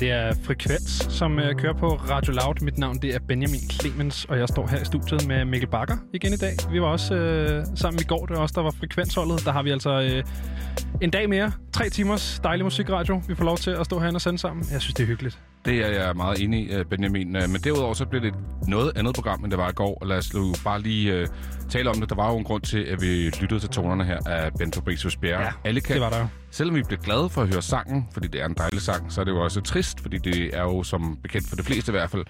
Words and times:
det 0.00 0.10
er 0.10 0.34
Frekvens, 0.44 1.06
som 1.08 1.38
uh, 1.38 1.52
kører 1.58 1.72
på 1.72 1.88
Radio 1.88 2.32
Loud. 2.32 2.62
Mit 2.62 2.78
navn 2.78 2.98
det 2.98 3.14
er 3.14 3.18
Benjamin 3.28 3.60
Clemens, 3.70 4.24
og 4.24 4.38
jeg 4.38 4.48
står 4.48 4.66
her 4.66 4.80
i 4.80 4.84
studiet 4.84 5.26
med 5.28 5.44
Mikkel 5.44 5.68
Bakker 5.70 5.96
igen 6.14 6.32
i 6.32 6.36
dag. 6.36 6.52
Vi 6.72 6.80
var 6.80 6.86
også 6.86 7.14
uh, 7.14 7.78
sammen 7.78 8.00
i 8.00 8.04
går, 8.04 8.26
det 8.26 8.36
var 8.36 8.42
også 8.42 8.54
der 8.56 8.62
var 8.62 8.70
Frekvensholdet. 8.70 9.44
Der 9.44 9.52
har 9.52 9.62
vi 9.62 9.70
altså 9.70 10.22
uh, 10.24 11.02
en 11.02 11.10
dag 11.10 11.28
mere. 11.28 11.52
Tre 11.72 11.88
timers 11.88 12.40
dejlig 12.44 12.64
musikradio. 12.64 13.22
Vi 13.28 13.34
får 13.34 13.44
lov 13.44 13.56
til 13.56 13.70
at 13.70 13.86
stå 13.86 13.98
herinde 13.98 14.16
og 14.16 14.20
sende 14.20 14.38
sammen. 14.38 14.64
Jeg 14.72 14.80
synes, 14.80 14.94
det 14.94 15.02
er 15.02 15.06
hyggeligt. 15.06 15.38
Det 15.64 15.74
er 15.74 16.04
jeg 16.04 16.16
meget 16.16 16.42
enig 16.42 16.80
i, 16.80 16.84
Benjamin. 16.84 17.32
Men 17.32 17.54
derudover 17.64 17.94
så 17.94 18.06
bliver 18.06 18.22
det 18.22 18.34
noget 18.68 18.92
andet 18.96 19.14
program, 19.14 19.44
end 19.44 19.50
det 19.50 19.58
var 19.58 19.68
i 19.68 19.72
går. 19.72 19.98
Og 20.00 20.06
lad 20.06 20.18
os 20.18 20.32
bare 20.64 20.80
lige 20.80 21.22
uh, 21.22 21.28
tale 21.68 21.90
om 21.90 22.00
det. 22.00 22.08
Der 22.08 22.14
var 22.14 22.32
jo 22.32 22.38
en 22.38 22.44
grund 22.44 22.62
til, 22.62 22.78
at 22.78 23.02
vi 23.02 23.06
lyttede 23.40 23.60
til 23.60 23.68
tonerne 23.68 24.04
her 24.04 24.18
af 24.26 24.52
Ben 24.58 24.72
Fabricius 24.72 25.16
Bjerre. 25.16 25.42
Ja, 25.42 25.50
Alle 25.64 25.80
kan, 25.80 25.94
det 25.94 26.02
var 26.02 26.10
der. 26.10 26.26
Selvom 26.50 26.76
vi 26.76 26.82
bliver 26.82 27.00
glade 27.00 27.28
for 27.28 27.42
at 27.42 27.48
høre 27.48 27.62
sangen, 27.62 28.08
fordi 28.12 28.28
det 28.28 28.40
er 28.40 28.46
en 28.46 28.54
dejlig 28.58 28.80
sang, 28.80 29.12
så 29.12 29.20
er 29.20 29.24
det 29.24 29.32
jo 29.32 29.40
også 29.40 29.60
trist, 29.60 30.00
fordi 30.00 30.18
det 30.18 30.56
er 30.56 30.62
jo 30.62 30.82
som 30.82 31.18
bekendt 31.22 31.48
for 31.48 31.56
de 31.56 31.62
fleste 31.62 31.90
i 31.90 31.94
hvert 31.94 32.10
fald 32.10 32.24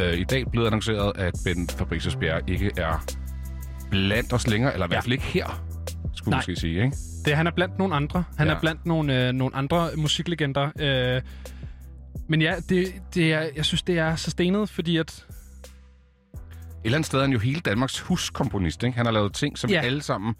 uh, 0.00 0.18
i 0.18 0.24
dag 0.24 0.44
blevet 0.50 0.66
annonceret, 0.66 1.12
at 1.16 1.34
Ben 1.44 1.68
Fabricius 1.68 2.16
Bjerre 2.16 2.40
ikke 2.48 2.70
er 2.76 3.04
blandt 3.90 4.32
os 4.32 4.46
længere, 4.46 4.72
eller 4.72 4.86
i 4.86 4.88
ja. 4.88 4.94
hvert 4.94 5.04
fald 5.04 5.12
ikke 5.12 5.24
her, 5.24 5.62
skulle 6.14 6.30
Nej. 6.30 6.38
måske 6.38 6.56
sige, 6.56 6.84
ikke? 6.84 6.96
Det, 7.24 7.36
han 7.36 7.46
er 7.46 7.50
blandt 7.50 7.78
nogle 7.78 7.94
andre. 7.94 8.24
Han 8.38 8.48
ja. 8.48 8.54
er 8.54 8.60
blandt 8.60 8.86
nogle, 8.86 9.28
øh, 9.28 9.32
nogle 9.32 9.56
andre 9.56 9.88
musiklegender. 9.96 10.70
Øh, 10.80 11.22
men 12.28 12.42
ja, 12.42 12.54
det, 12.68 12.94
det 13.14 13.32
er, 13.32 13.48
jeg 13.56 13.64
synes, 13.64 13.82
det 13.82 13.98
er 13.98 14.16
så 14.16 14.30
stenet, 14.30 14.68
fordi 14.68 14.96
at... 14.96 15.26
Eller 16.84 16.98
andet 16.98 17.06
sted 17.06 17.18
er 17.18 17.22
han 17.22 17.32
jo 17.32 17.38
hele 17.38 17.60
Danmarks 17.60 18.00
huskomponist. 18.00 18.82
Ikke? 18.82 18.96
Han 18.96 19.06
har 19.06 19.12
lavet 19.12 19.34
ting, 19.34 19.58
som 19.58 19.70
ja. 19.70 19.80
vi 19.80 19.86
alle 19.86 20.02
sammen 20.02 20.34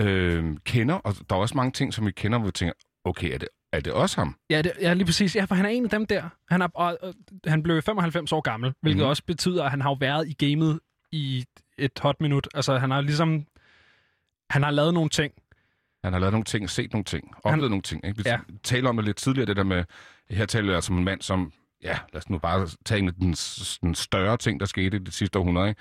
øh, 0.00 0.56
kender, 0.64 0.94
og 0.94 1.14
der 1.30 1.36
er 1.36 1.40
også 1.40 1.56
mange 1.56 1.72
ting, 1.72 1.94
som 1.94 2.06
vi 2.06 2.10
kender, 2.12 2.38
hvor 2.38 2.46
vi 2.46 2.52
tænker, 2.52 2.72
okay, 3.04 3.34
er 3.34 3.38
det, 3.38 3.48
er 3.72 3.80
det 3.80 3.92
også 3.92 4.20
ham? 4.20 4.36
Ja, 4.50 4.62
det, 4.62 4.72
ja, 4.80 4.92
lige 4.92 5.04
præcis. 5.04 5.36
Ja, 5.36 5.44
for 5.44 5.54
han 5.54 5.64
er 5.64 5.68
en 5.68 5.84
af 5.84 5.90
dem 5.90 6.06
der. 6.06 6.28
Han, 6.50 6.62
er, 6.62 6.68
og, 6.74 6.98
og, 7.02 7.14
han 7.46 7.62
blev 7.62 7.82
95 7.82 8.32
år 8.32 8.40
gammel, 8.40 8.72
hvilket 8.82 9.02
mm. 9.02 9.08
også 9.08 9.22
betyder, 9.26 9.64
at 9.64 9.70
han 9.70 9.80
har 9.80 9.90
jo 9.90 9.96
været 10.00 10.28
i 10.28 10.32
gamet 10.32 10.80
i 11.12 11.44
et 11.78 11.98
hot 12.02 12.20
minut. 12.20 12.48
Altså, 12.54 12.78
han 12.78 12.90
har 12.90 13.00
ligesom... 13.00 13.46
Han 14.50 14.62
har 14.62 14.70
lavet 14.70 14.94
nogle 14.94 15.10
ting. 15.10 15.32
Han 16.04 16.12
har 16.12 16.20
lavet 16.20 16.32
nogle 16.32 16.44
ting, 16.44 16.70
set 16.70 16.92
nogle 16.92 17.04
ting, 17.04 17.30
oplevet 17.36 17.62
han, 17.62 17.70
nogle 17.70 17.82
ting. 17.82 18.04
Ikke? 18.04 18.16
Vi 18.16 18.22
ja. 18.26 18.38
taler 18.62 18.88
om 18.88 18.96
det 18.96 19.04
lidt 19.04 19.16
tidligere, 19.16 19.46
det 19.46 19.56
der 19.56 19.64
med... 19.64 19.84
Her 20.30 20.46
taler 20.46 20.72
jeg 20.72 20.82
som 20.82 20.98
en 20.98 21.04
mand, 21.04 21.22
som... 21.22 21.52
Ja, 21.84 21.98
lad 22.12 22.18
os 22.18 22.30
nu 22.30 22.38
bare 22.38 22.68
tage 22.84 22.98
en 22.98 23.08
af 23.08 23.14
den, 23.14 23.32
den 23.82 23.94
større 23.94 24.36
ting, 24.36 24.60
der 24.60 24.66
skete 24.66 24.96
i 24.96 25.00
det 25.00 25.14
sidste 25.14 25.38
århundrede. 25.38 25.68
Ikke? 25.68 25.80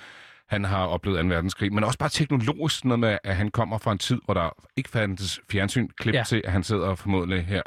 Han 0.50 0.64
har 0.64 0.86
oplevet 0.86 1.22
2. 1.22 1.28
verdenskrig, 1.28 1.74
men 1.74 1.84
også 1.84 2.00
bare 2.00 2.10
teknologisk 2.10 2.86
noget 2.86 3.00
med, 3.00 3.18
at 3.24 3.36
han 3.36 3.52
kommer 3.52 3.78
fra 3.78 3.92
en 3.92 3.98
tid, 3.98 4.22
hvor 4.26 4.34
der 4.34 4.50
ikke 4.78 4.90
fandtes 4.90 5.40
fjernsyn 5.52 5.88
klip 5.98 6.16
ja. 6.16 6.24
til, 6.24 6.42
at 6.46 6.52
han 6.52 6.64
sidder 6.64 6.96
formodentlig 6.96 7.46
her, 7.46 7.62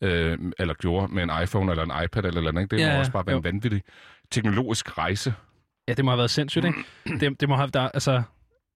øh, 0.00 0.38
eller 0.58 0.74
gjorde 0.74 1.14
med 1.14 1.22
en 1.22 1.30
iPhone 1.42 1.70
eller 1.70 1.84
en 1.84 2.04
iPad 2.04 2.24
eller 2.24 2.52
noget. 2.52 2.70
Det 2.70 2.78
ja, 2.78 2.92
må 2.92 2.98
også 2.98 3.12
bare 3.12 3.26
være 3.26 3.34
jo. 3.34 3.38
en 3.38 3.44
vanvittig 3.44 3.82
teknologisk 4.30 4.98
rejse. 4.98 5.34
Ja, 5.88 5.94
det 5.94 6.04
må 6.04 6.10
have 6.10 6.18
været 6.18 6.30
sindssygt, 6.30 6.64
ikke? 6.64 6.78
det, 7.20 7.40
det 7.40 7.48
må 7.48 7.56
have, 7.56 7.70
der, 7.74 7.88
altså, 7.88 8.22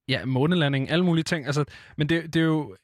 ja, 0.09 0.25
månelanding, 0.25 0.91
alle 0.91 1.05
mulige 1.05 1.25
ting. 1.25 1.47
Altså, 1.47 1.65
men 1.97 2.09
det, 2.09 2.35
det 2.35 2.41
er 2.41 2.45
jo, 2.45 2.77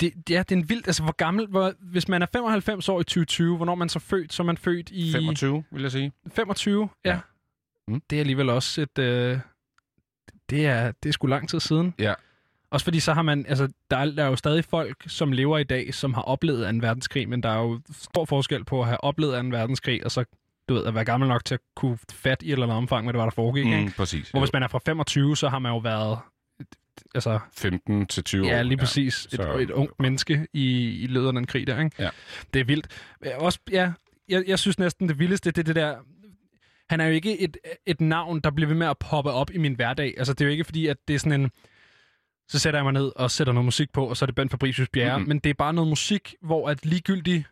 det, 0.00 0.12
ja, 0.30 0.38
det 0.38 0.52
er 0.52 0.56
en 0.56 0.68
vildt... 0.68 0.86
Altså, 0.86 1.02
hvor 1.02 1.12
gammel... 1.12 1.46
Hvor, 1.46 1.72
hvis 1.80 2.08
man 2.08 2.22
er 2.22 2.26
95 2.32 2.88
år 2.88 3.00
i 3.00 3.04
2020, 3.04 3.56
hvornår 3.56 3.74
man 3.74 3.88
så 3.88 3.98
født? 3.98 4.32
Så 4.32 4.42
er 4.42 4.44
man 4.44 4.56
født 4.56 4.90
i... 4.90 5.12
25, 5.12 5.64
vil 5.70 5.82
jeg 5.82 5.92
sige. 5.92 6.12
25, 6.34 6.88
ja. 7.04 7.10
ja. 7.10 7.20
Mm. 7.88 8.02
Det 8.10 8.16
er 8.16 8.20
alligevel 8.20 8.50
også 8.50 8.82
et... 8.82 8.98
Øh, 8.98 9.38
det, 10.50 10.66
er, 10.66 10.92
det 11.02 11.08
er 11.08 11.12
sgu 11.12 11.26
lang 11.26 11.48
tid 11.48 11.60
siden. 11.60 11.94
Ja. 11.98 12.14
Også 12.70 12.84
fordi 12.84 13.00
så 13.00 13.12
har 13.12 13.22
man... 13.22 13.46
Altså, 13.48 13.68
der 13.90 13.96
er, 13.96 14.04
der 14.04 14.24
er 14.24 14.28
jo 14.28 14.36
stadig 14.36 14.64
folk, 14.64 15.04
som 15.06 15.32
lever 15.32 15.58
i 15.58 15.64
dag, 15.64 15.94
som 15.94 16.14
har 16.14 16.22
oplevet 16.22 16.68
en 16.68 16.82
verdenskrig, 16.82 17.28
men 17.28 17.42
der 17.42 17.48
er 17.48 17.58
jo 17.58 17.80
stor 17.90 18.24
forskel 18.24 18.64
på 18.64 18.80
at 18.80 18.86
have 18.86 19.04
oplevet 19.04 19.40
en 19.40 19.52
verdenskrig, 19.52 20.04
og 20.04 20.10
så 20.10 20.24
du 20.68 20.74
ved, 20.74 20.84
at 20.84 20.94
være 20.94 21.04
gammel 21.04 21.28
nok 21.28 21.44
til 21.44 21.54
at 21.54 21.60
kunne 21.76 21.98
fat 22.12 22.42
i 22.42 22.46
et 22.46 22.52
eller 22.52 22.66
andet 22.66 22.76
omfang, 22.76 23.04
hvad 23.04 23.12
det 23.12 23.18
var, 23.18 23.24
der 23.24 23.30
foregik. 23.30 23.66
Mm, 23.66 23.72
ikke? 23.72 23.92
Præcis. 23.96 24.30
Hvor 24.30 24.40
jo. 24.40 24.44
hvis 24.44 24.52
man 24.52 24.62
er 24.62 24.68
fra 24.68 24.80
25, 24.86 25.36
så 25.36 25.48
har 25.48 25.58
man 25.58 25.72
jo 25.72 25.78
været 25.78 26.18
altså... 27.14 27.38
15 27.52 28.06
til 28.06 28.24
20 28.24 28.46
år. 28.46 28.48
Ja, 28.48 28.62
lige 28.62 28.78
præcis. 28.78 29.28
Ja, 29.38 29.42
et, 29.42 29.62
et 29.62 29.70
ungt 29.70 30.00
menneske 30.00 30.46
i, 30.52 30.90
i 31.02 31.06
løbet 31.06 31.26
af 31.26 31.32
den 31.32 31.46
krig 31.46 31.66
der, 31.66 31.80
ikke? 31.80 32.02
Ja. 32.02 32.10
Det 32.54 32.60
er 32.60 32.64
vildt. 32.64 32.86
Også, 33.38 33.58
ja, 33.70 33.92
jeg, 34.28 34.44
jeg 34.46 34.58
synes 34.58 34.78
næsten 34.78 35.08
det 35.08 35.18
vildeste, 35.18 35.50
det 35.50 35.58
er 35.58 35.62
det 35.62 35.76
der... 35.76 35.96
Han 36.90 37.00
er 37.00 37.06
jo 37.06 37.12
ikke 37.12 37.40
et, 37.40 37.56
et 37.86 38.00
navn, 38.00 38.40
der 38.40 38.50
bliver 38.50 38.68
ved 38.68 38.76
med 38.76 38.86
at 38.86 38.98
poppe 38.98 39.30
op 39.30 39.50
i 39.50 39.58
min 39.58 39.74
hverdag. 39.74 40.14
Altså, 40.18 40.32
det 40.32 40.40
er 40.40 40.44
jo 40.44 40.50
ikke 40.50 40.64
fordi, 40.64 40.86
at 40.86 40.96
det 41.08 41.14
er 41.14 41.18
sådan 41.18 41.40
en... 41.40 41.50
Så 42.48 42.58
sætter 42.58 42.78
jeg 42.78 42.84
mig 42.84 42.92
ned 42.92 43.12
og 43.16 43.30
sætter 43.30 43.52
noget 43.52 43.64
musik 43.64 43.92
på, 43.92 44.06
og 44.06 44.16
så 44.16 44.24
er 44.24 44.26
det 44.26 44.34
Ben 44.34 44.50
Fabricius 44.50 44.88
Bjerre. 44.88 45.18
Mm-hmm. 45.18 45.28
Men 45.28 45.38
det 45.38 45.50
er 45.50 45.54
bare 45.54 45.72
noget 45.72 45.88
musik, 45.88 46.34
hvor 46.42 46.68
at 46.68 46.86
ligegyldigt, 46.86 47.44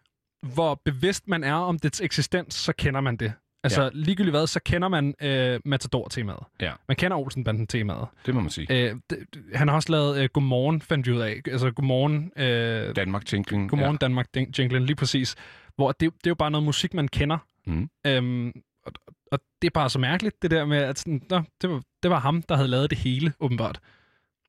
hvor 0.54 0.80
bevidst 0.84 1.28
man 1.28 1.44
er 1.44 1.54
om 1.54 1.78
dets 1.78 2.00
eksistens, 2.00 2.54
så 2.54 2.72
kender 2.72 3.00
man 3.00 3.16
det. 3.16 3.32
Altså, 3.64 3.82
ja. 3.82 3.88
ligegyldigt 3.92 4.32
hvad, 4.32 4.46
så 4.46 4.60
kender 4.64 4.88
man 4.88 5.14
øh, 5.22 5.60
Matador-temaet. 5.64 6.44
Ja. 6.60 6.72
Man 6.88 6.96
kender 6.96 7.16
Olsenbanden-temaet. 7.16 8.06
Det 8.26 8.34
må 8.34 8.40
man 8.40 8.50
sige. 8.50 8.90
Øh, 8.90 8.96
d- 9.12 9.56
han 9.56 9.68
har 9.68 9.74
også 9.74 9.92
lavet 9.92 10.22
øh, 10.22 10.28
Godmorgen, 10.32 10.80
fandt 10.80 11.06
vi 11.06 11.12
ud 11.12 11.20
af. 11.20 11.40
Altså, 11.46 11.70
Godmorgen... 11.70 12.32
Øh, 12.36 12.96
Danmark 12.96 13.32
Jingling. 13.32 13.70
Godmorgen, 13.70 13.98
ja. 14.00 14.06
Danmark 14.06 14.26
Jingling, 14.58 14.86
lige 14.86 14.96
præcis. 14.96 15.34
Hvor 15.76 15.92
det, 15.92 16.00
det 16.00 16.26
er 16.26 16.30
jo 16.30 16.34
bare 16.34 16.50
noget 16.50 16.64
musik, 16.64 16.94
man 16.94 17.08
kender. 17.08 17.38
Mm. 17.66 17.90
Øhm, 18.06 18.52
og, 18.86 18.92
og 19.32 19.38
det 19.62 19.66
er 19.68 19.72
bare 19.74 19.90
så 19.90 19.98
mærkeligt, 19.98 20.42
det 20.42 20.50
der 20.50 20.64
med, 20.64 20.78
at 20.78 20.98
sådan, 20.98 21.22
nå, 21.30 21.42
det, 21.62 21.70
var, 21.70 21.82
det 22.02 22.10
var 22.10 22.18
ham, 22.20 22.42
der 22.42 22.56
havde 22.56 22.68
lavet 22.68 22.90
det 22.90 22.98
hele, 22.98 23.32
åbenbart. 23.40 23.80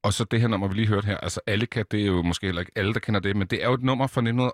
Og 0.04 0.14
så 0.14 0.24
det 0.24 0.42
her 0.42 0.48
nummer, 0.48 0.68
vi 0.68 0.76
lige 0.76 0.88
hørte 0.88 1.06
her, 1.06 1.18
altså 1.18 1.42
alle 1.48 1.66
kan, 1.66 1.86
det 1.92 2.02
er 2.02 2.06
jo 2.06 2.22
måske 2.22 2.46
heller 2.46 2.62
ikke 2.62 2.72
alle, 2.76 2.94
der 2.94 3.00
kender 3.00 3.20
det, 3.20 3.36
men 3.36 3.48
det 3.48 3.64
er 3.64 3.68
jo 3.68 3.74
et 3.74 3.84
nummer 3.84 4.08
fra 4.08 4.22
1900 4.22 4.54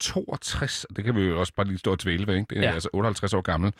62, 0.00 0.86
det 0.96 1.04
kan 1.04 1.16
vi 1.16 1.20
jo 1.20 1.40
også 1.40 1.52
bare 1.56 1.66
lige 1.66 1.78
stå 1.78 1.92
og 1.92 1.98
tvæle 1.98 2.26
ved, 2.26 2.34
ikke? 2.34 2.46
det 2.50 2.58
er 2.58 2.62
ja. 2.62 2.72
altså 2.72 2.88
58 2.92 3.34
år 3.34 3.40
gammel, 3.40 3.72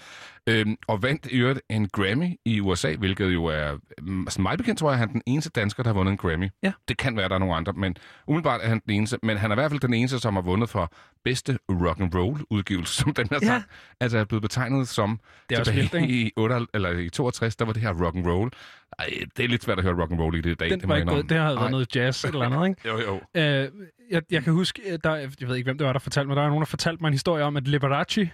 øhm, 0.46 0.76
og 0.88 1.02
vandt 1.02 1.26
i 1.26 1.36
øvrigt 1.36 1.60
en 1.70 1.88
Grammy 1.88 2.36
i 2.44 2.60
USA, 2.60 2.96
hvilket 2.96 3.34
jo 3.34 3.44
er, 3.44 3.76
mm, 4.02 4.20
altså 4.20 4.40
mig 4.42 4.58
bekendt 4.58 4.78
tror 4.80 4.90
jeg, 4.90 4.98
han 4.98 5.08
er 5.08 5.12
den 5.12 5.22
eneste 5.26 5.50
dansker, 5.50 5.82
der 5.82 5.90
har 5.90 5.94
vundet 5.94 6.12
en 6.12 6.18
Grammy. 6.18 6.48
Ja. 6.62 6.72
Det 6.88 6.96
kan 6.96 7.16
være, 7.16 7.28
der 7.28 7.34
er 7.34 7.38
nogle 7.38 7.54
andre, 7.54 7.72
men 7.72 7.96
umiddelbart 8.26 8.60
er 8.62 8.68
han 8.68 8.80
den 8.86 8.94
eneste, 8.94 9.18
men 9.22 9.36
han 9.36 9.50
er 9.50 9.54
i 9.54 9.58
hvert 9.58 9.70
fald 9.70 9.80
den 9.80 9.94
eneste, 9.94 10.18
som 10.18 10.34
har 10.34 10.42
vundet 10.42 10.68
for 10.68 10.92
bedste 11.24 11.58
rock 11.70 12.00
and 12.00 12.14
roll 12.14 12.40
udgivelse, 12.50 12.94
som 12.94 13.14
den 13.14 13.28
her 13.30 13.38
ja. 13.42 13.46
sang, 13.46 13.64
altså 14.00 14.18
er 14.18 14.24
blevet 14.24 14.42
betegnet 14.42 14.88
som 14.88 15.20
det 15.50 15.58
er 15.58 15.64
tilbage 15.64 15.90
vildt, 15.92 16.10
i, 16.10 16.32
8, 16.36 16.66
eller 16.74 16.90
i 16.90 17.08
62, 17.08 17.56
der 17.56 17.64
var 17.64 17.72
det 17.72 17.82
her 17.82 18.04
rock 18.04 18.16
and 18.16 18.26
roll. 18.26 18.50
Ej, 18.98 19.06
det 19.36 19.44
er 19.44 19.48
lidt 19.48 19.64
svært 19.64 19.78
at 19.78 19.84
høre 19.84 20.00
rock 20.00 20.10
and 20.10 20.20
roll 20.20 20.36
i 20.36 20.40
det 20.40 20.50
i 20.50 20.54
dag. 20.54 20.70
Den 20.70 20.80
det, 20.80 20.88
var 20.88 20.96
ikke 20.96 21.22
det 21.28 21.38
har 21.38 21.54
været 21.54 21.70
noget 21.70 21.96
jazz 21.96 22.24
eller 22.24 22.42
andet, 22.42 22.68
ikke? 22.68 22.88
jo, 22.88 22.98
jo. 22.98 23.40
Øh, 23.40 23.68
jeg, 24.10 24.22
jeg 24.30 24.44
kan 24.44 24.52
huske, 24.52 24.98
der, 25.04 25.14
jeg 25.14 25.48
ved 25.48 25.56
ikke, 25.56 25.66
hvem 25.66 25.78
det 25.78 25.86
var, 25.86 25.92
der 25.92 26.00
fortalte 26.00 26.26
mig, 26.26 26.36
der 26.36 26.42
er 26.42 26.48
nogen, 26.48 26.60
der 26.60 26.66
fortalte 26.66 27.00
mig 27.00 27.08
en 27.08 27.14
historie 27.14 27.44
om, 27.44 27.56
at 27.56 27.68
Liberace, 27.68 28.30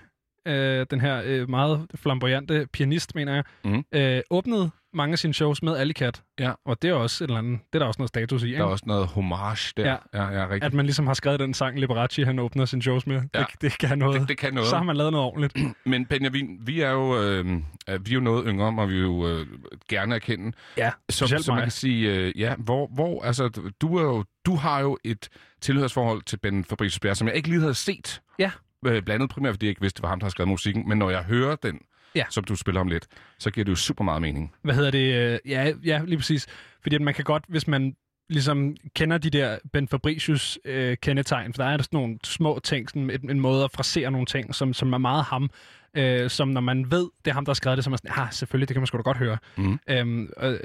øh, 0.47 0.87
den 0.91 1.01
her 1.01 1.23
øh, 1.25 1.51
meget 1.51 1.87
flamboyante 1.95 2.67
pianist, 2.73 3.15
mener 3.15 3.35
jeg, 3.35 3.45
mm. 3.65 3.85
øh, 3.93 4.23
åbnede 4.31 4.71
mange 4.97 5.13
af 5.13 5.19
sine 5.19 5.35
shows 5.35 5.63
med 5.63 5.77
Alicat. 5.77 6.23
Ja. 6.39 6.53
Og 6.65 6.83
det 6.83 6.91
er 6.91 6.95
også 6.95 7.25
et 7.25 7.29
eller 7.29 7.39
andet, 7.39 7.61
det 7.73 7.75
er 7.75 7.79
der 7.79 7.87
også 7.87 7.99
noget 7.99 8.09
status 8.09 8.43
i, 8.43 8.47
ikke? 8.47 8.59
Der 8.59 8.65
er 8.65 8.69
også 8.69 8.85
noget 8.87 9.07
homage 9.07 9.73
der. 9.77 9.89
Ja. 9.91 9.97
Ja, 10.15 10.41
ja, 10.41 10.45
rigtigt. 10.45 10.65
At 10.65 10.75
man 10.75 10.87
ligesom 10.87 11.07
har 11.07 11.15
skrevet 11.15 11.41
den 11.41 11.55
sang, 11.55 11.81
Liberace, 11.81 12.25
han 12.25 12.39
åbner 12.39 12.65
sine 12.65 12.83
shows 12.83 13.07
med. 13.07 13.23
Ja. 13.35 13.39
Det, 13.39 13.63
det, 13.63 13.79
kan 13.79 13.99
noget. 13.99 14.21
Det, 14.21 14.29
det 14.29 14.39
kan 14.39 14.55
noget. 14.55 14.69
Så 14.69 14.77
har 14.77 14.85
man 14.85 14.97
lavet 14.97 15.13
noget 15.13 15.27
ordentligt. 15.27 15.57
Men 15.85 16.07
Benjamin, 16.07 16.59
vi 16.61 16.81
er 16.81 16.91
jo, 16.91 17.23
øh, 17.23 17.47
vi 17.47 18.11
er 18.11 18.15
jo 18.15 18.21
noget 18.21 18.45
yngre, 18.47 18.83
og 18.83 18.89
vi 18.89 18.99
jo 18.99 19.29
øh, 19.29 19.47
gerne 19.89 20.15
erkende. 20.15 20.53
Ja, 20.77 20.91
så, 21.09 21.27
så 21.27 21.53
man 21.53 21.63
kan 21.63 21.71
sige, 21.71 22.15
øh, 22.15 22.41
ja, 22.41 22.55
hvor, 22.59 22.87
hvor, 22.95 23.25
altså, 23.25 23.73
du, 23.81 23.97
er 23.97 24.03
jo, 24.03 24.25
du 24.47 24.55
har 24.55 24.81
jo 24.81 24.99
et 25.05 25.29
tilhørsforhold 25.61 26.23
til 26.23 26.37
Ben 26.37 26.65
Fabricius 26.65 27.01
Bjerre, 27.01 27.15
som 27.15 27.29
jeg 27.29 27.37
ikke 27.37 27.49
lige 27.49 27.61
havde 27.61 27.75
set. 27.75 28.23
Ja. 28.39 28.51
Øh, 28.87 29.03
blandet 29.03 29.31
primært, 29.31 29.55
fordi 29.55 29.67
jeg 29.67 29.71
ikke 29.71 29.81
vidste, 29.81 29.97
det 29.97 30.03
var 30.03 30.09
ham, 30.09 30.21
der 30.21 30.25
har 30.25 30.31
skrevet 30.31 30.49
musikken. 30.49 30.89
Men 30.89 30.99
når 30.99 31.11
jeg 31.11 31.23
hører 31.23 31.57
den, 31.57 31.79
ja. 32.17 32.25
som 32.31 32.45
du 32.45 32.57
spiller 32.57 32.81
om 32.81 32.89
lidt, 32.89 33.07
så 33.39 33.51
giver 33.51 33.65
det 33.65 33.71
jo 33.71 33.77
super 33.77 34.05
meget 34.05 34.23
mening. 34.23 34.55
Hvad 34.63 34.75
hedder 34.75 34.91
det? 34.91 35.41
Ja, 35.47 35.73
ja 35.85 36.01
lige 36.05 36.19
præcis. 36.19 36.47
Fordi 36.83 36.97
at 36.97 37.03
man 37.03 37.15
kan 37.15 37.25
godt, 37.25 37.45
hvis 37.49 37.69
man 37.69 37.97
ligesom 38.29 38.77
kender 38.95 39.19
de 39.19 39.31
der 39.31 39.59
Ben 39.73 39.89
Fabricius 39.89 40.59
øh, 40.65 40.97
kendetegn, 40.97 41.55
for 41.55 41.63
der 41.63 41.71
er 41.71 41.77
der 41.77 41.85
sådan 41.85 41.97
nogle 41.97 42.19
små 42.25 42.61
ting, 42.65 42.91
sådan 42.91 43.11
en, 43.11 43.31
en 43.31 43.41
måde 43.41 43.65
at 43.65 43.71
frasere 43.73 44.11
nogle 44.11 44.27
ting, 44.27 44.55
som, 44.55 44.73
som 44.73 44.93
er 44.93 44.99
meget 44.99 45.25
ham, 45.25 45.51
øh, 45.97 46.31
som 46.31 46.49
når 46.49 46.61
man 46.61 46.91
ved, 46.91 47.09
det 47.25 47.31
er 47.31 47.35
ham, 47.35 47.45
der 47.45 47.51
har 47.51 47.55
skrevet 47.55 47.77
det, 47.77 47.85
så 47.85 47.89
er 47.89 47.93
man 47.93 47.99
sådan, 47.99 48.23
ah, 48.23 48.33
selvfølgelig, 48.33 48.69
det 48.69 48.75
kan 48.75 48.81
man 48.81 48.87
sgu 48.87 48.97
da 48.97 49.03
godt 49.03 49.17
høre. 49.17 49.39
Mm. 49.57 49.79
Øhm, 49.89 50.31
øh, 50.43 50.61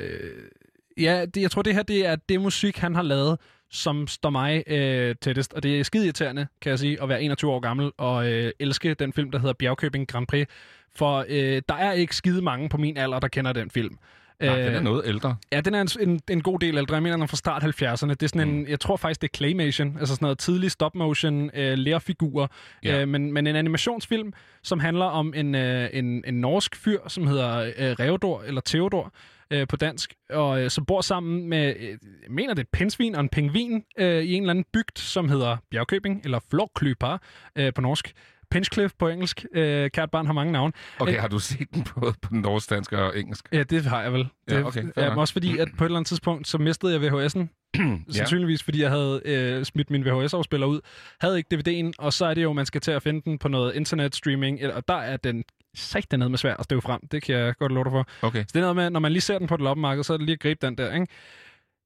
ja, 0.98 1.26
det, 1.26 1.42
jeg 1.42 1.52
tror, 1.52 1.62
det 1.62 1.76
her 1.76 1.84
det 1.84 2.06
er 2.06 2.16
det 2.16 2.42
musik, 2.42 2.78
han 2.78 2.96
har 2.96 3.02
lavet, 3.02 3.40
som 3.72 4.08
står 4.08 4.30
mig 4.30 4.64
øh, 4.68 5.16
tættest. 5.22 5.54
Og 5.54 5.64
det 5.64 5.80
er 5.80 5.84
skide 5.84 6.06
irriterende, 6.06 6.48
kan 6.62 6.70
jeg 6.70 6.80
sige, 6.80 7.04
at 7.04 7.10
være 7.10 7.24
21 7.24 7.52
år 7.52 7.60
gammel 7.60 7.92
og 7.98 8.32
øh, 8.32 8.52
elske 8.60 8.94
den 8.94 9.14
film, 9.14 9.32
der 9.32 9.40
hedder 9.40 9.54
Bjergkøbing 9.54 10.08
Grand 10.08 10.28
Prix. 10.28 10.48
For 10.96 11.26
øh, 11.30 11.62
der 11.70 11.76
er 11.76 11.92
ikke 11.92 12.16
skide 12.16 12.42
mange 12.42 12.70
på 12.70 12.78
min 12.78 12.98
alder, 12.98 13.20
der 13.20 13.28
kender 13.28 13.54
den 13.54 13.70
film. 13.70 13.98
Nej, 14.42 14.56
den 14.56 14.68
er 14.68 14.78
øh, 14.78 14.84
noget 14.84 15.04
ældre. 15.06 15.36
Ja, 15.52 15.62
den 15.62 15.74
er 15.74 15.82
en, 15.82 16.10
en, 16.10 16.22
en 16.30 16.42
god 16.42 16.60
del 16.60 16.78
ældre. 16.78 16.96
Jeg 16.96 17.04
mener, 17.04 17.16
den 17.16 17.24
er 17.24 17.28
fra 17.28 17.38
start 17.38 17.64
70'erne. 17.64 18.10
Det 18.10 18.24
er 18.24 18.28
sådan 18.28 18.48
mm. 18.48 18.60
en, 18.60 18.68
jeg 18.68 18.80
tror 18.80 18.98
faktisk, 18.98 19.22
det 19.22 19.30
er 19.34 19.38
claymation, 19.38 19.98
altså 19.98 20.16
sådan 20.16 20.26
noget 20.26 20.40
tidlig 20.40 20.72
stop-motion, 20.72 21.50
øh, 21.54 21.78
lærfigurer. 21.78 22.48
Ja. 22.84 23.02
Øh, 23.02 23.08
men, 23.08 23.34
men 23.34 23.48
en 23.48 23.56
animationsfilm, 23.56 24.34
som 24.64 24.80
handler 24.80 25.06
om 25.06 25.34
en, 25.36 25.56
øh, 25.56 25.90
en, 25.94 26.24
en 26.28 26.34
norsk 26.34 26.76
fyr, 26.76 27.00
som 27.08 27.28
hedder 27.28 27.58
øh, 27.58 27.92
Reodor, 28.00 28.44
eller 28.48 28.62
Theodor, 28.66 29.14
øh, 29.52 29.68
på 29.68 29.76
dansk, 29.76 30.14
og 30.30 30.64
øh, 30.64 30.70
så 30.70 30.82
bor 30.82 31.02
sammen 31.02 31.50
med, 31.50 31.74
øh, 31.80 31.98
mener 32.30 32.54
det 32.54 32.62
et 32.62 32.70
pindsvin 32.74 33.16
og 33.16 33.22
en 33.22 33.30
pingvin, 33.30 33.84
øh, 33.98 34.24
i 34.24 34.34
en 34.34 34.44
eller 34.44 34.52
anden 34.52 34.66
bygd, 34.74 34.98
som 34.98 35.30
hedder 35.30 35.58
Bjergkøbing, 35.72 36.22
eller 36.24 36.40
Floklypa 36.50 37.18
øh, 37.56 37.74
på 37.74 37.82
norsk. 37.82 38.14
Pinchcliffe 38.52 38.96
på 39.00 39.08
engelsk. 39.08 39.46
Øh, 39.56 39.90
kært 39.92 40.12
barn 40.12 40.26
har 40.26 40.34
mange 40.34 40.52
navne. 40.52 40.74
Okay, 41.00 41.20
har 41.20 41.28
du 41.28 41.40
set 41.40 41.68
den 41.74 41.86
både 41.96 42.14
på 42.22 42.34
norsk, 42.34 42.70
dansk 42.70 42.94
og 42.94 43.20
engelsk? 43.20 43.46
Ja, 43.52 43.64
det 43.64 43.86
har 43.86 44.02
jeg 44.02 44.14
vel. 44.14 44.28
Det, 44.50 44.56
ja, 44.56 44.64
okay, 44.68 44.84
ja, 44.98 45.16
også 45.16 45.34
fordi, 45.34 45.58
at 45.58 45.68
på 45.78 45.84
et 45.84 45.88
eller 45.88 45.98
andet 45.98 46.08
tidspunkt, 46.08 46.48
så 46.48 46.58
mistede 46.58 46.94
jeg 46.94 47.02
VHS'en. 47.02 47.48
Sandsynligvis, 48.16 48.64
fordi 48.64 48.82
jeg 48.82 48.90
havde 48.90 49.22
øh, 49.26 49.66
smidt 49.66 49.90
min 49.90 50.06
VHS-afspiller 50.06 50.68
ud. 50.68 50.80
Havde 51.22 51.38
ikke 51.38 51.56
DVD'en, 51.56 51.92
og 52.00 52.14
så 52.14 52.26
er 52.26 52.34
det 52.34 52.44
jo, 52.44 52.54
man 52.54 52.66
skal 52.66 52.82
til 52.82 52.92
at 52.92 53.04
finde 53.04 53.22
den 53.26 53.38
på 53.38 53.48
noget 53.48 53.76
internet-streaming, 53.76 54.74
og 54.74 54.88
der 54.88 54.98
er 54.98 55.18
den 55.18 55.44
sagt 55.76 56.12
ned 56.12 56.30
med 56.30 56.38
svært 56.38 56.56
at 56.60 56.64
støve 56.64 56.82
frem. 56.82 57.08
Det 57.12 57.24
kan 57.24 57.36
jeg 57.36 57.56
godt 57.60 57.72
love 57.72 57.84
dig 57.84 57.92
for. 57.92 58.08
Okay. 58.22 58.40
Så 58.40 58.48
det 58.54 58.56
er 58.56 58.62
noget 58.62 58.76
med, 58.76 58.90
når 58.90 59.00
man 59.00 59.12
lige 59.12 59.22
ser 59.22 59.38
den 59.38 59.48
på 59.48 59.56
et 59.56 59.62
loppemarked, 59.62 60.04
så 60.04 60.14
er 60.14 60.18
det 60.18 60.26
lige 60.26 60.34
at 60.34 60.40
gribe 60.40 60.68
den 60.68 60.78
der, 60.78 60.94
ikke? 60.94 61.08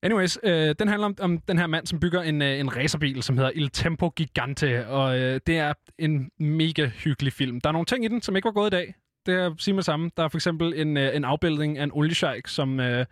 Anyways, 0.03 0.38
øh, 0.44 0.75
den 0.80 0.88
handler 0.88 1.06
om, 1.06 1.15
om 1.19 1.38
den 1.38 1.57
her 1.57 1.68
mand, 1.68 1.88
som 1.88 2.00
bygger 2.00 2.21
en, 2.21 2.42
øh, 2.42 2.59
en 2.59 2.75
racerbil, 2.75 3.24
som 3.24 3.38
hedder 3.38 3.51
Il 3.56 3.69
Tempo 3.69 4.09
Gigante, 4.09 4.88
og 4.88 5.19
øh, 5.19 5.39
det 5.47 5.57
er 5.57 5.74
en 6.00 6.31
mega 6.39 6.86
hyggelig 6.86 7.33
film. 7.33 7.62
Der 7.62 7.69
er 7.69 7.74
nogle 7.74 7.86
ting 7.86 8.06
i 8.06 8.07
den, 8.07 8.21
som 8.21 8.36
ikke 8.36 8.45
var 8.45 8.51
gået 8.51 8.68
i 8.68 8.75
dag. 8.75 8.95
Det 9.25 9.33
er 9.33 9.56
sige 9.57 9.74
med 9.74 9.83
samme. 9.83 10.12
Der 10.18 10.24
er 10.24 10.27
for 10.27 10.38
eksempel 10.38 10.74
en, 10.75 10.97
øh, 10.97 11.15
en 11.15 11.24
afbildning 11.24 11.77
af 11.77 11.83
en 11.83 11.92
oliesheik, 11.94 12.47
som 12.47 12.80
øh, 12.80 13.06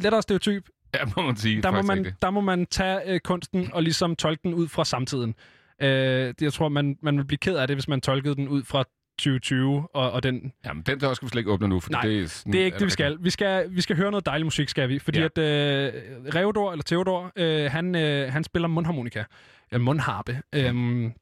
lettere 0.00 0.22
stereotyp. 0.22 0.68
Ja, 0.94 1.00
må 1.16 1.22
man 1.22 1.36
sige. 1.36 1.62
Der 1.62 1.70
må 1.70 1.82
man, 1.82 2.14
der 2.22 2.30
må 2.30 2.40
man 2.40 2.66
tage 2.66 3.00
øh, 3.06 3.20
kunsten 3.20 3.70
og 3.72 3.82
ligesom 3.82 4.16
tolke 4.16 4.40
den 4.42 4.54
ud 4.54 4.68
fra 4.68 4.84
samtiden. 4.84 5.34
Øh, 5.82 6.34
jeg 6.40 6.52
tror, 6.52 6.68
man, 6.68 6.98
man 7.02 7.16
vil 7.18 7.24
blive 7.24 7.38
ked 7.38 7.56
af 7.56 7.66
det, 7.66 7.76
hvis 7.76 7.88
man 7.88 8.00
tolkede 8.00 8.34
den 8.34 8.48
ud 8.48 8.64
fra 8.64 8.84
2020, 9.20 9.88
og, 9.94 10.12
og 10.12 10.22
den... 10.22 10.52
Jamen, 10.64 10.82
den 10.82 11.00
der 11.00 11.14
skal 11.14 11.26
vi 11.26 11.30
slet 11.30 11.40
ikke 11.40 11.50
åbne 11.50 11.68
nu, 11.68 11.80
for 11.80 11.90
Nej, 11.90 12.02
det 12.02 12.22
er 12.22 12.26
sådan, 12.28 12.52
det 12.52 12.60
er 12.60 12.64
ikke 12.64 12.78
det, 12.78 12.84
vi 12.84 12.90
skal. 12.90 13.16
Vi 13.20 13.30
skal, 13.30 13.66
vi 13.70 13.80
skal 13.80 13.96
høre 13.96 14.10
noget 14.10 14.26
dejlig 14.26 14.46
musik, 14.46 14.68
skal 14.68 14.88
vi. 14.88 14.98
Fordi 14.98 15.18
ja. 15.18 15.24
at 15.24 15.38
øh, 15.38 15.92
Reodor, 16.34 16.72
eller 16.72 16.82
Theodor, 16.86 17.32
øh, 17.36 17.70
han, 17.70 17.94
øh, 17.94 18.32
han 18.32 18.44
spiller 18.44 18.68
mundharmonika. 18.68 19.24
Eller 19.70 19.84
mundharpe. 19.84 20.42
Øhm, 20.52 21.12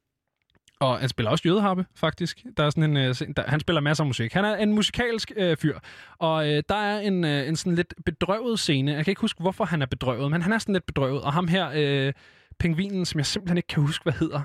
og 0.79 0.99
han 0.99 1.09
spiller 1.09 1.31
også 1.31 1.47
jødeharpe, 1.47 1.85
faktisk. 1.95 2.45
Der 2.57 2.63
er 2.63 2.69
sådan 2.69 2.83
en, 2.83 2.97
øh, 2.97 3.15
der, 3.35 3.43
han 3.47 3.59
spiller 3.59 3.81
masser 3.81 4.03
af 4.03 4.07
musik. 4.07 4.33
Han 4.33 4.45
er 4.45 4.55
en 4.55 4.73
musikalsk 4.73 5.31
øh, 5.35 5.57
fyr. 5.57 5.79
Og 6.19 6.49
øh, 6.49 6.63
der 6.69 6.75
er 6.75 6.99
en, 6.99 7.23
øh, 7.23 7.47
en 7.47 7.55
sådan 7.55 7.75
lidt 7.75 7.93
bedrøvet 8.05 8.59
scene. 8.59 8.91
Jeg 8.91 9.05
kan 9.05 9.11
ikke 9.11 9.21
huske, 9.21 9.41
hvorfor 9.41 9.65
han 9.65 9.81
er 9.81 9.85
bedrøvet, 9.85 10.31
men 10.31 10.41
han 10.41 10.53
er 10.53 10.57
sådan 10.57 10.73
lidt 10.73 10.85
bedrøvet. 10.85 11.21
Og 11.21 11.33
ham 11.33 11.47
her, 11.47 11.69
øh, 11.75 12.13
pingvinen, 12.59 13.05
som 13.05 13.17
jeg 13.17 13.25
simpelthen 13.25 13.57
ikke 13.57 13.67
kan 13.67 13.83
huske, 13.83 14.03
hvad 14.03 14.13
hedder, 14.13 14.41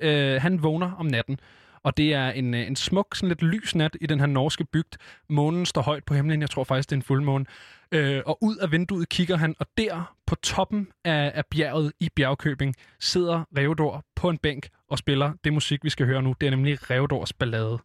øh, 0.00 0.42
han 0.42 0.62
vågner 0.62 0.92
om 0.92 1.06
natten. 1.06 1.38
Og 1.84 1.96
det 1.96 2.14
er 2.14 2.30
en, 2.30 2.54
øh, 2.54 2.66
en 2.66 2.76
smuk, 2.76 3.14
sådan 3.14 3.28
lidt 3.28 3.42
lys 3.42 3.74
nat 3.74 3.96
i 4.00 4.06
den 4.06 4.20
her 4.20 4.26
norske 4.26 4.64
bygd. 4.64 4.94
Månen 5.28 5.66
står 5.66 5.82
højt 5.82 6.04
på 6.04 6.14
himlen. 6.14 6.40
Jeg 6.40 6.50
tror 6.50 6.64
faktisk, 6.64 6.90
det 6.90 6.96
er 6.96 6.98
en 6.98 7.02
fuldmåne. 7.02 7.44
Øh, 7.92 8.22
og 8.26 8.38
ud 8.42 8.56
af 8.56 8.72
vinduet 8.72 9.08
kigger 9.08 9.36
han, 9.36 9.54
og 9.58 9.66
der 9.78 10.14
på 10.26 10.34
toppen 10.34 10.88
af, 11.04 11.32
af 11.34 11.46
bjerget 11.46 11.92
i 12.00 12.08
Bjergkøbing 12.16 12.74
sidder 13.00 13.44
Reodor 13.58 14.04
på 14.16 14.30
en 14.30 14.38
bænk 14.38 14.68
og 14.90 14.98
spiller 14.98 15.32
det 15.44 15.52
musik, 15.52 15.84
vi 15.84 15.90
skal 15.90 16.06
høre 16.06 16.22
nu. 16.22 16.34
Det 16.40 16.46
er 16.46 16.50
nemlig 16.50 16.90
Reodors 16.90 17.32
ballade. 17.32 17.78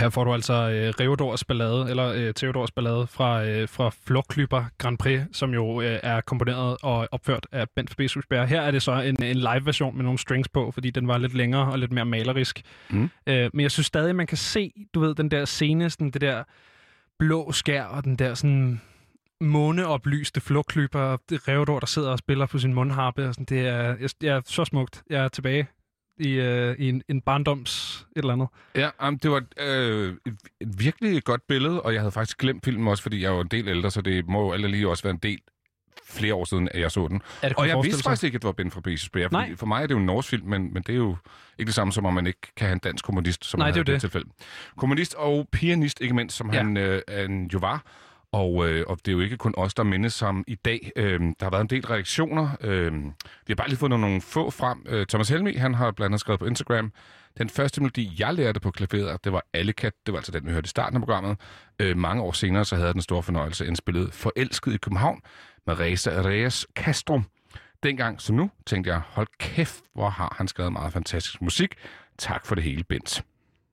Her 0.00 0.10
får 0.10 0.24
du 0.24 0.32
altså 0.32 0.54
øh, 0.54 0.92
Reodors 1.00 1.44
ballade, 1.44 1.90
eller 1.90 2.06
øh, 2.06 2.34
Theodors 2.34 2.70
ballade 2.70 3.06
fra, 3.06 3.44
øh, 3.44 3.68
fra 3.68 3.90
Floklyber 4.06 4.64
Grand 4.78 4.98
Prix, 4.98 5.20
som 5.32 5.54
jo 5.54 5.80
øh, 5.80 6.00
er 6.02 6.20
komponeret 6.20 6.76
og 6.82 7.08
opført 7.12 7.46
af 7.52 7.68
Bent 7.76 7.90
Fabricius 7.90 8.24
Her 8.30 8.60
er 8.60 8.70
det 8.70 8.82
så 8.82 8.92
en, 8.92 9.22
en 9.22 9.36
live-version 9.36 9.96
med 9.96 10.04
nogle 10.04 10.18
strings 10.18 10.48
på, 10.48 10.70
fordi 10.70 10.90
den 10.90 11.08
var 11.08 11.18
lidt 11.18 11.34
længere 11.34 11.72
og 11.72 11.78
lidt 11.78 11.92
mere 11.92 12.04
malerisk. 12.04 12.62
Mm. 12.90 13.10
Øh, 13.26 13.50
men 13.54 13.60
jeg 13.60 13.70
synes 13.70 13.86
stadig, 13.86 14.16
man 14.16 14.26
kan 14.26 14.38
se, 14.38 14.72
du 14.94 15.00
ved, 15.00 15.14
den 15.14 15.30
der 15.30 15.44
scene, 15.44 15.90
sådan 15.90 16.10
det 16.10 16.20
der 16.20 16.44
blå 17.18 17.52
skær 17.52 17.84
og 17.84 18.04
den 18.04 18.16
der 18.16 18.34
sådan 18.34 18.80
måneoplyste 19.40 20.40
flugtklyber, 20.40 21.16
Reodor, 21.48 21.80
der 21.80 21.86
sidder 21.86 22.10
og 22.10 22.18
spiller 22.18 22.46
på 22.46 22.58
sin 22.58 22.74
mundharpe. 22.74 23.28
Og 23.28 23.34
sådan, 23.34 23.44
det 23.44 23.68
er, 23.68 23.96
jeg, 24.00 24.10
jeg 24.22 24.36
er 24.36 24.40
så 24.44 24.64
smukt. 24.64 25.02
Jeg 25.10 25.24
er 25.24 25.28
tilbage 25.28 25.66
i, 26.18 26.28
øh, 26.28 26.76
i 26.78 26.88
en, 26.88 27.02
en 27.08 27.20
barndoms 27.20 27.89
eller 28.16 28.32
andet. 28.32 28.48
Ja, 28.74 29.08
um, 29.08 29.18
det 29.18 29.30
var 29.30 29.42
øh, 29.60 30.16
et, 30.26 30.78
virkelig 30.78 31.24
godt 31.24 31.46
billede, 31.46 31.82
og 31.82 31.94
jeg 31.94 32.00
havde 32.00 32.12
faktisk 32.12 32.38
glemt 32.38 32.64
filmen 32.64 32.88
også, 32.88 33.02
fordi 33.02 33.22
jeg 33.22 33.32
var 33.32 33.40
en 33.40 33.48
del 33.48 33.68
ældre, 33.68 33.90
så 33.90 34.00
det 34.00 34.28
må 34.28 34.40
jo 34.40 34.52
alle 34.52 34.68
lige 34.68 34.88
også 34.88 35.02
være 35.02 35.10
en 35.10 35.20
del 35.22 35.40
flere 36.04 36.34
år 36.34 36.44
siden, 36.44 36.68
at 36.74 36.80
jeg 36.80 36.90
så 36.90 37.08
den. 37.08 37.22
det, 37.42 37.52
og 37.56 37.68
jeg 37.68 37.80
vidste 37.82 38.02
faktisk 38.02 38.24
ikke, 38.24 38.36
at 38.36 38.42
det 38.42 38.46
var 38.46 38.52
Ben 38.52 38.70
Fabricius 38.70 39.08
Bjerre, 39.08 39.30
fordi 39.30 39.56
for 39.56 39.66
mig 39.66 39.82
er 39.82 39.86
det 39.86 39.94
jo 39.94 39.98
en 39.98 40.06
norsk 40.06 40.28
film, 40.28 40.46
men, 40.46 40.74
men 40.74 40.82
det 40.82 40.92
er 40.92 40.96
jo 40.96 41.16
ikke 41.58 41.68
det 41.68 41.74
samme 41.74 41.92
som, 41.92 42.06
om 42.06 42.14
man 42.14 42.26
ikke 42.26 42.40
kan 42.56 42.66
have 42.66 42.72
en 42.72 42.78
dansk 42.78 43.04
kommunist, 43.04 43.44
som 43.44 43.60
Nej, 43.60 43.70
det 43.70 43.80
er 43.80 43.84
det. 43.84 44.00
tilfælde. 44.00 44.28
Kommunist 44.76 45.14
og 45.14 45.48
pianist, 45.52 46.00
ikke 46.00 46.14
mindst, 46.14 46.36
som 46.36 46.52
ja. 46.52 46.58
han, 46.58 46.76
øh, 46.76 47.02
han 47.08 47.50
jo 47.52 47.58
var. 47.58 47.82
Og, 48.32 48.68
øh, 48.68 48.84
og 48.88 48.98
det 48.98 49.08
er 49.08 49.12
jo 49.12 49.20
ikke 49.20 49.36
kun 49.36 49.54
os, 49.56 49.74
der 49.74 49.82
mindes 49.82 50.20
ham 50.20 50.44
i 50.46 50.54
dag. 50.54 50.90
Øh, 50.96 51.20
der 51.20 51.44
har 51.44 51.50
været 51.50 51.60
en 51.60 51.70
del 51.70 51.86
reaktioner. 51.86 52.48
Øh, 52.60 52.92
vi 53.04 53.10
har 53.48 53.54
bare 53.54 53.68
lige 53.68 53.78
fået 53.78 53.90
nogle 53.90 54.20
få 54.20 54.50
frem. 54.50 54.86
Øh, 54.88 55.06
Thomas 55.06 55.28
Helmi, 55.28 55.52
han 55.52 55.74
har 55.74 55.90
blandt 55.90 56.06
andet 56.10 56.20
skrevet 56.20 56.40
på 56.40 56.46
Instagram, 56.46 56.92
den 57.38 57.48
første 57.48 57.80
melodi, 57.80 58.16
jeg 58.18 58.34
lærte 58.34 58.60
på 58.60 58.70
klaveret, 58.70 59.24
det 59.24 59.32
var 59.32 59.42
Allekat. 59.52 59.92
Det 60.06 60.12
var 60.12 60.18
altså 60.18 60.32
den, 60.32 60.46
vi 60.46 60.52
hørte 60.52 60.66
i 60.66 60.68
starten 60.68 60.96
af 60.96 61.00
programmet. 61.00 61.36
Øh, 61.78 61.96
mange 61.96 62.22
år 62.22 62.32
senere, 62.32 62.64
så 62.64 62.74
havde 62.74 62.86
jeg 62.86 62.94
den 62.94 63.02
store 63.02 63.22
fornøjelse 63.22 63.66
indspillet 63.66 64.14
Forelsket 64.14 64.74
i 64.74 64.76
København 64.76 65.20
med 65.66 65.80
Reza 65.80 66.10
Reyes 66.10 66.66
Castro. 66.74 67.20
Dengang 67.82 68.20
som 68.20 68.36
nu, 68.36 68.50
tænkte 68.66 68.90
jeg, 68.90 69.00
hold 69.06 69.28
kæft, 69.38 69.80
hvor 69.94 70.08
har 70.08 70.34
han 70.38 70.48
skrevet 70.48 70.72
meget 70.72 70.92
fantastisk 70.92 71.42
musik. 71.42 71.74
Tak 72.18 72.46
for 72.46 72.54
det 72.54 72.64
hele, 72.64 72.84
Bent. 72.84 73.24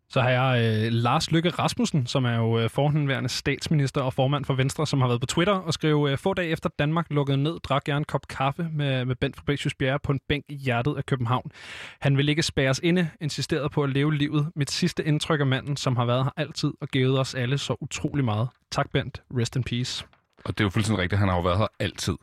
Så 0.09 0.21
har 0.21 0.29
jeg 0.29 0.85
øh, 0.85 0.91
Lars 0.91 1.31
Lykke 1.31 1.49
Rasmussen, 1.49 2.05
som 2.05 2.25
er 2.25 2.35
jo 2.35 2.59
øh, 2.59 2.69
forhenværende 2.69 3.29
statsminister 3.29 4.01
og 4.01 4.13
formand 4.13 4.45
for 4.45 4.53
Venstre, 4.53 4.87
som 4.87 5.01
har 5.01 5.07
været 5.07 5.19
på 5.19 5.25
Twitter 5.25 5.53
og 5.53 5.73
skrev, 5.73 6.07
øh, 6.11 6.17
få 6.17 6.33
dage 6.33 6.49
efter 6.49 6.69
Danmark 6.79 7.05
lukkede 7.09 7.37
ned, 7.37 7.59
drak 7.59 7.87
jeg 7.87 7.97
en 7.97 8.03
kop 8.03 8.27
kaffe 8.27 8.69
med, 8.73 9.05
med 9.05 9.15
Bent 9.15 9.35
Fabricius 9.35 9.75
Bjerre 9.75 9.99
på 9.99 10.11
en 10.11 10.19
bænk 10.29 10.45
i 10.49 10.55
hjertet 10.55 10.97
af 10.97 11.05
København. 11.05 11.51
Han 11.99 12.17
vil 12.17 12.29
ikke 12.29 12.43
spærres 12.43 12.79
inde, 12.83 13.09
insisterede 13.21 13.69
på 13.69 13.83
at 13.83 13.89
leve 13.89 14.15
livet. 14.15 14.51
Mit 14.55 14.71
sidste 14.71 15.05
indtryk 15.05 15.39
af 15.39 15.47
manden, 15.47 15.77
som 15.77 15.95
har 15.95 16.05
været 16.05 16.23
her 16.23 16.31
altid 16.37 16.71
og 16.81 16.87
givet 16.87 17.19
os 17.19 17.35
alle 17.35 17.57
så 17.57 17.75
utrolig 17.81 18.25
meget. 18.25 18.49
Tak 18.71 18.89
Bent, 18.91 19.21
rest 19.37 19.55
in 19.55 19.63
peace. 19.63 20.05
Og 20.45 20.57
det 20.57 20.59
er 20.59 20.65
jo 20.65 20.69
fuldstændig 20.69 21.01
rigtigt, 21.03 21.19
han 21.19 21.29
har 21.29 21.35
jo 21.35 21.41
været 21.41 21.57
her 21.57 21.67
altid. 21.79 22.15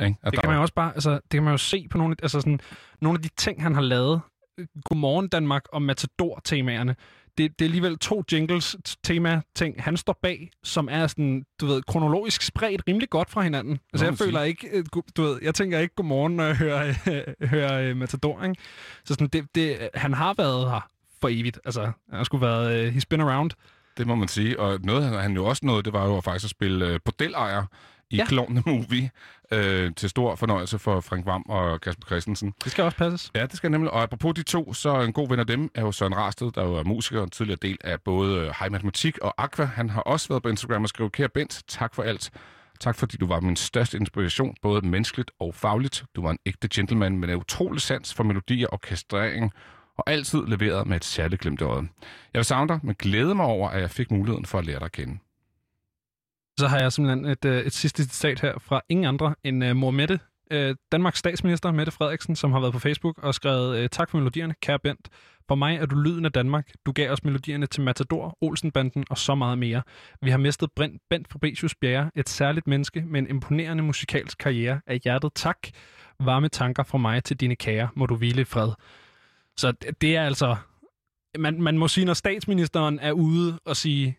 Ikke? 0.00 0.16
det 0.24 0.40
kan 0.40 0.48
man 0.48 0.56
jo 0.56 0.62
også 0.62 0.74
bare, 0.74 0.92
altså, 0.94 1.12
det 1.12 1.30
kan 1.30 1.42
man 1.42 1.52
jo 1.52 1.58
se 1.58 1.88
på 1.90 1.98
nogle, 1.98 2.16
altså 2.22 2.40
sådan, 2.40 2.60
nogle 3.00 3.16
af 3.18 3.22
de 3.22 3.28
ting, 3.36 3.62
han 3.62 3.74
har 3.74 3.82
lavet. 3.82 4.20
Godmorgen 4.84 5.28
Danmark 5.28 5.62
og 5.72 5.82
Matador-temaerne 5.82 6.96
det, 7.38 7.58
det 7.58 7.64
er 7.64 7.68
alligevel 7.68 7.98
to 7.98 8.22
jingles, 8.32 8.76
tema-ting, 9.02 9.82
han 9.82 9.96
står 9.96 10.18
bag, 10.22 10.50
som 10.62 10.88
er 10.90 11.06
sådan, 11.06 11.46
du 11.60 11.66
ved, 11.66 11.82
kronologisk 11.82 12.42
spredt 12.42 12.82
rimelig 12.88 13.10
godt 13.10 13.30
fra 13.30 13.42
hinanden. 13.42 13.78
Altså, 13.92 14.06
jeg 14.06 14.18
føler 14.18 14.42
ikke, 14.42 14.68
øh, 14.72 14.84
du 15.16 15.22
ved, 15.22 15.38
jeg 15.42 15.54
tænker 15.54 15.78
ikke 15.78 15.94
godmorgen, 15.94 16.36
når 16.36 16.44
jeg 16.44 16.56
hører, 16.56 16.94
hører 17.46 17.90
uh, 17.90 17.96
Matador, 17.96 18.42
ikke? 18.42 18.62
Så 19.04 19.14
sådan, 19.14 19.28
det, 19.28 19.54
det, 19.54 19.88
han 19.94 20.14
har 20.14 20.34
været 20.34 20.70
her 20.70 20.88
for 21.20 21.28
evigt. 21.28 21.60
Altså, 21.64 21.82
han 21.82 22.16
har 22.16 22.24
sgu 22.24 22.36
været, 22.36 22.88
uh, 22.88 22.96
he's 22.96 23.04
been 23.10 23.20
around. 23.20 23.50
Det 23.96 24.06
må 24.06 24.14
man 24.14 24.28
sige, 24.28 24.60
og 24.60 24.80
noget 24.82 25.22
han 25.22 25.34
jo 25.34 25.44
også 25.44 25.66
noget, 25.66 25.84
det 25.84 25.92
var 25.92 26.06
jo 26.06 26.20
faktisk 26.20 26.44
at 26.44 26.50
spille 26.50 26.94
uh, 26.94 27.00
bordellejer 27.04 27.64
i 28.10 28.16
ja. 28.16 28.26
Klovne 28.26 28.62
Movie 28.66 29.10
øh, 29.52 29.94
til 29.94 30.08
stor 30.08 30.34
fornøjelse 30.34 30.78
for 30.78 31.00
Frank 31.00 31.26
Vam 31.26 31.42
og 31.48 31.80
Kasper 31.80 32.06
Christensen. 32.06 32.54
Det 32.64 32.72
skal 32.72 32.84
også 32.84 32.96
passes. 32.96 33.30
Ja, 33.34 33.46
det 33.46 33.56
skal 33.56 33.70
nemlig. 33.70 33.90
Og 33.90 34.02
apropos 34.02 34.34
de 34.34 34.42
to, 34.42 34.72
så 34.72 35.00
en 35.00 35.12
god 35.12 35.28
ven 35.28 35.40
af 35.40 35.46
dem 35.46 35.70
er 35.74 35.82
jo 35.82 35.92
Søren 35.92 36.16
Rasted, 36.16 36.50
der 36.52 36.64
jo 36.64 36.74
er 36.74 36.84
musiker 36.84 37.20
og 37.20 37.32
tidligere 37.32 37.58
del 37.62 37.78
af 37.84 38.00
både 38.00 38.40
øh, 38.40 38.52
High 38.60 38.72
Matematik 38.72 39.18
og 39.18 39.34
Aqua. 39.38 39.64
Han 39.64 39.90
har 39.90 40.00
også 40.00 40.28
været 40.28 40.42
på 40.42 40.48
Instagram 40.48 40.82
og 40.82 40.88
skrevet, 40.88 41.12
kære 41.12 41.28
Bent, 41.28 41.62
tak 41.68 41.94
for 41.94 42.02
alt. 42.02 42.30
Tak 42.80 42.96
fordi 42.96 43.16
du 43.16 43.26
var 43.26 43.40
min 43.40 43.56
største 43.56 43.96
inspiration, 43.96 44.54
både 44.62 44.86
menneskeligt 44.86 45.30
og 45.40 45.54
fagligt. 45.54 46.04
Du 46.16 46.22
var 46.22 46.30
en 46.30 46.38
ægte 46.46 46.68
gentleman 46.74 47.18
med 47.18 47.28
en 47.28 47.36
utrolig 47.36 47.80
sans 47.80 48.14
for 48.14 48.24
melodier 48.24 48.66
og 48.66 48.72
orkestrering, 48.72 49.52
og 49.98 50.04
altid 50.10 50.46
leveret 50.46 50.86
med 50.86 50.96
et 50.96 51.04
særligt 51.04 51.42
glimt 51.42 51.60
i 51.60 51.64
øjet. 51.64 51.88
Jeg 52.32 52.38
vil 52.38 52.44
savne 52.44 52.68
dig, 52.68 52.80
men 52.82 52.94
glæde 52.98 53.34
mig 53.34 53.46
over, 53.46 53.70
at 53.70 53.80
jeg 53.80 53.90
fik 53.90 54.10
muligheden 54.10 54.46
for 54.46 54.58
at 54.58 54.66
lære 54.66 54.78
dig 54.78 54.84
at 54.84 54.92
kende. 54.92 55.18
Så 56.58 56.68
har 56.68 56.78
jeg 56.78 56.92
simpelthen 56.92 57.24
et, 57.24 57.44
øh, 57.44 57.60
et 57.60 57.72
sidste 57.72 58.02
citat 58.02 58.40
her 58.40 58.58
fra 58.58 58.80
ingen 58.88 59.06
andre 59.06 59.34
end 59.44 59.64
uh, 59.64 59.76
mor 59.76 59.90
Mette, 59.90 60.20
uh, 60.54 60.74
Danmarks 60.92 61.18
statsminister 61.18 61.72
Mette 61.72 61.92
Frederiksen, 61.92 62.36
som 62.36 62.52
har 62.52 62.60
været 62.60 62.72
på 62.72 62.78
Facebook 62.78 63.18
og 63.18 63.34
skrevet, 63.34 63.80
uh, 63.80 63.86
tak 63.92 64.10
for 64.10 64.18
melodierne, 64.18 64.54
kære 64.62 64.78
Bent. 64.78 65.08
For 65.48 65.54
mig 65.54 65.76
er 65.76 65.86
du 65.86 65.96
lyden 65.96 66.24
af 66.24 66.32
Danmark. 66.32 66.70
Du 66.86 66.92
gav 66.92 67.10
os 67.10 67.24
melodierne 67.24 67.66
til 67.66 67.82
Matador, 67.82 68.38
Olsenbanden 68.40 69.04
og 69.10 69.18
så 69.18 69.34
meget 69.34 69.58
mere. 69.58 69.82
Vi 70.22 70.30
har 70.30 70.38
mistet 70.38 70.72
Brent, 70.76 71.02
Bent 71.10 71.32
Fabricius 71.32 71.74
Bjerre, 71.74 72.10
et 72.14 72.28
særligt 72.28 72.66
menneske 72.66 73.04
med 73.06 73.20
en 73.20 73.28
imponerende 73.28 73.82
musikalsk 73.82 74.38
karriere. 74.38 74.80
Af 74.86 75.00
hjertet 75.04 75.32
tak. 75.34 75.58
Varme 76.20 76.48
tanker 76.48 76.82
fra 76.82 76.98
mig 76.98 77.24
til 77.24 77.36
dine 77.36 77.56
kære. 77.56 77.88
Må 77.94 78.06
du 78.06 78.16
hvile 78.16 78.40
i 78.40 78.44
fred. 78.44 78.72
Så 79.56 79.72
det 80.00 80.16
er 80.16 80.24
altså... 80.24 80.56
Man, 81.38 81.62
man 81.62 81.78
må 81.78 81.88
sige, 81.88 82.04
når 82.04 82.14
statsministeren 82.14 82.98
er 82.98 83.12
ude 83.12 83.58
og 83.64 83.76
sige, 83.76 84.18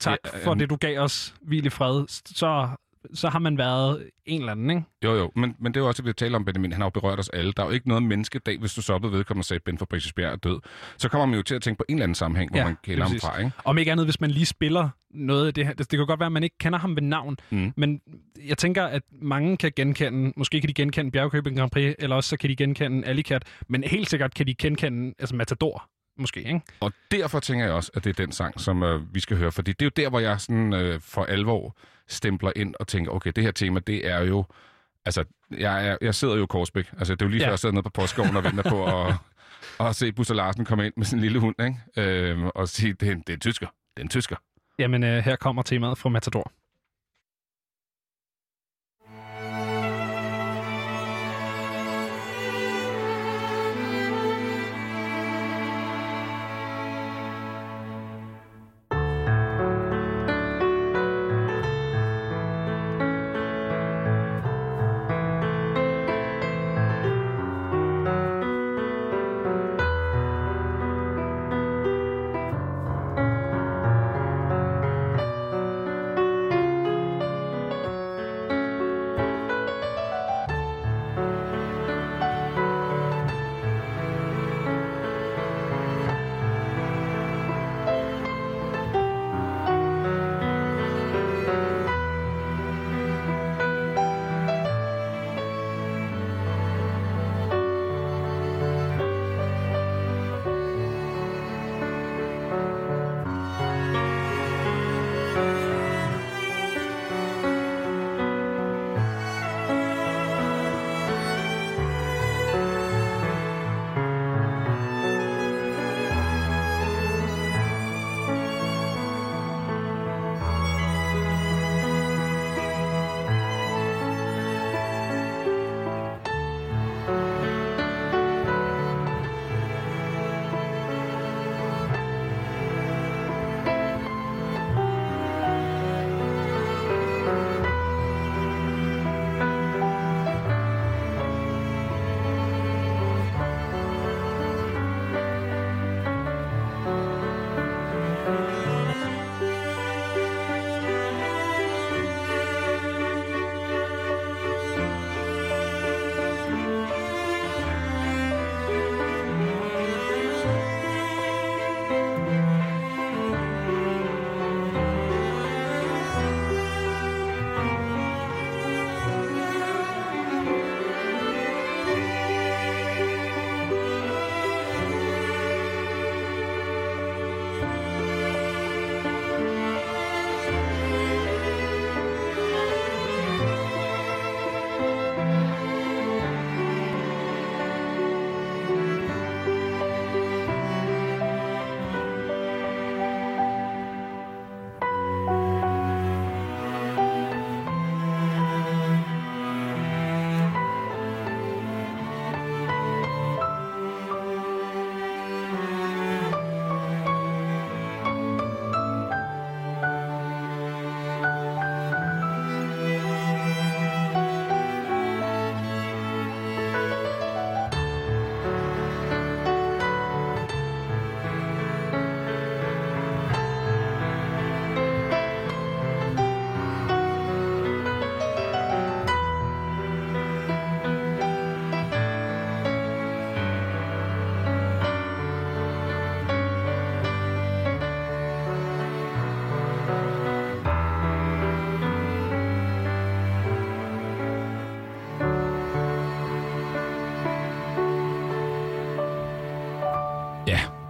tak 0.00 0.18
ja, 0.24 0.46
for 0.46 0.54
det, 0.54 0.70
du 0.70 0.76
gav 0.76 0.98
os, 0.98 1.34
hvil 1.42 1.66
i 1.66 1.70
fred, 1.70 2.04
så, 2.08 2.68
så 3.14 3.28
har 3.28 3.38
man 3.38 3.58
været 3.58 4.10
en 4.26 4.40
eller 4.40 4.52
anden, 4.52 4.70
ikke? 4.70 4.82
Jo, 5.04 5.14
jo, 5.14 5.30
men, 5.36 5.54
men 5.58 5.74
det 5.74 5.80
er 5.80 5.84
jo 5.84 5.88
også, 5.88 6.02
at 6.02 6.06
vi 6.06 6.12
taler 6.12 6.36
om 6.36 6.44
Benjamin. 6.44 6.72
Han 6.72 6.80
har 6.80 6.86
jo 6.86 6.90
berørt 6.90 7.18
os 7.18 7.28
alle. 7.28 7.52
Der 7.52 7.62
er 7.62 7.66
jo 7.66 7.72
ikke 7.72 7.88
noget 7.88 8.02
menneskedag, 8.02 8.58
hvis 8.58 8.74
du 8.74 8.98
ved 8.98 9.10
vedkommende 9.10 9.40
og 9.40 9.44
sagde, 9.44 9.60
Ben 9.64 9.78
Fabricius 9.78 10.12
Bjerg 10.12 10.32
er 10.32 10.36
død. 10.36 10.60
Så 10.98 11.08
kommer 11.08 11.26
man 11.26 11.36
jo 11.36 11.42
til 11.42 11.54
at 11.54 11.62
tænke 11.62 11.78
på 11.78 11.84
en 11.88 11.94
eller 11.94 12.04
anden 12.04 12.14
sammenhæng, 12.14 12.50
hvor 12.50 12.58
ja, 12.58 12.64
man 12.64 12.76
kender 12.82 13.04
ham 13.04 13.18
fra, 13.20 13.38
ikke? 13.38 13.50
Om 13.64 13.78
ikke 13.78 13.92
andet, 13.92 14.06
hvis 14.06 14.20
man 14.20 14.30
lige 14.30 14.46
spiller 14.46 14.88
noget 15.10 15.46
af 15.46 15.54
det 15.54 15.66
her. 15.66 15.74
Det, 15.74 15.90
det 15.90 15.98
kan 15.98 16.06
godt 16.06 16.20
være, 16.20 16.26
at 16.26 16.32
man 16.32 16.42
ikke 16.42 16.58
kender 16.58 16.78
ham 16.78 16.96
ved 16.96 17.02
navn, 17.02 17.36
mm. 17.50 17.72
men 17.76 18.00
jeg 18.46 18.58
tænker, 18.58 18.84
at 18.84 19.02
mange 19.12 19.56
kan 19.56 19.72
genkende, 19.76 20.32
måske 20.36 20.60
kan 20.60 20.68
de 20.68 20.74
genkende 20.74 21.10
Bjergkøbing 21.10 21.56
Grand 21.56 21.70
Prix, 21.70 21.94
eller 21.98 22.16
også 22.16 22.30
så 22.30 22.36
kan 22.36 22.50
de 22.50 22.56
genkende 22.56 23.06
Alicat, 23.06 23.42
men 23.68 23.84
helt 23.84 24.10
sikkert 24.10 24.34
kan 24.34 24.46
de 24.46 24.54
genkende 24.54 25.14
altså 25.18 25.36
Matador 25.36 25.90
måske, 26.16 26.40
ikke? 26.40 26.60
Og 26.80 26.92
derfor 27.10 27.40
tænker 27.40 27.64
jeg 27.64 27.74
også, 27.74 27.90
at 27.94 28.04
det 28.04 28.10
er 28.10 28.24
den 28.24 28.32
sang, 28.32 28.60
som 28.60 28.82
øh, 28.82 29.14
vi 29.14 29.20
skal 29.20 29.36
høre, 29.36 29.52
fordi 29.52 29.72
det 29.72 29.82
er 29.82 29.86
jo 29.86 30.04
der, 30.04 30.10
hvor 30.10 30.20
jeg 30.20 30.40
sådan 30.40 30.72
øh, 30.72 31.00
for 31.00 31.24
alvor 31.24 31.76
stempler 32.08 32.52
ind 32.56 32.74
og 32.80 32.88
tænker, 32.88 33.12
okay, 33.12 33.32
det 33.36 33.44
her 33.44 33.50
tema, 33.50 33.80
det 33.80 34.08
er 34.08 34.20
jo... 34.20 34.44
Altså, 35.06 35.24
jeg, 35.50 35.60
jeg, 35.60 35.98
jeg 36.00 36.14
sidder 36.14 36.36
jo 36.36 36.44
i 36.44 36.46
Korsbæk. 36.46 36.92
Altså, 36.98 37.14
det 37.14 37.22
er 37.22 37.26
jo 37.26 37.30
lige 37.30 37.40
ja. 37.40 37.46
før, 37.46 37.52
jeg 37.52 37.58
sidder 37.58 37.72
nede 37.72 37.82
på 37.82 37.90
postgården 37.90 38.36
og 38.36 38.44
venter 38.44 38.70
på 38.70 39.06
at, 39.06 39.14
at 39.80 39.96
se 39.96 40.12
Busser 40.12 40.34
Larsen 40.34 40.64
komme 40.64 40.86
ind 40.86 40.92
med 40.96 41.06
sin 41.06 41.20
lille 41.20 41.38
hund, 41.38 41.54
ikke? 41.62 42.10
Øh, 42.10 42.46
og 42.46 42.68
sige, 42.68 42.92
det 42.92 43.08
er, 43.08 43.14
det 43.14 43.28
er 43.28 43.34
en 43.34 43.40
tysker. 43.40 43.66
Det 43.66 44.00
er 44.00 44.02
en 44.02 44.08
tysker. 44.08 44.36
Jamen, 44.78 45.02
øh, 45.02 45.24
her 45.24 45.36
kommer 45.36 45.62
temaet 45.62 45.98
fra 45.98 46.08
Matador. 46.08 46.52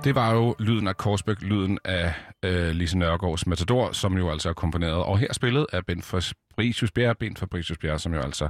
Det 0.04 0.14
var 0.14 0.34
jo 0.34 0.54
lyden 0.58 0.88
af 0.88 0.96
Korsbæk, 0.96 1.42
lyden 1.42 1.78
af 1.84 2.14
øh, 2.42 2.70
Lise 2.70 2.98
Nørgaards 2.98 3.46
Matador, 3.46 3.92
som 3.92 4.18
jo 4.18 4.30
altså 4.30 4.48
er 4.48 4.52
komponeret 4.52 4.94
og 4.94 5.18
her 5.18 5.32
spillet 5.32 5.66
af 5.72 5.86
Ben 5.86 6.02
Fabricius 6.02 6.90
Bjerre, 6.90 7.14
Ben 7.14 7.36
Fabricius 7.36 7.78
Bjerre, 7.78 7.98
som 7.98 8.14
jo 8.14 8.20
altså 8.20 8.48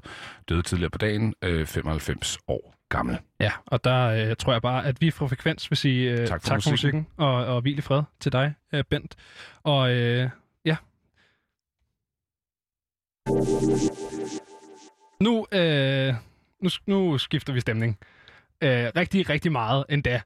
døde 0.49 0.63
tidligere 0.63 0.91
på 0.91 0.99
dagen, 0.99 1.35
øh, 1.43 1.67
95 1.67 2.39
år 2.49 2.75
gammel. 2.89 3.19
Ja, 3.41 3.53
og 3.67 3.85
der 3.85 4.29
øh, 4.31 4.37
tror 4.37 4.53
jeg 4.53 4.63
bare, 4.63 4.87
at 4.87 5.01
vi 5.01 5.11
fra 5.11 5.27
Frekvens 5.27 5.71
vil 5.71 5.77
sige 5.77 6.11
øh, 6.11 6.27
tak 6.27 6.43
for, 6.43 6.49
tak 6.49 6.63
for 6.63 6.71
musikken, 6.71 7.01
musikken 7.01 7.07
og, 7.17 7.47
og 7.47 7.61
hvil 7.61 7.79
i 7.79 7.81
fred 7.81 8.03
til 8.21 8.33
dig, 8.33 8.55
øh, 8.73 8.85
Bent. 8.91 9.15
Og 9.63 9.91
øh, 9.91 10.31
ja. 10.65 10.77
Nu, 15.21 15.47
øh, 15.53 16.15
nu, 16.61 16.69
nu 16.87 17.19
skifter 17.19 17.53
vi 17.53 17.61
stemning. 17.61 17.99
Øh, 18.61 18.91
rigtig, 18.97 19.31
rigtig 19.31 19.53
meget 19.53 19.85
endda. 19.89 20.21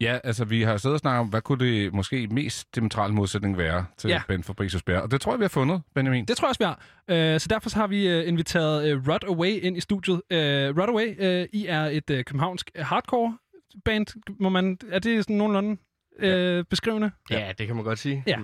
Ja, 0.00 0.18
altså 0.24 0.44
vi 0.44 0.62
har 0.62 0.76
siddet 0.76 0.94
og 0.94 0.98
snakket 0.98 1.20
om, 1.20 1.28
hvad 1.28 1.40
kunne 1.40 1.66
det 1.66 1.94
måske 1.94 2.26
mest 2.26 2.74
diametrale 2.74 3.14
modsætning 3.14 3.58
være 3.58 3.86
til 3.96 4.10
ja. 4.10 4.22
Ben 4.28 4.44
Fabricius 4.44 4.82
Bjerg, 4.82 5.02
og 5.02 5.10
det 5.10 5.20
tror 5.20 5.32
jeg, 5.32 5.38
vi 5.38 5.44
har 5.44 5.48
fundet, 5.48 5.82
Benjamin. 5.94 6.24
Det 6.24 6.36
tror 6.36 6.46
jeg 6.46 6.50
også, 6.50 6.58
vi 6.58 6.64
har. 6.64 7.34
Uh, 7.34 7.40
så 7.40 7.46
derfor 7.50 7.70
så 7.70 7.76
har 7.76 7.86
vi 7.86 8.18
uh, 8.18 8.28
inviteret 8.28 8.94
uh, 8.94 9.08
Rod 9.08 9.24
Away 9.28 9.50
ind 9.62 9.76
i 9.76 9.80
studiet. 9.80 10.14
Uh, 10.14 10.38
Rod 10.78 10.88
Away, 10.88 11.08
uh, 11.42 11.48
I 11.52 11.66
er 11.68 11.84
et 11.84 12.10
uh, 12.10 12.16
københavnsk 12.16 12.70
hardcore 12.76 13.38
band, 13.84 14.06
må 14.40 14.48
man, 14.48 14.78
er 14.90 14.98
det 14.98 15.24
sådan 15.24 15.36
nogenlunde 15.36 15.76
ja. 16.22 16.62
beskrivende? 16.70 17.10
Ja, 17.30 17.52
det 17.58 17.66
kan 17.66 17.76
man 17.76 17.84
godt 17.84 17.98
sige. 17.98 18.24
Ja. 18.26 18.38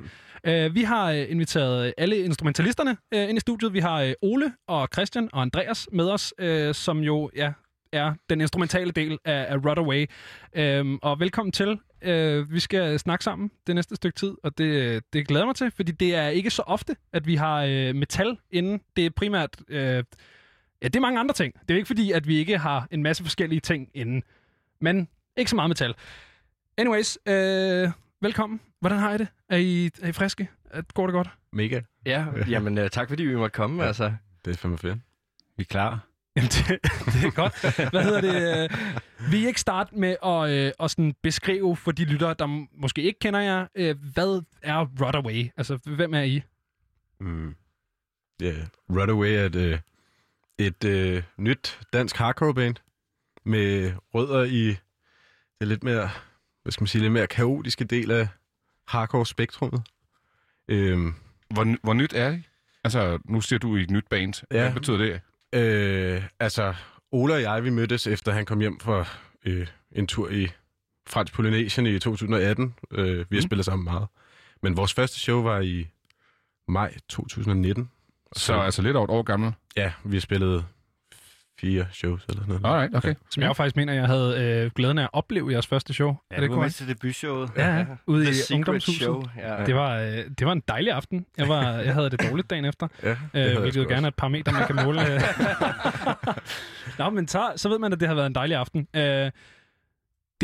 Uh, 0.67 0.75
vi 0.75 0.83
har 0.83 1.13
uh, 1.13 1.31
inviteret 1.31 1.95
alle 1.99 2.19
instrumentalisterne 2.19 2.97
uh, 3.15 3.23
ind 3.23 3.37
i 3.37 3.41
studiet. 3.41 3.73
Vi 3.73 3.81
har 3.81 4.05
uh, 4.05 4.11
Ole 4.23 4.53
og 4.69 4.89
Christian 4.93 5.29
og 5.33 5.43
Andreas 5.43 5.89
med 5.93 6.11
os, 6.11 6.35
uh, 6.43 6.73
som 6.73 6.99
jo 6.99 7.31
ja, 7.37 7.53
er 7.95 8.15
den 8.31 8.41
instrumentale 8.41 8.91
del 8.91 9.19
af, 9.25 9.47
af 9.49 9.57
Rudaway. 9.57 10.07
Øhm, 10.55 10.99
og 11.03 11.21
velkommen 11.21 11.53
til. 11.53 11.81
Øh, 12.03 12.53
vi 12.53 12.61
skal 12.61 12.99
snakke 12.99 13.25
sammen 13.25 13.51
det 13.67 13.75
næste 13.75 13.97
stykke 13.97 14.17
tid, 14.17 14.35
og 14.43 14.59
det, 14.59 15.03
det 15.13 15.29
glæder 15.29 15.47
mig 15.47 15.57
til, 15.57 15.71
fordi 15.71 15.93
det 15.93 16.15
er 16.15 16.29
ikke 16.29 16.51
så 16.51 16.63
ofte, 16.63 16.97
at 17.13 17.27
vi 17.27 17.35
har 17.35 17.63
øh, 17.63 17.95
metal 17.95 18.39
inden. 18.51 18.81
Det 18.97 19.07
er 19.07 19.11
primært... 19.11 19.57
Øh, 19.69 20.05
ja, 20.83 20.89
det 20.89 20.97
er 20.97 21.01
mange 21.01 21.21
andre 21.21 21.35
ting. 21.35 21.55
Det 21.69 21.71
er 21.71 21.77
ikke 21.77 21.87
fordi, 21.87 22.13
at 22.13 22.29
vi 22.29 22.37
ikke 22.37 22.59
har 22.59 22.89
en 22.91 23.03
masse 23.03 23.23
forskellige 23.23 23.61
ting 23.61 23.89
inden. 23.95 24.23
Men 24.81 25.09
ikke 25.37 25.51
så 25.51 25.57
meget 25.57 25.71
metal. 25.71 25.95
Anyways, 26.79 27.19
øh, 27.27 27.91
velkommen. 28.21 28.61
Hvordan 28.81 28.99
har 28.99 29.15
I 29.15 29.19
det? 29.19 29.29
Er 29.49 29.57
I, 29.57 29.91
er 30.03 30.09
I 30.09 30.13
friske? 30.13 30.49
Går 30.95 31.07
det 31.07 31.13
godt? 31.13 31.29
Mega. 31.53 31.81
Ja, 32.07 32.27
jamen 32.49 32.79
uh, 32.79 32.89
tak 32.89 33.09
fordi 33.09 33.23
vi 33.23 33.37
måtte 33.37 33.55
komme. 33.55 33.83
Ja, 33.83 33.87
altså. 33.87 34.13
Det 34.45 34.51
er 34.51 34.57
fandme 34.57 34.79
fedt. 34.79 34.99
Vi 35.57 35.63
er 35.63 35.65
klar. 35.65 36.07
Jamen, 36.37 36.49
det, 36.51 36.69
det 37.07 37.25
er 37.25 37.31
godt. 37.31 37.91
Hvad 37.91 38.05
hedder 38.05 38.21
det? 38.21 38.71
Øh, 38.73 39.31
vil 39.31 39.43
I 39.43 39.47
ikke 39.47 39.61
starte 39.61 39.97
med 39.97 40.17
at, 40.25 40.51
øh, 40.51 40.73
at 40.81 40.91
sådan 40.91 41.15
beskrive 41.23 41.77
for 41.77 41.93
de 41.93 42.05
lyttere, 42.05 42.35
der 42.39 42.67
måske 42.81 43.03
ikke 43.03 43.19
kender 43.19 43.41
jer, 43.41 43.67
øh, 43.75 43.97
hvad 44.15 44.43
er 44.63 44.87
Rudaway? 45.01 45.51
Altså, 45.57 45.79
hvem 45.85 46.15
er 46.15 46.23
I? 46.23 46.43
Mm. 47.21 47.55
Yeah. 48.43 48.67
Rudaway 48.91 49.29
er 49.29 49.45
et, 49.45 49.57
øh, 49.57 49.79
et 50.59 50.85
øh, 50.85 51.23
nyt 51.37 51.81
dansk 51.93 52.17
hardcore-band 52.17 52.77
med 53.45 53.93
rødder 54.15 54.45
i 54.45 54.77
det 55.61 55.69
lidt 55.69 55.85
mere, 55.85 56.11
hvad 56.63 56.73
skal 56.73 56.83
man 56.83 56.89
sige, 56.89 57.03
lidt 57.03 57.13
mere 57.13 57.27
kaotiske 57.27 57.85
del 57.85 58.11
af 58.11 58.29
hardcore-spektrummet. 58.89 59.83
Øhm. 60.69 61.15
Hvor, 61.51 61.77
hvor 61.83 61.93
nyt 61.93 62.13
er 62.13 62.33
I? 62.33 62.43
Altså, 62.85 63.19
nu 63.25 63.41
siger 63.41 63.59
du 63.59 63.77
i 63.77 63.83
et 63.83 63.91
nyt 63.91 64.05
band. 64.11 64.43
Ja. 64.51 64.63
Hvad 64.63 64.73
betyder 64.73 64.97
det? 64.97 65.21
Øh, 65.55 66.23
altså, 66.41 66.75
Ola 67.13 67.35
og 67.35 67.43
jeg, 67.43 67.65
vi 67.65 67.71
mødtes 67.71 68.07
efter 68.07 68.33
han 68.33 68.47
kom 68.47 68.61
hjem 68.61 68.81
fra 68.81 69.07
øh, 69.45 69.67
en 69.93 70.07
tur 70.07 70.31
i 70.31 70.49
Fransk 71.07 71.35
Polynesien 71.35 71.87
i 71.87 71.99
2018. 71.99 72.75
Øh, 72.91 73.07
vi 73.07 73.37
har 73.37 73.41
mm. 73.41 73.41
spillet 73.41 73.65
sammen 73.65 73.85
meget. 73.85 74.07
Men 74.63 74.77
vores 74.77 74.95
første 74.95 75.21
show 75.21 75.43
var 75.43 75.61
i 75.61 75.87
maj 76.69 76.95
2019. 77.09 77.91
Så, 78.37 78.45
så 78.45 78.55
altså 78.55 78.83
lidt 78.83 78.97
over 78.97 79.05
et 79.05 79.11
år 79.11 79.23
gammel? 79.23 79.53
Ja, 79.77 79.93
vi 80.05 80.17
har 80.17 80.21
spillet 80.21 80.65
fire 81.61 81.87
shows 81.93 82.25
eller 82.29 82.47
noget. 82.47 82.61
Alright, 82.65 82.97
okay. 82.97 83.15
Som 83.31 83.43
jeg 83.43 83.57
faktisk 83.57 83.77
mener, 83.77 83.93
jeg 83.93 84.07
havde 84.07 84.63
øh, 84.65 84.71
glæden 84.75 84.99
af 84.99 85.03
at 85.03 85.11
opleve 85.13 85.53
jeres 85.53 85.67
første 85.67 85.95
show. 85.95 86.17
Ja, 86.31 86.37
er 86.37 86.41
det 86.41 86.51
du 86.51 86.55
var 86.55 86.63
med 86.63 86.71
til 86.71 86.89
debutshowet. 86.89 87.51
Ja, 87.57 87.77
ja, 87.77 87.85
ude 88.07 88.25
The 88.25 88.33
i 88.51 88.55
ungdomshuset. 88.55 89.03
Show. 89.03 89.23
Ja. 89.39 89.65
Det, 89.65 89.75
var, 89.75 89.99
øh, 90.01 90.25
det 90.39 90.47
var 90.47 90.53
en 90.53 90.63
dejlig 90.69 90.93
aften. 90.93 91.27
Jeg, 91.39 91.49
var, 91.49 91.71
jeg 91.71 91.95
havde 91.95 92.11
det 92.11 92.23
dårligt 92.31 92.51
dagen 92.51 92.65
efter. 92.65 92.89
ja, 93.03 93.17
øh, 93.35 93.61
hvilket 93.61 93.83
jo 93.83 93.89
gerne 93.89 94.07
er 94.07 94.09
et 94.09 94.15
par 94.15 94.29
meter, 94.29 94.53
man 94.53 94.67
kan 94.67 94.77
måle. 94.85 95.01
Nå, 96.99 97.11
men 97.11 97.29
så, 97.29 97.53
så 97.57 97.69
ved 97.69 97.79
man, 97.79 97.93
at 97.93 98.01
det 98.01 98.09
har 98.09 98.15
været 98.15 98.27
en 98.27 98.35
dejlig 98.35 98.57
aften. 98.57 98.89
Øh, 98.97 99.31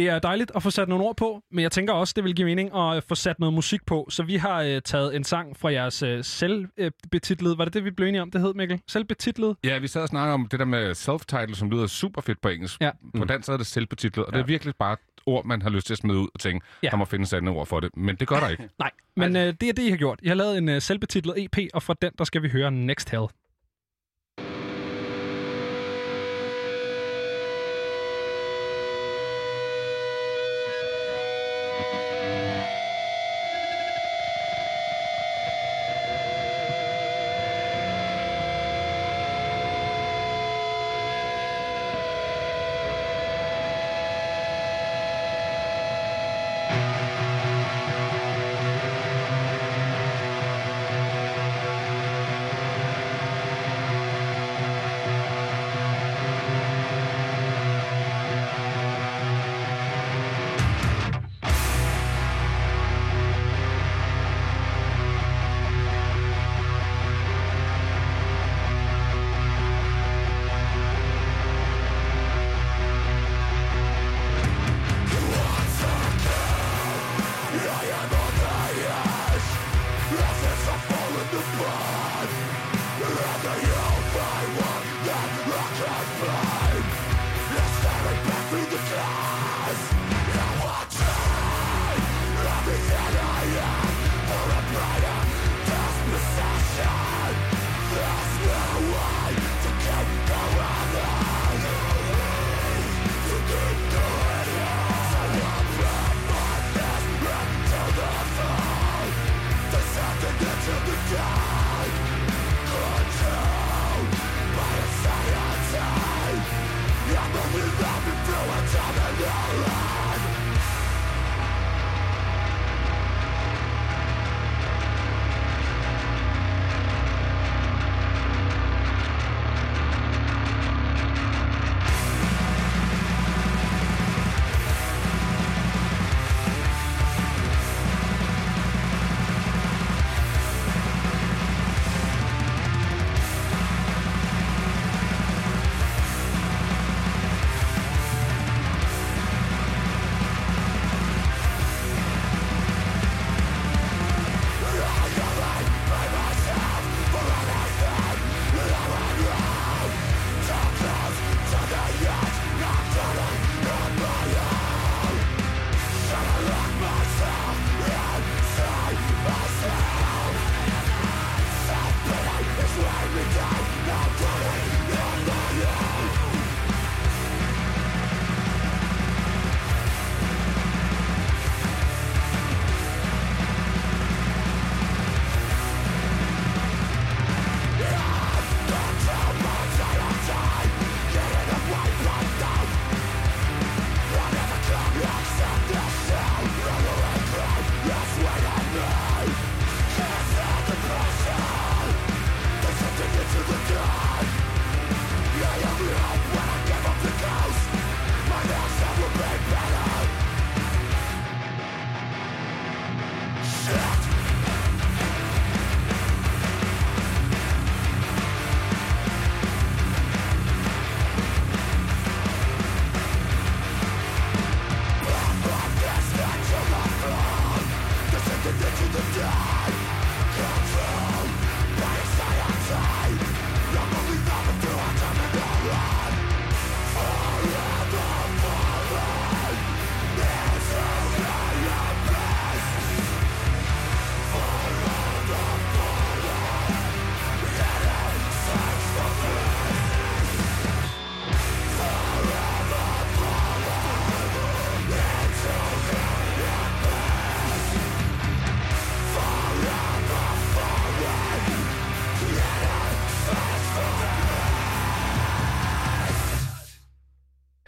det 0.00 0.08
er 0.08 0.18
dejligt 0.18 0.52
at 0.54 0.62
få 0.62 0.70
sat 0.70 0.88
nogle 0.88 1.04
ord 1.04 1.16
på, 1.16 1.42
men 1.52 1.62
jeg 1.62 1.72
tænker 1.72 1.92
også, 1.92 2.12
det 2.16 2.24
vil 2.24 2.34
give 2.34 2.44
mening 2.44 2.76
at 2.76 3.04
få 3.08 3.14
sat 3.14 3.38
noget 3.38 3.54
musik 3.54 3.86
på. 3.86 4.06
Så 4.10 4.22
vi 4.22 4.36
har 4.36 4.62
øh, 4.62 4.82
taget 4.82 5.16
en 5.16 5.24
sang 5.24 5.56
fra 5.56 5.72
jeres 5.72 6.02
øh, 6.02 6.24
selvbetitlede... 6.24 7.58
Var 7.58 7.64
det 7.64 7.74
det, 7.74 7.84
vi 7.84 7.90
blev 7.90 8.06
enige 8.06 8.22
om, 8.22 8.30
det 8.30 8.40
hed, 8.40 8.54
Mikkel? 8.54 8.80
Selvbetitlet? 8.88 9.56
Ja, 9.64 9.78
vi 9.78 9.88
sad 9.88 10.02
og 10.02 10.08
snakkede 10.08 10.34
om 10.34 10.48
det 10.50 10.58
der 10.58 10.64
med 10.64 10.94
self-title, 10.94 11.54
som 11.54 11.70
lyder 11.70 11.86
super 11.86 12.20
fedt 12.20 12.40
på 12.40 12.48
engelsk. 12.48 12.80
Ja. 12.80 12.90
På 13.16 13.24
dansk 13.24 13.48
er 13.48 13.56
det 13.56 13.66
selvbetitlet, 13.66 14.26
og 14.26 14.32
ja. 14.32 14.38
det 14.38 14.42
er 14.42 14.46
virkelig 14.46 14.74
bare 14.78 14.96
ord, 15.26 15.44
man 15.44 15.62
har 15.62 15.70
lyst 15.70 15.86
til 15.86 15.94
at 15.94 15.98
smide 15.98 16.18
ud 16.18 16.28
og 16.34 16.40
tænke, 16.40 16.66
ja. 16.82 16.88
der 16.88 16.96
må 16.96 17.04
findes 17.04 17.32
andet 17.32 17.56
ord 17.56 17.66
for 17.66 17.80
det. 17.80 17.90
Men 17.96 18.16
det 18.16 18.28
gør 18.28 18.40
der 18.40 18.48
ikke. 18.48 18.68
Nej, 18.78 18.90
men 19.16 19.36
øh, 19.36 19.54
det 19.60 19.68
er 19.68 19.72
det, 19.72 19.82
I 19.82 19.90
har 19.90 19.96
gjort. 19.96 20.20
I 20.22 20.28
har 20.28 20.34
lavet 20.34 20.58
en 20.58 20.68
øh, 20.68 20.80
selvbetitlet 20.80 21.34
EP, 21.44 21.58
og 21.74 21.82
fra 21.82 21.94
den, 22.02 22.10
der 22.18 22.24
skal 22.24 22.42
vi 22.42 22.48
høre 22.48 22.70
Next 22.70 23.10
Hell. 23.10 23.26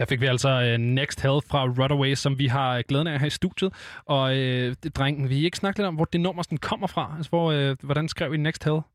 Der 0.03 0.07
fik 0.07 0.21
vi 0.21 0.25
altså 0.25 0.73
uh, 0.73 0.81
Next 0.81 1.21
Health 1.21 1.47
fra 1.47 1.65
Rudderway, 1.65 2.15
som 2.15 2.39
vi 2.39 2.47
har 2.47 2.81
glæden 2.81 3.07
af 3.07 3.19
her 3.19 3.27
i 3.27 3.29
studiet. 3.29 3.73
Og 4.05 4.31
uh, 4.31 4.91
drengen, 4.95 5.29
vi 5.29 5.45
ikke 5.45 5.57
snakke 5.57 5.79
lidt 5.79 5.87
om, 5.87 5.95
hvor 5.95 6.05
det 6.05 6.21
nummer 6.21 6.43
sådan 6.43 6.57
kommer 6.57 6.87
fra? 6.87 7.13
Altså, 7.17 7.29
hvor, 7.29 7.69
uh, 7.71 7.75
hvordan 7.83 8.09
skrev 8.09 8.33
I 8.33 8.37
Next 8.37 8.63
Health? 8.63 8.85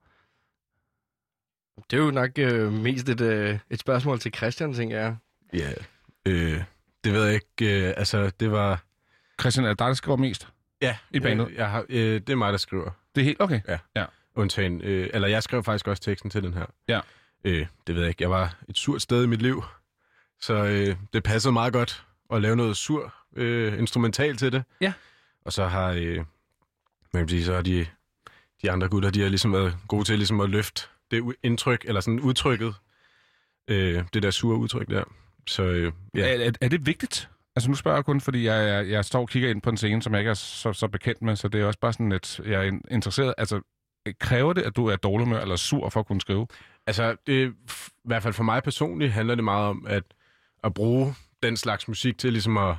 Det 1.91 1.99
er 1.99 2.05
jo 2.05 2.11
nok 2.11 2.31
uh, 2.39 2.73
mest 2.73 3.09
et, 3.09 3.21
uh, 3.21 3.59
et 3.71 3.81
spørgsmål 3.81 4.19
til 4.19 4.35
Christian, 4.35 4.75
tænker 4.75 4.99
jeg. 5.01 5.17
Ja, 5.55 5.71
øh, 6.27 6.63
det 7.05 7.13
ved 7.13 7.25
jeg 7.25 7.35
ikke. 7.35 7.89
Øh, 7.89 7.95
altså, 7.97 8.31
det 8.41 8.51
var... 8.51 8.83
Christian, 9.41 9.65
er 9.65 9.69
det 9.69 9.79
dig, 9.79 9.89
der 9.89 9.95
skriver 9.95 10.17
mest? 10.17 10.49
Ja, 10.83 10.97
I 11.11 11.21
banet? 11.21 11.49
Jeg, 11.49 11.57
jeg 11.57 11.71
har, 11.71 11.85
øh, 11.89 12.15
det 12.15 12.31
er 12.31 12.37
mig, 12.37 12.53
der 12.53 12.59
skriver. 12.59 12.91
Det 13.15 13.21
er 13.21 13.25
helt 13.25 13.41
okay. 13.41 13.61
Ja. 13.69 13.79
ja. 13.97 14.05
Undtagen, 14.35 14.81
øh, 14.81 15.11
eller 15.15 15.29
jeg 15.29 15.43
skrev 15.43 15.65
faktisk 15.65 15.89
også 15.89 16.03
teksten 16.03 16.31
til 16.31 16.43
den 16.43 16.55
her. 16.55 16.67
Ja. 16.89 17.01
Øh, 17.45 17.67
det 17.87 17.95
ved 17.95 18.03
jeg 18.03 18.09
ikke. 18.09 18.23
Jeg 18.23 18.31
var 18.31 18.57
et 18.69 18.79
surt 18.79 19.03
sted 19.03 19.25
i 19.25 19.27
mit 19.27 19.43
liv, 19.43 19.65
så 20.41 20.55
øh, 20.55 20.97
det 21.13 21.23
passede 21.23 21.53
meget 21.53 21.73
godt 21.73 22.05
at 22.33 22.43
lave 22.43 22.57
noget 22.57 22.77
sur 22.77 23.15
øh, 23.37 23.79
instrumental 23.79 24.37
til 24.37 24.53
det. 24.53 24.63
Ja. 24.81 24.93
Og 25.45 25.53
så 25.53 25.67
har, 25.67 25.91
øh, 25.91 26.17
man 27.15 27.23
kan 27.23 27.29
sige, 27.29 27.45
så 27.45 27.55
har 27.55 27.63
de, 27.63 27.87
de 28.63 28.71
andre 28.71 28.89
gutter, 28.89 29.11
de 29.11 29.21
har 29.21 29.29
ligesom 29.29 29.53
været 29.53 29.77
gode 29.89 30.05
til 30.05 30.17
ligesom 30.19 30.41
at 30.41 30.51
løfte 30.51 30.83
det 31.11 31.35
indtryk, 31.43 31.85
eller 31.85 32.01
sådan 32.01 32.21
udtrykket, 32.21 32.75
øh, 33.69 34.05
det 34.15 34.23
der 34.23 34.31
sure 34.31 34.57
udtryk 34.57 34.89
der. 34.89 35.05
Så 35.47 35.63
øh, 35.63 35.93
ja. 36.15 36.21
Er, 36.21 36.47
er, 36.49 36.53
er 36.61 36.69
det 36.69 36.87
vigtigt? 36.87 37.29
Altså 37.57 37.71
nu 37.71 37.77
spørger 37.77 37.97
jeg 37.97 38.05
kun, 38.05 38.21
fordi 38.21 38.45
jeg, 38.45 38.69
jeg, 38.69 38.91
jeg 38.91 39.05
står 39.05 39.21
og 39.21 39.29
kigger 39.29 39.51
ind 39.51 39.63
på 39.63 39.71
en 39.71 39.77
scene, 39.77 40.03
som 40.03 40.13
jeg 40.13 40.21
ikke 40.21 40.31
er 40.31 40.35
så, 40.35 40.73
så 40.73 40.89
bekendt 40.89 41.23
med, 41.23 41.37
så 41.37 41.49
det 41.49 41.61
er 41.61 41.65
også 41.65 41.79
bare 41.79 41.93
sådan, 41.93 42.13
at 42.13 42.41
jeg 42.47 42.67
er 42.67 42.73
interesseret. 42.91 43.35
Altså, 43.39 43.61
kræver 44.21 44.53
det, 44.53 44.63
at 44.63 44.77
du 44.77 44.87
er 44.87 44.97
dårlig 44.97 45.27
humør 45.27 45.41
eller 45.41 45.57
sur 45.57 45.89
for 45.89 46.01
at 46.01 46.07
kunne 46.07 46.21
skrive? 46.21 46.47
Altså, 46.87 47.17
det, 47.27 47.55
i 47.71 47.79
hvert 48.05 48.23
fald 48.23 48.35
for 48.35 48.45
mig 48.45 48.63
personligt 48.63 49.13
handler 49.13 49.35
det 49.35 49.45
meget 49.45 49.67
om 49.67 49.87
at, 49.89 50.03
at 50.65 50.75
bruge 50.75 51.15
den 51.43 51.57
slags 51.57 51.89
musik 51.89 52.19
til 52.19 52.33
ligesom 52.33 52.57
at 52.57 52.77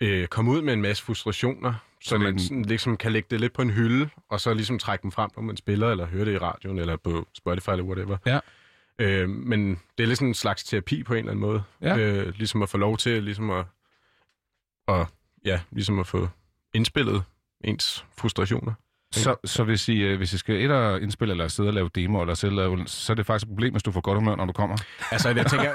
øh, 0.00 0.26
komme 0.26 0.50
ud 0.50 0.62
med 0.62 0.72
en 0.72 0.82
masse 0.82 1.02
frustrationer, 1.02 1.74
så, 2.00 2.18
man 2.18 2.38
sådan, 2.38 2.62
ligesom 2.62 2.96
kan 2.96 3.12
lægge 3.12 3.26
det 3.30 3.40
lidt 3.40 3.52
på 3.52 3.62
en 3.62 3.70
hylde, 3.70 4.08
og 4.28 4.40
så 4.40 4.54
ligesom 4.54 4.78
trække 4.78 5.02
dem 5.02 5.12
frem, 5.12 5.30
når 5.36 5.42
man 5.42 5.56
spiller, 5.56 5.90
eller 5.90 6.06
hører 6.06 6.24
det 6.24 6.32
i 6.32 6.38
radioen, 6.38 6.78
eller 6.78 6.96
på 6.96 7.28
Spotify, 7.34 7.70
eller 7.70 7.84
whatever. 7.84 8.16
Ja. 8.26 8.38
Øh, 8.98 9.28
men 9.28 9.80
det 9.98 10.10
er 10.10 10.14
sådan 10.14 10.28
en 10.28 10.34
slags 10.34 10.64
terapi 10.64 11.02
på 11.02 11.14
en 11.14 11.18
eller 11.18 11.30
anden 11.30 11.40
måde. 11.40 11.62
Ja. 11.80 11.96
Øh, 11.96 12.34
ligesom 12.36 12.62
at 12.62 12.68
få 12.68 12.78
lov 12.78 12.96
til 12.96 13.22
ligesom 13.22 13.50
at, 13.50 13.64
og, 14.86 15.06
ja, 15.44 15.60
ligesom 15.70 15.98
at 15.98 16.06
få 16.06 16.28
indspillet 16.74 17.24
ens 17.64 18.04
frustrationer. 18.16 18.72
Så, 19.12 19.36
så 19.44 19.64
hvis, 19.64 19.88
I, 19.88 19.96
øh, 20.02 20.16
hvis 20.16 20.32
I 20.32 20.38
skal 20.38 20.64
et 20.64 20.70
og 20.70 21.00
indspille, 21.00 21.32
eller 21.32 21.48
sidde 21.48 21.68
og 21.68 21.74
lave 21.74 21.90
demo, 21.94 22.20
eller 22.20 22.34
selv 22.34 22.54
lave, 22.54 22.78
så 22.86 23.12
er 23.12 23.14
det 23.14 23.26
faktisk 23.26 23.44
et 23.44 23.48
problem, 23.48 23.72
hvis 23.72 23.82
du 23.82 23.92
får 23.92 24.00
godt 24.00 24.18
humør, 24.18 24.36
når 24.36 24.44
du 24.44 24.52
kommer. 24.52 24.76
Altså, 25.10 25.28
jeg 25.28 25.46
tænker, 25.46 25.72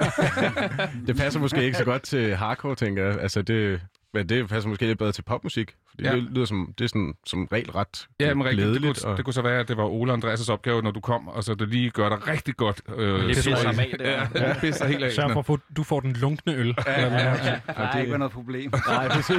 det 1.07 1.17
passer 1.17 1.39
måske 1.39 1.63
ikke 1.63 1.77
så 1.77 1.83
godt 1.85 2.01
til 2.01 2.35
hardcore, 2.35 2.75
tænker 2.75 3.05
jeg. 3.05 3.19
Altså, 3.19 3.41
det, 3.41 3.81
men 4.17 4.29
det 4.29 4.49
passer 4.49 4.69
måske 4.69 4.85
lidt 4.85 4.97
bedre 4.99 5.11
til 5.11 5.21
popmusik. 5.21 5.75
Fordi 5.89 6.03
Ja. 6.03 6.09
ja. 6.09 6.15
det 6.15 6.23
lyder 6.31 6.45
som, 6.45 6.73
det 6.77 6.83
er 6.83 6.87
sådan, 6.87 7.13
som 7.25 7.45
regel 7.51 7.71
ret 7.71 8.07
Ja, 8.19 8.33
men 8.33 8.45
rigtigt. 8.45 8.65
Det 8.67 8.77
glædeligt. 8.79 9.03
kunne, 9.05 9.17
det 9.17 9.25
kunne 9.25 9.33
så 9.33 9.41
være, 9.41 9.59
at 9.59 9.67
det 9.67 9.77
var 9.77 9.83
Ole 9.83 10.13
Andreas' 10.13 10.51
opgave, 10.51 10.81
når 10.81 10.91
du 10.91 10.99
kom, 10.99 11.27
og 11.27 11.43
så 11.43 11.55
det 11.55 11.69
lige 11.69 11.89
gør 11.89 12.09
dig 12.09 12.27
rigtig 12.27 12.55
godt. 12.55 12.81
Øh, 12.97 13.19
Det 13.19 13.27
pisser 13.27 13.55
ham 13.55 13.79
af, 13.79 13.95
det 13.99 14.05
Ja, 14.05 14.27
er. 14.35 14.53
det 14.53 14.57
pisser 14.61 14.87
helt 14.87 15.03
af. 15.03 15.11
Sørg 15.11 15.45
for, 15.45 15.53
at 15.53 15.59
du 15.77 15.83
får 15.83 15.99
den 15.99 16.13
lunkne 16.13 16.53
øl. 16.55 16.75
Der 16.75 16.83
er 16.85 17.99
ikke 17.99 18.17
noget 18.17 18.31
problem. 18.33 18.71
Nej, 18.87 19.07
præcis. 19.09 19.37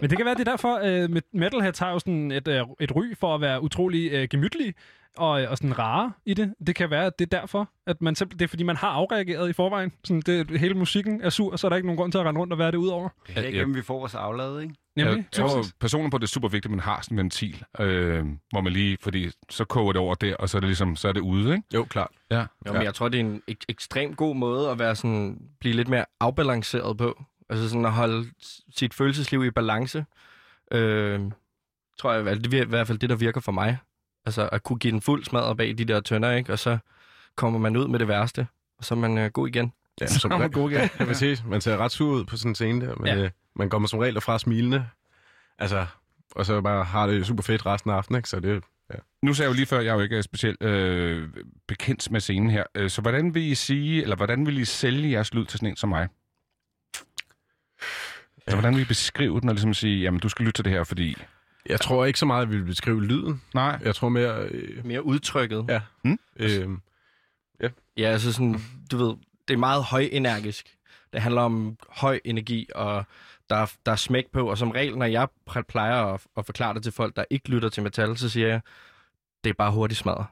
Men 0.00 0.10
det 0.10 0.18
kan 0.18 0.26
være, 0.26 0.34
det 0.34 0.48
er 0.48 0.50
derfor, 0.50 0.80
øh, 0.84 1.10
med 1.10 1.22
Metalhead 1.34 1.72
har 1.78 1.90
jo 1.90 1.98
sådan 1.98 2.30
et, 2.32 2.48
øh, 2.48 2.60
et 2.80 2.96
ry 2.96 3.04
for 3.20 3.34
at 3.34 3.40
være 3.40 3.62
utrolig 3.62 4.12
øh, 4.12 4.28
gemytlig 4.30 4.74
og, 5.16 5.30
og 5.30 5.56
sådan 5.58 5.78
rare 5.78 6.12
i 6.26 6.34
det. 6.34 6.54
Det 6.66 6.74
kan 6.74 6.90
være, 6.90 7.06
at 7.06 7.18
det 7.18 7.32
er 7.32 7.38
derfor, 7.40 7.70
at 7.86 8.02
man 8.02 8.14
simpelthen, 8.14 8.38
det 8.38 8.44
er 8.44 8.48
fordi, 8.48 8.62
man 8.62 8.76
har 8.76 8.88
afreageret 8.88 9.48
i 9.48 9.52
forvejen. 9.52 9.92
Sådan, 10.04 10.20
det, 10.20 10.60
hele 10.60 10.74
musikken 10.74 11.20
er 11.20 11.30
sur, 11.30 11.56
så 11.56 11.66
er 11.66 11.68
der 11.68 11.76
ikke 11.76 11.86
nogen 11.86 11.96
grund 11.96 12.12
til 12.12 12.18
at 12.18 12.24
rende 12.24 12.40
rundt 12.40 12.52
og 12.52 12.58
være 12.58 12.70
det 12.70 12.76
ud 12.76 12.88
over. 12.88 13.08
Det 13.26 13.38
er 13.38 13.48
igennem, 13.48 13.74
vi 13.74 13.82
får 13.82 13.98
vores 13.98 14.14
aflad, 14.14 14.60
ikke? 14.60 14.74
Nemlig. 14.96 15.16
Jeg 15.16 15.24
tror 15.48 15.64
personen 15.80 16.10
på, 16.10 16.18
det 16.18 16.24
er 16.24 16.28
super 16.28 16.48
vigtigt, 16.48 16.64
at 16.66 16.70
man 16.70 16.80
har 16.80 17.00
sådan 17.02 17.14
en 17.14 17.18
ventil, 17.18 17.64
øh, 17.80 18.24
hvor 18.50 18.60
man 18.60 18.72
lige, 18.72 18.98
fordi 19.00 19.30
så 19.50 19.64
koger 19.64 19.92
det 19.92 20.00
over 20.00 20.14
der, 20.14 20.36
og 20.36 20.48
så 20.48 20.58
er 20.58 20.60
det 20.60 20.68
ligesom, 20.68 20.96
så 20.96 21.08
er 21.08 21.12
det 21.12 21.20
ude, 21.20 21.52
ikke? 21.54 21.62
Jo, 21.74 21.84
klart. 21.84 22.10
Ja. 22.30 22.38
Jo, 22.66 22.72
men 22.72 22.82
jeg 22.82 22.94
tror, 22.94 23.08
det 23.08 23.20
er 23.20 23.24
en 23.24 23.42
ek- 23.50 23.64
ekstremt 23.68 24.16
god 24.16 24.36
måde 24.36 24.70
at 24.70 24.78
være 24.78 24.96
sådan, 24.96 25.38
blive 25.60 25.74
lidt 25.74 25.88
mere 25.88 26.04
afbalanceret 26.20 26.96
på. 26.96 27.22
Altså 27.50 27.68
sådan 27.68 27.84
at 27.84 27.92
holde 27.92 28.30
sit 28.76 28.94
følelsesliv 28.94 29.44
i 29.44 29.50
balance. 29.50 30.04
Øh, 30.72 31.20
tror 31.98 32.12
jeg, 32.12 32.26
at 32.26 32.44
det 32.44 32.54
er 32.54 32.62
i 32.62 32.68
hvert 32.68 32.86
fald 32.86 32.98
det, 32.98 33.10
der 33.10 33.16
virker 33.16 33.40
for 33.40 33.52
mig. 33.52 33.78
Altså 34.26 34.48
at 34.52 34.62
kunne 34.62 34.78
give 34.78 34.90
den 34.92 35.00
fuld 35.00 35.24
smadret 35.24 35.56
bag 35.56 35.78
de 35.78 35.84
der 35.84 36.00
tønder, 36.00 36.32
ikke? 36.32 36.52
Og 36.52 36.58
så 36.58 36.78
kommer 37.36 37.58
man 37.60 37.76
ud 37.76 37.88
med 37.88 37.98
det 37.98 38.08
værste, 38.08 38.46
og 38.78 38.84
så 38.84 38.94
er 38.94 38.98
man 38.98 39.18
øh, 39.18 39.30
god 39.30 39.48
igen. 39.48 39.72
Ja, 40.00 40.06
som 40.06 40.32
er 40.32 40.38
man 40.38 40.50
god 40.50 40.70
igen. 40.70 40.80
Ja, 41.00 41.04
præcis. 41.04 41.44
Man 41.44 41.60
ser 41.60 41.76
ret 41.76 41.92
sur 41.92 42.12
ud 42.12 42.24
på 42.24 42.36
sådan 42.36 42.50
en 42.50 42.54
scene 42.54 42.86
der, 42.86 42.94
men 42.96 43.06
Ja. 43.06 43.14
ja. 43.14 43.22
øh, 43.24 43.30
man 43.56 43.70
kommer 43.70 43.88
som 43.88 43.98
regel 43.98 44.14
derfra 44.14 44.38
smilende. 44.38 44.86
Altså, 45.58 45.86
og 46.36 46.46
så 46.46 46.60
bare 46.60 46.84
har 46.84 47.06
det 47.06 47.26
super 47.26 47.42
fedt 47.42 47.66
resten 47.66 47.90
af 47.90 47.94
aftenen, 47.94 48.18
ikke? 48.18 48.28
Så 48.28 48.40
det, 48.40 48.64
Nu 49.22 49.34
sagde 49.34 49.46
jeg 49.48 49.54
jo 49.54 49.56
lige 49.56 49.66
før, 49.66 49.78
at 49.78 49.84
jeg 49.84 49.90
er 49.90 49.94
jo 49.94 50.00
ikke 50.00 50.18
er 50.18 50.22
specielt 50.22 50.62
øh, 50.62 51.28
bekendt 51.68 52.10
med 52.10 52.20
scenen 52.20 52.50
her. 52.50 52.64
Øh, 52.74 52.90
Så 52.90 53.00
hvordan 53.00 53.34
vil 53.34 53.42
I 53.42 53.54
sige, 53.54 54.02
eller 54.02 54.16
hvordan 54.16 54.46
vil 54.46 54.58
I 54.58 54.64
sælge 54.64 55.10
jeres 55.10 55.34
lyd 55.34 55.44
til 55.46 55.58
sådan 55.58 55.68
en 55.68 55.76
som 55.76 55.88
mig? 55.88 56.08
Så 58.48 58.54
hvordan 58.56 58.74
vil 58.74 58.82
I 58.82 58.84
beskrive 58.84 59.40
den, 59.40 59.48
og 59.48 59.54
ligesom 59.54 59.74
sige, 59.74 60.02
jamen 60.02 60.20
du 60.20 60.28
skal 60.28 60.44
lytte 60.46 60.58
til 60.58 60.64
det 60.64 60.72
her, 60.72 60.84
fordi... 60.84 61.16
jeg 61.68 61.80
tror 61.80 62.04
ikke 62.04 62.18
så 62.18 62.26
meget, 62.26 62.42
at 62.42 62.50
vi 62.50 62.56
vil 62.56 62.64
beskrive 62.64 63.04
lyden. 63.04 63.42
Nej, 63.54 63.78
Jeg 63.84 63.94
tror 63.94 64.08
mere... 64.08 64.44
Øh, 64.44 64.84
Mere 64.86 65.04
udtrykket. 65.04 65.64
Ja. 65.68 65.80
Mm. 66.04 66.18
øh, 66.36 66.68
Ja, 67.96 68.04
altså 68.08 68.32
sådan, 68.32 68.60
du 68.90 68.96
ved, 68.96 69.14
det 69.48 69.54
er 69.54 69.58
meget 69.58 69.84
højenergisk. 69.84 70.76
Det 71.12 71.22
handler 71.22 71.42
om 71.42 71.76
høj 71.88 72.20
energi, 72.24 72.68
og 72.74 73.04
der 73.50 73.56
er, 73.56 73.72
der 73.86 73.92
er 73.92 73.96
smæk 73.96 74.24
på, 74.32 74.50
og 74.50 74.58
som 74.58 74.70
regel, 74.70 74.98
når 74.98 75.06
jeg 75.06 75.28
plejer 75.68 76.04
at, 76.04 76.26
at 76.36 76.46
forklare 76.46 76.74
det 76.74 76.82
til 76.82 76.92
folk, 76.92 77.16
der 77.16 77.24
ikke 77.30 77.48
lytter 77.48 77.68
til 77.68 77.82
metal, 77.82 78.16
så 78.16 78.28
siger 78.28 78.48
jeg, 78.48 78.60
det 79.44 79.50
er 79.50 79.54
bare 79.54 79.72
hurtigt 79.72 79.98
smadret. 79.98 80.26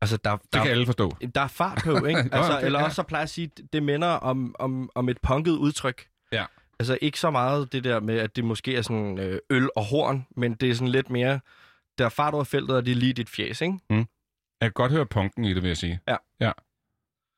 Altså, 0.00 0.16
der, 0.16 0.36
det 0.36 0.52
der, 0.52 0.62
kan 0.62 0.70
alle 0.70 0.86
forstå. 0.86 1.10
der 1.34 1.40
er 1.40 1.46
fart 1.48 1.80
på, 1.84 2.04
ikke? 2.04 2.20
Altså, 2.32 2.52
okay, 2.56 2.66
eller 2.66 2.78
ja. 2.78 2.84
også 2.84 2.94
så 2.94 3.02
plejer 3.02 3.20
jeg 3.20 3.24
at 3.24 3.30
sige, 3.30 3.50
det 3.72 3.82
minder 3.82 4.08
om, 4.08 4.54
om, 4.58 4.90
om 4.94 5.08
et 5.08 5.18
punket 5.22 5.52
udtryk. 5.52 6.06
Ja. 6.74 6.82
Altså 6.82 6.98
ikke 7.00 7.18
så 7.20 7.30
meget 7.30 7.72
det 7.72 7.84
der 7.84 8.00
med, 8.00 8.18
at 8.18 8.36
det 8.36 8.44
måske 8.44 8.76
er 8.76 8.82
sådan 8.82 9.18
øh, 9.18 9.38
øl 9.50 9.68
og 9.76 9.84
horn, 9.84 10.26
men 10.36 10.54
det 10.54 10.70
er 10.70 10.74
sådan 10.74 10.88
lidt 10.88 11.10
mere, 11.10 11.40
der 11.98 12.04
er 12.04 12.08
fart 12.08 12.34
over 12.34 12.44
feltet, 12.44 12.76
og 12.76 12.86
det 12.86 12.92
er 12.92 12.96
lige 12.96 13.12
dit 13.12 13.28
fjes, 13.28 13.60
ikke? 13.60 13.78
Jeg 14.60 14.66
kan 14.66 14.72
godt 14.72 14.92
høre 14.92 15.06
punken 15.06 15.44
i 15.44 15.54
det, 15.54 15.62
vil 15.62 15.68
jeg 15.68 15.76
sige. 15.76 16.00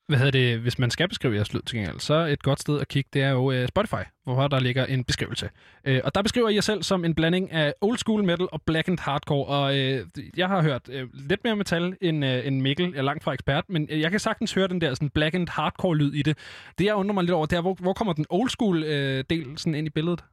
Hvad 0.09 0.19
hedder 0.19 0.31
det, 0.31 0.59
hvis 0.59 0.79
man 0.79 0.91
skal 0.91 1.09
beskrive 1.09 1.35
jeres 1.35 1.55
lyd 1.55 1.61
til 1.61 1.79
gengæld, 1.79 2.01
så 2.01 2.15
et 2.15 2.43
godt 2.43 2.61
sted 2.61 2.81
at 2.81 2.89
kigge, 2.89 3.11
det 3.13 3.23
er 3.23 3.31
jo 3.31 3.63
uh, 3.63 3.67
Spotify, 3.69 4.03
hvor 4.25 4.49
der 4.49 4.61
ligger 4.61 4.87
en 4.87 5.05
beskrivelse. 5.05 5.51
Uh, 5.89 5.97
og 6.05 6.15
der 6.15 6.23
beskriver 6.23 6.49
I 6.49 6.55
jer 6.55 6.61
selv 6.61 6.83
som 6.83 7.05
en 7.05 7.15
blanding 7.15 7.53
af 7.53 7.75
old 7.81 7.99
school 7.99 8.25
metal 8.25 8.49
og 8.53 8.63
black 8.63 8.89
and 8.89 8.99
hardcore, 8.99 9.47
og 9.47 9.71
uh, 9.71 10.39
jeg 10.39 10.49
har 10.49 10.63
hørt 10.63 10.89
uh, 10.89 11.09
lidt 11.13 11.45
mere 11.45 11.57
metal 11.57 11.97
end, 12.01 12.25
uh, 12.25 12.47
end 12.47 12.61
Mikkel, 12.61 12.91
jeg 12.91 12.99
er 12.99 13.03
langt 13.03 13.25
fra 13.25 13.33
ekspert, 13.33 13.65
men 13.69 13.83
uh, 13.83 14.01
jeg 14.01 14.11
kan 14.11 14.21
sagtens 14.21 14.53
høre 14.53 14.69
den 14.69 14.81
der 14.81 14.95
sådan 14.95 15.11
black 15.11 15.35
and 15.35 15.49
hardcore 15.49 15.97
lyd 15.97 16.13
i 16.13 16.23
det. 16.23 16.39
Det 16.79 16.85
jeg 16.85 16.95
undrer 16.95 17.15
mig 17.15 17.25
lidt 17.25 17.35
over, 17.35 17.47
det 17.47 17.57
er, 17.57 17.61
hvor, 17.61 17.75
hvor 17.75 17.93
kommer 17.93 18.13
den 18.13 18.27
old 18.31 18.49
school 18.51 18.77
uh, 18.83 19.25
del 19.31 19.59
sådan 19.59 19.75
ind 19.75 19.87
i 19.87 19.91
billedet? 19.91 20.25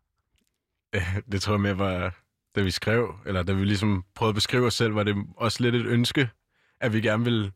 det 1.31 1.41
tror 1.41 1.53
jeg 1.53 1.61
mere 1.61 1.77
var, 1.77 2.15
da 2.55 2.61
vi 2.61 2.71
skrev, 2.71 3.15
eller 3.25 3.43
da 3.43 3.53
vi 3.53 3.65
ligesom 3.65 4.03
prøvede 4.15 4.31
at 4.31 4.35
beskrive 4.35 4.67
os 4.67 4.73
selv, 4.73 4.95
var 4.95 5.03
det 5.03 5.15
også 5.37 5.63
lidt 5.63 5.75
et 5.75 5.85
ønske, 5.85 6.29
at 6.81 6.93
vi 6.93 7.01
gerne 7.01 7.23
ville 7.23 7.51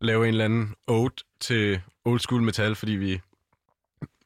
lave 0.00 0.22
en 0.24 0.28
eller 0.28 0.44
anden 0.44 0.74
ode 0.86 1.14
til 1.40 1.80
old 2.04 2.20
school 2.20 2.42
metal, 2.42 2.74
fordi 2.74 2.92
vi 2.92 3.20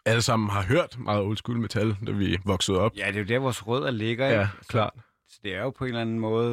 alle 0.05 0.23
sammen 0.23 0.51
har 0.51 0.63
hørt 0.63 0.99
meget 0.99 1.23
old 1.23 1.37
school 1.37 1.59
metal, 1.59 1.97
da 2.07 2.13
vi 2.13 2.39
voksede 2.45 2.79
op. 2.79 2.97
Ja, 2.97 3.07
det 3.07 3.15
er 3.17 3.21
jo 3.21 3.27
der, 3.27 3.39
vores 3.39 3.67
rødder 3.67 3.91
ligger. 3.91 4.27
Ikke? 4.29 4.41
Ja, 4.41 4.49
klart. 4.69 4.93
Så 5.29 5.41
det 5.43 5.55
er 5.55 5.61
jo 5.61 5.71
på 5.71 5.85
en 5.85 5.89
eller 5.89 6.01
anden 6.01 6.19
måde, 6.19 6.53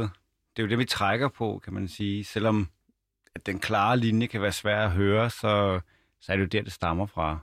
det 0.56 0.60
er 0.60 0.64
jo 0.64 0.68
det, 0.70 0.78
vi 0.78 0.86
trækker 0.86 1.28
på, 1.28 1.62
kan 1.64 1.74
man 1.74 1.88
sige. 1.88 2.24
Selvom 2.24 2.70
at 3.36 3.46
den 3.46 3.60
klare 3.60 3.98
linje 3.98 4.28
kan 4.28 4.42
være 4.42 4.52
svær 4.52 4.86
at 4.86 4.92
høre, 4.92 5.30
så, 5.30 5.80
så 6.22 6.32
er 6.32 6.36
det 6.36 6.44
jo 6.44 6.48
der, 6.48 6.62
det 6.62 6.74
stammer 6.74 7.06
fra. 7.06 7.40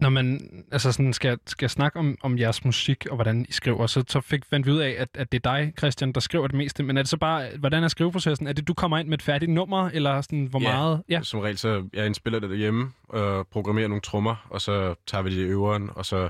Når 0.00 0.08
man 0.08 0.40
altså 0.72 0.92
sådan 0.92 1.12
skal, 1.12 1.38
skal 1.46 1.70
snakke 1.70 1.98
om, 1.98 2.16
om 2.22 2.38
jeres 2.38 2.64
musik 2.64 3.06
og 3.10 3.14
hvordan 3.14 3.46
I 3.48 3.52
skriver, 3.52 3.86
så, 3.86 4.04
så 4.08 4.20
fik, 4.20 4.44
fandt 4.50 4.66
vi 4.66 4.72
ud 4.72 4.78
af, 4.78 4.94
at, 4.98 5.08
at 5.14 5.32
det 5.32 5.46
er 5.46 5.50
dig, 5.52 5.72
Christian, 5.78 6.12
der 6.12 6.20
skriver 6.20 6.46
det 6.46 6.56
meste. 6.56 6.82
Men 6.82 6.96
er 6.96 7.02
det 7.02 7.08
så 7.10 7.16
bare, 7.16 7.48
hvordan 7.58 7.84
er 7.84 7.88
skriveprocessen? 7.88 8.46
Er 8.46 8.52
det, 8.52 8.68
du 8.68 8.74
kommer 8.74 8.98
ind 8.98 9.08
med 9.08 9.18
et 9.18 9.22
færdigt 9.22 9.50
nummer, 9.52 9.90
eller 9.92 10.20
sådan, 10.20 10.46
hvor 10.50 10.60
Ja. 10.62 10.72
meget? 10.76 11.02
Ja. 11.08 11.20
Som 11.22 11.40
regel, 11.40 11.58
så 11.58 11.84
jeg 11.94 12.06
indspiller 12.06 12.38
det 12.40 12.50
derhjemme 12.50 12.90
og 13.08 13.46
programmerer 13.46 13.88
nogle 13.88 14.00
trommer, 14.00 14.46
og 14.50 14.60
så 14.60 14.94
tager 15.06 15.22
vi 15.22 15.30
det 15.30 15.36
i 15.36 15.44
øveren, 15.48 15.90
og 15.94 16.06
så 16.06 16.28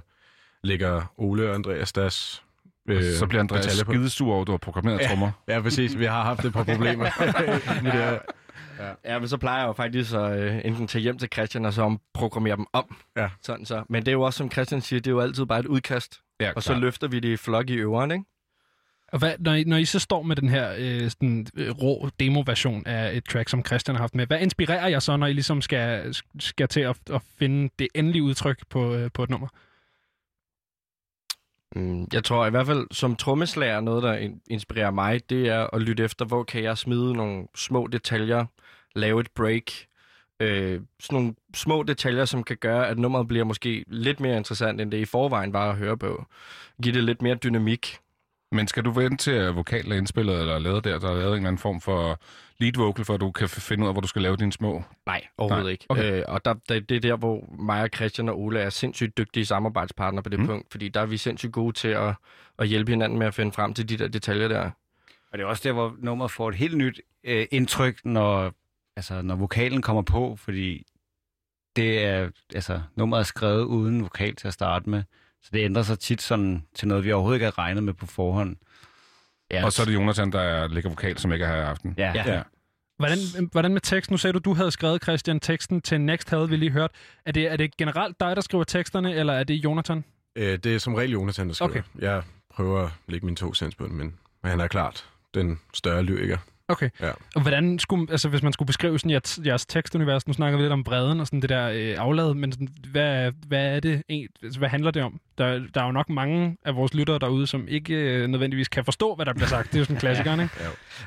lægger 0.63 1.13
Ole 1.17 1.49
og 1.49 1.55
Andreas 1.55 1.93
deres 1.93 2.43
Øh, 2.91 3.03
så 3.15 3.27
bliver 3.27 3.41
Andreas 3.43 3.65
skidesur 3.73 4.33
over, 4.33 4.41
at 4.41 4.47
du 4.47 4.53
har 4.53 4.59
programmeret 4.59 5.01
Ja. 5.01 5.09
trommer. 5.09 5.31
Ja, 5.49 5.61
præcis. 5.61 5.99
Vi 5.99 6.05
har 6.05 6.23
haft 6.25 6.45
et 6.45 6.53
par 6.53 6.65
problemer. 6.65 7.11
med 7.83 7.93
det 7.93 8.01
her. 8.01 8.19
Ja, 9.05 9.19
men 9.19 9.29
så 9.29 9.37
plejer 9.37 9.59
jeg 9.61 9.67
jo 9.69 9.73
faktisk 9.73 10.15
at 10.15 10.39
øh, 10.39 10.61
enten 10.65 10.87
tage 10.87 11.03
hjem 11.03 11.19
til 11.19 11.29
Christian 11.33 11.65
og 11.65 11.73
så 11.73 11.83
om- 11.83 12.01
programmere 12.15 12.57
dem 12.57 12.67
om. 12.73 12.97
Ja. 13.17 13.31
Sådan 13.43 13.67
så. 13.67 13.85
Men 13.89 14.03
det 14.03 14.09
er 14.09 14.13
jo 14.13 14.23
også, 14.23 14.37
som 14.39 14.51
Christian 14.51 14.81
siger, 14.81 15.01
det 15.01 15.07
er 15.07 15.15
jo 15.15 15.21
altid 15.21 15.47
bare 15.47 15.61
et 15.61 15.67
udkast. 15.67 16.21
Ja, 16.41 16.53
Og 16.57 16.63
så 16.63 16.75
løfter 16.75 17.09
vi 17.09 17.21
det 17.21 17.29
i 17.29 17.37
flok 17.37 17.71
i 17.71 17.75
øveren, 17.75 18.11
ikke? 18.11 18.25
Og 19.13 19.19
hvad, 19.19 19.35
når, 19.39 19.53
I, 19.55 19.65
når 19.65 19.77
I 19.77 19.85
så 19.85 19.99
står 19.99 20.23
med 20.23 20.37
den 20.37 20.49
her 20.49 20.75
øh, 20.79 21.11
sådan, 21.11 21.47
øh, 21.57 21.71
rå 21.71 22.09
demo-version 22.21 22.87
af 22.87 23.17
et 23.17 23.25
track, 23.25 23.49
som 23.49 23.65
Christian 23.65 23.95
har 23.97 24.03
haft 24.03 24.15
med, 24.15 24.27
hvad 24.27 24.41
inspirerer 24.41 24.89
jer 24.89 24.99
så, 24.99 25.17
når 25.17 25.27
I 25.27 25.33
ligesom 25.33 25.63
skal, 25.63 26.15
skal 26.39 26.69
til 26.69 26.81
at, 26.81 26.97
at 27.13 27.23
finde 27.39 27.71
det 27.79 27.89
endelige 27.95 28.23
udtryk 28.23 28.59
på, 28.71 28.95
øh, 28.95 29.11
på 29.15 29.23
et 29.23 29.31
nummer? 29.31 29.49
Mm, 31.77 32.07
Jeg 32.13 32.25
tror 32.25 32.47
i 32.47 32.51
hvert 32.51 32.67
fald, 32.67 32.87
som 32.91 33.17
trommeslager, 33.17 33.81
noget, 33.81 34.03
der 34.03 34.15
in- 34.15 34.43
inspirerer 34.51 34.91
mig, 34.91 35.31
det 35.31 35.49
er 35.49 35.67
at 35.75 35.83
lytte 35.83 36.05
efter, 36.05 36.25
hvor 36.25 36.43
kan 36.43 36.63
jeg 36.63 36.79
smide 36.79 37.13
nogle 37.15 37.47
små 37.57 37.87
detaljer, 37.87 38.45
lave 38.95 39.21
et 39.21 39.31
break, 39.31 39.73
øh, 40.41 40.81
sådan 41.01 41.19
nogle 41.19 41.35
små 41.55 41.83
detaljer, 41.83 42.25
som 42.25 42.45
kan 42.45 42.57
gøre, 42.57 42.89
at 42.89 42.99
nummeret 42.99 43.29
bliver 43.29 43.45
måske 43.45 43.85
lidt 43.87 44.21
mere 44.21 44.37
interessant, 44.37 44.81
end 44.81 44.91
det 44.91 44.99
i 44.99 45.05
forvejen 45.05 45.53
var 45.53 45.71
at 45.71 45.77
høre 45.77 45.99
på. 45.99 46.27
Giv 46.83 46.93
det 46.93 47.05
lidt 47.05 47.23
mere 47.23 47.35
dynamik. 47.35 47.99
Men 48.53 48.69
skal 48.69 48.85
du 48.85 48.91
vente 48.91 49.17
til, 49.17 49.31
at 49.31 49.57
vokalen 49.57 49.93
er 49.93 49.97
indspillet 49.97 50.41
eller 50.41 50.59
lavet 50.59 50.85
der, 50.85 50.99
der 50.99 51.11
er 51.11 51.15
lavet 51.15 51.29
en 51.29 51.35
eller 51.35 51.49
anden 51.49 51.59
form 51.59 51.81
for 51.81 52.21
lead 52.59 52.73
vocal, 52.77 53.05
for 53.05 53.15
at 53.15 53.21
du 53.21 53.31
kan 53.31 53.49
finde 53.49 53.83
ud 53.85 53.89
af, 53.89 53.95
hvor 53.95 54.01
du 54.01 54.09
skal 54.09 54.23
lave 54.23 54.37
dine 54.37 54.53
små? 54.53 54.83
Nej, 55.07 55.27
overhovedet 55.39 55.65
Nej, 55.65 55.73
ikke. 55.73 55.85
okay. 55.89 56.19
Øh, 56.19 56.25
og 56.29 56.45
der, 56.45 56.55
der, 56.69 56.81
det 56.81 56.97
er 56.97 57.01
der, 57.01 57.17
hvor 57.17 57.55
mig 57.59 57.83
og 57.83 57.89
Christian 57.95 58.29
og 58.29 58.41
Ole 58.41 58.61
er 58.61 58.71
sindssygt 58.71 59.19
dygtige 59.19 59.47
samarbejdspartnere 59.47 60.23
på 60.23 60.29
det 60.29 60.41
mm. 60.41 60.47
punkt, 60.47 60.67
fordi 60.71 60.89
der 60.89 61.01
er 61.01 61.07
vi 61.07 61.17
sindssygt 61.17 61.53
gode 61.53 61.73
til 61.73 61.89
at, 61.89 62.15
at 62.59 62.69
hjælpe 62.69 62.91
hinanden 62.91 63.19
med 63.19 63.27
at 63.27 63.35
finde 63.35 63.53
frem 63.53 63.75
til 63.75 63.89
de 63.89 63.97
der 63.97 64.09
detaljer 64.09 64.49
der. 64.49 64.71
Og 65.33 65.39
det 65.39 65.45
er 65.45 65.47
også 65.47 65.69
der, 65.69 65.73
hvor 65.73 65.95
nummeret 65.99 66.31
får 66.31 66.49
et 66.49 66.55
helt 66.55 66.77
nyt 66.77 67.01
øh, 67.25 67.47
indtryk, 67.51 68.05
når, 68.05 68.53
altså, 68.99 69.23
når 69.23 69.37
vokalen 69.37 69.83
kommer 69.83 70.03
på, 70.03 70.37
fordi 70.37 70.87
det 71.77 72.05
er, 72.05 72.29
altså, 72.55 72.83
nummeret 72.97 73.21
er 73.21 73.25
skrevet 73.25 73.65
uden 73.65 74.03
vokal 74.03 74.37
til 74.37 74.49
at 74.49 74.55
starte 74.55 74.91
med. 74.91 75.03
Så 75.43 75.51
det 75.53 75.65
ændrer 75.65 75.83
sig 75.83 75.99
tit 75.99 76.23
sådan 76.23 76.65
til 76.75 76.89
noget, 76.89 77.05
vi 77.05 77.13
overhovedet 77.13 77.37
ikke 77.37 77.45
har 77.45 77.59
regnet 77.59 77.83
med 77.83 77.95
på 77.95 78.07
forhånd. 78.07 78.57
Ja, 79.51 79.65
Og 79.65 79.73
så 79.73 79.83
er 79.83 79.87
det 79.87 79.95
Jonathan, 79.95 80.33
der 80.33 80.69
lægger 80.69 80.91
vokal, 80.91 81.19
som 81.19 81.33
ikke 81.33 81.45
er 81.45 81.49
her 81.49 81.57
i 81.57 81.65
aften. 81.65 81.95
Ja, 81.99 82.13
Ja. 82.15 82.35
Ja. 82.35 82.43
Hvordan, 82.97 83.19
hvordan 83.53 83.73
med 83.73 83.81
tekst? 83.81 84.11
Nu 84.11 84.17
sagde 84.17 84.33
du, 84.33 84.39
du 84.39 84.55
havde 84.55 84.71
skrevet, 84.71 85.03
Christian, 85.03 85.41
teksten 85.41 85.81
til 85.81 86.01
Next 86.01 86.31
havde 86.31 86.49
vi 86.49 86.57
lige 86.57 86.71
hørt. 86.71 86.91
Er 87.27 87.33
det, 87.33 87.53
er 87.53 87.57
det 87.57 87.77
generelt 87.77 88.21
dig, 88.21 88.37
der 88.37 88.43
skriver 88.43 88.65
teksterne, 88.65 89.15
eller 89.15 89.33
er 89.33 89.45
det 89.45 89.55
Jonathan? 89.55 90.05
Øh, 90.37 90.59
det 90.59 90.75
er 90.75 90.79
som 90.79 90.95
regel 90.95 91.11
Jonathan, 91.11 91.49
der 91.49 91.55
skriver. 91.55 91.71
Okay. 91.71 91.83
Jeg 91.99 92.23
prøver 92.51 92.83
at 92.83 92.91
lægge 93.09 93.27
mine 93.27 93.37
to 93.37 93.55
cents 93.55 93.77
på 93.77 93.87
den, 93.87 93.97
men, 93.97 94.15
men 94.43 94.51
han 94.51 94.61
er 94.61 94.67
klart 94.67 95.09
den 95.35 95.61
større 95.75 96.03
lyriker. 96.03 96.39
Okay. 96.71 96.91
Ja. 97.01 97.11
Og 97.35 97.43
hvordan 97.43 97.79
skulle, 97.79 98.07
altså 98.11 98.29
hvis 98.29 98.43
man 98.43 98.53
skulle 98.53 98.67
beskrive 98.67 98.99
sådan 98.99 99.11
jeres, 99.11 99.41
jeres 99.47 99.67
tekstunivers, 99.67 100.27
nu 100.27 100.33
snakker 100.33 100.59
vi 100.59 100.63
lidt 100.63 100.73
om 100.73 100.85
bredden 100.85 101.21
og 101.21 101.27
sådan 101.27 101.43
det 101.43 101.51
der 101.51 101.69
øh, 101.69 101.95
aflad, 101.99 102.35
men 102.35 102.53
sådan, 102.53 102.69
hvad, 102.91 103.33
hvad 103.47 103.77
er 103.77 103.81
det 103.81 104.03
egentlig, 104.09 104.31
altså, 104.43 104.59
hvad 104.59 104.69
handler 104.69 104.91
det 104.91 105.03
om? 105.03 105.21
Der, 105.39 105.59
der 105.75 105.81
er 105.81 105.87
jo 105.87 105.93
nok 105.93 106.09
mange 106.09 106.57
af 106.65 106.77
vores 106.77 106.95
lyttere 106.95 107.19
derude, 107.19 107.47
som 107.47 107.69
ikke 107.69 107.95
øh, 107.95 108.29
nødvendigvis 108.29 108.69
kan 108.69 108.85
forstå, 108.85 109.15
hvad 109.15 109.27
der 109.27 109.33
bliver 109.33 109.49
sagt. 109.49 109.67
Det 109.67 109.75
er 109.75 109.79
jo 109.79 109.85
sådan 109.85 109.97
en 109.97 110.01
klassiker, 110.01 110.33
ikke? 110.33 110.55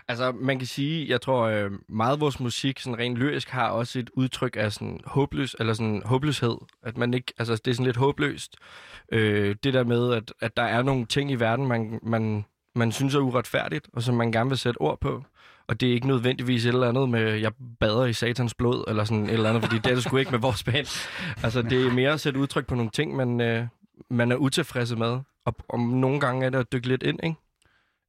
Altså, 0.08 0.32
man 0.32 0.58
kan 0.60 0.68
sige, 0.68 1.10
jeg 1.10 1.22
tror, 1.22 1.44
øh, 1.44 1.72
meget 1.90 2.14
af 2.14 2.20
vores 2.20 2.40
musik, 2.40 2.80
sådan 2.80 3.00
rent 3.00 3.18
lyrisk, 3.18 3.50
har 3.50 3.70
også 3.70 4.00
et 4.00 4.10
udtryk 4.14 4.56
af 4.60 4.72
sådan 4.72 5.02
håbløs, 5.06 5.56
eller 5.60 5.74
sådan 5.74 6.02
håbløshed. 6.06 6.58
At 6.84 6.98
man 6.98 7.14
ikke, 7.14 7.34
altså, 7.38 7.56
det 7.56 7.72
er 7.72 7.76
sådan 7.76 7.86
lidt 7.86 7.98
håbløst. 7.98 8.56
Øh, 9.12 9.56
det 9.64 9.74
der 9.74 9.84
med, 9.84 10.14
at, 10.14 10.34
at 10.42 10.58
der 10.58 10.64
er 10.64 10.84
nogle 10.84 11.06
ting 11.06 11.32
i 11.32 11.36
verden, 11.36 11.68
man, 11.68 12.00
man, 12.04 12.46
man 12.76 12.92
synes 12.92 13.16
er 13.16 13.20
uretfærdigt, 13.20 13.88
og 13.94 14.04
som 14.04 14.16
man 14.16 14.32
gerne 14.32 14.50
vil 14.50 14.58
sætte 14.58 14.78
ord 14.78 15.00
på. 15.00 15.24
Og 15.72 15.82
det 15.82 15.90
er 15.90 15.94
ikke 15.94 16.08
nødvendigvis 16.08 16.66
et 16.66 16.74
eller 16.74 16.90
andet 16.90 17.10
med, 17.10 17.34
jeg 17.34 17.52
bader 17.80 18.06
i 18.06 18.14
satans 18.14 18.54
blod, 18.54 18.84
eller 18.88 19.04
sådan 19.04 19.24
et 19.24 19.32
eller 19.34 19.50
andet, 19.50 19.64
fordi 19.64 19.76
det 19.78 19.86
er 19.86 19.94
det 19.96 20.04
sgu 20.04 20.18
ikke 20.18 20.32
med 20.32 20.40
vores 20.40 20.64
band. 20.64 21.08
Altså, 21.44 21.62
det 21.62 21.88
er 21.88 21.92
mere 21.92 22.12
at 22.12 22.20
sætte 22.20 22.40
udtryk 22.40 22.68
på 22.68 22.76
nogle 22.76 22.92
ting, 22.92 23.16
man, 23.16 23.42
øh, 23.42 23.66
man 24.10 24.32
er 24.32 24.36
utilfredse 24.36 24.96
med. 24.96 25.20
Og, 25.46 25.56
og 25.70 25.80
nogle 25.80 26.20
gange 26.20 26.46
er 26.46 26.50
det 26.50 26.58
at 26.58 26.72
dykke 26.74 26.88
lidt 26.88 27.04
ind, 27.04 27.20
ikke? 27.24 27.36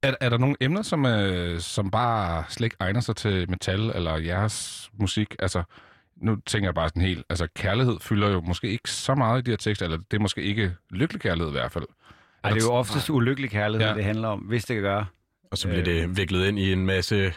Er, 0.03 0.15
er 0.21 0.29
der 0.29 0.39
nogle 0.39 0.57
emner, 0.61 0.83
som, 0.83 1.07
øh, 1.07 1.61
som 1.61 1.91
bare 1.91 2.45
slet 2.49 2.65
ikke 2.65 2.77
egner 2.81 3.01
sig 3.01 3.17
til 3.17 3.51
metal 3.51 3.81
eller 3.95 4.17
jeres 4.17 4.91
musik? 4.99 5.35
Altså, 5.39 5.63
nu 6.17 6.37
tænker 6.47 6.67
jeg 6.69 6.75
bare 6.75 6.89
sådan 6.89 7.03
helt, 7.03 7.25
altså 7.31 7.47
kærlighed 7.57 7.97
fylder 8.01 8.29
jo 8.31 8.41
måske 8.41 8.69
ikke 8.69 8.91
så 8.91 9.15
meget 9.15 9.39
i 9.39 9.43
de 9.43 9.51
her 9.51 9.57
tekster, 9.57 9.87
eller 9.87 9.99
det 10.11 10.17
er 10.17 10.21
måske 10.21 10.43
ikke 10.43 10.73
lykkelig 10.91 11.21
kærlighed 11.23 11.49
i 11.49 11.53
hvert 11.53 11.73
fald. 11.73 11.85
Ej, 12.45 12.51
det 12.51 12.63
er 12.63 12.67
jo 12.67 12.73
oftest 12.73 13.11
ulykkelig 13.11 13.51
kærlighed, 13.51 13.87
Ja. 13.87 13.91
ja. 13.91 13.97
det 13.97 14.05
handler 14.05 14.29
om, 14.29 14.39
hvis 14.39 14.65
det 14.65 14.75
kan 14.77 14.83
gøre. 14.83 15.07
Og 15.51 15.59
så 15.59 15.69
bliver 15.69 15.85
det 15.85 16.17
viklet 16.17 16.49
ind 16.49 16.59
i 16.59 16.73
en 16.73 16.87
masse 16.87 17.33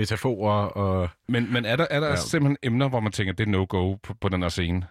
metaforer 0.00 0.64
og 0.66 1.08
Men, 1.28 1.52
men 1.52 1.64
er 1.64 1.76
der, 1.76 1.86
er 1.90 2.00
der 2.00 2.08
Ja. 2.08 2.16
simpelthen 2.16 2.56
emner, 2.62 2.88
hvor 2.88 3.00
man 3.00 3.12
tænker, 3.12 3.32
det 3.32 3.46
er 3.46 3.50
no-go 3.50 3.94
på, 3.94 4.14
på 4.20 4.28
den 4.28 4.42
her 4.42 4.48
scene? 4.48 4.86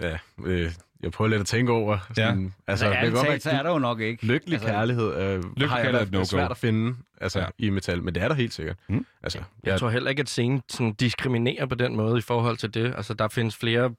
ja, 0.00 0.18
øh, 0.44 0.72
jeg 1.02 1.12
prøver 1.12 1.28
lidt 1.28 1.40
at 1.40 1.46
tænke 1.46 1.72
over. 1.72 1.98
Sådan, 2.14 2.42
ja. 2.44 2.50
Altså, 2.72 2.86
Altså, 2.86 3.04
det 3.06 3.12
godt 3.14 3.26
talt, 3.26 3.42
så 3.42 3.50
er 3.50 3.62
der 3.62 3.70
jo 3.70 3.78
nok 3.78 4.00
ikke. 4.00 4.26
lykkelig 4.26 4.54
altså, 4.54 4.68
kærlighed 4.68 5.14
øh, 5.16 5.36
lykkelig 5.36 5.68
har 5.68 5.76
jeg 5.76 5.84
kærlighed 5.84 6.06
fald 6.06 6.12
no-go. 6.12 6.24
svært 6.24 6.50
at 6.50 6.56
finde 6.56 6.96
altså, 7.20 7.38
Ja. 7.40 7.46
i 7.58 7.70
metal, 7.70 8.02
men 8.02 8.14
det 8.14 8.22
er 8.22 8.28
der 8.28 8.34
helt 8.34 8.54
sikkert. 8.54 8.76
Mm. 8.88 9.06
Altså, 9.22 9.38
Jeg 9.64 9.80
tror 9.80 9.90
heller 9.90 10.10
ikke, 10.10 10.20
at 10.20 10.28
scenen 10.28 10.62
sådan, 10.68 10.92
diskriminerer 10.92 11.66
på 11.66 11.74
den 11.74 11.96
måde 11.96 12.18
i 12.18 12.20
forhold 12.20 12.56
til 12.56 12.74
det. 12.74 12.94
Altså, 12.96 13.14
der 13.14 13.28
findes 13.28 13.56
flere 13.56 13.94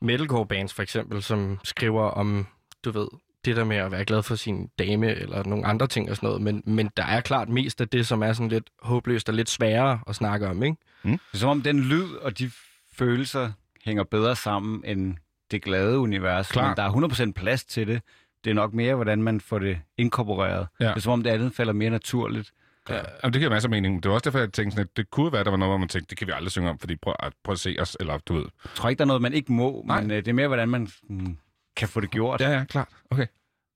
metalcore 0.00 0.46
bands, 0.46 0.74
for 0.74 0.82
eksempel, 0.82 1.22
som 1.22 1.58
skriver 1.64 2.02
om, 2.02 2.46
du 2.84 2.90
ved, 2.90 3.08
det 3.44 3.56
der 3.56 3.64
med 3.64 3.76
at 3.76 3.90
være 3.92 4.04
glad 4.04 4.22
for 4.22 4.34
sin 4.34 4.70
dame, 4.78 5.14
eller 5.14 5.44
nogle 5.44 5.66
andre 5.66 5.86
ting 5.86 6.10
og 6.10 6.16
sådan 6.16 6.26
noget. 6.26 6.42
Men, 6.42 6.62
men 6.66 6.90
der 6.96 7.04
er 7.04 7.20
klart 7.20 7.48
mest 7.48 7.80
af 7.80 7.88
det, 7.88 8.06
som 8.06 8.22
er 8.22 8.32
sådan 8.32 8.48
lidt 8.48 8.70
håbløst 8.82 9.28
og 9.28 9.34
lidt 9.34 9.50
sværere 9.50 10.00
at 10.06 10.14
snakke 10.16 10.48
om, 10.48 10.62
ikke? 10.62 10.76
Det 11.04 11.20
er 11.34 11.38
som 11.38 11.48
om 11.50 11.62
den 11.62 11.80
lyd 11.80 12.14
og 12.14 12.38
de 12.38 12.50
følelser 12.92 13.50
hænger 13.84 14.04
bedre 14.04 14.36
sammen 14.36 14.82
end 14.84 15.16
det 15.50 15.62
glade 15.62 15.98
univers. 15.98 16.48
Klart. 16.48 16.68
Men 16.68 16.76
der 16.76 17.06
er 17.06 17.28
100% 17.28 17.32
plads 17.32 17.64
til 17.64 17.86
det. 17.86 18.02
Det 18.44 18.50
er 18.50 18.54
nok 18.54 18.74
mere, 18.74 18.94
hvordan 18.94 19.22
man 19.22 19.40
får 19.40 19.58
det 19.58 19.78
inkorporeret. 19.98 20.66
Ja. 20.80 20.88
Det 20.88 20.96
er 20.96 21.00
som 21.00 21.12
om 21.12 21.22
det 21.22 21.30
andet 21.30 21.54
falder 21.54 21.72
mere 21.72 21.90
naturligt. 21.90 22.52
Ja. 22.88 22.94
Jamen, 22.94 23.32
det 23.32 23.40
giver 23.40 23.50
masser 23.50 23.66
af 23.66 23.70
mening. 23.70 24.02
Det 24.02 24.08
var 24.08 24.14
også 24.14 24.24
derfor, 24.24 24.38
jeg 24.38 24.52
tænkte 24.52 24.74
sådan, 24.74 24.88
at 24.90 24.96
det 24.96 25.10
kunne 25.10 25.32
være, 25.32 25.44
der 25.44 25.50
var 25.50 25.56
noget, 25.56 25.70
hvor 25.70 25.78
man 25.78 25.88
tænkte, 25.88 26.10
det 26.10 26.18
kan 26.18 26.26
vi 26.26 26.32
aldrig 26.36 26.50
synge 26.52 26.70
om, 26.70 26.78
fordi 26.78 26.96
prøv 26.96 27.14
at, 27.18 27.32
prøv 27.44 27.52
at 27.52 27.58
se 27.58 27.76
os, 27.80 27.96
eller 28.00 28.18
du 28.18 28.34
ved. 28.34 28.44
Jeg 28.64 28.70
tror 28.74 28.88
ikke, 28.88 28.98
der 28.98 29.04
er 29.04 29.06
noget, 29.06 29.22
man 29.22 29.32
ikke 29.32 29.52
må, 29.52 29.84
Nej. 29.86 30.00
men 30.00 30.10
øh, 30.10 30.16
det 30.16 30.28
er 30.28 30.32
mere, 30.32 30.46
hvordan 30.46 30.68
man 30.68 30.88
mm, 31.08 31.36
kan 31.78 31.88
få 31.88 32.00
det 32.00 32.10
gjort. 32.10 32.40
Ja, 32.40 32.50
ja, 32.50 32.64
klart. 32.64 32.88
Okay. 33.10 33.26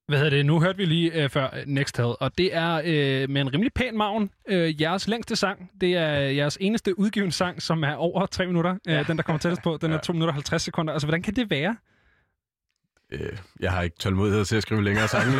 Hvad 0.08 0.18
hedder 0.18 0.30
det? 0.36 0.46
Nu 0.46 0.60
hørte 0.60 0.78
vi 0.78 0.84
lige 0.84 1.22
øh, 1.24 1.30
før 1.30 1.48
øh, 1.56 1.62
Next 1.66 1.96
havde, 1.96 2.16
og 2.16 2.38
det 2.38 2.54
er 2.56 2.74
øh, 2.84 3.30
med 3.30 3.40
en 3.40 3.52
rimelig 3.54 3.72
pæn 3.74 3.96
maven 3.98 4.30
øh, 4.48 4.82
jeres 4.82 5.08
længste 5.08 5.36
sang. 5.36 5.70
Det 5.80 5.96
er 5.96 6.08
jeres 6.18 6.58
eneste 6.60 6.98
udgivende 6.98 7.32
sang, 7.32 7.62
som 7.62 7.84
er 7.84 7.94
over 7.94 8.26
3 8.26 8.46
minutter. 8.46 8.70
Øh, 8.88 8.94
Ja. 8.94 9.02
Den, 9.02 9.16
der 9.16 9.22
kommer 9.22 9.38
tættest 9.40 9.62
på, 9.62 9.78
den 9.80 9.92
er 9.92 9.98
2 9.98 10.12
minutter 10.12 10.30
og 10.32 10.34
50 10.34 10.62
sekunder. 10.62 10.92
Altså, 10.92 11.06
hvordan 11.06 11.22
kan 11.22 11.34
det 11.36 11.50
være? 11.50 11.76
øh, 13.12 13.36
jeg 13.60 13.72
har 13.72 13.82
ikke 13.82 13.96
tålmodighed 13.98 14.44
til 14.44 14.56
at 14.56 14.62
skrive 14.62 14.84
længere 14.84 15.08
sange. 15.08 15.32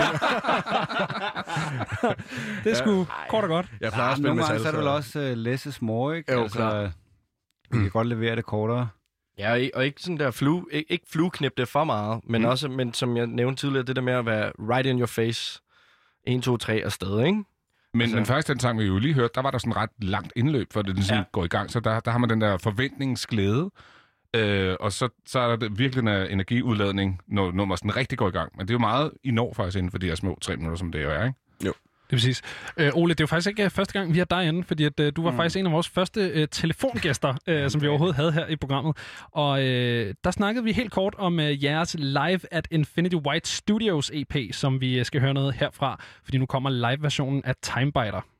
Det 2.64 2.70
er 2.70 2.74
sgu 2.74 3.06
kort 3.28 3.44
og 3.44 3.48
godt. 3.50 3.66
jeg 3.80 3.92
plejer 3.92 4.06
Ja, 4.08 4.12
at 4.12 4.16
spille 4.18 4.28
nogle 4.34 4.46
gange 4.46 4.60
så 4.62 4.68
er 4.68 4.72
det 4.72 4.80
vel 4.80 4.88
også 4.88 5.18
uh, 5.20 5.32
less 5.36 5.66
is 5.66 5.82
more, 5.82 6.16
ikke? 6.16 6.32
Jo, 6.32 6.48
klart. 6.48 6.90
Vi 7.70 7.78
kan 7.78 7.90
godt 7.90 8.06
levere 8.08 8.36
det 8.36 8.44
kortere. 8.44 8.88
Ja, 9.38 9.50
og 9.52 9.60
ikke- 9.60 9.76
og 9.76 9.84
sådan 9.98 10.18
der 10.18 10.30
flu, 10.30 10.62
ikke, 10.72 11.06
flueknip 11.12 11.52
det 11.56 11.68
for 11.68 11.84
meget, 11.84 12.20
men 12.24 12.42
Mm. 12.42 12.48
også, 12.48 12.68
men 12.68 12.94
som 12.94 13.16
jeg 13.16 13.26
nævnte 13.26 13.60
tidligere, 13.60 13.84
det 13.86 13.96
der 13.96 14.02
med 14.02 14.12
at 14.12 14.26
være 14.26 14.52
right 14.58 14.86
in 14.86 14.98
your 14.98 15.06
face. 15.06 15.60
1, 16.26 16.42
2, 16.42 16.56
3 16.56 16.72
afsted, 16.84 17.18
ikke? 17.26 17.44
Men, 17.94 18.00
Altså- 18.00 18.16
men 18.16 18.26
faktisk 18.26 18.48
den 18.48 18.60
sang, 18.60 18.78
vi 18.78 18.84
jo 18.84 18.98
lige 18.98 19.14
hørte, 19.14 19.32
der 19.34 19.42
var 19.42 19.50
der 19.50 19.58
sådan 19.58 19.76
ret 19.76 19.90
langt 20.02 20.32
indløb, 20.36 20.72
for 20.72 20.82
det 20.82 20.94
den 20.96 21.02
sådan 21.04 21.18
ja. 21.20 21.24
Går 21.32 21.44
i 21.44 21.48
gang. 21.48 21.70
Så 21.70 21.80
der, 21.80 22.00
der 22.00 22.10
har 22.10 22.18
man 22.18 22.30
den 22.30 22.40
der 22.40 22.56
forventningsglæde, 22.58 23.70
øh, 24.36 24.76
og 24.80 24.92
så, 24.92 25.08
så 25.26 25.38
er 25.40 25.56
der 25.56 25.68
virkelig 25.68 26.00
en 26.02 26.08
energiudladning, 26.08 27.20
når, 27.26 27.52
når 27.52 27.64
man 27.64 27.76
sådan 27.78 27.96
rigtig 27.96 28.18
går 28.18 28.28
i 28.28 28.30
gang. 28.30 28.52
Men 28.56 28.68
det 28.68 28.70
er 28.70 28.74
jo 28.74 28.78
meget, 28.78 29.10
I 29.24 29.30
når 29.30 29.52
faktisk 29.54 29.78
inden 29.78 29.90
for 29.90 29.98
de 29.98 30.06
her 30.06 30.14
små 30.14 30.38
tre 30.40 30.56
minutter, 30.56 30.76
som 30.78 30.92
det 30.92 31.02
jo 31.02 31.10
er, 31.10 31.24
ikke? 31.24 31.38
Det 32.12 32.16
er 32.16 32.20
præcis. 32.20 32.42
Øh, 32.76 32.90
Ole, 32.94 33.14
det 33.14 33.20
er 33.20 33.24
jo 33.24 33.26
faktisk 33.26 33.48
ikke 33.48 33.64
øh, 33.64 33.70
første 33.70 33.92
gang, 33.92 34.14
vi 34.14 34.18
har 34.18 34.24
dig 34.24 34.48
inde, 34.48 34.64
fordi 34.64 34.84
at, 34.84 35.00
øh, 35.00 35.12
du 35.16 35.22
var 35.22 35.30
mm. 35.30 35.36
faktisk 35.36 35.56
en 35.56 35.66
af 35.66 35.72
vores 35.72 35.88
første 35.88 36.20
øh, 36.20 36.48
telefongæster, 36.48 37.34
øh, 37.46 37.70
som 37.70 37.82
vi 37.82 37.88
overhovedet 37.88 38.16
havde 38.16 38.32
her 38.32 38.46
i 38.46 38.56
programmet. 38.56 38.96
Og 39.32 39.62
øh, 39.62 40.14
der 40.24 40.30
snakkede 40.30 40.64
vi 40.64 40.72
helt 40.72 40.92
kort 40.92 41.14
om 41.18 41.40
øh, 41.40 41.64
jeres 41.64 41.96
Live 41.98 42.40
at 42.50 42.68
Infinity 42.70 43.14
White 43.14 43.50
Studios 43.50 44.10
EP, 44.14 44.36
som 44.54 44.80
vi 44.80 44.98
øh, 44.98 45.04
skal 45.04 45.20
høre 45.20 45.34
noget 45.34 45.54
herfra, 45.54 46.02
fordi 46.24 46.38
nu 46.38 46.46
kommer 46.46 46.70
live-versionen 46.70 47.42
af 47.44 47.54
Timebiter. 47.62 48.31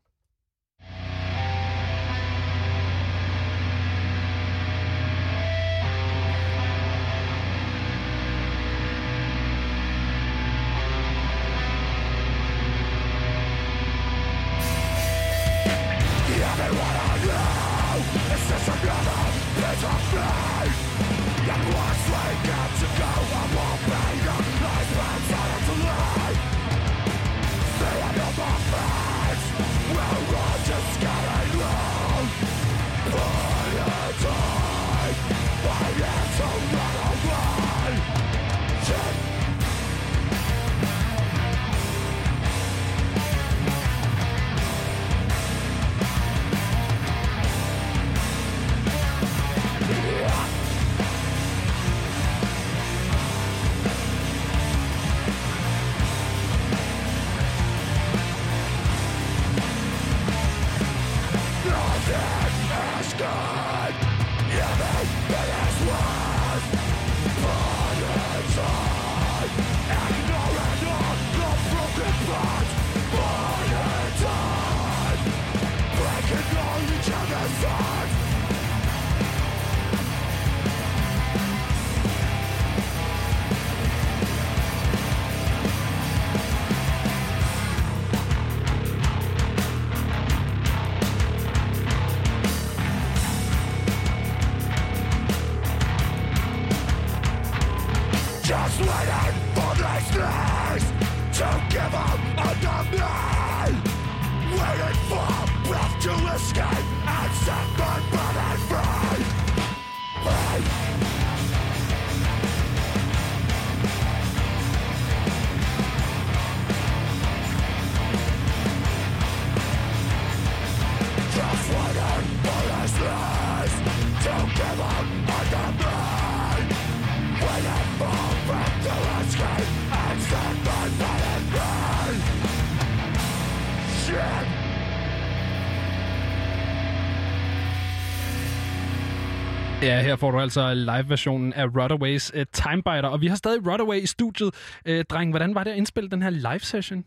Ja, 139.82 140.02
her 140.02 140.16
får 140.16 140.30
du 140.30 140.40
altså 140.40 140.74
live-versionen 140.74 141.52
af 141.52 141.66
Runaways 141.66 142.32
uh, 142.34 142.42
Timebiter, 142.52 143.08
og 143.08 143.20
vi 143.20 143.26
har 143.26 143.36
stadig 143.36 143.66
Runaway 143.66 144.02
i 144.02 144.06
studiet. 144.06 144.78
Uh, 144.90 145.00
dreng, 145.10 145.30
hvordan 145.30 145.54
var 145.54 145.64
det 145.64 145.70
at 145.70 145.76
indspille 145.76 146.10
den 146.10 146.22
her 146.22 146.30
live-session? 146.30 147.04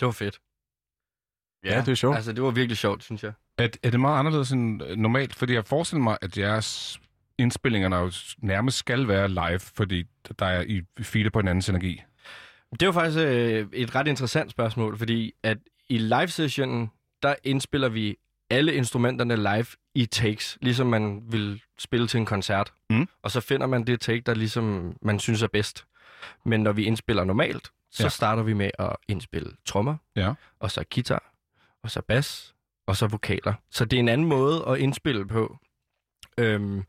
Det 0.00 0.06
var 0.06 0.12
fedt. 0.12 0.38
Ja, 1.64 1.80
det 1.80 1.88
er 1.88 1.94
sjovt. 1.94 2.16
Altså, 2.16 2.32
det 2.32 2.42
var 2.42 2.50
virkelig 2.50 2.76
sjovt, 2.76 3.04
synes 3.04 3.22
jeg. 3.22 3.32
Er, 3.58 3.68
er 3.82 3.90
det 3.90 4.00
meget 4.00 4.18
anderledes 4.18 4.50
end 4.50 4.82
øh, 4.82 4.96
normalt? 4.96 5.34
Fordi 5.34 5.54
jeg 5.54 5.64
forestiller 5.64 6.02
mig, 6.02 6.18
at 6.22 6.38
jeres 6.38 7.00
indspillinger 7.38 7.98
jo 7.98 8.12
nærmest 8.38 8.76
skal 8.76 9.08
være 9.08 9.28
live, 9.28 9.58
fordi 9.58 10.04
der 10.38 10.46
er 10.46 10.62
i 10.62 10.82
feedet 11.00 11.32
på 11.32 11.38
en 11.38 11.48
andens 11.48 11.68
energi. 11.68 12.02
Det 12.72 12.82
er 12.82 12.86
jo 12.86 12.92
faktisk 12.92 13.18
øh, 13.18 13.66
et 13.72 13.94
ret 13.94 14.06
interessant 14.06 14.50
spørgsmål, 14.50 14.98
fordi 14.98 15.32
at 15.42 15.58
i 15.88 15.98
live-sessionen, 15.98 16.90
der 17.22 17.34
indspiller 17.44 17.88
vi 17.88 18.16
alle 18.50 18.74
instrumenterne 18.74 19.36
live 19.36 19.66
i 19.94 20.06
takes, 20.06 20.58
ligesom 20.62 20.86
man 20.86 21.22
vil 21.32 21.62
spille 21.78 22.06
til 22.06 22.18
en 22.18 22.26
koncert. 22.26 22.72
Mm. 22.90 23.08
Og 23.22 23.30
så 23.30 23.40
finder 23.40 23.66
man 23.66 23.84
det 23.86 24.00
take, 24.00 24.20
der 24.20 24.34
ligesom 24.34 24.96
man 25.02 25.18
synes 25.18 25.42
er 25.42 25.46
bedst. 25.48 25.86
Men 26.44 26.60
når 26.62 26.72
vi 26.72 26.84
indspiller 26.84 27.24
normalt, 27.24 27.72
så 27.90 28.02
Ja. 28.02 28.04
ja. 28.04 28.08
starter 28.08 28.42
vi 28.42 28.52
med 28.52 28.70
at 28.78 28.96
indspille 29.08 29.52
trommer, 29.64 29.96
Ja. 30.16 30.34
og 30.58 30.70
så 30.70 30.84
guitar, 30.94 31.32
og 31.82 31.90
så 31.90 32.02
bas, 32.02 32.54
og 32.86 32.96
så 32.96 33.06
vokaler. 33.06 33.54
Så 33.70 33.84
det 33.84 33.96
er 33.96 34.00
en 34.00 34.08
anden 34.08 34.26
måde 34.26 34.64
at 34.68 34.78
indspille 34.78 35.26
på. 35.28 35.58
Øhm, 36.38 36.84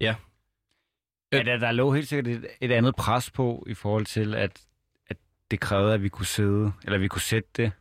Ja, 0.00 0.16
der, 1.42 1.56
der 1.56 1.72
lå 1.72 1.92
helt 1.92 2.08
sikkert 2.08 2.26
et, 2.36 2.46
et 2.60 2.72
andet 2.72 2.96
pres 2.96 3.30
på 3.30 3.64
i 3.68 3.74
forhold 3.74 4.06
til, 4.06 4.34
at, 4.34 4.60
at 5.06 5.16
det 5.50 5.60
krævede, 5.60 5.94
at 5.94 6.02
vi 6.02 6.08
kunne 6.08 6.26
sidde, 6.26 6.72
eller 6.84 6.98
vi 6.98 7.08
kunne 7.08 7.20
sætte 7.20 7.48
det 7.56 7.72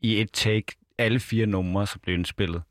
i 0.00 0.20
et 0.20 0.30
take, 0.32 0.76
alle 0.98 1.20
fire 1.20 1.46
numre, 1.46 1.86
som 1.86 2.00
blev 2.02 2.14
indspillet. 2.14 2.62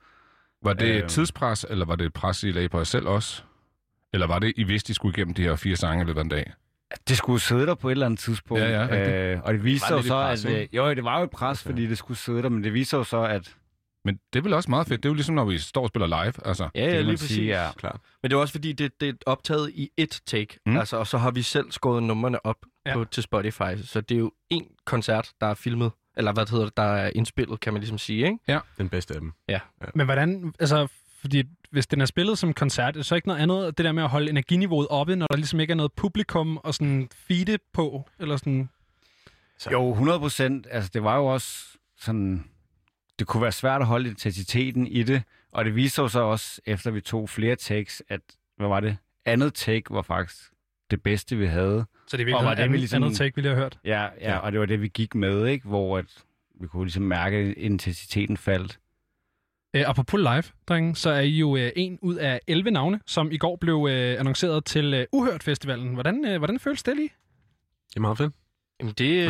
Var 0.64 0.74
det 0.74 0.90
et 0.96 0.98
Øhm. 1.00 1.08
tidspres, 1.08 1.66
eller 1.70 1.86
var 1.86 1.96
det 1.96 2.06
et 2.06 2.14
pres, 2.14 2.44
I 2.44 2.52
lagde 2.52 2.70
på 2.70 2.78
jer 2.78 2.84
selv 2.84 3.08
også? 3.08 3.42
Eller 4.14 4.28
var 4.28 4.40
det, 4.40 4.54
I 4.58 4.64
vidste, 4.64 4.92
I 4.92 4.94
skulle 4.94 5.18
igennem 5.18 5.34
de 5.34 5.42
her 5.42 5.56
fire 5.56 5.76
sange 5.76 6.04
i 6.04 6.06
løbet 6.08 6.20
af 6.20 6.24
en 6.24 6.30
dag? 6.30 6.54
Det 7.08 7.18
skulle 7.18 7.40
sidde 7.42 7.66
der 7.66 7.76
på 7.76 7.88
et 7.88 7.92
eller 7.92 8.06
andet 8.06 8.20
tidspunkt. 8.20 8.64
Ja, 8.64 8.70
ja, 8.70 8.82
rigtigt. 8.82 9.16
øh, 9.16 9.42
og 9.44 9.54
det 9.54 9.64
viste 9.64 9.88
sig 9.88 9.96
jo 9.96 10.02
så, 10.02 10.10
pres, 10.14 10.46
at... 10.46 10.52
ikke? 10.52 10.62
Øh, 10.64 10.68
jo, 10.76 10.94
det 10.94 11.04
var 11.04 11.18
jo 11.18 11.24
et 11.24 11.30
pres, 11.30 11.50
Altså. 11.50 11.64
fordi 11.64 11.88
det 11.88 11.98
skulle 11.98 12.18
sidde 12.18 12.42
der, 12.44 12.50
men 12.50 12.64
det 12.64 12.74
viser 12.74 12.98
jo 12.98 13.04
så, 13.04 13.22
at... 13.24 13.56
Men 14.06 14.20
det 14.34 14.40
er 14.40 14.44
vel 14.44 14.54
også 14.54 14.70
meget 14.70 14.88
fedt. 14.88 15.04
Det 15.04 15.10
er 15.10 15.12
jo 15.12 15.14
ligesom, 15.14 15.36
når 15.36 15.46
vi 15.46 15.58
står 15.58 15.82
og 15.84 15.90
spiller 15.90 16.08
live. 16.08 16.34
Altså, 16.48 16.70
ja, 16.76 16.82
ja, 16.86 17.02
lige 17.02 17.18
sige, 17.18 17.28
præcis. 17.28 17.48
ja. 17.48 17.70
Klart. 17.78 18.00
Men 18.24 18.32
det 18.32 18.38
er 18.38 18.40
også 18.42 18.52
fordi, 18.52 18.72
det, 18.74 19.02
det 19.02 19.10
er 19.10 19.14
optaget 19.26 19.72
i 19.74 19.90
et 19.98 20.22
take. 20.26 20.60
Mm. 20.66 20.78
Altså, 20.78 20.98
og 20.98 21.08
så 21.08 21.18
har 21.18 21.32
vi 21.32 21.42
selv 21.42 21.72
skåret 21.72 22.04
numrene 22.04 22.46
op 22.46 22.58
Ja. 22.86 22.94
på, 22.94 23.04
til 23.06 23.24
Spotify. 23.24 23.76
Så 23.84 24.02
det 24.02 24.16
er 24.16 24.20
jo 24.20 24.32
en 24.50 24.68
koncert, 24.86 25.32
der 25.42 25.48
er 25.48 25.54
filmet. 25.54 25.92
Eller 26.18 26.32
hvad 26.34 26.52
hedder 26.52 26.66
det, 26.66 26.78
der 26.78 26.84
er 26.84 27.12
indspillet, 27.16 27.60
kan 27.60 27.74
man 27.74 27.80
ligesom 27.80 27.98
sige, 27.98 28.26
ikke? 28.26 28.40
Den 28.78 28.90
bedste 28.90 29.14
af 29.14 29.20
dem. 29.20 29.34
Men 29.96 30.06
hvordan, 30.06 30.54
altså, 30.60 30.88
fordi 31.22 31.44
hvis 31.72 31.88
den 31.88 32.02
er 32.02 32.06
spillet 32.06 32.38
som 32.38 32.54
koncert, 32.54 32.88
er 32.88 32.92
det 32.92 33.06
så 33.06 33.16
ikke 33.16 33.28
noget 33.28 33.42
andet, 33.42 33.78
det 33.78 33.86
der 33.86 33.92
med 33.92 34.04
at 34.04 34.10
holde 34.10 34.30
energiniveauet 34.30 34.88
oppe, 34.90 35.16
når 35.16 35.28
der 35.28 35.36
ligesom 35.36 35.60
ikke 35.60 35.72
er 35.72 35.76
noget 35.76 35.94
publikum 35.94 36.58
og 36.58 36.74
sådan 36.74 37.10
feede 37.28 37.58
på, 37.74 38.10
eller 38.20 38.38
sådan... 38.38 38.70
Jo, 39.72 39.92
100 39.92 40.20
procent. 40.20 40.68
Altså, 40.72 40.92
det 40.94 41.04
var 41.04 41.18
jo 41.18 41.26
også 41.26 41.78
sådan... 42.00 42.46
Det 43.20 43.28
kunne 43.28 43.44
være 43.44 43.52
svært 43.52 43.82
at 43.82 43.88
holde 43.88 44.10
intensiteten 44.10 44.88
i 44.88 45.04
det, 45.04 45.24
og 45.52 45.66
det 45.66 45.76
viste 45.76 45.96
sig 45.96 46.12
så 46.12 46.20
også, 46.20 46.62
efter 46.66 46.92
vi 46.92 47.02
tog 47.02 47.30
flere 47.30 47.56
takes, 47.56 48.04
at, 48.10 48.22
hvad 48.58 48.68
var 48.68 48.80
det? 48.80 48.98
Andet 49.26 49.54
take 49.54 49.84
var 49.90 50.02
faktisk 50.02 50.36
det 50.92 51.04
bedste, 51.04 51.36
vi 51.36 51.46
havde. 51.46 51.86
Så 52.08 52.18
det 52.18 52.30
er 52.30 52.36
Og 52.36 52.44
var 52.44 52.50
virkelig 52.50 52.58
det, 52.58 52.64
andet, 52.64 52.74
vi 52.74 52.78
ligesom... 52.78 53.04
andet 53.04 53.18
take, 53.18 53.36
vi 53.36 53.42
lige 53.42 53.54
har 53.54 53.62
hørt. 53.62 53.80
Ja, 53.86 54.02
ja, 54.02 54.10
ja, 54.22 54.38
og 54.38 54.52
det 54.52 54.60
var 54.60 54.66
det, 54.66 54.82
vi 54.82 54.88
gik 54.88 55.16
med, 55.16 55.48
ikke? 55.48 55.68
Hvor 55.68 55.98
at 55.98 56.24
vi 56.62 56.68
kunne 56.68 56.84
ligesom 56.86 57.04
mærke, 57.04 57.38
at 57.38 57.54
intensiteten 57.58 58.38
faldt. 58.38 58.80
Øh, 59.76 59.90
apropos 59.90 60.20
live, 60.20 60.44
drenge, 60.68 60.96
så 60.96 61.10
er 61.10 61.20
I 61.20 61.30
jo 61.30 61.56
øh, 61.56 61.72
en 61.76 62.00
ud 62.02 62.16
af 62.16 62.40
11 62.48 62.72
navne, 62.72 63.00
som 63.06 63.32
i 63.32 63.38
går 63.38 63.56
blev 63.56 63.88
øh, 63.90 64.20
annonceret 64.20 64.66
til 64.66 64.94
øh, 64.94 65.06
Uhørt 65.12 65.44
Festivalen. 65.44 65.94
Hvordan, 65.94 66.26
øh, 66.26 66.38
hvordan 66.38 66.60
føles 66.60 66.84
det 66.84 66.96
lige? 66.96 67.10
Det 67.90 67.96
er 67.96 68.02
meget 68.02 68.18
fedt. 68.18 68.34
Jamen 68.80 68.94
det... 68.98 69.30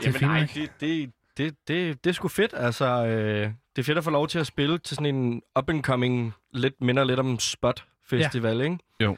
det 0.00 0.06
er 0.06 0.12
fint, 0.12 0.20
nej, 0.20 0.48
det, 0.54 0.70
det, 0.80 1.10
det, 1.36 1.54
det, 1.68 2.04
det 2.04 2.10
er 2.10 2.14
sgu 2.14 2.28
fedt. 2.28 2.54
Altså, 2.56 3.06
øh, 3.06 3.50
det 3.76 3.82
er 3.82 3.82
fedt 3.82 3.98
at 3.98 4.04
få 4.04 4.10
lov 4.10 4.28
til 4.28 4.38
at 4.38 4.46
spille 4.46 4.78
til 4.78 4.96
sådan 4.96 5.14
en 5.14 5.42
up-and-coming, 5.58 6.32
lidt 6.52 6.74
minder 6.80 7.04
lidt 7.04 7.20
om 7.20 7.38
Spot-festival, 7.38 8.56
ja. 8.56 8.64
ikke? 8.64 8.78
Jo. 9.00 9.16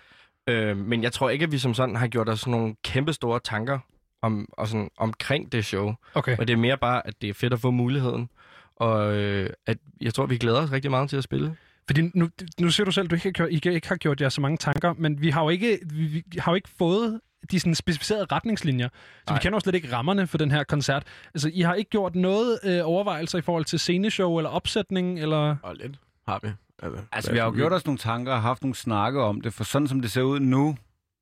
Øh, 0.51 0.77
men 0.77 1.03
jeg 1.03 1.13
tror 1.13 1.31
ikke, 1.31 1.43
at 1.43 1.53
vi 1.53 1.59
som 1.59 1.75
sådan 1.75 1.97
har 1.97 2.07
gjort 2.07 2.29
os 2.29 2.47
nogle 2.47 2.75
kæmpe 2.85 3.13
store 3.13 3.41
tanker 3.45 3.79
om, 4.23 4.49
og 4.53 4.69
sådan, 4.69 4.91
omkring 4.97 5.53
det 5.53 5.65
show. 5.65 5.95
Okay. 6.15 6.37
Og 6.39 6.49
det 6.49 6.53
er 6.53 6.59
mere 6.59 6.77
bare, 6.77 7.07
at 7.07 7.15
det 7.23 7.29
er 7.29 7.35
fedt 7.35 7.53
at 7.53 7.61
få 7.61 7.71
muligheden. 7.71 8.31
Og 8.77 9.17
øh, 9.17 9.51
at 9.67 9.79
jeg 10.01 10.15
tror, 10.15 10.27
vi 10.27 10.39
glæder 10.39 10.63
os 10.63 10.73
rigtig 10.73 10.91
meget 10.91 11.11
til 11.11 11.17
at 11.17 11.25
spille. 11.25 11.57
Fordi 11.87 12.11
nu, 12.15 12.29
nu 12.61 12.71
siger 12.71 12.85
du 12.85 12.91
selv, 12.91 13.05
at 13.05 13.11
du 13.11 13.15
ikke 13.15 13.27
har, 13.27 13.33
gjort, 13.33 13.51
I 13.51 13.75
ikke 13.75 13.89
har 13.89 13.97
gjort 13.97 14.21
jer 14.21 14.29
så 14.29 14.41
mange 14.41 14.57
tanker, 14.57 14.95
men 14.99 15.23
vi 15.23 15.31
har 15.31 15.43
jo 15.43 15.49
ikke, 15.49 15.79
vi, 15.87 16.23
vi 16.27 16.39
har 16.39 16.53
jo 16.53 16.57
ikke 16.57 16.69
fået 16.79 17.21
de 17.51 17.61
sådan 17.61 17.75
specificerede 17.75 18.25
retningslinjer. 18.33 18.89
Så 18.89 19.25
Nej. 19.29 19.39
vi 19.39 19.43
kender 19.43 19.57
jo 19.57 19.61
slet 19.61 19.75
ikke 19.75 19.93
rammerne 19.93 20.27
for 20.27 20.39
den 20.39 20.51
her 20.51 20.65
koncert. 20.65 21.03
Altså, 21.35 21.51
I 21.53 21.61
har 21.61 21.75
ikke 21.75 21.91
gjort 21.91 22.15
noget 22.15 22.59
øh, 22.65 22.81
overvejelser 22.85 23.39
i 23.39 23.43
forhold 23.43 23.65
til 23.65 23.79
sceneshow 23.79 24.39
eller 24.39 24.51
opsætning, 24.51 25.21
eller... 25.21 25.57
Og 25.63 25.75
lidt 25.77 25.99
har 26.29 26.41
vi. 26.43 26.49
Altså, 26.83 27.03
altså 27.13 27.33
vi 27.33 27.39
har 27.39 27.45
jo 27.45 27.53
gjort 27.53 27.73
os 27.73 27.85
nogle 27.87 27.99
tanker 27.99 28.33
og 28.33 28.43
haft 28.43 28.63
nogle 28.63 28.75
snakke 28.75 29.23
om 29.23 29.41
det, 29.41 29.53
for 29.55 29.65
sådan 29.65 29.89
som 29.89 30.01
det 30.01 30.11
ser 30.11 30.23
ud 30.23 30.41
nu, 30.41 30.77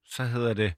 så 0.07 0.25
hedder 0.25 0.55
det 0.55 0.73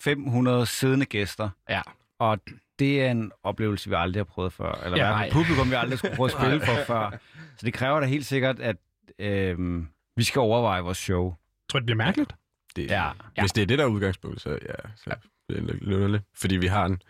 500 0.00 0.66
siddende 0.66 1.06
gæster. 1.06 1.50
Ja. 1.68 1.82
Og 2.18 2.38
det 2.78 3.02
er 3.02 3.10
en 3.10 3.32
oplevelse, 3.42 3.88
vi 3.90 3.94
aldrig 3.98 4.20
har 4.20 4.24
prøvet 4.24 4.52
før. 4.52 4.72
Eller 4.84 4.98
Ja, 4.98 5.04
ja, 5.06 5.10
nej. 5.10 5.30
publikum, 5.32 5.70
vi 5.70 5.74
aldrig 5.74 5.98
skulle 5.98 6.16
prøve 6.16 6.26
at 6.26 6.32
spille 6.40 6.60
for 6.60 6.74
før. 6.92 7.10
Så 7.56 7.66
det 7.66 7.74
kræver 7.74 8.00
da 8.00 8.06
helt 8.06 8.26
sikkert, 8.26 8.60
at 8.60 8.76
øh, 9.18 9.82
vi 10.16 10.22
skal 10.24 10.40
overveje 10.40 10.82
vores 10.82 10.98
show. 10.98 11.34
Tror 11.68 11.78
du, 11.78 11.78
det 11.78 11.86
bliver 11.86 11.96
mærkeligt? 11.96 12.34
Det, 12.76 12.90
Ja. 12.90 13.10
Hvis 13.40 13.52
det 13.52 13.62
er 13.62 13.66
det, 13.66 13.78
der 13.78 13.84
er 13.84 13.88
udgangspunktet, 13.88 14.42
så 14.42 14.50
ja, 14.50 14.88
så 14.96 15.10
det 15.48 15.58
er 15.58 16.08
lidt. 16.08 16.22
Fordi 16.34 16.56
vi 16.56 16.66
har 16.66 16.84
en, 16.86 17.02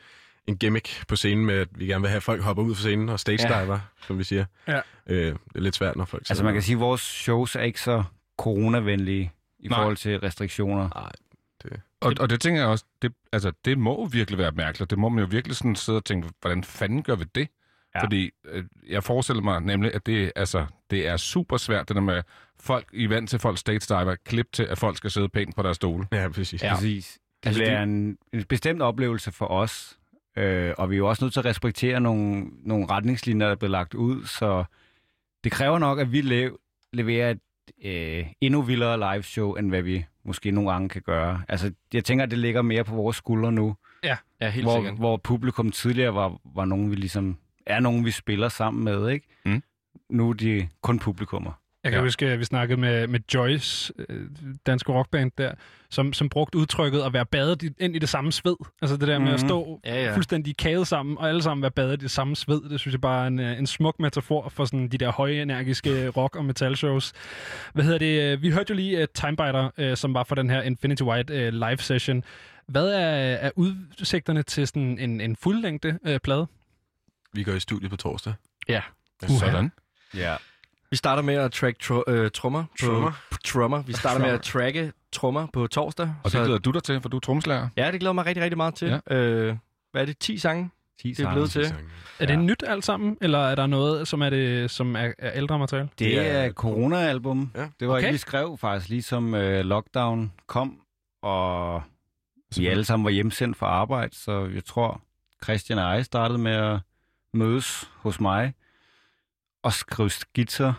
en 0.51 0.57
gimmick 0.59 1.05
på 1.09 1.16
scenen 1.16 1.46
med, 1.46 1.55
at 1.55 1.68
vi 1.74 1.86
gerne 1.86 2.01
vil 2.01 2.09
have, 2.09 2.16
at 2.16 2.22
folk 2.22 2.42
hopper 2.42 2.62
ud 2.62 2.74
fra 2.74 2.80
scenen 2.80 3.09
og 3.09 3.20
stage 3.20 3.38
diver, 3.48 3.72
ja. 3.74 3.80
som 4.07 4.18
vi 4.18 4.24
siger. 4.24 4.44
Ja. 4.68 4.80
Øh, 5.07 5.16
det 5.26 5.36
er 5.55 5.61
lidt 5.61 5.74
svært, 5.76 5.96
når 5.96 6.05
folk 6.05 6.22
Altså 6.30 6.44
man 6.44 6.53
kan 6.53 6.62
sige, 6.62 6.76
at 6.76 6.80
vores 6.80 7.01
shows 7.01 7.57
er 7.57 7.61
ikke 7.61 7.80
så 7.80 8.03
coronavenlige 8.38 9.32
i 9.59 9.68
Nej. 9.68 9.78
forhold 9.78 9.96
til 9.96 10.18
restriktioner. 10.20 10.88
Nej, 10.94 11.11
Og, 12.01 12.14
og 12.20 12.30
det 12.30 12.40
tænker 12.40 12.61
jeg 12.61 12.68
også, 12.70 12.84
det, 13.03 13.12
altså, 13.32 13.53
det 13.64 13.78
må 13.78 14.07
virkelig 14.07 14.38
være 14.38 14.53
mærkeligt. 14.53 14.90
Det 14.90 14.98
må 14.98 15.09
man 15.09 15.24
jo 15.24 15.28
virkelig 15.30 15.57
sådan 15.57 15.76
sidde 15.76 15.96
og 15.96 16.05
tænke, 16.05 16.28
hvordan 16.40 16.64
fanden 16.64 17.03
gør 17.03 17.14
vi 17.14 17.24
det? 17.34 17.48
Ja. 17.94 18.03
Fordi 18.05 18.30
øh, 18.44 18.64
jeg 18.88 19.05
forestiller 19.05 19.42
mig 19.42 19.61
nemlig, 19.61 19.94
at 19.94 20.07
det, 20.07 20.32
altså, 20.36 20.66
det 20.90 21.09
er 21.09 21.16
super 21.16 21.57
svært, 21.57 21.88
det 21.88 21.94
der 21.94 22.03
med 22.03 22.22
folk, 22.61 22.88
I 22.92 23.09
vant 23.09 23.30
til 23.30 23.38
folk 23.38 23.59
stage 23.59 23.78
diver, 23.78 24.16
klip 24.24 24.46
til, 24.53 24.62
at 24.62 24.78
folk 24.78 24.96
skal 24.96 25.11
sidde 25.11 25.28
pænt 25.28 25.57
på 25.57 25.62
deres 25.62 25.76
stole. 25.76 26.07
Ja, 26.12 26.28
præcis. 26.28 26.62
Ja. 26.62 26.74
Præcis. 26.74 27.18
Det 27.42 27.46
Altså, 27.48 27.61
bliver 27.62 27.74
det- 27.74 27.82
en, 27.82 28.18
en 28.32 28.44
bestemt 28.44 28.82
oplevelse 28.82 29.32
for 29.32 29.46
os, 29.46 29.98
øh, 30.37 30.74
og 30.78 30.91
vi 30.91 30.95
er 30.95 30.99
jo 30.99 31.09
også 31.09 31.24
nødt 31.24 31.33
til 31.33 31.41
at 31.41 31.47
respektere 31.47 32.01
nogle, 32.01 32.45
nogle 32.62 32.87
retningslinjer, 32.87 33.47
der 33.47 33.53
er 33.53 33.57
blevet 33.57 33.70
lagt 33.70 33.95
ud, 33.95 34.24
så 34.24 34.64
det 35.45 35.53
kræver 35.53 35.78
nok, 35.78 35.99
at 35.99 36.12
vi 36.12 36.20
lev, 36.20 36.59
leverer 36.93 37.31
et 37.31 37.41
øh, 37.85 38.26
endnu 38.41 38.62
vildere 38.62 39.14
live 39.14 39.22
show, 39.22 39.55
end 39.55 39.68
hvad 39.68 39.83
vi 39.83 40.05
måske 40.24 40.51
nogle 40.51 40.70
gange 40.72 40.89
kan 40.89 41.03
gøre. 41.03 41.43
Altså, 41.49 41.72
jeg 41.95 42.05
tænker, 42.05 42.24
at 42.24 42.31
det 42.31 42.39
ligger 42.39 42.62
mere 42.62 42.85
på 42.85 42.95
vores 42.95 43.16
skuldre 43.16 43.53
nu, 43.53 43.76
Ja, 44.41 44.51
helt 44.51 44.64
hvor, 44.64 44.76
sikkert. 44.76 44.95
hvor 44.99 45.16
publikum 45.16 45.70
tidligere 45.70 46.14
var, 46.14 46.39
var 46.55 46.64
nogen, 46.64 46.91
vi 46.91 46.97
ligesom 46.97 47.37
er 47.66 47.81
nogen, 47.81 48.05
vi 48.05 48.11
spiller 48.11 48.49
sammen 48.49 48.85
med, 48.85 49.09
ikke? 49.09 49.26
Mm. 49.45 49.62
Nu 50.11 50.28
er 50.28 50.33
de 50.33 50.68
kun 50.83 50.99
publikummer. 50.99 51.53
Jeg 51.85 51.93
kan 51.93 51.99
ja. 52.01 52.05
Huske, 52.05 52.26
at 52.26 52.39
vi 52.39 52.45
snakkede 52.45 52.81
med, 52.81 53.07
med 53.07 53.20
Joyce, 53.35 53.93
øh, 54.09 54.26
danske 54.66 54.93
rockband 54.93 55.33
der, 55.39 55.53
som, 55.91 56.12
som 56.12 56.28
brugte 56.28 56.59
udtrykket 56.59 57.03
at 57.03 57.12
være 57.12 57.26
badet 57.26 57.62
ind 57.78 57.97
i 57.97 57.99
det 57.99 58.09
samme 58.09 58.33
sved. 58.33 58.57
Altså 58.83 58.97
det 58.97 59.09
der 59.09 59.18
med 59.18 59.28
at 59.33 59.41
Mhm. 59.41 59.49
stå 59.49 59.81
Ja, 59.85 60.05
ja. 60.05 60.14
fuldstændig 60.14 60.57
kædet 60.57 60.87
sammen, 60.87 61.18
og 61.18 61.28
alle 61.28 61.43
sammen 61.43 61.62
være 61.62 61.70
badet 61.70 61.93
i 61.93 61.97
det 62.03 62.11
samme 62.11 62.37
sved. 62.37 62.70
Det 62.70 62.81
synes 62.81 62.93
jeg 62.93 63.01
bare 63.01 63.22
er 63.22 63.26
en, 63.26 63.39
øh, 63.41 63.59
en 63.59 63.66
smuk 63.66 64.01
metafor 64.01 64.49
for 64.49 64.64
sådan 64.64 64.89
de 64.89 64.99
der 64.99 65.12
høje, 65.12 65.43
energiske 65.43 66.09
rock- 66.16 66.37
og 66.37 66.45
metal-shows. 66.45 67.12
Hvad 67.72 67.85
hedder 67.85 67.99
det? 67.99 68.43
Vi 68.43 68.51
hørte 68.51 68.70
jo 68.70 68.74
lige 68.74 68.99
uh, 68.99 69.05
Timebiter, 69.14 69.70
uh, 69.91 69.95
som 69.97 70.14
var 70.14 70.24
for 70.24 70.35
den 70.35 70.51
her 70.51 70.62
Infinity 70.62 71.03
White 71.03 71.35
uh, 71.49 71.55
live 71.55 71.78
session. 71.78 72.24
Hvad 72.66 72.89
er, 72.89 73.01
er 73.37 73.51
udsigterne 73.57 74.43
til 74.43 74.66
sådan 74.66 74.99
en, 74.99 75.20
en 75.20 75.37
fuldlængde 75.37 75.99
uh, 76.09 76.16
plade? 76.24 76.47
Vi 77.33 77.43
går 77.43 77.53
i 77.53 77.61
studiet 77.61 77.91
på 77.91 77.97
torsdag. 77.97 78.33
Ja. 78.68 78.81
Uha. 79.28 79.39
Sådan. 79.39 79.72
Ja. 80.14 80.37
Vi 80.91 80.97
starter 80.97 81.22
med 81.22 81.34
at 81.34 81.53
track 81.53 81.78
tro, 81.80 82.03
øh, 82.09 82.30
trommer. 82.30 82.64
På, 82.64 82.76
Trommer? 82.86 83.12
på 83.30 83.38
trommer. 83.45 83.82
Vi 83.82 83.93
starter 83.93 84.20
med 84.20 84.28
at 84.34 84.43
tracke 84.43 84.93
trommer 85.12 85.47
på 85.53 85.66
torsdag. 85.66 86.14
Og 86.24 86.32
det 86.32 86.41
glæder 86.45 86.59
du 86.59 86.70
dig 86.70 86.82
til, 86.82 87.01
for 87.01 87.09
du 87.09 87.16
er 87.16 87.20
trommeslager. 87.20 87.68
Ja, 87.76 87.91
det 87.93 88.01
glæder 88.01 88.12
mig 88.12 88.26
rigtig, 88.26 88.43
rigtig 88.45 88.57
meget 88.57 88.74
til. 88.74 89.01
Ja. 89.11 89.14
Øh, 89.16 89.57
hvad 89.93 90.03
er 90.03 90.07
det? 90.07 90.18
10 90.18 90.38
sange? 90.38 90.70
10 91.03 91.12
Det 91.12 91.24
er 91.26 91.32
blevet 91.32 91.51
til. 91.51 91.64
Er 92.18 92.26
det 92.26 92.34
Ja. 92.34 92.36
nyt 92.36 92.62
alt 92.66 92.84
sammen, 92.84 93.16
eller 93.20 93.38
er 93.38 93.55
der 93.55 93.66
noget, 93.66 94.09
som 94.09 94.20
er, 94.22 94.30
det, 94.30 94.70
som 94.70 94.97
er, 94.97 95.12
er 95.18 95.30
ældre 95.34 95.59
materiale? 95.59 95.88
Det 95.99 95.99
Det 95.99 96.30
er- 96.30 96.53
corona-album. 96.53 97.51
Ja. 97.55 97.61
Det 97.61 97.88
var 97.88 97.95
Okay. 97.95 97.99
okay. 97.99 98.07
ikke, 98.07 98.12
vi 98.12 98.18
skrev 98.18 98.59
faktisk, 98.61 98.88
ligesom 98.88 99.34
øh, 99.34 99.64
lockdown 99.64 100.32
kom, 100.47 100.80
og 101.22 101.82
vi 102.57 102.66
alle 102.66 102.84
sammen 102.84 103.05
var 103.05 103.11
hjemsendt 103.11 103.57
fra 103.57 103.66
arbejde, 103.66 104.16
så 104.16 104.51
jeg 104.55 104.64
tror, 104.64 105.01
Christian 105.45 105.78
og 105.78 105.95
jeg 105.95 106.05
startede 106.05 106.38
med 106.38 106.53
at 106.53 106.78
mødes 107.34 107.91
hos 107.97 108.20
mig 108.20 108.53
og 109.62 109.72
skrive 109.72 110.11
skitser, 110.11 110.72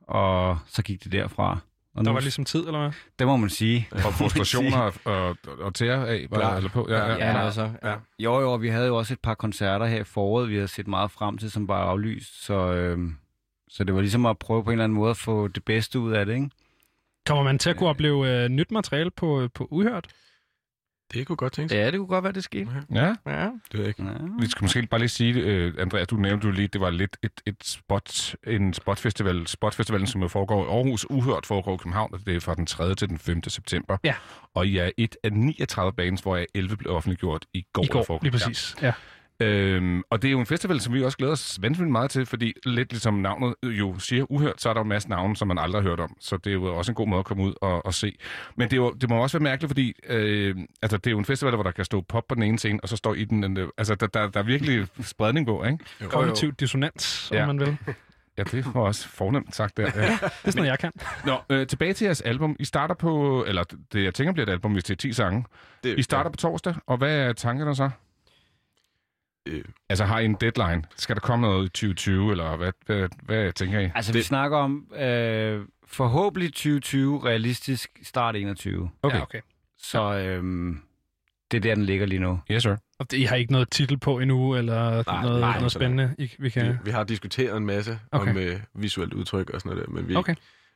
og 0.00 0.58
så 0.66 0.82
gik 0.82 1.04
det 1.04 1.12
derfra. 1.12 1.58
Og 1.94 2.04
Der 2.04 2.10
nu, 2.10 2.12
var 2.12 2.20
ligesom 2.20 2.44
tid, 2.44 2.66
eller 2.66 2.80
hvad? 2.80 2.90
det 3.18 3.26
må 3.26 3.36
man 3.36 3.50
sige. 3.50 3.88
Og 3.92 3.98
frustrationer 4.14 4.78
og, 4.78 4.92
og, 5.04 5.36
og 5.60 5.74
tære 5.74 6.08
af, 6.08 6.26
var 6.30 6.38
Klart. 6.38 6.50
der, 6.50 6.56
eller 6.56 6.70
på. 6.70 6.86
Ja, 6.88 7.06
ja. 7.06 7.12
Ja. 7.16 7.30
Ja, 7.30 7.44
altså. 7.44 7.70
Ja. 7.82 7.94
Jo, 8.18 8.40
jo, 8.40 8.54
vi 8.54 8.68
havde 8.68 8.86
jo 8.86 8.96
også 8.96 9.12
et 9.12 9.20
par 9.20 9.34
koncerter 9.34 9.86
her 9.86 10.00
i 10.00 10.04
foråret, 10.04 10.48
vi 10.48 10.54
havde 10.54 10.68
set 10.68 10.86
meget 10.86 11.10
frem 11.10 11.38
til, 11.38 11.50
som 11.50 11.66
bare 11.66 11.84
aflyst, 11.84 12.44
så, 12.44 12.54
øh, 12.72 12.98
så 13.68 13.84
det 13.84 13.94
var 13.94 14.00
ligesom 14.00 14.26
at 14.26 14.38
prøve 14.38 14.64
på 14.64 14.70
en 14.70 14.72
eller 14.72 14.84
anden 14.84 14.96
måde 14.98 15.10
at 15.10 15.16
få 15.16 15.48
det 15.48 15.64
bedste 15.64 15.98
ud 15.98 16.12
af 16.12 16.26
det, 16.26 16.34
ikke? 16.34 16.50
Kommer 17.26 17.44
man 17.44 17.58
til 17.58 17.70
at 17.70 17.76
kunne 17.76 17.88
opleve 17.88 18.28
øh, 18.44 18.48
nyt 18.48 18.70
materiale 18.70 19.10
på, 19.10 19.48
på 19.54 19.68
Uhørt? 19.70 20.06
Det 21.14 21.26
kunne 21.26 21.36
godt 21.36 21.52
tænke 21.52 21.68
sig. 21.68 21.76
Ja, 21.76 21.86
det 21.86 21.98
kunne 21.98 22.06
godt 22.06 22.24
være, 22.24 22.32
det 22.32 22.44
skete. 22.44 22.70
ja. 22.94 23.14
Ja. 23.26 23.42
Det 23.44 23.52
ved 23.72 23.80
jeg 23.80 23.88
ikke. 23.88 24.02
Ja. 24.04 24.10
Vi 24.40 24.50
skal 24.50 24.64
måske 24.64 24.86
bare 24.86 24.98
lige 25.00 25.08
sige, 25.08 25.34
øh, 25.34 25.74
Andreas, 25.78 26.06
du 26.08 26.16
nævnte 26.16 26.46
jo 26.46 26.52
lige, 26.52 26.68
det 26.68 26.80
var 26.80 26.90
lidt 26.90 27.16
et, 27.22 27.40
et 27.46 27.56
spot, 27.64 28.34
en 28.46 28.74
spotfestival. 28.74 29.46
Spotfestivalen, 29.46 30.06
som 30.06 30.22
jo 30.22 30.28
foregår 30.28 30.64
i 30.64 30.68
Aarhus, 30.76 31.06
Uhørt 31.10 31.46
foregår 31.46 31.74
i 31.74 31.76
København, 31.76 32.14
og 32.14 32.20
det 32.26 32.36
er 32.36 32.40
fra 32.40 32.54
den 32.54 32.66
3. 32.66 32.94
til 32.94 33.08
den 33.08 33.18
5. 33.18 33.42
september. 33.48 33.96
Ja. 34.04 34.14
Og 34.54 34.66
I 34.66 34.76
er 34.78 34.90
et 34.96 35.16
af 35.24 35.32
39 35.32 35.92
bands, 35.92 36.20
hvor 36.20 36.36
jeg 36.36 36.46
11 36.54 36.76
blev 36.76 36.92
offentliggjort 36.94 37.46
i 37.54 37.64
går. 37.72 37.84
I 37.84 37.86
går, 37.86 38.18
lige 38.22 38.32
præcis. 38.32 38.76
Ja. 38.82 38.92
Øhm, 39.40 40.02
og 40.10 40.22
det 40.22 40.28
er 40.28 40.32
jo 40.32 40.40
en 40.40 40.46
festival, 40.46 40.80
som 40.80 40.94
vi 40.94 41.04
også 41.04 41.18
glæder 41.18 41.32
os 41.32 41.58
vanvittigt 41.62 41.90
meget 41.90 42.10
til, 42.10 42.26
fordi 42.26 42.52
lidt 42.66 42.92
ligesom 42.92 43.14
navnet 43.14 43.54
jo 43.64 43.98
siger 43.98 44.32
uhørt, 44.32 44.62
så 44.62 44.68
er 44.68 44.72
der 44.74 44.80
jo 44.80 44.82
en 44.82 44.88
masse 44.88 45.08
navne, 45.08 45.36
som 45.36 45.48
man 45.48 45.58
aldrig 45.58 45.82
har 45.82 45.88
hørt 45.88 46.00
om. 46.00 46.16
Så 46.20 46.36
det 46.36 46.46
er 46.50 46.54
jo 46.54 46.76
også 46.76 46.92
en 46.92 46.96
god 46.96 47.08
måde 47.08 47.18
at 47.18 47.24
komme 47.24 47.42
ud 47.42 47.54
og, 47.60 47.86
og 47.86 47.94
se. 47.94 48.16
Men 48.56 48.70
det, 48.70 48.72
er 48.76 48.80
jo, 48.80 48.90
det 48.92 49.08
må 49.08 49.22
også 49.22 49.38
være 49.38 49.44
mærkeligt, 49.44 49.70
fordi 49.70 49.92
øh, 50.08 50.56
altså, 50.82 50.96
det 50.96 51.06
er 51.06 51.10
jo 51.10 51.18
en 51.18 51.24
festival, 51.24 51.54
hvor 51.54 51.62
der 51.62 51.70
kan 51.70 51.84
stå 51.84 52.00
pop 52.00 52.24
på 52.28 52.34
den 52.34 52.42
ene 52.42 52.58
scene, 52.58 52.78
og 52.82 52.88
så 52.88 52.96
står 52.96 53.14
i 53.14 53.24
den... 53.24 53.42
den 53.42 53.58
altså, 53.78 53.94
der, 53.94 54.06
der, 54.06 54.28
der 54.28 54.40
er 54.40 54.44
virkelig 54.44 54.86
spredning 55.02 55.46
på, 55.46 55.64
ikke? 55.64 55.78
Kognitiv 56.08 56.52
dissonans, 56.52 57.30
om 57.30 57.36
Ja. 57.36 57.46
man 57.46 57.60
vil. 57.60 57.76
Ja, 58.38 58.42
det 58.42 58.74
var 58.74 58.80
også 58.80 59.08
fornemt 59.08 59.54
sagt 59.56 59.76
der. 59.76 59.82
Ja. 59.82 59.88
Det 59.90 60.22
er 60.22 60.28
sådan 60.44 60.52
noget, 60.56 60.68
jeg 60.70 60.78
kan. 60.78 60.92
Nå, 61.24 61.36
øh, 61.50 61.66
tilbage 61.66 61.92
til 61.92 62.04
jeres 62.04 62.20
album. 62.20 62.56
I 62.58 62.64
starter 62.64 62.94
på... 62.94 63.44
Eller 63.48 63.64
det, 63.92 64.04
jeg 64.04 64.14
tænker 64.14 64.32
bliver 64.32 64.46
et 64.46 64.50
album, 64.50 64.72
hvis 64.72 64.84
det 64.84 64.94
er 64.94 64.96
10 64.96 65.12
sange. 65.12 65.44
Det, 65.84 65.98
I 65.98 66.02
starter 66.02 66.30
på 66.30 66.36
torsdag, 66.36 66.74
og 66.86 66.96
hvad 66.96 67.16
er 67.16 67.32
tankerne 67.32 67.74
så? 67.76 67.90
Øh, 69.46 69.64
Altså, 69.88 70.04
har 70.04 70.18
I 70.18 70.24
en 70.24 70.34
deadline? 70.40 70.82
Skal 70.96 71.16
der 71.16 71.20
komme 71.20 71.46
noget 71.46 71.64
i 71.66 71.68
2020, 71.68 72.30
eller 72.30 72.56
hvad, 72.56 72.72
hvad, 72.86 73.08
hvad 73.22 73.52
tænker 73.52 73.80
I? 73.80 73.90
Altså, 73.94 74.12
det... 74.12 74.18
vi 74.18 74.22
snakker 74.22 74.56
om 74.58 74.92
øh, 74.94 75.64
forhåbentlig 75.86 76.48
2020, 76.52 77.24
realistisk 77.24 77.90
start 78.02 78.36
21. 78.36 78.90
Okay. 79.02 79.16
Ja, 79.16 79.22
okay. 79.22 79.40
Så 79.78 80.02
øh, 80.14 80.42
det 81.50 81.56
er 81.56 81.60
der, 81.60 81.74
den 81.74 81.84
ligger 81.84 82.06
lige 82.06 82.18
nu. 82.18 82.40
Yes, 82.50 82.62
sir. 82.62 82.76
Og 82.98 83.10
det, 83.10 83.16
I 83.18 83.22
har 83.22 83.36
ikke 83.36 83.52
noget 83.52 83.70
titel 83.70 83.98
på 83.98 84.18
endnu, 84.18 84.56
eller 84.56 85.02
Nej, 85.06 85.22
noget, 85.22 85.40
nej, 85.40 85.56
noget 85.58 85.72
spændende, 85.72 86.14
I, 86.18 86.30
vi 86.38 86.50
kan... 86.50 86.72
vi, 86.72 86.78
vi 86.84 86.90
har 86.90 87.04
diskuteret 87.04 87.56
en 87.56 87.66
masse 87.66 87.98
Okay. 88.12 88.30
om 88.30 88.36
øh, 88.38 88.60
visuelt 88.74 89.12
udtryk 89.14 89.50
og 89.50 89.60
sådan 89.60 89.70
noget 89.76 89.86
der, 89.88 89.92
men 89.92 90.08
vi, 90.08 90.14
Okay. 90.14 90.34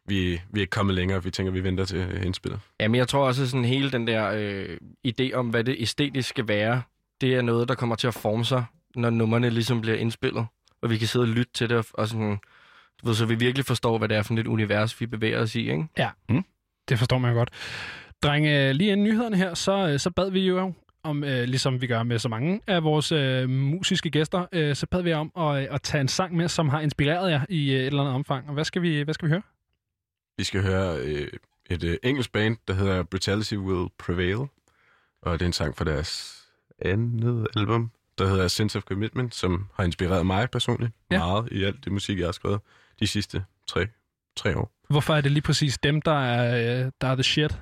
vi, 0.09 0.41
vi 0.51 0.61
er 0.61 0.61
ikke 0.61 0.71
kommet 0.71 0.95
længere. 0.95 1.25
Vi 1.25 1.31
tænker, 1.31 1.53
vi 1.53 1.65
venter 1.65 1.85
til 1.85 2.21
indspillet. 2.25 2.61
Jamen, 2.81 2.95
jeg 2.95 3.09
tror 3.09 3.27
også, 3.27 3.47
sådan 3.51 3.65
hele 3.65 3.91
den 3.93 4.07
der 4.07 4.31
øh, 4.37 4.77
idé 5.09 5.33
om, 5.35 5.49
hvad 5.49 5.65
det 5.65 5.77
æstetisk 5.79 6.29
skal 6.29 6.49
være, 6.49 6.83
det 7.25 7.35
er 7.35 7.43
noget, 7.43 7.69
der 7.69 7.75
kommer 7.75 7.97
til 7.97 8.07
at 8.07 8.15
forme 8.15 8.45
sig, 8.45 8.65
når 8.97 9.11
numrene 9.11 9.51
ligesom 9.51 9.81
bliver 9.81 9.97
indspillet. 9.97 10.47
Og 10.83 10.91
vi 10.91 10.99
kan 10.99 11.07
sidde 11.09 11.23
og 11.23 11.29
lytte 11.29 11.53
til 11.53 11.71
det, 11.71 11.87
og- 11.95 12.09
sådan, 12.09 12.39
du 13.03 13.07
ved, 13.07 13.15
så 13.15 13.27
vi 13.27 13.35
virkelig 13.35 13.65
forstår, 13.65 13.99
hvad 13.99 14.09
det 14.09 14.17
er 14.17 14.23
for 14.23 14.35
et 14.35 14.47
univers, 14.47 15.01
vi 15.01 15.07
bevæger 15.07 15.41
os 15.41 15.55
i, 15.55 15.61
ikke? 15.71 15.87
Det 16.89 16.99
forstår 16.99 17.19
man 17.19 17.35
godt. 17.35 17.51
Drenge, 18.23 18.73
lige 18.73 18.93
inden 18.93 19.05
nyhederne 19.05 19.37
her, 19.37 19.55
så, 19.55 19.89
øh, 19.89 19.99
så 19.99 20.11
bad 20.11 20.31
vi 20.31 20.41
jo 20.47 20.73
om, 21.03 21.25
øh, 21.25 21.43
ligesom 21.45 21.81
vi 21.81 21.87
gør 21.87 22.03
med 22.03 22.19
så 22.19 22.29
mange 22.29 22.61
af 22.67 22.83
vores 22.85 23.13
øh, 23.13 23.49
musiske 23.51 24.11
gæster, 24.11 24.47
øh, 24.53 24.75
så 24.77 24.87
bad 24.87 25.03
vi 25.03 25.13
om 25.13 25.33
at, 25.39 25.57
at 25.57 25.83
tage 25.83 26.01
en 26.01 26.09
sang 26.09 26.37
med, 26.37 26.49
som 26.49 26.69
har 26.69 26.81
inspireret 26.81 27.31
jer 27.31 27.45
i 27.49 27.71
øh, 27.73 27.81
et 27.81 27.87
eller 27.87 28.01
andet 28.01 28.15
omfang. 28.15 28.49
Og 28.49 28.55
hvad 28.55 28.65
skal 28.65 28.83
vi, 28.83 29.03
hvad 29.03 29.15
skal 29.15 29.29
vi 29.29 29.31
høre? 29.33 29.43
Vi 30.39 30.45
skal 30.45 30.63
høre 30.63 30.97
øh, 30.99 31.29
et 31.71 31.85
øh, 31.85 31.97
engelsk 32.03 32.33
band, 32.33 32.57
der 32.69 32.75
hedder 32.75 33.03
Brutality 33.03 33.55
Will 33.55 33.89
Prevail. 33.99 34.39
Og 35.23 35.33
det 35.33 35.43
er 35.43 35.47
en 35.47 35.53
sang 35.53 35.77
fra 35.77 35.85
deres 35.85 36.41
andet 36.85 37.47
album, 37.57 37.91
der 38.19 38.27
hedder 38.29 38.49
Sense 38.49 38.79
of 38.79 38.83
Commitment, 38.85 39.35
som 39.35 39.67
har 39.75 39.85
inspireret 39.85 40.27
mig 40.27 40.51
personligt 40.51 40.93
Ja. 41.11 41.17
ja. 41.17 41.25
meget 41.27 41.49
i 41.53 41.65
alt 41.65 41.85
det 41.85 41.93
musik, 41.93 42.19
jeg 42.19 42.27
har 42.27 42.33
skrevet 42.33 42.61
de 43.01 43.07
sidste 43.07 43.45
tre, 43.67 43.87
tre 44.37 44.57
år. 44.59 44.71
Hvorfor 44.91 45.15
er 45.15 45.21
det 45.21 45.33
lige 45.33 45.43
præcis 45.43 45.79
dem, 45.79 46.03
der 46.03 46.21
er, 46.25 46.91
der 47.01 47.09
er 47.09 47.15
the 47.15 47.23
shit? 47.23 47.51
De 47.51 47.57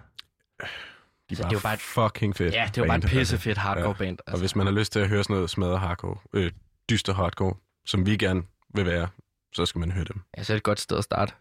er 1.30 1.36
det 1.36 1.44
er 1.44 1.48
jo 1.52 1.60
bare 1.62 1.74
et- 1.74 1.80
fucking 1.80 2.36
fedt. 2.36 2.54
Ja, 2.54 2.70
det 2.74 2.80
var 2.80 2.86
bare 2.86 2.96
et 2.98 3.04
altså. 3.04 3.18
pissefedt 3.18 3.58
hardcore 3.58 3.94
band. 3.94 4.18
Og 4.26 4.38
hvis 4.38 4.56
man 4.56 4.66
har 4.66 4.72
lyst 4.72 4.92
til 4.92 5.00
at 5.00 5.08
høre 5.08 5.22
sådan 5.24 5.34
noget 5.34 5.50
smadret 5.50 5.80
hardcore, 5.80 6.16
øh, 6.32 6.52
dyster 6.90 7.14
hardcore, 7.14 7.54
som 7.86 8.06
vi 8.06 8.16
gerne 8.16 8.42
vil 8.74 8.86
være, 8.86 9.08
så 9.54 9.66
skal 9.66 9.78
man 9.78 9.90
høre 9.92 10.04
dem. 10.04 10.20
Ja, 10.38 10.42
så 10.42 10.52
er 10.52 10.54
det 10.54 10.60
et 10.60 10.64
godt 10.64 10.80
sted 10.80 10.98
at 10.98 11.04
starte. 11.04 11.32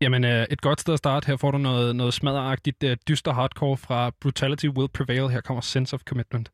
Jamen, 0.00 0.24
øh, 0.24 0.46
et 0.50 0.60
godt 0.60 0.80
sted 0.80 0.92
at 0.94 0.98
starte. 0.98 1.26
Her 1.26 1.36
får 1.36 1.50
du 1.50 1.58
noget, 1.58 1.96
noget 1.96 2.14
smadderagtigt 2.14 2.82
øh, 2.82 2.96
dyster 3.08 3.32
hardcore 3.32 3.76
fra 3.76 4.10
Brutality 4.20 4.66
Will 4.66 4.88
Prevail. 4.88 5.28
Her 5.28 5.40
kommer 5.40 5.60
Sense 5.60 5.94
of 5.94 6.00
Commitment. 6.08 6.50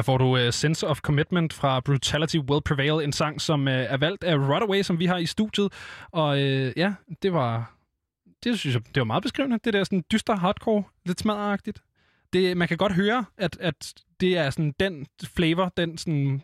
Her 0.00 0.02
får 0.02 0.18
du 0.18 0.46
uh, 0.46 0.50
Sense 0.50 0.86
of 0.86 1.00
Commitment 1.00 1.52
fra 1.52 1.80
Brutality 1.80 2.36
Will 2.36 2.62
Prevail, 2.62 3.04
en 3.04 3.12
sang, 3.12 3.40
som 3.40 3.66
uh, 3.66 3.72
er 3.72 3.96
valgt 3.96 4.24
af 4.24 4.36
Runaway, 4.36 4.82
som 4.82 4.98
vi 4.98 5.06
har 5.06 5.18
i 5.18 5.26
studiet. 5.26 5.72
Og 6.10 6.36
uh, 6.36 6.78
ja, 6.78 6.94
det 7.22 7.32
var, 7.32 7.74
det 8.44 8.58
synes 8.58 8.74
jeg, 8.74 8.82
det 8.94 9.00
var 9.00 9.04
meget 9.04 9.22
beskrivende. 9.22 9.58
Det 9.64 9.72
der 9.72 9.84
sådan 9.84 10.04
dyster 10.12 10.36
hardcore, 10.36 10.82
lidt 11.06 11.20
smadderagtigt. 11.20 11.82
Det, 12.32 12.56
man 12.56 12.68
kan 12.68 12.76
godt 12.76 12.92
høre, 12.92 13.24
at, 13.38 13.56
at 13.60 13.94
det 14.20 14.38
er 14.38 14.50
sådan 14.50 14.74
den 14.80 15.06
flavor, 15.24 15.72
den 15.76 15.98
sådan 15.98 16.42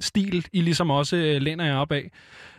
stil, 0.00 0.46
I 0.52 0.60
ligesom 0.60 0.90
også 0.90 1.16
uh, 1.16 1.42
læner 1.42 1.64
jer 1.64 1.76
op 1.76 1.92
af. 1.92 2.10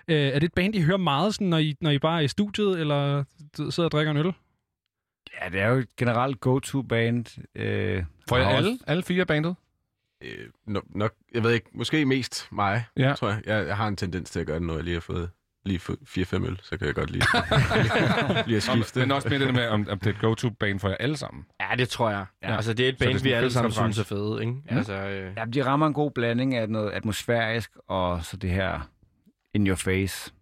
Uh, 0.08 0.16
er 0.16 0.40
det 0.40 0.44
et 0.44 0.54
band, 0.54 0.76
I 0.76 0.82
hører 0.82 0.98
meget, 0.98 1.34
sådan, 1.34 1.48
når, 1.48 1.58
I, 1.58 1.76
når 1.82 1.90
I 1.90 2.00
bare 2.00 2.20
er 2.20 2.24
i 2.24 2.28
studiet, 2.28 2.80
eller 2.80 3.24
sidder 3.56 3.86
og 3.86 3.92
drikker 3.92 4.12
en 4.12 4.18
øl? 4.18 4.34
Ja, 5.42 5.50
det 5.50 5.62
er 5.62 5.68
jo 5.68 5.76
et 5.76 5.96
generelt 5.96 6.40
go-to-band. 6.40 7.26
Øh, 7.56 8.04
har 8.30 8.38
alle, 8.38 8.80
alle 8.88 9.04
fire 9.04 9.26
bandet? 9.26 9.56
Øh, 10.24 10.50
no, 10.68 10.80
nok, 10.90 11.14
jeg 11.34 11.44
ved 11.44 11.52
ikke, 11.52 11.70
måske 11.74 12.06
mest 12.06 12.48
mig, 12.52 12.86
Ja. 12.98 13.14
tror 13.18 13.30
jeg. 13.30 13.42
jeg. 13.46 13.68
Jeg 13.68 13.78
har 13.78 13.88
en 13.88 13.96
tendens 13.96 14.30
til 14.30 14.40
at 14.40 14.48
gøre 14.48 14.60
det, 14.60 14.68
når 14.68 14.74
jeg 14.76 14.84
lige 14.84 14.94
har 14.94 15.02
fået 15.02 15.30
lige 15.66 15.80
4-5 15.80 16.46
øl, 16.46 16.60
så 16.64 16.78
kan 16.78 16.88
jeg 16.88 16.96
godt 16.96 17.10
lige, 17.10 17.24
lige 18.48 18.58
at 18.58 18.64
skifte. 18.64 19.00
Men 19.00 19.12
også 19.12 19.30
med 19.30 19.40
det 19.40 19.54
med, 19.54 19.68
om, 19.68 19.88
om 19.90 20.00
det 20.00 20.08
er 20.08 20.12
et 20.14 20.20
go-to-band 20.22 20.80
for 20.80 20.90
jer 20.90 20.96
alle 21.00 21.18
sammen. 21.18 21.46
Ja, 21.60 21.76
det 21.76 21.90
tror 21.90 22.10
jeg. 22.10 22.26
Ja. 22.44 22.56
Altså, 22.56 22.74
det 22.74 22.86
er 22.86 22.90
et 22.90 22.96
er 23.02 23.06
sådan 23.06 23.24
vi 23.24 23.32
alle 23.32 23.52
sammen 23.52 23.72
synes 23.72 24.00
er 24.00 24.04
fede, 24.04 24.42
ikke? 24.42 24.54
Ja. 24.72 24.78
Altså, 24.78 24.94
øh, 24.94 25.34
Ja, 25.38 25.46
de 25.46 25.66
rammer 25.66 25.88
en 25.88 25.94
god 25.94 26.12
blanding 26.12 26.56
af 26.56 26.70
noget 26.70 26.92
atmosfærisk 26.92 27.72
og 27.88 28.26
så 28.26 28.38
det 28.38 28.50
her 28.50 28.90
in 29.54 29.68
your 29.68 29.76
face. 29.76 30.34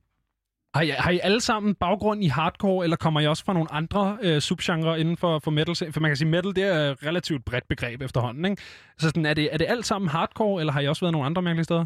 Har 0.76 0.82
I, 0.82 0.90
har 0.90 1.12
I 1.12 1.20
alle 1.24 1.42
sammen 1.42 1.76
baggrund 1.76 2.24
i 2.24 2.28
hardcore, 2.28 2.84
eller 2.84 2.98
kommer 2.98 3.20
I 3.20 3.28
også 3.28 3.46
fra 3.46 3.54
nogle 3.54 3.72
andre 3.72 4.18
øh, 4.22 4.42
subgenre 4.42 5.00
inden 5.00 5.18
for, 5.18 5.40
for 5.40 5.52
metal? 5.52 5.92
For 5.94 6.00
man 6.00 6.10
kan 6.10 6.18
sige, 6.18 6.28
metal 6.28 6.56
det 6.56 6.64
er 6.64 6.92
et 6.92 6.98
relativt 7.06 7.46
bredt 7.46 7.68
begreb 7.68 8.02
efterhånden, 8.02 8.46
ikke? 8.46 8.62
Så 8.98 9.08
sådan, 9.08 9.26
er, 9.26 9.34
det, 9.34 9.50
er 9.54 9.58
det 9.58 9.66
alt 9.70 9.86
sammen 9.86 10.10
hardcore, 10.10 10.60
eller 10.62 10.74
har 10.74 10.80
I 10.82 10.88
også 10.88 11.02
været 11.06 11.12
nogle 11.12 11.26
andre 11.26 11.42
mærkelige 11.42 11.64
steder? 11.64 11.86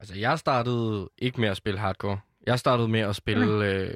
altså, 0.00 0.18
jeg 0.18 0.38
startede 0.38 1.08
ikke 1.18 1.40
med 1.40 1.48
at 1.48 1.56
spille 1.56 1.78
hardcore. 1.80 2.18
Jeg 2.46 2.58
startede 2.58 2.88
med 2.88 3.00
at 3.00 3.16
spille 3.16 3.64
øh, 3.66 3.90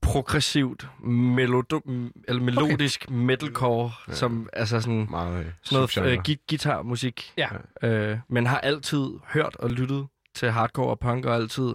progressivt, 0.00 0.88
melodo- 1.02 2.10
eller 2.28 2.42
melodisk 2.42 3.04
okay. 3.08 3.14
metalcore, 3.16 3.92
Ja. 4.08 4.12
som 4.14 4.48
altså 4.52 4.80
sådan, 4.80 5.06
meget 5.10 5.38
øh, 5.44 5.50
sådan 5.62 6.02
noget 6.04 6.12
øh, 6.12 6.18
gui- 6.28 6.44
guitarmusik. 6.48 7.32
Ja. 7.36 7.48
Øh, 7.82 8.18
men 8.28 8.46
har 8.46 8.58
altid 8.58 9.06
hørt 9.26 9.56
og 9.56 9.70
lyttet 9.70 10.06
til 10.34 10.50
hardcore 10.50 10.90
og 10.90 10.98
punk, 10.98 11.24
og 11.26 11.34
altid 11.34 11.74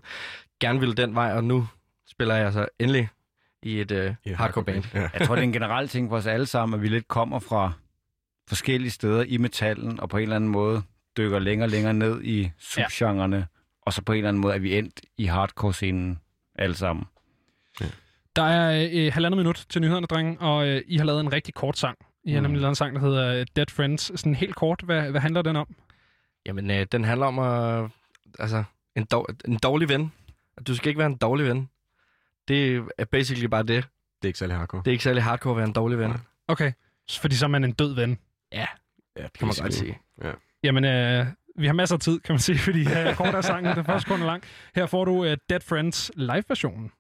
gerne 0.60 0.80
ville 0.80 0.96
den 0.96 1.16
vej, 1.16 1.32
og 1.34 1.44
nu 1.44 1.68
spiller 2.10 2.36
jeg 2.36 2.54
så 2.54 2.68
endelig 2.80 3.10
i 3.64 3.82
et 3.82 3.92
øh, 3.92 4.14
Ja, 4.26 4.36
hardcore 4.36 4.64
band. 4.64 4.84
Ja. 4.94 5.10
Jeg 5.14 5.28
tror, 5.28 5.36
det 5.36 5.42
er 5.42 5.48
en 5.48 5.54
generel 5.54 5.88
ting 5.88 6.10
for 6.10 6.18
os 6.18 6.26
alle 6.26 6.46
sammen, 6.46 6.78
at 6.80 6.84
vi 6.84 6.88
lidt 6.88 7.08
kommer 7.08 7.40
fra 7.40 7.72
forskellige 8.50 8.92
steder 8.92 9.24
i 9.24 9.38
metallen, 9.38 10.00
og 10.00 10.10
på 10.10 10.18
en 10.18 10.24
eller 10.24 10.36
anden 10.36 10.50
måde 10.50 10.82
dykker 11.18 11.40
længere 11.40 11.66
og 11.66 11.70
længere 11.70 11.94
ned 11.94 12.22
i 12.24 12.52
subgenrerne, 12.60 13.38
ja. 13.38 13.44
og 13.82 13.94
så 13.94 14.02
på 14.02 14.12
en 14.12 14.18
eller 14.18 14.30
anden 14.30 14.42
måde 14.42 14.54
er 14.56 14.60
vi 14.60 14.78
endt 14.78 15.02
i 15.18 15.26
hardcore-scenen 15.26 16.20
alle 16.56 16.76
sammen. 16.76 17.06
Der 18.36 18.44
er 18.44 18.90
øh, 18.94 19.14
halvandet 19.14 19.38
minut 19.38 19.66
til 19.70 19.82
nyhederne, 19.82 20.08
drenge, 20.08 20.40
og 20.40 20.68
øh, 20.68 20.82
I 20.88 20.98
har 20.98 21.06
lavet 21.06 21.20
en 21.22 21.34
rigtig 21.34 21.54
kort 21.54 21.78
sang. 21.78 21.98
I 22.24 22.32
har 22.32 22.40
Mm. 22.40 22.44
nemlig 22.44 22.62
lavet 22.62 22.72
en 22.72 22.76
sang, 22.76 22.96
der 22.96 23.02
hedder 23.02 23.34
øh, 23.40 23.46
Dead 23.56 23.66
Friends. 23.70 24.20
Sådan 24.20 24.36
helt 24.36 24.56
kort, 24.56 24.82
hvad, 24.86 25.12
hvad 25.12 25.22
handler 25.22 25.42
den 25.42 25.56
om? 25.56 25.76
Jamen, 26.46 26.72
øh, 26.72 26.86
den 26.92 27.04
handler 27.04 27.26
om 27.26 27.40
at... 27.40 27.90
Altså, 28.40 28.64
en, 28.96 29.06
dog, 29.06 29.28
en 29.48 29.58
dårlig 29.58 29.90
ven. 29.90 30.12
Du 30.68 30.76
skal 30.76 30.88
ikke 30.90 30.98
være 31.00 31.08
en 31.08 31.18
dårlig 31.18 31.46
ven. 31.46 31.70
Det 32.48 32.88
er 32.98 33.06
basically 33.06 33.46
bare 33.48 33.64
det. 33.64 33.68
Det 34.22 34.24
er 34.24 34.28
ikke 34.28 34.40
særlig 34.40 34.56
hardcore. 34.56 34.82
Det 34.86 34.88
er 34.88 34.92
ikke 34.92 35.04
særlig 35.04 35.24
hardcore 35.24 35.52
at 35.52 35.58
være 35.58 35.68
en 35.68 35.74
dårlig 35.74 36.00
ven. 36.00 36.10
Nej. 36.10 36.20
Okay, 36.48 36.72
fordi 37.20 37.36
så 37.36 37.46
er 37.46 37.50
man 37.50 37.64
en 37.64 37.72
død 37.72 37.96
ven. 37.96 38.18
Ja, 38.52 38.66
ja, 39.18 39.24
det 39.24 39.34
kan 39.34 39.48
man 39.48 39.56
godt 39.62 39.74
sige. 39.74 40.00
Jamen, 40.64 40.86
øh, 40.86 41.26
Vi 41.60 41.66
har 41.66 41.74
masser 41.74 41.96
af 41.96 42.00
tid, 42.00 42.20
kan 42.20 42.34
man 42.34 42.40
sige, 42.40 42.58
fordi 42.58 42.84
her 42.84 43.16
kort 43.16 43.36
er 43.36 43.42
sangen, 43.42 43.76
den 43.76 43.86
første 43.86 44.10
kun 44.10 44.22
er 44.22 44.26
lang. 44.26 44.44
Her 44.76 44.86
får 44.86 45.06
du 45.06 45.12
uh, 45.12 45.26
Dead 45.50 45.60
Friends 45.62 46.12
live-versionen. 46.16 46.92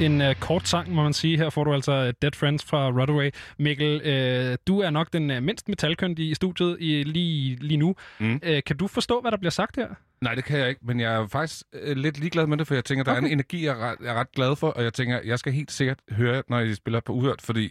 En 0.00 0.20
uh, 0.20 0.34
kort 0.40 0.68
sang, 0.68 0.94
må 0.94 1.02
man 1.02 1.12
sige. 1.12 1.36
Her 1.36 1.50
får 1.50 1.64
du 1.64 1.74
altså 1.74 1.92
øh, 1.92 2.14
Dead 2.22 2.32
Friends 2.32 2.64
fra 2.64 2.90
Rodaway. 2.90 3.30
Mikkel, 3.58 3.94
uh, 3.94 4.56
du 4.66 4.80
er 4.80 4.90
nok 4.90 5.12
den 5.12 5.30
uh, 5.30 5.42
mindst 5.42 5.68
metalkyndige 5.68 6.30
i 6.30 6.34
studiet 6.34 6.76
i, 6.80 7.02
lige, 7.02 7.56
lige 7.56 7.78
nu. 7.78 7.94
Mm. 8.18 8.34
Uh, 8.34 8.58
kan 8.66 8.76
du 8.76 8.86
forstå, 8.86 9.20
hvad 9.20 9.30
der 9.30 9.36
bliver 9.36 9.50
sagt 9.50 9.76
her? 9.76 9.88
Nej, 10.20 10.34
det 10.34 10.44
kan 10.44 10.58
jeg 10.58 10.68
ikke, 10.68 10.80
men 10.84 11.00
jeg 11.00 11.14
er 11.14 11.26
faktisk 11.26 11.62
uh, 11.72 11.96
lidt 11.96 12.18
ligeglad 12.18 12.46
med 12.46 12.56
det, 12.56 12.66
for 12.66 12.74
jeg 12.74 12.84
tænker, 12.84 13.04
der 13.04 13.12
okay. 13.12 13.22
er 13.22 13.26
en 13.26 13.32
energi, 13.32 13.64
jeg 13.64 13.72
er, 13.72 13.90
ret, 13.90 13.96
jeg 14.00 14.10
er 14.10 14.20
ret 14.20 14.32
glad 14.32 14.56
for, 14.56 14.68
og 14.68 14.82
jeg 14.82 14.92
tænker, 14.92 15.20
jeg 15.24 15.38
skal 15.38 15.52
helt 15.52 15.72
sikkert 15.72 15.98
høre, 16.10 16.42
når 16.48 16.60
I 16.60 16.74
spiller 16.74 17.00
på 17.00 17.12
uhørt, 17.12 17.42
fordi 17.42 17.70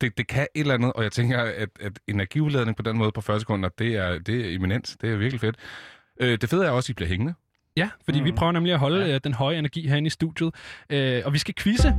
det, 0.00 0.18
det 0.18 0.26
kan 0.26 0.46
et 0.54 0.60
eller 0.60 0.74
andet, 0.74 0.92
og 0.92 1.02
jeg 1.02 1.12
tænker, 1.12 1.38
at, 1.38 1.68
at 1.80 1.98
energiudladning 2.08 2.76
på 2.76 2.82
den 2.82 2.98
måde 2.98 3.12
på 3.12 3.20
40 3.20 3.40
sekunder, 3.40 3.68
det 3.68 3.96
er, 3.96 4.18
det 4.18 4.46
er 4.46 4.54
eminent. 4.54 4.96
Det 5.00 5.12
er 5.12 5.16
virkelig 5.16 5.40
fedt. 5.40 5.56
Uh, 6.22 6.28
det 6.28 6.50
fede 6.50 6.66
er 6.66 6.70
også, 6.70 6.86
at 6.86 6.90
I 6.90 6.94
bliver 6.94 7.08
hængende. 7.08 7.34
Ja, 7.76 7.88
fordi 8.04 8.18
mm. 8.18 8.24
vi 8.24 8.32
prøver 8.32 8.52
nemlig 8.52 8.72
at 8.72 8.78
holde 8.78 9.06
ja. 9.06 9.14
øh, 9.14 9.20
den 9.24 9.34
høje 9.34 9.58
energi 9.58 9.88
herinde 9.88 10.06
i 10.06 10.10
studiet. 10.10 10.54
Øh, 10.90 11.22
og 11.24 11.32
vi 11.32 11.38
skal 11.38 11.54
quizze. 11.54 11.94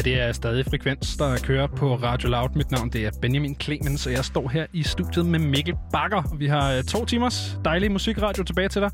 Her 0.00 0.12
det 0.12 0.20
er 0.20 0.32
stadig 0.32 0.64
Frekvens, 0.66 1.16
der 1.16 1.38
kører 1.38 1.66
på 1.66 1.94
Radio 1.94 2.28
Loud. 2.28 2.48
Mit 2.54 2.70
navn 2.70 2.90
det 2.90 3.06
er 3.06 3.10
Benjamin 3.22 3.56
Clemens, 3.60 4.06
og 4.06 4.12
jeg 4.12 4.24
står 4.24 4.48
her 4.48 4.66
i 4.72 4.82
studiet 4.82 5.26
med 5.26 5.38
Mikkel 5.38 5.74
Bakker. 5.92 6.36
Vi 6.38 6.46
har 6.46 6.72
øh, 6.72 6.82
to 6.84 7.04
timers 7.04 7.58
dejlig 7.64 7.92
musikradio 7.92 8.44
tilbage 8.44 8.68
til 8.68 8.82
dig. 8.82 8.90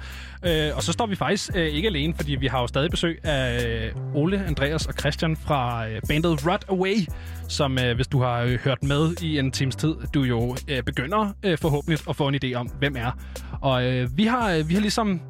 Øh, 0.46 0.76
og 0.76 0.82
så 0.82 0.92
står 0.92 1.07
vi 1.07 1.16
faktisk 1.16 1.50
øh, 1.57 1.66
ikke 1.66 1.88
alene, 1.88 2.14
fordi 2.14 2.34
vi 2.34 2.46
har 2.46 2.61
jo 2.61 2.66
stadig 2.66 2.90
besøg 2.90 3.24
af 3.24 3.92
Ole, 4.14 4.44
Andreas 4.46 4.86
og 4.86 4.94
Christian 4.94 5.36
fra 5.36 5.84
bandet 6.09 6.46
Rot 6.46 6.64
Away, 6.68 6.96
som 7.48 7.78
hvis 7.94 8.07
du 8.07 8.20
har 8.20 8.59
hørt 8.64 8.82
med 8.82 9.22
i 9.22 9.38
en 9.38 9.50
times 9.50 9.76
tid, 9.76 9.94
du 10.14 10.22
jo 10.22 10.57
begynder 10.86 11.32
forhåbentlig 11.61 11.98
at 12.09 12.16
få 12.16 12.28
en 12.28 12.38
idé 12.44 12.54
om, 12.54 12.66
hvem 12.66 12.96
er. 12.96 13.11
Og 13.61 13.82
vi 14.16 14.24
har, 14.24 14.62
vi 14.62 14.74
har 14.74 14.80
ligesom 14.80 15.20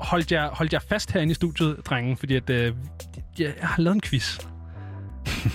holdt 0.00 0.32
jer, 0.32 0.50
holdt 0.50 0.72
jer 0.72 0.80
fast 0.88 1.12
herinde 1.12 1.30
i 1.30 1.34
studiet, 1.34 1.76
drenge, 1.86 2.16
fordi 2.16 2.36
at, 2.36 2.50
jeg 3.38 3.54
har 3.60 3.82
lavet 3.82 3.94
en 3.94 4.00
quiz 4.00 4.51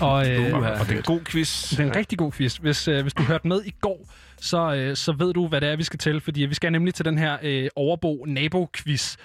og, 0.01 0.30
øh, 0.30 0.53
og 0.53 0.86
det 0.86 0.93
er 0.93 0.97
en 0.97 1.03
god 1.03 1.22
quiz. 1.26 1.70
Det 1.70 1.80
er 1.80 1.84
en 1.84 1.95
rigtig 1.95 2.18
god 2.18 2.32
quiz. 2.32 2.57
Hvis, 2.57 2.88
øh, 2.88 3.01
hvis 3.01 3.13
du 3.13 3.24
hørte 3.24 3.47
med 3.47 3.61
i 3.65 3.74
går, 3.82 4.09
så, 4.38 4.76
øh, 4.76 4.95
så 4.95 5.11
ved 5.11 5.34
du, 5.34 5.47
hvad 5.47 5.61
det 5.61 5.70
er, 5.70 5.76
vi 5.76 5.84
skal 5.84 5.99
til. 5.99 6.22
Fordi 6.22 6.41
vi 6.41 6.53
skal 6.53 6.72
nemlig 6.72 6.93
til 6.93 7.05
den 7.05 7.18
her 7.18 7.38
øh, 7.41 7.70
overbo-nabo-quiz. 7.76 9.18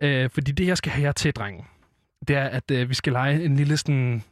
Øh, 0.00 0.30
fordi 0.30 0.52
det, 0.52 0.66
jeg 0.66 0.76
skal 0.76 0.92
have 0.92 1.04
jer 1.04 1.12
til, 1.12 1.32
drenge, 1.32 1.64
det 2.28 2.36
er, 2.36 2.44
at 2.44 2.70
øh, 2.70 2.88
vi 2.88 2.94
skal 2.94 3.12
lege 3.12 3.44
en 3.44 3.56
lille 3.56 3.76
sådan 3.76 4.24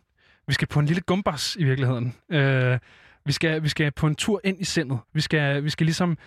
Vi 0.46 0.55
skal 0.55 0.68
på 0.68 0.80
en 0.80 0.86
lille 0.86 1.00
gumbas 1.00 1.57
i 1.57 1.64
virkeligheden. 1.64 2.14
Øh, 2.30 2.78
vi, 3.26 3.32
skal, 3.32 3.62
vi 3.62 3.68
skal 3.68 3.90
på 3.90 4.07
en 4.07 4.14
tur 4.14 4.40
ind 4.44 4.61
i 4.61 4.64
sindet. 4.64 4.98
Vi 5.12 5.20
skal, 5.20 5.64
vi 5.64 5.70
skal 5.70 5.86
ligesom 5.86 6.18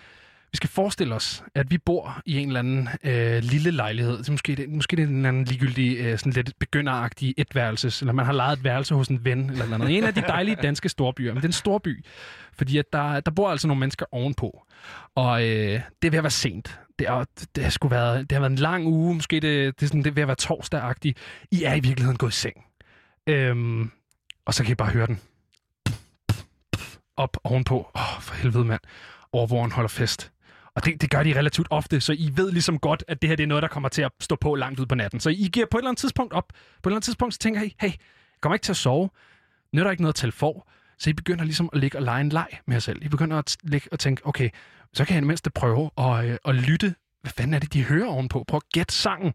vi 0.51 0.57
skal 0.57 0.69
forestille 0.69 1.15
os, 1.15 1.43
at 1.55 1.71
vi 1.71 1.77
bor 1.77 2.21
i 2.25 2.37
en 2.37 2.47
eller 2.47 2.59
anden 2.59 2.89
øh, 3.03 3.43
lille 3.43 3.71
lejlighed. 3.71 4.23
Så 4.23 4.31
måske, 4.31 4.55
det, 4.55 4.69
måske 4.69 4.95
det 4.95 5.03
er 5.03 5.07
en 5.07 5.15
eller 5.15 5.29
anden 5.29 5.43
ligegyldig, 5.43 5.97
øh, 5.97 6.19
sådan 6.19 6.33
lidt 6.33 6.59
begynderagtig 6.59 7.33
etværelses, 7.37 8.01
eller 8.01 8.13
man 8.13 8.25
har 8.25 8.33
lejet 8.33 8.57
et 8.57 8.63
værelse 8.63 8.95
hos 8.95 9.07
en 9.07 9.25
ven, 9.25 9.49
eller 9.49 9.77
noget. 9.77 9.97
En 9.97 10.03
af 10.03 10.13
de 10.13 10.21
dejlige 10.21 10.55
danske 10.55 10.89
storbyer. 10.89 11.33
Men 11.33 11.35
det 11.35 11.43
er 11.43 11.49
en 11.49 11.53
storby, 11.53 12.05
fordi 12.53 12.77
at 12.77 12.85
der, 12.93 13.19
der 13.19 13.31
bor 13.31 13.49
altså 13.49 13.67
nogle 13.67 13.79
mennesker 13.79 14.05
ovenpå. 14.11 14.63
Og 15.15 15.43
øh, 15.43 15.81
det 16.01 16.07
er 16.07 16.09
ved 16.09 16.17
at 16.17 16.23
være 16.23 16.31
sent. 16.31 16.79
Det, 16.99 17.07
er, 17.07 17.25
det, 17.55 17.63
har 17.63 17.71
sgu 17.71 17.87
været, 17.87 18.29
det 18.29 18.31
har 18.31 18.39
været 18.39 18.51
en 18.51 18.57
lang 18.57 18.87
uge, 18.87 19.15
måske 19.15 19.35
det, 19.35 19.79
det, 19.79 19.83
er, 19.83 19.87
sådan, 19.87 20.03
det 20.03 20.09
er 20.09 20.13
ved 20.13 20.21
at 20.21 20.27
være 20.27 20.35
torsdag 20.35 20.95
I 21.51 21.63
er 21.63 21.73
i 21.73 21.79
virkeligheden 21.79 22.17
gået 22.17 22.31
i 22.31 22.35
seng. 22.35 22.65
Øhm, 23.27 23.91
og 24.45 24.53
så 24.53 24.63
kan 24.63 24.71
I 24.71 24.75
bare 24.75 24.91
høre 24.91 25.07
den. 25.07 25.19
Op 27.17 27.37
ovenpå. 27.43 27.91
Åh, 27.95 28.15
oh, 28.15 28.21
for 28.21 28.35
helvede, 28.35 28.65
mand. 28.65 28.81
Overvågen 29.31 29.71
holder 29.71 29.87
fest. 29.87 30.31
Og 30.77 30.85
det, 30.85 31.01
det 31.01 31.09
gør 31.09 31.23
de 31.23 31.39
relativt 31.39 31.67
ofte, 31.71 32.01
så 32.01 32.13
I 32.13 32.31
ved 32.35 32.51
ligesom 32.51 32.79
godt, 32.79 33.03
at 33.07 33.21
det 33.21 33.29
her 33.29 33.35
det 33.35 33.43
er 33.43 33.47
noget, 33.47 33.61
der 33.61 33.67
kommer 33.67 33.89
til 33.89 34.01
at 34.01 34.11
stå 34.19 34.35
på 34.35 34.55
langt 34.55 34.79
ud 34.79 34.85
på 34.85 34.95
natten. 34.95 35.19
Så 35.19 35.29
I 35.29 35.49
giver 35.53 35.65
på 35.71 35.77
et 35.77 35.81
eller 35.81 35.89
andet 35.89 35.99
tidspunkt 35.99 36.33
op. 36.33 36.47
På 36.47 36.55
et 36.55 36.91
eller 36.91 36.95
andet 36.95 37.03
tidspunkt 37.03 37.33
så 37.33 37.39
tænker 37.39 37.61
I, 37.61 37.75
hey, 37.79 37.87
jeg 37.87 37.97
kommer 38.41 38.55
ikke 38.55 38.63
til 38.63 38.71
at 38.71 38.77
sove. 38.77 39.09
Nu 39.73 39.81
er 39.81 39.83
der 39.83 39.91
ikke 39.91 40.03
noget 40.03 40.13
at 40.13 40.15
tælle 40.15 40.31
for. 40.31 40.67
Så 40.97 41.09
I 41.09 41.13
begynder 41.13 41.43
ligesom 41.43 41.69
at 41.73 41.79
ligge 41.79 41.97
og 41.97 42.03
lege 42.03 42.21
en 42.21 42.29
leg 42.29 42.47
med 42.65 42.75
jer 42.75 42.79
selv. 42.79 43.05
I 43.05 43.09
begynder 43.09 43.37
at 43.37 43.57
ligge 43.63 43.87
og 43.91 43.99
tænke, 43.99 44.25
okay, 44.25 44.49
så 44.93 45.05
kan 45.05 45.15
jeg 45.15 45.23
mindst 45.23 45.53
prøve 45.55 45.89
at, 45.97 46.25
øh, 46.25 46.37
at 46.45 46.55
lytte 46.55 46.95
hvad 47.27 47.33
fanden 47.43 47.53
er 47.53 47.59
det, 47.59 47.73
de 47.73 47.83
hører 47.83 48.07
ovenpå? 48.07 48.43
Prøv 48.47 48.57
at 48.57 48.69
gætte 48.73 48.93
sangen. 48.93 49.33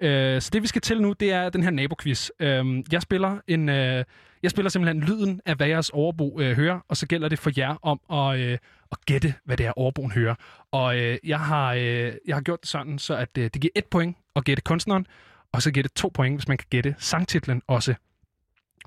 Øh, 0.00 0.40
så 0.42 0.50
det, 0.52 0.62
vi 0.62 0.66
skal 0.66 0.82
til 0.82 1.02
nu, 1.02 1.12
det 1.12 1.32
er 1.32 1.48
den 1.48 1.62
her 1.62 1.70
naboquiz. 1.70 2.30
Øh, 2.40 2.82
jeg 2.92 3.02
spiller 3.02 3.38
en... 3.48 3.68
Øh, 3.68 4.04
jeg 4.42 4.50
spiller 4.50 4.70
simpelthen 4.70 5.02
lyden 5.02 5.40
af, 5.46 5.56
hvad 5.56 5.66
jeres 5.66 5.90
overbo 5.90 6.40
øh, 6.40 6.56
hører, 6.56 6.80
og 6.88 6.96
så 6.96 7.06
gælder 7.06 7.28
det 7.28 7.38
for 7.38 7.50
jer 7.56 7.76
om 7.82 8.00
at, 8.10 8.40
øh, 8.40 8.58
at 8.92 8.98
gætte, 9.06 9.34
hvad 9.44 9.56
det 9.56 9.66
er, 9.66 9.72
overboen 9.76 10.12
hører. 10.12 10.34
Og 10.72 10.98
øh, 10.98 11.18
jeg, 11.24 11.40
har, 11.40 11.72
øh, 11.72 12.12
jeg 12.26 12.36
har 12.36 12.40
gjort 12.40 12.60
det 12.60 12.68
sådan, 12.68 12.98
så 12.98 13.16
at 13.16 13.38
øh, 13.38 13.44
det 13.54 13.60
giver 13.62 13.72
et 13.76 13.86
point 13.86 14.16
at 14.36 14.44
gætte 14.44 14.62
kunstneren, 14.62 15.06
og 15.52 15.62
så 15.62 15.70
giver 15.70 15.82
det 15.82 15.92
to 15.92 16.10
point, 16.14 16.36
hvis 16.36 16.48
man 16.48 16.56
kan 16.56 16.66
gætte 16.70 16.94
sangtitlen 16.98 17.62
også. 17.66 17.94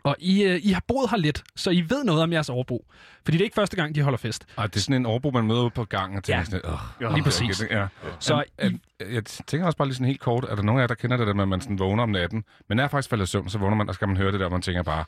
Og 0.07 0.15
I, 0.19 0.43
øh, 0.43 0.59
I 0.63 0.71
har 0.71 0.83
boet 0.87 1.09
her 1.09 1.17
lidt, 1.17 1.43
så 1.55 1.69
I 1.71 1.85
ved 1.89 2.03
noget 2.03 2.23
om 2.23 2.31
jeres 2.33 2.49
overbo. 2.49 2.85
Fordi 3.25 3.37
det 3.37 3.41
er 3.41 3.45
ikke 3.45 3.55
første 3.55 3.75
gang, 3.75 3.95
de 3.95 4.01
holder 4.01 4.17
fest. 4.17 4.45
Ej, 4.57 4.67
det 4.67 4.75
er 4.75 4.79
sådan 4.79 4.95
en 4.95 5.05
overbo, 5.05 5.31
man 5.31 5.47
møder 5.47 5.69
på 5.69 5.83
gangen 5.85 6.17
og 6.17 6.23
tænker 6.23 6.39
Ja. 6.39 6.45
sådan, 6.45 6.61
Åh, 7.07 7.13
lige 7.13 7.23
præcis. 7.23 7.61
Okay, 7.63 7.75
ja. 7.75 7.87
Så 8.19 8.41
I, 8.41 8.45
er, 8.57 8.69
jeg 9.11 9.25
tænker 9.25 9.65
også 9.65 9.77
bare 9.77 9.87
lige 9.87 9.95
sådan 9.95 10.07
helt 10.07 10.19
kort, 10.19 10.43
er 10.49 10.55
der 10.55 10.63
nogen 10.63 10.79
af 10.79 10.83
jer, 10.83 10.87
der 10.87 10.95
kender 10.95 11.17
det 11.17 11.27
der 11.27 11.33
med, 11.33 11.41
at 11.43 11.47
man 11.47 11.61
sådan 11.61 11.79
vågner 11.79 12.03
om 12.03 12.09
natten, 12.09 12.43
men 12.69 12.79
er 12.79 12.87
faktisk 12.87 13.09
faldet 13.09 13.25
i 13.27 13.29
søvn, 13.31 13.49
så 13.49 13.57
vågner 13.57 13.75
man, 13.77 13.89
og 13.89 13.93
så 13.95 13.97
skal 13.97 14.07
man 14.07 14.17
høre 14.17 14.31
det 14.31 14.39
der, 14.39 14.45
og 14.45 14.51
man 14.51 14.61
tænker 14.61 14.83
bare, 14.83 15.03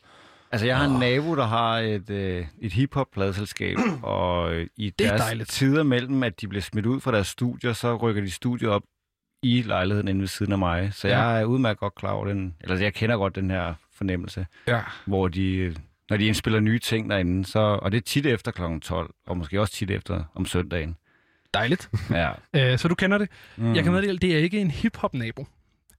Altså, 0.51 0.65
jeg 0.67 0.77
har 0.77 0.85
en 0.85 0.99
nabo, 0.99 1.35
der 1.35 1.45
har 1.45 1.77
et, 1.79 2.09
øh, 2.09 2.45
et 2.61 2.73
hiphop-pladeselskab, 2.73 3.77
og 4.03 4.53
øh, 4.53 4.67
i 4.77 4.89
Det 4.99 5.05
er 5.05 5.09
deres 5.09 5.21
dejligt. 5.21 5.49
tider 5.49 5.83
mellem, 5.83 6.23
at 6.23 6.41
de 6.41 6.47
bliver 6.47 6.61
smidt 6.61 6.85
ud 6.85 6.99
fra 7.01 7.11
deres 7.11 7.27
studier, 7.27 7.73
så 7.73 7.95
rykker 7.95 8.21
de 8.21 8.31
studier 8.31 8.69
op 8.69 8.81
i 9.43 9.61
lejligheden 9.61 10.07
inde 10.07 10.21
ved 10.21 10.27
siden 10.27 10.51
af 10.51 10.57
mig. 10.59 10.93
Så 10.93 11.07
Ja. 11.07 11.19
jeg 11.19 11.41
er 11.41 11.45
udmærket 11.45 11.79
godt 11.79 11.95
klar 11.95 12.11
over 12.11 12.25
den, 12.27 12.55
eller 12.61 12.77
jeg 12.79 12.93
kender 12.93 13.17
godt 13.17 13.35
den 13.35 13.49
her 13.51 13.73
fornemmelse, 13.99 14.45
ja, 14.67 14.81
hvor 15.05 15.27
de, 15.27 15.75
når 16.09 16.17
de 16.17 16.25
indspiller 16.25 16.59
nye 16.59 16.79
ting 16.79 17.09
derinde, 17.09 17.45
så, 17.45 17.59
og 17.59 17.91
det 17.91 17.97
er 17.97 18.01
tit 18.01 18.25
efter 18.25 18.51
kl. 18.51 18.61
12, 18.81 19.13
og 19.27 19.37
måske 19.37 19.61
også 19.61 19.73
tit 19.73 19.91
efter 19.91 20.23
om 20.35 20.45
søndagen. 20.45 20.95
dejligt. 21.53 21.89
Ja. 22.09 22.31
Øh, 22.55 22.77
så 22.79 22.87
du 22.87 22.95
kender 22.95 23.17
det. 23.17 23.29
Mm. 23.57 23.75
Jeg 23.75 23.83
kan 23.83 23.93
meddele, 23.93 24.17
det 24.17 24.33
er 24.35 24.37
ikke 24.39 24.61
en 24.61 24.71
hip-hop-nabo. 24.71 25.45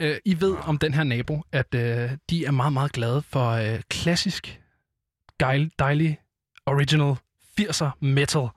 Øh, 0.01 0.16
I 0.24 0.40
ved 0.40 0.57
om 0.66 0.78
den 0.78 0.94
her 0.94 1.05
nabo, 1.05 1.42
at 1.53 1.74
øh, 1.74 2.11
de 2.30 2.44
er 2.44 2.51
meget, 2.51 2.72
meget 2.72 2.92
glade 2.92 3.22
for 3.22 3.51
øh, 3.51 3.80
klassisk, 3.88 4.61
dejlig, 5.40 5.70
dejlig, 5.78 6.18
original 6.66 7.14
80'er 7.61 7.90
metal. 8.01 8.48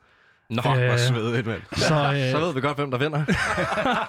Nå, 0.56 0.72
Øh, 0.82 0.88
hvor 0.88 0.98
Svedigt, 0.98 1.48
mand. 1.48 1.62
Så, 1.76 1.88
Så 1.88 2.36
øh, 2.36 2.42
ved 2.46 2.54
vi 2.54 2.62
godt, 2.62 2.78
hvem 2.78 2.92
der 2.92 2.98
vinder. 2.98 3.18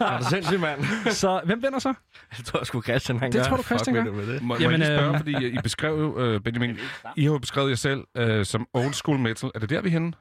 er 0.00 0.18
du 0.18 0.24
sindssygt, 0.30 0.60
mand? 0.60 0.84
så 1.10 1.40
hvem 1.44 1.62
vinder 1.62 1.78
så? 1.78 1.94
Jeg 2.38 2.44
tror 2.44 2.64
sgu 2.64 2.82
Christian, 2.82 3.18
han 3.18 3.32
Det 3.32 3.40
gør. 3.40 3.44
tror 3.48 3.56
du, 3.56 3.62
Christian 3.62 3.94
gør? 3.96 4.12
med 4.12 4.26
det. 4.26 4.42
må, 4.42 4.56
Jamen, 4.60 4.66
må 4.66 4.70
jeg 4.70 4.78
lige 4.78 4.86
spørge, 4.86 5.08
øhm, 5.08 5.16
fordi 5.16 5.46
I 5.46 5.58
beskrev 5.62 5.98
jo, 5.98 6.20
øh, 6.20 6.40
Benjamin, 6.40 6.78
I 7.16 7.24
har 7.24 7.32
jo 7.32 7.38
beskrevet 7.38 7.70
jer 7.70 7.76
selv 7.76 8.00
øh, 8.16 8.44
som 8.46 8.66
old 8.74 8.92
school 8.92 9.18
metal. 9.18 9.50
Er 9.54 9.58
det 9.58 9.70
der, 9.70 9.80
vi 9.80 9.88
er 9.88 9.92
henne? 9.92 10.12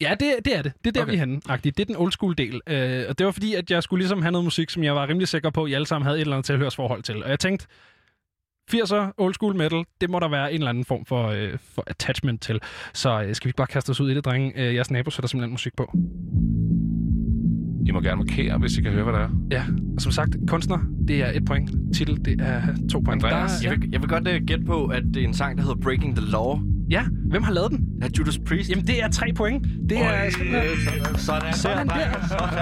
Ja, 0.00 0.10
det, 0.20 0.34
det 0.44 0.56
er 0.58 0.62
det. 0.62 0.72
Det 0.84 0.88
er 0.88 0.92
der. 0.92 1.02
Okay. 1.02 1.10
vi 1.10 1.16
er 1.16 1.20
henne. 1.20 1.40
-agtigt. 1.48 1.60
Det 1.62 1.80
er 1.80 1.84
den 1.84 1.96
old 1.96 2.12
school 2.12 2.34
del. 2.38 2.60
Øh, 2.66 3.04
og 3.08 3.18
det 3.18 3.26
var 3.26 3.32
fordi, 3.32 3.54
at 3.54 3.70
jeg 3.70 3.82
skulle 3.82 4.00
ligesom 4.00 4.22
have 4.22 4.32
noget 4.32 4.44
musik, 4.44 4.70
som 4.70 4.84
jeg 4.84 4.94
var 4.94 5.08
rimelig 5.08 5.28
sikker 5.28 5.50
på, 5.50 5.64
at 5.64 5.70
I 5.70 5.74
alle 5.74 5.86
sammen 5.86 6.04
havde 6.06 6.16
et 6.18 6.20
eller 6.20 6.36
andet 6.36 6.46
tilhørsforhold 6.46 7.02
til. 7.02 7.24
Og 7.24 7.30
jeg 7.30 7.38
tænkte, 7.38 7.66
80'er, 8.70 9.12
old 9.18 9.34
school 9.34 9.56
metal, 9.56 9.84
det 10.00 10.10
må 10.10 10.18
der 10.18 10.28
være 10.28 10.52
en 10.52 10.58
eller 10.58 10.68
anden 10.68 10.84
form 10.84 11.04
for, 11.04 11.28
øh, 11.28 11.58
for 11.74 11.84
attachment 11.86 12.42
til. 12.42 12.60
Så 12.94 13.22
øh, 13.22 13.34
skal 13.34 13.46
vi 13.46 13.48
ikke 13.48 13.56
bare 13.56 13.66
kaste 13.66 13.90
os 13.90 14.00
ud 14.00 14.10
i 14.10 14.14
det, 14.14 14.24
drenge? 14.24 14.52
Øh, 14.56 14.74
jeres 14.74 14.90
nabo 14.90 15.10
sætter 15.10 15.28
simpelthen 15.28 15.50
musik 15.50 15.76
på. 15.76 15.92
I 17.86 17.90
må 17.90 18.00
gerne 18.00 18.16
markere, 18.16 18.58
hvis 18.58 18.78
I 18.78 18.82
kan 18.82 18.92
høre, 18.92 19.04
hvad 19.04 19.12
der 19.12 19.20
er. 19.20 19.28
Ja, 19.50 19.64
og 19.96 20.02
som 20.02 20.12
sagt, 20.12 20.36
kunstner, 20.48 20.78
det 21.08 21.16
er 21.22 21.30
et 21.34 21.44
point. 21.44 21.70
Titel, 21.94 22.24
det 22.24 22.40
er 22.40 22.62
to 22.90 23.00
point. 23.00 23.24
Andreas? 23.24 23.50
Der, 23.60 23.70
Jeg 23.70 23.80
vil, 23.80 23.88
jeg 23.92 24.00
vil 24.00 24.08
godt 24.08 24.28
uh, 24.28 24.34
gætte 24.46 24.64
på, 24.64 24.84
at 24.86 25.02
det 25.14 25.22
er 25.22 25.28
en 25.28 25.34
sang, 25.34 25.56
der 25.58 25.62
hedder 25.64 25.76
Breaking 25.82 26.16
the 26.16 26.26
Law. 26.30 26.60
ja, 26.90 27.02
hvem 27.30 27.42
har 27.42 27.52
lavet 27.52 27.70
den? 27.70 27.88
Af 28.02 28.08
Judas 28.18 28.38
Priest. 28.38 28.70
Jamen, 28.70 28.86
det 28.86 29.02
er 29.02 29.08
tre 29.08 29.26
point. 29.36 29.66
Det 29.88 29.98
er 29.98 30.30
simpelthen... 30.30 31.18
sådan. 31.18 31.54
Sådan 31.54 31.88
der. 31.88 31.94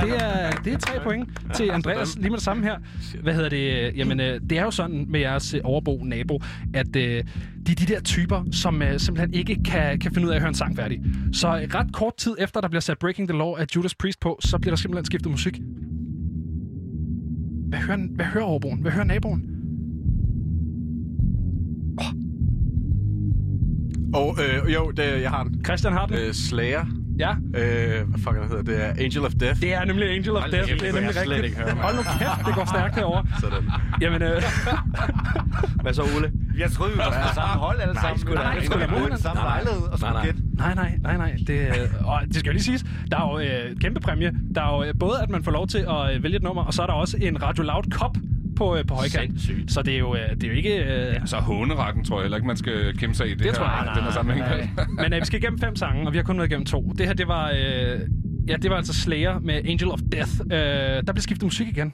Det 0.05 0.15
er, 0.25 0.51
det 0.65 0.73
er 0.73 0.79
tre 0.79 1.01
point 1.05 1.29
til 1.55 1.71
Andreas 1.71 2.17
lige 2.17 2.31
med 2.31 2.37
det 2.37 2.45
samme 2.45 2.63
her. 2.63 2.77
Hvad 3.23 3.35
hedder 3.35 3.49
det? 3.49 3.93
Jamen, 3.97 4.21
øh, 4.21 4.41
det 4.51 4.59
er 4.59 4.63
jo 4.63 4.71
sådan 4.71 5.07
med 5.09 5.21
jeres 5.21 5.55
øh, 5.55 5.61
overbo 5.65 6.01
nabo, 6.05 6.41
at 6.75 6.97
øh, 6.97 7.03
de 7.67 7.73
er 7.73 7.77
de 7.77 7.87
der 7.87 8.01
typer, 8.01 8.45
som 8.53 8.83
øh, 8.83 9.01
simpelthen 9.01 9.35
ikke 9.35 9.59
kan, 9.65 9.99
kan 9.99 10.13
finde 10.15 10.27
ud 10.29 10.33
af 10.33 10.37
at 10.37 10.41
høre 10.43 10.49
en 10.49 10.55
sang 10.55 10.77
færdig. 10.77 11.01
Så 11.33 11.49
øh, 11.49 11.69
ret 11.75 11.93
kort 11.93 12.17
tid 12.19 12.35
efter, 12.39 12.61
der 12.61 12.69
bliver 12.69 12.81
sat 12.81 12.99
Breaking 12.99 13.29
the 13.29 13.39
Law 13.39 13.55
af 13.55 13.65
Judas 13.77 13.95
Priest 13.95 14.21
på, 14.21 14.39
så 14.45 14.59
bliver 14.59 14.73
der 14.75 14.77
simpelthen 14.77 15.05
skiftet 15.11 15.31
musik. 15.31 15.61
Hvad 17.69 17.79
hører, 17.79 18.07
hvad 18.15 18.25
hører 18.25 18.45
overboen? 18.45 18.81
Hvad 18.81 18.93
hører 18.93 19.05
naboen? 19.05 19.47
Og 24.15 24.37
øh, 24.43 24.75
jo, 24.75 24.91
det, 24.91 25.23
jeg 25.23 25.31
har 25.31 25.45
den. 25.45 25.65
Christian 25.65 25.93
har 25.93 26.07
den. 26.07 26.17
Øh, 26.17 26.33
Slayer. 26.35 27.00
Ja, 27.25 27.31
Øh, 27.55 28.09
hvad 28.09 28.19
fuck 28.25 28.37
hedder 28.51 28.57
det? 28.57 28.67
Det 28.67 28.85
er 28.85 28.91
Angel 29.05 29.25
of 29.25 29.33
Death. 29.41 29.61
det 29.61 29.75
er 29.75 29.85
nemlig 29.85 30.11
Angel 30.17 30.31
of 30.37 30.45
Death. 30.53 30.69
Det 30.81 30.89
er 30.89 30.93
nemlig 30.93 31.17
rigtigt. 31.17 31.61
Hold 31.85 31.97
nu 31.97 32.03
kæft, 32.03 32.47
det 32.47 32.55
går 32.55 32.65
stærkt 32.75 32.95
herovre. 32.95 33.25
Sådan. 33.41 33.65
Jamen, 34.01 34.23
øh, 34.23 34.43
Hvad 35.83 35.95
så, 35.95 36.03
Ole? 36.17 36.33
Jeg 36.59 36.71
troede, 36.71 36.93
vi 36.93 36.99
var 36.99 37.05
på 37.29 37.35
samme 37.35 37.55
hold 37.67 37.81
alle 37.81 37.95
sammen. 38.01 38.19
sgu 38.19 38.31
da. 38.31 38.35
Nej, 38.35 38.55
Nej, 38.55 38.65
sgu 38.65 38.79
da. 38.81 38.87
sgu 38.87 39.09
da. 39.11 39.17
samme 39.17 39.43
lejlighed 39.43 39.83
og 39.93 39.99
Nej, 40.01 40.13
nej. 40.13 40.25
gætte. 40.25 40.41
Nej, 40.55 40.75
nej, 40.75 40.99
nej, 41.03 41.17
nej. 41.17 41.33
Det, 41.47 41.59
øh, 41.61 42.07
og 42.09 42.21
det 42.29 42.37
skal 42.37 42.47
jo 42.51 42.53
lige 42.53 42.63
siges, 42.63 42.85
der 43.11 43.17
er 43.17 43.31
jo 43.33 43.39
øh, 43.39 43.77
kæmpe 43.81 44.01
præmie. 44.01 44.33
Der 44.55 44.63
er 44.63 44.77
jo 44.77 44.83
øh, 44.85 44.95
både, 45.01 45.17
at 45.23 45.31
man 45.31 45.43
får 45.45 45.51
lov 45.53 45.67
til 45.69 45.79
at 45.79 46.15
øh, 46.17 46.23
vælge 46.23 46.37
et 46.37 46.43
nummer, 46.43 46.63
og 46.65 46.75
så 46.75 46.83
er 46.83 46.87
der 46.87 46.95
også 46.95 47.17
en 47.21 47.43
Radio 47.43 47.63
Loud 47.63 47.85
Cop 47.93 48.17
på, 48.61 48.77
øh, 48.77 48.85
på 48.87 48.95
højkant. 48.95 49.31
Sindssygt. 49.41 49.73
Så 49.73 49.83
det 49.83 49.95
er 49.95 49.99
jo, 49.99 50.15
øh, 50.15 50.31
det 50.31 50.45
er 50.45 50.49
jo 50.49 50.55
ikke... 50.55 50.75
Øh, 50.85 51.27
Så 51.27 51.37
håneretten 51.37 52.05
tror 52.05 52.17
jeg 52.17 52.23
heller 52.25 52.37
ikke, 52.37 52.47
man 52.47 52.57
skal 52.57 52.97
kæmpe 52.99 53.17
sig 53.17 53.27
i 53.27 53.31
det, 53.31 53.39
Det 53.39 53.47
her, 53.47 53.53
tror 53.53 53.65
jeg- 53.65 53.93
den 53.97 54.05
her 54.05 54.11
sammenhæng. 54.13 54.45
men 55.03 55.13
øh, 55.13 55.21
vi 55.21 55.25
skal 55.25 55.39
igennem 55.43 55.59
fem 55.59 55.77
sange, 55.77 56.07
og 56.07 56.13
vi 56.13 56.19
har 56.19 56.25
kun 56.25 56.37
været 56.39 56.49
igennem 56.51 56.67
to. 56.67 56.83
Det 56.99 57.07
her, 57.07 57.13
det 57.15 57.29
var... 57.29 57.51
Øh, 57.51 58.01
ja, 58.49 58.57
det 58.57 58.71
var 58.71 58.77
altså 58.77 58.95
Slayer 58.95 59.39
med 59.39 59.55
Angel 59.55 59.91
of 59.91 59.99
Death. 60.13 60.33
Øh, 60.45 60.59
der 60.59 61.03
bliver 61.13 61.21
skiftet 61.21 61.47
musik 61.47 61.69
igen. 61.69 61.93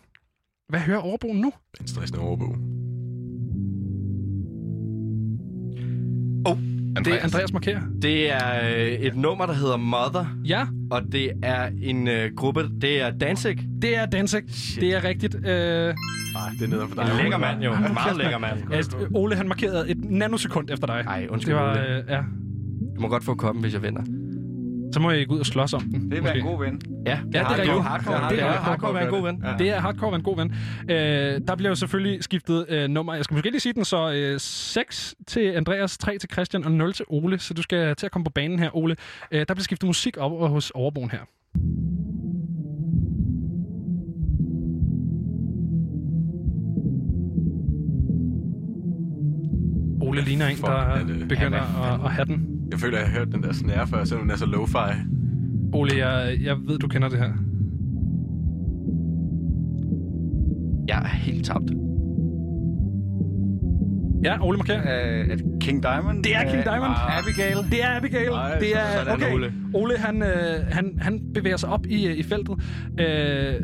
Hvad 0.68 0.80
hører 0.80 0.98
overboen 0.98 1.36
nu? 1.40 1.52
En 1.80 1.86
stressende 1.88 2.20
overbo. 2.20 2.44
Det 7.04 7.14
er 7.14 7.22
Andreas 7.24 7.52
markerer. 7.52 7.80
Det 8.02 8.32
er 8.32 8.70
øh, 8.76 8.86
et 8.86 9.16
nummer, 9.16 9.46
der 9.46 9.52
hedder 9.54 9.76
Mother, 9.76 10.24
Ja, 10.44 10.66
og 10.90 11.02
det 11.12 11.30
er 11.42 11.70
en 11.82 12.08
øh, 12.08 12.30
gruppe, 12.36 12.68
det 12.80 13.02
er 13.02 13.10
Danzig. 13.10 13.58
det 13.82 13.96
er 13.96 14.06
Danzig. 14.06 14.42
Det 14.80 14.94
er 14.94 15.04
rigtigt. 15.04 15.34
Øh, 15.34 15.42
Nej, 15.42 16.50
det 16.58 16.64
er 16.64 16.68
nede 16.68 16.84
for 16.88 16.94
dig. 17.02 17.12
Lækker 17.22 17.38
mand 17.38 17.62
jo. 17.62 17.70
Meget 17.74 18.16
lækker 18.16 18.38
mand. 18.38 18.72
altså, 18.72 18.96
Ole, 19.14 19.36
han 19.36 19.48
markerede 19.48 19.90
et 19.90 19.98
nanosekund 20.04 20.70
efter 20.70 20.86
dig. 20.86 21.04
Ej, 21.06 21.26
undskyld, 21.30 21.54
Det 21.54 21.62
var, 21.62 21.70
Ole. 21.70 21.96
øh, 21.98 22.04
ja. 22.08 22.20
Du 22.96 23.00
må 23.00 23.08
godt 23.08 23.24
få 23.24 23.34
koppen, 23.34 23.62
hvis 23.62 23.74
jeg 23.74 23.82
vinder. 23.82 24.02
Så 24.92 25.00
må 25.00 25.10
jeg 25.10 25.26
gå 25.26 25.34
ud 25.34 25.40
og 25.40 25.46
slås 25.46 25.72
om 25.72 25.80
den. 25.80 26.10
Det 26.10 26.26
er 26.26 26.32
en 26.32 26.42
god 26.44 26.64
ven. 26.64 26.80
Ja, 27.06 27.10
Ja, 27.10 27.18
det 27.26 27.36
er 27.36 27.50
rigtigt. 27.50 27.68
jo 27.74 27.80
hardcore. 27.80 28.22
Det 28.22 28.30
Det 28.30 28.40
er 28.40 28.44
er 28.46 28.50
hardcore 28.50 28.64
hardcore 28.70 28.88
at 28.88 28.94
være 28.94 29.04
en 29.04 29.10
god 29.10 29.22
ven. 29.22 29.42
Ja. 29.44 29.54
Det 29.58 29.68
er 29.70 29.80
hardcore 29.80 30.06
at 30.08 30.12
være 30.12 30.18
en 30.18 30.22
god 30.24 30.36
ven. 30.36 30.54
Øh, 30.90 31.40
der 31.48 31.56
bliver 31.56 31.70
jo 31.70 31.74
selvfølgelig 31.74 32.24
skiftet 32.24 32.66
øh, 32.68 32.88
nummer. 32.88 33.14
Jeg 33.14 33.24
skal 33.24 33.34
måske 33.34 33.50
lige 33.50 33.60
sige 33.60 33.72
den, 33.72 33.84
så 33.84 34.12
øh, 34.12 34.40
6 34.40 35.14
til 35.26 35.40
Andreas, 35.40 35.98
3 35.98 36.18
til 36.18 36.28
Christian 36.32 36.64
og 36.64 36.72
0 36.72 36.92
til 36.92 37.04
Ole. 37.08 37.38
Så 37.38 37.54
du 37.54 37.62
skal 37.62 37.96
til 37.96 38.06
at 38.06 38.12
komme 38.12 38.24
på 38.24 38.30
banen 38.30 38.58
her, 38.58 38.76
Ole. 38.76 38.96
Øh, 39.30 39.38
der 39.48 39.54
bliver 39.54 39.62
skiftet 39.64 39.86
musik 39.86 40.16
op 40.16 40.48
hos 40.50 40.70
overboen 40.70 41.10
her. 41.10 41.20
Ole 50.00 50.20
ligner 50.20 50.46
en, 50.46 50.56
Fuck, 50.56 50.66
der 50.68 50.72
er 50.72 51.04
det- 51.06 51.28
begynder 51.28 51.58
Ja, 51.58 51.94
at, 51.94 52.00
at 52.04 52.10
have 52.10 52.24
den. 52.24 52.46
Jeg 52.70 52.78
føler, 52.78 52.98
jeg 52.98 53.06
har 53.08 53.18
hørt 53.18 53.28
den 53.34 53.42
der 53.42 53.52
snare 53.52 53.86
før, 53.86 54.04
selvom 54.04 54.22
den 54.24 54.30
er 54.30 54.36
så 54.36 54.46
lo-fi. 54.46 54.92
Ole, 55.72 55.90
jeg, 56.06 56.38
jeg 56.42 56.56
ved, 56.66 56.78
du 56.78 56.88
kender 56.88 57.08
det 57.08 57.18
her. 57.18 57.32
Jeg 60.88 60.98
er 61.02 61.08
helt 61.08 61.44
tabt. 61.46 61.70
Ja, 64.24 64.46
Ole 64.46 64.56
markerer. 64.58 64.82
Uh, 65.24 65.30
er 65.30 65.36
det 65.36 65.44
King 65.60 65.82
Diamond? 65.82 66.22
Det 66.24 66.36
er 66.36 66.50
King 66.50 66.64
Diamond. 66.64 66.90
Uh, 66.90 67.18
Abigail? 67.18 67.56
Det 67.70 67.84
er 67.84 67.96
Abigail. 67.96 68.28
Ej, 68.30 68.58
det 68.58 68.76
er, 68.76 68.98
sådan, 68.98 69.14
okay. 69.14 69.34
Ole. 69.34 69.52
Ole, 69.74 69.98
han, 69.98 70.22
øh, 70.22 70.28
han, 70.70 70.98
han 71.00 71.20
bevæger 71.34 71.56
sig 71.56 71.68
op 71.68 71.86
i, 71.86 72.06
øh, 72.06 72.16
i 72.18 72.22
feltet. 72.22 72.54
Øh, 73.00 73.54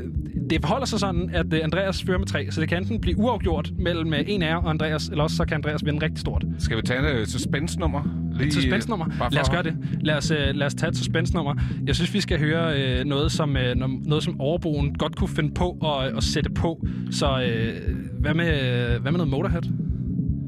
det 0.50 0.60
forholder 0.60 0.86
sig 0.86 1.00
sådan, 1.00 1.30
at 1.32 1.52
øh, 1.52 1.60
Andreas 1.62 2.02
fører 2.02 2.18
med 2.18 2.26
tre, 2.26 2.50
så 2.50 2.60
det 2.60 2.68
kan 2.68 2.78
enten 2.78 3.00
blive 3.00 3.18
uafgjort 3.18 3.70
mellem 3.78 4.14
øh, 4.14 4.20
en 4.26 4.42
af 4.42 4.46
jer 4.48 4.56
og 4.56 4.70
Andreas, 4.70 5.08
eller 5.08 5.24
også 5.24 5.36
så 5.36 5.44
kan 5.44 5.54
Andreas 5.54 5.84
vinde 5.84 6.02
rigtig 6.02 6.18
stort. 6.20 6.44
Skal 6.58 6.76
vi 6.76 6.82
tage 6.82 7.12
et 7.14 7.20
uh, 7.20 7.26
suspense-nummer? 7.26 8.02
Lige, 8.32 8.46
Et 8.46 8.52
suspense-nummer. 8.54 9.06
Lad 9.32 9.42
os 9.42 9.48
gøre 9.50 9.62
det. 9.62 9.76
Lad 10.00 10.16
os, 10.16 10.30
øh, 10.30 10.38
lad 10.54 10.66
os 10.66 10.74
tage 10.74 10.90
et 10.90 10.96
suspense-nummer. 10.96 11.54
Jeg 11.86 11.94
synes, 11.94 12.14
vi 12.14 12.20
skal 12.20 12.38
høre 12.38 12.80
øh, 12.82 13.04
noget, 13.04 13.32
som, 13.32 13.56
øh, 13.56 13.72
no- 13.72 14.08
noget, 14.08 14.24
som 14.24 14.40
overboen 14.40 14.94
godt 14.94 15.16
kunne 15.16 15.28
finde 15.28 15.54
på 15.54 15.70
at, 15.84 16.16
at 16.16 16.22
sætte 16.22 16.50
på. 16.50 16.86
Så 17.10 17.42
øh, 17.42 17.96
hvad, 18.20 18.34
med, 18.34 18.52
hvad 18.98 19.12
med 19.12 19.18
noget 19.18 19.28
Motorhead? 19.28 19.62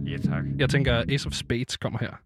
Ja, 0.07 0.16
tak. 0.16 0.45
Jeg 0.59 0.68
tænker, 0.70 1.03
Ace 1.09 1.26
of 1.26 1.32
Spades 1.32 1.76
kommer 1.76 1.99
her. 1.99 2.20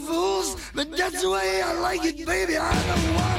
For 0.00 0.12
fools. 0.12 0.70
But 0.74 0.96
that's 0.96 1.22
the 1.22 1.30
way 1.30 1.62
I 1.62 1.72
like 1.80 2.04
it, 2.04 2.26
baby. 2.26 2.56
I 2.56 2.72
don't 2.86 3.14
want 3.14 3.35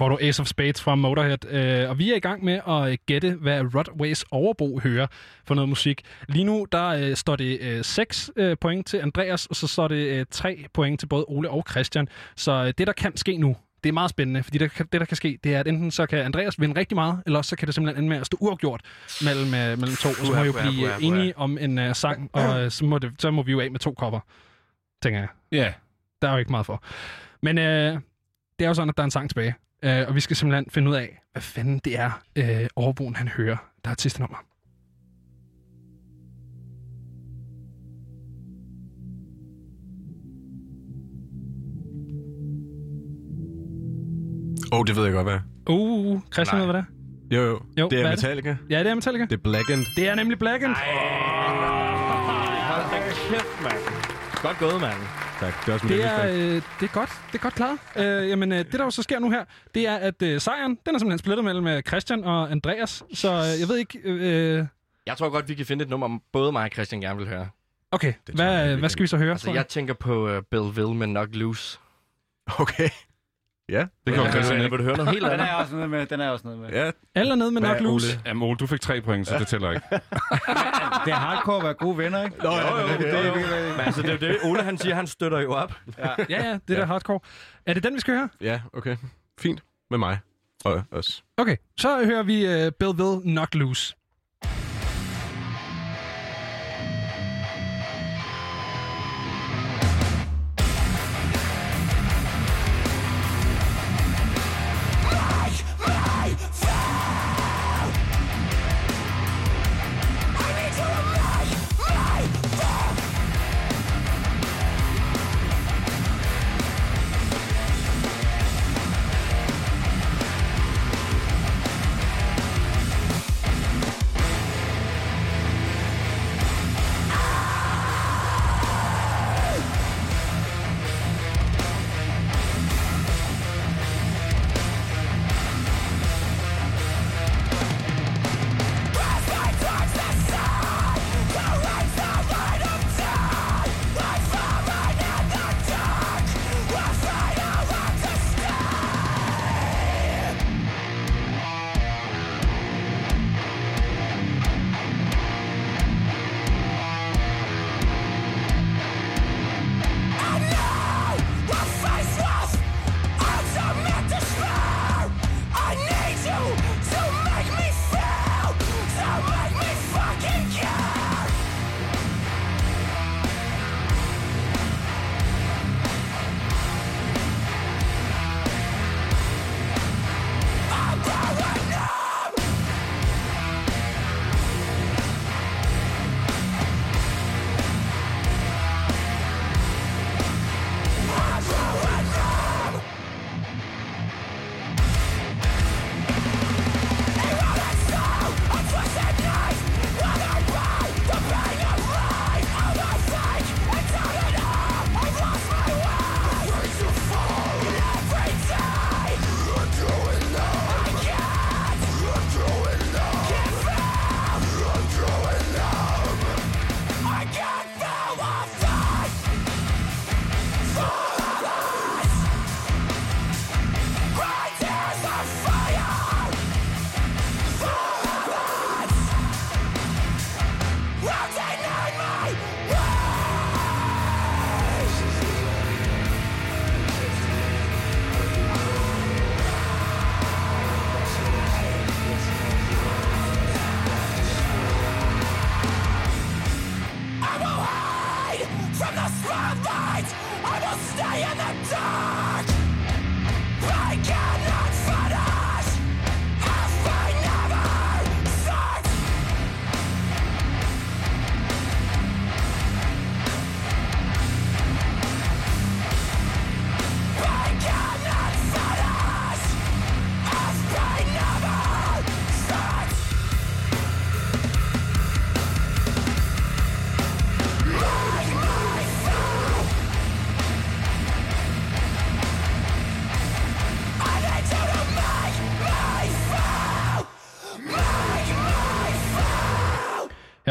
får 0.00 0.08
du 0.08 0.18
Ace 0.20 0.42
of 0.42 0.46
Spades 0.46 0.82
fra 0.82 0.94
Motorhead, 0.94 1.44
øh, 1.50 1.90
og 1.90 1.98
vi 1.98 2.10
er 2.10 2.16
i 2.16 2.20
gang 2.20 2.44
med 2.44 2.60
at 2.68 2.90
øh, 2.90 2.98
gætte, 3.06 3.34
hvad 3.40 3.60
Rodways 3.74 4.24
overbo 4.30 4.80
hører 4.82 5.06
for 5.44 5.54
noget 5.54 5.68
musik. 5.68 6.02
Lige 6.28 6.44
nu 6.44 6.66
der 6.72 6.86
øh, 6.86 7.16
står 7.16 7.36
det 7.36 7.58
øh, 7.60 7.84
6 7.84 8.30
øh, 8.36 8.56
point 8.60 8.86
til 8.86 8.96
Andreas, 8.96 9.46
og 9.46 9.56
så 9.56 9.66
står 9.66 9.88
det 9.88 9.96
øh, 9.96 10.26
3 10.30 10.64
point 10.72 11.00
til 11.00 11.06
både 11.06 11.24
Ole 11.28 11.50
og 11.50 11.64
Christian. 11.70 12.08
Så 12.36 12.52
øh, 12.52 12.72
det, 12.78 12.86
der 12.86 12.92
kan 12.92 13.16
ske 13.16 13.36
nu, 13.36 13.56
det 13.84 13.88
er 13.88 13.92
meget 13.92 14.10
spændende, 14.10 14.42
fordi 14.42 14.58
det, 14.58 14.78
det, 14.78 15.00
der 15.00 15.04
kan 15.04 15.16
ske, 15.16 15.38
det 15.44 15.54
er, 15.54 15.60
at 15.60 15.68
enten 15.68 15.90
så 15.90 16.06
kan 16.06 16.18
Andreas 16.18 16.60
vinde 16.60 16.80
rigtig 16.80 16.94
meget, 16.96 17.22
eller 17.26 17.38
også 17.38 17.48
så 17.48 17.56
kan 17.56 17.66
det 17.66 17.74
simpelthen 17.74 18.04
ende 18.04 18.08
med 18.08 18.20
at 18.20 18.26
stå 18.26 18.36
uafgjort 18.40 18.80
mellem, 19.24 19.48
mellem 19.50 19.96
to, 19.96 20.08
og 20.08 20.26
så 20.26 20.32
må 20.34 20.40
vi 20.40 20.46
jo 20.46 20.52
blive 20.52 21.02
enige 21.02 21.38
om 21.38 21.58
en 21.58 21.94
sang, 21.94 22.30
og 22.32 22.72
så, 22.72 22.84
må 22.84 22.98
det, 22.98 23.12
så 23.18 23.30
må 23.30 23.42
vi 23.42 23.52
jo 23.52 23.60
af 23.60 23.70
med 23.70 23.80
to 23.80 23.94
kopper, 23.94 24.20
tænker 25.02 25.20
jeg. 25.20 25.28
Ja. 25.52 25.72
Der 26.22 26.28
er 26.28 26.32
jo 26.32 26.38
ikke 26.38 26.50
meget 26.50 26.66
for. 26.66 26.82
Men 27.42 27.58
øh, 27.58 27.98
det 28.58 28.64
er 28.64 28.68
jo 28.68 28.74
sådan, 28.74 28.88
at 28.88 28.96
der 28.96 29.02
er 29.02 29.04
en 29.04 29.10
sang 29.10 29.30
tilbage. 29.30 29.54
Øh, 29.82 30.08
og 30.08 30.14
vi 30.14 30.20
skal 30.20 30.36
simpelthen 30.36 30.66
finde 30.70 30.90
ud 30.90 30.94
af, 30.94 31.22
hvad 31.32 31.42
fanden 31.42 31.78
det 31.84 31.98
er, 31.98 32.22
øh, 32.36 32.66
overboen 32.76 33.16
han 33.16 33.28
hører. 33.28 33.56
Der 33.84 33.90
er 33.90 33.92
et 33.92 34.00
sidste 34.00 34.20
nummer. 34.20 34.36
Åh, 44.72 44.78
oh, 44.78 44.86
det 44.86 44.96
ved 44.96 45.04
jeg 45.04 45.12
godt, 45.12 45.26
hvad. 45.26 45.38
Uh, 45.68 46.20
Christian 46.32 46.58
Nej. 46.58 46.66
ved, 46.66 46.72
hvad 46.72 46.82
det 46.82 46.86
er? 47.32 47.36
Jo, 47.36 47.42
jo. 47.42 47.60
Jo, 47.78 47.88
det 47.88 47.98
er 47.98 48.02
hvad 48.02 48.12
er 48.12 48.16
det? 48.16 48.24
Metallica. 48.24 48.56
Ja, 48.70 48.78
det 48.78 48.86
er 48.86 48.94
Metallica. 48.94 49.24
Det 49.24 49.32
er 49.32 49.42
Blackened. 49.42 49.86
Det 49.96 50.08
er 50.08 50.14
nemlig 50.14 50.38
Blackened. 50.38 50.76
Hold 52.70 52.84
da 52.92 52.98
kæft, 53.30 53.62
mand. 53.62 53.78
Godt 54.42 54.58
gået, 54.58 54.80
mand. 54.80 55.19
Tak. 55.40 55.60
Det 55.66 55.68
er 55.68 55.72
også 55.74 55.88
Det 55.88 56.04
er, 56.04 56.26
øh, 56.26 56.54
det 56.54 56.62
er 56.80 56.86
godt. 56.92 57.10
Det 57.32 57.38
er 57.38 57.42
godt 57.42 57.54
klaret. 57.54 57.78
Øh, 57.96 58.28
jamen, 58.28 58.52
øh, 58.52 58.58
det 58.58 58.72
der 58.72 58.84
jo 58.84 58.90
så 58.90 59.02
sker 59.02 59.18
nu 59.18 59.30
her, 59.30 59.44
det 59.74 59.86
er, 59.88 59.96
at 59.96 60.22
øh, 60.22 60.40
sejren, 60.40 60.78
den 60.86 60.94
er 60.94 60.98
simpelthen 60.98 61.18
splittet 61.18 61.44
mellem 61.44 61.66
øh, 61.66 61.82
Christian 61.82 62.24
og 62.24 62.50
Andreas. 62.50 63.02
Så 63.14 63.28
øh, 63.28 63.60
jeg 63.60 63.68
ved 63.68 63.76
ikke... 63.76 63.98
Øh, 64.04 64.66
Jeg 65.06 65.16
tror 65.16 65.28
godt, 65.28 65.48
vi 65.48 65.54
kan 65.54 65.66
finde 65.66 65.82
et 65.82 65.88
nummer, 65.90 66.18
både 66.32 66.52
mig 66.52 66.64
og 66.64 66.70
Christian 66.72 67.00
gerne 67.00 67.18
vil 67.18 67.28
høre. 67.28 67.48
okay, 67.92 68.12
Det 68.26 68.36
tror 68.36 68.44
jeg, 68.44 68.64
hvad, 68.64 68.74
vi 68.74 68.80
hvad 68.80 68.88
skal 68.90 69.02
vi 69.02 69.06
så 69.06 69.16
høre? 69.16 69.30
Altså, 69.30 69.50
jeg 69.52 69.68
tænker 69.68 69.94
på 69.94 70.36
uh, 70.36 70.42
Bill 70.50 70.62
Will 70.62 70.94
med 70.98 71.06
Knock 71.06 71.34
Loose. 71.34 71.78
Okay. 72.58 72.88
Ja. 73.70 73.78
Det 73.80 73.88
Vil 74.06 74.14
du- 74.16 74.30
Christian 74.30 74.56
vil 74.56 74.64
ikke. 74.64 74.76
du 74.76 74.82
høre 74.82 74.96
noget 74.96 75.10
helt 75.10 75.24
Den 75.24 75.32
andet? 75.32 75.48
er 75.50 75.54
også 75.54 75.74
noget 75.74 75.90
med. 75.90 76.06
Den 76.06 76.20
er 76.20 76.28
også 76.30 76.44
noget 76.44 76.60
med. 76.60 76.68
Ja. 76.70 76.90
Alle 77.14 77.30
er 77.32 77.36
nede 77.36 77.50
med 77.50 77.80
Loose. 77.80 78.06
Ole? 78.12 78.22
Jamen, 78.26 78.42
Ole, 78.42 78.56
du 78.56 78.66
fik 78.66 78.80
tre 78.80 79.00
point, 79.00 79.28
så 79.28 79.38
det 79.38 79.46
tæller 79.46 79.70
ikke. 79.70 79.86
Det 81.04 81.12
er 81.12 81.14
hardcore 81.14 81.56
at 81.56 81.62
være 81.64 81.74
gode 81.74 81.98
venner, 81.98 82.24
ikke? 82.24 82.36
Nå, 82.42 82.50
ja, 82.50 82.82
det, 82.92 82.98
det, 82.98 83.12
det, 83.12 83.34
det, 83.34 83.44
Men 83.76 83.80
altså, 83.86 84.02
det 84.02 84.08
er 84.10 84.12
jo 84.12 84.32
det. 84.32 84.38
Ole, 84.44 84.62
han 84.62 84.78
siger, 84.78 84.94
han 84.94 85.06
støtter 85.06 85.38
jo 85.40 85.52
op. 85.52 85.74
Ja, 85.98 86.08
ja, 86.28 86.52
det 86.52 86.76
der 86.76 86.86
hardcore. 86.86 87.20
Er 87.66 87.74
det 87.74 87.82
den, 87.82 87.94
vi 87.94 88.00
skal 88.00 88.14
høre? 88.14 88.28
Ja, 88.40 88.60
okay. 88.72 88.96
Fint. 89.40 89.62
Med 89.90 89.98
mig. 89.98 90.18
Og 90.64 90.82
os. 90.92 91.24
Okay, 91.36 91.56
så 91.78 92.04
hører 92.04 92.22
vi 92.22 92.44
uh, 92.66 92.72
Bill 92.78 92.90
Will 92.90 93.22
Knock 93.22 93.54
Loose. 93.54 93.94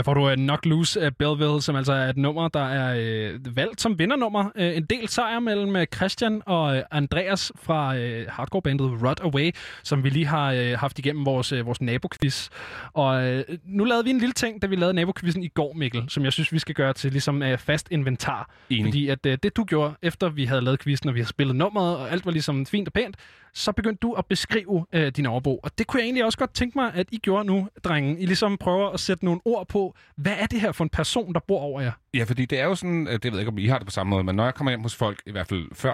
Får 0.10 0.14
du 0.14 0.30
uh, 0.30 0.34
Knock 0.34 0.65
Loose 0.65 1.02
af 1.02 1.15
Belleville, 1.15 1.61
som 1.61 1.76
altså 1.76 1.94
er 1.94 2.10
et 2.10 2.18
nummer, 2.18 2.48
der 2.48 2.65
er 2.68 2.90
uh, 3.34 3.56
valgt 3.56 3.81
som 3.81 3.99
vindernummer. 3.99 4.44
Uh, 4.56 4.77
en 4.77 4.84
del 4.84 5.07
sejr 5.07 5.40
mellem 5.40 5.76
uh, 5.76 5.84
Christian 5.95 6.41
og 6.45 6.77
uh, 6.77 6.81
Andreas 6.91 7.52
fra 7.56 7.95
uh, 7.95 8.27
hardcore-bandet 8.27 9.03
Rot 9.03 9.19
Away, 9.23 9.52
som 9.84 10.03
vi 10.03 10.10
lige 10.10 10.26
har 10.26 10.53
uh, 10.53 10.80
haft 10.80 10.99
igennem 10.99 11.26
vores, 11.26 11.53
uh, 11.53 11.65
vores 11.65 11.81
naboquiz. 11.81 12.49
Og 12.94 13.34
uh, 13.34 13.40
nu 13.65 13.84
lavede 13.84 14.03
vi 14.03 14.10
en 14.10 14.19
lille 14.19 14.34
ting, 14.34 14.61
da 14.61 14.68
vi 14.68 14.76
lavede 14.76 14.94
naboquizzen 14.94 15.44
i 15.44 15.48
går, 15.48 15.73
Mikkel, 15.73 16.06
som 16.07 16.23
jeg 16.23 16.34
synes, 16.34 16.53
vi 16.53 16.60
skal 16.60 16.76
gøre 16.76 16.94
til 16.94 17.11
ligesom 17.11 17.41
uh, 17.41 17.57
fast 17.57 17.88
inventar. 17.91 18.49
Enig. 18.69 18.86
Fordi 18.86 19.07
at 19.07 19.26
uh, 19.26 19.34
det, 19.44 19.57
du 19.57 19.64
gjorde, 19.64 19.94
efter 20.02 20.30
vi 20.30 20.45
havde 20.45 20.61
lavet 20.61 20.80
quizzen, 20.80 21.10
og 21.10 21.15
vi 21.15 21.19
havde 21.19 21.30
spillet 21.30 21.56
nummeret, 21.56 21.98
og 21.98 22.11
alt 22.11 22.26
var 22.26 22.31
ligesom 22.31 22.65
fint 22.65 22.88
og 22.88 22.94
pænt, 22.94 23.15
så 23.53 23.71
begyndte 23.71 23.99
du 24.01 24.13
at 24.13 24.26
beskrive 24.26 24.85
øh, 24.93 25.11
din 25.11 25.26
overbo. 25.26 25.59
Og 25.63 25.71
det 25.77 25.88
kunne 25.88 25.99
jeg 25.99 26.05
egentlig 26.05 26.26
også 26.26 26.38
godt 26.38 26.53
tænke 26.53 26.77
mig, 26.77 26.91
at 26.93 27.07
I 27.11 27.17
gjorde 27.17 27.45
nu, 27.45 27.67
drengen. 27.84 28.17
I 28.17 28.26
ligesom 28.26 28.57
prøver 28.57 28.89
at 28.89 28.99
sætte 28.99 29.26
nogle 29.26 29.41
ord 29.45 29.67
på, 29.67 29.95
hvad 30.17 30.34
er 30.39 30.45
det 30.45 30.61
her 30.61 30.71
for 30.71 30.84
en 30.84 30.89
person, 30.89 31.34
der 31.34 31.39
bor 31.47 31.59
over 31.59 31.81
jer? 31.81 31.91
Ja, 32.13 32.23
fordi 32.23 32.45
det 32.45 32.59
er 32.59 32.65
jo 32.65 32.76
sådan, 32.76 33.07
øh, 33.07 33.13
det 33.13 33.23
ved 33.23 33.31
jeg 33.31 33.39
ikke, 33.39 33.51
om 33.51 33.57
I 33.57 33.67
har 33.67 33.77
det 33.77 33.88
på 33.88 33.91
samme 33.91 34.09
måde, 34.09 34.23
men 34.23 34.35
når 34.35 34.43
jeg 34.43 34.53
kommer 34.55 34.71
hjem 34.71 34.81
hos 34.81 34.95
folk, 34.95 35.21
i 35.26 35.31
hvert 35.31 35.47
fald 35.47 35.65
før 35.73 35.93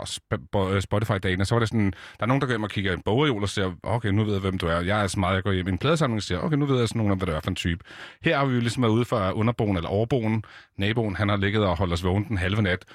øh, 0.74 0.82
Spotify-dagen, 0.82 1.46
så 1.46 1.56
var 1.56 1.60
det 1.60 1.70
sådan, 1.70 1.92
der 1.92 2.24
er 2.24 2.26
nogen, 2.26 2.42
der 2.42 2.48
går 2.48 2.52
hjem 2.52 2.64
og 2.64 2.70
kigger 2.70 2.92
i 2.92 2.94
en 2.94 3.02
bogreol 3.02 3.42
og 3.42 3.50
siger, 3.50 3.72
okay, 3.84 4.10
nu 4.10 4.24
ved 4.24 4.34
jeg, 4.34 4.42
hvem 4.42 4.58
du 4.58 4.68
er. 4.68 4.80
Jeg 4.80 5.04
er 5.04 5.08
så 5.08 5.20
meget, 5.20 5.36
jeg 5.36 5.44
går 5.44 5.52
hjem 5.52 5.68
i 5.68 5.72
en 5.72 5.78
pladesamling 5.78 6.18
og 6.18 6.24
siger, 6.24 6.40
okay, 6.40 6.58
nu 6.58 6.66
ved 6.66 6.80
jeg 6.80 6.88
sådan 6.88 7.02
nogen, 7.02 7.18
hvad 7.18 7.28
du 7.28 7.34
er 7.34 7.40
for 7.40 7.50
en 7.50 7.56
type. 7.56 7.84
Her 8.22 8.38
har 8.38 8.46
vi 8.46 8.54
jo 8.54 8.60
ligesom 8.60 8.84
været 8.84 8.92
ude 8.92 9.06
for 9.06 9.32
underboen 9.32 9.78
eller 9.78 9.90
overboen. 9.90 10.44
Naboen, 10.78 11.16
han 11.16 11.30
har 11.30 11.38
ligget 11.38 11.66
og 11.66 11.78
holdt 11.78 11.94
os 11.94 12.04
vågen 12.04 12.26
den 12.28 12.38
halve 12.38 12.62
nat. 12.62 12.86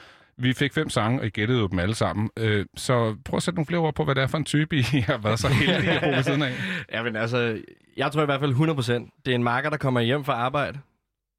Vi 0.40 0.52
fik 0.52 0.74
fem 0.74 0.90
sange, 0.90 1.20
og 1.20 1.26
I 1.26 1.30
gættede 1.30 1.60
jo 1.60 1.66
dem 1.66 1.78
alle 1.78 1.94
sammen. 1.94 2.30
Øh, 2.36 2.66
så 2.76 3.16
prøv 3.24 3.36
at 3.36 3.42
sætte 3.42 3.56
nogle 3.56 3.66
flere 3.66 3.80
ord 3.80 3.94
på, 3.94 4.04
hvad 4.04 4.14
det 4.14 4.22
er 4.22 4.26
for 4.26 4.38
en 4.38 4.44
type, 4.44 4.76
I 4.76 4.82
har 4.82 5.18
været 5.18 5.38
så 5.38 5.48
heldige 5.48 5.92
at 5.92 6.02
bo 6.02 6.08
ved 6.08 6.22
siden 6.22 6.42
af. 6.42 6.52
Ja, 6.92 7.02
men 7.02 7.16
altså, 7.16 7.60
jeg 7.96 8.12
tror 8.12 8.22
i 8.22 8.24
hvert 8.24 8.40
fald 8.40 8.54
100%. 8.54 9.22
Det 9.24 9.30
er 9.30 9.34
en 9.34 9.44
marker, 9.44 9.70
der 9.70 9.76
kommer 9.76 10.00
hjem 10.00 10.24
fra 10.24 10.32
arbejde, 10.32 10.78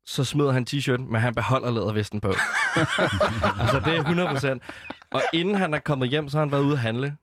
så 0.05 0.23
smider 0.23 0.51
han 0.51 0.67
t-shirt, 0.69 1.11
men 1.11 1.21
han 1.21 1.35
beholder 1.35 1.71
lædervesten 1.71 2.21
på. 2.21 2.27
altså, 3.61 3.81
det 3.85 3.97
er 3.97 4.59
100%. 4.59 5.07
Og 5.11 5.21
inden 5.33 5.55
han 5.55 5.73
er 5.73 5.79
kommet 5.79 6.09
hjem, 6.09 6.29
så 6.29 6.37
har 6.37 6.45
han 6.45 6.51
været 6.51 6.63
ude 6.63 6.73
at 6.73 6.79
handle. 6.79 7.15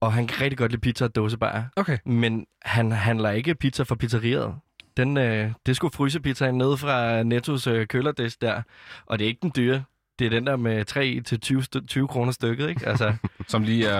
Og 0.00 0.12
han 0.12 0.26
kan 0.26 0.40
rigtig 0.40 0.58
godt 0.58 0.72
lide 0.72 0.80
pizza 0.80 1.04
og 1.04 1.14
dåsebajer. 1.14 1.64
Okay. 1.76 1.98
Men 2.04 2.46
han 2.62 2.92
handler 2.92 3.30
ikke 3.30 3.54
pizza 3.54 3.82
fra 3.82 3.94
pizzeriet. 3.94 4.54
Den, 4.96 5.16
øh, 5.16 5.52
det 5.66 5.76
skulle 5.76 5.94
frysepizzaen 5.94 6.58
ned 6.58 6.76
fra 6.76 7.22
Nettos 7.22 7.66
øh, 7.66 7.86
kølerdisk 7.86 8.40
der. 8.40 8.62
Og 9.06 9.18
det 9.18 9.24
er 9.24 9.28
ikke 9.28 9.42
den 9.42 9.52
dyre. 9.56 9.84
Det 10.18 10.24
er 10.26 10.30
den 10.30 10.46
der 10.46 10.56
med 10.56 10.84
3 10.84 11.20
til 11.20 11.40
20, 11.40 11.60
st- 11.62 11.86
20 11.86 12.08
kroner 12.08 12.32
stykket, 12.32 12.68
ikke? 12.68 12.86
Altså, 12.88 13.14
Som 13.48 13.62
lige 13.62 13.86
er, 13.86 13.94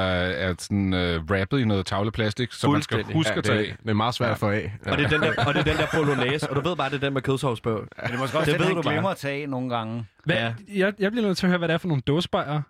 er 0.48 0.54
sådan 0.58 0.92
uh, 0.92 1.24
wrappet 1.30 1.58
i 1.60 1.64
noget 1.64 1.86
tavleplastik, 1.86 2.52
som 2.52 2.72
man 2.72 2.82
skal 2.82 3.04
huske 3.04 3.32
Ja, 3.32 3.38
at 3.38 3.44
tage 3.44 3.58
det, 3.58 3.64
af. 3.64 3.76
det 3.82 3.90
er 3.90 3.94
meget 3.94 4.14
svært 4.14 4.30
at 4.30 4.38
få 4.38 4.50
af. 4.50 4.72
Ja. 4.86 4.92
og, 4.92 4.98
det 4.98 5.04
er 5.04 5.08
den 5.08 5.20
der, 5.22 5.44
og 5.46 5.54
det 5.54 5.60
er 5.60 5.64
den 5.64 5.76
der 5.76 5.86
bolognese. 5.94 6.50
Og 6.50 6.56
du 6.56 6.68
ved 6.68 6.76
bare, 6.76 6.90
det 6.90 6.96
er 6.96 7.00
den 7.00 7.12
med 7.14 7.22
kødsovs 7.22 7.60
på. 7.60 7.70
Men 7.70 7.88
det 8.06 8.14
er 8.14 8.18
måske 8.18 8.38
også 8.38 8.50
Det 8.50 8.58
det, 8.60 8.60
ved 8.60 8.66
han 8.66 8.76
du 8.76 8.82
bare. 8.82 8.92
glemmer 8.94 9.10
at 9.10 9.16
tage 9.16 9.46
nogle 9.46 9.68
gange. 9.76 10.06
Hvad, 10.24 10.36
Ja. 10.36 10.54
jeg, 10.74 10.92
jeg 10.98 11.10
bliver 11.12 11.26
nødt 11.26 11.38
til 11.38 11.46
at 11.46 11.50
høre, 11.50 11.58
hvad 11.58 11.68
det 11.68 11.74
er 11.74 11.78
for 11.78 11.88
nogle 11.88 12.02
dåsebajer. 12.06 12.62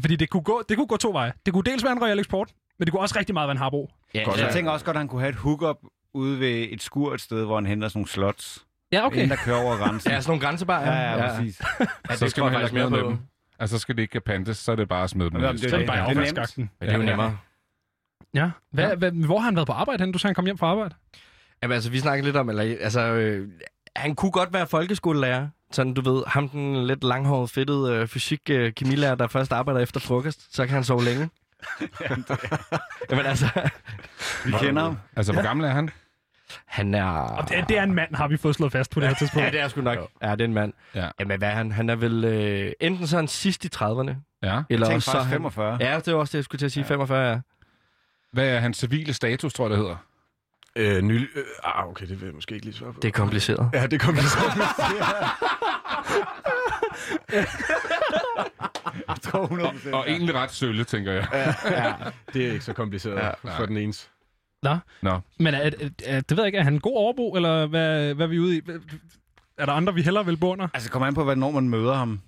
Fordi 0.00 0.16
det 0.16 0.30
kunne, 0.30 0.42
gå, 0.42 0.62
det 0.68 0.76
kunne 0.76 0.86
gå 0.86 0.96
to 0.96 1.10
veje. 1.10 1.32
Det 1.46 1.52
kunne 1.54 1.64
dels 1.64 1.84
være 1.84 1.92
en 1.92 2.02
Royal 2.02 2.18
Export, 2.20 2.48
men 2.78 2.86
det 2.86 2.92
kunne 2.92 3.02
også 3.02 3.18
rigtig 3.18 3.34
meget 3.34 3.46
være 3.46 3.52
en 3.52 3.58
Harbo. 3.58 3.90
Ja, 4.14 4.22
Godt, 4.24 4.36
jeg 4.38 4.46
ja. 4.46 4.52
tænker 4.52 4.70
også 4.70 4.84
godt, 4.84 4.96
at 4.96 5.00
han 5.00 5.08
kunne 5.08 5.20
have 5.20 5.28
et 5.30 5.36
hookup 5.36 5.76
ude 6.14 6.40
ved 6.40 6.66
et 6.70 6.82
skur 6.82 7.14
et 7.14 7.20
sted, 7.20 7.44
hvor 7.44 7.54
han 7.54 7.66
henter 7.66 7.88
sådan 7.88 7.98
nogle 7.98 8.08
slots. 8.08 8.64
Ja, 8.94 9.06
Okay. 9.06 9.16
Inden 9.16 9.30
der 9.30 9.36
kører 9.44 9.56
over 9.56 9.76
grænsen. 9.76 10.10
Ja, 10.12 10.20
sådan 10.20 10.30
nogle 10.30 10.46
grænsebajer. 10.46 10.92
ja, 10.92 11.22
ja, 11.24 11.28
præcis. 11.36 11.62
Ja, 12.10 12.16
Så 12.16 12.28
skal 12.28 12.42
man 12.44 12.52
faktisk 12.52 12.72
ikke 12.74 12.82
mere 12.82 12.90
med 12.90 13.00
på. 13.02 13.08
dem. 13.08 13.18
Altså, 13.58 13.76
så 13.76 13.80
skal 13.80 13.96
det 13.96 14.02
ikke 14.02 14.20
pantes, 14.20 14.56
så 14.56 14.72
er 14.72 14.76
det 14.76 14.88
bare 14.88 15.04
at 15.04 15.10
smide 15.10 15.30
dem. 15.30 15.38
I 15.38 15.42
det 15.42 15.48
er 15.50 15.56
Så 15.56 15.62
det. 15.64 15.72
det 15.72 15.86
bare 15.86 15.96
det 15.96 16.02
er 16.02 16.06
nemt. 16.08 16.18
affaldsskakten. 16.18 16.70
Det 16.80 16.88
er 16.88 16.94
jo 16.94 17.00
Ja. 17.00 17.06
nemmere. 17.06 17.38
Ja. 18.34 18.50
Hvad, 18.72 18.88
ja. 18.88 18.94
Hvad, 18.94 19.10
hvor 19.10 19.38
har 19.38 19.44
han 19.44 19.56
været 19.56 19.66
på 19.66 19.72
arbejde 19.72 20.02
hen? 20.04 20.12
Du 20.12 20.18
sagde, 20.18 20.28
han 20.30 20.34
kom 20.34 20.44
hjem 20.44 20.58
fra 20.58 20.66
arbejde. 20.66 20.94
Jamen, 21.62 21.74
altså, 21.74 21.90
vi 21.90 21.98
snakkede 21.98 22.24
lidt 22.26 22.36
om, 22.36 22.48
eller, 22.48 22.62
altså, 22.80 23.00
øh, 23.00 23.48
han 23.96 24.14
kunne 24.14 24.30
godt 24.30 24.52
være 24.52 24.66
folkeskolelærer. 24.66 25.48
Sådan, 25.72 25.94
du 25.94 26.00
ved, 26.14 26.22
ham 26.26 26.48
den 26.48 26.86
lidt 26.86 27.04
langhårede, 27.04 27.48
fedtede 27.48 27.92
øh, 27.92 28.08
fysik-kemilærer, 28.08 29.14
der 29.14 29.26
først 29.26 29.52
arbejder 29.52 29.80
efter 29.80 30.00
frokost, 30.00 30.54
så 30.56 30.66
kan 30.66 30.74
han 30.74 30.84
sove 30.84 31.04
længe. 31.04 31.28
Jamen 33.10 33.26
altså, 33.26 33.46
Vi 34.44 34.52
kender 34.60 34.82
ham. 34.82 34.98
Altså, 35.16 35.32
hvor 35.32 35.42
gammel 35.42 35.66
er 35.66 35.70
han? 35.70 35.90
Han 36.66 36.94
er... 36.94 37.04
Og 37.10 37.48
det, 37.48 37.64
det 37.68 37.78
er 37.78 37.82
en 37.82 37.94
mand, 37.94 38.14
har 38.14 38.28
vi 38.28 38.36
fået 38.36 38.54
slået 38.54 38.72
fast 38.72 38.90
på 38.90 39.00
det 39.00 39.08
her 39.08 39.14
tidspunkt. 39.14 39.44
Ja, 39.46 39.50
det 39.50 39.60
er 39.60 39.68
sgu 39.68 39.80
nok. 39.80 39.98
Ja, 40.22 40.30
det 40.30 40.40
er 40.40 40.44
en 40.44 40.54
mand. 40.54 40.72
Ja. 40.94 41.08
Jamen, 41.20 41.38
hvad 41.38 41.48
er 41.48 41.52
han? 41.54 41.72
Han 41.72 41.90
er 41.90 41.96
vel 41.96 42.24
øh, 42.24 42.72
enten 42.80 43.06
så 43.06 43.16
er 43.16 43.20
han 43.20 43.28
sidst 43.28 43.64
i 43.64 43.68
30'erne, 43.76 44.12
Ja. 44.42 44.62
eller 44.70 44.86
Tænk 44.86 44.96
også 44.96 45.10
så 45.10 45.10
er 45.10 45.14
faktisk 45.14 45.30
han... 45.30 45.38
45. 45.52 45.76
Ja, 45.80 46.00
det 46.04 46.14
var 46.14 46.20
også 46.20 46.32
det, 46.32 46.38
jeg 46.38 46.44
skulle 46.44 46.58
til 46.58 46.66
at 46.66 46.72
sige. 46.72 46.84
45, 46.84 47.30
ja. 47.30 47.38
Hvad 48.32 48.48
er 48.48 48.58
hans 48.58 48.76
civile 48.78 49.14
status, 49.14 49.54
tror 49.54 49.64
jeg, 49.64 49.70
det 49.70 49.78
hedder? 49.78 49.96
Øh, 50.76 51.02
ny, 51.02 51.20
øh, 51.38 51.44
ah, 51.64 51.88
okay, 51.88 52.06
det 52.08 52.20
vil 52.20 52.26
jeg 52.26 52.34
måske 52.34 52.54
ikke 52.54 52.66
lige 52.66 52.76
svare 52.76 52.92
på. 52.92 53.00
Det 53.00 53.08
er 53.08 53.12
kompliceret. 53.12 53.70
Ja, 53.72 53.86
det 53.86 54.00
kommer 54.00 54.22
så. 54.22 54.38
Jeg 59.08 59.16
tror 59.22 59.46
100%. 59.46 59.94
Og 59.94 60.04
egentlig 60.10 60.34
ret 60.34 60.50
sølle, 60.50 60.84
tænker 60.84 61.12
jeg. 61.12 61.26
ja, 61.64 61.94
det 62.32 62.46
er 62.48 62.52
ikke 62.52 62.64
så 62.64 62.72
kompliceret 62.72 63.16
Ja, 63.16 63.26
ja, 63.44 63.58
for 63.58 63.66
den 63.66 63.76
ene. 63.76 63.92
Nå. 64.64 64.76
Nå. 65.02 65.20
Men 65.38 65.54
er, 65.54 65.58
er, 65.58 65.70
er, 66.04 66.20
det 66.20 66.30
ved 66.36 66.44
jeg 66.44 66.46
ikke, 66.46 66.58
er 66.58 66.62
han 66.62 66.72
en 66.74 66.80
god 66.80 66.96
overbo, 66.96 67.36
eller 67.36 67.66
hvad, 67.66 68.14
hvad 68.14 68.26
er 68.26 68.30
vi 68.30 68.38
ude 68.38 68.56
i? 68.56 68.60
Er 69.58 69.66
der 69.66 69.72
andre, 69.72 69.94
vi 69.94 70.02
hellere 70.02 70.26
vil 70.26 70.36
bo 70.36 70.52
under? 70.52 70.68
Altså, 70.74 70.90
kommer 70.90 71.06
an 71.06 71.14
på, 71.14 71.24
hvornår 71.24 71.50
man 71.50 71.68
møder 71.68 71.94
ham, 71.94 72.20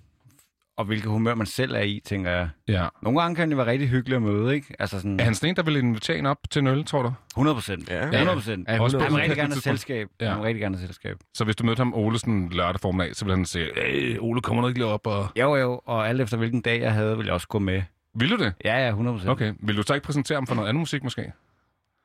og 0.77 0.85
hvilket 0.85 1.09
humør 1.11 1.35
man 1.35 1.45
selv 1.47 1.75
er 1.75 1.79
i, 1.81 2.01
tænker 2.05 2.31
jeg. 2.31 2.49
Ja. 2.67 2.87
Nogle 3.01 3.21
gange 3.21 3.35
kan 3.35 3.49
det 3.49 3.57
være 3.57 3.67
rigtig 3.67 3.89
hyggeligt 3.89 4.15
at 4.15 4.21
møde, 4.21 4.55
ikke? 4.55 4.75
Altså 4.79 4.97
sådan 4.99 5.19
Er 5.19 5.23
han 5.23 5.35
sådan 5.35 5.49
en, 5.49 5.55
der 5.55 5.63
vil 5.63 5.75
invitere 5.75 6.17
en 6.17 6.25
op 6.25 6.37
til 6.49 6.59
en 6.59 6.67
øl, 6.67 6.85
tror 6.85 7.01
du? 7.03 7.13
100 7.31 7.55
procent. 7.55 7.89
Ja. 7.89 8.03
100 8.03 8.35
procent. 8.35 8.67
Ja, 8.67 8.73
Han 8.73 8.81
vil 8.81 8.91
rigtig 8.99 9.37
gerne 9.37 9.53
have 9.53 9.61
selskab. 9.61 10.07
Ja. 10.21 10.29
Han 10.29 10.37
vil 10.37 10.43
rigtig 10.43 10.61
gerne 10.61 10.77
have 10.77 10.87
selskab. 10.87 11.17
Så 11.33 11.43
hvis 11.43 11.55
du 11.55 11.65
mødte 11.65 11.79
ham 11.79 11.93
Ole 11.93 12.19
sådan 12.19 12.49
lørdag 12.51 12.79
formiddag, 12.81 13.15
så 13.15 13.25
vil 13.25 13.35
han 13.35 13.45
sige, 13.45 13.67
hey, 13.75 14.17
Ole, 14.19 14.41
kommer 14.41 14.61
du 14.61 14.67
ikke 14.67 14.79
lige 14.79 14.89
op? 14.89 15.07
Og... 15.07 15.27
Jo, 15.35 15.55
jo, 15.55 15.81
og 15.85 16.09
alt 16.09 16.21
efter 16.21 16.37
hvilken 16.37 16.61
dag 16.61 16.81
jeg 16.81 16.93
havde, 16.93 17.17
ville 17.17 17.27
jeg 17.27 17.33
også 17.33 17.47
gå 17.47 17.59
med. 17.59 17.81
Vil 18.15 18.29
du 18.29 18.35
det? 18.35 18.53
Ja, 18.65 18.83
ja, 18.83 18.89
100 18.89 19.15
procent. 19.15 19.31
Okay. 19.31 19.53
Vil 19.59 19.77
du 19.77 19.83
så 19.83 19.93
ikke 19.93 20.05
præsentere 20.05 20.35
ham 20.35 20.47
for 20.47 20.55
noget 20.55 20.69
andet 20.69 20.79
musik, 20.79 21.03
måske? 21.03 21.31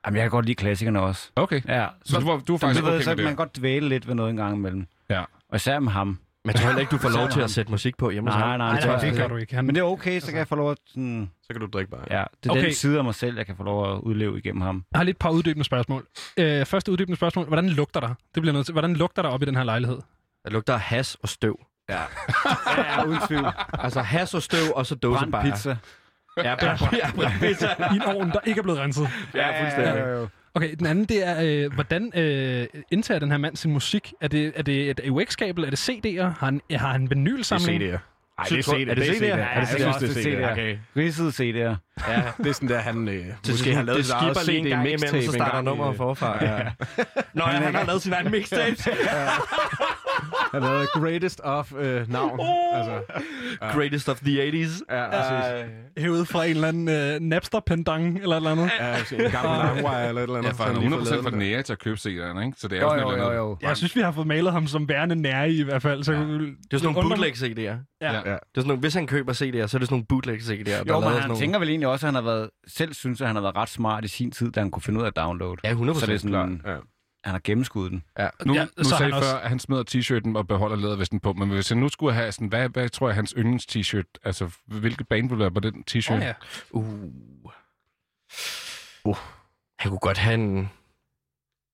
Jamen, 0.06 0.16
jeg 0.16 0.24
kan 0.24 0.30
godt 0.30 0.46
lide 0.46 0.54
klassikerne 0.54 1.00
også. 1.00 1.30
Okay. 1.36 1.60
Ja. 1.68 1.86
Så 2.04 2.20
du 2.20 2.26
var, 2.26 2.38
du 2.38 2.52
var 2.52 2.58
Så, 2.58 2.60
faktisk 2.66 2.80
du 2.80 2.86
ved, 2.86 2.94
okay 2.94 3.04
så 3.04 3.10
med 3.10 3.16
kan 3.16 3.24
man 3.24 3.30
det? 3.30 3.36
godt 3.38 3.56
dvæle 3.56 3.88
lidt 3.88 4.08
ved 4.08 4.14
noget 4.14 4.30
en 4.30 4.36
gang 4.36 4.54
imellem. 4.56 4.86
Ja. 5.10 5.20
Og 5.48 5.56
især 5.56 5.78
med 5.78 5.92
ham. 5.92 6.06
Men 6.44 6.52
jeg 6.52 6.54
tror 6.54 6.66
heller 6.66 6.80
ikke, 6.80 6.90
du 6.90 6.98
får 6.98 7.08
lov 7.08 7.28
til 7.28 7.40
at 7.40 7.50
sætte 7.50 7.70
musik 7.70 7.96
på 7.96 8.10
hjemme 8.10 8.30
hos 8.30 8.38
Nej, 8.38 8.48
ham. 8.48 8.58
nej, 8.60 8.80
Nej, 8.80 8.92
det 8.92 9.00
det 9.00 9.06
ikke. 9.06 9.28
du 9.28 9.36
ikke. 9.36 9.54
Han, 9.54 9.64
Men 9.64 9.74
det 9.74 9.80
er 9.80 9.84
okay, 9.84 10.20
så 10.20 10.26
kan 10.26 10.38
jeg 10.38 10.48
få 10.48 10.54
lov 10.54 10.70
at 10.70 10.78
sådan... 10.86 11.30
Så 11.42 11.48
kan 11.52 11.60
du 11.60 11.66
drikke 11.72 11.90
bare. 11.90 12.00
Ja, 12.10 12.24
det 12.42 12.48
er 12.48 12.52
Okay. 12.52 12.64
den 12.64 12.72
side 12.74 12.98
af 12.98 13.04
mig 13.04 13.14
selv, 13.14 13.36
jeg 13.36 13.46
kan 13.46 13.56
få 13.56 13.62
lov 13.62 13.92
at 13.96 14.00
udleve 14.00 14.38
igennem 14.38 14.60
ham. 14.60 14.84
Jeg 14.92 14.98
har 14.98 15.04
lidt 15.04 15.14
et 15.14 15.18
par 15.18 15.30
uddybende 15.30 15.64
spørgsmål. 15.64 16.06
Øh, 16.36 16.66
første 16.66 16.92
uddybende 16.92 17.16
spørgsmål. 17.16 17.46
Hvordan 17.46 17.68
lugter 17.68 18.00
der? 18.00 18.14
Det 18.34 18.42
bliver 18.42 18.52
nødt 18.52 18.66
til. 18.66 18.72
Hvordan 18.72 18.96
lugter 18.96 19.22
der 19.22 19.28
op 19.28 19.42
i 19.42 19.46
den 19.46 19.56
her 19.56 19.64
lejlighed? 19.64 19.98
Der 20.44 20.50
lugter 20.50 20.74
af 20.74 20.80
has 20.80 21.14
og 21.14 21.28
støv. 21.28 21.60
Ja, 21.88 22.00
ja 22.78 23.04
uden 23.04 23.18
tvivl. 23.28 23.46
Altså 23.72 24.00
has 24.02 24.34
og 24.34 24.42
støv, 24.42 24.72
og 24.74 24.86
så 24.86 24.96
Brændt 24.96 25.02
dåsebajer. 25.20 25.50
pizza. 25.50 25.76
Ja. 26.36 26.54
I 27.94 27.96
en 27.96 28.02
ovn, 28.02 28.30
der 28.30 28.38
ikke 28.44 28.58
er 28.58 28.62
blevet 28.62 28.80
renset. 28.80 29.08
Ja, 29.34 29.62
fuldstændig. 29.62 29.94
Ja. 29.94 30.26
Okay, 30.54 30.74
den 30.78 30.86
anden, 30.86 31.04
det 31.04 31.26
er, 31.28 31.64
øh, 31.64 31.72
hvordan 31.74 32.12
øh, 32.18 32.66
indtager 32.90 33.20
den 33.20 33.30
her 33.30 33.38
mand 33.38 33.56
sin 33.56 33.72
musik? 33.72 34.12
Er 34.20 34.28
det, 34.28 34.52
er 34.56 34.62
det 34.62 34.90
et 34.90 35.00
AUX-kabel? 35.08 35.64
Er 35.64 35.70
det 35.70 35.88
CD'er? 35.90 36.22
Har 36.22 36.44
han, 36.44 36.60
har 36.70 36.88
han 36.92 37.00
en 37.00 37.06
Det 37.06 37.12
er 37.12 37.16
vinylsamling? 37.16 37.82
CD'er. 37.82 37.98
Ej, 38.38 38.46
Synes 38.46 38.66
det 38.66 38.72
er 38.72 38.78
CD'er. 38.86 38.90
er 38.90 38.94
det 38.94 39.02
CD'er? 39.02 39.24
Ja, 39.26 39.46
jeg 39.58 39.66
synes, 39.68 39.96
det 40.14 40.26
er 40.26 40.46
CD'er. 40.48 40.52
Okay. 40.52 40.78
Ridsede 40.96 41.28
CD'er. 41.28 41.76
Ja. 42.08 42.22
Det 42.38 42.46
er 42.46 42.52
sådan 42.52 42.68
der, 42.68 42.78
han... 42.78 43.08
Øh, 43.08 43.24
Så 43.42 43.52
måske 43.52 43.74
har 43.74 43.82
lavet 43.82 44.04
sit 44.04 44.14
eget 44.14 44.46
lige 44.46 44.58
en 44.58 44.64
CD 44.64 44.68
gang 44.70 44.80
imellem, 44.82 45.00
mixtape 45.00 45.24
så 45.24 45.32
starter 45.32 45.60
i- 45.60 45.64
nummeret 45.64 45.96
forfra. 45.96 46.44
Ja. 46.44 46.58
Nå, 47.34 47.44
ja, 47.46 47.50
han 47.50 47.74
har 47.74 47.84
lavet 47.84 48.02
sin 48.02 48.12
egen 48.12 48.30
mixtape. 48.30 48.76
Han 50.52 50.62
lavede 50.62 50.86
Greatest 50.86 51.40
of 51.44 51.72
øh, 51.78 52.12
navn. 52.12 52.40
Altså, 52.74 53.00
Greatest 53.60 54.08
of 54.08 54.20
the 54.20 54.50
80s. 54.50 54.80
ja, 54.90 55.06
præcis. 55.10 55.70
Hævet 55.98 56.28
fra 56.28 56.44
en 56.44 56.50
eller 56.50 56.68
anden 56.68 56.88
øh, 56.88 57.20
Napster-pendant 57.20 58.18
eller 58.22 58.30
et 58.30 58.36
eller 58.36 58.50
andet? 58.50 58.70
Ja, 58.80 58.84
altså, 58.86 59.16
en 59.16 59.30
gammel 59.30 59.58
langwire 59.58 60.08
eller 60.08 60.20
et 60.20 60.26
eller 60.26 60.36
andet. 60.38 60.48
Ja, 60.48 60.54
for 60.54 60.64
han 60.64 60.76
er 60.76 60.80
får 60.90 60.96
100% 61.04 61.10
lavet 61.10 61.22
for 61.22 61.30
den 61.30 61.42
ære 61.42 61.62
til 61.62 61.72
at 61.72 61.78
købe 61.78 61.96
CD'erne, 61.96 62.40
ikke? 62.44 62.52
Så 62.58 62.68
det 62.68 62.78
er 62.78 62.82
Jo, 62.82 62.88
jo, 62.88 62.94
lidt 63.10 63.18
jo, 63.20 63.24
andet. 63.26 63.36
jo. 63.38 63.56
Jeg 63.62 63.76
synes, 63.76 63.96
vi 63.96 64.00
har 64.00 64.12
fået 64.12 64.26
malet 64.26 64.52
ham 64.52 64.66
som 64.66 64.88
værende 64.88 65.14
nær 65.14 65.42
i, 65.44 65.56
i 65.58 65.62
hvert 65.62 65.82
fald. 65.82 66.04
Så 66.04 66.12
Ja. 66.12 66.18
ja. 66.18 66.24
Det 66.24 66.32
er 66.72 66.78
sådan 66.78 66.94
nogle 66.94 67.14
bootleg-CD'er. 67.14 67.60
Ja. 67.60 67.76
Ja. 68.00 68.12
Ja. 68.12 68.18
Det 68.20 68.24
er 68.24 68.38
sådan 68.56 68.68
nogle, 68.68 68.80
hvis 68.80 68.94
han 68.94 69.06
køber 69.06 69.32
CD'er, 69.32 69.36
så 69.38 69.46
er 69.46 69.56
det 69.58 69.70
sådan 69.70 69.86
nogle 69.90 70.04
bootleg-CD'er. 70.12 70.64
der 70.64 70.76
er 70.76 70.82
Jo, 70.88 70.94
men 70.94 71.02
sådan 71.02 71.20
han 71.20 71.28
nogle- 71.28 71.40
tænker 71.42 71.58
vel 71.58 71.68
egentlig 71.68 71.81
også, 71.88 72.06
at 72.06 72.08
han 72.08 72.14
har 72.14 72.22
været, 72.32 72.50
selv 72.66 72.94
synes, 72.94 73.20
at 73.20 73.26
han 73.26 73.36
har 73.36 73.42
været 73.42 73.56
ret 73.56 73.68
smart 73.68 74.04
i 74.04 74.08
sin 74.08 74.30
tid, 74.30 74.52
da 74.52 74.60
han 74.60 74.70
kunne 74.70 74.82
finde 74.82 74.98
ud 75.00 75.04
af 75.04 75.08
at 75.08 75.16
downloade. 75.16 75.56
Ja, 75.64 75.72
100% 75.74 76.00
Så 76.00 76.06
det 76.06 76.14
er 76.14 76.18
sådan, 76.18 76.62
Ja. 76.66 76.70
han 77.24 77.32
har 77.32 77.40
gennemskuddet 77.44 77.90
den. 77.92 78.02
Ja. 78.18 78.28
Nu, 78.46 78.54
Ja, 78.54 78.60
ja, 78.60 78.66
nu 78.78 78.84
så 78.84 78.90
sagde 78.90 79.02
han 79.02 79.12
jeg 79.12 79.22
før, 79.22 79.28
også- 79.32 79.38
at 79.40 79.48
han 79.48 79.58
smider 79.58 79.82
t-shirten 79.90 80.36
og 80.36 80.48
beholder 80.48 80.76
lædervesten 80.76 81.20
på, 81.20 81.32
men 81.32 81.48
hvis 81.48 81.70
jeg 81.70 81.78
nu 81.78 81.88
skulle 81.88 82.14
have 82.14 82.32
sådan, 82.32 82.48
hvad, 82.48 82.68
hvad 82.68 82.88
tror 82.88 83.08
jeg 83.08 83.14
hans 83.14 83.34
yndlings 83.38 83.66
t-shirt, 83.76 84.12
altså 84.24 84.50
hvilket 84.66 85.08
band 85.08 85.28
vil 85.28 85.38
være 85.38 85.50
på 85.50 85.60
den 85.60 85.84
t-shirt? 85.90 86.14
Oh, 86.14 86.20
ja. 86.20 86.32
Uh. 86.70 86.84
Uh. 89.04 89.16
Han 89.78 89.90
kunne 89.90 89.98
godt 89.98 90.18
have 90.18 90.34
en... 90.34 90.70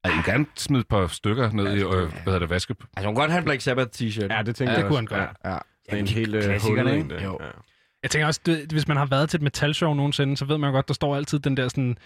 Altså, 0.04 0.20
I 0.20 0.22
kan 0.22 0.32
gerne 0.34 0.46
smide 0.56 0.80
et 0.80 0.88
par 0.88 1.06
stykker 1.06 1.52
ned 1.52 1.76
i, 1.76 1.80
øh, 1.82 1.88
hvad 1.90 2.08
hedder 2.24 2.38
det, 2.38 2.50
vaske. 2.50 2.70
Altså, 2.80 2.88
han 2.96 3.04
kunne 3.04 3.14
godt 3.14 3.30
have 3.30 3.38
en 3.38 3.44
Black 3.44 3.60
Sabbath 3.62 3.88
t-shirt. 4.02 4.34
Ja, 4.34 4.42
det 4.42 4.56
tænker 4.56 4.72
Ja, 4.72 4.78
jeg 4.78 4.84
det 4.84 4.90
kunne 4.90 4.98
også. 5.08 5.14
han 5.16 5.26
godt. 5.26 5.36
Ja. 5.44 5.50
Ja. 5.50 5.58
Det 5.86 5.92
er 5.92 5.96
en 5.96 6.06
helt 6.06 6.34
øh, 6.34 6.60
hullet 6.62 6.94
en. 6.98 7.10
Jo. 7.10 7.38
Ja. 7.42 7.48
Jeg 8.02 8.10
tænker 8.10 8.26
også, 8.26 8.40
du, 8.46 8.50
ved, 8.50 8.66
hvis 8.66 8.88
man 8.88 8.96
har 8.96 9.06
været 9.06 9.30
til 9.30 9.36
et 9.38 9.42
metalshow 9.42 9.94
nogensinde, 9.94 10.36
så 10.36 10.44
ved 10.44 10.58
man 10.58 10.68
jo 10.70 10.74
godt, 10.74 10.88
der 10.88 10.94
står 10.94 11.16
altid 11.16 11.38
den 11.38 11.56
der 11.56 11.68
sådan 11.68 11.96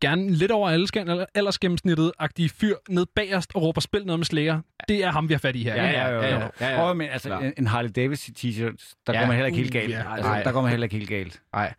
gerne 0.00 0.30
lidt 0.30 0.50
over 0.50 0.70
alle 0.70 0.86
skænd, 0.86 1.08
aldersgennemsnittet-agtige 1.34 2.48
fyr 2.60 2.74
ned 2.88 3.06
bagerst 3.16 3.50
og 3.54 3.62
råber 3.62 3.80
spil 3.80 4.06
noget 4.06 4.18
med 4.18 4.24
slæger. 4.26 4.60
Det 4.88 5.04
er 5.04 5.12
ham, 5.12 5.28
vi 5.28 5.34
har 5.34 5.38
fat 5.38 5.56
i 5.56 5.62
her. 5.62 5.74
Ja, 5.74 5.90
ja, 5.90 6.08
ja. 6.08 6.20
ja, 6.20 6.38
ja, 6.38 6.48
ja, 6.60 6.70
ja. 6.80 6.90
Åh, 6.90 6.96
men 6.96 7.08
altså, 7.10 7.28
Klar. 7.28 7.40
en, 7.40 7.52
en 7.58 7.66
Harley 7.66 7.90
Davidson 7.96 8.34
t-shirt, 8.38 8.94
der 9.06 9.12
Ja. 9.12 9.18
går 9.18 9.26
man 9.26 9.36
heller 9.36 9.46
ikke 9.46 9.56
helt 9.58 9.70
Uh, 9.70 9.80
galt. 9.80 9.90
ja. 9.90 10.14
Altså, 10.14 10.32
der 10.44 10.52
går 10.52 10.60
man 10.60 10.70
heller 10.70 10.84
ikke 10.84 10.96
helt 10.96 11.08
galt. 11.08 11.42
Nej. 11.52 11.74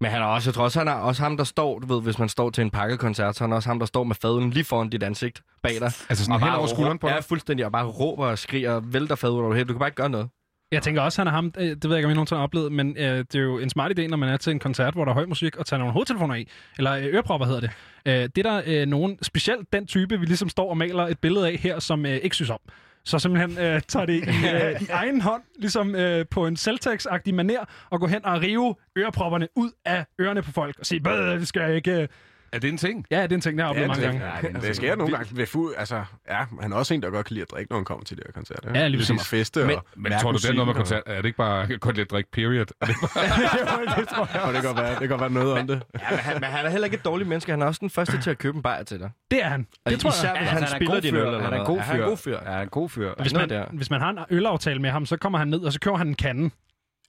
Men 0.00 0.10
han 0.10 0.22
er 0.22 0.26
også, 0.26 0.50
jeg 0.50 0.54
tror 0.54 0.64
også, 0.64 0.78
han 0.78 0.88
er 0.88 0.92
også 0.92 1.22
ham, 1.22 1.36
der 1.36 1.44
står, 1.44 1.78
du 1.78 1.94
ved, 1.94 2.02
hvis 2.02 2.18
man 2.18 2.28
står 2.28 2.50
til 2.50 2.62
en 2.62 2.70
pakkekoncert, 2.70 3.36
så 3.36 3.44
er 3.44 3.48
han 3.48 3.52
også 3.56 3.68
ham, 3.68 3.78
der 3.78 3.86
står 3.86 4.04
med 4.04 4.16
fadlen 4.22 4.50
lige 4.50 4.64
foran 4.64 4.90
dit 4.90 5.02
ansigt 5.02 5.42
bag 5.62 5.72
dig. 5.72 5.82
Altså 5.82 6.16
sådan 6.24 6.32
Og 6.32 6.40
hen 6.40 6.48
bare 6.48 6.58
over 6.58 6.66
skulderen 6.66 6.98
på 6.98 7.08
Ja, 7.08 7.14
dig? 7.14 7.24
fuldstændig, 7.24 7.66
og 7.66 7.72
bare 7.72 7.86
råber 7.86 8.26
og 8.26 8.38
skriger 8.38 8.72
og 8.72 8.92
vælter 8.92 9.14
fadlen 9.14 9.40
over 9.44 9.54
det. 9.54 9.68
Du 9.68 9.72
kan 9.72 9.78
bare 9.78 9.88
ikke 9.88 9.96
gøre 9.96 10.10
noget. 10.10 10.28
Jeg 10.72 10.82
tænker 10.82 11.02
også, 11.02 11.20
han 11.20 11.26
er 11.26 11.30
ham, 11.30 11.52
øh, 11.58 11.64
det 11.64 11.84
ved 11.84 11.90
jeg 11.90 11.98
ikke, 11.98 12.06
om 12.06 12.10
I 12.10 12.14
nogensinde 12.14 12.38
har 12.38 12.44
oplevet, 12.44 12.72
men 12.72 12.96
øh, 12.98 13.18
det 13.18 13.34
er 13.34 13.40
jo 13.40 13.58
en 13.58 13.70
smart 13.70 13.98
idé, 13.98 14.06
når 14.06 14.16
man 14.16 14.28
er 14.28 14.36
til 14.36 14.50
en 14.50 14.58
koncert, 14.58 14.94
hvor 14.94 15.04
der 15.04 15.10
er 15.10 15.14
høj 15.14 15.26
musik, 15.26 15.56
og 15.56 15.66
tager 15.66 15.78
nogle 15.78 15.92
hovedtelefoner 15.92 16.34
i, 16.34 16.48
eller 16.78 16.92
øh, 16.92 17.04
ørepropper 17.04 17.46
hedder 17.46 17.60
det. 17.60 17.70
Øh, 18.06 18.14
det 18.14 18.38
er 18.38 18.42
der 18.42 18.62
øh, 18.66 18.86
nogen, 18.86 19.18
specielt 19.22 19.72
den 19.72 19.86
type, 19.86 20.20
vi 20.20 20.26
ligesom 20.26 20.48
står 20.48 20.70
og 20.70 20.76
maler 20.76 21.06
et 21.06 21.18
billede 21.18 21.48
af 21.48 21.56
her, 21.56 21.78
som 21.78 22.06
øh, 22.06 22.16
ikke 22.16 22.36
synes 22.36 22.50
om. 22.50 22.60
Så 23.04 23.18
simpelthen 23.18 23.64
øh, 23.64 23.80
tager 23.88 24.06
det 24.06 24.14
i, 24.14 24.18
øh, 24.54 24.82
i 24.82 24.86
egen 24.90 25.20
hånd, 25.20 25.42
ligesom 25.58 25.94
øh, 25.94 26.26
på 26.30 26.46
en 26.46 26.56
selvtægtsagtig 26.56 27.34
maner, 27.34 27.64
og 27.90 28.00
går 28.00 28.06
hen 28.06 28.24
og 28.24 28.42
rive 28.42 28.74
ørepropperne 28.98 29.48
ud 29.56 29.70
af 29.84 30.04
ørerne 30.20 30.42
på 30.42 30.52
folk, 30.52 30.78
og 30.78 30.86
sige, 30.86 31.00
"Bøh, 31.00 31.40
det 31.40 31.48
skal 31.48 31.62
jeg 31.62 31.74
ikke... 31.74 32.02
øh." 32.02 32.08
Er 32.52 32.58
det 32.58 32.68
en 32.68 32.76
ting? 32.76 33.06
Ja, 33.10 33.22
det 33.22 33.32
er 33.32 33.34
en 33.36 33.40
ting, 33.40 33.56
jeg 33.58 33.64
har 33.64 33.70
oplevet 33.70 33.88
mange 33.88 34.02
gange. 34.02 34.24
Ja, 34.24 34.48
det, 34.52 34.62
det 34.62 34.76
sker 34.76 34.96
nogle 34.96 35.16
gange 35.16 35.36
ved 35.36 35.46
fuld... 35.46 35.74
Altså, 35.78 36.04
ja, 36.30 36.44
han 36.60 36.72
er 36.72 36.76
også 36.76 36.94
en, 36.94 37.02
der 37.02 37.10
godt 37.10 37.26
kan 37.26 37.34
lide 37.34 37.42
at 37.42 37.50
drikke, 37.50 37.70
når 37.72 37.76
han 37.78 37.84
kommer 37.84 38.04
til 38.04 38.16
de 38.16 38.22
her 38.26 38.32
koncerter. 38.32 38.70
Ja, 38.74 38.86
lige 38.88 38.96
ligesom 38.96 39.16
at 39.16 39.26
feste 39.26 39.60
Men- 39.66 39.76
og 39.76 39.84
Men 39.96 40.12
tror 40.20 40.32
du, 40.32 40.38
det 40.38 40.48
er 40.50 40.52
noget 40.52 40.66
med 40.66 40.74
koncert? 40.74 41.02
Er 41.06 41.16
det 41.16 41.24
ikke 41.24 41.36
bare 41.36 41.76
godt 41.86 41.96
lidt 41.96 42.10
drik, 42.10 42.26
period? 42.32 42.60
Er 42.82 42.86
det 42.86 42.94
bare... 43.00 43.88
og- 43.92 43.96
det 43.98 44.08
tror 44.08 44.28
jeg. 44.32 44.42
Og 44.42 44.52
det 44.54 44.62
kan 44.62 44.70
godt 44.74 44.76
være, 44.82 44.90
det 44.90 44.98
kan 44.98 45.08
godt 45.08 45.20
være 45.20 45.30
noget 45.30 45.52
om 45.60 45.66
det. 45.66 45.82
Ja, 45.94 45.98
men, 46.10 46.18
han, 46.18 46.34
men 46.40 46.44
han 46.50 46.66
er 46.66 46.70
heller 46.70 46.84
ikke 46.84 46.96
et 46.96 47.04
dårligt 47.04 47.28
menneske. 47.28 47.50
Han 47.52 47.62
er 47.62 47.66
også 47.66 47.78
den 47.80 47.90
første 47.90 48.20
til 48.20 48.30
at 48.30 48.38
købe 48.38 48.56
en 48.56 48.62
bajer 48.62 48.82
til 48.82 49.00
dig. 49.00 49.10
Det 49.30 49.44
er 49.44 49.48
han. 49.48 49.66
Det 49.88 50.00
tror 50.00 50.10
Især 50.10 50.28
jeg. 50.28 50.38
hvis 50.38 50.48
Altså, 50.50 50.54
han, 50.54 50.62
er 50.62 50.66
spiller 50.66 50.94
god 50.94 51.00
din 51.00 51.12
fyr. 51.14 51.20
øl 51.20 51.26
eller 51.26 51.42
Han 51.42 51.44
er 51.44 51.48
en 51.48 51.52
noget. 51.52 51.66
god 51.66 51.76
Ja, 51.76 51.82
han 51.82 52.00
er 52.00 52.16
fyr. 52.16 52.38
en 52.62 52.68
god 52.68 52.88
fyr. 52.88 53.04
Ja, 53.06 53.12
fyr. 53.12 53.22
Hvis 53.22 53.34
man, 53.34 53.48
der. 53.48 53.64
hvis 53.72 53.90
man 53.90 54.00
har 54.00 54.10
en 54.10 54.18
ølaftale 54.30 54.78
med 54.82 54.90
ham, 54.90 55.06
så 55.06 55.16
kommer 55.16 55.38
han 55.38 55.48
ned, 55.48 55.60
og 55.60 55.72
så 55.72 55.80
køber 55.80 55.96
han 55.96 56.08
en 56.08 56.14
kande. 56.14 56.50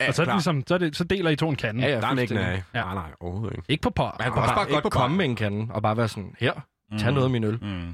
Ja, 0.01 0.07
og 0.07 0.13
så, 0.13 0.21
er 0.21 0.25
det 0.25 0.35
ligesom, 0.35 0.63
så, 0.67 0.73
er 0.73 0.77
det, 0.77 0.95
så 0.95 1.03
deler 1.03 1.29
I 1.29 1.35
to 1.35 1.49
en 1.49 1.55
kande. 1.55 1.81
Ja, 1.81 1.89
ja, 1.89 2.01
Der 2.01 2.07
er 2.07 2.19
ikke 2.19 2.33
nej. 2.33 2.61
Ja. 2.73 2.81
Nej, 2.81 2.93
nej, 2.93 3.11
overhovedet 3.19 3.57
ikke. 3.57 3.65
Ikke 3.69 3.81
på 3.81 3.89
par. 3.89 4.17
Han 4.19 4.31
kunne 4.31 4.41
også 4.41 4.55
bare 4.55 4.69
Ikke 4.69 4.75
på 4.75 4.81
godt 4.81 4.93
komme 4.93 5.17
med 5.17 5.25
en 5.25 5.35
kande 5.35 5.73
og 5.73 5.81
bare 5.81 5.97
være 5.97 6.07
sådan, 6.07 6.35
her, 6.39 6.53
tag 6.99 7.11
noget 7.11 7.25
af 7.25 7.31
min 7.31 7.43
øl. 7.43 7.59
Mm. 7.61 7.93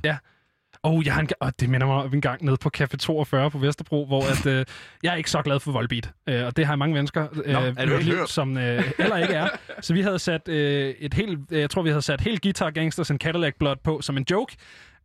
Oh, 0.84 1.06
jeg 1.06 1.14
har 1.14 1.22
en, 1.22 1.30
oh, 1.42 1.50
det 1.60 1.70
minder 1.70 1.88
mig 1.88 1.96
om 1.96 2.14
en 2.14 2.22
gang 2.22 2.46
nede 2.46 2.58
på 2.58 2.72
Café 2.78 2.98
42 2.98 3.52
på 3.52 3.58
Vesterbro, 3.58 4.06
hvor 4.06 4.22
at, 4.32 4.46
øh, 4.46 4.66
jeg 5.04 5.12
er 5.12 5.16
ikke 5.16 5.32
så 5.32 5.42
glad 5.42 5.60
for 5.60 5.72
Volbeat. 5.72 6.12
Øh, 6.30 6.46
og 6.46 6.58
det 6.58 6.66
har 6.66 6.76
mange 6.76 6.94
mennesker 6.94 7.28
øh, 7.46 7.54
Nå, 7.54 7.60
er 7.60 8.00
liv, 8.00 8.16
hørt? 8.16 8.30
som 8.30 8.58
øh, 8.58 8.84
heller 9.00 9.18
ikke 9.18 9.34
er. 9.34 9.48
Så 9.82 9.94
vi 9.94 10.02
havde 10.02 10.20
sat 10.20 10.48
øh, 10.48 10.90
et 11.00 11.14
helt, 11.14 11.40
jeg 11.52 11.70
tror 11.70 11.82
vi 11.82 11.90
havde 11.90 12.02
sat 12.02 12.22
helt 12.22 12.42
Guitar 12.42 12.70
Gangsters 12.70 13.12
and 13.12 13.20
Cadillac 13.20 13.54
Blood 13.60 13.76
på 13.84 14.02
som 14.02 14.18
en 14.18 14.26
joke. 14.32 14.56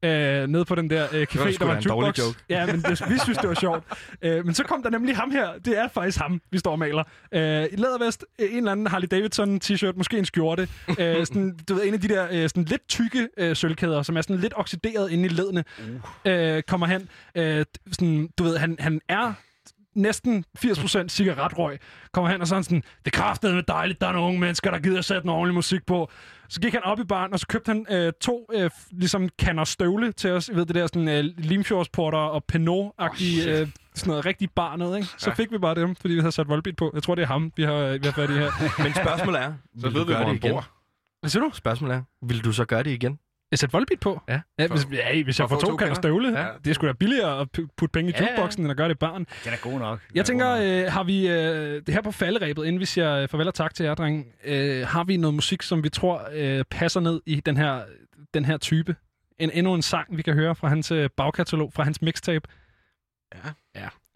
Øh, 0.02 0.46
nede 0.48 0.64
på 0.64 0.74
den 0.74 0.90
der 0.90 1.06
øh, 1.12 1.26
café, 1.30 1.38
var 1.44 1.50
sgu 1.50 1.64
der 1.64 1.70
var 1.70 1.76
en 1.76 1.82
jukebox. 1.82 2.18
joke. 2.18 2.38
Ja, 2.48 2.66
men 2.66 2.82
det, 2.82 2.90
vi 3.10 3.18
synes, 3.18 3.38
det 3.38 3.48
var 3.48 3.54
sjovt. 3.54 3.84
Øh, 4.22 4.44
men 4.44 4.54
så 4.54 4.64
kom 4.64 4.82
der 4.82 4.90
nemlig 4.90 5.16
ham 5.16 5.30
her. 5.30 5.58
Det 5.64 5.78
er 5.78 5.88
faktisk 5.88 6.18
ham, 6.18 6.40
vi 6.50 6.58
står 6.58 6.70
og 6.70 6.78
maler. 6.78 7.04
Øh, 7.32 7.40
I 7.72 7.76
lædervest, 7.76 8.24
øh, 8.40 8.50
en 8.52 8.56
eller 8.56 8.72
anden 8.72 8.86
Harley 8.86 9.08
Davidson 9.10 9.60
t-shirt, 9.64 9.92
måske 9.96 10.18
en 10.18 10.24
skjorte. 10.24 10.62
øh, 10.98 11.26
sådan, 11.26 11.58
du 11.68 11.74
ved, 11.74 11.84
en 11.84 11.94
af 11.94 12.00
de 12.00 12.08
der 12.08 12.28
øh, 12.30 12.48
sådan 12.48 12.64
lidt 12.64 12.88
tykke 12.88 13.28
øh, 13.36 13.56
sølvkæder, 13.56 14.02
som 14.02 14.16
er 14.16 14.22
sådan 14.22 14.36
lidt 14.36 14.52
oxideret 14.56 15.10
inde 15.10 15.24
i 15.24 15.28
ledene, 15.28 15.64
øh, 16.24 16.62
kommer 16.62 16.86
hen. 16.86 17.08
Øh, 17.34 17.64
sådan, 17.92 18.28
du 18.38 18.44
ved, 18.44 18.58
han, 18.58 18.76
han 18.80 19.00
er 19.08 19.32
næsten 19.94 20.44
80% 20.58 21.08
cigaretrøg, 21.08 21.78
kommer 22.12 22.30
han 22.30 22.40
og 22.40 22.46
sådan 22.46 22.64
sådan, 22.64 22.82
det 23.04 23.14
er 23.14 23.18
kraftedeme 23.18 23.62
dejligt, 23.68 24.00
der 24.00 24.06
er 24.06 24.12
nogle 24.12 24.26
unge 24.28 24.40
mennesker, 24.40 24.70
der 24.70 24.78
gider 24.78 24.98
at 24.98 25.04
sætte 25.04 25.26
noget 25.26 25.38
ordentlig 25.38 25.54
musik 25.54 25.86
på. 25.86 26.10
Så 26.48 26.60
gik 26.60 26.72
han 26.72 26.84
op 26.84 27.00
i 27.00 27.04
baren, 27.04 27.32
og 27.32 27.38
så 27.40 27.46
købte 27.46 27.68
han 27.68 27.86
øh, 27.90 28.12
to 28.20 28.46
øh, 28.52 28.70
ligesom 28.90 29.28
kander 29.38 29.64
støvle 29.64 30.12
til 30.12 30.30
os, 30.30 30.48
I 30.48 30.54
ved 30.54 30.66
det 30.66 30.74
der 30.74 30.86
sådan 30.86 31.08
øh, 31.08 31.24
Limfjordsporter 31.38 32.18
og 32.18 32.44
Pinot-agtige, 32.52 33.48
øh, 33.48 33.68
sådan 33.94 34.10
noget 34.10 34.26
rigtig 34.26 34.50
bar 34.50 34.76
noget, 34.76 34.96
ikke? 34.96 35.08
Så 35.18 35.34
fik 35.34 35.52
vi 35.52 35.58
bare 35.58 35.74
dem, 35.74 35.96
fordi 35.96 36.14
vi 36.14 36.20
havde 36.20 36.32
sat 36.32 36.48
Volbeat 36.48 36.76
på. 36.76 36.90
Jeg 36.94 37.02
tror, 37.02 37.14
det 37.14 37.22
er 37.22 37.26
ham, 37.26 37.52
vi 37.56 37.62
har, 37.62 37.98
vi 37.98 38.06
har 38.06 38.12
fat 38.12 38.30
i 38.30 38.32
her. 38.32 38.50
Men 38.82 38.94
spørgsmålet 38.94 39.40
er, 39.40 39.54
Så 39.80 39.86
vil 39.86 39.94
ved 39.94 40.06
vi, 40.06 40.12
hvor 40.12 40.24
det 40.24 40.26
han 40.26 40.40
bor. 40.40 40.66
Hvad 41.20 41.30
siger 41.30 41.42
du? 41.42 41.50
Spørgsmålet 41.54 41.94
er, 41.94 42.02
vil 42.26 42.44
du 42.44 42.52
så 42.52 42.64
gøre 42.64 42.82
det 42.82 42.90
igen? 42.90 43.18
Jeg 43.54 43.58
sætter 43.58 43.78
Volbeat 43.78 44.00
på? 44.00 44.20
Ja. 44.28 44.40
ja 44.58 44.68
hvis, 44.68 44.86
ja, 44.92 45.22
hvis 45.22 45.40
jeg 45.40 45.48
For 45.48 45.54
får 45.56 45.60
to 45.60 45.66
to 45.70 45.76
kander 45.76 45.94
støvle, 45.94 46.38
Ja. 46.40 46.46
det 46.64 46.70
er 46.70 46.74
sgu 46.74 46.86
da 46.86 46.92
billigere 46.92 47.40
at 47.40 47.48
pu- 47.58 47.66
putte 47.76 47.92
penge 47.92 48.10
i 48.10 48.14
Ja, 48.18 48.22
ja. 48.24 48.30
jukeboxen, 48.30 48.62
end 48.62 48.70
at 48.70 48.76
gøre 48.76 48.88
det 48.88 48.94
i 48.94 48.98
baren. 48.98 49.26
Den 49.44 49.52
er 49.52 49.56
god 49.62 49.78
nok. 49.78 50.00
Den 50.08 50.16
Jeg 50.16 50.20
er 50.20 50.24
tænker, 50.24 50.54
nok. 50.80 50.86
øh, 50.86 50.92
har 50.92 51.04
vi 51.04 51.28
øh, 51.28 51.82
det 51.86 51.94
her 51.94 52.02
på 52.02 52.10
falderæbet, 52.10 52.64
inden 52.66 52.80
vi 52.80 52.84
siger 52.84 53.14
øh, 53.16 53.28
farvel 53.28 53.48
og 53.48 53.54
tak 53.54 53.74
til 53.74 53.84
jer, 53.86 53.94
drenge, 53.94 54.24
øh, 54.44 54.86
har 54.86 55.04
vi 55.04 55.16
noget 55.16 55.34
musik, 55.34 55.62
som 55.62 55.84
vi 55.84 55.88
tror 55.88 56.28
øh, 56.32 56.64
passer 56.70 57.00
ned 57.00 57.20
i 57.26 57.40
den 57.40 57.56
her, 57.56 57.80
den 58.34 58.44
her 58.44 58.56
type? 58.56 58.96
En, 59.38 59.50
endnu 59.50 59.74
en 59.74 59.82
sang, 59.82 60.16
vi 60.16 60.22
kan 60.22 60.34
høre 60.34 60.54
fra 60.54 60.68
hans 60.68 60.90
øh, 60.90 61.10
bagkatalog, 61.16 61.72
fra 61.72 61.82
hans 61.84 62.02
mixtape. 62.02 62.48
Altså, 63.32 63.50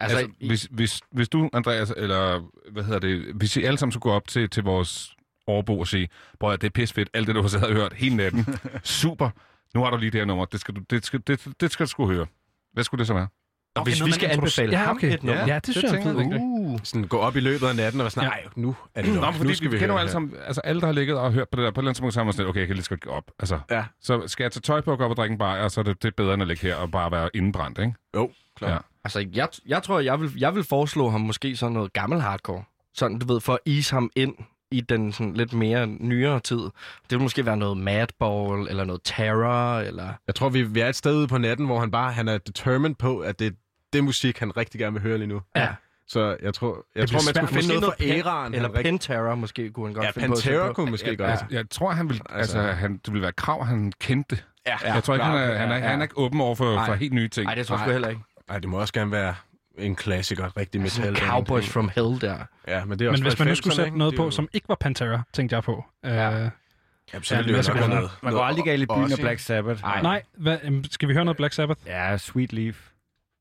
Altså, 0.01 0.17
altså 0.17 0.31
hvis, 0.47 0.67
hvis, 0.71 1.01
hvis 1.11 1.29
du, 1.29 1.49
Andreas, 1.53 1.93
eller 1.97 2.49
hvad 2.71 2.83
hedder 2.83 2.99
det, 2.99 3.33
hvis 3.35 3.57
I 3.57 3.63
alle 3.63 3.77
sammen 3.77 3.91
skulle 3.91 4.01
gå 4.01 4.11
op 4.11 4.27
til, 4.27 4.49
til 4.49 4.63
vores 4.63 5.15
overbo 5.49 5.79
og 5.79 5.87
sige, 5.87 6.09
bror, 6.39 6.51
det 6.55 6.63
er 6.63 6.69
pisfedt, 6.71 7.09
alt 7.13 7.27
det, 7.27 7.35
du 7.35 7.41
har 7.41 7.47
siddet 7.49 7.67
og 7.67 7.73
hørt 7.73 7.93
hele 7.93 8.15
natten. 8.15 8.45
Super. 8.83 9.29
Nu 9.75 9.83
har 9.83 9.89
du 9.91 9.97
lige 9.97 10.11
det 10.11 10.19
her 10.19 10.25
nummer. 10.25 10.45
Det 10.45 10.59
skal 10.59 10.75
du, 10.75 10.81
det 10.89 11.05
skal, 11.05 11.21
det, 11.27 11.47
det 11.61 11.71
skal 11.71 11.85
du 11.85 11.89
sgu 11.89 12.07
høre. 12.07 12.25
Hvad 12.73 12.83
skulle 12.83 12.99
det 12.99 13.07
så 13.07 13.13
være? 13.13 13.27
og 13.75 13.81
Okay, 13.81 13.91
hvis 13.91 14.05
vi 14.05 14.11
skal 14.11 14.29
anbefale 14.31 14.71
Ja, 14.71 14.77
ham 14.85 14.95
okay. 14.95 15.13
et 15.13 15.23
nummer, 15.23 15.45
Ja, 15.47 15.59
det 15.65 15.75
synes 15.75 15.91
jeg 15.93 16.01
er 16.01 16.13
idé. 16.13 16.39
uh, 16.41 16.79
Sådan 16.83 17.03
gå 17.07 17.17
op 17.17 17.35
i 17.35 17.39
løbet 17.39 17.67
af 17.67 17.75
natten 17.75 18.01
og 18.01 18.03
være 18.03 18.11
sådan, 18.11 18.29
nej, 18.29 18.43
nu 18.55 18.75
er 18.95 19.01
det 19.01 19.13
nok. 19.13 19.23
Nå, 19.23 19.31
fordi 19.31 19.47
nu 19.49 19.53
skal 19.55 19.71
vi, 19.71 19.75
vi 19.75 19.79
kender 19.79 19.95
jo 19.95 19.99
alle 19.99 20.05
det 20.07 20.11
sammen, 20.11 20.33
altså 20.45 20.61
alle, 20.61 20.79
der 20.81 20.85
har 20.87 20.93
ligget 20.93 21.17
og 21.17 21.33
hørt 21.33 21.49
på 21.49 21.55
det 21.55 21.63
der, 21.65 21.71
på 21.71 21.79
et 21.79 21.83
eller 21.83 21.89
andet 22.01 22.15
tidspunkt 22.15 22.49
okay, 22.49 22.59
jeg 22.59 22.67
kan 22.67 22.75
lige 22.75 22.85
godt 22.89 23.01
gå 23.01 23.09
op. 23.09 23.23
Altså, 23.39 23.59
Ja. 23.69 23.83
Så 24.01 24.27
skal 24.27 24.43
jeg 24.43 24.51
tage 24.51 24.61
tøj 24.61 24.81
på 24.81 24.91
og 24.91 24.97
gå 24.97 25.03
op 25.03 25.11
og 25.11 25.17
drikke 25.17 25.33
en 25.33 25.37
bajer, 25.39 25.67
så 25.67 25.79
er 25.81 25.83
det, 25.83 26.01
det 26.03 26.07
er 26.07 26.13
bedre, 26.17 26.33
end 26.33 26.41
at 26.41 26.47
ligge 26.47 26.67
her 26.67 26.75
og 26.75 26.91
bare 26.91 27.11
være 27.11 27.29
indbrændt, 27.33 27.79
ikke? 27.79 27.93
Jo, 28.15 28.31
klar. 28.55 28.69
Ja. 28.71 28.77
Altså, 29.03 29.25
jeg, 29.33 29.47
jeg 29.65 29.83
tror, 29.83 29.99
jeg 29.99 30.21
vil, 30.21 30.31
jeg 30.37 30.55
vil 30.55 30.63
foreslå 30.63 31.09
ham 31.09 31.21
måske 31.21 31.55
sådan 31.55 31.73
noget 31.73 31.93
gammel 31.93 32.21
hardcore. 32.21 32.63
Sådan, 32.93 33.19
du 33.19 33.33
ved, 33.33 33.39
for 33.41 33.53
at 33.53 33.59
ease 33.73 33.93
ham 33.93 34.09
ind 34.15 34.35
i 34.71 34.81
den 34.81 35.11
sådan 35.11 35.33
lidt 35.33 35.53
mere 35.53 35.87
nyere 35.87 36.39
tid. 36.39 36.57
Det 36.59 36.71
vil 37.09 37.21
måske 37.21 37.45
være 37.45 37.57
noget 37.57 37.77
Madball, 37.77 38.67
eller 38.69 38.83
noget 38.83 39.01
Terror, 39.03 39.79
eller... 39.79 40.09
Jeg 40.27 40.35
tror, 40.35 40.49
vi, 40.49 40.61
vi 40.63 40.79
er 40.79 40.87
et 40.89 40.95
sted 40.95 41.15
ude 41.17 41.27
på 41.27 41.37
natten, 41.37 41.65
hvor 41.65 41.79
han 41.79 41.91
bare 41.91 42.11
han 42.11 42.27
er 42.27 42.37
determined 42.37 42.95
på, 42.95 43.19
at 43.19 43.39
det 43.39 43.47
er 43.47 43.51
det 43.93 44.03
musik, 44.03 44.39
han 44.39 44.57
rigtig 44.57 44.79
gerne 44.79 44.93
vil 44.93 45.01
høre 45.01 45.17
lige 45.17 45.27
nu. 45.27 45.41
Ja. 45.55 45.67
Så 46.07 46.37
jeg 46.43 46.53
tror, 46.53 46.85
jeg 46.95 47.01
Det 47.01 47.09
tror 47.09 47.15
man 47.17 47.21
skulle 47.35 47.47
finde 47.47 47.55
Måske 47.55 47.67
noget 47.67 47.83
fra 47.97 48.05
noget 48.05 48.17
æraen. 48.25 48.53
Eller 48.53 48.69
rigtig- 48.69 48.83
Penterror 48.83 49.35
måske 49.35 49.71
kunne 49.71 49.85
han 49.87 49.93
godt 49.93 50.05
Ja, 50.05 50.11
finde 50.11 50.27
Pantera 50.27 50.67
på. 50.67 50.73
kunne 50.73 50.91
måske 50.91 51.17
godt. 51.17 51.29
Jeg, 51.29 51.45
jeg 51.51 51.69
tror, 51.69 51.91
han 51.91 52.09
vil, 52.09 52.21
altså, 52.29 52.57
Altså- 52.59 52.71
han, 52.71 52.99
det 53.05 53.13
vil 53.13 53.21
være 53.21 53.31
krav, 53.31 53.65
han 53.65 53.91
kendte. 53.99 54.37
Ja, 54.67 54.93
jeg 54.93 55.03
tror 55.03 55.13
ikke, 55.13 55.23
klar, 55.23 55.37
han 55.37 55.49
er, 55.51 55.57
han, 55.57 55.71
er, 55.71 55.75
ja, 55.77 55.87
han 55.87 55.99
er 55.99 56.03
ikke 56.03 56.17
åben 56.17 56.41
over 56.41 56.55
for, 56.55 56.83
for 56.85 56.93
helt 56.93 57.13
nye 57.13 57.27
ting. 57.27 57.45
Nej, 57.45 57.55
det 57.55 57.67
tror 57.67 57.77
jeg 57.77 57.85
heller 57.91 58.07
ikke. 58.09 58.21
Nej, 58.49 58.59
det 58.59 58.69
må 58.69 58.79
også 58.79 58.93
gerne 58.93 59.11
være 59.11 59.35
en 59.79 59.95
klassiker, 59.95 60.57
rigtig 60.57 60.81
metal. 60.81 61.15
Cowboys 61.15 61.69
from 61.69 61.91
Hell 61.95 62.21
der. 62.21 62.37
Ja, 62.67 62.85
men 62.85 62.99
det 62.99 63.05
er 63.05 63.09
også 63.09 63.23
Men 63.23 63.29
hvis 63.31 63.39
man 63.39 63.47
nu 63.47 63.55
skulle 63.55 63.73
90'erne, 63.73 63.75
sætte 63.83 63.97
noget 63.97 64.11
Det 64.11 64.17
på, 64.17 64.23
jo- 64.23 64.31
som 64.31 64.49
ikke 64.53 64.69
var 64.69 64.75
Pantera, 64.79 65.21
tænkte 65.33 65.55
jeg 65.55 65.63
på. 65.63 65.85
Øh, 66.05 66.11
Ja, 66.11 67.21
så 67.21 67.35
Ja, 67.35 67.41
det 67.41 67.51
jo 67.51 67.57
af 67.57 67.63
nok 67.67 67.75
være 67.75 67.83
gode 67.83 67.95
noget. 67.95 68.11
Man 68.23 68.33
går 68.33 68.41
aldrig 68.43 68.65
galt 68.65 68.81
i 68.83 68.85
byen 68.85 69.11
af. 69.11 69.17
Black 69.19 69.39
Sabbath. 69.39 69.81
Nej. 69.81 70.01
Nej, 70.01 70.21
hvad, 70.37 70.57
skal 70.91 71.07
vi 71.09 71.13
høre 71.13 71.25
noget 71.25 71.37
Black 71.37 71.53
Sabbath? 71.53 71.79
Ja, 71.87 72.17
Sweet 72.17 72.53
Leaf. 72.53 72.89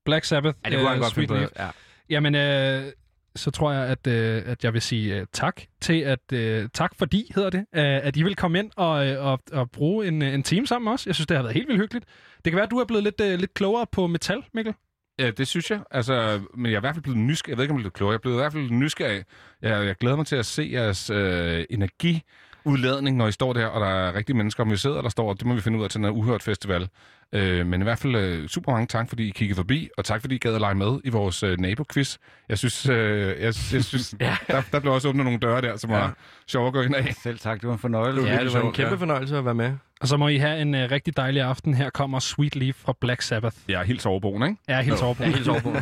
Black 0.04 0.24
Sabbath, 0.24 0.58
Ja, 0.64 0.70
det 0.70 0.78
kunne 0.78 0.88
han 0.88 0.96
øh, 0.98 1.02
godt 1.02 1.12
Sweet 1.12 1.30
Leaf. 1.30 1.48
Ja. 1.58 1.68
Jamen, 2.10 2.34
øh, 2.34 2.92
så 3.36 3.50
tror 3.50 3.72
jeg, 3.72 3.86
at, 3.86 4.06
øh, 4.06 4.42
at 4.46 4.64
jeg 4.64 4.72
vil 4.72 4.82
sige 4.82 5.16
øh, 5.16 5.26
tak 5.32 5.60
til, 5.80 6.00
at 6.00 6.32
øh, 6.32 6.68
tak 6.74 6.94
fordi, 6.98 7.32
hedder 7.34 7.50
det, 7.50 7.58
øh, 7.74 7.84
at 7.84 8.16
I 8.16 8.22
vil 8.22 8.36
komme 8.36 8.58
ind 8.58 8.70
og, 8.76 9.06
øh, 9.08 9.24
og, 9.26 9.40
og 9.52 9.70
bruge 9.70 10.06
en, 10.08 10.22
øh, 10.22 10.34
en 10.34 10.42
time 10.42 10.66
sammen 10.66 10.84
med 10.84 10.92
os. 10.92 11.06
Jeg 11.06 11.14
synes, 11.14 11.26
det 11.26 11.36
har 11.36 11.42
været 11.42 11.54
helt 11.54 11.68
vildt 11.68 11.80
hyggeligt. 11.80 12.04
Det 12.44 12.52
kan 12.52 12.56
være, 12.56 12.64
at 12.64 12.70
du 12.70 12.78
er 12.78 12.84
blevet 12.84 13.04
lidt, 13.04 13.20
øh, 13.20 13.38
lidt 13.38 13.54
klogere 13.54 13.86
på 13.92 14.06
metal, 14.06 14.42
Mikkel. 14.54 14.74
Ja, 15.18 15.30
det 15.30 15.48
synes 15.48 15.70
jeg. 15.70 15.80
Altså, 15.90 16.40
men 16.54 16.66
jeg 16.66 16.72
er 16.72 16.80
i 16.80 16.80
hvert 16.80 16.94
fald 16.94 17.02
blevet 17.02 17.18
nysgerrig. 17.18 17.50
Jeg 17.50 17.56
ved 17.58 17.64
ikke, 17.64 17.72
om 17.72 17.76
jeg 17.78 17.80
er 17.80 17.82
blevet 17.82 17.92
klogere. 17.94 18.12
Jeg 18.12 18.18
er 18.18 18.20
blevet 18.20 18.36
i 18.36 18.40
hvert 18.40 18.52
fald 18.52 18.70
nysgerrig. 18.70 19.24
Jeg, 19.62 19.86
jeg 19.86 19.96
glæder 19.96 20.16
mig 20.16 20.26
til 20.26 20.36
at 20.36 20.46
se 20.46 20.68
jeres 20.72 21.10
øh, 21.10 21.64
energiudladning, 21.70 23.16
når 23.16 23.28
I 23.28 23.32
står 23.32 23.52
der, 23.52 23.66
og 23.66 23.80
der 23.80 23.86
er 23.86 24.14
rigtige 24.14 24.36
mennesker, 24.36 24.62
om 24.62 24.70
vi 24.70 24.76
sidder 24.76 25.02
der 25.02 25.08
står. 25.08 25.32
Det 25.32 25.46
må 25.46 25.54
vi 25.54 25.60
finde 25.60 25.78
ud 25.78 25.84
af 25.84 25.90
til 25.90 25.98
den 25.98 26.04
her 26.04 26.12
Uhørt 26.12 26.42
Festival. 26.42 26.88
Øh, 27.34 27.66
men 27.66 27.80
i 27.80 27.84
hvert 27.84 27.98
fald 27.98 28.16
øh, 28.16 28.48
super 28.48 28.72
mange 28.72 28.86
tak, 28.86 29.08
fordi 29.08 29.28
I 29.28 29.30
kiggede 29.30 29.56
forbi, 29.56 29.88
og 29.98 30.04
tak, 30.04 30.20
fordi 30.20 30.34
I 30.34 30.38
gad 30.38 30.54
at 30.54 30.60
lege 30.60 30.74
med 30.74 31.00
i 31.04 31.08
vores 31.10 31.42
øh, 31.42 31.58
naboquiz. 31.60 32.16
Jeg 32.48 32.58
synes, 32.58 32.88
øh, 32.88 33.28
jeg, 33.28 33.54
jeg 33.72 33.84
synes 33.84 34.14
ja. 34.20 34.36
der, 34.46 34.62
der 34.72 34.80
blev 34.80 34.92
også 34.92 35.08
åbnet 35.08 35.24
nogle 35.24 35.38
døre 35.40 35.60
der, 35.60 35.76
som 35.76 35.90
var 35.90 36.04
Ja. 36.04 36.10
sjov 36.48 36.66
at 36.66 36.72
gå 36.72 36.82
ind 36.82 36.94
af. 36.94 37.14
Selv 37.22 37.38
tak, 37.38 37.60
det 37.60 37.66
var 37.66 37.72
en 37.72 37.78
fornøjelse. 37.78 38.22
Ja, 38.22 38.44
det 38.44 38.52
var 38.52 38.60
en 38.60 38.72
kæmpe 38.72 38.90
ja. 38.94 38.96
fornøjelse 38.96 39.38
at 39.38 39.44
være 39.44 39.54
med. 39.54 39.72
Og 40.00 40.08
så 40.08 40.16
må 40.16 40.28
I 40.28 40.36
have 40.36 40.60
en 40.60 40.74
øh, 40.74 40.90
rigtig 40.90 41.16
dejlig 41.16 41.42
aften. 41.42 41.74
Her 41.74 41.90
kommer 41.90 42.18
Sweet 42.18 42.56
Leaf 42.56 42.74
fra 42.74 42.94
Black 43.00 43.22
Sabbath. 43.22 43.56
Er 43.68 43.82
helt 43.82 44.02
soverboen, 44.02 44.42
ikke? 44.42 44.56
Er 44.68 44.80
helt. 44.82 45.00
Jeg 45.02 45.20
er 45.20 45.24
helt 45.24 45.44
sov 45.44 45.62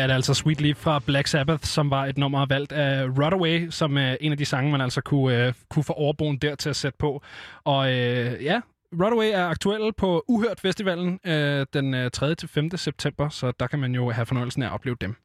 er 0.00 0.06
det 0.06 0.14
altså 0.14 0.34
Sweet 0.34 0.60
Leaf 0.60 0.76
fra 0.76 0.98
Black 1.06 1.26
Sabbath, 1.26 1.64
som 1.64 1.90
var 1.90 2.06
et 2.06 2.18
nummer 2.18 2.46
valgt 2.46 2.72
af 2.72 3.06
Rodaway, 3.06 3.70
som 3.70 3.98
er 3.98 4.16
en 4.20 4.32
af 4.32 4.38
de 4.38 4.44
sange, 4.44 4.70
man 4.70 4.80
altså 4.80 5.00
kunne, 5.00 5.48
uh, 5.48 5.54
kunne 5.70 5.84
få 5.84 5.92
overboen 5.92 6.36
der 6.36 6.54
til 6.54 6.70
at 6.70 6.76
sætte 6.76 6.98
på. 6.98 7.22
Og 7.64 7.78
uh, 7.78 8.44
ja, 8.44 8.60
Rodaway 9.02 9.30
er 9.32 9.46
aktuel 9.46 9.92
på 9.92 10.24
Uhørt 10.28 10.60
Festivalen 10.60 11.18
uh, 11.26 11.32
den 11.74 12.10
3. 12.10 12.34
til 12.34 12.48
5. 12.48 12.76
september, 12.76 13.28
så 13.28 13.52
der 13.60 13.66
kan 13.66 13.78
man 13.78 13.94
jo 13.94 14.10
have 14.10 14.26
fornøjelsen 14.26 14.62
af 14.62 14.66
at 14.66 14.72
opleve 14.72 14.96
dem. 15.00 15.16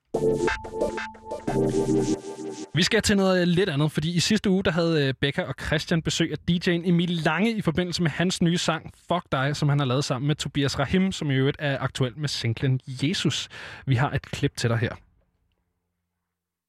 Vi 2.75 2.83
skal 2.83 3.01
til 3.01 3.17
noget 3.17 3.47
lidt 3.47 3.69
andet, 3.69 3.91
fordi 3.91 4.15
i 4.15 4.19
sidste 4.19 4.49
uge 4.49 4.63
der 4.63 4.71
havde 4.71 5.07
øh, 5.07 5.13
Becca 5.13 5.43
og 5.43 5.53
Christian 5.65 6.01
besøg 6.01 6.31
af 6.31 6.37
DJ'en 6.51 6.87
Emil 6.89 7.09
Lange 7.09 7.51
i 7.51 7.61
forbindelse 7.61 8.01
med 8.03 8.11
hans 8.11 8.41
nye 8.41 8.57
sang 8.57 8.93
Fuck 9.07 9.23
Dig, 9.31 9.55
som 9.55 9.69
han 9.69 9.79
har 9.79 9.85
lavet 9.85 10.03
sammen 10.05 10.27
med 10.27 10.35
Tobias 10.35 10.79
Rahim, 10.79 11.11
som 11.11 11.31
i 11.31 11.35
øvrigt 11.35 11.57
er 11.59 11.77
aktuel 11.79 12.17
med 12.17 12.29
singlen 12.29 12.79
Jesus. 12.87 13.47
Vi 13.85 13.95
har 13.95 14.11
et 14.11 14.21
klip 14.21 14.57
til 14.57 14.69
dig 14.69 14.77
her. 14.77 14.95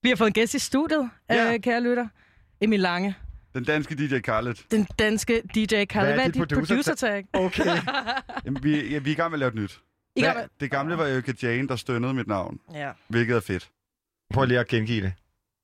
Vi 0.02 0.08
har 0.08 0.16
fået 0.16 0.26
en 0.28 0.32
gæst 0.32 0.54
i 0.54 0.58
studiet, 0.58 1.10
Ja. 1.30 1.34
ja. 1.46 1.54
øh, 1.54 1.60
kære 1.60 1.82
lytter. 1.82 2.08
Emil 2.60 2.80
Lange. 2.80 3.14
Den 3.54 3.64
danske 3.64 3.94
DJ 3.94 4.18
Khaled. 4.18 4.54
Den 4.70 4.86
danske 4.98 5.42
DJ 5.54 5.64
Kalle. 5.66 5.86
Hvad 5.92 6.10
er 6.10 6.14
Hvad 6.14 6.24
er 6.24 6.24
dit 6.24 6.34
dit 6.34 6.42
producer- 6.58 6.66
producer 6.74 6.94
tag? 6.94 7.24
Okay. 7.32 7.64
Jamen, 8.44 8.62
vi, 8.64 8.88
ja, 8.90 8.98
vi 8.98 9.10
er 9.10 9.14
i 9.14 9.16
gang 9.16 9.30
med 9.30 9.36
at 9.36 9.38
lave 9.38 9.48
et 9.48 9.54
nyt. 9.54 9.80
I 10.16 10.20
gang 10.20 10.34
Hvad- 10.34 10.42
med- 10.42 10.48
Det 10.60 10.70
gamle 10.70 10.98
var 10.98 11.04
Erika 11.06 11.32
Jane, 11.42 11.68
der 11.68 11.76
stønnede 11.76 12.14
mit 12.14 12.26
navn, 12.26 12.58
Ja. 12.74 12.90
hvilket 13.08 13.36
er 13.36 13.40
fedt. 13.40 13.68
Prøv 14.34 14.44
lige 14.44 14.60
at 14.60 14.68
gengive 14.68 15.02
det. 15.02 15.12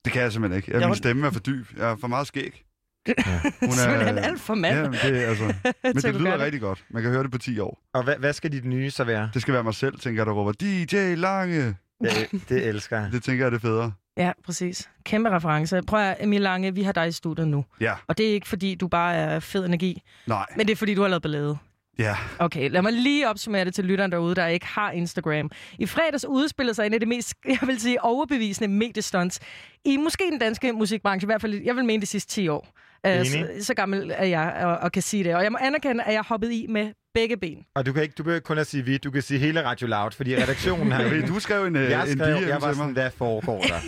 Det 0.05 0.13
kan 0.13 0.23
jeg 0.23 0.33
simpelthen 0.33 0.57
ikke. 0.57 0.73
Ja, 0.73 0.79
Ja, 0.79 0.87
min 0.87 0.97
stemme 0.97 1.27
er 1.27 1.31
for 1.31 1.41
dyb. 1.41 1.67
Jeg 1.79 1.91
er 1.91 1.97
for 1.97 2.09
meget 2.09 2.27
skæg. 2.27 2.65
Hun 3.61 3.73
Simpelthen 3.73 4.19
alt 4.19 4.41
for 4.41 4.55
mand. 4.55 4.77
Ja, 4.77 4.83
men 4.83 4.93
det, 4.93 5.25
er 5.25 5.29
altså, 5.29 5.45
men 5.83 5.97
det 5.97 6.15
lyder 6.15 6.39
rigtig 6.39 6.61
godt. 6.61 6.85
Man 6.91 7.03
kan 7.03 7.13
høre 7.13 7.23
det 7.23 7.31
på 7.31 7.39
10 7.39 7.59
år. 7.59 7.83
Og 7.95 8.03
hvad, 8.05 8.17
hvad 8.17 8.33
skal 8.33 8.53
dit 8.53 8.65
nye 8.65 8.91
så 8.91 9.05
være? 9.05 9.31
Det 9.35 9.43
skal 9.43 9.55
være 9.55 9.65
mig 9.65 9.75
selv, 9.75 9.99
tænker 9.99 10.21
jeg, 10.21 10.27
der 10.27 10.33
råber 10.33 10.53
DJ 10.53 11.15
Lange. 11.15 11.77
Det, 12.03 12.43
det 12.49 12.67
elsker 12.67 13.01
jeg. 13.01 13.13
Det 13.13 13.23
tænker 13.23 13.45
jeg, 13.45 13.53
det 13.53 13.57
er 13.57 13.61
federe. 13.61 13.93
Ja, 14.17 14.33
præcis. 14.45 14.91
Kæmpe 15.05 15.31
reference. 15.31 15.81
Prøv 15.87 16.01
at, 16.01 16.17
Emil 16.21 16.41
Lange, 16.41 16.75
vi 16.75 16.83
har 16.83 16.93
dig 16.93 17.09
i 17.09 17.13
studiet 17.13 17.49
nu. 17.49 17.65
Ja, 17.81 17.95
Og 18.07 18.19
det 18.19 18.29
er 18.29 18.33
ikke, 18.33 18.49
fordi 18.49 18.75
du 18.75 18.89
bare 18.89 19.15
er 19.15 19.41
fed 19.41 19.67
energi, 19.67 20.03
nej. 20.27 20.47
men 20.57 20.67
det 20.67 20.73
er, 20.73 20.77
fordi 20.77 20.95
du 20.95 21.01
har 21.03 21.09
lavet 21.09 21.23
ballade. 21.23 21.59
Ja, 21.99 22.17
Okay, 22.39 22.71
lad 22.71 22.83
mig 22.83 22.93
lige 22.93 23.29
opsummere 23.29 23.65
det 23.65 23.75
til 23.75 23.85
lytteren 23.85 24.13
derude, 24.13 24.35
der 24.35 24.47
ikke 24.47 24.67
har 24.67 24.91
Instagram. 24.91 25.51
I 25.79 25.87
fredags 25.87 26.25
udspillede 26.25 26.75
sig 26.75 26.87
en 26.87 26.95
af 26.95 27.01
de 27.01 27.07
mest, 27.07 27.35
jeg 27.49 27.59
vil 27.67 27.81
sige, 27.81 28.05
overbevisende 28.05 28.69
mediestunts 28.69 29.41
i 29.85 29.97
måske 29.97 30.25
den 30.31 30.39
danske 30.39 30.73
musikbranche, 30.73 31.25
i 31.25 31.29
hvert 31.29 31.41
fald, 31.41 31.63
jeg 31.65 31.77
vil 31.77 31.85
mene 31.85 32.01
de 32.01 32.07
sidste 32.07 32.31
10 32.31 32.49
år. 32.49 32.69
Enig. 33.05 33.27
så, 33.27 33.47
så 33.61 33.75
gammel 33.75 34.13
er 34.15 34.25
jeg 34.25 34.63
og, 34.65 34.77
og 34.77 34.93
kan 34.93 35.03
sige 35.03 35.25
det. 35.25 35.35
Og 35.35 35.43
jeg 35.43 35.53
må 35.53 35.59
anerkende, 35.61 36.05
at 36.05 36.15
jeg 36.15 36.23
hoppede 36.23 36.55
i 36.55 36.67
med 36.67 36.93
begge 37.15 37.37
ben. 37.37 37.65
Og 37.75 37.87
du 37.87 37.93
kan 37.93 38.03
ikke, 38.03 38.15
du 38.19 38.23
behøver 38.23 38.37
ikke 38.37 38.47
kun 38.47 38.59
at 38.59 38.67
sige 38.67 38.85
vi, 38.85 38.99
du 38.99 39.11
kan 39.11 39.23
sige 39.23 39.41
hele 39.41 39.65
Radio 39.65 39.87
Loud, 39.87 40.11
fordi 40.11 40.37
redaktionen 40.37 40.93
har 40.93 41.03
du 41.29 41.41
skrev 41.41 41.65
en, 41.65 41.77
øh, 41.77 41.91
jeg 41.91 42.11
en 42.11 42.19
skrev, 42.19 42.37
DM 42.37 42.49
jeg 42.49 42.63
var 42.63 42.73
sådan, 42.73 42.93
hvad 42.93 43.11
foregår 43.11 43.61
der? 43.63 43.81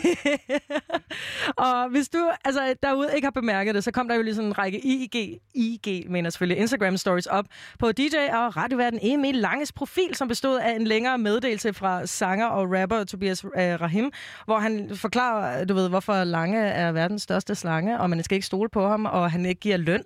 og 1.66 1.90
hvis 1.90 2.08
du 2.08 2.30
altså, 2.44 2.74
derude 2.82 3.10
ikke 3.14 3.26
har 3.26 3.30
bemærket 3.30 3.74
det, 3.74 3.84
så 3.84 3.90
kom 3.90 4.08
der 4.08 4.14
jo 4.14 4.22
lige 4.22 4.34
sådan 4.34 4.48
en 4.48 4.58
række 4.58 4.86
IG, 4.86 5.40
IG 5.54 6.10
mener 6.10 6.30
selvfølgelig, 6.30 6.58
Instagram 6.58 6.96
stories 6.96 7.26
op 7.26 7.44
på 7.78 7.92
DJ 7.92 8.16
og 8.32 8.56
radioverden 8.56 8.98
Emil 9.02 9.34
Langes 9.34 9.72
profil, 9.72 10.14
som 10.14 10.28
bestod 10.28 10.58
af 10.58 10.70
en 10.70 10.86
længere 10.86 11.18
meddelelse 11.18 11.72
fra 11.72 12.06
sanger 12.06 12.46
og 12.46 12.72
rapper 12.80 13.04
Tobias 13.04 13.44
øh, 13.44 13.50
Rahim, 13.80 14.12
hvor 14.44 14.58
han 14.58 14.90
forklarer, 14.94 15.64
du 15.64 15.74
ved, 15.74 15.88
hvorfor 15.88 16.24
Lange 16.24 16.58
er 16.58 16.92
verdens 16.92 17.22
største 17.22 17.54
slange, 17.54 18.00
og 18.00 18.10
man 18.10 18.22
skal 18.22 18.34
ikke 18.34 18.46
stole 18.46 18.68
på 18.68 18.88
ham, 18.88 19.04
og 19.06 19.30
han 19.30 19.46
ikke 19.46 19.60
giver 19.60 19.76
løn 19.76 20.02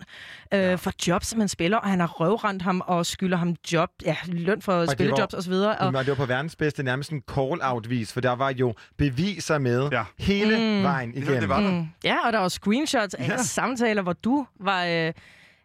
øh, 0.54 0.60
ja. 0.60 0.74
for 0.74 0.92
jobs, 1.08 1.26
som 1.26 1.40
han 1.40 1.48
spiller, 1.48 1.78
og 1.78 1.90
han 1.90 2.00
har 2.00 2.06
røvrendt 2.06 2.62
ham 2.62 2.82
og 2.86 3.06
skylder 3.08 3.36
ham 3.36 3.56
job, 3.72 3.88
ja, 4.04 4.16
løn 4.26 4.62
for 4.62 4.80
det 4.80 4.90
spillejobs 4.90 5.32
var- 5.32 5.36
og 5.36 5.42
så 5.42 5.50
videre. 5.50 5.76
Og, 5.78 5.86
Og 5.86 5.92
det 6.04 6.08
var 6.08 6.14
på 6.14 6.26
verdens 6.26 6.56
bedste 6.56 6.82
nærmest 6.82 7.10
en 7.10 7.22
call-out-vis, 7.34 8.12
for 8.12 8.20
der 8.20 8.30
var 8.32 8.50
jo 8.50 8.74
beviser 8.98 9.58
med 9.58 9.88
Ja. 9.92 10.04
hele 10.18 10.56
Mm. 10.58 10.82
vejen 10.82 11.14
igennem. 11.14 11.40
det 11.40 11.48
var 11.48 11.60
der. 11.60 11.70
mm, 11.70 11.86
ja, 12.04 12.16
og 12.26 12.32
der 12.32 12.38
var 12.38 12.48
screenshots 12.48 13.14
af 13.14 13.28
ja. 13.28 13.36
samtaler, 13.36 14.02
hvor 14.02 14.12
du 14.12 14.46
var 14.60 14.84
øh, 14.84 15.12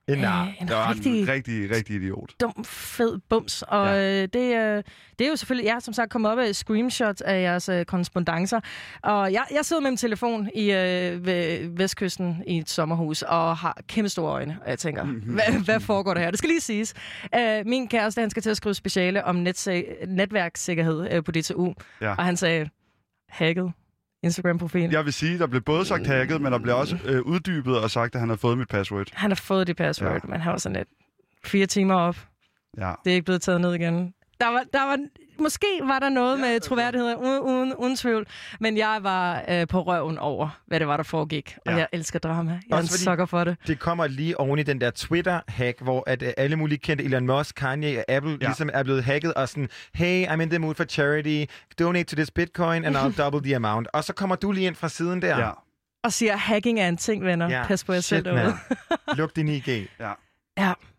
En 0.10 0.18
nar. 0.18 0.44
øh, 0.44 0.62
en 0.62 0.68
Det 0.68 0.76
var 0.76 0.90
rigtig 0.90 1.22
en 1.22 1.28
rigtig, 1.28 1.72
rigtig 1.76 1.96
idiot. 1.96 2.32
dum, 2.42 2.64
fed 2.66 3.20
bums. 3.30 3.62
Og 3.62 3.88
Ja. 3.88 4.22
øh, 4.24 4.28
det, 4.34 4.56
øh, 4.56 4.84
det 5.20 5.26
er 5.26 5.30
jo 5.30 5.36
selvfølgelig, 5.36 5.68
jeg 5.68 5.78
som 5.82 5.94
sagt 5.94 6.12
kommet 6.12 6.32
op 6.32 6.40
af 6.40 6.56
screenshots 6.56 7.22
af 7.22 7.42
jeres 7.42 7.70
øh, 7.70 7.86
korrespondencer. 7.86 8.60
Og 9.04 9.34
jeg, 9.34 9.44
jeg 9.52 9.66
sidder 9.66 9.82
med 9.82 9.92
min 9.92 9.98
telefon 9.98 10.50
i 10.56 10.72
øh, 10.72 11.26
ved 11.26 11.70
Vestkysten 11.78 12.44
i 12.48 12.58
et 12.58 12.70
sommerhus 12.70 13.22
og 13.22 13.58
har 13.58 13.78
kæmpe 13.88 14.10
store 14.10 14.32
øjne. 14.32 14.58
Og 14.64 14.70
jeg 14.70 14.80
tænker, 14.80 15.04
hvad, 15.06 15.64
hvad 15.66 15.80
foregår 15.80 16.14
der 16.14 16.22
her? 16.22 16.30
Det 16.32 16.38
skal 16.38 16.48
lige 16.50 16.62
siges. 16.62 16.94
Øh, 17.36 17.66
min 17.66 17.88
kæreste, 17.88 18.22
han 18.22 18.30
skal 18.30 18.44
til 18.44 18.50
at 18.50 18.58
skrive 18.58 18.74
speciale 18.74 19.24
om 19.26 19.36
netsag- 19.48 20.06
netværkssikkerhed 20.08 21.08
øh, 21.12 21.24
på 21.24 21.32
DTU. 21.32 21.74
Ja. 22.02 22.10
Og 22.16 22.24
han 22.26 22.38
sagde, 22.38 22.70
hacket 23.30 23.72
Instagram-profil. 24.24 24.90
Jeg 24.92 25.06
vil 25.06 25.14
sige, 25.14 25.40
der 25.40 25.48
blev 25.48 25.62
både 25.62 25.86
sagt 25.86 26.08
hacket, 26.08 26.42
men 26.42 26.52
der 26.52 26.60
blev 26.60 26.78
også 26.78 26.98
øh, 27.06 27.22
uddybet 27.22 27.80
og 27.80 27.92
sagt, 27.92 28.16
at 28.16 28.20
han 28.20 28.30
har 28.30 28.36
fået 28.36 28.58
mit 28.58 28.68
password. 28.68 29.08
Han 29.14 29.30
har 29.32 29.36
fået 29.36 29.68
det 29.68 29.76
password, 29.78 30.12
Ja. 30.14 30.20
men 30.30 30.42
han 30.42 30.52
var 30.52 30.58
sådan 30.58 30.76
lidt 30.76 30.88
fire 31.46 31.66
timer 31.66 31.96
op. 31.96 32.18
Ja. 32.78 32.94
Det 33.06 33.12
er 33.12 33.16
ikke 33.16 33.26
blevet 33.26 33.42
taget 33.42 33.62
ned 33.62 33.74
igen. 33.74 34.14
Der 34.42 34.48
var, 34.48 34.64
der 34.74 34.84
var, 34.86 34.98
måske 35.40 35.68
var 35.84 36.00
der 36.00 36.10
noget 36.10 36.40
med 36.40 36.60
troværdighed, 36.60 37.16
uden, 37.16 37.40
uden, 37.42 37.74
uden 37.76 37.96
tvivl, 37.96 38.28
men 38.60 38.78
jeg 38.78 39.00
var 39.02 39.44
øh, 39.50 39.68
på 39.68 39.82
røven 39.82 40.18
over, 40.18 40.50
hvad 40.68 40.80
det 40.80 40.88
var, 40.88 40.98
der 40.98 41.04
foregik. 41.04 41.58
Og 41.66 41.72
Ja. 41.72 41.78
jeg 41.78 41.88
elsker 41.92 42.20
drama. 42.20 42.52
Jeg 42.52 42.60
er 42.72 42.78
en 42.78 42.84
Også 42.84 42.98
sukker 43.04 43.26
for 43.26 43.44
det. 43.44 43.58
Det 43.68 43.80
kommer 43.80 44.08
lige 44.08 44.40
oven 44.40 44.60
i 44.60 44.64
den 44.64 44.82
der 44.82 44.92
Twitter-hack, 44.92 45.82
hvor 45.82 46.04
at, 46.08 46.22
uh, 46.24 46.28
alle 46.38 46.56
mulige 46.56 46.78
kendte 46.80 47.04
Elon 47.06 47.28
Musk, 47.28 47.56
Kanye 47.56 47.98
og 48.00 48.06
Apple 48.14 48.38
ja. 48.42 48.46
ligesom 48.48 48.70
er 48.74 48.84
blevet 48.84 49.04
hacket 49.04 49.34
og 49.34 49.50
sådan, 49.50 49.70
hey, 49.94 50.26
I'm 50.28 50.42
in 50.42 50.50
the 50.50 50.60
mood 50.60 50.76
for 50.76 50.84
charity, 50.84 51.46
donate 51.80 52.04
to 52.04 52.16
this 52.16 52.32
bitcoin 52.32 52.86
and 52.86 52.98
I'll 52.98 53.18
double 53.24 53.42
the 53.44 53.56
amount. 53.56 53.88
Og 53.94 54.04
så 54.04 54.14
kommer 54.14 54.36
du 54.36 54.52
lige 54.52 54.68
ind 54.68 54.76
fra 54.76 54.90
siden 54.90 55.22
der. 55.22 55.38
Ja. 55.40 55.50
Og 56.04 56.14
siger, 56.14 56.36
hacking 56.38 56.80
er 56.80 56.88
en 56.88 56.98
ting, 56.98 57.24
venner. 57.26 57.50
Ja. 57.50 57.64
Pas 57.68 57.84
på 57.84 57.94
jer 57.94 58.00
selv 58.02 58.26
derude. 58.26 58.54
Luk 59.18 59.36
din 59.36 59.48
IG. 59.48 59.88
Ja, 60.00 60.12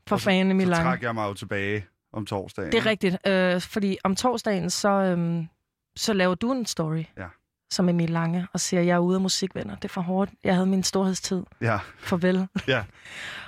for 0.08 0.14
Og 0.14 0.20
så- 0.20 0.24
fanden 0.24 0.60
i 0.60 0.64
Så 0.64 0.70
Lange. 0.70 0.84
trak 0.84 1.02
jeg 1.02 1.14
mig 1.14 1.24
jo 1.28 1.34
tilbage 1.34 1.84
om 2.14 2.26
torsdagen. 2.26 2.72
Det 2.72 2.78
er 2.78 2.86
rigtigt, 2.86 3.16
øh, 3.26 3.60
fordi 3.60 3.98
om 4.04 4.16
torsdagen, 4.16 4.70
så, 4.70 4.88
øhm, 4.88 5.46
så 5.96 6.12
laver 6.12 6.34
du 6.34 6.52
en 6.52 6.66
story, 6.66 7.02
Ja. 7.18 7.26
som 7.70 7.88
Emil 7.88 8.10
Lange, 8.10 8.46
og 8.52 8.60
siger, 8.60 8.82
jeg 8.82 8.94
er 8.94 8.98
ude 8.98 9.14
af 9.14 9.20
musikvenner. 9.20 9.74
Det 9.76 9.84
er 9.84 9.88
for 9.88 10.00
hårdt. 10.00 10.30
Jeg 10.44 10.54
havde 10.54 10.66
min 10.66 10.82
storhedstid. 10.82 11.42
Ja. 11.60 11.78
Farvel. 11.98 12.46
Ja. 12.68 12.84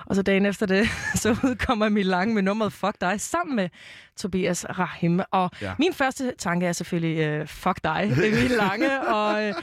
og 0.06 0.16
så 0.16 0.22
dagen 0.22 0.46
efter 0.46 0.66
det, 0.66 0.88
så 1.22 1.30
udkommer 1.44 1.86
Emil 1.86 2.06
Lange 2.06 2.34
med 2.34 2.42
nummeret 2.42 2.72
Fuck 2.72 3.00
dig, 3.00 3.20
sammen 3.20 3.56
med 3.56 3.68
Tobias 4.16 4.64
Rahim. 4.78 5.20
Og 5.30 5.50
Ja. 5.62 5.74
min 5.78 5.92
første 5.94 6.32
tanke 6.38 6.66
er 6.66 6.72
selvfølgelig, 6.72 7.18
øh, 7.18 7.46
fuck 7.48 7.80
dig, 7.84 8.02
Emil 8.12 8.50
Lange. 8.50 9.00
og, 9.16 9.44
øh, 9.44 9.54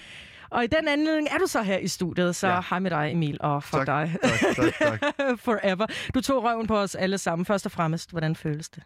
og 0.54 0.64
i 0.64 0.68
den 0.68 0.88
anledning 0.88 1.28
er 1.32 1.38
du 1.38 1.48
så 1.48 1.62
her 1.62 1.78
i 1.78 1.88
studiet, 1.88 2.36
så 2.36 2.48
Ja. 2.48 2.62
hej 2.70 2.80
med 2.80 2.92
dig, 2.92 3.12
Emil, 3.12 3.38
og 3.40 3.64
fuck 3.64 3.76
Tak. 3.86 3.88
dig. 3.88 4.16
Tak, 4.24 4.56
tak, 4.56 5.00
tak. 5.02 5.14
Forever. 5.48 5.86
Du 6.14 6.22
tog 6.22 6.44
røven 6.44 6.68
på 6.68 6.78
os 6.78 6.96
alle 6.96 7.18
sammen. 7.18 7.46
Først 7.46 7.66
og 7.66 7.72
fremmest, 7.72 8.12
hvordan 8.12 8.36
føles 8.36 8.70
det? 8.70 8.84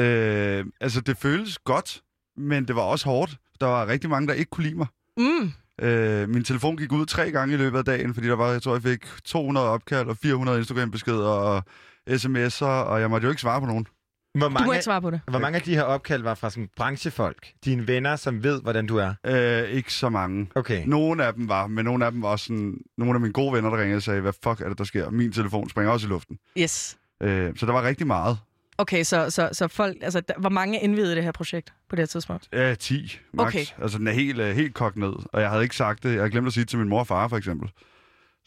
Øh, 0.00 0.64
altså, 0.80 1.00
det 1.00 1.16
føles 1.16 1.58
godt, 1.58 2.02
men 2.36 2.68
det 2.68 2.76
var 2.76 2.82
også 2.82 3.04
hårdt. 3.08 3.36
Der 3.60 3.66
var 3.66 3.86
rigtig 3.86 4.10
mange, 4.10 4.28
der 4.28 4.34
ikke 4.34 4.50
kunne 4.50 4.64
lide 4.64 4.74
mig. 4.78 4.86
Mm. 5.16 5.52
Øh, 5.86 6.28
min 6.28 6.44
telefon 6.44 6.76
gik 6.76 6.92
ud 6.92 7.06
tre 7.06 7.30
gange 7.30 7.54
i 7.54 7.56
løbet 7.58 7.78
af 7.78 7.84
dagen, 7.84 8.14
fordi 8.14 8.26
der 8.28 8.36
var, 8.36 8.50
jeg 8.50 8.62
tror, 8.62 8.72
jeg 8.72 8.82
fik 8.82 9.04
200 9.24 9.68
opkald 9.68 10.08
og 10.08 10.16
400 10.16 10.58
Instagram-beskeder 10.58 11.28
og 11.28 11.62
sms'er, 12.10 12.64
og 12.66 13.00
jeg 13.00 13.10
måtte 13.10 13.24
jo 13.24 13.30
ikke 13.30 13.42
svare 13.42 13.60
på 13.60 13.66
nogen. 13.66 13.86
Hvor 14.34 14.46
Du 14.46 14.52
må 14.52 14.58
mange, 14.58 14.74
ikke 14.74 14.84
svare 14.84 15.02
på 15.02 15.10
det. 15.10 15.20
hvor 15.28 15.38
mange 15.38 15.56
af 15.56 15.62
de 15.62 15.74
her 15.74 15.82
opkald 15.82 16.22
var 16.22 16.34
fra 16.34 16.50
sådan 16.50 16.68
branchefolk? 16.76 17.46
Dine 17.64 17.88
venner, 17.88 18.16
som 18.16 18.42
ved, 18.44 18.62
hvordan 18.62 18.86
du 18.86 18.96
er? 18.96 19.14
Øh, 19.26 19.68
ikke 19.68 19.92
så 19.92 20.08
mange. 20.08 20.48
Okay. 20.54 20.82
Nogle 20.86 21.24
af 21.24 21.34
dem 21.34 21.48
var, 21.48 21.66
men 21.66 21.84
nogle 21.84 22.06
af 22.06 22.12
dem 22.12 22.22
var 22.22 22.28
også 22.28 22.44
sådan, 22.44 22.74
nogle 22.98 23.14
af 23.14 23.20
mine 23.20 23.32
gode 23.32 23.52
venner, 23.52 23.70
der 23.70 23.78
ringede 23.80 23.96
og 23.96 24.02
sagde, 24.02 24.20
hvad 24.20 24.32
fuck 24.44 24.60
er 24.60 24.68
det, 24.68 24.78
der 24.78 24.84
sker? 24.84 25.10
Min 25.10 25.32
telefon 25.32 25.68
springer 25.70 25.92
også 25.92 26.06
i 26.06 26.08
luften. 26.10 26.38
Yes. 26.58 26.96
Øh, 27.22 27.52
så 27.56 27.66
der 27.66 27.72
var 27.72 27.82
rigtig 27.82 28.06
meget. 28.06 28.38
Okay, 28.78 29.02
så, 29.04 29.30
så, 29.30 29.48
så 29.52 29.68
folk, 29.68 29.96
altså, 30.02 30.20
der, 30.20 30.34
hvor 30.38 30.48
mange 30.48 30.80
indvidede 30.80 31.14
det 31.14 31.24
her 31.24 31.32
projekt 31.32 31.72
på 31.88 31.96
det 31.96 32.02
her 32.02 32.06
tidspunkt? 32.06 32.48
Ja, 32.52 32.74
10 32.74 33.18
max. 33.32 33.46
Okay. 33.46 33.64
Altså, 33.82 33.98
den 33.98 34.06
er 34.06 34.12
helt, 34.12 34.40
øh, 34.40 34.54
helt 34.56 34.74
kogt 34.74 34.96
ned. 34.96 35.12
Og 35.32 35.40
jeg 35.40 35.50
havde 35.50 35.62
ikke 35.62 35.76
sagt 35.76 36.02
det. 36.02 36.08
Jeg 36.10 36.18
havde 36.18 36.30
glemt 36.30 36.46
at 36.46 36.52
sige 36.52 36.60
det 36.62 36.68
til 36.68 36.78
min 36.78 36.88
mor 36.88 36.98
og 37.00 37.06
far, 37.06 37.28
for 37.28 37.36
eksempel. 37.36 37.70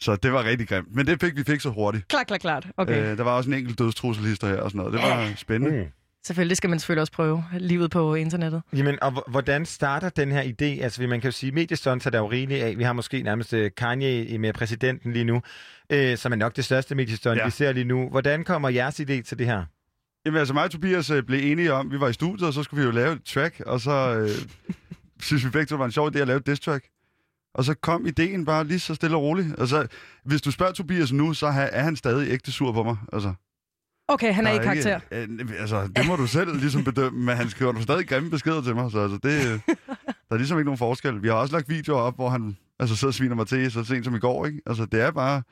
Så 0.00 0.16
det 0.16 0.32
var 0.32 0.44
rigtig 0.44 0.68
grimt. 0.68 0.94
Men 0.94 1.06
det 1.06 1.20
fik 1.20 1.36
vi 1.36 1.44
fikset 1.44 1.72
hurtigt. 1.72 2.08
Klart, 2.08 2.26
klart, 2.26 2.40
klart. 2.40 2.66
Okay. 2.76 3.10
Øh. 3.12 3.18
Der 3.18 3.24
var 3.24 3.30
også 3.30 3.50
en 3.50 3.56
enkelt 3.56 3.78
dødstrusselhister 3.78 4.48
her 4.48 4.60
og 4.60 4.70
sådan 4.70 4.78
noget. 4.78 4.92
Det 4.92 5.02
var 5.02 5.32
spændende. 5.36 5.76
Mm. 5.82 5.86
Selvfølgelig 6.26 6.50
det 6.50 6.56
skal 6.56 6.70
man 6.70 6.78
selvfølgelig 6.78 7.00
også 7.00 7.12
prøve. 7.12 7.44
Livet 7.58 7.90
på 7.90 8.14
internettet. 8.14 8.62
Jamen, 8.76 8.98
og 9.02 9.24
hvordan 9.30 9.66
starter 9.66 10.08
den 10.08 10.32
her 10.32 10.42
idé? 10.42 10.82
Altså, 10.82 11.02
man 11.02 11.20
kan 11.20 11.28
jo 11.28 11.32
sige, 11.32 11.52
mediestunts 11.52 12.06
er 12.06 12.10
der 12.10 12.18
jo 12.18 12.30
rigeligt 12.30 12.62
af. 12.62 12.78
Vi 12.78 12.82
har 12.82 12.92
måske 12.92 13.22
nærmest 13.22 13.52
øh, 13.52 13.70
Kanye 13.76 14.38
med 14.38 14.52
præsidenten 14.52 15.12
lige 15.12 15.24
nu, 15.24 15.42
øh, 15.92 16.16
som 16.16 16.32
er 16.32 16.36
nok 16.36 16.56
det 16.56 16.64
største 16.64 16.94
mediestunt, 16.94 17.36
ja. 17.36 17.40
Ja. 17.40 17.46
vi 17.46 17.50
ser 17.50 17.72
lige 17.72 17.84
nu. 17.84 18.08
Hvordan 18.08 18.44
kommer 18.44 18.68
jeres 18.68 19.00
idé 19.00 19.22
til 19.22 19.38
det 19.38 19.46
her? 19.46 19.64
Jamen 20.26 20.38
altså 20.38 20.54
mig 20.54 20.64
og 20.64 20.70
Tobias 20.70 21.10
øh, 21.10 21.22
blev 21.22 21.52
enige 21.52 21.72
om, 21.72 21.90
vi 21.90 22.00
var 22.00 22.08
i 22.08 22.12
studiet, 22.12 22.48
og 22.48 22.54
så 22.54 22.62
skulle 22.62 22.80
vi 22.80 22.86
jo 22.86 22.92
lave 22.92 23.12
et 23.12 23.22
track, 23.24 23.62
og 23.66 23.80
så 23.80 24.18
øh, 24.18 24.30
synes 25.26 25.44
vi 25.44 25.50
begge 25.50 25.66
to, 25.66 25.74
det 25.74 25.78
var 25.78 25.84
en 25.84 25.92
sjov 25.92 26.08
idé 26.08 26.18
at 26.18 26.26
lave 26.26 26.38
et 26.38 26.46
diss 26.46 26.60
track. 26.60 26.84
Og 27.56 27.64
så 27.64 27.74
kom 27.74 28.06
ideen 28.06 28.44
bare 28.44 28.64
lige 28.64 28.80
så 28.80 28.94
stille 28.94 29.16
og 29.16 29.22
roligt. 29.22 29.54
Altså, 29.58 29.86
hvis 30.24 30.42
du 30.42 30.50
spørger 30.50 30.72
Tobias 30.72 31.12
nu, 31.12 31.34
så 31.34 31.46
er 31.46 31.82
han 31.82 31.96
stadig 31.96 32.30
ægte 32.30 32.52
sur 32.52 32.72
på 32.72 32.82
mig. 32.82 32.96
Altså, 33.12 33.34
Okay, 34.08 34.32
han 34.32 34.46
er 34.46 34.52
der 34.52 34.60
i 34.60 34.64
karakter. 34.64 35.00
Ikke, 35.12 35.44
øh, 35.44 35.60
altså, 35.60 35.88
det 35.96 36.06
må 36.06 36.16
du 36.16 36.26
selv 36.26 36.56
ligesom 36.62 36.84
bedømme, 36.84 37.24
men 37.24 37.36
han 37.36 37.50
skriver 37.50 37.80
stadig 37.80 38.08
grimme 38.08 38.30
beskeder 38.30 38.62
til 38.62 38.74
mig. 38.74 38.90
Så 38.90 39.00
altså, 39.00 39.18
det, 39.22 39.60
Der 40.28 40.34
er 40.34 40.36
ligesom 40.36 40.58
ikke 40.58 40.64
nogen 40.64 40.78
forskel. 40.78 41.22
Vi 41.22 41.28
har 41.28 41.34
også 41.34 41.54
lagt 41.54 41.68
videoer 41.68 42.00
op, 42.00 42.14
hvor 42.14 42.28
han 42.28 42.56
altså, 42.78 42.96
sidder 42.96 43.10
og 43.10 43.14
sviner 43.14 43.34
mig 43.34 43.46
til 43.46 43.72
så 43.72 43.84
sent 43.84 44.04
som 44.04 44.14
i 44.14 44.18
går. 44.18 44.46
Ikke? 44.46 44.60
Altså, 44.66 44.86
det 44.86 45.00
er 45.00 45.10
bare... 45.10 45.42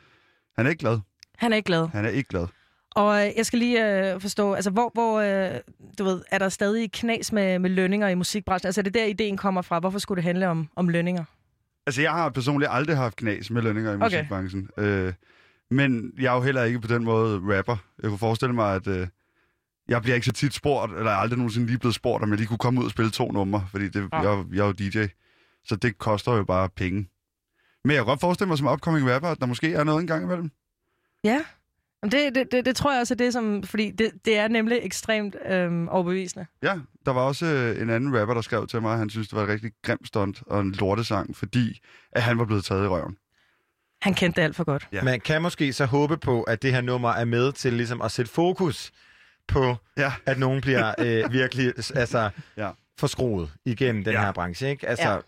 Han 0.56 0.66
er 0.66 0.70
ikke 0.70 0.80
glad. 0.80 0.98
Han 1.38 1.52
er 1.52 1.56
ikke 1.56 1.66
glad. 1.66 1.88
Han 1.88 2.04
er 2.04 2.08
ikke 2.08 2.28
glad. 2.28 2.46
Og 2.94 3.26
øh, 3.26 3.32
jeg 3.36 3.46
skal 3.46 3.58
lige 3.58 4.12
øh, 4.12 4.20
forstå, 4.20 4.54
altså 4.54 4.70
hvor, 4.70 4.90
hvor 4.94 5.20
øh, 5.20 5.60
du 5.98 6.04
ved, 6.04 6.22
er 6.30 6.38
der 6.38 6.48
stadig 6.48 6.92
knas 6.92 7.32
med, 7.32 7.58
med 7.58 7.70
lønninger 7.70 8.08
i 8.08 8.14
musikbranchen? 8.14 8.68
Altså 8.68 8.80
er 8.80 8.82
det 8.82 8.94
der, 8.94 9.04
ideen 9.04 9.36
kommer 9.36 9.62
fra? 9.62 9.78
Hvorfor 9.78 9.98
skulle 9.98 10.16
det 10.16 10.24
handle 10.24 10.48
om, 10.48 10.68
om 10.76 10.88
lønninger? 10.88 11.24
Altså, 11.86 12.02
jeg 12.02 12.12
har 12.12 12.28
personligt 12.28 12.70
aldrig 12.72 12.96
haft 12.96 13.16
knas 13.16 13.50
med 13.50 13.62
lønninger 13.62 13.92
i 13.92 13.94
Okay. 13.94 14.04
musikbranchen. 14.04 14.70
Øh, 14.78 15.12
men 15.70 16.12
jeg 16.18 16.30
er 16.32 16.34
jo 16.36 16.42
heller 16.42 16.64
ikke 16.64 16.80
på 16.80 16.88
den 16.88 17.04
måde 17.04 17.58
rapper. 17.58 17.76
Jeg 18.02 18.08
kunne 18.08 18.18
forestille 18.18 18.54
mig, 18.54 18.74
at 18.74 18.86
øh, 18.86 19.06
jeg 19.88 20.02
bliver 20.02 20.14
ikke 20.14 20.24
så 20.26 20.32
tit 20.32 20.54
spurgt, 20.54 20.92
eller 20.92 21.04
jeg 21.10 21.12
er 21.12 21.20
aldrig 21.20 21.38
nogensinde 21.38 21.66
lige 21.66 21.78
blevet 21.78 21.94
spurgt, 21.94 22.22
om 22.22 22.30
jeg 22.30 22.38
lige 22.38 22.46
kunne 22.48 22.58
komme 22.58 22.80
ud 22.80 22.84
og 22.84 22.90
spille 22.90 23.10
to 23.10 23.32
numre, 23.32 23.66
fordi 23.70 23.88
det, 23.88 24.08
Ah. 24.12 24.24
jeg, 24.24 24.44
jeg 24.52 24.60
er 24.60 24.66
jo 24.66 24.72
DJ. 24.72 25.06
Så 25.64 25.76
det 25.76 25.98
koster 25.98 26.32
jo 26.36 26.44
bare 26.44 26.68
penge. 26.68 27.08
Men 27.84 27.90
jeg 27.90 27.98
kan 27.98 28.06
godt 28.06 28.20
forestille 28.20 28.48
mig 28.48 28.58
som 28.58 28.66
upcoming 28.68 29.10
rapper, 29.10 29.28
at 29.28 29.40
der 29.40 29.46
måske 29.46 29.72
er 29.74 29.84
noget 29.84 30.00
en 30.00 30.06
gang 30.06 30.24
imellem. 30.24 30.50
Ja. 31.24 31.44
Det, 32.02 32.34
det, 32.34 32.52
det, 32.52 32.64
det 32.66 32.76
tror 32.76 32.92
jeg 32.92 33.00
også 33.00 33.14
er 33.14 33.16
det, 33.16 33.32
som... 33.32 33.62
Fordi 33.62 33.90
det, 33.90 34.10
det 34.24 34.38
er 34.38 34.48
nemlig 34.48 34.78
ekstremt 34.82 35.36
øhm, 35.46 35.88
overbevisende. 35.88 36.46
Ja, 36.62 36.78
der 37.06 37.12
var 37.12 37.20
også 37.20 37.46
øh, 37.46 37.82
en 37.82 37.90
anden 37.90 38.20
rapper, 38.20 38.34
der 38.34 38.40
skrev 38.40 38.66
til 38.66 38.82
mig, 38.82 38.92
at 38.92 38.98
han 38.98 39.10
synes, 39.10 39.28
det 39.28 39.36
var 39.36 39.42
et 39.42 39.48
rigtig 39.48 39.70
grimt 39.82 40.06
stunt 40.08 40.42
og 40.46 40.60
en 40.60 40.72
lortesang, 40.72 41.36
fordi 41.36 41.80
at 42.12 42.22
han 42.22 42.38
var 42.38 42.44
blevet 42.44 42.64
taget 42.64 42.84
i 42.84 42.88
røven. 42.88 43.16
Han 44.02 44.14
kendte 44.14 44.40
det 44.40 44.44
alt 44.44 44.56
for 44.56 44.64
godt. 44.64 44.88
Ja. 44.92 45.02
Man 45.04 45.20
kan 45.20 45.42
måske 45.42 45.72
så 45.72 45.84
håbe 45.86 46.16
på, 46.16 46.42
at 46.42 46.62
det 46.62 46.72
her 46.72 46.80
nummer 46.80 47.08
er 47.10 47.24
med 47.24 47.52
til 47.52 47.72
ligesom 47.72 48.02
at 48.02 48.10
sætte 48.12 48.32
fokus 48.32 48.92
på, 49.48 49.76
Ja. 49.96 50.12
at 50.26 50.38
nogen 50.38 50.60
bliver 50.60 50.94
øh, 51.04 51.32
virkelig 51.32 51.72
altså, 51.94 52.30
Ja. 52.56 52.70
forskroet 52.98 53.52
igennem 53.64 54.04
den 54.04 54.12
Ja. 54.12 54.20
her 54.20 54.32
branche. 54.32 54.70
Ikke? 54.70 54.88
Altså, 54.88 55.08
Ja. 55.10 55.18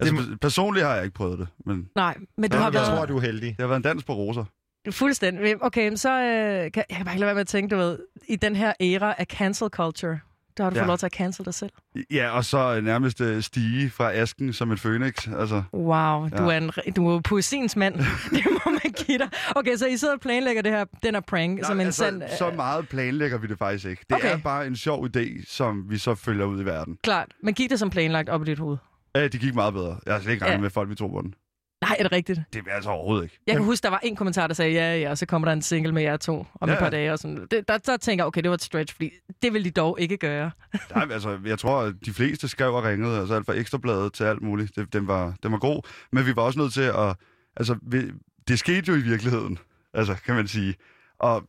Altså, 0.00 0.14
pe- 0.16 0.36
personligt 0.36 0.86
har 0.86 0.94
jeg 0.94 1.04
ikke 1.04 1.14
prøvet 1.14 1.38
det, 1.38 1.48
men 1.66 1.88
Nej, 1.96 2.16
men 2.38 2.50
du 2.50 2.56
har 2.56 2.64
jeg 2.64 2.74
jeg 2.74 2.80
været... 2.82 2.98
tror, 2.98 3.06
du 3.06 3.16
er 3.16 3.20
heldig. 3.20 3.48
det 3.48 3.56
har 3.60 3.66
været 3.66 3.76
en 3.76 3.82
dans 3.82 4.04
på 4.04 4.14
roser. 4.14 4.44
Fuldstændig. 4.90 5.62
Okay, 5.64 5.94
så 5.96 6.10
øh, 6.22 6.72
kan, 6.72 6.84
jeg 6.88 6.96
kan 6.96 7.04
bare 7.04 7.14
ikke 7.14 7.20
lade 7.20 7.26
være 7.26 7.34
med 7.34 7.40
at 7.40 7.46
tænke, 7.46 7.74
du 7.74 7.80
ved, 7.80 7.98
i 8.28 8.36
den 8.36 8.56
her 8.56 8.72
æra 8.80 9.14
af 9.18 9.26
cancel 9.26 9.68
culture, 9.68 10.18
der 10.56 10.62
har 10.64 10.70
du 10.70 10.76
Ja. 10.76 10.80
fået 10.82 10.86
lov 10.88 10.98
til 10.98 11.06
at 11.06 11.12
cancel 11.12 11.44
dig 11.44 11.54
selv. 11.54 11.70
Ja, 12.10 12.30
og 12.30 12.44
så 12.44 12.58
øh, 12.76 12.84
nærmest 12.84 13.20
øh, 13.20 13.42
stige 13.42 13.90
fra 13.90 14.12
asken 14.12 14.52
som 14.52 14.70
en 14.72 14.78
fønix. 14.78 15.28
Altså, 15.38 15.62
Wow, 15.74 16.28
du 16.28 16.50
Ja. 16.50 16.56
er 16.56 16.56
en 16.86 16.92
du 16.96 17.08
er 17.08 17.20
poesiens 17.20 17.76
mand. 17.76 17.94
det 18.30 18.44
må 18.50 18.70
man 18.70 18.92
give 19.06 19.18
dig. 19.18 19.28
Okay, 19.56 19.76
så 19.76 19.86
I 19.86 19.96
sidder 19.96 20.14
og 20.14 20.20
planlægger 20.20 20.62
det 20.62 20.72
her, 20.72 20.84
den 21.02 21.14
her 21.14 21.20
prank, 21.20 21.64
som 21.64 21.80
en 21.80 21.86
altså, 21.86 22.04
sand... 22.04 22.22
så 22.38 22.50
meget 22.56 22.88
planlægger 22.88 23.38
vi 23.38 23.46
det 23.46 23.58
faktisk 23.58 23.86
ikke. 23.86 24.04
Det 24.08 24.16
Okay. 24.16 24.32
er 24.32 24.38
bare 24.38 24.66
en 24.66 24.76
sjov 24.76 25.06
idé, 25.16 25.44
som 25.54 25.84
vi 25.90 25.98
så 25.98 26.14
følger 26.14 26.44
ud 26.44 26.60
i 26.62 26.64
verden. 26.64 26.96
Klart, 27.04 27.26
men 27.42 27.54
gik 27.54 27.70
det 27.70 27.78
som 27.78 27.90
planlagt 27.90 28.28
op 28.28 28.42
i 28.42 28.44
dit 28.44 28.58
hoved? 28.58 28.76
Ja, 29.14 29.28
det 29.28 29.40
gik 29.40 29.54
meget 29.54 29.74
bedre. 29.74 29.96
Jeg 30.06 30.14
har 30.14 30.20
slet 30.20 30.32
ikke 30.32 30.44
regnet 30.44 30.56
Ja. 30.56 30.60
med, 30.60 30.70
folk 30.70 30.90
vi 30.90 30.94
tro 30.94 31.08
på 31.08 31.20
den. 31.22 31.34
Nej, 31.82 31.96
er 31.98 32.02
det 32.02 32.12
rigtigt? 32.12 32.40
Det 32.52 32.62
er 32.70 32.74
altså 32.74 32.90
overhovedet 32.90 33.24
ikke. 33.24 33.38
Jeg 33.46 33.54
kan 33.54 33.64
huske, 33.64 33.82
der 33.84 33.90
var 33.90 34.00
en 34.02 34.16
kommentar, 34.16 34.46
der 34.46 34.54
sagde, 34.54 34.72
ja, 34.72 34.96
ja, 34.96 35.10
og 35.10 35.18
så 35.18 35.26
kommer 35.26 35.48
der 35.48 35.52
en 35.52 35.62
single 35.62 35.92
med 35.92 36.02
jer 36.02 36.16
to 36.16 36.46
om 36.60 36.68
Ja, 36.68 36.74
et 36.74 36.78
par 36.78 36.90
dage. 36.90 37.12
Og 37.12 37.18
sådan. 37.18 37.46
Det, 37.50 37.68
der, 37.68 37.78
der 37.78 37.96
tænker 37.96 38.22
jeg, 38.24 38.26
okay, 38.26 38.42
det 38.42 38.50
var 38.50 38.54
et 38.54 38.62
stretch, 38.62 38.94
fordi 38.94 39.10
det 39.42 39.52
vil 39.52 39.64
de 39.64 39.70
dog 39.70 40.00
ikke 40.00 40.16
gøre. 40.16 40.50
Nej, 40.94 41.06
altså, 41.10 41.38
jeg 41.44 41.58
tror, 41.58 41.80
at 41.80 41.94
de 42.04 42.12
fleste 42.12 42.48
skrev 42.48 42.74
og 42.74 42.84
ringede, 42.84 43.18
altså 43.18 43.34
alt 43.34 43.46
fra 43.46 43.52
ekstrabladet 43.52 44.12
til 44.12 44.24
alt 44.24 44.42
muligt. 44.42 44.76
Det, 44.76 44.92
den, 44.92 45.08
var, 45.08 45.34
den 45.42 45.52
var 45.52 45.58
god, 45.58 45.88
men 46.12 46.26
vi 46.26 46.36
var 46.36 46.42
også 46.42 46.58
nødt 46.58 46.72
til 46.72 46.82
at... 46.82 47.16
Altså, 47.56 47.76
vi, 47.82 48.02
det 48.48 48.58
skete 48.58 48.92
jo 48.92 48.94
i 48.94 49.00
virkeligheden, 49.00 49.58
altså, 49.94 50.16
kan 50.26 50.34
man 50.34 50.48
sige. 50.48 50.74
Og 51.18 51.42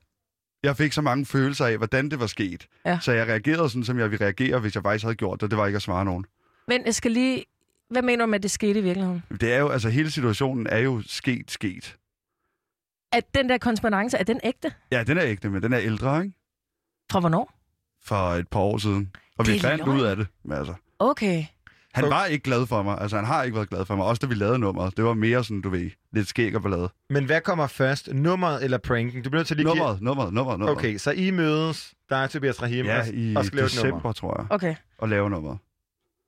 jeg 0.63 0.77
fik 0.77 0.93
så 0.93 1.01
mange 1.01 1.25
følelser 1.25 1.65
af, 1.65 1.77
hvordan 1.77 2.09
det 2.11 2.19
var 2.19 2.27
sket. 2.27 2.67
Ja. 2.85 2.99
Så 3.01 3.11
jeg 3.11 3.27
reagerede 3.27 3.69
sådan, 3.69 3.83
som 3.83 3.99
jeg 3.99 4.11
ville 4.11 4.25
reagere, 4.25 4.59
hvis 4.59 4.75
jeg 4.75 4.83
faktisk 4.83 5.03
havde 5.03 5.15
gjort 5.15 5.41
det. 5.41 5.51
Det 5.51 5.57
var 5.59 5.67
ikke 5.67 5.75
at 5.75 5.81
svare 5.81 6.05
nogen. 6.05 6.25
Men 6.67 6.85
jeg 6.85 6.95
skal 6.95 7.11
lige... 7.11 7.43
Hvad 7.93 8.01
mener 8.01 8.25
du 8.25 8.29
med, 8.29 8.39
at 8.39 8.43
det 8.43 8.51
skete 8.51 8.79
i 8.79 8.83
virkeligheden? 8.83 9.23
Det 9.41 9.53
er 9.53 9.57
jo, 9.59 9.69
altså, 9.69 9.89
hele 9.89 10.11
situationen 10.11 10.67
er 10.67 10.77
jo 10.77 11.01
sket, 11.07 11.51
sket. 11.51 11.95
At 13.11 13.23
den 13.35 13.49
der 13.49 13.57
korrespondence, 13.57 14.17
er 14.17 14.23
den 14.23 14.39
ægte? 14.43 14.71
Ja, 14.91 15.03
den 15.03 15.17
er 15.17 15.23
ægte, 15.25 15.49
men 15.49 15.63
den 15.63 15.73
er 15.73 15.79
ældre, 15.79 16.23
ikke? 16.23 16.35
Fra 17.11 17.19
hvornår? 17.19 17.53
For 18.05 18.15
et 18.15 18.47
par 18.47 18.59
år 18.59 18.77
siden. 18.77 19.11
Og 19.37 19.45
Det 19.45 19.51
vi 19.53 19.57
er 19.57 19.61
fandt 19.61 19.85
løgn. 19.85 19.99
ud 19.99 20.05
af 20.05 20.15
det. 20.15 20.27
Men 20.45 20.57
altså, 20.57 20.73
Okay. 20.99 21.45
han 21.93 22.03
var 22.09 22.25
ikke 22.25 22.43
glad 22.43 22.67
for 22.67 22.83
mig. 22.83 22.97
Altså, 23.01 23.15
han 23.15 23.25
har 23.25 23.43
ikke 23.43 23.55
været 23.55 23.69
glad 23.69 23.85
for 23.85 23.95
mig. 23.95 24.05
Også 24.05 24.19
da 24.19 24.27
vi 24.27 24.33
lavede 24.35 24.59
nummeret. 24.59 24.97
Det 24.97 25.05
var 25.05 25.13
mere 25.13 25.43
sådan, 25.43 25.61
du 25.61 25.69
ved, 25.69 25.89
lidt 26.13 26.27
skæg 26.27 26.55
og 26.55 26.61
ballade. 26.61 26.89
Men 27.09 27.25
hvad 27.25 27.41
kommer 27.41 27.67
først? 27.67 28.13
Nummeret 28.13 28.63
eller 28.63 28.77
pranken? 28.77 29.23
Du 29.23 29.29
bliver 29.29 29.39
nødt 29.39 29.47
til 29.47 29.57
lige 29.57 29.67
Nummeret, 29.67 30.01
nummeret, 30.01 30.33
nummeret, 30.33 30.59
nummeret. 30.59 30.77
Okay, 30.77 30.97
så 30.97 31.11
I 31.11 31.31
mødes, 31.31 31.93
der 32.09 32.15
er 32.15 32.27
Tobias 32.27 32.61
Rahim, 32.61 32.85
Ja, 32.85 32.99
og, 32.99 33.07
i 33.07 33.35
og 33.35 33.45
skal 33.45 33.55
lave 33.55 33.65
et 33.65 33.75
nummer. 33.75 33.91
december, 33.91 34.11
tror 34.11 34.41
jeg, 34.41 34.47
Okay. 34.49 34.75
og 34.97 35.09
lave 35.09 35.29
nummeret. 35.29 35.57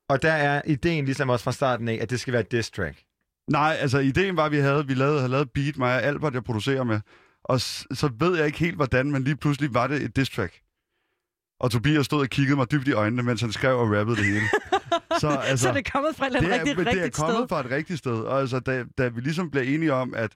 Og 0.09 0.21
der 0.21 0.31
er 0.31 0.61
ideen 0.65 1.05
ligesom 1.05 1.29
også 1.29 1.43
fra 1.43 1.51
starten 1.51 1.87
af, 1.87 1.97
at 2.01 2.09
det 2.09 2.19
skal 2.19 2.31
være 2.33 2.41
et 2.41 2.51
diss 2.51 2.71
track. 2.71 3.03
Nej, 3.51 3.77
altså 3.79 3.99
ideen 3.99 4.37
var, 4.37 4.45
at 4.45 4.51
vi 4.51 4.57
havde, 4.57 4.87
vi 4.87 4.93
lavede, 4.93 5.19
havde 5.19 5.31
lavet 5.31 5.51
beat, 5.51 5.77
mig 5.77 5.95
og 5.95 6.03
Albert, 6.03 6.33
jeg 6.33 6.43
producerer 6.43 6.83
med. 6.83 6.99
Og 7.43 7.61
s- 7.61 7.87
så 7.93 8.09
ved 8.19 8.37
jeg 8.37 8.45
ikke 8.45 8.59
helt, 8.59 8.75
hvordan, 8.75 9.11
men 9.11 9.23
lige 9.23 9.35
pludselig 9.35 9.73
var 9.73 9.87
det 9.87 10.01
et 10.03 10.15
diss 10.15 10.31
track. 10.31 10.61
Og 11.59 11.71
Tobias 11.71 12.05
stod 12.05 12.21
og 12.21 12.27
kiggede 12.29 12.55
mig 12.55 12.71
dybt 12.71 12.87
i 12.87 12.91
øjnene, 12.91 13.23
mens 13.23 13.41
han 13.41 13.51
skrev 13.51 13.77
og 13.79 13.91
rappede 13.91 14.15
det 14.17 14.25
hele. 14.25 14.41
så, 15.21 15.27
altså, 15.29 15.63
så 15.67 15.73
det 15.73 15.87
er 15.87 15.91
kommet 15.91 16.15
fra 16.15 16.27
et 16.27 16.33
rigtig, 16.33 16.77
men 16.77 16.85
det 16.85 16.87
er 16.87 16.95
rigtigt 16.95 17.15
kommet 17.15 17.35
sted. 17.37 17.47
fra 17.49 17.59
et 17.59 17.71
rigtigt 17.71 17.99
sted. 17.99 18.13
Og 18.13 18.39
altså, 18.39 18.59
da, 18.59 18.83
da 18.97 19.07
vi 19.07 19.21
ligesom 19.21 19.51
blev 19.51 19.63
enige 19.75 19.93
om, 19.93 20.13
at... 20.15 20.31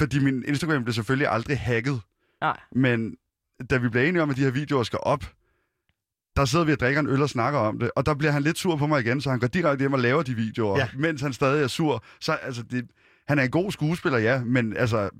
Fordi 0.00 0.18
min 0.18 0.44
Instagram 0.48 0.84
blev 0.84 0.94
selvfølgelig 0.94 1.28
aldrig 1.28 1.58
hacket. 1.60 2.00
Nej. 2.40 2.60
Men 2.72 3.16
da 3.70 3.76
vi 3.76 3.88
blev 3.88 4.02
enige 4.08 4.22
om, 4.22 4.30
at 4.30 4.36
de 4.36 4.42
her 4.42 4.50
videoer 4.50 4.82
skal 4.82 4.98
op, 5.02 5.24
der 6.38 6.44
sidder 6.44 6.64
vi 6.64 6.72
og 6.72 6.80
drikker 6.80 7.00
en 7.00 7.06
øl 7.08 7.22
og 7.22 7.28
snakker 7.30 7.58
om 7.60 7.78
det, 7.78 7.90
og 7.96 8.06
der 8.06 8.14
bliver 8.14 8.32
han 8.32 8.42
lidt 8.42 8.58
sur 8.58 8.76
på 8.76 8.86
mig 8.86 9.00
igen, 9.00 9.20
så 9.20 9.30
han 9.30 9.38
går 9.38 9.46
direkte 9.46 9.82
hjem 9.82 9.92
og 9.92 9.98
laver 9.98 10.22
de 10.22 10.34
videoer, 10.34 10.78
Ja. 10.78 10.84
ja. 10.84 10.98
mens 10.98 11.20
han 11.22 11.32
stadig 11.32 11.62
er 11.62 11.66
sur. 11.66 12.04
Så 12.20 12.32
altså, 12.32 12.62
det, 12.70 12.86
han 13.28 13.38
er 13.38 13.42
en 13.42 13.50
god 13.50 13.72
skuespiller, 13.72 14.18
ja, 14.18 14.40
men 14.44 14.76
altså, 14.76 15.10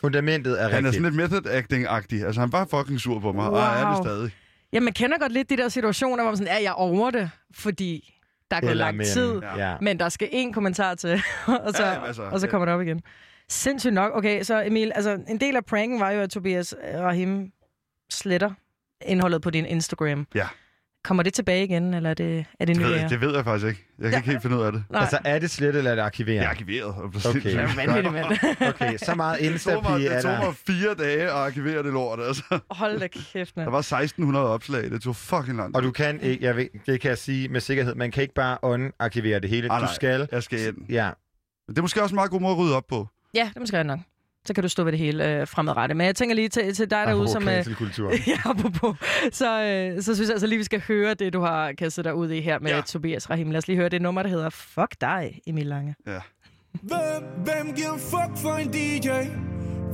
Fundamentet 0.00 0.52
er 0.62 0.68
han 0.68 0.72
er 0.72 0.76
rigtigt. 0.76 0.94
sådan 0.94 1.02
lidt 1.02 1.32
method 1.32 1.46
acting-agtig. 1.52 2.26
Altså, 2.26 2.40
han 2.40 2.52
var 2.52 2.64
fucking 2.64 3.00
sur 3.00 3.20
på 3.20 3.32
mig, 3.32 3.44
wow. 3.50 3.54
og 3.60 3.62
er 3.66 3.88
det 3.88 4.04
stadig. 4.04 4.30
Ja, 4.72 4.80
man 4.80 4.92
kender 4.92 5.18
godt 5.18 5.32
lidt 5.32 5.50
de 5.50 5.56
der 5.56 5.68
situationer, 5.68 6.22
hvor 6.22 6.30
man 6.30 6.36
sådan, 6.36 6.52
ja, 6.56 6.62
jeg 6.62 6.72
over 6.72 7.10
det, 7.10 7.30
fordi 7.54 8.14
der 8.50 8.56
er 8.56 8.60
gået 8.60 8.76
lang 8.76 8.96
men- 8.96 9.06
tid, 9.06 9.32
Ja. 9.42 9.70
ja. 9.70 9.76
men 9.80 9.98
der 9.98 10.08
skal 10.08 10.28
én 10.28 10.52
kommentar 10.52 10.94
til, 10.94 11.12
og 11.46 11.72
så, 11.74 11.82
Ja, 11.84 11.92
ja, 11.92 12.06
altså, 12.06 12.22
og 12.22 12.40
så 12.40 12.46
ja. 12.46 12.50
kommer 12.50 12.66
det 12.66 12.74
op 12.74 12.80
igen. 12.82 13.00
Sindssygt 13.48 13.94
nok. 13.94 14.12
Okay, 14.14 14.42
så 14.42 14.62
Emil, 14.66 14.92
altså 14.94 15.18
en 15.28 15.40
del 15.40 15.56
af 15.56 15.64
pranken 15.64 16.00
var 16.00 16.10
jo, 16.10 16.20
at 16.20 16.30
Tobias 16.30 16.74
Rahim 16.98 17.50
sletter 18.10 18.50
indholdet 19.06 19.42
på 19.42 19.50
din 19.50 19.66
Instagram. 19.66 20.26
Ja. 20.34 20.46
Kommer 21.04 21.22
det 21.22 21.34
tilbage 21.34 21.64
igen, 21.64 21.94
eller 21.94 22.10
er 22.10 22.14
det, 22.14 22.38
er 22.60 22.64
det 22.64 22.68
Det 22.68 22.76
nye 22.76 22.84
ved, 22.84 22.92
ære? 22.92 23.00
jeg, 23.00 23.10
det 23.10 23.20
ved 23.20 23.34
jeg 23.34 23.44
faktisk 23.44 23.66
ikke. 23.66 23.86
Jeg 23.98 24.10
kan 24.10 24.18
ikke 24.18 24.30
helt 24.30 24.42
finde 24.42 24.56
ud 24.56 24.62
af 24.62 24.72
det. 24.72 24.84
Nej, 24.90 25.00
Altså, 25.00 25.18
er 25.24 25.38
det 25.38 25.50
slet 25.50 25.76
eller 25.76 25.90
er 25.90 25.94
det 25.94 26.02
arkiveret? 26.02 26.36
Jeg 26.36 26.44
er 26.44 26.48
arkiveret. 26.48 26.84
og 26.84 27.04
Okay. 27.04 27.40
det 27.42 27.54
er 27.54 27.76
vanvittigt, 27.86 28.12
mand. 28.12 28.26
Okay, 28.74 28.96
så 28.98 29.14
meget 29.14 29.40
Det 29.40 29.60
tog, 29.60 29.82
mig, 29.82 29.92
Insta-pige 30.00 30.08
er 30.08 30.14
det 30.14 30.22
tog 30.22 30.32
der. 30.32 30.44
mig 30.44 30.54
fire 30.66 30.94
dage 30.94 31.22
at 31.22 31.28
arkivere 31.30 31.82
det 31.82 31.92
lort, 31.92 32.20
altså. 32.20 32.58
Hold 32.70 33.00
da 33.00 33.06
kæft, 33.06 33.54
Der 33.54 33.60
mand. 33.60 33.70
var 33.70 33.78
1600 33.78 34.46
opslag. 34.48 34.90
Det 34.90 35.02
tog 35.02 35.16
fucking 35.16 35.56
lang 35.56 35.68
tid. 35.68 35.76
Og 35.76 35.82
du 35.82 35.90
kan 35.90 36.20
ikke, 36.20 36.44
jeg 36.44 36.56
ved, 36.56 36.66
det 36.86 37.00
kan 37.00 37.08
jeg 37.08 37.18
sige 37.18 37.48
med 37.48 37.60
sikkerhed, 37.60 37.94
man 37.94 38.10
kan 38.10 38.22
ikke 38.22 38.34
bare 38.34 38.58
unarkivere 38.62 39.40
det 39.40 39.50
hele. 39.50 39.72
Ah, 39.72 39.80
Du 39.80 39.84
nej. 39.84 39.94
skal, 39.94 40.28
Jeg 40.32 40.42
skal 40.42 40.66
ind. 40.66 40.76
ja. 40.88 41.10
Det 41.68 41.78
er 41.78 41.82
måske 41.82 42.02
også 42.02 42.12
en 42.12 42.16
meget 42.16 42.30
god 42.30 42.40
måde 42.40 42.52
at 42.52 42.58
rydde 42.58 42.76
op 42.76 42.84
på. 42.88 43.08
Ja, 43.34 43.50
det 43.54 43.60
måske 43.60 43.84
nok. 43.84 43.98
Så 44.44 44.54
kan 44.54 44.62
du 44.62 44.68
stå 44.68 44.84
ved 44.84 44.92
det 44.92 44.98
hele 44.98 45.40
øh, 45.40 45.46
fremadrettet. 45.46 45.96
Men 45.96 46.06
jeg 46.06 46.16
tænker 46.16 46.34
lige 46.34 46.48
til, 46.48 46.74
til 46.74 46.90
dig 46.90 47.06
derude, 47.06 47.28
som... 47.28 47.48
Øh, 47.48 47.66
ja, 48.28 48.38
apropos, 48.44 48.96
så, 49.32 49.62
øh, 49.62 50.02
så 50.02 50.14
synes 50.14 50.28
jeg 50.28 50.34
altså 50.34 50.46
lige, 50.46 50.58
vi 50.58 50.64
skal 50.64 50.82
høre 50.88 51.14
det, 51.14 51.32
du 51.32 51.40
har 51.40 51.72
kastet 51.72 52.04
dig 52.04 52.14
ud 52.14 52.30
i 52.30 52.40
her 52.40 52.58
med 52.58 52.70
ja. 52.70 52.76
Ja. 52.76 52.82
Tobias 52.82 53.30
Rahim. 53.30 53.50
Lad 53.50 53.58
os 53.58 53.68
lige 53.68 53.76
høre 53.76 53.88
det 53.88 54.02
nummer, 54.02 54.22
der 54.22 54.30
hedder 54.30 54.50
Fuck 54.50 54.94
dig, 55.00 55.40
Emil 55.46 55.66
Lange. 55.66 55.94
Hvem, 56.72 57.24
hvem 57.44 57.74
giver 57.76 57.96
fuck 57.98 58.42
for 58.42 58.54
en 58.54 58.68
DJ? 58.68 59.08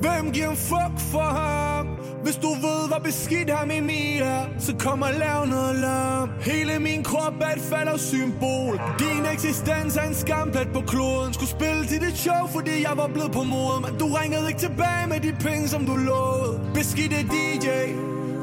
Hvem 0.00 0.32
giver 0.32 0.50
en 0.50 0.56
fuck 0.56 0.94
for 1.12 1.28
ham? 1.40 1.86
Hvis 2.22 2.36
du 2.36 2.48
ved, 2.48 2.88
hvor 2.88 3.00
beskidt 3.04 3.50
ham 3.50 3.70
Emil 3.70 4.22
er, 4.22 4.42
så 4.58 4.72
kom 4.78 5.02
og 5.02 5.12
lav 5.18 5.46
noget 5.46 5.76
larm. 5.76 6.30
Hele 6.40 6.78
min 6.78 7.02
krop 7.04 7.34
er 7.40 7.52
et 7.56 7.62
faldersymbol. 7.70 8.80
Din 8.98 9.24
eksistens 9.32 9.96
er 9.96 10.06
en 10.08 10.14
skamplet 10.14 10.68
på 10.74 10.80
kloden. 10.80 11.32
Skulle 11.32 11.50
spille 11.50 11.86
til 11.86 12.00
dit 12.00 12.18
show, 12.18 12.42
fordi 12.56 12.74
jeg 12.88 12.94
var 12.96 13.06
blevet 13.06 13.32
på 13.32 13.42
mod 13.42 13.80
Men 13.84 13.98
du 14.00 14.06
ringede 14.06 14.48
ikke 14.48 14.60
tilbage 14.60 15.06
med 15.08 15.20
de 15.20 15.32
penge, 15.40 15.68
som 15.68 15.86
du 15.86 15.96
lovede. 15.96 16.60
Beskidte 16.74 17.16
DJ, 17.32 17.68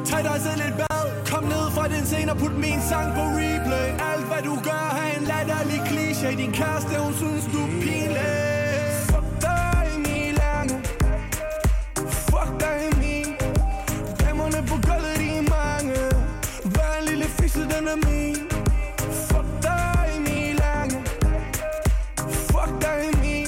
Tag 0.06 0.23
dig 0.23 0.40
selv 0.48 0.61
et 0.68 0.76
bad 0.77 1.06
Kom 1.32 1.44
ned 1.44 1.65
fra 1.76 1.88
den 1.88 2.06
scene 2.06 2.32
og 2.32 2.38
put 2.38 2.56
min 2.65 2.80
sang 2.90 3.07
på 3.18 3.23
replay 3.40 3.88
Alt 4.11 4.26
hvad 4.30 4.41
du 4.49 4.53
gør 4.64 4.86
har 4.98 5.07
en 5.18 5.23
latterlig 5.32 5.82
kliché 5.90 6.38
Din 6.41 6.52
kæreste 6.52 6.94
hun 7.03 7.14
synes 7.14 7.44
du 7.53 7.60
er 7.68 7.72
pinlig 7.82 8.55
enemy. 17.88 18.36
Fuck 19.28 19.45
dig 19.62 20.10
Emil 20.18 20.56
Lange 20.56 20.98
Fuck 22.18 22.82
dig 22.82 23.02
min. 23.22 23.48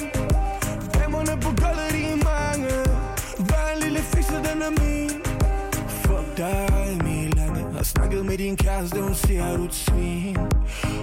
Damerne 0.94 1.40
på 1.40 1.48
gulvet 1.48 1.90
de 1.92 2.02
er 2.04 2.16
mange 2.16 2.74
Hver 3.38 3.66
en 3.74 3.82
lille 3.82 3.98
fisse 3.98 4.36
den 4.36 4.62
er 4.62 4.70
min 4.70 5.22
Fuck 5.88 6.36
dig, 6.36 6.68
Emil 7.00 7.34
Lange 7.34 7.76
Har 7.76 7.82
snakket 7.82 8.26
med 8.26 8.38
din 8.38 8.56
kæreste, 8.56 9.00
hun 9.00 9.14
siger, 9.14 9.46
at 9.46 9.58
du 9.58 9.64
er 9.64 9.70
svin 9.70 10.36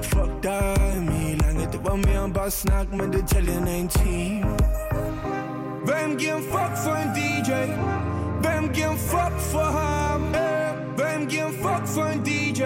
Fuck 0.04 0.32
dig, 0.44 0.94
Emil 0.98 1.38
Lange 1.38 1.66
Det 1.72 1.80
var 1.84 1.96
mere 1.96 2.26
end 2.26 2.34
bare 2.34 2.52
snak, 2.52 2.88
men 2.92 3.14
detaljen 3.14 3.68
er 3.68 3.76
intim 3.76 4.44
Hvem 5.86 6.18
giver 6.18 6.36
en 6.36 6.44
fuck 6.44 6.74
for 6.84 6.96
en 7.04 7.10
DJ? 7.18 7.52
Hvem 8.42 8.74
giver 8.74 8.90
en 8.90 8.98
fuck 8.98 9.36
for 9.52 9.70
ham? 9.78 10.22
Hey. 10.34 10.65
Hvem 11.00 11.28
giver 11.30 11.48
en 11.48 11.54
fuck 11.54 11.86
for 11.96 12.06
en 12.14 12.20
DJ? 12.28 12.62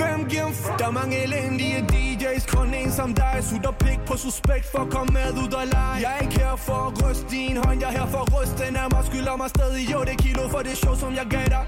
Hvem 0.00 0.20
giver 0.30 0.46
en 0.46 0.54
fuck? 0.54 0.78
Der 0.78 0.86
er 0.86 0.90
mange 0.90 1.16
elendige 1.24 1.78
DJ's 1.92 2.44
Kun 2.56 2.74
en 2.74 2.90
som 2.92 3.14
dig. 3.14 3.36
Sutter 3.48 3.74
pik 3.84 4.00
på 4.06 4.14
suspekt 4.16 4.66
For 4.72 4.78
at 4.78 4.90
komme 4.94 5.10
med 5.18 5.30
ud 5.42 5.52
og 5.60 5.66
lege. 5.74 5.96
Jeg 6.04 6.10
er 6.16 6.20
ikke 6.24 6.38
her 6.38 6.56
for 6.56 6.80
at 6.88 6.92
ryste 7.04 7.26
din 7.30 7.56
hånd. 7.64 7.80
Jeg 7.80 7.88
er 7.92 7.96
her 7.98 8.06
for 8.14 8.20
at 8.26 8.30
ryste 8.36 8.56
den 8.64 8.76
af 8.76 8.88
mig. 8.92 9.02
Skylder 9.08 9.36
mig 9.36 9.48
stadig 9.56 9.84
jo 9.92 10.00
det 10.08 10.16
kilo 10.24 10.42
For 10.48 10.62
det 10.68 10.76
show 10.82 10.94
som 11.02 11.12
jeg 11.20 11.26
gav 11.34 11.46
dig. 11.56 11.64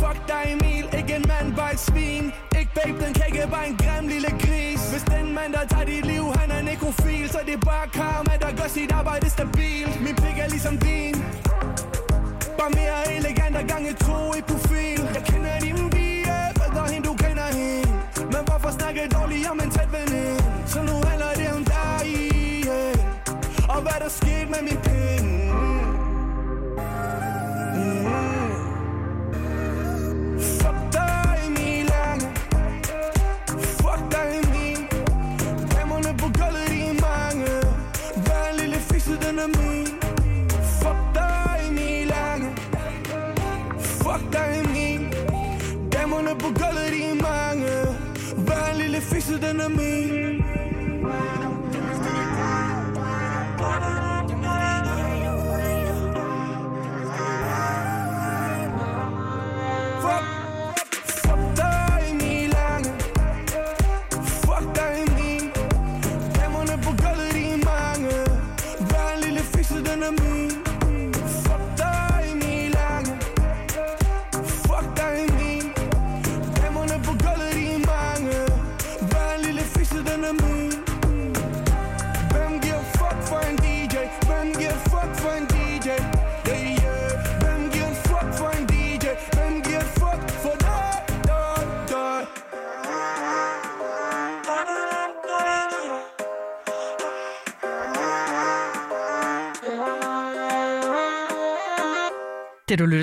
Fuck 0.00 0.18
dig 0.30 0.42
Emil. 0.52 0.84
Ikke 0.98 1.12
en 1.20 1.24
mand, 1.32 1.48
bare 1.58 1.72
et 1.76 1.80
svin. 1.88 2.24
Ikke 2.58 2.72
babe, 2.78 2.96
den 3.04 3.12
kan 3.16 3.24
ikke 3.30 3.48
bare 3.54 3.66
en 3.70 3.76
grim 3.82 4.04
lille 4.14 4.30
gris. 4.44 4.80
Hvis 4.92 5.04
den 5.14 5.26
mand, 5.36 5.50
der 5.56 5.64
tager 5.72 5.86
dit 5.92 6.06
liv 6.12 6.24
Han 6.38 6.48
er 6.56 6.62
nekrofil 6.70 7.26
Så 7.34 7.40
det 7.46 7.54
er 7.60 7.64
bare 7.72 7.86
karma 7.98 8.32
Der 8.44 8.50
gør 8.58 8.68
sit 8.76 8.92
arbejde 9.00 9.26
stabilt. 9.36 9.96
Min 10.06 10.14
pik 10.22 10.36
er 10.44 10.48
ligesom 10.54 10.76
din. 10.86 11.14
Bare 12.58 12.70
mere 12.70 13.16
elegant 13.16 13.56
og 13.56 13.64
gange 13.72 13.92
to 13.92 14.34
i 14.38 14.40
profil 14.50 15.00
Jeg 15.14 15.22
kender 15.30 15.58
din 15.60 15.90
pige, 15.90 16.26
bedre 16.54 16.84
hende 16.92 17.08
du 17.08 17.14
kender 17.14 17.48
hende 17.58 17.90
Men 18.32 18.42
hvorfor 18.46 18.70
snakke 18.78 19.00
dårligt 19.16 19.50
om 19.50 19.60
en 19.64 19.70
tæt 19.70 19.88
veninde 19.92 20.42
Så 20.66 20.78
nu 20.88 20.94
handler 21.08 21.32
det 21.40 21.48
om 21.56 21.64
dig, 21.64 22.06
yeah. 22.66 22.94
Og 23.74 23.80
hvad 23.82 23.98
der 24.02 24.08
skete 24.08 24.46
med 24.54 24.62
min 24.68 24.78
penge 24.88 25.52
Mm. 25.52 27.25
Damerne 46.26 46.40
på 46.40 46.48
gulvet, 46.48 46.92
de 46.92 47.02
er 47.02 47.14
mange. 47.14 47.66
Hver 48.36 48.72
en 48.72 48.78
lille 48.78 49.00
fisse, 49.00 49.40
den 49.40 49.60
er 49.60 49.68
min. 49.68 50.15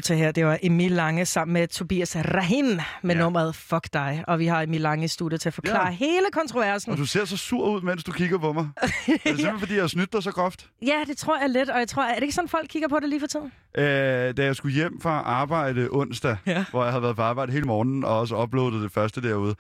Lytter 0.03 0.15
til 0.15 0.23
her, 0.23 0.31
det 0.31 0.45
var 0.45 0.57
Emil 0.63 0.91
Lange 0.91 1.25
sammen 1.25 1.53
med 1.53 1.67
Tobias 1.67 2.15
Rahim 2.15 2.65
med 3.03 3.15
ja. 3.15 3.21
nummeret 3.21 3.55
Fuck 3.55 3.93
dig. 3.93 4.23
Og 4.27 4.39
vi 4.39 4.45
har 4.47 4.61
Emil 4.61 4.81
Lange 4.81 5.05
i 5.05 5.07
studiet 5.07 5.41
til 5.41 5.49
at 5.49 5.53
forklare 5.53 5.88
Ja. 5.88 5.91
hele 5.93 6.25
kontroversen. 6.34 6.91
Og 6.91 6.97
du 6.97 7.05
ser 7.05 7.25
så 7.25 7.38
sur 7.38 7.69
ud, 7.69 7.81
mens 7.81 8.03
du 8.03 8.11
kigger 8.11 8.38
på 8.38 8.53
mig. 8.53 8.69
Er 8.81 8.88
det 8.88 9.21
simpelthen, 9.23 9.59
fordi 9.59 9.73
jeg 9.73 9.84
har 9.84 9.88
snydt 9.88 10.13
dig 10.13 10.23
så 10.23 10.31
groft? 10.31 10.69
Ja, 10.81 10.99
det 11.07 11.17
tror 11.17 11.39
jeg 11.41 11.49
lidt. 11.49 11.69
Og 11.69 11.80
jeg 11.80 11.88
tror, 11.88 12.03
er 12.03 12.13
det 12.15 12.21
ikke 12.21 12.35
sådan, 12.35 12.47
folk 12.49 12.67
kigger 12.69 12.88
på 12.88 12.99
det 13.01 13.09
lige 13.09 13.19
for 13.19 13.27
tiden? 13.27 13.51
Øh, 13.77 14.38
da 14.38 14.43
jeg 14.45 14.55
skulle 14.55 14.75
hjem 14.75 15.01
fra 15.01 15.09
arbejde 15.25 15.88
onsdag, 15.91 16.38
Ja. 16.45 16.65
hvor 16.71 16.84
jeg 16.84 16.91
havde 16.91 17.03
været 17.03 17.15
på 17.15 17.21
arbejde 17.21 17.51
hele 17.51 17.65
morgenen, 17.65 18.03
og 18.03 18.19
også 18.19 18.35
uploadet 18.38 18.84
det 18.84 18.91
første 18.91 19.21
derude, 19.21 19.55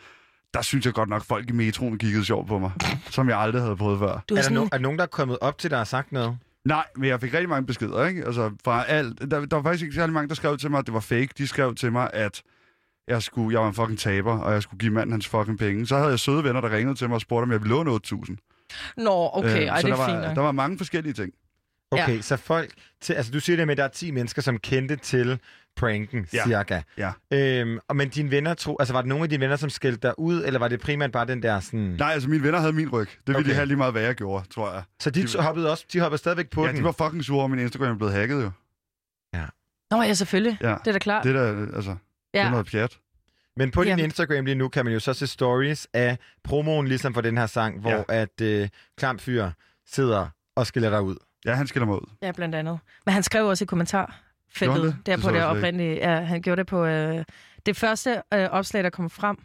der 0.53 0.61
synes 0.61 0.85
jeg 0.85 0.93
godt 0.93 1.09
nok, 1.09 1.23
folk 1.25 1.49
i 1.49 1.53
metroen 1.53 1.97
kiggede 1.97 2.25
sjovt 2.25 2.47
på 2.47 2.59
mig, 2.59 2.71
som 3.09 3.29
jeg 3.29 3.39
aldrig 3.39 3.61
havde 3.61 3.75
prøvet 3.75 3.99
før. 3.99 4.07
Du 4.29 4.35
Er 4.35 4.37
er, 4.37 4.41
der, 4.41 4.41
sådan, 4.41 4.57
no- 4.57 4.61
er 4.65 4.67
der 4.69 4.77
nogen, 4.77 4.97
der 4.97 5.03
er 5.03 5.07
kommet 5.07 5.37
op 5.41 5.57
til 5.57 5.69
dig 5.71 5.79
og 5.79 5.87
sagt 5.87 6.11
noget? 6.11 6.37
Nej, 6.65 6.85
men 6.95 7.09
jeg 7.09 7.21
fik 7.21 7.33
rigtig 7.33 7.49
mange 7.49 7.65
beskeder, 7.65 8.05
ikke? 8.05 8.25
Altså, 8.25 8.51
fra 8.63 8.83
alt. 8.85 9.31
Der, 9.31 9.45
der 9.45 9.55
var 9.55 9.63
faktisk 9.63 9.83
ikke 9.83 9.95
særlig 9.95 10.13
mange, 10.13 10.29
der 10.29 10.35
skrev 10.35 10.57
til 10.57 10.71
mig, 10.71 10.79
at 10.79 10.85
det 10.85 10.93
var 10.93 10.99
fake. 10.99 11.29
De 11.37 11.47
skrev 11.47 11.75
til 11.75 11.91
mig, 11.91 12.09
at 12.13 12.41
jeg, 13.07 13.23
skulle, 13.23 13.53
jeg 13.53 13.61
var 13.61 13.67
en 13.67 13.73
fucking 13.73 13.99
taber, 13.99 14.39
og 14.39 14.53
jeg 14.53 14.63
skulle 14.63 14.79
give 14.79 14.91
manden 14.93 15.11
hans 15.11 15.27
fucking 15.27 15.59
penge. 15.59 15.87
Så 15.87 15.97
havde 15.97 16.09
jeg 16.09 16.19
søde 16.19 16.43
venner, 16.43 16.61
der 16.61 16.71
ringede 16.71 16.95
til 16.97 17.07
mig 17.09 17.15
og 17.15 17.21
spurgte, 17.21 17.43
om 17.43 17.51
jeg 17.51 17.61
ville 17.61 17.75
låne 17.75 17.91
8.000. 17.91 18.93
Nå, 18.97 19.29
okay, 19.33 19.61
Øh, 19.61 19.67
ej, 19.67 19.81
så 19.81 19.87
det 19.87 19.97
der 19.97 20.03
er 20.03 20.11
var, 20.11 20.23
fint. 20.25 20.35
Der 20.35 20.41
var 20.41 20.51
mange 20.51 20.77
forskellige 20.77 21.13
ting. 21.13 21.33
Okay, 21.91 22.15
Ja. 22.15 22.21
så 22.21 22.37
folk... 22.37 22.73
Til, 23.01 23.13
altså, 23.13 23.31
du 23.31 23.39
siger 23.39 23.57
det 23.57 23.67
med, 23.67 23.71
at 23.73 23.77
der 23.77 23.83
er 23.83 23.87
10 23.87 24.11
mennesker, 24.11 24.41
som 24.41 24.57
kendte 24.57 24.95
til 24.95 25.39
pranken, 25.75 26.27
Ja. 26.33 26.43
cirka. 26.45 26.81
Ja. 26.97 27.11
Øhm, 27.33 27.79
og 27.87 27.95
men 27.95 28.09
dine 28.09 28.31
venner 28.31 28.53
tro... 28.53 28.75
Altså, 28.79 28.93
var 28.93 29.01
det 29.01 29.09
nogle 29.09 29.23
af 29.23 29.29
dine 29.29 29.41
venner, 29.41 29.55
som 29.55 29.69
skældte 29.69 30.07
dig 30.07 30.19
ud, 30.19 30.43
eller 30.45 30.59
var 30.59 30.67
det 30.67 30.79
primært 30.81 31.11
bare 31.11 31.25
den 31.27 31.43
der 31.43 31.59
sådan... 31.59 31.79
Nej, 31.79 32.11
altså 32.11 32.29
mine 32.29 32.43
venner 32.43 32.59
havde 32.59 32.73
min 32.73 32.89
ryg. 32.89 33.07
Det 33.07 33.17
ville 33.27 33.39
Okay. 33.39 33.49
de 33.49 33.55
have 33.55 33.65
lige 33.65 33.77
meget, 33.77 33.93
hvad 33.93 34.01
jeg 34.01 34.15
gjorde, 34.15 34.45
tror 34.49 34.73
jeg. 34.73 34.83
Så 34.99 35.09
de, 35.09 35.21
de- 35.23 35.27
de 35.27 35.41
hoppede 35.41 35.71
også... 35.71 35.85
De 35.93 35.99
hoppede 35.99 36.17
stadigvæk 36.19 36.49
på 36.49 36.61
Ja, 36.65 36.67
den? 36.71 36.77
de 36.77 36.83
var 36.83 36.91
fucking 36.91 37.23
sure 37.25 37.43
at 37.43 37.49
min 37.49 37.59
Instagram 37.59 37.91
er 37.93 37.97
blevet 37.97 38.13
hacket 38.13 38.43
jo. 38.43 38.51
Nå, 39.91 40.01
ja, 40.01 40.13
selvfølgelig. 40.13 40.57
Ja. 40.61 40.67
Det 40.69 40.87
er 40.87 40.91
da 40.91 40.99
klart. 40.99 41.23
Det 41.23 41.35
er 41.35 41.53
da, 41.53 41.75
altså, 41.75 41.91
det 42.33 42.39
er 42.39 42.43
ja. 42.43 42.49
noget 42.49 42.65
pjat. 42.65 42.97
Men 43.57 43.71
på 43.71 43.83
din 43.83 43.89
Jamen. 43.89 44.05
Instagram 44.05 44.45
lige 44.45 44.55
nu 44.55 44.67
kan 44.67 44.85
man 44.85 44.93
jo 44.93 44.99
så 44.99 45.13
se 45.13 45.27
stories 45.27 45.87
af 45.93 46.17
promoen, 46.43 46.87
ligesom 46.87 47.13
for 47.13 47.21
den 47.21 47.37
her 47.37 47.45
sang, 47.45 47.79
hvor 47.79 47.91
Ja. 47.91 48.21
at 48.21 48.41
øh, 48.41 48.69
Klampfyr 48.97 49.49
sidder 49.87 50.27
og 50.55 50.67
skiller 50.67 50.89
dig 50.89 51.01
ud. 51.01 51.15
Ja, 51.45 51.53
han 51.53 51.67
skiller 51.67 51.85
mig 51.87 51.95
ud. 51.95 52.09
Ja, 52.21 52.31
blandt 52.31 52.55
andet. 52.55 52.79
Men 53.05 53.13
han 53.13 53.23
skrev 53.23 53.45
også 53.47 53.63
i 53.63 53.67
Gjorde 53.67 54.13
han 54.59 54.69
det? 54.69 54.95
der 55.05 55.15
Det 55.15 55.23
på 55.25 55.31
det 55.31 55.43
oprindelige. 55.43 55.95
Ja, 55.95 56.19
han 56.21 56.41
gjorde 56.41 56.59
det 56.59 56.67
på 56.67 56.85
øh, 56.85 57.23
det 57.65 57.77
første 57.77 58.21
øh, 58.33 58.43
opslag, 58.49 58.83
der 58.83 58.89
kom 58.89 59.09
frem. 59.09 59.37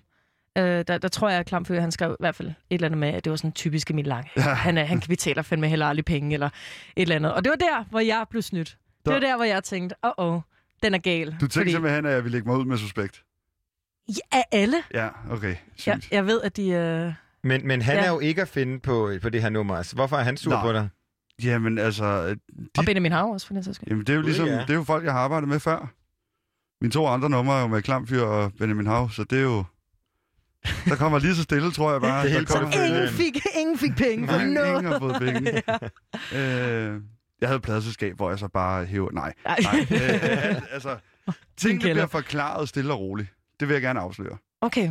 Øh, 0.58 0.64
der, 0.88 0.98
der 0.98 1.08
tror 1.08 1.28
jeg, 1.28 1.38
at 1.40 1.46
Klamfyr, 1.46 1.80
han 1.80 1.92
skrev 1.92 2.10
i 2.12 2.16
hvert 2.20 2.34
fald 2.34 2.48
et 2.48 2.54
eller 2.70 2.86
andet 2.86 2.98
med, 2.98 3.08
at 3.08 3.24
det 3.24 3.30
var 3.30 3.36
sådan 3.36 3.52
typisk 3.52 3.90
Emil 3.90 4.04
Lange. 4.04 4.30
Ja. 4.36 4.40
Han, 4.42 4.78
er, 4.78 4.84
han 4.84 5.00
betaler 5.00 5.42
fandme 5.42 5.68
heller 5.68 5.86
aldrig 5.86 6.04
penge, 6.04 6.34
eller 6.34 6.46
et 6.46 7.02
eller 7.02 7.16
andet. 7.16 7.32
Og 7.34 7.44
det 7.44 7.50
var 7.50 7.56
der, 7.56 7.84
hvor 7.90 8.00
jeg 8.00 8.24
blev 8.30 8.42
snydt. 8.42 8.76
Det 9.04 9.12
var 9.14 9.20
Der- 9.20 9.36
hvor 9.36 9.44
jeg 9.44 9.64
tænkte, 9.64 9.96
åh, 10.04 10.10
oh, 10.16 10.40
den 10.82 10.94
er 10.94 10.98
gal. 10.98 11.26
Du 11.26 11.32
tænkte 11.38 11.58
Fordi- 11.58 11.70
simpelthen, 11.70 12.06
at 12.06 12.12
jeg 12.12 12.24
ville 12.24 12.32
lægge 12.36 12.48
mig 12.48 12.56
ud 12.58 12.64
med 12.64 12.76
suspekt. 12.78 13.22
Ja, 14.08 14.38
af 14.38 14.44
alle. 14.52 14.76
Ja, 14.94 15.08
okay. 15.30 15.54
Sygt. 15.76 15.86
Jeg, 15.86 16.00
jeg 16.12 16.26
ved, 16.26 16.40
at 16.42 16.56
de... 16.56 16.68
Øh... 16.70 17.12
Men, 17.44 17.66
men 17.66 17.82
han 17.82 17.94
Ja. 17.94 18.00
ja. 18.00 18.06
er 18.06 18.12
jo 18.12 18.20
ikke 18.20 18.42
at 18.42 18.48
finde 18.48 18.80
på, 18.80 19.12
på 19.22 19.28
det 19.28 19.42
her 19.42 19.48
nummer. 19.48 19.76
Altså, 19.76 19.94
hvorfor 19.94 20.16
er 20.16 20.22
han 20.22 20.36
sur 20.36 20.52
Nej. 20.52 20.62
på 20.62 20.72
dig? 20.72 20.88
Jamen, 21.42 21.78
altså... 21.78 22.36
Og 22.78 22.84
Benjamin 22.84 23.12
Hav 23.12 23.24
også, 23.32 23.46
for 23.46 23.54
den 23.54 23.62
sags 23.64 23.76
skyld. 23.76 23.88
Jamen, 23.88 24.06
det 24.06 24.12
er 24.12 24.16
jo 24.16 24.22
ligesom... 24.22 24.46
ja. 24.46 24.60
Det 24.60 24.70
er 24.70 24.74
jo 24.74 24.82
folk, 24.84 25.04
jeg 25.04 25.12
har 25.12 25.20
arbejdet 25.20 25.48
med 25.48 25.60
før. 25.60 25.94
Mine 26.80 26.92
to 26.92 27.06
andre 27.06 27.30
numre 27.30 27.56
er 27.58 27.60
jo 27.60 27.66
med 27.66 27.82
Klamfyr 27.82 28.22
og 28.22 28.52
Benjamin 28.58 28.86
Hav, 28.86 29.10
så 29.10 29.24
det 29.24 29.38
er 29.38 29.42
jo... 29.42 29.64
Der 30.84 30.96
kommer 30.96 31.18
lige 31.18 31.34
så 31.34 31.42
stille, 31.42 31.70
tror 31.72 31.92
jeg 31.92 32.00
bare. 32.00 32.24
Det 32.24 32.30
er 32.32 32.36
helt 32.36 32.48
Der 32.48 32.54
kommer-. 32.54 32.84
Ingen 32.86 33.08
fik, 33.08 33.36
ingen 33.58 33.78
fik 33.78 33.96
penge 33.96 34.28
for 34.28 34.34
Ingen, 34.34 34.54
noget. 34.54 34.68
ingen 34.68 34.92
har 34.92 34.98
fået 34.98 35.16
penge. 35.18 35.52
øh, 36.38 37.00
jeg 37.40 37.48
havde 37.48 37.56
et 37.56 37.62
pladselskab, 37.62 38.16
hvor 38.16 38.30
jeg 38.30 38.38
så 38.38 38.48
bare 38.48 38.84
hæver... 38.84 39.10
Nej, 39.10 39.32
Ej. 39.44 39.56
nej. 39.62 39.80
Øh, 39.90 40.62
altså, 40.72 40.96
tingene 41.56 41.80
bliver 41.80 42.06
forklaret 42.06 42.68
stille 42.68 42.92
og 42.92 43.00
roligt. 43.00 43.28
Det 43.60 43.68
vil 43.68 43.74
jeg 43.74 43.82
gerne 43.82 44.00
afsløre. 44.00 44.36
Okay. 44.60 44.90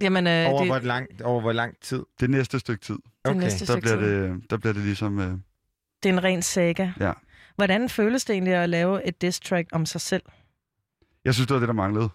Jamen, 0.00 0.26
øh, 0.26 0.48
Over, 0.48 0.58
det, 0.58 0.68
hvor 0.68 0.78
lang, 0.78 1.06
over 1.24 1.40
hvor 1.40 1.52
lang 1.52 1.74
tid? 1.82 2.02
Det 2.20 2.30
næste 2.30 2.58
stykke 2.58 2.84
tid, 2.84 2.98
det 3.24 3.36
næste 3.36 3.58
der 3.58 3.64
stykke 3.72 3.80
bliver, 3.80 3.96
tid. 3.96 4.32
det, 4.32 4.50
der 4.50 4.56
bliver 4.56 4.72
det 4.72 4.82
ligesom... 4.82 5.18
Øh, 5.18 5.32
det 6.02 6.08
er 6.08 6.12
en 6.12 6.24
ren 6.24 6.42
saga. 6.42 6.90
Ja. 7.00 7.12
Hvordan 7.56 7.88
føles 7.88 8.24
det 8.24 8.34
egentlig 8.34 8.54
at 8.54 8.68
lave 8.68 9.06
et 9.08 9.22
diss 9.22 9.40
track 9.40 9.68
om 9.72 9.86
sig 9.86 10.00
selv? 10.00 10.22
Jeg 11.24 11.34
synes, 11.34 11.46
det 11.46 11.54
var 11.54 11.60
det, 11.60 11.68
der 11.68 11.74
manglede. 11.74 12.08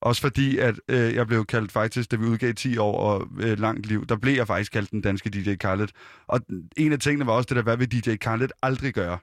Også 0.00 0.20
fordi, 0.22 0.58
at 0.58 0.74
øh, 0.88 1.14
jeg 1.14 1.26
blev 1.26 1.44
kaldt 1.46 1.72
faktisk, 1.72 2.10
da 2.10 2.16
vi 2.16 2.24
udgav 2.24 2.52
10 2.54 2.78
år 2.78 2.98
og 2.98 3.28
øh, 3.40 3.58
langt 3.58 3.86
liv, 3.86 4.06
der 4.06 4.16
blev 4.16 4.34
jeg 4.34 4.46
faktisk 4.46 4.72
kaldt 4.72 4.90
den 4.90 5.00
danske 5.00 5.30
DJ 5.30 5.54
Khaled. 5.54 5.88
Og 6.26 6.40
en 6.76 6.92
af 6.92 6.98
tingene 6.98 7.26
var 7.26 7.32
også 7.32 7.46
det 7.48 7.56
der, 7.56 7.62
hvad 7.62 7.76
vil 7.76 7.92
DJ 8.06 8.16
Khaled 8.16 8.48
aldrig 8.62 8.94
gøre? 8.94 9.18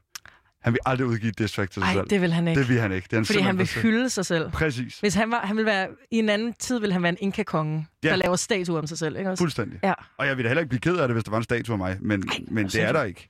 Han 0.62 0.74
vil 0.74 0.80
aldrig 0.86 1.08
udgive 1.08 1.30
et 1.30 1.40
diss 1.40 1.54
track 1.54 1.72
til 1.72 1.82
sig 1.82 1.88
Nej, 1.88 1.94
selv. 1.94 2.10
det 2.10 2.22
vil 2.22 2.34
han 2.34 2.48
ikke. 2.48 2.60
det 2.62 2.70
vil 2.70 2.80
han 2.80 2.92
ikke. 2.92 3.06
Det 3.06 3.14
er 3.14 3.18
han 3.18 3.26
Fordi 3.26 3.40
han 3.40 3.58
vil 3.58 3.68
hylde 3.68 4.10
sig 4.10 4.26
selv. 4.26 4.52
Præcis. 4.52 5.00
Hvis 5.00 5.14
han 5.16 5.32
var, 5.32 5.40
han 5.40 5.56
ville 5.58 5.66
være, 5.66 5.88
i 6.12 6.18
en 6.20 6.30
anden 6.30 6.54
tid 6.54 6.80
ville 6.80 6.94
han 6.94 7.04
være 7.04 7.10
en 7.12 7.18
inka-konge, 7.22 7.88
Ja. 8.04 8.10
der 8.10 8.16
laver 8.16 8.36
statuer 8.36 8.80
om 8.80 8.88
sig 8.88 8.98
selv, 8.98 9.18
ikke 9.18 9.30
også? 9.30 9.42
Fuldstændig. 9.42 9.80
Ja. 9.84 9.94
Og 10.18 10.28
jeg 10.28 10.38
ville 10.38 10.44
da 10.44 10.50
heller 10.50 10.62
ikke 10.62 10.70
blive 10.70 10.80
ked 10.80 10.98
af 10.98 11.08
det, 11.08 11.16
hvis 11.16 11.24
der 11.24 11.32
var 11.32 11.38
en 11.38 11.44
statue 11.44 11.74
af 11.74 11.78
mig, 11.78 11.98
men, 12.02 12.30
men 12.52 12.66
det 12.68 12.82
er 12.82 12.92
der 12.92 13.04
ikke. 13.04 13.30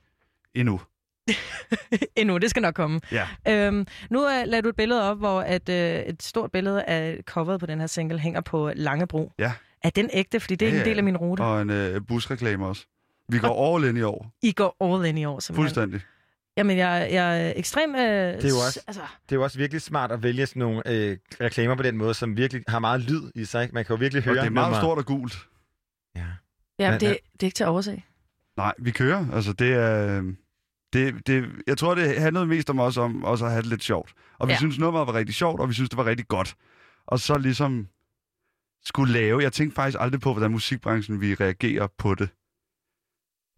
Endnu. 0.54 0.80
Endnu, 2.16 2.38
det 2.38 2.50
skal 2.50 2.62
nok 2.62 2.74
komme. 2.74 3.00
Ja. 3.12 3.28
Øhm, 3.48 3.86
nu 4.10 4.18
uh, 4.24 4.30
lader 4.46 4.60
du 4.60 4.68
et 4.68 4.76
billede 4.76 5.10
op, 5.10 5.18
hvor 5.18 5.40
at, 5.40 5.68
uh, 5.68 5.74
et 5.74 6.22
stort 6.22 6.52
billede 6.52 6.82
af 6.84 7.20
coveret 7.26 7.60
på 7.60 7.66
den 7.66 7.80
her 7.80 7.86
single 7.86 8.18
hænger 8.18 8.40
på 8.40 8.70
Langebro. 8.76 9.32
Ja. 9.38 9.52
Er 9.84 9.90
den 9.90 10.10
ægte? 10.12 10.40
Fordi 10.40 10.54
det 10.54 10.68
er 10.68 10.72
Ja, 10.72 10.78
en 10.80 10.84
del 10.84 10.98
af 10.98 11.04
min 11.04 11.16
rute. 11.16 11.40
Og 11.40 11.62
en 11.62 11.70
øh, 11.70 12.00
busreklame 12.08 12.66
også. 12.66 12.86
Vi 13.28 13.38
går 13.38 13.76
all 13.76 13.84
in 13.88 13.96
i 13.96 14.02
år. 14.02 14.30
I 14.42 14.52
går 14.52 14.76
all 14.80 15.06
in 15.06 15.18
i 15.18 15.24
år, 15.24 15.40
simpelthen. 15.40 15.64
Fuldstændig. 15.64 16.00
Jamen, 16.56 16.76
jeg, 16.78 17.08
jeg 17.12 17.46
er 17.48 17.52
ekstremt... 17.56 17.96
Øh, 17.96 18.02
det 18.02 18.44
er 18.44 18.48
jo 18.48 18.54
også- 18.66 18.80
Altså, 18.86 19.02
Det 19.28 19.32
er 19.32 19.36
jo 19.36 19.42
også 19.42 19.58
virkelig 19.58 19.82
smart 19.82 20.12
at 20.12 20.22
vælge 20.22 20.46
sådan 20.46 20.60
nogle 20.60 20.82
øh, 20.86 21.16
reklamer 21.40 21.74
på 21.74 21.82
den 21.82 21.96
måde, 21.96 22.14
som 22.14 22.36
virkelig 22.36 22.62
har 22.68 22.78
meget 22.78 23.00
lyd 23.00 23.20
i 23.34 23.44
sig. 23.44 23.62
Ikke? 23.62 23.74
Man 23.74 23.84
kan 23.84 23.96
jo 23.96 24.00
virkelig 24.00 24.20
Og 24.20 24.24
høre 24.24 24.34
det 24.34 24.46
er 24.46 24.50
meget 24.50 24.66
nummer. 24.66 24.80
stort 24.80 24.98
og 24.98 25.06
gult. 25.06 25.38
Ja. 26.16 26.24
ja, 26.78 26.90
Men, 26.90 27.00
det, 27.00 27.18
det 27.32 27.42
er 27.42 27.46
ikke 27.46 27.54
til 27.54 27.64
at 27.64 27.68
overse. 27.68 28.02
Nej, 28.56 28.72
vi 28.78 28.90
kører. 28.90 29.26
Altså, 29.34 29.52
det 29.52 29.72
er... 29.74 30.22
Det, 30.92 31.26
det, 31.26 31.48
jeg 31.66 31.78
tror, 31.78 31.94
det 31.94 32.20
handlede 32.20 32.46
mest 32.46 32.70
om 32.70 32.80
os 32.80 32.96
om 32.96 33.24
også 33.24 33.44
at 33.44 33.50
have 33.50 33.62
det 33.62 33.70
lidt 33.70 33.82
sjovt. 33.82 34.12
Og 34.38 34.48
vi 34.48 34.50
Ja. 34.50 34.54
ja. 34.54 34.58
synes, 34.58 34.78
nummeret 34.78 35.06
var 35.06 35.14
rigtig 35.14 35.34
sjovt, 35.34 35.60
og 35.60 35.68
vi 35.68 35.74
synes, 35.74 35.90
det 35.90 35.96
var 35.96 36.06
rigtig 36.06 36.28
godt. 36.28 36.54
Og 37.06 37.20
så 37.20 37.38
ligesom 37.38 37.88
skulle 38.84 39.12
lave... 39.12 39.42
Jeg 39.42 39.52
tænkte 39.52 39.74
faktisk 39.74 39.98
aldrig 40.00 40.20
på, 40.20 40.32
hvordan 40.32 40.50
musikbranchen 40.50 41.20
vi 41.20 41.34
reagerer 41.34 41.86
på 41.98 42.14
det. 42.14 42.28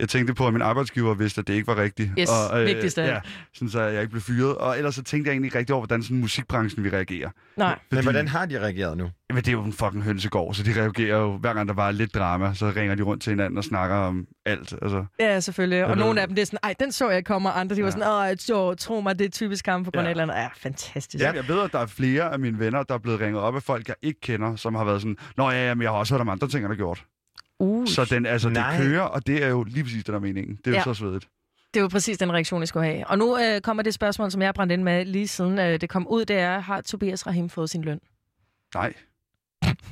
Jeg 0.02 0.08
tænkte 0.08 0.34
på, 0.34 0.46
at 0.46 0.52
min 0.52 0.62
arbejdsgiver 0.62 1.14
vidste, 1.14 1.38
at 1.40 1.46
det 1.46 1.54
ikke 1.54 1.66
var 1.66 1.76
rigtigt. 1.76 2.10
Yes, 2.18 2.28
og, 2.52 2.64
vigtigst 2.64 2.98
af 2.98 3.06
ja, 3.08 3.20
sådan 3.54 3.68
så 3.70 3.80
jeg 3.82 4.00
ikke 4.00 4.10
blev 4.10 4.22
fyret. 4.22 4.54
Og 4.56 4.76
ellers 4.78 4.94
så 4.94 5.02
tænkte 5.02 5.28
jeg 5.28 5.32
egentlig 5.32 5.46
ikke 5.46 5.58
rigtig 5.58 5.74
over, 5.74 5.86
hvordan 5.86 6.02
sådan 6.02 6.16
musikbranchen 6.16 6.84
vi 6.84 6.90
reagerer. 6.90 7.30
Nej. 7.56 7.78
Men 7.90 8.02
hvordan 8.02 8.28
har 8.28 8.46
de 8.46 8.60
reageret 8.60 8.96
nu? 8.98 9.10
Jamen, 9.30 9.42
det 9.42 9.48
er 9.48 9.52
jo 9.52 9.64
en 9.64 9.72
fucking 9.72 10.02
hønsegård, 10.04 10.54
så 10.54 10.62
de 10.62 10.80
reagerer 10.80 11.18
jo, 11.18 11.36
hver 11.36 11.54
gang 11.54 11.68
der 11.68 11.74
var 11.74 11.90
lidt 11.90 12.14
drama, 12.14 12.54
så 12.54 12.72
ringer 12.76 12.94
de 12.94 13.02
rundt 13.02 13.22
til 13.22 13.30
hinanden 13.30 13.58
og 13.58 13.64
snakker 13.64 13.96
om 13.96 14.26
alt. 14.46 14.74
Altså, 14.82 15.04
Ja, 15.20 15.40
selvfølgelig. 15.40 15.84
Og 15.84 15.88
Jeg 15.90 15.96
nogle 15.98 16.14
ved- 16.14 16.20
af 16.22 16.26
dem, 16.28 16.34
det 16.34 16.42
er 16.42 16.46
sådan, 16.46 16.58
ej, 16.62 16.74
den 16.80 16.92
så 16.92 17.10
jeg 17.10 17.24
komme, 17.24 17.48
og 17.48 17.60
andre, 17.60 17.76
de 17.76 17.82
var 17.82 17.86
Ja. 17.86 17.90
sådan, 17.90 18.30
åh, 18.32 18.36
så, 18.38 18.74
tro 18.74 19.00
mig, 19.00 19.18
det 19.18 19.24
er 19.24 19.30
typisk 19.30 19.66
ham 19.66 19.84
på 19.84 19.90
grund 19.90 20.00
af 20.00 20.04
Ja. 20.04 20.08
et 20.08 20.20
eller 20.20 20.34
andet. 20.34 20.34
Ja, 20.42 20.48
fantastisk. 20.56 21.24
Ja, 21.24 21.32
jeg 21.32 21.48
ved, 21.48 21.60
at 21.60 21.72
der 21.72 21.78
er 21.78 21.86
flere 21.86 22.32
af 22.32 22.38
mine 22.38 22.58
venner, 22.58 22.82
der 22.82 22.94
er 22.94 22.98
blevet 22.98 23.20
ringet 23.20 23.42
op 23.42 23.56
af 23.56 23.62
folk, 23.62 23.88
jeg 23.88 23.96
ikke 24.02 24.20
kender, 24.20 24.56
som 24.56 24.74
har 24.74 24.84
været 24.84 25.00
sådan, 25.00 25.16
Nå 25.36 25.50
ja, 25.50 25.66
jamen, 25.68 25.82
jeg 25.82 25.90
har 25.90 25.96
også 25.98 26.14
hørt 26.14 26.20
om 26.20 26.28
andre 26.28 26.48
ting, 26.48 26.62
han 26.64 26.70
har 26.70 26.76
gjort. 26.76 27.04
Uh, 27.62 27.86
Så 27.86 28.04
den, 28.04 28.26
altså, 28.26 28.48
det 28.48 28.56
Nej. 28.56 28.76
kører, 28.78 29.00
og 29.00 29.26
det 29.26 29.44
er 29.44 29.48
jo 29.48 29.62
lige 29.64 29.84
præcis 29.84 30.04
det, 30.04 30.06
der 30.12 30.14
er 30.18 30.20
meningen. 30.20 30.56
Det 30.56 30.66
er 30.66 30.70
Ja. 30.70 30.78
jo 30.78 30.82
så 30.82 30.94
svedigt. 30.94 31.28
det 31.74 31.80
er 31.80 31.82
jo 31.82 31.88
præcis 31.88 32.18
den 32.18 32.32
reaktion, 32.32 32.60
jeg 32.60 32.68
skulle 32.68 32.86
have. 32.86 33.06
Og 33.06 33.18
nu 33.18 33.38
øh, 33.38 33.60
kommer 33.60 33.82
det 33.82 33.94
spørgsmål, 33.94 34.30
som 34.30 34.40
jeg 34.42 34.48
har 34.48 34.52
brændt 34.52 34.72
ind 34.72 34.82
med 34.82 35.04
lige 35.04 35.28
siden 35.28 35.58
øh, 35.58 35.80
det 35.80 35.88
kom 35.88 36.08
ud, 36.08 36.24
det 36.24 36.36
er, 36.36 36.58
har 36.58 36.80
Tobias 36.80 37.26
Rahim 37.26 37.48
fået 37.48 37.70
sin 37.70 37.82
løn? 37.82 38.00
Nej. 38.74 38.92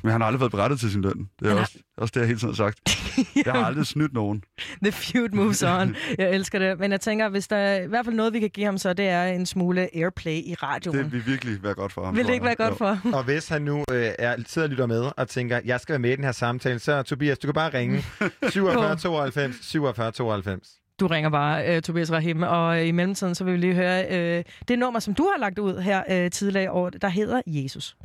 Men 0.03 0.11
han 0.11 0.21
har 0.21 0.27
aldrig 0.27 0.39
været 0.39 0.51
berettet 0.51 0.79
til 0.79 0.91
sin 0.91 1.01
løn. 1.01 1.13
Det 1.39 1.45
er 1.45 1.47
Han 1.47 1.57
har- 1.57 1.61
også, 1.63 1.77
også 1.97 2.11
det, 2.13 2.19
jeg 2.19 2.27
hele 2.27 2.39
tiden 2.39 2.53
har 2.53 2.55
sagt. 2.55 2.79
Jeg 3.45 3.53
har 3.53 3.65
aldrig 3.65 3.85
snydt 3.87 4.13
nogen. 4.13 4.43
The 4.83 4.91
feud 4.91 5.29
moves 5.29 5.63
on. 5.63 5.95
Jeg 6.17 6.31
elsker 6.31 6.59
det. 6.59 6.79
Men 6.79 6.91
jeg 6.91 7.01
tænker, 7.01 7.29
hvis 7.29 7.47
der 7.47 7.55
er 7.55 7.81
i 7.83 7.87
hvert 7.87 8.05
fald 8.05 8.15
noget, 8.15 8.33
vi 8.33 8.39
kan 8.39 8.49
give 8.49 8.65
ham, 8.65 8.77
så 8.77 8.93
det 8.93 9.07
er 9.07 9.23
en 9.23 9.45
smule 9.45 9.89
airplay 9.95 10.31
i 10.37 10.55
radioen. 10.63 10.97
Det 10.97 11.11
vil 11.11 11.25
virkelig 11.25 11.63
være 11.63 11.73
godt 11.73 11.91
for 11.91 12.05
ham. 12.05 12.15
Vil 12.15 12.25
det 12.27 12.33
ikke 12.33 12.45
være 12.45 12.55
godt 12.55 12.77
for 12.77 12.93
ham? 12.93 13.13
Og 13.13 13.23
hvis 13.23 13.47
han 13.49 13.61
nu 13.61 13.83
øh, 13.91 14.11
er, 14.19 14.35
sidder 14.47 14.65
og 14.67 14.69
lytter 14.69 14.85
med 14.85 15.05
og 15.17 15.27
tænker, 15.29 15.59
jeg 15.65 15.79
skal 15.79 15.93
være 15.93 15.99
med 15.99 16.11
i 16.11 16.15
den 16.15 16.23
her 16.23 16.31
samtale, 16.31 16.79
så 16.79 17.03
Tobias, 17.03 17.39
du 17.39 17.47
kan 17.47 17.53
bare 17.53 17.73
ringe 17.73 18.03
47 18.49 18.95
92 18.97 19.55
47 19.65 20.11
92. 20.11 20.69
Du 20.99 21.07
ringer 21.07 21.29
bare, 21.29 21.75
uh, 21.77 21.81
Tobias 21.81 22.11
Rahim, 22.11 22.41
og 22.43 22.67
uh, 22.69 22.87
i 22.87 22.91
mellemtiden, 22.91 23.35
så 23.35 23.43
vil 23.43 23.53
vi 23.53 23.57
lige 23.59 23.73
høre 23.73 24.37
uh, 24.39 24.43
det 24.67 24.79
nummer, 24.79 24.99
som 24.99 25.13
du 25.13 25.23
har 25.23 25.39
lagt 25.39 25.59
ud 25.59 25.79
her 25.81 26.23
uh, 26.25 26.31
tidligere 26.31 26.63
i 26.63 26.67
år, 26.67 26.89
der 26.89 27.07
hedder 27.09 27.41
Jesus. 27.47 27.95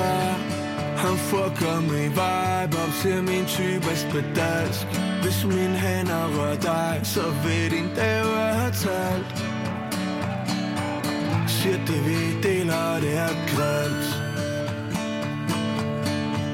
Marias 0.00 0.40
far 0.40 0.50
Han 0.96 1.16
fucker 1.16 1.80
min 1.80 2.10
vibe 2.10 2.76
op 2.82 2.92
til 3.02 3.22
min 3.22 3.44
type 3.46 3.86
er 3.90 3.96
spedalsk. 3.96 4.86
Hvis 5.22 5.44
min 5.44 5.74
hænder 5.84 6.24
rører 6.36 6.60
dig 6.60 7.00
Så 7.02 7.22
vil 7.44 7.70
din 7.70 7.88
dag 7.96 8.24
være 8.24 8.70
talt. 8.70 9.44
Siger 11.48 11.78
det 11.86 12.00
vi 12.06 12.42
deler 12.42 13.00
det 13.00 13.16
er 13.16 13.34
grimt. 13.52 14.06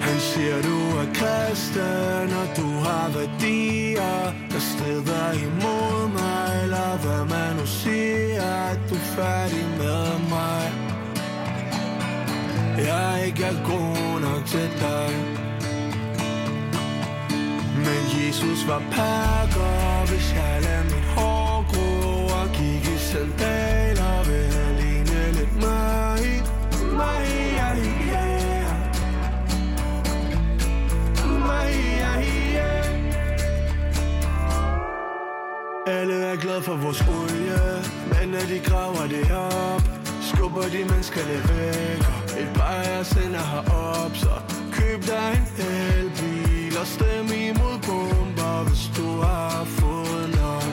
Han 0.01 0.21
siger 0.21 0.63
du 0.63 0.79
er 1.03 1.09
kristen 1.15 2.29
Og 2.41 2.49
du 2.57 2.69
har 2.87 3.09
værdier 3.17 4.33
Der 4.51 4.59
strider 4.59 5.33
imod 5.33 6.09
mig. 6.09 6.63
Eller 6.63 6.97
hvad 7.03 7.25
man 7.25 7.57
nu 7.57 7.67
siger 7.67 8.71
At 8.71 8.79
du 8.91 8.95
er 8.95 8.99
færdig 8.99 9.67
med 9.79 10.29
mig 10.29 10.96
jeg 12.79 13.27
ikke 13.27 13.45
er 13.45 13.59
god 13.65 14.21
nok 14.21 14.47
til 14.47 14.71
dig. 14.81 15.47
Men 17.87 18.03
Jesus 18.17 18.69
var 18.69 18.83
pakker 18.91 20.07
Hvis 20.07 20.35
jeg 20.35 20.63
lader 20.63 20.85
mit 20.85 21.05
hår 21.17 21.65
gro 21.71 22.27
Og 22.39 22.49
gik 22.49 22.85
i 22.95 22.99
sandaler 22.99 24.25
Vil 24.29 24.49
han 24.59 24.75
ligne 24.77 25.33
lidt 25.33 25.55
mig. 25.55 26.43
Mig, 26.93 27.27
ja, 27.59 27.69
ja 28.13 28.27
Mig, 31.49 31.73
ja, 32.03 32.13
ja 32.57 32.73
Alle 35.87 36.15
er 36.15 36.37
glade 36.37 36.63
for 36.63 36.77
vores 36.77 37.01
olie 37.01 37.85
Men 38.13 38.29
når 38.29 38.47
de 38.49 38.59
graver 38.65 39.07
det 39.09 39.31
op 39.33 39.96
Skubber 40.31 40.63
de 40.75 40.85
menneskerne 40.91 41.39
væk 41.49 42.03
Og 42.15 42.41
et 42.41 42.49
par 42.55 42.61
bajer 42.61 43.03
sender 43.03 43.45
herop 43.53 44.17
Så 44.17 44.35
køb 44.73 45.01
dig 45.13 45.31
en 45.39 45.47
elbil 45.67 46.79
Og 46.81 46.87
stem 46.87 47.27
imod 47.49 47.77
bomber 47.87 48.65
Hvis 48.69 48.85
du 48.97 49.21
har 49.21 49.65
fået 49.65 50.29
nok. 50.43 50.73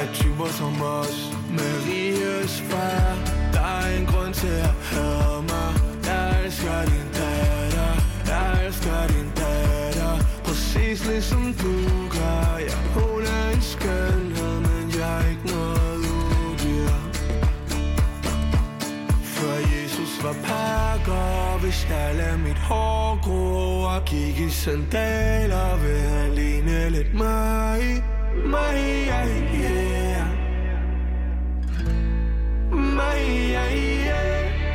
Af 0.00 0.08
typer 0.14 0.46
som 0.58 0.82
os 0.82 1.36
Med 1.56 1.76
Marias 1.86 2.60
far. 2.60 3.16
Der 3.52 3.60
er 3.60 3.98
en 3.98 4.06
grund 4.06 4.34
til 4.34 4.56
at 4.68 4.74
høre 4.92 5.42
mig. 5.42 5.70
Jeg 6.06 6.44
elsker 6.44 6.84
din 6.84 7.08
datter. 7.18 7.92
Jeg 8.26 8.66
elsker 8.66 9.06
din 9.06 9.30
datter. 9.36 10.24
Præcis 10.44 11.06
ligesom 11.06 11.54
du. 11.62 12.05
Var 20.26 20.32
pakker 20.32 21.58
Hvis 21.60 21.86
jeg 21.90 22.14
lader 22.14 22.38
mit 22.38 22.58
hår 22.58 23.18
gro 23.24 23.82
Og 23.94 24.04
gik 24.04 24.38
i 24.40 24.50
sandaler 24.50 25.76
Vil 25.82 26.00
han 26.00 26.34
ligne 26.34 26.90
lidt 26.90 27.14
mig? 27.14 27.80
Mig, 28.54 28.78
ja, 29.06 29.20
yeah 29.54 30.26
Mig, 32.70 33.22
ja, 33.50 33.64
yeah 33.76 34.65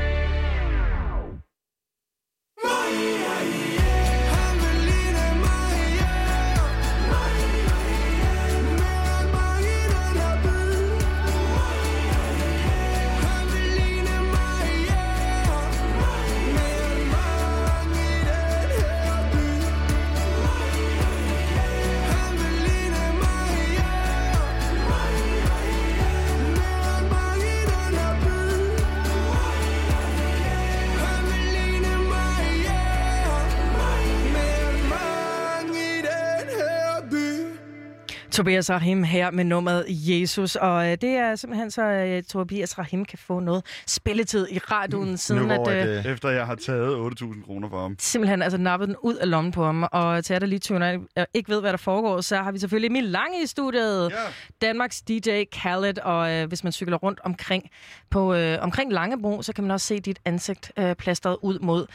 Tobias 38.31 38.69
Rahim 38.69 39.03
her 39.03 39.31
med 39.31 39.43
nummeret 39.43 39.85
Jesus, 39.87 40.55
og 40.55 40.85
øh, 40.91 40.97
det 41.01 41.09
er 41.09 41.35
simpelthen 41.35 41.71
så, 41.71 41.81
øh, 41.83 42.23
Tobias 42.23 42.77
Rahim 42.77 43.05
kan 43.05 43.17
få 43.17 43.39
noget 43.39 43.65
spilletid 43.87 44.47
i 44.51 44.57
radioen, 44.57 45.17
siden 45.17 45.45
hvor 45.45 45.69
at... 45.69 45.87
Øh, 45.87 45.97
øh, 45.97 46.05
Efter 46.05 46.29
jeg 46.29 46.45
har 46.45 46.55
taget 46.55 47.11
8.000 47.21 47.45
kroner 47.45 47.69
for 47.69 47.81
ham. 47.81 47.95
simpelthen 47.99 48.41
altså 48.41 48.57
nappet 48.57 48.87
den 48.87 48.95
ud 49.03 49.15
af 49.15 49.29
lommen 49.29 49.51
på 49.51 49.65
ham. 49.65 49.87
Og 49.91 50.25
til 50.25 50.33
jer, 50.33 50.39
der 50.39 50.47
lige 50.47 50.59
tuner 50.59 50.99
og 51.15 51.27
ikke 51.33 51.49
ved, 51.49 51.61
hvad 51.61 51.71
der 51.71 51.77
foregår, 51.77 52.21
så 52.21 52.37
har 52.37 52.51
vi 52.51 52.59
selvfølgelig 52.59 52.87
Emil 52.87 53.03
Lange 53.03 53.43
i 53.43 53.45
studiet. 53.45 54.11
Ja. 54.11 54.15
Danmarks 54.61 55.01
DJ 55.01 55.43
Khaled, 55.51 55.99
og 55.99 56.31
øh, 56.31 56.47
hvis 56.47 56.63
man 56.63 56.71
cykler 56.73 56.97
rundt 56.97 57.19
omkring 57.23 57.69
på 58.09 58.33
øh, 58.33 58.57
omkring 58.61 58.93
Langebro, 58.93 59.41
så 59.41 59.53
kan 59.53 59.63
man 59.63 59.71
også 59.71 59.87
se 59.87 59.99
dit 59.99 60.19
ansigt 60.25 60.71
øh, 60.77 60.95
plastret 60.95 61.37
ud 61.41 61.59
mod 61.59 61.85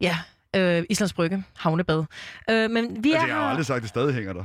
ja, 0.00 0.18
øh, 0.56 0.84
Islands 0.90 1.12
Brygge, 1.12 1.44
havnebad. 1.56 2.04
Øh, 2.50 2.70
men 2.70 3.04
vi 3.04 3.10
er 3.10 3.14
Altså, 3.14 3.26
jeg 3.26 3.36
har 3.36 3.42
aldrig 3.42 3.66
sagt, 3.66 3.76
at 3.76 3.82
det 3.82 3.88
stadig 3.88 4.14
hænger 4.14 4.32
der. 4.32 4.44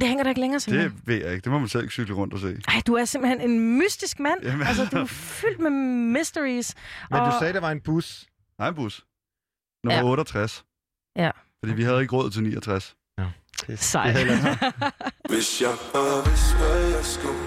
Det 0.00 0.08
hænger 0.08 0.22
der 0.22 0.28
ikke 0.30 0.40
længere, 0.40 0.60
simpelthen. 0.60 0.92
Det 0.92 1.06
ved 1.06 1.16
jeg 1.16 1.32
ikke. 1.34 1.44
Det 1.44 1.52
må 1.52 1.58
man 1.58 1.68
selv 1.68 1.90
cykle 1.90 2.14
rundt 2.14 2.34
og 2.34 2.40
se. 2.40 2.56
Ej, 2.68 2.82
du 2.86 2.94
er 2.94 3.04
simpelthen 3.04 3.50
en 3.50 3.78
mystisk 3.78 4.20
mand. 4.20 4.42
Jamen. 4.42 4.66
Altså, 4.66 4.84
du 4.92 4.96
er 4.96 5.04
fyldt 5.04 5.60
med 5.60 5.70
mysteries. 6.18 6.74
Men 7.10 7.20
og... 7.20 7.32
du 7.32 7.38
sagde, 7.40 7.52
der 7.52 7.60
var 7.60 7.70
en 7.70 7.80
bus. 7.80 8.26
Nej, 8.58 8.68
en 8.68 8.74
bus. 8.74 9.04
Nummer 9.84 9.98
Ja. 9.98 10.04
68. 10.10 10.64
Ja. 11.16 11.30
Fordi 11.64 11.74
vi 11.74 11.82
havde 11.82 12.00
ikke 12.00 12.16
råd 12.16 12.30
til 12.30 12.42
69. 12.42 12.96
Sej. 13.76 14.12
Hvis 15.32 15.62
jeg 15.62 15.74
bare 15.92 16.24
vidste, 16.30 16.56
hvad 16.58 16.80
jeg 16.96 17.04
skulle 17.04 17.38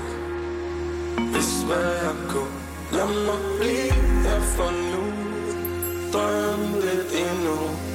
Hvis 1.32 1.64
hvad 1.68 1.92
jeg 2.06 2.16
kunne 2.30 2.56
Lad 2.98 3.10
mig 3.28 3.40
blive 3.60 3.94
her 4.26 4.42
for 4.56 4.72
nu 4.92 5.04
Drøm 6.14 6.74
lidt 6.74 7.10
endnu 7.24 7.89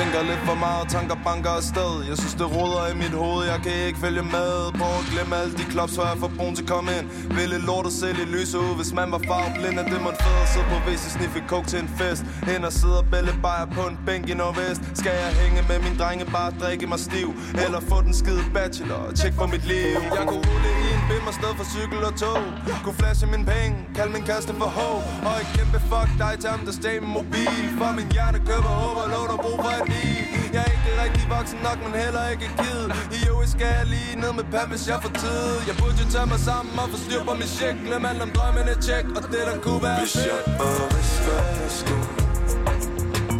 Tænker 0.00 0.22
lidt 0.30 0.42
for 0.50 0.54
meget, 0.66 0.84
tanker 0.88 1.16
banker 1.28 1.54
afsted. 1.60 1.92
Jeg 2.10 2.16
synes 2.20 2.34
det 2.40 2.48
roder 2.56 2.84
i 2.92 2.94
mit 3.02 3.14
hoved, 3.22 3.42
jeg 3.52 3.60
kan 3.64 3.74
ikke 3.88 3.98
følge 4.04 4.24
med. 4.36 4.52
Prøv 4.78 4.92
at 5.00 5.06
glemme 5.12 5.32
alle 5.40 5.54
de 5.60 5.64
klops, 5.72 5.92
så 5.96 6.02
jeg 6.10 6.16
får 6.22 6.30
brun 6.38 6.54
til 6.56 6.62
at 6.62 6.70
komme 6.74 6.90
ind. 6.98 7.06
Ville 7.38 7.58
lort 7.68 7.86
at 7.90 7.94
sælge 8.00 8.24
lyse 8.36 8.56
ud, 8.64 8.72
hvis 8.80 8.90
man 8.98 9.08
var 9.14 9.20
farveblind. 9.28 9.76
Er 9.80 9.86
det 9.92 10.00
man 10.08 10.14
fed 10.24 10.36
at 10.44 10.48
sidde 10.52 10.66
på 10.72 10.76
WC, 10.86 11.04
sniffe 11.16 11.38
coke 11.52 11.68
til 11.72 11.78
en 11.84 11.90
fest. 11.98 12.22
Hen 12.50 12.60
og 12.68 12.72
sidde 12.80 12.96
og 13.02 13.06
bælle 13.12 13.32
bajer 13.44 13.66
på 13.76 13.82
en 13.90 13.96
bænk 14.06 14.24
i 14.32 14.34
Nordvest. 14.40 14.80
Skal 15.00 15.14
jeg 15.22 15.30
hænge 15.42 15.60
med 15.70 15.78
min 15.86 15.94
drenge, 16.00 16.24
bare 16.36 16.50
drikke 16.62 16.86
mig 16.92 17.00
stiv? 17.08 17.28
Eller 17.64 17.80
få 17.90 17.96
den 18.06 18.14
skide 18.20 18.44
bachelor, 18.56 19.00
og 19.08 19.12
tjek 19.18 19.34
på 19.40 19.46
mit 19.54 19.64
liv. 19.72 19.96
Jeg 20.18 20.24
kunne 20.30 20.44
rulle 20.50 20.70
i 20.84 20.86
en 20.96 21.02
bimmer 21.10 21.32
sted 21.38 21.52
for 21.58 21.66
cykel 21.74 22.00
og 22.08 22.14
tog. 22.22 22.42
Kunne 22.84 22.98
flashe 23.02 23.26
min 23.34 23.44
penge, 23.52 23.76
kalde 23.96 24.10
min 24.16 24.24
kaste 24.30 24.52
for 24.60 24.70
ho 24.76 24.90
Og 25.28 25.34
ikke 25.40 25.52
kæmpe 25.58 25.78
fuck 25.90 26.10
dig 26.22 26.34
til 26.42 26.48
ham, 26.54 26.60
der 26.66 26.72
steg 26.80 26.96
min 27.04 27.12
mobil. 27.20 27.62
For 27.78 27.90
min 27.98 28.08
hjerne 28.14 28.38
køber 28.50 28.72
overload 28.86 29.28
og 29.34 29.40
brug 29.44 29.58
for 29.64 29.72
et 29.80 29.85
jeg 30.54 30.62
er 30.66 30.70
ikke 30.76 30.90
rigtig 31.02 31.26
voksen 31.36 31.58
nok, 31.68 31.78
men 31.84 31.92
heller 32.04 32.24
ikke 32.32 32.48
kid. 32.60 32.82
I 33.16 33.18
øvrigt 33.30 33.50
skal 33.56 33.68
jeg 33.78 33.86
lige 33.94 34.12
ned 34.22 34.32
med 34.38 34.46
pap, 34.52 34.68
hvis 34.72 34.84
jeg 34.90 34.98
får 35.04 35.12
tid. 35.24 35.46
Jeg 35.68 35.74
burde 35.80 35.96
jo 36.02 36.06
tage 36.14 36.26
mig 36.32 36.40
sammen 36.48 36.72
og 36.82 36.86
få 36.92 36.96
styr 37.04 37.22
på 37.28 37.34
min 37.40 37.50
check. 37.58 37.74
Glem 37.86 38.04
alt 38.10 38.22
om 38.26 38.30
drømmene 38.36 38.74
tjek, 38.86 39.04
og 39.16 39.22
det 39.32 39.42
der 39.48 39.56
kunne 39.64 39.82
være 39.86 40.00
Hvis 40.00 40.16
jeg 40.30 40.40
bare 40.60 40.86
vidste, 40.94 41.20
hvad 41.26 41.44
jeg 41.62 41.72
skulle. 41.80 42.08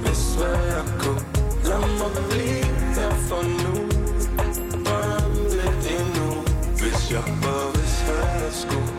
Hvis 0.02 0.22
hvad 0.38 0.58
jeg 0.74 0.84
kunne. 1.02 1.24
Lad 1.68 1.80
mig 2.00 2.10
blive 2.30 2.64
her 2.98 3.12
for 3.28 3.42
nu. 3.62 3.74
Drøm 4.86 5.32
lidt 5.58 5.82
endnu. 5.96 6.28
Hvis 6.80 7.00
jeg 7.14 7.24
bare 7.42 7.66
vidste, 7.76 8.04
hvad 8.06 8.30
jeg 8.44 8.54
skulle 8.62 8.95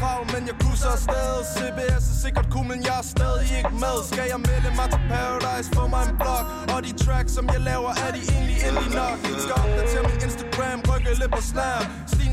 travlt, 0.00 0.28
men 0.34 0.42
jeg 0.50 0.56
kusser 0.64 0.90
afsted. 0.96 1.32
CBS 1.54 2.04
er 2.12 2.16
sikkert 2.24 2.46
cool, 2.52 2.66
men 2.72 2.80
jeg 2.88 2.96
er 3.02 3.06
stadig 3.16 3.48
ikke 3.58 3.74
med. 3.84 3.96
Skal 4.12 4.26
jeg 4.32 4.40
melde 4.48 4.70
mig 4.78 4.88
til 4.94 5.02
Paradise, 5.12 5.68
få 5.76 5.84
mig 5.94 6.02
en 6.08 6.16
blog 6.22 6.42
Og 6.74 6.80
de 6.86 6.92
tracks, 7.04 7.32
som 7.36 7.44
jeg 7.54 7.60
laver, 7.70 7.92
er 8.04 8.10
de 8.16 8.20
egentlig 8.32 8.58
endelig 8.68 8.90
nok? 9.02 9.16
Skal 9.44 9.54
opdatere 9.62 10.02
min 10.10 10.18
Instagram, 10.26 10.78
rykke 10.90 11.10
lidt 11.20 11.32
på 11.38 11.42
snap. 11.52 11.84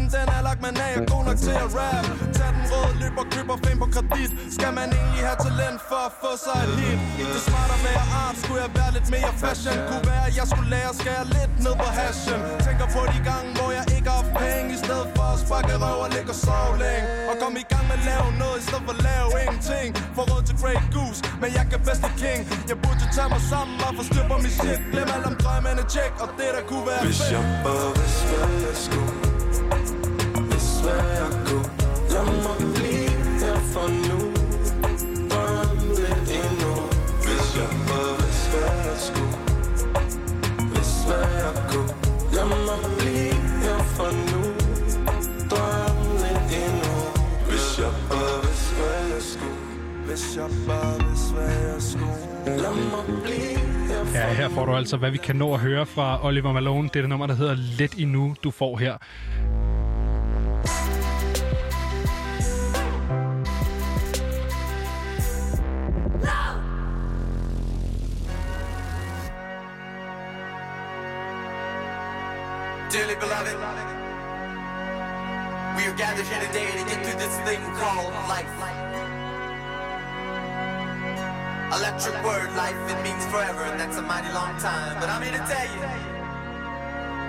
Stilen 0.07 0.27
den 0.27 0.35
er 0.37 0.41
lagt, 0.47 0.61
man 0.67 0.75
er 0.85 0.89
jeg 0.95 1.01
god 1.11 1.23
nok 1.29 1.39
til 1.47 1.55
at 1.65 1.69
rap. 1.79 2.05
Tag 2.37 2.49
den 2.57 2.63
røde, 2.71 2.93
løb 3.01 3.15
og 3.21 3.27
køber 3.35 3.55
fame 3.63 3.79
på 3.83 3.87
kredit. 3.95 4.31
Skal 4.57 4.71
man 4.79 4.87
egentlig 4.99 5.21
have 5.27 5.39
talent 5.47 5.79
for 5.89 6.01
at 6.09 6.13
få 6.21 6.31
sig 6.45 6.57
et 6.65 6.73
hit? 6.81 6.99
Det 7.33 7.41
smart 7.49 7.69
at 7.75 7.81
være 7.87 8.05
art, 8.23 8.35
skulle 8.43 8.61
jeg 8.65 8.71
være 8.79 8.91
lidt 8.97 9.07
mere 9.15 9.31
fashion. 9.43 9.77
Kunne 9.89 10.05
være, 10.11 10.25
at 10.29 10.33
jeg 10.39 10.47
skulle 10.51 10.69
lære 10.75 10.89
at 10.93 10.97
skære 11.01 11.25
lidt 11.35 11.53
ned 11.65 11.75
på 11.83 11.87
hashen. 11.99 12.39
Tænker 12.65 12.87
på 12.95 13.01
de 13.13 13.19
gange, 13.29 13.47
hvor 13.57 13.69
jeg 13.77 13.85
ikke 13.95 14.09
har 14.15 14.23
penge 14.41 14.67
I 14.77 14.79
stedet 14.85 15.07
for 15.15 15.27
at 15.33 15.39
sparke 15.43 15.75
røv 15.83 15.97
og 16.05 16.09
ligge 16.15 16.31
og 16.35 16.39
sove 16.45 16.75
længe. 16.83 17.05
Og 17.29 17.35
kom 17.41 17.53
i 17.63 17.65
gang 17.71 17.83
med 17.89 17.95
at 17.99 18.03
lave 18.11 18.27
noget, 18.41 18.57
i 18.61 18.63
stedet 18.67 18.83
for 18.87 18.93
at 18.97 19.01
lave 19.09 19.29
ingenting. 19.43 19.87
Få 20.15 20.21
råd 20.31 20.41
til 20.47 20.55
Grey 20.61 20.77
Goose, 20.95 21.19
men 21.41 21.49
jeg 21.57 21.65
kan 21.71 21.79
bedst 21.87 22.05
King. 22.21 22.41
Jeg 22.71 22.77
burde 22.83 23.03
tage 23.15 23.29
mig 23.35 23.43
sammen 23.53 23.75
og 23.87 23.91
få 23.97 24.03
styr 24.09 24.25
på 24.31 24.37
min 24.43 24.53
shit. 24.59 24.79
Glem 24.93 25.07
alt 25.15 25.25
om 25.31 25.35
drømmene, 25.43 25.83
check, 25.93 26.11
og 26.23 26.27
det 26.37 26.49
der 26.55 26.63
kunne 26.69 26.85
være 26.89 27.01
Hvis 27.07 27.21
jeg 27.33 27.43
bare 27.65 27.89
vidste, 27.99 28.23
hvad 28.29 28.51
jeg 28.67 28.77
skulle 28.87 29.36
Jeg 32.15 32.25
blive 32.77 33.09
her 33.41 33.57
for 33.73 33.87
nu. 34.09 34.19
Drøm 35.31 35.77
lidt 35.99 36.27
endnu. 36.39 36.73
Hvis 37.25 37.47
jeg 37.59 37.71
bare 37.89 38.21
Hvis 40.73 40.91
Lad 42.35 42.45
mig 42.67 42.79
blive 42.99 43.37
her 43.63 43.79
for 43.95 44.11
nu. 44.31 44.43
Drøm 45.51 45.99
lidt 46.23 46.47
endnu. 46.63 46.95
Hvis 47.49 47.79
jeg 47.79 47.93
bare 48.09 48.41
Hvis 50.07 50.25
jeg 50.37 50.49
mig 52.91 53.03
blive 53.23 53.59
her 53.89 54.05
for 54.05 54.17
Ja, 54.17 54.33
her 54.33 54.49
får 54.49 54.65
du 54.65 54.75
altså, 54.75 54.97
hvad 54.97 55.11
vi 55.11 55.17
kan 55.17 55.35
nå 55.35 55.53
at 55.53 55.59
høre 55.59 55.85
fra 55.85 56.25
Oliver 56.25 56.51
Malone. 56.51 56.87
Det 56.87 56.95
er 56.95 57.01
det 57.01 57.09
nummer, 57.09 57.27
der 57.27 57.35
hedder 57.35 57.55
Let 57.79 57.93
Endnu, 57.97 58.35
du 58.43 58.51
får 58.51 58.77
her. 58.77 58.97
Gathered 75.97 76.27
here 76.27 76.39
today 76.45 76.69
to 76.77 76.85
get 76.85 77.03
through 77.03 77.17
this 77.17 77.35
thing 77.41 77.59
called 77.73 78.13
life. 78.29 78.45
Electric 81.73 82.23
word, 82.23 82.55
life, 82.55 82.77
it 82.87 83.01
means 83.01 83.25
forever, 83.25 83.63
and 83.63 83.79
that's 83.79 83.97
a 83.97 84.01
mighty 84.03 84.31
long 84.31 84.55
time. 84.59 84.99
But 85.01 85.09
I'm 85.09 85.23
here 85.23 85.31
to 85.31 85.45
tell 85.49 85.67
you, 85.73 85.81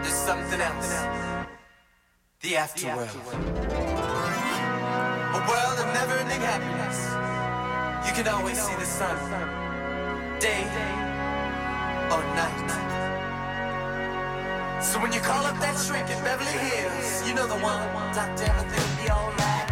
there's 0.02 0.12
something 0.12 0.60
else. 0.60 0.92
The 2.42 2.52
afterworld. 2.60 3.16
A 5.32 5.40
world 5.48 5.78
of 5.80 5.88
never-ending 5.96 6.42
happiness. 6.52 6.98
You 8.06 8.12
can 8.22 8.28
always 8.28 8.60
see 8.60 8.74
the 8.74 8.84
sun, 8.84 9.18
day 10.40 10.62
or 12.12 12.22
night. 12.36 13.07
So 14.80 15.00
when 15.00 15.12
you 15.12 15.20
call 15.20 15.44
up 15.44 15.58
that 15.58 15.76
shrink 15.76 16.08
in 16.08 16.22
Beverly 16.22 16.52
Hills, 16.52 17.28
you 17.28 17.34
know 17.34 17.48
the 17.48 17.56
one. 17.56 18.14
Doctor, 18.14 18.44
everything 18.44 18.78
will 18.78 19.04
be 19.04 19.10
alright. 19.10 19.67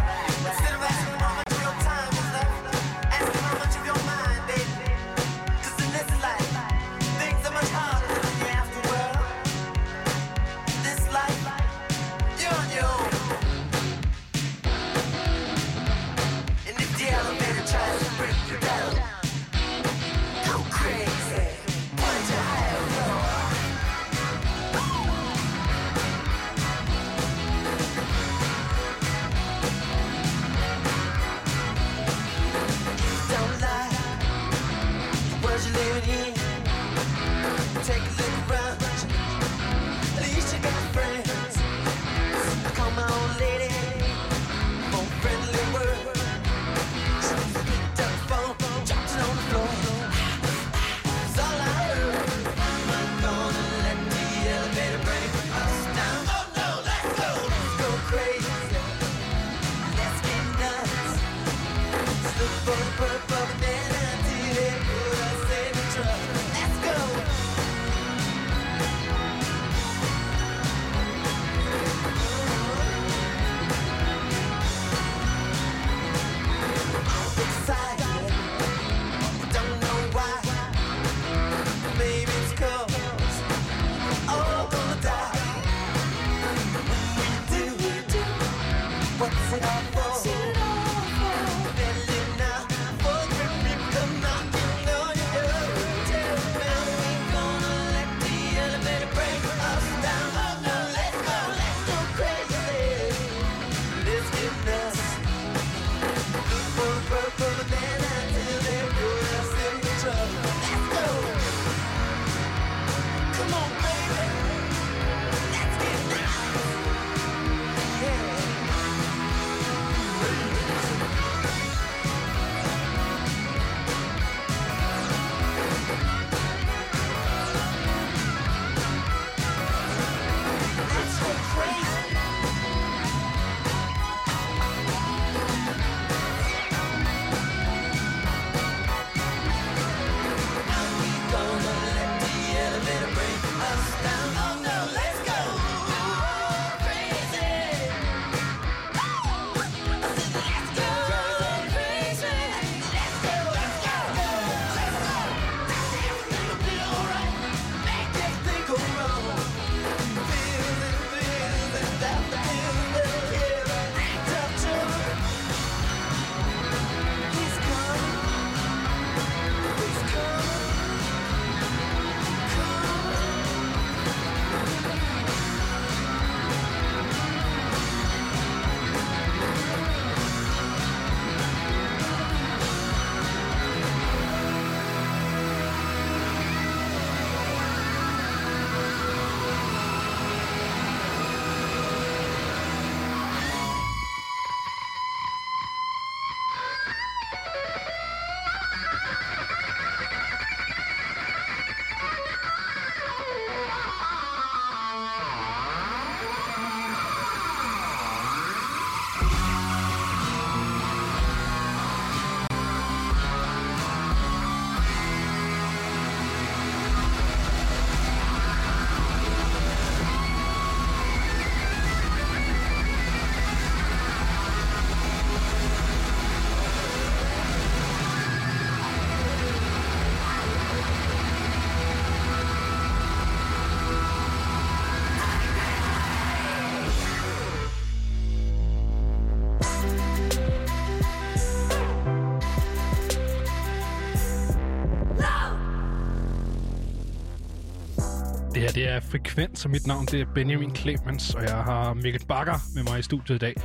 Er 248.97 249.01
Frekvens, 249.01 249.65
og 249.65 249.71
mit 249.71 249.87
navn 249.87 250.05
det 250.05 250.21
er 250.21 250.25
Benjamin 250.35 250.75
Clemens, 250.75 251.35
og 251.35 251.43
jeg 251.43 251.55
har 251.55 251.93
Mikkel 251.93 252.25
Bakker 252.27 252.53
med 252.75 252.83
mig 252.83 252.99
i 252.99 253.01
studiet 253.01 253.35
i 253.35 253.37
dag. 253.37 253.55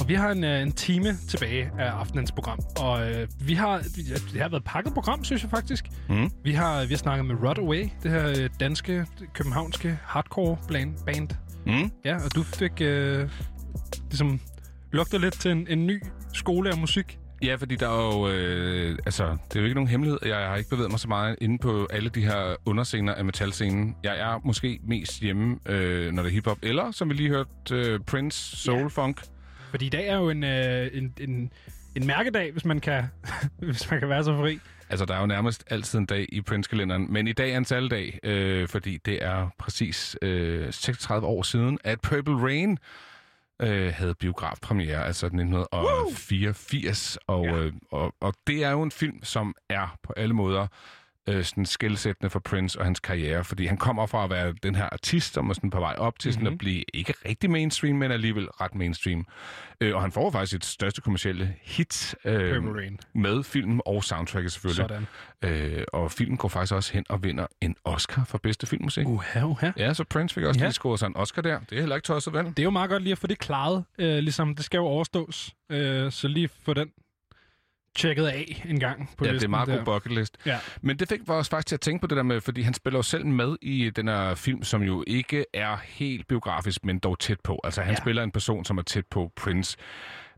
Og 0.00 0.08
vi 0.08 0.14
har 0.14 0.30
en, 0.30 0.44
øh, 0.44 0.62
en 0.62 0.72
time 0.72 1.16
tilbage 1.28 1.70
af 1.78 1.90
aftenens 1.90 2.32
program, 2.32 2.58
og 2.80 3.10
øh, 3.10 3.28
vi 3.40 3.54
har, 3.54 3.78
det 4.32 4.40
har 4.40 4.48
været 4.48 4.60
et 4.60 4.64
pakket 4.64 4.94
program, 4.94 5.24
synes 5.24 5.42
jeg 5.42 5.50
faktisk. 5.50 5.86
Mm. 6.08 6.30
Vi 6.44 6.52
har, 6.52 6.82
vi 6.82 6.88
har 6.88 6.96
snakket 6.96 7.26
med 7.26 7.34
Rod 7.34 7.58
Away, 7.58 7.88
det 8.02 8.10
her 8.10 8.28
øh, 8.28 8.50
danske, 8.60 9.06
københavnske 9.34 9.98
hardcore 10.02 10.56
band. 10.68 10.94
band. 11.06 11.28
Mm. 11.66 11.90
Ja, 12.04 12.14
og 12.24 12.34
du 12.34 12.42
fik 12.42 12.80
øh, 12.80 13.30
ligesom 14.02 14.40
lugtet 14.92 15.20
lidt 15.20 15.40
til 15.40 15.50
en, 15.50 15.66
en 15.68 15.86
ny 15.86 16.02
skole 16.32 16.70
af 16.70 16.78
musik. 16.78 17.18
Ja, 17.42 17.54
fordi 17.54 17.76
der 17.76 17.88
er 17.88 18.16
jo... 18.16 18.28
Øh, 18.28 18.98
altså, 19.06 19.36
det 19.48 19.56
er 19.56 19.60
jo 19.60 19.64
ikke 19.64 19.74
nogen 19.74 19.88
hemmelighed. 19.88 20.18
Jeg 20.26 20.36
har 20.36 20.56
ikke 20.56 20.70
bevæget 20.70 20.90
mig 20.90 21.00
så 21.00 21.08
meget 21.08 21.36
inde 21.40 21.58
på 21.58 21.86
alle 21.90 22.08
de 22.10 22.24
her 22.24 22.56
underscener 22.66 23.14
af 23.14 23.24
metalscenen. 23.24 23.96
Jeg 24.04 24.18
er 24.20 24.40
måske 24.44 24.80
mest 24.82 25.20
hjemme, 25.20 25.58
øh, 25.66 26.12
når 26.12 26.22
det 26.22 26.30
er 26.30 26.32
hiphop. 26.34 26.58
Eller, 26.62 26.90
som 26.90 27.08
vi 27.08 27.14
lige 27.14 27.28
hørte, 27.28 27.50
øh, 27.72 28.00
Prince, 28.00 28.56
Soul, 28.56 28.80
Ja. 28.80 28.86
Funk. 28.86 29.22
Fordi 29.70 29.86
i 29.86 29.88
dag 29.88 30.08
er 30.08 30.16
jo 30.16 30.30
en, 30.30 30.44
øh, 30.44 30.90
en, 30.92 31.14
en, 31.20 31.50
en 31.94 32.06
mærkedag, 32.06 32.52
hvis 32.52 32.64
man 32.64 32.80
kan, 32.80 33.04
hvis 33.58 33.90
man 33.90 34.00
kan 34.00 34.08
være 34.08 34.24
så 34.24 34.36
fri. 34.36 34.58
Altså, 34.90 35.04
der 35.04 35.14
er 35.14 35.20
jo 35.20 35.26
nærmest 35.26 35.64
altid 35.70 35.98
en 35.98 36.06
dag 36.06 36.26
i 36.32 36.40
Prince-kalenderen. 36.40 37.12
Men 37.12 37.28
i 37.28 37.32
dag 37.32 37.52
er 37.52 37.56
en 37.56 37.64
særlig 37.64 38.18
øh, 38.22 38.68
fordi 38.68 38.98
det 39.04 39.24
er 39.24 39.48
præcis 39.58 40.16
øh, 40.22 40.72
36 40.72 41.26
år 41.26 41.42
siden, 41.42 41.78
at 41.84 42.00
Purple 42.00 42.34
Rain 42.34 42.78
øh, 43.62 43.92
havde 43.94 44.14
biografpremiere, 44.14 45.04
altså 45.06 45.26
1984. 45.26 47.18
Og, 47.26 47.44
Ja. 47.44 47.52
øh, 47.56 47.72
og, 47.90 48.14
og 48.20 48.34
det 48.46 48.64
er 48.64 48.70
jo 48.70 48.82
en 48.82 48.90
film, 48.90 49.24
som 49.24 49.54
er 49.68 49.96
på 50.02 50.12
alle 50.16 50.34
måder 50.34 50.66
øh, 51.28 51.44
sådan 51.44 51.66
skældsættende 51.66 52.30
for 52.30 52.38
Prince 52.38 52.78
og 52.78 52.84
hans 52.84 53.00
karriere, 53.00 53.44
fordi 53.44 53.66
han 53.66 53.76
kommer 53.76 54.06
fra 54.06 54.24
at 54.24 54.30
være 54.30 54.54
den 54.62 54.74
her 54.74 54.88
artist, 54.92 55.34
som 55.34 55.50
er 55.50 55.54
sådan 55.54 55.70
på 55.70 55.80
vej 55.80 55.94
op 55.98 56.18
til 56.18 56.32
sådan 56.32 56.44
Mhm. 56.46 56.52
at 56.52 56.58
blive 56.58 56.84
ikke 56.94 57.14
rigtig 57.28 57.50
mainstream, 57.50 57.96
men 57.96 58.12
alligevel 58.12 58.48
ret 58.48 58.74
mainstream. 58.74 59.26
Øh, 59.80 59.94
og 59.94 60.00
han 60.02 60.12
får 60.12 60.30
faktisk 60.30 60.56
et 60.56 60.64
største 60.64 61.00
kommercielle 61.00 61.54
hit 61.62 62.14
øh, 62.24 62.64
med 63.14 63.42
filmen 63.44 63.80
og 63.86 64.04
soundtracket 64.04 64.52
selvfølgelig. 64.52 64.84
Sådan. 64.88 65.06
Øh, 65.78 65.84
og 65.92 66.12
filmen 66.12 66.36
går 66.36 66.48
faktisk 66.48 66.74
også 66.74 66.92
hen 66.92 67.04
og 67.08 67.22
vinder 67.24 67.46
en 67.60 67.76
Oscar 67.84 68.24
for 68.24 68.38
bedste 68.38 68.66
filmmusik. 68.66 69.06
Uh. 69.06 69.12
Uha, 69.14 69.42
uha. 69.44 69.70
Ja, 69.76 69.94
så 69.94 70.04
Prince 70.04 70.34
fik 70.34 70.44
også 70.44 70.60
Ja. 70.60 70.66
lige 70.66 70.72
scoret 70.72 70.98
sig 70.98 71.06
en 71.06 71.16
Oscar 71.16 71.42
der. 71.42 71.58
Det 71.70 71.76
er 71.76 71.80
heller 71.80 71.96
ikke 71.96 72.06
tosset, 72.06 72.32
vel? 72.32 72.44
Det 72.44 72.58
er 72.58 72.62
jo 72.62 72.70
meget 72.70 72.90
godt 72.90 73.02
lige 73.02 73.12
at 73.12 73.18
få 73.18 73.26
det 73.26 73.38
klaret. 73.38 73.84
Øh, 73.98 74.18
ligesom, 74.18 74.54
det 74.56 74.64
skal 74.64 74.78
jo 74.78 74.84
overstås. 74.84 75.54
Øh, 75.70 76.12
så 76.12 76.28
lige 76.28 76.48
få 76.62 76.74
den 76.74 76.88
tjekket 77.98 78.26
af 78.26 78.62
en 78.68 78.80
gang 78.80 79.10
på 79.18 79.24
ja, 79.24 79.28
det 79.28 79.28
er 79.28 79.32
listen 79.32 79.50
meget 79.50 79.68
der. 79.68 79.76
god 79.76 79.84
bucket 79.84 80.12
list. 80.12 80.36
Ja. 80.46 80.58
Men 80.82 80.98
det 80.98 81.08
fik 81.08 81.20
os 81.28 81.48
faktisk 81.48 81.66
til 81.68 81.76
at 81.76 81.80
tænke 81.80 82.00
på 82.00 82.06
det 82.06 82.16
der 82.16 82.22
med, 82.22 82.40
fordi 82.40 82.62
han 82.62 82.74
spiller 82.74 82.98
jo 82.98 83.02
selv 83.02 83.26
med 83.26 83.56
i 83.62 83.90
den 83.90 84.08
her 84.08 84.34
film, 84.34 84.62
som 84.62 84.82
jo 84.82 85.04
ikke 85.06 85.44
er 85.54 85.76
helt 85.84 86.28
biografisk, 86.28 86.84
men 86.84 86.98
dog 86.98 87.18
tæt 87.18 87.40
på. 87.40 87.60
Altså 87.64 87.82
han 87.82 87.94
Ja. 87.94 88.00
spiller 88.00 88.22
en 88.22 88.30
person, 88.30 88.64
som 88.64 88.78
er 88.78 88.82
tæt 88.82 89.06
på 89.06 89.32
Prince. 89.36 89.76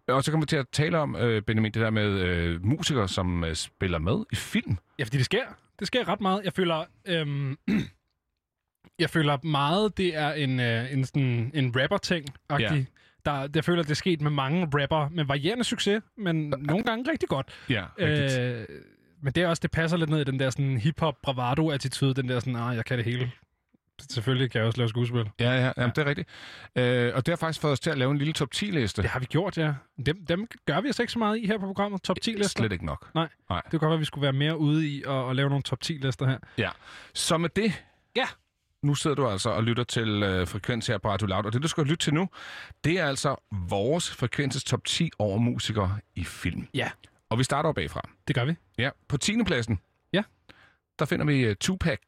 Og 0.09 0.25
så 0.25 0.31
kommer 0.31 0.45
vi 0.45 0.49
til 0.49 0.57
at 0.57 0.67
tale 0.73 0.99
om, 0.99 1.17
øh, 1.17 1.43
Benjamin, 1.43 1.73
det 1.73 1.83
der 1.83 1.91
med 1.91 2.09
øh, 2.21 2.65
musikere, 2.67 3.09
som 3.09 3.45
øh, 3.45 3.55
spiller 3.55 3.99
med 3.99 4.25
i 4.33 4.37
film. 4.37 4.77
Ja, 4.99 5.05
fordi 5.05 5.17
det 5.17 5.25
sker. 5.25 5.45
Det 5.79 5.87
sker 5.87 6.09
ret 6.09 6.21
meget. 6.21 6.41
Jeg 6.45 6.53
føler... 6.53 6.85
Øhm, 7.09 7.57
jeg 8.99 9.11
føler 9.11 9.39
meget, 9.47 9.97
det 9.99 10.17
er 10.17 10.33
en, 10.33 10.61
øh, 10.61 10.93
en, 10.93 11.05
sådan, 11.05 11.51
en 11.55 11.73
rapper-ting. 11.81 12.27
Ja. 12.59 12.85
Der, 13.25 13.49
jeg 13.55 13.65
føler, 13.65 13.83
det 13.83 13.91
er 13.91 13.95
sket 13.95 14.21
med 14.21 14.31
mange 14.31 14.65
rapper 14.65 15.09
med 15.09 15.25
varierende 15.25 15.65
succes, 15.65 16.03
men 16.19 16.55
nogle 16.59 16.85
gange 16.85 17.11
rigtig 17.11 17.29
godt. 17.29 17.49
Ja, 17.69 17.85
rigtigt. 17.99 18.41
Øh, 18.41 18.67
men 19.23 19.33
det 19.33 19.43
er 19.43 19.49
også, 19.49 19.61
det 19.61 19.71
passer 19.71 19.97
lidt 19.97 20.11
ned 20.11 20.21
i 20.21 20.25
den 20.25 20.39
der 20.39 20.51
sådan 20.51 20.79
hip-hop 20.79 21.15
bravado-attitude, 21.23 22.15
den 22.15 22.29
der 22.29 22.41
sådan, 22.41 22.57
ah, 22.57 22.77
jeg 22.77 22.85
kan 22.85 22.97
det 22.97 23.05
hele. 23.05 23.31
Selvfølgelig 24.11 24.51
kan 24.51 24.59
jeg 24.59 24.67
også 24.67 24.79
lave 24.79 24.89
skuespil. 24.89 25.31
Ja, 25.41 25.51
ja, 25.51 25.73
jamen, 25.77 25.93
det 25.97 25.99
er 25.99 26.07
rigtigt. 26.07 26.29
Øh, 26.77 27.13
og 27.15 27.27
det 27.27 27.33
har 27.33 27.37
faktisk 27.37 27.61
fået 27.61 27.73
os 27.73 27.81
til 27.81 27.91
at 27.91 27.99
lave 27.99 28.11
en 28.11 28.19
lille 28.19 28.33
top 28.33 28.49
10-liste. 28.55 29.03
Det 29.03 29.11
har 29.11 29.21
vi 29.21 29.27
gjort, 29.27 29.59
ja. 29.59 29.75
Dem, 30.07 30.27
dem 30.27 30.47
gør 30.67 30.81
vi 30.81 30.89
altså 30.89 31.03
ikke 31.03 31.13
så 31.13 31.19
meget 31.19 31.39
i 31.39 31.47
her 31.47 31.59
på 31.59 31.67
programmet. 31.67 32.03
Top 32.03 32.17
10 32.23 32.31
lister. 32.31 32.49
Slet 32.49 32.73
ikke 32.73 32.87
nok. 32.87 33.11
Nej. 33.15 33.29
Nej. 33.51 33.61
Det 33.61 33.71
kunne 33.71 33.79
godt 33.79 33.89
være, 33.91 33.95
at 33.95 34.01
vi 34.01 34.05
skulle 34.05 34.23
være 34.23 34.33
mere 34.33 34.59
ude 34.59 34.89
i 34.89 35.03
at, 35.07 35.31
at 35.31 35.37
lave 35.37 35.49
nogle 35.49 35.63
top 35.63 35.81
10 35.81 35.93
lister 35.93 36.27
her. 36.27 36.39
Ja. 36.59 36.71
Så 37.15 37.39
med 37.39 37.49
det... 37.57 37.85
Ja. 38.17 38.27
Nu 38.83 38.95
sidder 38.95 39.17
du 39.17 39.29
altså 39.29 39.51
og 39.51 39.65
lytter 39.65 39.85
til 39.85 40.23
øh, 40.23 40.47
Frekvens 40.49 40.87
her 40.87 40.99
på 40.99 41.09
Radio 41.09 41.27
Loud, 41.27 41.45
og 41.45 41.53
det, 41.53 41.63
du 41.63 41.69
skal 41.69 41.85
lytte 41.85 42.05
til 42.05 42.15
nu, 42.15 42.29
det 42.85 42.99
er 42.99 43.07
altså 43.07 43.37
vores 43.69 44.11
Frekvenses 44.15 44.65
top 44.65 44.85
10 44.85 45.11
over 45.19 45.39
musikere 45.39 45.99
i 46.15 46.25
film. 46.25 46.69
Ja. 46.75 46.91
Og 47.31 47.39
vi 47.39 47.45
starter 47.45 47.73
bagfra. 47.73 48.01
Det 48.29 48.37
gør 48.37 48.45
vi. 48.45 48.55
Ja, 48.79 48.91
på 49.09 49.17
10. 49.17 49.45
pladsen, 49.47 49.79
Ja. 50.13 50.23
der 50.99 51.05
finder 51.05 51.25
vi 51.27 51.49
uh, 51.51 51.55
Tupac. 51.61 51.99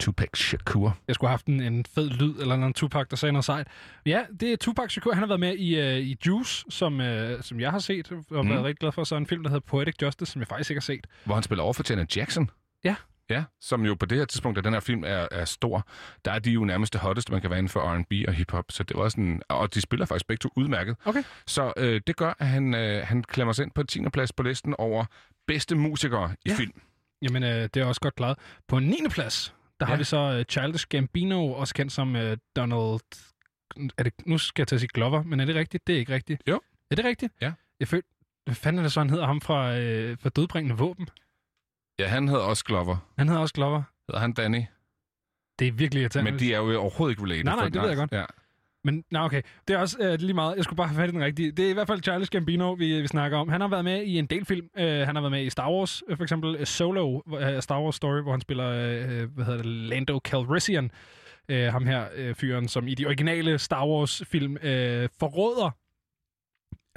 Tupac 0.00 0.28
Shakur. 0.38 0.98
Jeg 1.08 1.14
skulle 1.14 1.28
have 1.28 1.32
haft 1.32 1.46
en, 1.46 1.60
en 1.60 1.84
fed 1.84 2.10
lyd, 2.10 2.34
eller 2.40 2.54
en 2.54 2.72
Tupac, 2.72 3.06
der 3.10 3.16
sagde 3.16 3.32
noget 3.32 3.44
sejt. 3.44 3.66
Ja, 4.06 4.24
det 4.40 4.52
er 4.52 4.56
Tupac 4.56 4.90
Shakur. 4.90 5.12
Han 5.12 5.18
har 5.22 5.26
været 5.26 5.40
med 5.40 5.56
i, 5.56 5.80
uh, 5.80 5.98
i 6.08 6.16
Juice, 6.26 6.64
som, 6.70 7.00
uh, 7.00 7.06
som 7.40 7.60
jeg 7.60 7.70
har 7.70 7.78
set, 7.78 8.12
og 8.30 8.44
Mm. 8.44 8.50
været 8.50 8.64
rigtig 8.64 8.78
glad 8.78 8.92
for. 8.92 9.04
Så 9.04 9.16
en 9.16 9.26
film, 9.26 9.42
der 9.42 9.50
hedder 9.50 9.66
Poetic 9.66 9.94
Justice, 10.02 10.32
som 10.32 10.40
jeg 10.40 10.48
faktisk 10.48 10.70
ikke 10.70 10.78
har 10.78 10.82
set. 10.82 11.06
Hvor 11.24 11.34
han 11.34 11.42
spiller 11.42 11.64
over 11.64 11.72
for 11.72 11.84
Janet 11.90 12.16
Jackson. 12.16 12.50
Ja. 12.84 12.94
Ja, 13.30 13.44
som 13.60 13.84
jo 13.86 13.94
på 13.94 14.06
det 14.06 14.18
her 14.18 14.24
tidspunkt, 14.24 14.56
da 14.56 14.60
den 14.60 14.72
her 14.72 14.80
film 14.80 15.04
er, 15.04 15.28
er 15.30 15.44
stor, 15.44 15.88
der 16.24 16.32
er 16.32 16.38
de 16.38 16.50
jo 16.50 16.64
nærmest 16.64 16.92
det 16.92 17.00
hotteste, 17.00 17.32
man 17.32 17.40
kan 17.40 17.50
være 17.50 17.58
inden 17.58 17.68
for 17.68 17.80
R&B 17.80 18.28
og 18.28 18.34
hiphop. 18.34 18.64
Så 18.70 18.82
det 18.82 18.96
var 18.96 19.08
sådan, 19.08 19.42
og 19.48 19.74
de 19.74 19.80
spiller 19.80 20.06
faktisk 20.06 20.26
begge 20.26 20.40
to 20.40 20.50
udmærket. 20.56 20.96
Okay. 21.04 21.22
Så 21.46 21.72
øh, 21.76 22.00
det 22.06 22.16
gør, 22.16 22.34
at 22.38 22.46
han, 22.46 22.74
øh, 22.74 23.06
han 23.06 23.22
klemmer 23.22 23.52
sig 23.52 23.62
ind 23.62 23.70
på 23.72 23.82
10. 23.82 24.00
plads 24.12 24.32
på 24.32 24.42
listen 24.42 24.74
over 24.78 25.04
bedste 25.46 25.74
musikere 25.76 26.34
i 26.44 26.48
Ja. 26.50 26.54
film. 26.56 26.80
Jamen, 27.22 27.42
uh, 27.42 27.48
det 27.48 27.76
er 27.76 27.84
også 27.84 28.00
godt 28.00 28.14
klaret. 28.14 28.38
På 28.68 28.78
9. 28.78 28.96
plads, 29.10 29.54
der 29.80 29.86
ja. 29.86 29.90
har 29.90 29.96
vi 29.96 30.04
så 30.04 30.36
uh, 30.38 30.42
Childish 30.42 30.86
Gambino, 30.88 31.52
også 31.52 31.74
kendt 31.74 31.92
som 31.92 32.14
uh, 32.14 32.20
Donald... 32.56 33.00
Er 33.98 34.02
det, 34.02 34.12
nu 34.26 34.38
skal 34.38 34.62
jeg 34.62 34.68
til 34.68 34.76
at 34.76 34.80
sige 34.80 34.90
Glover, 34.94 35.22
men 35.22 35.40
er 35.40 35.44
det 35.44 35.54
rigtigt? 35.54 35.86
Det 35.86 35.94
er 35.94 35.98
ikke 35.98 36.14
rigtigt. 36.14 36.42
Jo. 36.48 36.60
Er 36.90 36.94
det 36.96 37.04
rigtigt? 37.04 37.32
Ja. 37.40 37.52
Jeg 37.80 37.88
følte... 37.88 38.08
Hvad 38.44 38.54
fanden 38.54 38.78
er 38.78 38.82
det 38.82 38.92
så, 38.92 39.00
han 39.00 39.10
hedder 39.10 39.26
ham 39.26 39.40
fra, 39.40 39.76
øh, 39.78 40.16
fra 40.20 40.28
Dødbringende 40.28 40.76
Våben? 40.76 41.08
Ja, 41.98 42.06
han 42.06 42.28
hedder 42.28 42.42
også 42.42 42.64
Glover. 42.64 42.96
Han 43.18 43.28
hedder 43.28 43.42
også 43.42 43.54
Glover. 43.54 43.82
Hedder 44.08 44.20
han 44.20 44.32
Danny? 44.32 44.62
Det 45.58 45.68
er 45.68 45.72
virkelig 45.72 46.00
irriterende. 46.00 46.30
Men 46.30 46.40
de 46.40 46.54
er 46.54 46.58
jo 46.58 46.80
overhovedet 46.80 47.12
ikke 47.12 47.22
related. 47.22 47.44
Nej, 47.44 47.56
nej, 47.56 47.68
det 47.68 47.82
ved 47.82 47.88
jeg 47.88 47.96
godt. 47.96 48.12
Ja. 48.12 48.24
Men 48.84 49.04
nej, 49.10 49.24
okay. 49.24 49.42
Det 49.68 49.74
er 49.74 49.78
også 49.78 49.98
øh, 50.00 50.18
lige 50.20 50.34
meget. 50.34 50.56
Jeg 50.56 50.64
skulle 50.64 50.76
bare 50.76 50.88
have 50.88 50.96
fat 50.96 51.08
i 51.08 51.12
den 51.12 51.24
rigtige. 51.24 51.52
Det 51.52 51.66
er 51.66 51.70
i 51.70 51.72
hvert 51.72 51.86
fald 51.86 52.02
Charles 52.02 52.30
Gambino, 52.30 52.72
vi, 52.72 53.00
vi 53.00 53.06
snakker 53.06 53.38
om. 53.38 53.48
Han 53.48 53.60
har 53.60 53.68
været 53.68 53.84
med 53.84 54.02
i 54.02 54.18
en 54.18 54.26
del 54.26 54.44
film. 54.44 54.68
Uh, 54.76 54.82
han 54.84 55.14
har 55.14 55.20
været 55.20 55.30
med 55.30 55.44
i 55.44 55.50
Star 55.50 55.70
Wars, 55.70 56.02
uh, 56.10 56.16
for 56.16 56.22
eksempel 56.22 56.56
uh, 56.60 56.64
Solo, 56.64 57.22
uh, 57.26 57.40
Star 57.60 57.82
Wars 57.82 57.94
Story, 57.94 58.22
hvor 58.22 58.30
han 58.30 58.40
spiller, 58.40 58.68
uh, 58.68 59.34
hvad 59.34 59.44
hedder 59.44 59.56
det, 59.56 59.66
Lando 59.66 60.20
Calrissian. 60.24 60.90
Uh, 61.52 61.56
ham 61.56 61.86
her 61.86 62.06
uh, 62.28 62.34
fyren, 62.34 62.68
som 62.68 62.88
i 62.88 62.94
de 62.94 63.06
originale 63.06 63.58
Star 63.58 63.86
Wars-film 63.86 64.52
uh, 64.52 64.58
forråder 65.20 65.70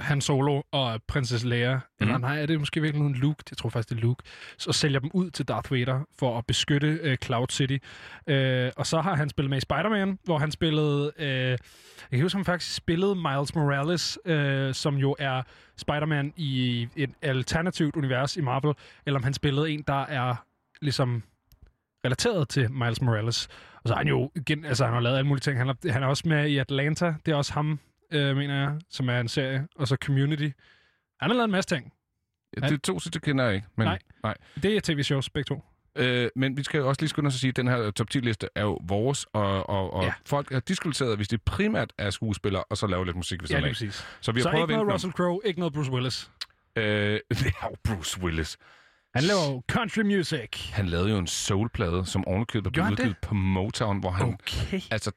han 0.02 0.20
Solo 0.20 0.62
og 0.72 1.00
prinsesse 1.08 1.48
Leia, 1.48 1.74
mm. 1.74 1.80
eller 2.00 2.18
nej, 2.18 2.42
er 2.42 2.46
det 2.46 2.58
måske 2.58 2.80
virkelig 2.80 3.06
en 3.06 3.14
Luke? 3.14 3.44
Jeg 3.50 3.56
tror 3.56 3.68
faktisk, 3.68 3.88
det 3.88 3.96
er 3.96 4.00
Luke. 4.00 4.22
Så 4.58 4.72
sælger 4.72 5.00
dem 5.00 5.10
ud 5.14 5.30
til 5.30 5.48
Darth 5.48 5.72
Vader 5.72 6.00
for 6.18 6.38
at 6.38 6.46
beskytte 6.46 6.98
øh, 7.02 7.16
Cloud 7.16 7.46
City. 7.50 7.78
Øh, 8.26 8.70
og 8.76 8.86
så 8.86 9.00
har 9.00 9.14
han 9.14 9.28
spillet 9.28 9.50
med 9.50 9.58
i 9.58 9.60
Spider-Man, 9.60 10.18
hvor 10.24 10.38
han 10.38 10.50
spillede... 10.50 11.12
Øh, 11.18 11.26
jeg 11.26 11.58
kan 12.10 12.22
huske, 12.22 12.36
han 12.36 12.44
faktisk 12.44 12.74
spillede 12.74 13.14
Miles 13.14 13.54
Morales, 13.54 14.18
øh, 14.24 14.74
som 14.74 14.96
jo 14.96 15.16
er 15.18 15.42
Spider-Man 15.76 16.32
i 16.36 16.88
et 16.96 17.10
alternativt 17.22 17.96
univers 17.96 18.36
i 18.36 18.40
Marvel, 18.40 18.74
eller 19.06 19.18
om 19.18 19.24
han 19.24 19.34
spillede 19.34 19.70
en, 19.70 19.84
der 19.86 20.02
er 20.02 20.34
ligesom 20.82 21.22
relateret 22.04 22.48
til 22.48 22.72
Miles 22.72 23.02
Morales. 23.02 23.48
Og 23.74 23.88
så 23.88 23.94
har 23.94 23.98
han 23.98 24.08
jo 24.08 24.30
igen, 24.34 24.64
altså 24.64 24.84
han 24.84 24.94
har 24.94 25.00
lavet 25.00 25.16
alle 25.16 25.28
mulige 25.28 25.40
ting. 25.40 25.58
Han 25.58 25.68
er, 25.68 25.92
han 25.92 26.02
er 26.02 26.06
også 26.06 26.28
med 26.28 26.48
i 26.48 26.58
Atlanta. 26.58 27.14
Det 27.26 27.32
er 27.32 27.36
også 27.36 27.52
ham, 27.52 27.78
øh, 28.12 28.36
mener 28.36 28.60
jeg, 28.60 28.78
som 28.90 29.08
er 29.08 29.20
en 29.20 29.28
serie. 29.28 29.68
Og 29.76 29.88
så 29.88 29.96
Community. 30.04 30.48
Han 31.20 31.30
har 31.30 31.34
lavet 31.34 31.44
en 31.44 31.50
masse 31.50 31.76
ting. 31.76 31.92
Ja, 32.62 32.66
det 32.68 32.74
er 32.74 32.78
to 32.78 32.98
sidste 33.00 33.20
kender 33.20 33.44
jeg 33.44 33.54
ikke. 33.54 33.66
Men, 33.76 33.86
Nej. 33.86 33.98
nej. 34.22 34.34
Det 34.62 34.76
er 34.76 34.80
tv-shows, 34.80 35.30
begge 35.30 35.48
to. 35.54 35.64
Øh, 35.96 36.28
men 36.36 36.56
vi 36.56 36.62
skal 36.62 36.78
jo 36.78 36.88
også 36.88 37.02
lige 37.02 37.08
skynde 37.08 37.26
os 37.28 37.34
at 37.34 37.40
sige, 37.40 37.48
at 37.48 37.56
den 37.56 37.68
her 37.68 37.90
top 37.90 38.06
10-liste 38.14 38.48
er 38.54 38.62
jo 38.62 38.78
vores, 38.86 39.26
og, 39.32 39.70
og, 39.70 39.92
og 39.92 40.02
Ja. 40.02 40.06
ja. 40.06 40.12
folk 40.26 40.52
er 40.52 40.60
diskuteret, 40.60 41.16
hvis 41.16 41.28
det 41.28 41.42
primært 41.42 41.92
er 41.98 42.10
skuespillere, 42.10 42.64
og 42.64 42.76
så 42.76 42.86
lave 42.86 43.04
lidt 43.04 43.16
musik 43.16 43.42
ved 43.42 43.48
Ja, 43.48 43.52
siden 43.54 43.64
af. 43.64 43.70
præcis. 43.70 44.06
Så 44.20 44.32
vi 44.32 44.40
har 44.40 44.42
så 44.42 44.50
prøvet 44.50 44.70
ikke 44.70 44.76
noget 44.76 44.92
Russell 44.94 45.12
Crowe, 45.12 45.40
ikke 45.44 45.60
noget 45.60 45.74
Bruce 45.74 45.90
Willis. 45.92 46.30
Øh, 46.76 46.82
det 47.30 47.46
er 47.46 47.52
jo 47.70 47.76
Bruce 47.84 48.20
Willis. 48.20 48.56
Han 49.14 49.24
laver 49.24 49.40
jo 49.52 49.62
country 49.70 50.00
music. 50.00 50.70
Han 50.72 50.86
lavede 50.86 51.10
jo 51.10 51.18
en 51.18 51.26
soulplade, 51.26 52.06
som 52.06 52.24
ovenikøbet 52.26 52.72
blev 52.72 52.84
udgivet 52.84 53.16
på 53.22 53.34
Motown, 53.34 53.98
hvor 54.00 54.10
han... 54.10 54.28
Okay. 54.34 54.80
Altså, 54.90 55.12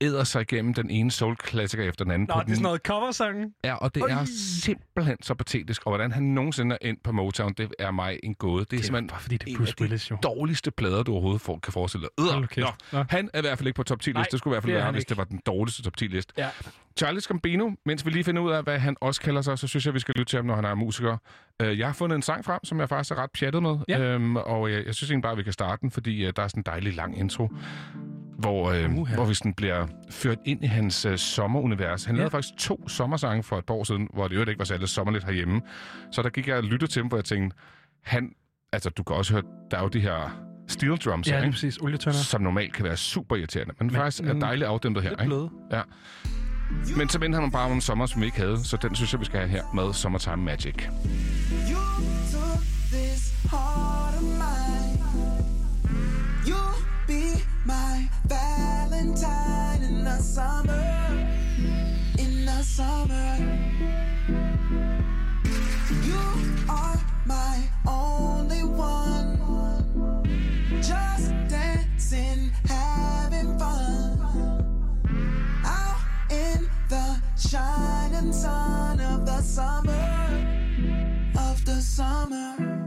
æder 0.00 0.24
sig 0.24 0.42
igennem 0.42 0.74
den 0.74 0.90
ene 0.90 1.10
soul-klassiker 1.10 1.84
efter 1.84 2.04
den 2.04 2.12
anden. 2.12 2.28
Nå, 2.28 2.34
det 2.34 2.40
er 2.40 2.44
den, 2.44 2.54
sådan 2.54 2.62
noget 2.62 2.80
coversangen. 2.82 3.54
Ja, 3.64 3.74
og 3.74 3.94
det 3.94 4.02
er 4.02 4.18
Øj. 4.18 4.24
simpelthen 4.60 5.16
så 5.22 5.34
patetisk. 5.34 5.82
Og 5.86 5.90
hvordan 5.90 6.12
han 6.12 6.22
nogensinde 6.22 6.78
er 6.80 6.88
ind 6.88 6.98
på 7.04 7.12
Motown, 7.12 7.52
det 7.58 7.74
er 7.78 7.90
mig 7.90 8.18
en 8.22 8.34
gåde. 8.34 8.52
Det 8.54 8.60
er, 8.60 8.64
Det 8.70 8.78
er 8.78 8.82
simpelthen 8.84 9.08
bare 9.08 9.20
fordi, 9.20 9.36
det 9.36 9.52
er 9.52 9.56
Bruce 9.58 9.74
Willis, 9.80 10.10
jo. 10.10 10.16
dårligste 10.22 10.70
plader, 10.70 11.02
du 11.02 11.12
overhovedet 11.12 11.40
får, 11.40 11.58
kan 11.58 11.72
forestille 11.72 12.08
dig. 12.18 12.24
Øh, 12.42 12.48
kæft. 12.48 12.66
Nå, 12.92 12.98
Nå. 12.98 13.04
han 13.10 13.30
er 13.34 13.38
i 13.38 13.40
hvert 13.40 13.58
fald 13.58 13.66
ikke 13.66 13.76
på 13.76 13.82
top 13.82 14.00
10 14.00 14.12
Nej, 14.12 14.20
liste. 14.20 14.30
Det 14.32 14.38
skulle 14.38 14.52
i 14.52 14.54
hvert 14.54 14.62
fald 14.64 14.76
er 14.76 14.78
være, 14.82 14.92
hvis 14.92 15.04
det 15.04 15.16
var 15.16 15.24
den 15.24 15.40
dårligste 15.46 15.82
top 15.82 15.96
10 15.96 16.04
liste. 16.06 16.32
Ja. 16.38 16.48
Charlie 16.98 17.20
Gambino, 17.28 17.70
mens 17.86 18.06
vi 18.06 18.10
lige 18.10 18.24
finder 18.24 18.42
ud 18.42 18.50
af, 18.52 18.62
hvad 18.62 18.78
han 18.78 18.96
også 19.00 19.20
kalder 19.20 19.42
sig, 19.42 19.58
så 19.58 19.66
synes 19.68 19.86
jeg, 19.86 19.94
vi 19.94 19.98
skal 19.98 20.14
lytte 20.16 20.30
til 20.30 20.36
ham, 20.36 20.46
når 20.46 20.54
han 20.54 20.64
er 20.64 20.74
musiker. 20.74 21.16
Øh, 21.62 21.78
Jeg 21.78 21.86
har 21.88 21.92
fundet 21.94 22.16
en 22.16 22.22
sang 22.22 22.44
frem, 22.44 22.60
som 22.64 22.80
jeg 22.80 22.88
faktisk 22.88 23.10
er 23.10 23.22
ret 23.22 23.30
pjattet 23.38 23.62
med. 23.62 23.76
Ja. 23.88 24.00
Øhm, 24.00 24.36
og 24.36 24.72
jeg, 24.72 24.86
jeg 24.86 24.94
synes 24.94 25.10
egentlig 25.10 25.22
bare, 25.22 25.32
at 25.32 25.38
vi 25.38 25.42
kan 25.42 25.52
starte 25.52 25.80
den, 25.80 25.90
fordi 25.90 26.26
uh, 26.26 26.32
der 26.36 26.42
er 26.42 26.48
sådan 26.48 26.60
en 26.60 26.64
dejlig 26.66 26.94
lang 26.94 27.18
intro, 27.18 27.48
hvor, 28.38 28.70
øh, 28.70 28.90
hvor 29.14 29.24
vi 29.24 29.34
sådan 29.34 29.54
bliver 29.54 29.86
ført 30.10 30.38
ind 30.44 30.64
i 30.64 30.66
hans 30.66 31.06
uh, 31.06 31.14
sommerunivers. 31.16 32.04
Han 32.04 32.14
Ja. 32.14 32.18
lavede 32.18 32.30
faktisk 32.30 32.56
to 32.58 32.88
sommersange 32.88 33.42
for 33.42 33.58
et 33.58 33.64
par 33.66 33.74
år 33.74 33.84
siden, 33.84 34.08
hvor 34.14 34.28
det 34.28 34.34
jo 34.36 34.40
ikke 34.40 34.58
var 34.58 34.64
særlig 34.64 34.88
sommerligt 34.88 35.24
herhjemme. 35.24 35.60
Så 36.12 36.22
der 36.22 36.28
gik 36.28 36.48
jeg 36.48 36.56
og 36.56 36.62
lyttede 36.62 36.92
til 36.92 37.02
ham, 37.02 37.08
hvor 37.08 37.16
jeg 37.18 37.24
tænkte, 37.24 37.56
han, 38.04 38.30
altså 38.72 38.90
du 38.90 39.02
kan 39.02 39.16
også 39.16 39.32
høre, 39.32 39.42
der 39.70 39.76
er 39.78 39.82
jo 39.82 39.88
de 39.88 40.00
her 40.00 40.42
steel 40.68 40.96
drums, 40.96 41.26
Ja, 41.28 41.32
her, 41.32 41.38
er 41.38 41.42
ikke? 41.44 41.52
præcis. 41.52 41.76
Olietønder. 41.78 42.18
som 42.18 42.42
normalt 42.42 42.72
kan 42.74 42.84
være 42.84 42.96
super 42.96 43.36
irriterende, 43.36 43.74
men, 43.78 43.86
men 43.86 43.96
faktisk 43.96 44.22
er 44.24 44.32
dejligt 44.32 44.66
afdæmpet 44.68 45.02
her. 45.02 45.10
Lidt 45.10 45.20
Ikke? 45.20 45.28
bløde. 45.28 45.50
Ja. 45.72 45.80
Men 46.96 47.08
så 47.08 47.18
vendte 47.18 47.40
han 47.40 47.50
bare 47.50 47.66
om 47.66 47.72
en 47.72 47.80
sommer, 47.80 48.06
som 48.06 48.20
vi 48.20 48.26
ikke 48.26 48.38
havde, 48.38 48.64
så 48.64 48.76
den 48.82 48.94
synes 48.94 49.12
jeg, 49.12 49.20
vi 49.20 49.24
skal 49.24 49.38
have 49.40 49.48
her 49.50 49.62
med 49.74 49.92
Summertime 49.92 50.36
Magic. 50.36 50.74
You 51.70 51.78
took 52.32 52.60
this 52.92 53.34
heart 53.50 54.35
Valentine 59.16 59.82
in 59.82 60.04
the 60.04 60.18
summer. 60.18 61.28
In 62.18 62.44
the 62.44 62.62
summer. 62.62 63.36
You 66.04 66.20
are 66.68 67.00
my 67.24 67.62
only 67.88 68.62
one. 68.62 69.38
Just 70.82 71.30
dancing, 71.48 72.50
having 72.68 73.58
fun. 73.58 74.20
Out 75.64 76.00
in 76.30 76.68
the 76.90 77.20
shining 77.36 78.32
sun 78.32 79.00
of 79.00 79.24
the 79.24 79.40
summer 79.40 80.52
of 81.38 81.64
the 81.64 81.80
summer. 81.80 82.85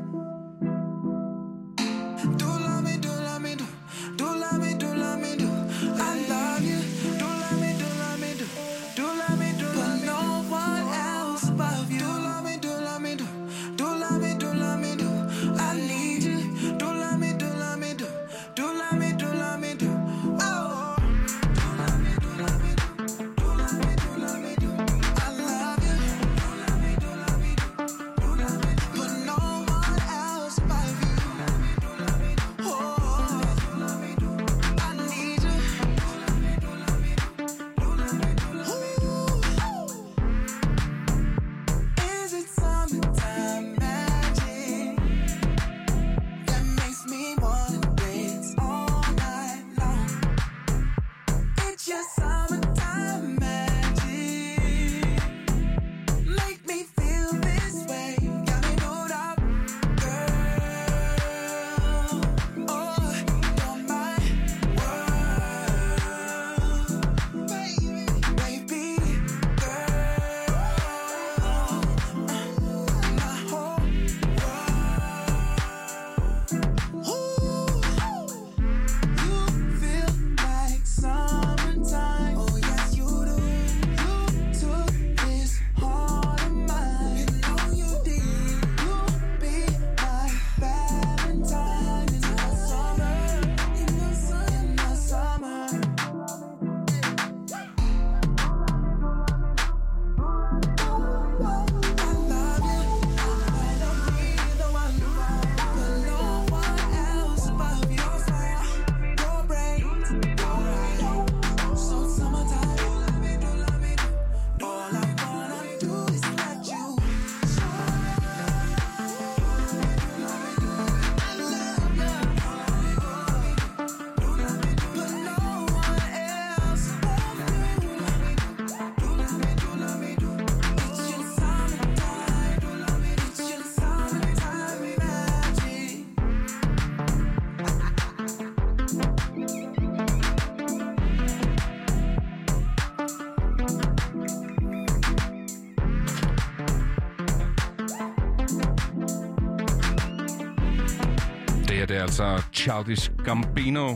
Childish 152.83 153.11
Gambino. 153.25 153.95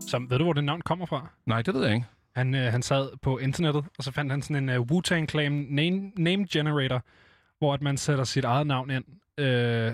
Som, 0.00 0.30
ved 0.30 0.38
du, 0.38 0.44
hvor 0.44 0.52
det 0.52 0.64
navn 0.64 0.80
kommer 0.80 1.06
fra? 1.06 1.26
Nej, 1.46 1.62
det 1.62 1.74
ved 1.74 1.84
jeg 1.84 1.94
ikke. 1.94 2.06
Han, 2.36 2.54
øh, 2.54 2.72
han 2.72 2.82
sad 2.82 3.08
på 3.22 3.38
internettet, 3.38 3.84
og 3.98 4.04
så 4.04 4.12
fandt 4.12 4.30
han 4.32 4.42
sådan 4.42 4.68
en 4.68 4.78
uh, 4.78 4.86
Wu-Tang 4.90 5.26
Clan 5.26 5.52
name, 5.70 6.12
name 6.16 6.46
generator, 6.52 7.02
hvor 7.58 7.74
at 7.74 7.82
man 7.82 7.96
sætter 7.96 8.24
sit 8.24 8.44
eget 8.44 8.66
navn 8.66 8.90
ind, 8.90 9.04
øh, 9.44 9.92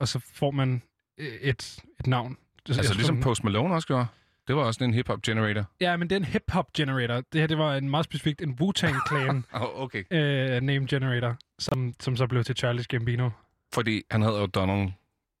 og 0.00 0.08
så 0.08 0.20
får 0.34 0.50
man 0.50 0.82
øh, 1.18 1.26
et, 1.26 1.78
et 2.00 2.06
navn. 2.06 2.36
Det- 2.66 2.78
Altså 2.78 2.94
ligesom 2.94 3.20
Post 3.20 3.44
Malone 3.44 3.74
også 3.74 3.86
gjorde. 3.88 4.06
Det 4.48 4.56
var 4.56 4.62
også 4.62 4.84
en 4.84 4.94
hip-hop 4.94 5.22
generator. 5.22 5.64
Ja, 5.80 5.96
men 5.96 6.10
det 6.10 6.16
er 6.16 6.20
en 6.20 6.24
hip-hop 6.26 6.72
generator. 6.72 7.14
Det 7.32 7.40
her, 7.40 7.46
det 7.46 7.58
var 7.58 7.74
en 7.74 7.90
meget 7.90 8.04
specifikt 8.04 8.42
en 8.42 8.58
Wu-Tang 8.60 9.08
Clan 9.08 9.44
Oh, 9.52 9.62
okay. 9.84 10.04
øh, 10.10 10.60
name 10.60 10.86
generator, 10.86 11.36
som, 11.58 11.92
som 12.00 12.16
så 12.16 12.26
blev 12.26 12.44
til 12.44 12.56
Charles 12.56 12.86
Gambino. 12.86 13.30
Fordi 13.74 14.02
han 14.10 14.22
havde 14.22 14.36
jo 14.36 14.46
Donald... 14.46 14.90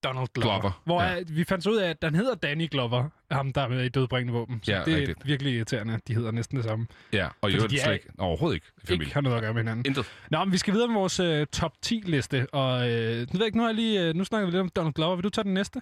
Donald 0.04 0.28
Glover. 0.34 0.60
Glover, 0.60 0.80
Hvor 0.84 1.02
ja. 1.02 1.16
vi 1.28 1.44
fandt 1.44 1.64
så 1.64 1.70
ud 1.70 1.76
af, 1.76 1.90
at 1.90 2.02
den 2.02 2.14
hedder 2.14 2.34
Danny 2.34 2.70
Glover, 2.70 3.08
ham 3.30 3.52
der 3.52 3.60
er 3.62 3.68
med 3.68 3.84
i 3.84 3.88
dødbringende 3.88 4.32
våben. 4.32 4.60
Så 4.62 4.72
Ja, 4.72 4.82
det 4.84 4.92
er 4.92 4.96
rigtigt. 4.96 5.26
virkelig 5.26 5.54
irriterende, 5.54 5.94
at 5.94 6.08
de 6.08 6.14
hedder 6.14 6.30
næsten 6.30 6.56
det 6.56 6.64
samme. 6.64 6.86
Ja, 7.12 7.28
og 7.40 7.50
i 7.50 7.54
øvrigt 7.54 7.74
er 7.74 7.78
slet 7.84 7.92
ikke, 7.94 8.08
overhovedet 8.18 8.54
ikke 8.54 8.66
i 8.88 8.92
Ikke 8.92 9.14
har 9.14 9.20
noget 9.20 9.36
at 9.36 9.42
gøre 9.42 9.54
med 9.54 9.62
hinanden. 9.62 9.86
Intet. 9.86 10.06
Nå, 10.30 10.44
men 10.44 10.52
vi 10.52 10.58
skal 10.58 10.74
videre 10.74 10.88
med 10.88 10.94
vores 10.96 11.20
øh, 11.20 11.46
top 11.46 11.72
10-liste, 11.86 12.46
og 12.54 12.90
øh, 12.90 13.16
nu 13.16 13.26
ved 13.32 13.40
jeg 13.40 13.46
ikke, 13.46 13.58
nu, 13.58 13.62
har 13.62 13.68
jeg 13.70 13.76
lige, 13.76 14.02
øh, 14.08 14.14
nu 14.14 14.24
snakker 14.24 14.46
vi 14.46 14.52
lidt 14.52 14.60
om 14.60 14.68
Donald 14.68 14.94
Glover. 14.94 15.16
Vil 15.16 15.24
du 15.24 15.28
tage 15.30 15.44
den 15.44 15.54
næste? 15.54 15.80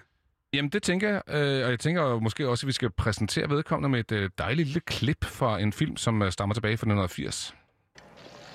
Jamen, 0.53 0.69
det 0.71 0.83
tænker 0.83 1.09
jeg, 1.09 1.21
øh, 1.27 1.65
og 1.65 1.69
jeg 1.71 1.79
tænker 1.79 2.19
måske 2.19 2.49
også, 2.49 2.65
at 2.65 2.67
vi 2.67 2.71
skal 2.73 2.89
præsentere 2.89 3.49
vedkommende 3.49 3.89
med 3.89 3.99
et 3.99 4.11
øh, 4.11 4.29
dejligt 4.37 4.67
lille 4.67 4.81
klip 4.81 5.25
fra 5.25 5.59
en 5.59 5.73
film, 5.73 5.97
som 5.97 6.21
øh, 6.21 6.31
stammer 6.31 6.53
tilbage 6.53 6.77
fra 6.77 6.85
1980. 6.85 7.55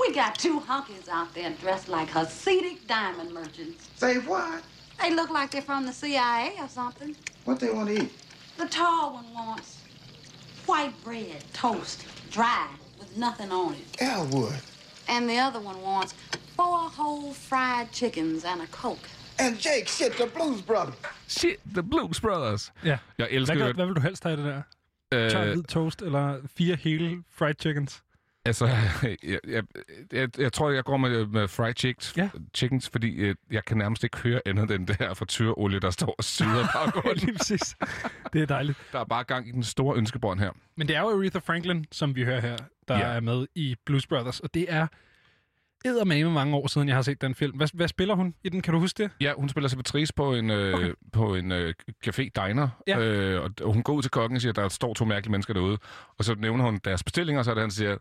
We 0.01 0.15
got 0.23 0.35
two 0.39 0.61
honkies 0.69 1.09
out 1.19 1.29
there 1.35 1.53
dressed 1.65 1.89
like 2.01 2.13
Hasidic 2.13 2.79
diamond 2.89 3.31
merchants. 3.35 3.91
Say 3.97 4.15
what? 4.31 4.63
They 5.01 5.15
look 5.15 5.31
like 5.31 5.51
they're 5.51 5.63
from 5.63 5.87
the 5.87 5.93
CIA 5.93 6.53
or 6.61 6.69
something. 6.69 7.15
What 7.45 7.61
they 7.61 7.71
want 7.71 7.89
to 7.89 8.03
eat? 8.03 8.13
The 8.59 8.67
tall 8.67 9.15
one 9.15 9.33
wants 9.35 9.79
white 10.67 10.93
bread, 11.05 11.45
toast, 11.53 12.05
dry, 12.31 12.67
with 12.99 13.17
nothing 13.17 13.51
on 13.53 13.75
it. 13.75 13.97
Elwood. 14.01 14.61
And 15.09 15.29
the 15.29 15.39
other 15.39 15.61
one 15.61 15.81
wants 15.83 16.15
four 16.57 16.79
whole 16.99 17.33
fried 17.33 17.93
chickens 17.93 18.45
and 18.45 18.63
a 18.63 18.67
Coke. 18.67 19.09
And 19.39 19.59
Jake, 19.59 19.87
shit, 19.89 20.17
the 20.17 20.27
Blues 20.27 20.63
Brothers. 20.63 20.95
Shit, 21.29 21.61
The 21.75 21.83
Blues 21.83 22.21
Brothers. 22.21 22.73
Yeah. 22.85 22.99
Ja. 23.19 23.25
Jeg 23.25 23.29
elsker 23.31 23.55
Hvad, 23.55 23.67
jo... 23.67 23.69
gør, 23.69 23.75
hvad 23.75 23.87
vil 23.87 23.95
du 23.95 24.01
helst 24.01 24.23
have 24.25 24.37
det 24.37 24.45
der? 24.45 24.63
øh, 25.13 25.31
Tør 25.31 25.45
hvid 25.45 25.63
toast 25.63 26.03
eller 26.03 26.39
fire 26.57 26.77
hele 26.77 27.23
fried 27.31 27.55
chickens? 27.61 28.03
Altså, 28.47 28.67
jeg, 29.23 29.39
jeg, 29.49 29.63
jeg, 30.13 30.29
jeg 30.39 30.53
tror, 30.53 30.71
jeg 30.71 30.85
går 30.85 30.97
med, 30.97 31.27
med 31.27 31.49
fried 31.49 31.75
chickens, 31.77 32.15
Ja. 32.17 32.29
chickens 32.55 32.89
fordi 32.89 33.15
øh, 33.15 33.35
jeg 33.51 33.65
kan 33.65 33.77
nærmest 33.77 34.05
ikke 34.05 34.19
høre 34.19 34.41
andet 34.47 34.71
end 34.71 34.87
det 34.87 34.97
her 34.99 35.15
frityreolie, 35.15 35.81
der 35.81 35.91
står 35.91 36.15
og 36.19 36.25
syder 36.25 36.67
baggrunden. 36.75 37.17
Lige 37.27 37.37
præcis. 37.39 37.77
Det 38.33 38.43
er 38.43 38.47
dejligt. 38.47 38.79
Der 38.93 39.01
er 39.01 39.05
bare 39.05 39.25
gang 39.25 39.49
i 39.49 39.53
den 39.53 39.63
store 39.63 39.97
ønskebånd 39.97 40.41
her. 40.41 40.51
Men 40.77 40.89
det 40.89 40.97
er 40.97 41.01
jo 41.01 41.07
Aretha 41.09 41.39
Franklin, 41.39 41.87
som 41.93 42.17
vi 42.17 42.25
hører 42.25 42.41
her, 42.41 42.57
der 42.89 42.99
Ja. 42.99 43.03
er 43.07 43.21
med 43.21 43.47
i 43.55 43.77
Blues 43.87 44.07
Brothers. 44.07 44.41
Og 44.41 44.55
det 44.55 44.67
er 44.69 44.87
eddermame 45.85 46.31
mange 46.31 46.57
år 46.57 46.67
siden, 46.67 46.89
jeg 46.89 46.97
har 46.97 47.03
set 47.03 47.21
den 47.21 47.35
film. 47.35 47.57
Hvad, 47.57 47.69
hvad 47.75 47.89
spiller 47.89 48.15
hun 48.15 48.35
i 48.45 48.49
den? 48.49 48.61
Kan 48.63 48.75
du 48.75 48.81
huske 48.81 49.03
det? 49.03 49.11
Ja, 49.21 49.33
hun 49.37 49.49
spiller 49.49 49.69
servitrice 49.69 50.15
på 50.15 50.35
en, 50.35 50.51
øh, 50.51 50.75
okay. 50.75 50.93
på 51.13 51.35
en 51.35 51.53
øh, 51.53 51.75
café 52.07 52.23
diner, 52.23 52.69
Ja. 52.87 52.99
øh, 52.99 53.43
og, 53.63 53.73
hun 53.73 53.83
går 53.83 53.93
ud 53.93 54.03
til 54.03 54.11
kokken 54.11 54.37
og 54.37 54.41
siger, 54.43 54.53
at 54.53 54.57
der 54.57 54.69
står 54.69 54.95
to 54.95 55.05
mærkelige 55.05 55.31
mennesker 55.31 55.55
derude, 55.55 55.79
og 56.19 56.25
så 56.25 56.35
nævner 56.35 56.65
hun 56.65 56.81
deres 56.85 57.05
bestillinger, 57.05 57.39
og 57.39 57.45
så 57.45 57.51
er 57.51 57.55
det, 57.55 57.63
han 57.63 57.71
siger, 57.71 57.97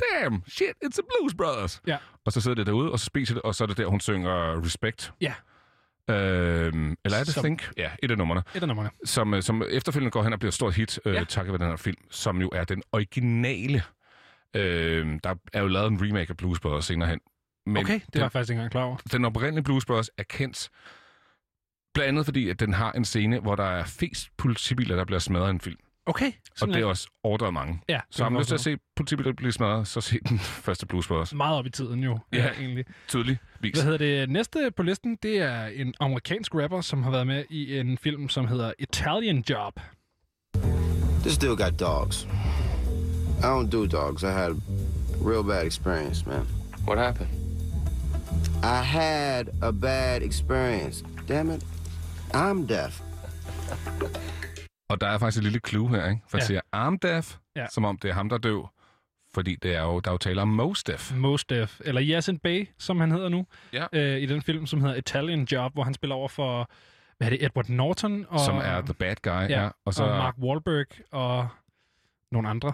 damn, 0.00 0.42
shit, 0.48 0.68
it's 0.84 0.96
the 0.96 1.02
Blues 1.18 1.34
Brothers. 1.34 1.80
Ja. 1.86 1.96
Og 2.24 2.32
så 2.32 2.40
sidder 2.40 2.54
det 2.54 2.66
derude, 2.66 2.92
og 2.92 2.98
så 2.98 3.04
spiser 3.04 3.34
det, 3.34 3.42
og 3.42 3.54
så 3.54 3.64
er 3.64 3.68
det 3.68 3.76
der, 3.76 3.86
hun 3.86 4.00
synger 4.00 4.64
Respect. 4.64 5.12
Ja. 5.20 5.34
Øhm, 6.10 6.96
eller 7.04 7.18
er 7.18 7.24
det 7.24 7.34
Som- 7.34 7.44
Think? 7.44 7.70
Ja, 7.76 7.90
et 8.02 8.10
af 8.10 8.18
numrene. 8.18 8.42
Et 8.54 8.62
af 8.62 8.68
numrene. 8.68 8.90
Som, 9.04 9.34
øh, 9.34 9.42
som 9.42 9.62
efterfølgende 9.70 10.10
går 10.10 10.22
hen 10.22 10.32
og 10.32 10.38
bliver 10.38 10.50
et 10.50 10.54
stort 10.54 10.74
hit, 10.74 10.98
øh, 11.04 11.14
Ja. 11.14 11.18
ja. 11.18 11.24
takket 11.24 11.52
være 11.52 11.58
den 11.58 11.68
her 11.68 11.76
film, 11.76 11.96
som 12.10 12.40
jo 12.40 12.48
er 12.52 12.64
den 12.64 12.82
originale. 12.92 13.82
Øh, 14.56 15.18
der 15.24 15.34
er 15.52 15.60
jo 15.60 15.66
lavet 15.66 15.90
en 15.90 15.98
remake 16.06 16.30
af 16.30 16.36
Blues 16.36 16.60
Brothers 16.60 16.84
senere 16.84 17.08
hen. 17.08 17.20
Men 17.66 17.76
okay, 17.76 17.94
det 17.94 18.00
var 18.02 18.10
den, 18.12 18.22
jeg 18.22 18.32
faktisk 18.32 18.50
ikke 18.50 18.58
engang 18.58 18.70
klar 18.72 18.82
over. 18.82 18.96
den 19.12 19.24
oprindelige 19.24 19.64
Blues 19.64 19.84
Brothers 19.86 20.10
er 20.18 20.22
kendt 20.22 20.68
blandt 21.94 22.08
andet 22.08 22.24
fordi, 22.24 22.48
at 22.50 22.60
den 22.60 22.74
har 22.74 22.92
en 22.92 23.04
scene, 23.04 23.40
hvor 23.40 23.54
der 23.56 23.64
er 23.64 23.84
flest 23.84 24.28
politibiler, 24.38 24.96
der 24.96 25.04
bliver 25.04 25.18
smadret 25.18 25.46
i 25.48 25.50
en 25.50 25.60
film. 25.60 25.78
Okay. 26.06 26.32
Og 26.62 26.68
det 26.68 26.76
er 26.76 26.84
også 26.84 27.08
overdrevet 27.24 27.54
mange. 27.54 27.80
Ja, 27.88 28.00
Så 28.10 28.22
har 28.22 28.30
man 28.30 28.40
lyst 28.40 28.48
til 28.48 28.54
at 28.54 28.60
se 28.60 28.76
politibiler 28.96 29.32
blive 29.32 29.52
smadret, 29.52 29.88
så 29.88 30.00
se 30.00 30.18
den 30.28 30.38
første 30.66 30.86
Blues 30.86 31.06
Brothers. 31.06 31.34
Meget 31.34 31.58
op 31.58 31.66
i 31.66 31.70
tiden 31.70 32.00
jo, 32.04 32.18
Ja. 32.32 32.38
ja. 32.38 32.50
egentlig. 32.60 32.84
Tydeligvis. 33.08 33.40
Hvad 33.74 33.82
hedder 33.82 33.98
det? 33.98 34.30
Næste 34.30 34.70
på 34.76 34.82
listen, 34.82 35.18
det 35.22 35.38
er 35.38 35.66
en 35.66 35.94
amerikansk 36.00 36.54
rapper, 36.54 36.80
som 36.80 37.02
har 37.02 37.10
været 37.10 37.26
med 37.26 37.44
i 37.50 37.78
en 37.78 37.98
film, 37.98 38.28
som 38.28 38.46
hedder 38.48 38.72
Italian 38.78 39.44
Job. 39.50 39.80
This 41.20 41.38
dude 41.38 41.64
got 41.64 41.80
dogs. 41.80 42.24
I 43.38 43.42
don't 43.42 43.70
do 43.70 43.86
dogs. 43.86 44.22
I 44.22 44.26
had 44.26 44.50
a 44.50 44.56
real 45.30 45.42
bad 45.44 45.66
experience, 45.66 46.26
man. 46.26 46.46
What 46.86 46.98
happened? 46.98 47.28
I 48.62 48.82
had 48.84 49.48
a 49.62 49.70
bad 49.72 50.22
experience. 50.22 51.04
Damn 51.28 51.50
it. 51.50 51.62
I'm 52.34 52.66
deaf. 52.66 53.02
Og 54.90 55.00
der 55.00 55.06
er 55.06 55.18
faktisk 55.18 55.38
et 55.38 55.44
lille 55.44 55.60
clue 55.68 55.88
her, 55.88 56.08
ikke? 56.08 56.22
For 56.28 56.38
Ja. 56.38 56.44
siger 56.44 56.60
arm 56.72 56.98
deaf, 56.98 57.36
Ja. 57.56 57.66
som 57.70 57.84
om 57.84 57.98
det 57.98 58.10
er 58.10 58.14
ham, 58.14 58.28
der 58.28 58.36
er 58.36 58.40
døv. 58.40 58.68
Fordi 59.34 59.54
det 59.56 59.74
er 59.76 59.82
jo, 59.82 60.00
der 60.00 60.10
er 60.10 60.14
jo 60.14 60.18
tale 60.18 60.42
om 60.42 60.48
Mos 60.48 60.84
Def. 60.84 61.12
Mos 61.16 61.44
Def, 61.44 61.80
eller 61.84 62.02
Yasin 62.04 62.38
Bey, 62.38 62.68
som 62.78 63.00
han 63.00 63.10
hedder 63.10 63.28
nu, 63.28 63.46
Ja. 63.72 63.86
øh, 63.92 64.20
i 64.20 64.26
den 64.26 64.42
film, 64.42 64.66
som 64.66 64.80
hedder 64.80 64.94
Italian 64.96 65.44
Job, 65.52 65.72
hvor 65.72 65.82
han 65.84 65.94
spiller 65.94 66.14
over 66.16 66.28
for, 66.28 66.70
hvad 67.18 67.26
er 67.28 67.30
det, 67.30 67.44
Edward 67.44 67.68
Norton? 67.68 68.26
Og, 68.28 68.40
Som 68.40 68.56
er 68.56 68.80
the 68.80 68.94
bad 68.94 69.16
guy. 69.22 69.30
ja, 69.30 69.62
Ja. 69.62 69.68
Og 69.84 69.94
så 69.94 70.04
og 70.04 70.08
Mark 70.16 70.34
Wahlberg 70.38 70.86
og 71.10 71.48
nogle 72.32 72.48
andre. 72.48 72.72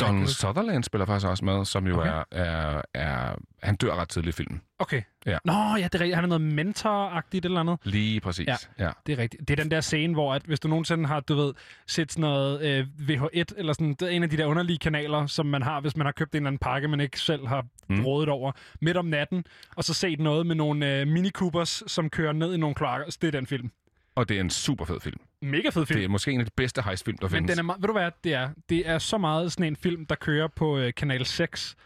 Donald. 0.00 0.26
Sutherland 0.26 0.84
spiller 0.84 1.06
faktisk 1.06 1.26
også 1.26 1.44
med, 1.44 1.64
som 1.64 1.86
jo 1.86 2.00
Okay. 2.00 2.10
er, 2.10 2.24
er, 2.30 2.82
er... 2.94 3.34
Han 3.62 3.76
dør 3.76 3.94
ret 3.94 4.08
tidligt 4.08 4.34
i 4.34 4.42
filmen. 4.42 4.62
Okay. 4.78 5.02
Ja. 5.26 5.38
Nå, 5.44 5.52
ja, 5.52 5.84
det 5.84 5.94
er 5.94 6.00
rigtigt. 6.00 6.14
Han 6.14 6.24
er 6.24 6.38
noget 6.38 6.40
mentor-agtigt 6.40 7.44
eller 7.44 7.60
andet. 7.60 7.78
Lige 7.84 8.20
præcis. 8.20 8.46
Ja. 8.48 8.56
Ja. 8.78 8.90
Det 9.06 9.12
er 9.12 9.18
rigtigt. 9.18 9.48
Det 9.48 9.58
er 9.58 9.62
den 9.62 9.70
der 9.70 9.80
scene, 9.80 10.14
hvor 10.14 10.34
at, 10.34 10.42
hvis 10.42 10.60
du 10.60 10.68
nogensinde 10.68 11.06
har, 11.06 11.20
du 11.20 11.34
ved, 11.34 11.54
set 11.86 12.12
sådan 12.12 12.20
noget 12.20 12.62
øh, 12.62 12.86
VH1, 13.00 13.44
eller 13.56 13.72
sådan, 13.72 13.96
en 14.10 14.22
af 14.22 14.30
de 14.30 14.36
der 14.36 14.46
underlige 14.46 14.78
kanaler, 14.78 15.26
som 15.26 15.46
man 15.46 15.62
har, 15.62 15.80
hvis 15.80 15.96
man 15.96 16.04
har 16.06 16.12
købt 16.12 16.32
en 16.32 16.36
eller 16.36 16.46
anden 16.46 16.58
pakke, 16.58 16.88
man 16.88 17.00
ikke 17.00 17.20
selv 17.20 17.46
har 17.46 17.66
mm. 17.88 18.04
Rådet 18.04 18.28
over, 18.28 18.52
midt 18.80 18.96
om 18.96 19.06
natten, 19.06 19.44
og 19.76 19.84
så 19.84 19.94
set 19.94 20.20
noget 20.20 20.46
med 20.46 20.54
nogle 20.54 21.00
øh, 21.00 21.06
Mini 21.06 21.30
Coopers, 21.30 21.82
som 21.86 22.10
kører 22.10 22.32
ned 22.32 22.54
i 22.54 22.56
nogle 22.56 22.74
kloakker. 22.74 23.16
Det 23.20 23.26
er 23.26 23.30
den 23.30 23.46
film. 23.46 23.70
Og 24.16 24.28
det 24.28 24.36
er 24.36 24.40
en 24.40 24.50
super 24.50 24.84
fed 24.84 25.00
film. 25.00 25.20
Mega 25.42 25.68
fed 25.68 25.86
film. 25.86 25.98
Det 25.98 26.04
er 26.04 26.08
måske 26.08 26.30
en 26.32 26.40
af 26.40 26.46
de 26.46 26.52
bedste 26.56 26.82
heistfilm, 26.82 27.18
der 27.18 27.26
Men 27.26 27.30
findes. 27.30 27.56
den 27.58 27.70
er, 27.70 27.74
ved 27.78 27.86
du 27.86 27.92
hvad 27.92 28.10
det 28.24 28.34
er? 28.34 28.48
Det 28.68 28.88
er 28.88 28.98
så 28.98 29.18
meget 29.18 29.52
sådan 29.52 29.66
en 29.66 29.76
film, 29.76 30.06
der 30.06 30.14
kører 30.14 30.48
på 30.48 30.78
øh, 30.78 30.92
Kanal 30.96 31.26
6, 31.26 31.76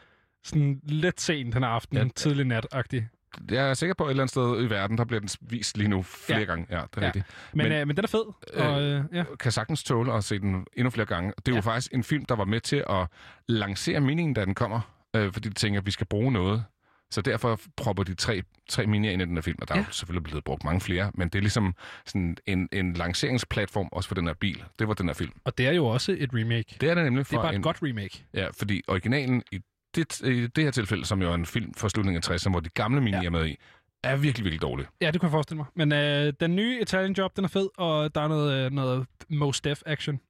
sådan 0.44 0.80
lidt 0.84 1.20
sent 1.20 1.54
den 1.54 1.64
aften, 1.64 1.96
ja. 1.96 2.04
Tidlig 2.16 2.44
nat-agtig. 2.46 3.08
Jeg 3.50 3.70
er 3.70 3.74
sikker 3.74 3.94
på, 3.94 4.04
at 4.04 4.08
et 4.08 4.10
eller 4.10 4.22
andet 4.22 4.30
sted 4.30 4.62
i 4.66 4.70
verden, 4.70 4.98
der 4.98 5.04
bliver 5.04 5.20
den 5.20 5.28
vist 5.40 5.76
lige 5.76 5.88
nu 5.88 6.02
flere 6.02 6.38
Ja. 6.38 6.44
gange. 6.44 6.66
Ja, 6.70 6.76
det 6.76 6.96
er 6.96 7.00
Ja. 7.00 7.06
rigtigt. 7.06 7.24
Men, 7.52 7.58
Men, 7.64 7.68
men, 7.72 7.80
øh, 7.80 7.86
men 7.86 7.96
den 7.96 8.04
er 8.04 8.08
fed. 8.08 8.24
Og, 8.54 8.82
øh, 8.82 9.04
ja. 9.12 9.24
kan 9.40 9.52
sagtens 9.52 9.84
tåle 9.84 10.12
at 10.14 10.24
se 10.24 10.38
den 10.38 10.66
endnu 10.76 10.90
flere 10.90 11.06
gange. 11.06 11.32
Det 11.36 11.48
er. 11.48 11.52
Ja. 11.52 11.56
jo 11.56 11.62
faktisk 11.62 11.94
en 11.94 12.04
film, 12.04 12.24
der 12.24 12.36
var 12.36 12.44
med 12.44 12.60
til 12.60 12.84
at 12.90 13.06
lancere 13.48 14.00
meningen, 14.00 14.34
da 14.34 14.44
den 14.44 14.54
kommer. 14.54 14.80
Øh, 15.16 15.32
fordi 15.32 15.48
de 15.48 15.54
tænker, 15.54 15.80
at 15.80 15.86
vi 15.86 15.90
skal 15.90 16.06
bruge 16.06 16.32
noget. 16.32 16.64
Så 17.10 17.22
derfor 17.22 17.60
propper 17.76 18.02
de 18.02 18.14
tre, 18.14 18.42
tre 18.68 18.86
minier 18.86 19.12
ind 19.12 19.22
i 19.22 19.24
den 19.24 19.34
her 19.34 19.42
film, 19.42 19.58
og 19.60 19.68
der 19.68 19.74
ja. 19.74 19.80
er 19.80 19.84
jo 19.86 19.92
selvfølgelig 19.92 20.24
blevet 20.24 20.44
brugt 20.44 20.64
mange 20.64 20.80
flere, 20.80 21.10
men 21.14 21.28
det 21.28 21.38
er 21.38 21.40
ligesom 21.40 21.74
sådan 22.06 22.36
en, 22.46 22.68
en 22.72 22.92
lanceringsplatform 22.92 23.88
også 23.92 24.08
for 24.08 24.14
den 24.14 24.26
her 24.26 24.34
bil. 24.34 24.64
Det 24.78 24.88
var 24.88 24.94
den 24.94 25.06
her 25.06 25.14
film. 25.14 25.32
Og 25.44 25.58
det 25.58 25.66
er 25.66 25.72
jo 25.72 25.86
også 25.86 26.16
et 26.18 26.30
remake. 26.34 26.76
Det 26.80 26.90
er 26.90 26.94
det 26.94 27.04
nemlig 27.04 27.26
for 27.26 27.30
Det 27.30 27.38
er 27.38 27.42
bare 27.42 27.54
en, 27.54 27.60
et 27.60 27.64
godt 27.64 27.78
remake. 27.82 28.24
Ja, 28.34 28.48
fordi 28.58 28.82
originalen 28.88 29.42
i 29.52 29.60
det, 29.94 30.20
i 30.20 30.46
det 30.46 30.64
her 30.64 30.70
tilfælde, 30.70 31.04
som 31.04 31.22
jo 31.22 31.30
er 31.30 31.34
en 31.34 31.46
film 31.46 31.74
fra 31.74 31.88
slutningen 31.88 32.22
af 32.24 32.34
60'erne, 32.34 32.50
hvor 32.50 32.60
de 32.60 32.68
gamle 32.68 33.00
minier 33.00 33.20
ja. 33.20 33.26
er 33.26 33.30
med 33.30 33.46
i, 33.46 33.56
er 34.04 34.16
virkelig, 34.16 34.44
virkelig 34.44 34.62
dårlig. 34.62 34.86
Ja, 35.00 35.10
det 35.10 35.20
kunne 35.20 35.26
jeg 35.26 35.32
forestille 35.32 35.56
mig. 35.56 35.66
Men 35.74 35.92
øh, 35.92 36.32
den 36.40 36.56
nye 36.56 36.80
Italian 36.82 37.12
Job, 37.12 37.36
den 37.36 37.44
er 37.44 37.48
fed, 37.48 37.68
og 37.78 38.14
der 38.14 38.20
er 38.20 38.28
noget, 38.28 38.64
øh, 38.64 38.72
noget 38.72 39.06
Most 39.28 39.64
Def 39.64 39.82
action. 39.86 40.20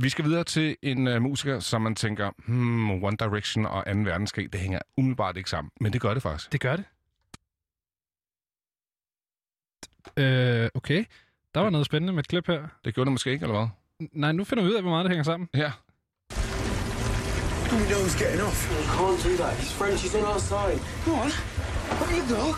Vi 0.00 0.08
skal 0.08 0.24
videre 0.24 0.44
til 0.44 0.76
en 0.82 1.06
uh, 1.08 1.22
musiker, 1.22 1.60
som 1.60 1.82
man 1.82 1.94
tænker, 1.94 2.30
hmm, 2.46 3.04
One 3.04 3.16
Direction 3.16 3.66
og 3.66 3.84
2. 3.84 3.90
verdenskrig, 3.90 4.52
det 4.52 4.60
hænger 4.60 4.78
umiddelbart 4.96 5.36
ikke 5.36 5.50
sammen. 5.50 5.70
Men 5.80 5.92
det 5.92 6.00
gør 6.00 6.14
det 6.14 6.22
faktisk. 6.22 6.52
Det 6.52 6.60
gør 6.60 6.76
det. 6.76 6.84
Øh, 10.16 10.68
okay. 10.74 11.04
Der 11.54 11.60
var 11.60 11.70
noget 11.70 11.86
spændende 11.86 12.12
med 12.12 12.22
et 12.22 12.28
klip 12.28 12.46
her. 12.46 12.68
Det 12.84 12.94
gjorde 12.94 13.06
det 13.06 13.12
måske 13.12 13.30
ikke, 13.30 13.42
eller 13.42 13.58
hvad? 13.58 13.68
Nej, 14.12 14.32
nu 14.32 14.44
finder 14.44 14.64
vi 14.64 14.70
ud 14.70 14.74
af, 14.74 14.82
hvor 14.82 14.90
meget 14.90 15.04
det 15.04 15.10
hænger 15.10 15.24
sammen. 15.24 15.48
Ja. 15.54 15.72
You 17.72 17.78
know 17.92 18.00
he's 18.06 18.18
getting 18.22 18.42
off. 18.48 18.60
You 18.70 18.84
can't 18.98 19.20
do 19.28 19.32
that. 19.42 19.54
His 19.62 19.72
friend, 19.78 19.94
she's 20.00 20.14
on 20.18 20.24
our 20.32 20.42
side. 20.52 20.78
What? 21.06 21.32
What 21.98 22.10
you 22.16 22.24
got? 22.36 22.54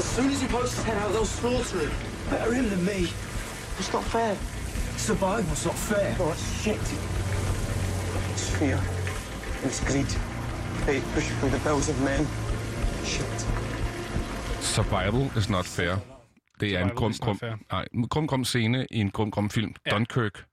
As 0.00 0.06
soon 0.16 0.28
as 0.34 0.40
he 0.42 0.48
pokes 0.48 0.70
his 0.76 0.84
head 0.88 0.98
out, 1.02 1.10
they'll 1.14 1.34
slaughter 1.40 1.78
him. 1.84 1.92
Better 2.30 2.52
him 2.58 2.66
than 2.72 2.82
me. 2.90 3.00
It's 3.78 3.92
not 3.96 4.04
fair. 4.14 4.32
Survival's 5.08 5.64
not 5.66 5.74
fair. 5.90 6.08
Oh, 6.20 6.30
it's 6.32 6.62
shit. 6.62 6.84
It's 8.32 8.46
fear. 8.58 8.78
It's 9.66 9.80
greed. 9.90 10.10
Fate 10.86 11.04
pushing 11.14 11.36
through 11.38 11.52
the 11.56 11.62
bells 11.68 11.88
of 11.92 11.96
men. 12.08 12.26
Shit. 13.12 13.38
Survival 14.60 15.30
is 15.38 15.48
not 15.50 15.66
fair. 15.66 15.96
Det 16.60 16.76
er 16.76 16.82
en 16.82 16.88
Survival 17.12 17.58
nej, 17.72 17.84
grum, 18.10 18.26
grum 18.26 18.44
scene 18.44 18.86
i 18.90 18.98
en 19.00 19.10
grum, 19.10 19.30
grum 19.30 19.50
film. 19.50 19.74
Ja. 19.86 19.90
Ja. 19.90 19.96
Dunkirk. 19.96 20.44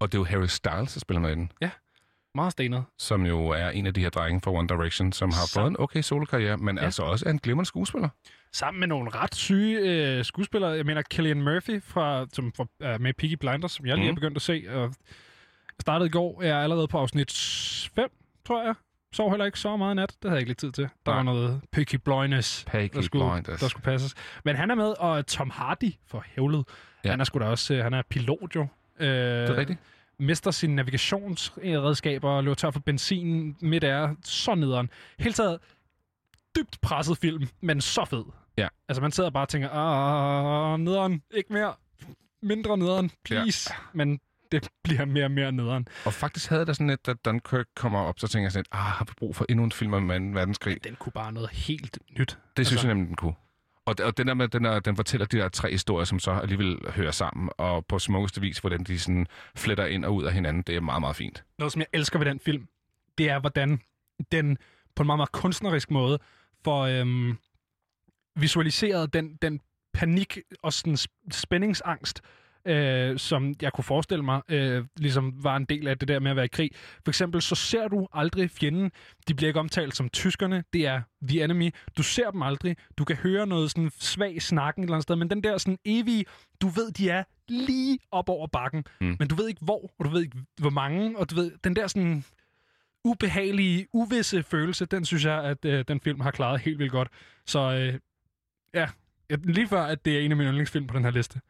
Og 0.00 0.12
det 0.12 0.18
er 0.18 0.20
jo 0.20 0.24
Harry 0.24 0.46
Styles, 0.46 0.92
der 0.92 1.00
spiller 1.00 1.20
med 1.20 1.30
i 1.30 1.34
den. 1.34 1.52
Meget 2.34 2.52
stenet. 2.52 2.84
Som 2.98 3.26
jo 3.26 3.48
er 3.48 3.68
en 3.68 3.86
af 3.86 3.94
de 3.94 4.00
her 4.00 4.10
drenge 4.10 4.40
fra 4.40 4.50
One 4.50 4.68
Direction, 4.68 5.12
som 5.12 5.32
har 5.32 5.46
Sam- 5.46 5.60
fået 5.60 5.66
en 5.70 5.76
okay 5.78 6.02
solokarriere, 6.02 6.56
men 6.56 6.76
Ja. 6.76 6.80
ja. 6.82 6.84
altså 6.86 7.02
også 7.02 7.24
er 7.26 7.30
en 7.30 7.38
glimrende 7.38 7.66
skuespiller. 7.66 8.08
Sammen 8.56 8.80
med 8.80 8.88
nogle 8.88 9.10
ret 9.10 9.34
syge 9.34 9.78
øh, 9.80 10.24
skuespillere. 10.24 10.70
Jeg 10.70 10.86
mener, 10.86 11.02
Killian 11.02 11.42
Murphy, 11.42 11.82
fra, 11.82 12.26
som 12.32 12.52
fra, 12.56 12.66
er 12.80 12.98
med 12.98 13.12
Piggy 13.14 13.34
Blinders, 13.34 13.72
som 13.72 13.86
jeg 13.86 13.96
lige 13.96 14.04
Mhm. 14.04 14.10
er 14.16 14.20
begyndt 14.20 14.36
at 14.36 14.42
se. 14.42 14.64
Og 14.68 14.94
startede 15.80 16.06
i 16.06 16.10
går. 16.10 16.42
Jeg 16.42 16.50
er 16.58 16.62
allerede 16.62 16.88
på 16.88 16.98
afsnit 16.98 17.32
5, 17.94 18.08
tror 18.46 18.62
jeg. 18.64 18.74
Sov 19.12 19.30
heller 19.30 19.46
ikke 19.46 19.58
så 19.58 19.76
meget 19.76 19.94
i 19.94 19.96
nat. 19.96 20.08
Det 20.08 20.16
havde 20.22 20.32
jeg 20.34 20.40
ikke 20.40 20.50
lidt 20.50 20.58
tid 20.58 20.72
til. 20.72 20.84
Der 20.84 20.90
Nej. 21.06 21.14
var 21.16 21.22
noget 21.22 21.60
Peaky 21.72 21.94
Blinders, 21.94 22.64
Peaky 22.66 22.94
der 22.94 23.00
skulle, 23.02 23.32
Blinders. 23.32 23.60
der 23.60 23.68
skulle 23.68 23.84
passes. 23.84 24.14
Men 24.44 24.56
han 24.56 24.70
er 24.70 24.74
med, 24.74 24.94
og 24.98 25.26
Tom 25.26 25.50
Hardy 25.50 25.92
for 26.06 26.24
hævlet. 26.36 26.64
Ja. 27.04 27.10
Han 27.10 27.20
er 27.20 27.24
sgu 27.24 27.38
da 27.38 27.44
også, 27.44 27.74
øh, 27.74 27.82
han 27.84 27.94
er 27.94 28.02
pilot 28.10 28.56
jo. 28.56 28.66
Øh, 29.00 29.08
Det 29.08 29.50
er 29.50 29.56
rigtigt. 29.56 29.78
mister 30.18 30.50
sine 30.50 30.74
navigationsredskaber 30.74 32.30
og 32.30 32.44
løber 32.44 32.54
tør 32.54 32.70
for 32.70 32.80
benzin 32.80 33.56
midt 33.60 33.84
af. 33.84 34.08
Så 34.24 34.54
nederen. 34.54 34.90
Helt 35.18 35.36
taget 35.36 35.58
dybt 36.56 36.78
presset 36.82 37.18
film, 37.18 37.48
men 37.60 37.80
så 37.80 38.04
fed. 38.04 38.24
Ja. 38.58 38.68
Altså 38.88 39.02
man 39.02 39.12
sidder 39.12 39.30
bare 39.30 39.44
og 39.44 39.48
tænker, 39.48 39.68
ah, 39.72 40.80
nederen, 40.80 41.22
ikke 41.34 41.52
mere. 41.52 41.74
Mindre 42.42 42.78
nederen, 42.78 43.10
please. 43.24 43.70
Ja. 43.72 43.76
Men 43.92 44.20
det 44.52 44.68
bliver 44.84 45.04
mere 45.04 45.24
og 45.24 45.30
mere 45.30 45.52
nederen. 45.52 45.88
Og 46.04 46.12
faktisk 46.12 46.50
havde 46.50 46.66
da 46.66 46.72
sådan 46.72 46.86
lidt, 46.86 47.06
da 47.06 47.12
Dunkirk 47.12 47.66
kommer 47.76 47.98
op, 48.00 48.18
så 48.18 48.28
tænker 48.28 48.44
jeg 48.44 48.52
sådan 48.52 48.60
lidt, 48.60 48.68
ah, 48.72 48.80
har 48.80 49.04
vi 49.04 49.12
brug 49.18 49.36
for 49.36 49.46
endnu 49.48 49.64
en 49.64 49.72
film 49.72 49.92
om 49.94 50.08
2. 50.08 50.14
verdenskrig? 50.14 50.84
Den 50.84 50.96
kunne 50.96 51.12
bare 51.12 51.32
noget 51.32 51.50
helt 51.50 51.98
nyt. 52.18 52.38
Det 52.56 52.66
synes 52.66 52.72
Altså- 52.72 52.86
jeg 52.88 52.94
nemlig, 52.94 53.08
den 53.08 53.16
kunne. 53.16 53.34
Og, 53.86 53.94
og 54.02 54.16
den, 54.16 54.26
der 54.26 54.34
med, 54.34 54.48
den, 54.48 54.64
er, 54.64 54.78
den 54.80 54.96
fortæller 54.96 55.26
de 55.26 55.36
der 55.38 55.48
tre 55.48 55.70
historier, 55.70 56.04
som 56.04 56.18
så 56.18 56.30
alligevel 56.30 56.78
hører 56.90 57.10
sammen, 57.10 57.50
og 57.58 57.86
på 57.86 57.98
smukkeste 57.98 58.40
vis, 58.40 58.58
hvordan 58.58 58.84
de 58.84 58.98
sådan 58.98 59.26
fletter 59.56 59.86
ind 59.86 60.04
og 60.04 60.14
ud 60.14 60.24
af 60.24 60.32
hinanden. 60.32 60.62
Det 60.62 60.76
er 60.76 60.80
meget, 60.80 61.00
meget 61.00 61.16
fint. 61.16 61.44
Noget, 61.58 61.72
som 61.72 61.80
jeg 61.80 61.86
elsker 61.92 62.18
ved 62.18 62.26
den 62.26 62.40
film, 62.40 62.68
det 63.18 63.30
er, 63.30 63.38
hvordan 63.38 63.80
den 64.32 64.58
på 64.96 65.02
en 65.02 65.06
meget, 65.06 65.18
meget 65.18 65.32
kunstnerisk 65.32 65.90
måde 65.90 66.18
får 66.66 66.82
øhm, 66.86 67.36
visualiseret 68.36 69.12
den, 69.12 69.36
den 69.42 69.60
panik 69.94 70.38
og 70.62 70.72
sådan 70.72 70.94
sp- 70.94 71.28
spændingsangst, 71.30 72.20
øh, 72.66 73.18
som 73.18 73.54
jeg 73.62 73.72
kunne 73.72 73.84
forestille 73.84 74.24
mig, 74.24 74.42
øh, 74.48 74.84
ligesom 74.96 75.44
var 75.44 75.56
en 75.56 75.64
del 75.64 75.88
af 75.88 75.98
det 75.98 76.08
der 76.08 76.20
med 76.20 76.30
at 76.30 76.36
være 76.36 76.44
i 76.44 76.48
krig. 76.48 76.70
For 77.04 77.10
eksempel, 77.10 77.42
så 77.42 77.54
ser 77.54 77.88
du 77.88 78.08
aldrig 78.12 78.50
fjenden. 78.50 78.90
De 79.28 79.34
bliver 79.34 79.48
ikke 79.48 79.60
omtalt 79.60 79.96
som 79.96 80.08
tyskerne. 80.08 80.64
Det 80.72 80.86
er 80.86 81.02
the 81.28 81.44
enemy. 81.44 81.70
Du 81.96 82.02
ser 82.02 82.30
dem 82.30 82.42
aldrig. 82.42 82.76
Du 82.98 83.04
kan 83.04 83.16
høre 83.16 83.46
noget 83.46 83.70
sådan 83.70 83.90
svag 83.98 84.42
snakken 84.42 84.82
et 84.82 84.86
eller 84.86 84.94
andet 84.94 85.02
sted, 85.02 85.16
men 85.16 85.30
den 85.30 85.42
der 85.44 85.58
sådan 85.58 85.78
evige, 85.84 86.24
du 86.60 86.68
ved, 86.68 86.90
de 86.92 87.10
er 87.10 87.24
lige 87.48 87.98
op 88.10 88.28
over 88.28 88.46
bakken, 88.46 88.84
Mm. 89.00 89.16
men 89.18 89.28
du 89.28 89.34
ved 89.34 89.48
ikke 89.48 89.64
hvor, 89.64 89.92
og 89.98 90.04
du 90.04 90.10
ved 90.10 90.22
ikke 90.22 90.36
hvor 90.60 90.70
mange, 90.70 91.18
og 91.18 91.30
du 91.30 91.34
ved, 91.34 91.52
den 91.64 91.76
der 91.76 91.86
sådan 91.86 92.24
ubehagelige, 93.06 93.86
uvisse 93.92 94.42
følelse, 94.42 94.86
den 94.86 95.04
synes 95.04 95.24
jeg, 95.24 95.44
at 95.44 95.64
øh, 95.64 95.84
den 95.88 96.00
film 96.00 96.20
har 96.20 96.30
klaret 96.30 96.60
helt 96.60 96.78
vildt 96.78 96.92
godt. 96.92 97.08
Så 97.46 97.60
øh, 97.60 98.00
ja, 98.74 98.88
lige 99.44 99.68
før, 99.68 99.82
at 99.82 100.04
det 100.04 100.16
er 100.16 100.20
en 100.20 100.30
af 100.30 100.36
mine 100.36 100.48
yndlingsfilm 100.50 100.86
på 100.86 100.96
den 100.96 101.04
her 101.04 101.10
liste. 101.10 101.40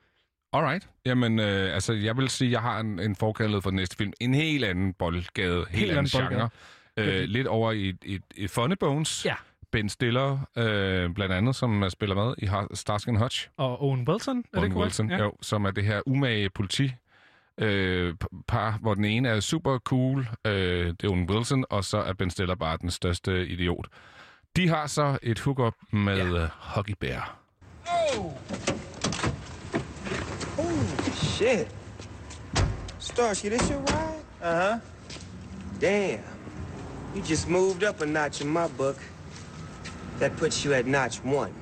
Alright. 0.52 0.88
Jamen, 1.04 1.38
øh, 1.38 1.74
altså, 1.74 1.92
jeg 1.92 2.16
vil 2.16 2.28
sige, 2.28 2.50
jeg 2.50 2.60
har 2.60 2.80
en, 2.80 2.98
en 2.98 3.16
forkærlighed 3.16 3.62
for 3.62 3.70
den 3.70 3.76
næste 3.76 3.96
film. 3.96 4.12
En 4.20 4.34
helt 4.34 4.64
anden 4.64 4.92
boldgade, 4.92 5.56
helt, 5.56 5.68
helt 5.68 5.90
anden, 5.90 5.98
anden 5.98 6.10
genre. 6.10 6.50
boldgade. 6.96 7.22
Øh, 7.22 7.28
lidt 7.28 7.46
over 7.46 7.72
i, 7.72 7.94
i, 8.04 8.20
i 8.36 8.46
Funny 8.46 8.74
Bones. 8.80 9.24
Ja. 9.24 9.34
Ben 9.72 9.88
Stiller, 9.88 10.38
øh, 10.56 11.10
blandt 11.10 11.34
andet, 11.34 11.56
som 11.56 11.82
øh, 11.82 11.90
spiller 11.90 12.14
med 12.14 12.34
i 12.38 12.74
Starsky 12.76 13.08
Hutch. 13.08 13.48
Og 13.56 13.82
Owen 13.82 14.08
Wilson, 14.08 14.38
er 14.38 14.42
det 14.42 14.58
Owen 14.58 14.72
korrekt? 14.72 14.84
Wilson, 14.84 15.10
ja. 15.10 15.18
jo, 15.18 15.32
som 15.42 15.64
er 15.64 15.70
det 15.70 15.84
her 15.84 16.00
umage 16.06 16.50
politi 16.50 16.92
øh, 17.58 18.14
par, 18.48 18.78
hvor 18.80 18.94
den 18.94 19.04
ene 19.04 19.28
er 19.28 19.40
super 19.40 19.78
cool, 19.78 20.28
øh, 20.44 20.86
det 20.86 21.04
er 21.04 21.08
Owen 21.08 21.30
Wilson, 21.30 21.64
og 21.70 21.84
så 21.84 21.98
er 21.98 22.12
Ben 22.12 22.30
Stiller 22.30 22.54
bare 22.54 22.78
den 22.80 22.90
største 22.90 23.46
idiot. 23.46 23.86
De 24.56 24.68
har 24.68 24.86
så 24.86 25.18
et 25.22 25.40
hookup 25.40 25.74
med 25.92 26.16
ja. 26.16 26.44
uh, 26.44 26.48
Hockey 26.52 26.94
Bear. 27.00 27.38
Shit. 31.14 31.68
Starsky, 32.98 33.48
this 33.48 33.70
your 33.70 33.80
ride? 33.80 34.24
Uh-huh. 34.42 34.80
Damn. 35.80 36.20
You 37.14 37.22
just 37.22 37.48
moved 37.48 37.82
up 37.82 38.00
a 38.00 38.06
notch 38.06 38.40
in 38.40 38.48
my 38.48 38.68
book. 38.76 38.96
That 40.18 40.36
puts 40.36 40.64
you 40.64 40.74
at 40.74 40.86
notch 40.86 41.24
one. 41.24 41.52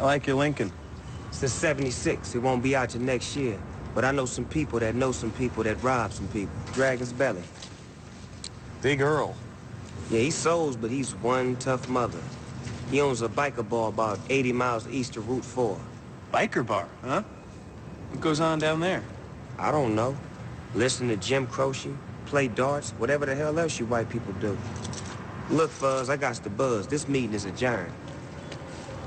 I 0.00 0.02
like 0.02 0.26
your 0.26 0.36
Lincoln. 0.36 0.72
It's 1.28 1.40
the 1.40 1.48
76. 1.48 2.34
It 2.34 2.38
won't 2.38 2.62
be 2.62 2.76
out 2.76 2.90
till 2.90 3.02
next 3.02 3.36
year. 3.36 3.58
But 3.96 4.04
I 4.04 4.10
know 4.10 4.26
some 4.26 4.44
people 4.44 4.78
that 4.80 4.94
know 4.94 5.10
some 5.10 5.30
people 5.30 5.62
that 5.62 5.82
rob 5.82 6.12
some 6.12 6.28
people. 6.28 6.52
Dragon's 6.74 7.14
Belly. 7.14 7.42
Big 8.82 9.00
Earl. 9.00 9.34
Yeah, 10.10 10.20
he 10.20 10.30
souls, 10.30 10.76
but 10.76 10.90
he's 10.90 11.14
one 11.14 11.56
tough 11.56 11.88
mother. 11.88 12.20
He 12.90 13.00
owns 13.00 13.22
a 13.22 13.28
biker 13.28 13.66
bar 13.66 13.88
about 13.88 14.20
80 14.28 14.52
miles 14.52 14.86
east 14.88 15.16
of 15.16 15.26
Route 15.30 15.46
4. 15.46 15.80
Biker 16.30 16.64
bar, 16.64 16.86
huh? 17.02 17.22
What 18.10 18.20
goes 18.20 18.38
on 18.38 18.58
down 18.58 18.80
there? 18.80 19.02
I 19.58 19.70
don't 19.70 19.94
know. 19.94 20.14
Listen 20.74 21.08
to 21.08 21.16
Jim 21.16 21.46
Croce, 21.46 21.88
play 22.26 22.48
darts, 22.48 22.90
whatever 22.98 23.24
the 23.24 23.34
hell 23.34 23.58
else 23.58 23.80
you 23.80 23.86
white 23.86 24.10
people 24.10 24.34
do. 24.34 24.58
Look, 25.48 25.70
Fuzz, 25.70 26.10
I 26.10 26.18
got 26.18 26.36
the 26.44 26.50
buzz. 26.50 26.86
This 26.86 27.08
meeting 27.08 27.32
is 27.32 27.46
adjourned. 27.46 27.94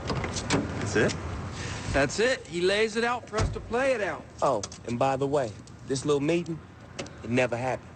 That's 0.07 0.95
it? 0.95 1.16
That's 1.94 2.20
it. 2.20 2.48
He 2.48 2.61
lays 2.61 2.95
it 2.95 3.03
out 3.03 3.30
for 3.30 3.38
us 3.38 3.49
to 3.49 3.60
play 3.60 3.95
it 3.95 4.02
out. 4.02 4.24
Oh, 4.41 4.61
and 4.88 4.99
by 4.99 5.16
the 5.18 5.26
way, 5.36 5.48
this 5.88 6.06
little 6.06 6.22
meeting, 6.22 6.60
it 7.24 7.30
never 7.30 7.56
happened. 7.56 7.90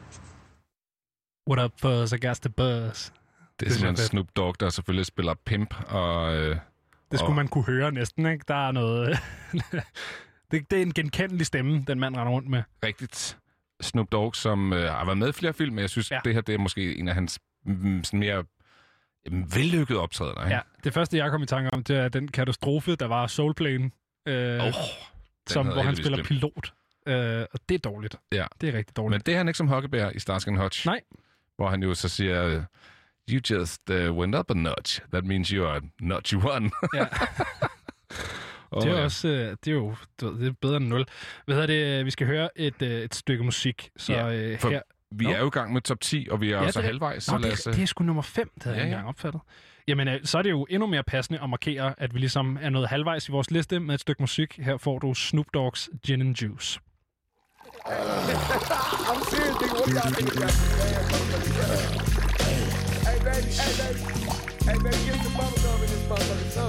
What 1.50 1.60
up, 1.66 1.72
Fuzz? 1.80 2.14
I 2.14 2.18
got 2.28 2.36
the 2.42 2.50
buzz. 2.50 3.12
Det 3.60 3.68
er 3.68 3.72
simpelthen. 3.72 3.98
Snoop 4.08 4.28
Dogg, 4.36 4.60
der 4.60 4.70
selvfølgelig 4.70 5.06
spiller 5.06 5.34
pimp, 5.46 5.76
og... 5.88 6.36
Øh, 6.36 6.56
Det 7.12 7.20
skulle 7.20 7.32
og, 7.32 7.36
man 7.36 7.48
kunne 7.48 7.64
høre 7.64 7.92
næsten, 7.92 8.26
ikke? 8.26 8.46
Der 8.48 8.68
er 8.68 8.72
noget... 8.72 9.18
det, 10.52 10.72
det 10.72 10.78
er 10.78 10.82
en 10.82 10.94
genkendelig 10.94 11.46
stemme, 11.46 11.84
den 11.88 12.00
mand 12.00 12.18
render 12.18 12.32
rundt 12.34 12.50
med. 12.50 12.64
Rigtigt. 12.84 13.38
Snoop 13.82 14.12
Dogg, 14.12 14.36
som 14.36 14.74
øh, 14.74 14.90
har 14.92 15.06
været 15.06 15.18
med 15.18 15.30
i 15.30 15.32
flere 15.32 15.54
film, 15.54 15.74
men 15.76 15.82
jeg 15.82 15.90
synes, 15.90 16.12
ja. 16.12 16.20
det 16.26 16.34
her 16.34 16.42
det 16.42 16.56
er 16.56 16.60
måske 16.60 16.98
en 16.98 17.08
af 17.08 17.14
hans 17.14 17.40
mm, 17.66 18.04
sådan 18.04 18.20
mere 18.20 18.44
mm, 19.32 19.56
vellykkede 19.56 20.00
optrædener. 20.00 20.44
ikke? 20.46 20.56
Ja, 20.56 20.62
det 20.84 20.94
første, 20.94 21.18
jeg 21.18 21.32
kom 21.32 21.44
i 21.44 21.46
tanke 21.46 21.74
om, 21.74 21.84
det 21.84 21.98
er 21.98 22.10
den 22.10 22.28
katastrofe, 22.28 22.96
der 22.96 23.06
var 23.06 23.28
Soul 23.28 23.54
Plane, 23.54 23.92
øh, 24.28 24.64
Oh, 24.66 24.74
som, 25.50 25.68
hvor 25.68 25.82
han 25.82 25.96
spiller 25.96 26.18
glemt. 26.18 26.28
pilot. 26.28 26.74
Øh, 27.08 27.46
og 27.54 27.60
det 27.70 27.76
er 27.76 27.80
dårligt. 27.80 28.16
Ja. 28.32 28.46
Det 28.62 28.70
er 28.70 28.74
rigtig 28.78 28.98
dårligt. 28.98 29.12
Men 29.12 29.22
det 29.26 29.34
er 29.34 29.38
han 29.38 29.48
ikke 29.48 29.58
som 29.58 29.68
Huckleberry 29.68 30.12
i 30.16 30.20
Starsky 30.20 30.50
Hutch. 30.58 30.86
Nej. 30.88 31.02
Hvor 31.56 31.70
han 31.70 31.84
jo 31.84 31.94
så 31.94 32.10
siger, 32.10 32.64
you 33.30 33.42
just 33.50 33.82
uh, 33.90 33.96
went 34.18 34.36
up 34.36 34.52
a 34.52 34.54
notch. 34.54 35.02
That 35.14 35.26
means 35.26 35.48
you 35.50 35.66
are 35.68 35.82
notch 36.02 36.36
one. 36.36 36.72
Ja. 36.94 37.06
oh, 38.72 38.82
det 38.84 38.92
er 38.92 38.96
ja. 38.98 39.04
også, 39.04 39.28
øh, 39.28 39.58
det 39.66 39.68
er 39.68 39.72
jo 39.76 39.96
det 40.20 40.48
er 40.48 40.54
bedre 40.62 40.78
end 40.78 40.88
nul. 40.88 41.06
Hvad 41.46 41.56
hedder 41.56 41.68
det? 41.96 42.06
Vi 42.06 42.12
skal 42.12 42.28
høre 42.28 42.50
et, 42.56 42.82
øh, 42.82 42.90
et 43.02 43.16
stykke 43.16 43.44
musik. 43.44 43.90
Så 43.98 44.14
Ja, 44.14 44.34
øh, 44.34 44.60
her... 44.64 44.82
Vi 45.20 45.26
er 45.26 45.40
jo 45.40 45.48
i 45.48 45.50
gang 45.50 45.74
med 45.74 45.82
top 45.82 46.02
10, 46.02 46.28
og 46.32 46.42
vi 46.42 46.52
er 46.52 46.58
ja, 46.58 46.66
også 46.66 46.80
det 46.80 46.86
halvvejs. 46.88 47.28
Nå, 47.32 47.38
så 47.38 47.38
lad 47.38 47.50
det, 47.50 47.60
os, 47.60 47.66
er, 47.66 47.72
øh, 47.72 47.76
det 47.76 47.84
er 47.84 47.88
sgu 47.88 48.04
nummer 48.04 48.22
5, 48.22 48.52
det 48.56 48.64
havde 48.64 48.76
Ja, 48.76 48.80
jeg 48.80 48.88
ikke 48.88 48.94
engang 48.94 49.08
opfattet. 49.10 49.42
Jamen, 49.88 50.08
øh, 50.08 50.20
så 50.24 50.38
er 50.38 50.42
det 50.42 50.50
jo 50.50 50.68
endnu 50.70 50.88
mere 50.88 51.04
passende 51.04 51.40
at 51.44 51.50
markere, 51.50 51.94
at 51.98 52.14
vi 52.14 52.20
ligesom 52.20 52.58
er 52.62 52.70
nået 52.70 52.88
halvvejs 52.88 53.30
i 53.30 53.32
vores 53.32 53.52
liste 53.52 53.80
med 53.80 53.96
et 53.96 54.02
stykke 54.02 54.24
musik. 54.24 54.60
Her 54.62 54.78
får 54.78 55.00
du 55.00 55.14
Snoop 55.14 55.46
Dogg's 55.58 55.88
Gin 56.06 56.22
and 56.22 56.36
Juice. 56.36 56.80
I'm 57.86 59.24
serious, 59.32 59.56
nigga. 59.62 59.76
What 59.76 59.90
y'all 59.96 60.12
niggas 60.18 60.36
got 60.42 60.52
Hey, 63.08 63.18
baby, 63.28 63.52
hey, 63.62 63.74
baby. 63.82 64.02
Hey, 64.68 64.78
baby, 64.84 65.00
get 65.06 65.18
some 65.24 65.36
bubble 65.40 65.60
gum 65.64 65.80
in 65.84 65.90
this 65.94 66.04
motherfucker. 66.10 66.50
So. 66.58 66.64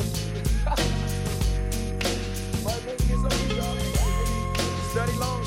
Boy, 2.64 2.78
baby, 2.86 3.04
get 3.08 3.18
some 3.22 3.34
y'all. 3.58 3.76
Study 4.90 5.14
long, 5.18 5.40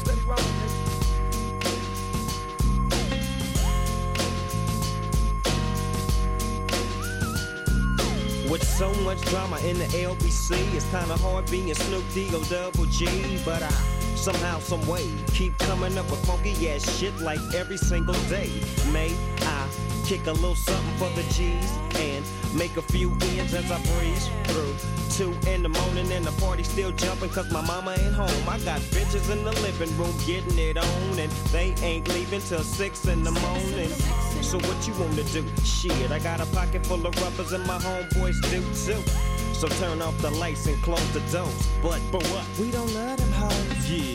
With 8.50 8.64
so 8.64 8.94
much 9.02 9.20
drama 9.30 9.58
in 9.60 9.78
the 9.78 9.86
LBC, 9.86 10.74
it's 10.74 10.86
kinda 10.86 11.18
hard 11.18 11.52
being 11.52 11.74
Snoop 11.74 12.06
D-O 12.14 12.42
double 12.46 12.86
G, 12.86 13.06
but 13.44 13.62
I 13.62 14.07
somehow, 14.18 14.60
some 14.60 14.86
way 14.88 15.10
keep 15.34 15.58
coming 15.60 15.98
up 15.98 16.10
with 16.10 16.26
funky 16.26 16.70
ass 16.70 16.84
shit 16.98 17.16
like 17.20 17.40
every 17.54 17.78
single 17.78 18.16
day. 18.30 18.50
May 18.92 19.16
I 19.42 19.68
kick 20.06 20.26
a 20.28 20.32
little 20.32 20.56
something 20.56 20.98
for 20.98 21.10
the 21.16 21.24
G's 21.34 21.72
and 22.00 22.26
make 22.56 22.78
a 22.78 22.82
few 22.82 23.12
ends 23.12 23.54
as 23.54 23.70
I 23.72 23.78
breeze 23.94 24.30
through. 24.46 24.76
Two 25.12 25.50
in 25.50 25.64
the 25.64 25.70
morning 25.70 26.12
and 26.12 26.26
the 26.26 26.32
party 26.42 26.64
still 26.64 26.92
jumping 26.92 27.30
cause 27.30 27.52
my 27.52 27.62
mama 27.62 27.96
ain't 28.00 28.14
home. 28.14 28.50
I 28.50 28.58
got 28.60 28.80
bitches 28.96 29.30
in 29.32 29.44
the 29.44 29.52
living 29.62 29.96
room 29.98 30.14
getting 30.26 30.58
it 30.58 30.78
on 30.78 31.20
and 31.20 31.32
they 31.52 31.76
ain't 31.82 32.08
leaving 32.10 32.42
till 32.42 32.64
six 32.64 33.06
in 33.06 33.24
the 33.24 33.32
morning. 33.32 33.90
So 34.42 34.58
what 34.60 34.88
you 34.88 34.94
wanna 34.96 35.24
do? 35.24 35.46
Shit, 35.64 36.12
I 36.12 36.20
got 36.20 36.40
a 36.40 36.46
pocket 36.48 36.86
full 36.86 37.06
of 37.06 37.22
rubbers 37.22 37.52
and 37.52 37.66
my 37.66 37.78
homeboys 37.78 38.42
do 38.50 38.62
too. 38.86 39.02
So 39.54 39.68
turn 39.68 40.02
off 40.02 40.16
the 40.22 40.30
lights 40.30 40.68
and 40.68 40.82
close 40.84 41.12
the 41.14 41.20
doors. 41.32 41.68
But 41.82 42.00
but 42.12 42.24
what? 42.28 42.46
We 42.60 42.72
don't 42.72 42.94
love 42.94 43.18
them 43.18 43.32
hoes. 43.32 43.90
Yeah. 43.90 44.07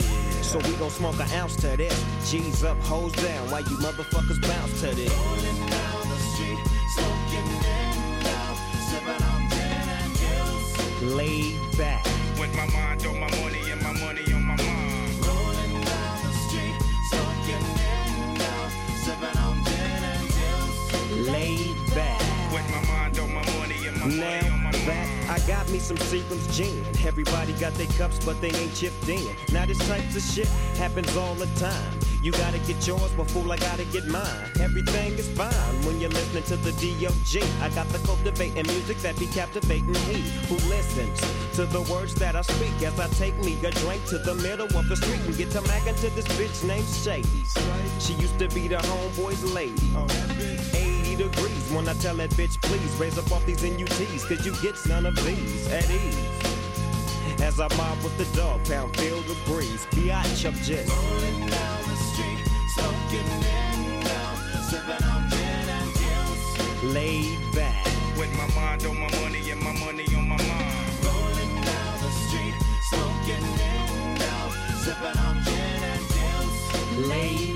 So 0.53 0.59
we 0.59 0.71
gon' 0.75 0.91
smoke 0.91 1.19
an 1.19 1.31
ounce 1.31 1.55
to 1.57 1.75
this. 1.75 2.05
G's 2.29 2.63
up, 2.63 2.77
hoes 2.81 3.11
down. 3.13 3.49
While 3.49 3.63
you 3.63 3.77
motherfuckers 3.77 4.39
bounce 4.41 4.81
to 4.81 4.93
this. 4.93 5.11
Rolling 5.11 5.65
down 5.65 6.09
the 6.09 6.19
street, 6.29 6.59
smoking 6.93 7.47
in 7.65 8.19
now, 8.21 8.53
sipping 8.89 9.23
on 9.31 9.49
gin 9.49 9.89
and 9.97 10.13
juice. 10.21 11.13
Laid 11.15 11.59
back. 11.75 12.05
With 12.39 12.55
my 12.55 12.67
mind 12.67 13.05
on 13.07 13.19
my 13.19 13.29
money 13.41 13.71
and 13.71 13.81
my 13.81 13.93
money 13.93 14.33
on 14.33 14.43
my 14.43 14.55
mind. 14.55 15.25
Rolling 15.25 15.81
down 15.81 16.17
the 16.21 16.33
street, 16.45 16.75
smoking 17.09 17.65
in 17.89 18.33
now, 18.37 18.69
sipping 19.03 19.37
on 19.41 19.63
gin 19.63 20.03
and 20.13 20.27
juice. 20.37 21.29
Laid 21.29 21.75
back. 21.95 22.21
With 22.53 22.69
my 22.69 22.81
mind 22.93 23.17
on 23.17 23.33
my 23.33 23.45
money 23.57 23.87
and 23.87 23.97
my 23.97 24.05
money 24.05 24.17
Now 24.17 24.25
on 24.27 24.41
my 24.41 24.49
that 24.49 24.52
I 25.33 25.39
got 25.47 25.67
me 25.71 25.79
some 25.79 25.97
Seagram's 25.97 26.45
gin. 26.55 26.85
Everybody 27.03 27.53
got 27.53 27.73
their 27.73 27.87
cups, 27.97 28.23
but 28.23 28.39
they 28.39 28.51
ain't 28.51 28.75
chipped 28.75 29.09
in. 29.09 29.35
Now 29.51 29.65
this 29.65 29.79
type 29.87 30.07
of 30.15 30.21
shit 30.21 30.47
happens 30.77 31.17
all 31.17 31.33
the 31.33 31.47
time. 31.57 31.99
You 32.21 32.31
gotta 32.33 32.59
get 32.59 32.85
yours, 32.85 33.11
but 33.17 33.31
fool, 33.31 33.51
I 33.51 33.57
gotta 33.57 33.83
get 33.85 34.05
mine. 34.05 34.51
Everything 34.59 35.13
is 35.13 35.27
fine 35.29 35.75
when 35.85 35.99
you're 35.99 36.11
listening 36.11 36.43
to 36.43 36.57
the 36.57 36.71
D.O.G. 36.73 37.41
I 37.63 37.69
got 37.69 37.89
the 37.89 37.97
cultivating 38.05 38.67
music 38.67 38.97
that 38.99 39.17
be 39.17 39.25
captivating 39.25 39.95
he 40.05 40.21
who 40.49 40.55
listens 40.69 41.19
to 41.55 41.65
the 41.65 41.81
words 41.91 42.13
that 42.15 42.35
I 42.35 42.43
speak 42.43 42.83
as 42.83 42.99
I 42.99 43.07
take 43.17 43.35
me 43.39 43.57
a 43.65 43.71
drink 43.71 44.05
to 44.09 44.19
the 44.19 44.35
middle 44.35 44.67
of 44.77 44.87
the 44.87 44.95
street 44.95 45.21
and 45.21 45.35
get 45.35 45.49
to 45.51 45.61
mackin' 45.63 45.95
to 45.95 46.11
this 46.11 46.27
bitch 46.37 46.63
named 46.63 46.87
Shady. 46.87 47.43
She 47.99 48.13
used 48.21 48.37
to 48.37 48.47
be 48.49 48.67
the 48.67 48.77
homeboy's 48.77 49.43
lady. 49.51 49.89
Oh, 49.95 50.92
degrees 51.15 51.71
when 51.71 51.87
I 51.87 51.93
tell 51.93 52.15
that 52.15 52.29
bitch, 52.31 52.61
please 52.61 52.93
raise 52.95 53.17
up 53.17 53.31
off 53.31 53.45
these 53.45 53.63
NUTs, 53.63 54.27
cause 54.27 54.45
you 54.45 54.53
get 54.61 54.75
none 54.87 55.05
of 55.05 55.15
these 55.25 55.67
at 55.71 55.89
ease. 55.89 57.41
As 57.41 57.59
I 57.59 57.67
mob 57.75 58.01
with 58.03 58.17
the 58.17 58.25
dog 58.37 58.63
pound, 58.65 58.95
feel 58.97 59.21
the 59.21 59.35
breeze. 59.45 59.85
Biatch, 59.91 60.45
I'm 60.45 60.53
just 60.63 60.89
rolling 60.89 61.39
down 61.47 61.81
the 61.89 61.97
street, 62.11 62.39
smoking 62.75 63.29
window, 63.43 64.27
sipping 64.69 65.03
on 65.05 65.29
gin 65.29 65.69
and 65.77 65.91
juice. 65.99 66.83
Laid 66.93 67.55
back. 67.55 67.85
With 68.17 68.31
my 68.37 68.47
mind 68.55 68.85
on 68.85 68.99
my 68.99 69.09
money 69.21 69.49
and 69.49 69.61
my 69.61 69.73
money 69.73 70.05
on 70.15 70.29
my 70.29 70.37
mind. 70.37 71.05
Rolling 71.05 71.55
down 71.67 71.95
the 72.03 72.11
street, 72.25 72.55
smoking 72.89 73.45
window, 73.59 74.41
sipping 74.83 75.19
on 75.25 75.43
gin 75.43 75.83
and 75.91 76.05
juice. 76.13 77.07
Laid 77.09 77.52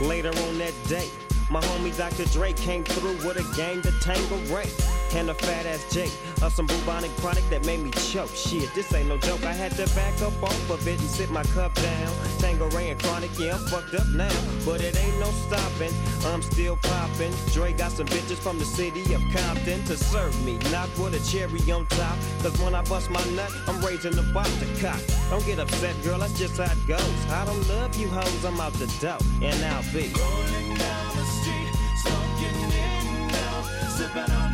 Later 0.00 0.28
on 0.28 0.58
that 0.58 0.74
day, 0.86 1.08
my 1.50 1.60
homie 1.60 1.96
Dr. 1.96 2.24
Dre 2.26 2.52
came 2.52 2.84
through 2.84 3.16
with 3.26 3.36
a 3.36 3.56
gang 3.56 3.82
to 3.82 3.90
tangle 4.00 4.38
Ray. 4.54 4.70
And 5.14 5.30
a 5.30 5.34
fat 5.34 5.66
ass 5.66 5.84
Jake 5.92 6.12
of 6.42 6.52
some 6.52 6.66
bubonic 6.66 7.10
chronic 7.16 7.48
that 7.48 7.64
made 7.64 7.80
me 7.80 7.90
choke. 7.90 8.30
Shit, 8.34 8.72
this 8.74 8.92
ain't 8.94 9.08
no 9.08 9.16
joke. 9.18 9.44
I 9.44 9.52
had 9.52 9.72
to 9.72 9.86
back 9.94 10.20
up 10.22 10.42
off 10.42 10.70
of 10.70 10.86
it 10.86 11.00
and 11.00 11.08
sit 11.08 11.30
my 11.30 11.42
cup 11.44 11.74
down. 11.74 12.14
Tango 12.38 12.68
Ray 12.70 12.90
and 12.90 13.02
chronic, 13.02 13.30
yeah, 13.38 13.54
I'm 13.54 13.66
fucked 13.66 13.94
up 13.94 14.06
now. 14.08 14.30
But 14.64 14.80
it 14.82 14.96
ain't 15.02 15.18
no 15.18 15.30
stopping. 15.30 15.92
I'm 16.26 16.42
still 16.42 16.76
popping. 16.76 17.32
Dre 17.52 17.72
got 17.72 17.92
some 17.92 18.06
bitches 18.06 18.38
from 18.38 18.58
the 18.58 18.64
city 18.64 19.02
of 19.14 19.22
Compton 19.32 19.82
to 19.84 19.96
serve 19.96 20.34
me. 20.44 20.58
Not 20.70 20.88
with 20.98 21.14
a 21.14 21.30
cherry 21.30 21.60
on 21.72 21.86
top. 21.86 22.16
Cause 22.42 22.58
when 22.60 22.74
I 22.74 22.82
bust 22.82 23.10
my 23.10 23.24
nut, 23.30 23.52
I'm 23.66 23.80
raising 23.84 24.12
the 24.12 24.22
box 24.34 24.50
to 24.58 24.66
cock. 24.80 25.00
Don't 25.30 25.44
get 25.46 25.58
upset, 25.58 25.94
girl, 26.02 26.18
that's 26.18 26.38
just 26.38 26.58
how 26.58 26.70
it 26.70 26.86
goes. 26.86 27.30
I 27.30 27.44
don't 27.44 27.68
love 27.68 27.96
you 27.96 28.08
hoes, 28.08 28.44
I'm 28.44 28.60
out 28.60 28.74
the 28.74 28.86
dough. 29.00 29.18
And 29.42 29.64
I'll 29.64 29.82
be 29.92 30.12
rolling 30.12 30.74
down 30.76 31.16
the 31.16 31.24
street, 31.40 31.72
smoking 32.02 32.58
window, 32.68 33.88
sipping 33.96 34.34
on. 34.34 34.47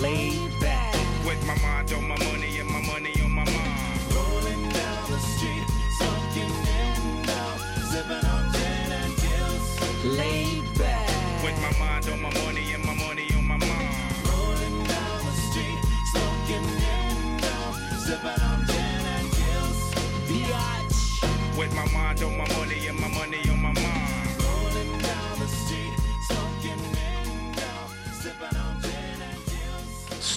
Laid 0.00 0.60
back. 0.60 0.94
With 1.26 1.44
my 1.44 1.58
mind 1.60 1.92
on 1.92 2.06
my 2.06 2.16
money 2.24 2.58
and 2.60 2.70
my 2.70 2.80
money 2.82 3.12
on 3.20 3.32
my 3.32 3.44
mind. 3.44 4.00
Rolling 4.14 4.68
down 4.68 5.10
the 5.10 5.18
street, 5.18 5.64
smoking 5.98 6.52
window, 6.66 7.48
sipping 7.90 8.24
on 8.30 8.52
gin 8.52 8.92
and 8.92 9.14
juice. 9.18 10.16
Laid 10.16 10.78
back. 10.78 11.42
With 11.42 11.60
my 11.60 11.72
mind 11.80 12.08
on 12.10 12.22
my 12.22 12.32
money 12.44 12.72
and 12.74 12.84
my 12.84 12.94
money 12.94 13.26
on 13.36 13.44
my 13.44 13.56
mind. 13.56 13.88
Rolling 14.30 14.84
down 14.84 15.18
the 15.26 15.34
street, 15.50 15.80
smoking 16.12 16.66
window, 16.78 17.60
sipping 17.98 18.42
on 18.50 18.66
gin 18.66 19.04
and 19.16 19.28
juice. 19.34 19.82
Biatch. 20.28 21.58
With 21.58 21.74
my 21.74 21.86
mind 21.92 22.22
on 22.22 22.38
my 22.38 22.48
money 22.56 22.86
and 22.86 23.00
my 23.00 23.08
money 23.08 23.47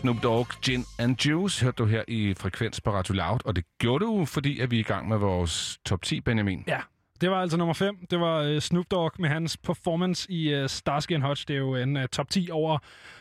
Snoop 0.02 0.24
Dogg, 0.24 0.48
Gin 0.62 0.86
and 1.00 1.26
Juice, 1.26 1.64
hørte 1.64 1.76
du 1.76 1.86
her 1.86 2.04
i 2.08 2.34
Frekvens 2.34 2.82
på 2.82 2.92
Radio 2.92 3.14
Loud, 3.14 3.40
og 3.46 3.56
det 3.56 3.66
gjorde 3.80 4.06
du, 4.06 4.26
fordi 4.26 4.60
at 4.60 4.72
vi 4.72 4.76
er 4.76 4.80
i 4.80 4.84
gang 4.84 5.08
med 5.08 5.18
vores 5.18 5.80
top 5.86 6.02
10, 6.02 6.22
Benjamin. 6.22 6.64
Ja, 6.68 6.80
det 7.22 7.32
var 7.32 7.42
altså 7.42 7.58
nummer 7.58 7.74
5. 7.74 7.98
Det 8.12 8.20
var 8.20 8.52
uh, 8.52 8.60
Snoop 8.60 8.86
Dogg 8.92 9.12
med 9.20 9.30
hans 9.30 9.58
performance 9.58 10.32
i 10.32 10.62
uh, 10.62 10.68
Starsky 10.68 11.14
and 11.14 11.24
Hutch. 11.24 11.48
Det 11.48 11.54
er 11.54 11.58
jo 11.58 11.76
en 11.76 11.98
uh, 11.98 12.04
top 12.06 12.30
10 12.30 12.50
over 12.52 12.78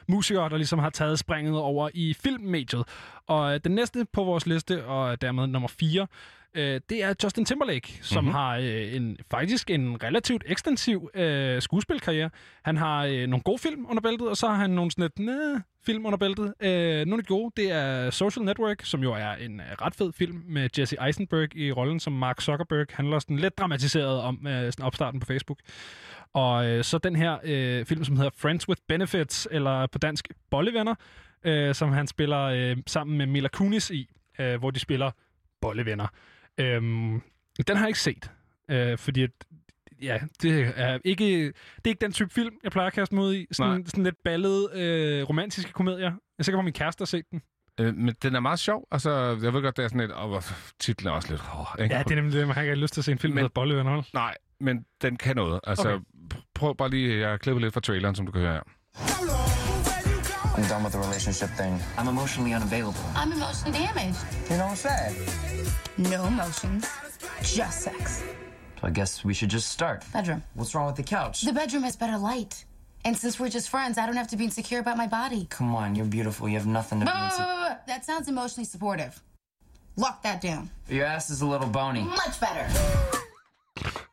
musikere, 0.09 0.49
der 0.49 0.57
ligesom 0.57 0.79
har 0.79 0.91
taget 0.91 1.19
springet 1.19 1.57
over 1.57 1.91
i 1.95 2.15
filmmediet. 2.15 2.85
Og 3.27 3.55
uh, 3.55 3.57
den 3.65 3.73
næste 3.73 4.07
på 4.13 4.25
vores 4.25 4.47
liste, 4.47 4.85
og 4.85 5.21
dermed 5.21 5.47
nummer 5.47 5.69
4, 5.69 6.07
uh, 6.59 6.63
det 6.63 7.03
er 7.05 7.15
Justin 7.25 7.45
Timberlake, 7.45 7.99
som 8.03 8.25
Mhm. 8.25 8.29
mm-hmm. 8.29 8.35
har 8.35 8.59
uh, 8.59 8.95
en, 8.97 9.17
faktisk 9.31 9.71
en 9.71 10.03
relativt 10.03 10.43
ekstensiv 10.47 11.11
uh, 11.19 11.21
skuespilkarriere. 11.61 12.31
Han 12.65 12.77
har 12.77 13.07
uh, 13.07 13.13
nogle 13.13 13.41
gode 13.41 13.59
film 13.59 13.87
under 13.89 14.01
bæltet, 14.01 14.29
og 14.29 14.37
så 14.37 14.47
har 14.49 14.55
han 14.55 14.71
nogle 14.71 14.91
sådan 14.91 15.03
lidt 15.03 15.19
næh, 15.19 15.61
film 15.87 16.07
under 16.07 16.19
bæltet. 16.19 16.45
Uh, 16.45 17.09
nogle 17.09 17.15
af 17.15 17.19
de 17.19 17.25
gode, 17.29 17.53
det 17.57 17.71
er 17.73 18.11
Social 18.11 18.45
Network, 18.45 18.85
som 18.85 19.03
jo 19.03 19.13
er 19.13 19.33
en 19.33 19.61
uh, 19.61 19.67
ret 19.67 19.95
fed 19.95 20.13
film 20.13 20.43
med 20.49 20.69
Jesse 20.79 20.97
Eisenberg 21.07 21.57
i 21.57 21.73
rollen 21.73 22.01
som 22.01 22.13
Mark 22.13 22.41
Zuckerberg. 22.41 22.87
Handler 22.91 23.19
sådan 23.19 23.37
lidt 23.39 23.59
dramatiseret 23.59 24.21
om 24.21 24.39
uh, 24.47 24.51
sådan 24.53 24.85
opstarten 24.85 25.21
på 25.21 25.27
Facebook. 25.27 25.59
Og 26.33 26.67
øh, 26.67 26.85
så 26.85 26.99
den 26.99 27.17
her 27.17 27.39
øh, 27.45 27.87
film, 27.87 28.05
som 28.05 28.17
hedder 28.17 28.31
Friends 28.37 28.69
with 28.69 28.81
Benefits, 28.89 29.49
eller 29.51 29.87
på 29.87 29.99
dansk 29.99 30.29
Bollevenner, 30.51 30.95
øh, 31.45 31.75
som 31.75 31.93
han 31.93 32.07
spiller 32.07 32.41
øh, 32.41 32.77
sammen 32.87 33.19
med 33.19 33.27
Mila 33.27 33.49
Kunis 33.49 33.91
i, 33.91 34.09
øh, 34.39 34.59
hvor 34.59 34.71
de 34.71 34.79
spiller 34.81 35.11
bollevenner. 35.61 36.07
Øhm, 36.61 37.23
den 37.69 37.77
har 37.77 37.85
jeg 37.85 37.89
ikke 37.89 38.01
set, 38.01 38.31
øh, 38.71 38.99
fordi 38.99 39.23
at, 39.23 39.31
ja, 40.03 40.19
det 40.43 40.73
er 40.77 40.99
ikke 41.05 41.47
det 41.47 41.55
er 41.85 41.89
ikke 41.89 42.01
den 42.01 42.13
type 42.13 42.31
film, 42.31 42.55
jeg 42.65 42.73
plejer 42.73 42.87
at 42.87 42.93
kaste 42.93 43.15
mig 43.15 43.25
ud 43.25 43.35
i. 43.35 43.47
Sådan, 43.53 43.73
Nej. 43.73 43.83
sådan 43.87 44.05
lidt 44.05 44.17
ballede 44.25 44.69
øh, 44.75 45.29
romantiske 45.29 45.73
komedier. 45.73 45.99
Jeg 46.11 46.13
er 46.39 46.43
sikker 46.43 46.57
på, 46.57 46.61
at 46.61 46.65
min 46.65 46.73
kæreste 46.75 47.01
har 47.03 47.07
set 47.07 47.25
den. 47.31 47.43
Øh, 47.81 47.95
men 47.97 48.15
den 48.23 48.35
er 48.35 48.41
meget 48.41 48.59
sjov. 48.59 48.87
Altså, 48.91 49.39
jeg 49.43 49.53
ved 49.55 49.63
godt, 49.63 49.77
det 49.77 49.85
er 49.85 49.89
sådan 49.89 50.01
lidt... 50.01 50.11
Og 50.13 50.43
titlen 50.81 51.09
er 51.09 51.13
også 51.15 51.31
lidt... 51.31 51.43
Ikke? 51.85 51.95
Ja, 51.97 52.03
det 52.03 52.11
er 52.11 52.15
nemlig 52.15 52.35
det. 52.35 52.47
Man 52.47 52.55
har 52.57 52.63
ikke 52.63 52.75
lyst 52.75 52.95
til 52.95 53.01
at 53.01 53.05
se 53.05 53.13
en 53.13 53.19
film, 53.19 53.31
der 53.31 53.35
Men- 53.35 53.43
hedder 53.43 53.53
Bollevenner. 53.55 53.93
vel? 53.95 54.07
Nej, 54.15 54.35
men 54.61 54.85
den 55.03 55.17
kan 55.17 55.37
noget. 55.37 55.61
Altså, 55.65 55.89
Okay. 55.89 55.97
okay. 56.31 56.41
prøv 56.55 56.77
bare 56.77 56.91
lige... 56.91 57.19
Jeg 57.21 57.31
har 57.31 57.37
klippet 57.37 57.63
lidt 57.63 57.75
fra 57.75 57.81
traileren, 57.81 58.15
som 58.15 58.27
du 58.27 58.33
kan 58.33 58.41
høre 58.41 58.53
her. 58.53 59.70
I'm 60.61 60.69
done 60.69 60.85
with 60.85 60.93
the 60.93 60.99
relationship 60.99 61.49
thing. 61.57 61.81
I'm 61.97 62.07
emotionally 62.09 62.53
unavailable. 62.53 63.01
I'm 63.17 63.33
emotionally 63.33 63.79
damaged. 63.79 64.19
You 64.51 64.59
know, 64.59 64.75
sad. 64.75 65.15
No 65.97 66.27
emotions, 66.27 66.87
just 67.43 67.81
sex. 67.81 68.23
So 68.79 68.87
I 68.87 68.91
guess 68.91 69.25
we 69.25 69.33
should 69.33 69.49
just 69.49 69.69
start. 69.69 70.05
Bedroom. 70.13 70.43
What's 70.55 70.75
wrong 70.75 70.87
with 70.87 70.97
the 70.97 71.03
couch? 71.03 71.41
The 71.41 71.53
bedroom 71.55 71.83
has 71.85 71.97
better 71.97 72.19
light. 72.19 72.67
And 73.07 73.17
since 73.17 73.41
we're 73.41 73.49
just 73.49 73.71
friends, 73.71 73.97
I 73.97 74.05
don't 74.05 74.17
have 74.17 74.29
to 74.29 74.37
be 74.37 74.45
insecure 74.45 74.81
about 74.81 74.99
my 74.99 75.07
body. 75.07 75.47
Come 75.49 75.75
on, 75.75 75.95
you're 75.95 76.05
beautiful. 76.05 76.47
You 76.47 76.59
have 76.59 76.67
nothing 76.67 77.01
to 77.01 77.07
be 77.07 77.11
insecure. 77.11 77.47
bah, 77.47 77.69
bah, 77.71 77.77
That 77.87 78.05
sounds 78.05 78.29
emotionally 78.29 78.67
supportive. 78.67 79.23
Lock 79.97 80.23
that 80.25 80.43
down. 80.43 80.69
Your 80.91 81.07
ass 81.07 81.31
is 81.31 81.41
a 81.41 81.47
little 81.47 81.69
bony. 81.69 82.03
Much 82.03 82.39
better. 82.39 82.67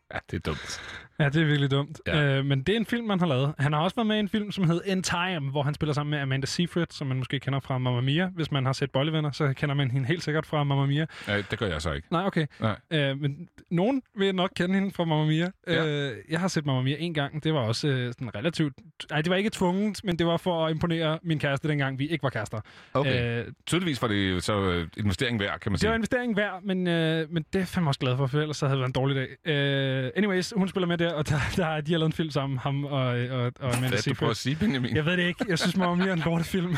Ja, 0.10 0.20
det 0.26 0.36
er 0.36 0.40
dumt. 0.40 0.80
Ja, 1.20 1.26
det 1.26 1.42
er 1.42 1.46
virkelig 1.46 1.72
dumt. 1.72 2.02
Ja. 2.08 2.38
Øh, 2.38 2.46
men 2.46 2.64
det 2.64 2.74
er 2.74 2.78
en 2.80 2.86
film, 2.86 3.06
man 3.08 3.20
har 3.20 3.28
lavet. 3.28 3.54
Han 3.60 3.74
har 3.74 3.80
også 3.80 3.96
været 3.96 4.08
med 4.08 4.16
i 4.16 4.20
en 4.20 4.30
film, 4.30 4.52
som 4.52 4.64
hedder 4.70 4.82
In 4.92 5.04
Time, 5.04 5.52
hvor 5.52 5.64
han 5.64 5.74
spiller 5.74 5.94
sammen 5.94 6.12
med 6.12 6.20
Amanda 6.20 6.48
Seyfried, 6.48 6.86
som 6.90 7.08
man 7.08 7.18
måske 7.18 7.40
kender 7.40 7.60
fra 7.60 7.78
Mamma 7.78 8.02
Mia. 8.02 8.28
Hvis 8.36 8.52
man 8.52 8.66
har 8.66 8.74
set 8.74 8.92
Bollevenner, 8.92 9.32
så 9.32 9.54
kender 9.54 9.76
man 9.76 9.92
hende 9.92 10.08
helt 10.08 10.24
sikkert 10.24 10.46
fra 10.46 10.64
Mamma 10.64 10.86
Mia. 10.86 11.06
Ja, 11.28 11.38
det 11.38 11.60
gør 11.60 11.68
jeg 11.68 11.82
så 11.82 11.92
ikke. 11.92 12.08
Nej, 12.12 12.26
okay. 12.26 12.46
Nej. 12.60 12.76
Øh, 12.92 13.20
men 13.22 13.50
nogen 13.72 14.02
vil 14.16 14.36
nok 14.36 14.52
kende 14.56 14.76
hende 14.76 14.92
fra 14.92 15.06
Mamma 15.06 15.26
Mia. 15.26 15.48
Ja. 15.68 15.86
Øh, 15.88 16.16
jeg 16.30 16.40
har 16.40 16.48
set 16.48 16.66
Mamma 16.66 16.82
Mia 16.82 16.96
en 17.00 17.14
gang. 17.14 17.44
Det 17.44 17.54
var 17.54 17.60
også 17.60 17.88
øh, 17.88 18.14
sådan 18.14 18.36
relativt... 18.36 18.74
Nej, 19.10 19.22
det 19.22 19.30
var 19.30 19.36
ikke 19.36 19.50
tvunget, 19.50 20.02
men 20.04 20.20
det 20.20 20.28
var 20.28 20.38
for 20.38 20.66
at 20.66 20.72
imponere 20.72 21.20
min 21.24 21.40
kæreste, 21.40 21.68
dengang 21.68 22.00
vi 22.00 22.08
ikke 22.08 22.24
var 22.24 22.30
kærester. 22.30 22.62
Okay. 22.94 23.40
Øh, 23.40 23.46
Tydeligvis 23.68 24.02
var 24.02 24.08
det 24.08 24.44
så 24.44 24.62
øh, 24.62 24.88
investering 24.98 25.40
værd, 25.40 25.60
kan 25.60 25.72
man 25.72 25.74
det 25.74 25.80
sige. 25.80 25.90
var 25.90 25.96
investering 25.96 26.38
værd, 26.38 26.60
men, 26.64 26.88
øh, 26.88 27.32
men 27.32 27.44
det 27.44 27.56
er 27.56 27.60
jeg 27.60 27.68
fandme 27.68 27.90
også 27.90 28.00
glad 28.00 28.18
for, 28.18 28.28
for 28.28 28.40
ellers 28.40 28.58
så 28.58 28.66
havde 28.68 28.76
det 28.76 28.82
været 28.82 28.90
en 28.90 28.94
dårlig 28.94 29.16
dag. 29.46 29.54
Øh, 29.54 30.12
anyways, 30.16 30.54
hun 30.58 30.68
spiller 30.68 30.88
med 30.88 30.98
der, 31.08 31.14
og 31.14 31.30
der, 31.30 31.40
der, 31.56 31.82
de 31.82 31.92
har 31.92 32.00
lavet 32.00 32.10
en 32.10 32.14
film 32.14 32.30
sammen, 32.30 32.60
ham 32.60 32.86
og, 32.86 32.92
og, 32.92 33.52
og 33.60 33.76
Amanda 33.76 33.88
Hvad 33.88 33.98
er 33.98 34.02
du 34.10 34.14
prøver 34.14 34.32
at 34.32 34.38
sige, 34.38 34.56
Benjamin? 34.56 34.96
Jeg 34.96 35.06
ved 35.06 35.18
det 35.18 35.24
ikke. 35.24 35.46
Jeg 35.48 35.60
synes, 35.60 35.78
Mamma 35.78 35.96
Mia 35.96 36.08
er 36.08 36.14
en 36.14 36.20
lortefilm. 36.26 36.72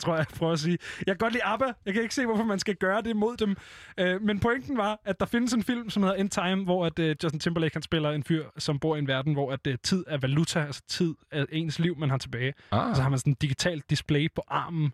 tror 0.00 0.12
jeg, 0.12 0.18
jeg 0.18 0.26
prøver 0.38 0.52
at 0.52 0.58
sige. 0.58 0.78
Jeg 0.98 1.06
kan 1.06 1.16
godt 1.16 1.32
lide 1.32 1.44
ABBA. 1.44 1.66
Jeg 1.86 1.94
kan 1.94 2.02
ikke 2.02 2.14
se, 2.14 2.26
hvorfor 2.26 2.44
man 2.44 2.58
skal 2.58 2.74
gøre 2.74 3.02
det 3.02 3.16
mod 3.16 3.36
dem. 3.36 3.56
Øh, 3.98 4.22
men 4.22 4.40
pointen 4.40 4.76
var, 4.76 5.00
at 5.04 5.20
der 5.20 5.26
findes 5.26 5.52
en 5.52 5.62
film, 5.62 5.90
som 5.90 6.02
hedder 6.02 6.16
In 6.16 6.28
Time, 6.28 6.64
hvor 6.64 6.86
at, 6.86 6.98
uh, 6.98 7.08
Justin 7.24 7.40
Timberlake 7.40 7.74
han 7.74 7.82
spiller 7.82 8.10
en 8.10 8.24
fyr, 8.24 8.44
som 8.58 8.78
bor 8.78 8.96
i 8.96 8.98
en 8.98 9.08
verden, 9.08 9.32
hvor 9.32 9.52
at, 9.52 9.66
uh, 9.66 9.74
tid 9.82 10.04
er 10.08 10.18
valuta, 10.18 10.60
altså 10.60 10.82
tid 10.88 11.14
er 11.32 11.44
ens 11.52 11.78
liv, 11.78 11.98
man 11.98 12.10
har 12.10 12.18
tilbage. 12.18 12.54
Ah. 12.70 12.90
Og 12.90 12.96
så 12.96 13.02
har 13.02 13.08
man 13.08 13.18
sådan 13.18 13.32
et 13.32 13.42
digitalt 13.42 13.90
display 13.90 14.28
på 14.34 14.42
armen. 14.48 14.92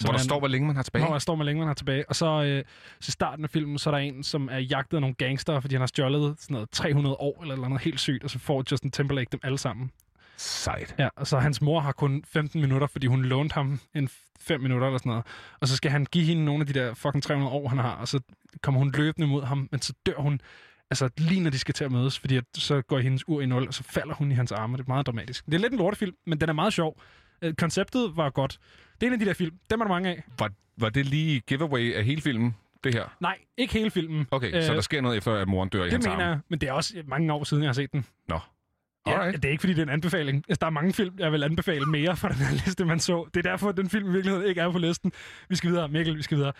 Hvor 0.00 0.12
der 0.12 0.18
står, 0.18 0.38
hvor 0.38 0.48
længe 0.48 0.66
man 0.66 0.76
har 0.76 0.82
tilbage. 0.82 1.04
Hvor 1.04 1.14
der 1.14 1.18
står, 1.18 1.34
hvor 1.34 1.44
længe 1.44 1.58
man 1.58 1.66
har 1.66 1.74
tilbage. 1.74 2.08
Og 2.08 2.16
så, 2.16 2.42
øh, 2.42 2.64
så 3.00 3.12
starten 3.12 3.44
af 3.44 3.50
filmen, 3.50 3.78
så 3.78 3.90
er 3.90 3.94
der 3.94 3.98
en, 3.98 4.22
som 4.22 4.48
er 4.52 4.58
jagtet 4.58 4.96
af 4.96 5.00
nogle 5.00 5.14
gangster, 5.14 5.60
fordi 5.60 5.74
han 5.74 5.80
har 5.80 5.86
stjålet 5.86 6.34
sådan 6.38 6.54
noget 6.54 6.70
300 6.70 7.16
år 7.16 7.42
eller 7.42 7.56
noget 7.56 7.80
helt 7.80 8.00
sygt, 8.00 8.24
og 8.24 8.30
så 8.30 8.38
får 8.38 8.64
Justin 8.70 8.90
Timberlake 8.90 9.28
dem 9.32 9.40
alle 9.42 9.58
sammen. 9.58 9.90
Sejt. 10.36 10.94
Ja, 10.98 11.08
og 11.16 11.26
så 11.26 11.38
hans 11.38 11.62
mor 11.62 11.80
har 11.80 11.92
kun 11.92 12.24
15 12.26 12.60
minutter, 12.60 12.86
fordi 12.86 13.06
hun 13.06 13.24
lånte 13.24 13.54
ham 13.54 13.80
en 13.94 14.08
5 14.40 14.60
minutter 14.60 14.86
eller 14.86 14.98
sådan 14.98 15.10
noget. 15.10 15.24
Og 15.60 15.68
så 15.68 15.76
skal 15.76 15.90
han 15.90 16.06
give 16.12 16.24
hende 16.24 16.44
nogle 16.44 16.60
af 16.60 16.66
de 16.66 16.72
der 16.72 16.94
fucking 16.94 17.22
300 17.22 17.52
år, 17.52 17.68
han 17.68 17.78
har, 17.78 17.94
og 17.94 18.08
så 18.08 18.20
kommer 18.62 18.78
hun 18.78 18.92
løbende 18.96 19.26
mod 19.28 19.42
ham, 19.42 19.68
men 19.70 19.82
så 19.82 19.92
dør 20.06 20.16
hun, 20.18 20.40
altså 20.90 21.08
lige 21.16 21.40
når 21.40 21.50
de 21.50 21.58
skal 21.58 21.74
til 21.74 21.84
at 21.84 21.92
mødes, 21.92 22.18
fordi 22.18 22.36
at, 22.36 22.44
så 22.54 22.82
går 22.82 22.98
hendes 22.98 23.28
ur 23.28 23.40
i 23.40 23.46
nul, 23.46 23.66
og 23.66 23.74
så 23.74 23.82
falder 23.82 24.14
hun 24.14 24.32
i 24.32 24.34
hans 24.34 24.52
arme. 24.52 24.76
Det 24.76 24.82
er 24.84 24.88
meget 24.88 25.06
dramatisk. 25.06 25.46
Det 25.46 25.54
er 25.54 25.58
lidt 25.58 25.72
en 25.72 25.78
lortefilm, 25.78 26.14
men 26.26 26.40
den 26.40 26.48
er 26.48 26.52
meget 26.52 26.72
sjov. 26.72 27.00
Øh, 27.44 27.54
Konceptet 27.54 28.12
var 28.16 28.30
godt. 28.30 28.58
Det 29.00 29.02
er 29.02 29.06
en 29.06 29.12
af 29.12 29.18
de 29.18 29.24
der 29.24 29.34
film. 29.34 29.56
Dem 29.70 29.80
er 29.80 29.84
der 29.84 29.88
mange 29.92 30.08
af. 30.10 30.22
Var, 30.38 30.50
var 30.76 30.88
det 30.88 31.06
lige 31.06 31.40
giveaway 31.40 31.92
af 31.94 32.04
hele 32.04 32.20
filmen, 32.22 32.56
det 32.84 32.94
her? 32.94 33.16
Nej, 33.20 33.38
ikke 33.56 33.72
hele 33.74 33.90
filmen. 33.90 34.26
Okay, 34.30 34.56
øh, 34.56 34.62
så 34.62 34.74
der 34.74 34.80
sker 34.80 35.00
noget 35.00 35.16
efter, 35.16 35.32
at 35.34 35.48
moren 35.48 35.68
dør 35.68 35.80
i 35.80 35.84
Det 35.84 35.92
hans 35.92 36.06
mener 36.06 36.14
arme? 36.18 36.24
jeg, 36.26 36.38
men 36.48 36.58
det 36.60 36.68
er 36.68 36.72
også 36.72 37.02
mange 37.06 37.32
år 37.32 37.44
siden, 37.44 37.62
jeg 37.62 37.68
har 37.68 37.74
set 37.74 37.92
den. 37.92 38.06
Nå. 38.28 38.38
Ja, 39.06 39.12
Alright. 39.12 39.36
det 39.42 39.44
er 39.44 39.50
ikke, 39.52 39.60
fordi 39.60 39.72
det 39.72 39.78
er 39.78 39.82
en 39.82 39.88
anbefaling. 39.90 40.44
Altså, 40.48 40.58
der 40.60 40.66
er 40.66 40.70
mange 40.70 40.92
film, 40.92 41.14
jeg 41.18 41.32
vil 41.32 41.42
anbefale 41.42 41.86
mere 41.86 42.16
fra 42.16 42.28
den 42.28 42.36
her 42.36 42.52
liste, 42.52 42.84
man 42.84 43.00
så. 43.00 43.26
Det 43.34 43.46
er 43.46 43.50
derfor, 43.50 43.68
at 43.68 43.76
den 43.76 43.90
film 43.90 44.08
i 44.08 44.12
virkeligheden 44.12 44.48
ikke 44.48 44.60
er 44.60 44.70
på 44.72 44.78
listen. 44.78 45.12
Vi 45.48 45.56
skal 45.56 45.70
videre, 45.70 45.88
Mikkel, 45.88 46.16
vi 46.16 46.22
skal 46.22 46.36
videre. 46.38 46.52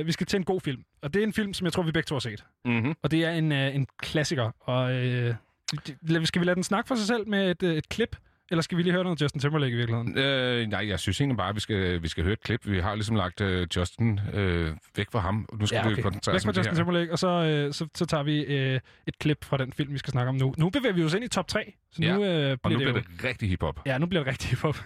Uh, 0.00 0.06
vi 0.06 0.12
skal 0.12 0.26
til 0.26 0.36
en 0.36 0.44
god 0.44 0.60
film. 0.60 0.82
Og 1.02 1.14
det 1.14 1.22
er 1.22 1.26
en 1.26 1.32
film, 1.32 1.54
som 1.54 1.64
jeg 1.64 1.72
tror, 1.72 1.82
vi 1.82 1.92
begge 1.92 2.06
to 2.06 2.14
har 2.14 2.20
set. 2.20 2.44
Mm-hmm. 2.64 2.94
Og 3.02 3.10
det 3.10 3.24
er 3.24 3.30
en, 3.30 3.52
uh, 3.52 3.58
en 3.58 3.86
klassiker. 3.98 4.50
Og 4.60 4.92
det- 4.92 6.28
skal 6.28 6.40
vi 6.40 6.46
lade 6.46 6.54
den 6.54 6.64
snakke 6.64 6.88
for 6.88 6.94
sig 6.94 7.06
selv 7.06 7.28
med 7.28 7.50
et, 7.50 7.62
uh, 7.62 7.70
et 7.70 7.88
klip? 7.88 8.16
Eller 8.52 8.62
skal 8.62 8.78
vi 8.78 8.82
lige 8.82 8.92
høre 8.92 9.04
noget 9.04 9.22
Justin 9.22 9.40
Timberlake 9.40 9.72
i 9.72 9.76
virkeligheden? 9.76 10.18
Øh, 10.18 10.66
nej, 10.68 10.88
jeg 10.88 10.98
synes 11.00 11.20
egentlig 11.20 11.36
bare, 11.36 11.48
at 11.48 11.54
vi 11.54 11.60
skal, 11.60 12.02
vi 12.02 12.08
skal 12.08 12.24
høre 12.24 12.32
et 12.32 12.40
klip. 12.40 12.60
Vi 12.64 12.80
har 12.80 12.94
ligesom 12.94 13.16
lagt 13.16 13.40
øh, 13.40 13.66
Justin 13.76 14.20
øh, 14.32 14.72
væk 14.96 15.06
fra 15.12 15.18
ham. 15.18 15.46
Nu 15.52 15.66
skal 15.66 15.76
Ja, 15.76 15.86
vi 15.86 15.92
okay. 15.92 16.02
koncentrere 16.02 16.32
Væk 16.34 16.38
os 16.40 16.44
om 16.46 16.52
det 16.52 16.58
Justin 16.58 16.70
her. 16.72 16.76
Timberlake, 16.76 17.12
og 17.12 17.18
så, 17.18 17.28
øh, 17.28 17.72
så, 17.72 17.86
så 17.94 18.06
tager 18.06 18.22
vi 18.22 18.40
øh, 18.40 18.80
et 19.06 19.18
klip 19.18 19.44
fra 19.44 19.56
den 19.56 19.72
film, 19.72 19.92
vi 19.92 19.98
skal 19.98 20.10
snakke 20.10 20.28
om 20.28 20.34
nu. 20.34 20.54
Nu 20.58 20.70
bevæger 20.70 20.94
vi 20.94 21.04
os 21.04 21.14
ind 21.14 21.24
i 21.24 21.28
top 21.28 21.48
3. 21.48 21.72
Så 21.92 22.02
Ja, 22.02 22.14
nu, 22.14 22.24
øh, 22.24 22.56
og 22.62 22.70
nu 22.70 22.78
det 22.78 22.84
bliver 22.84 22.90
jo... 22.90 22.94
det 22.96 23.24
rigtig 23.24 23.48
hiphop. 23.48 23.80
Ja, 23.86 23.98
nu 23.98 24.06
bliver 24.06 24.22
det 24.24 24.30
rigtig 24.32 24.50
hiphop. 24.50 24.76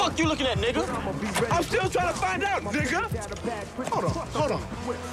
Fuck 0.00 0.20
you 0.20 0.26
looking 0.28 0.48
at, 0.48 0.58
nigga? 0.66 0.80
I'm 1.54 1.62
still 1.62 1.88
trying 1.94 2.10
to 2.14 2.18
find 2.26 2.42
out, 2.50 2.62
nigga. 2.74 2.98
Hold 3.94 4.04
on, 4.04 4.10
hold 4.40 4.52
on. 4.52 4.60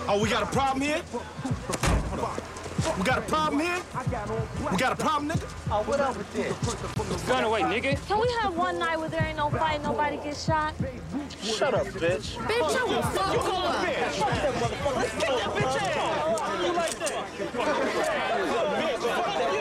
Oh, 0.10 0.18
we 0.24 0.30
got 0.30 0.42
a 0.44 0.52
problem 0.60 0.82
here? 0.88 1.02
Hold 2.10 2.20
on. 2.20 2.53
We 2.98 3.04
got 3.04 3.18
a 3.18 3.22
problem 3.22 3.62
here? 3.62 3.82
We 4.72 4.78
got 4.78 4.92
a 4.92 4.96
problem, 4.96 5.32
nigga? 5.32 5.48
Oh, 5.72 5.84
what 5.84 6.00
up 6.00 6.18
with 6.18 6.32
this? 6.34 7.24
Gun 7.24 7.44
away, 7.46 7.62
nigga. 7.62 7.96
Can 8.08 8.20
we 8.20 8.30
have 8.42 8.56
one 8.56 8.78
night 8.78 9.00
where 9.00 9.10
there 9.10 9.24
ain't 9.24 9.38
no 9.38 9.50
fight, 9.50 9.82
nobody 9.82 10.18
gets 10.18 10.44
shot? 10.46 10.74
Shut 11.42 11.74
up, 11.74 11.88
bitch. 11.88 12.36
Bitch, 12.38 12.76
I 12.78 12.84
will 12.84 13.02
fuck 13.02 13.28
you 13.28 13.34
you 13.34 13.40
call 13.40 13.64
a 13.64 13.70
up. 13.70 13.86
bitch. 13.86 14.14
Fuck. 14.20 14.96
Let's 14.96 15.14
get 15.14 15.30
that 15.30 15.50
bitch 15.56 15.78
ass. 15.82 16.66
You 16.66 16.74
like 16.74 16.92
that? 17.00 17.26
Bitch, 18.84 19.02
fuck 19.08 19.36
that 19.38 19.54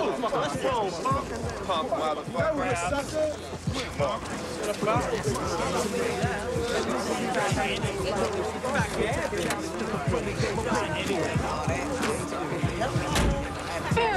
you. 11.68 11.71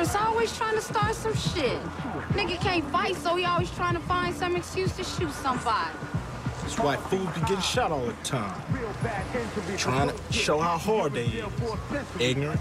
Let's 0.06 0.18
go, 0.18 0.20
punk. 0.20 0.36
Punk 0.36 0.46
motherfucker. 0.46 0.56
Ferris 0.56 0.56
always 0.56 0.58
trying 0.58 0.76
to 0.76 0.82
start 0.82 1.16
some 1.16 1.36
shit. 1.36 1.82
Nigga 2.34 2.62
can't 2.62 2.86
fight, 2.92 3.16
so 3.16 3.36
he 3.36 3.46
always 3.46 3.72
trying 3.72 3.96
to 3.96 4.02
find 4.02 4.36
some 4.36 4.56
excuse 4.56 4.96
to 4.98 5.04
shoot 5.04 5.32
somebody. 5.32 5.98
That's 6.62 6.80
why 6.80 6.96
fools 6.98 7.30
be 7.36 7.42
getting 7.42 7.62
shot 7.62 7.92
all 7.92 8.06
the 8.06 8.14
time. 8.24 8.62
Trying 9.78 10.10
to 10.10 10.34
show 10.34 10.60
how 10.60 10.78
hard 10.78 11.14
they 11.14 11.26
is. 11.26 11.46
Ignorant. 12.20 12.60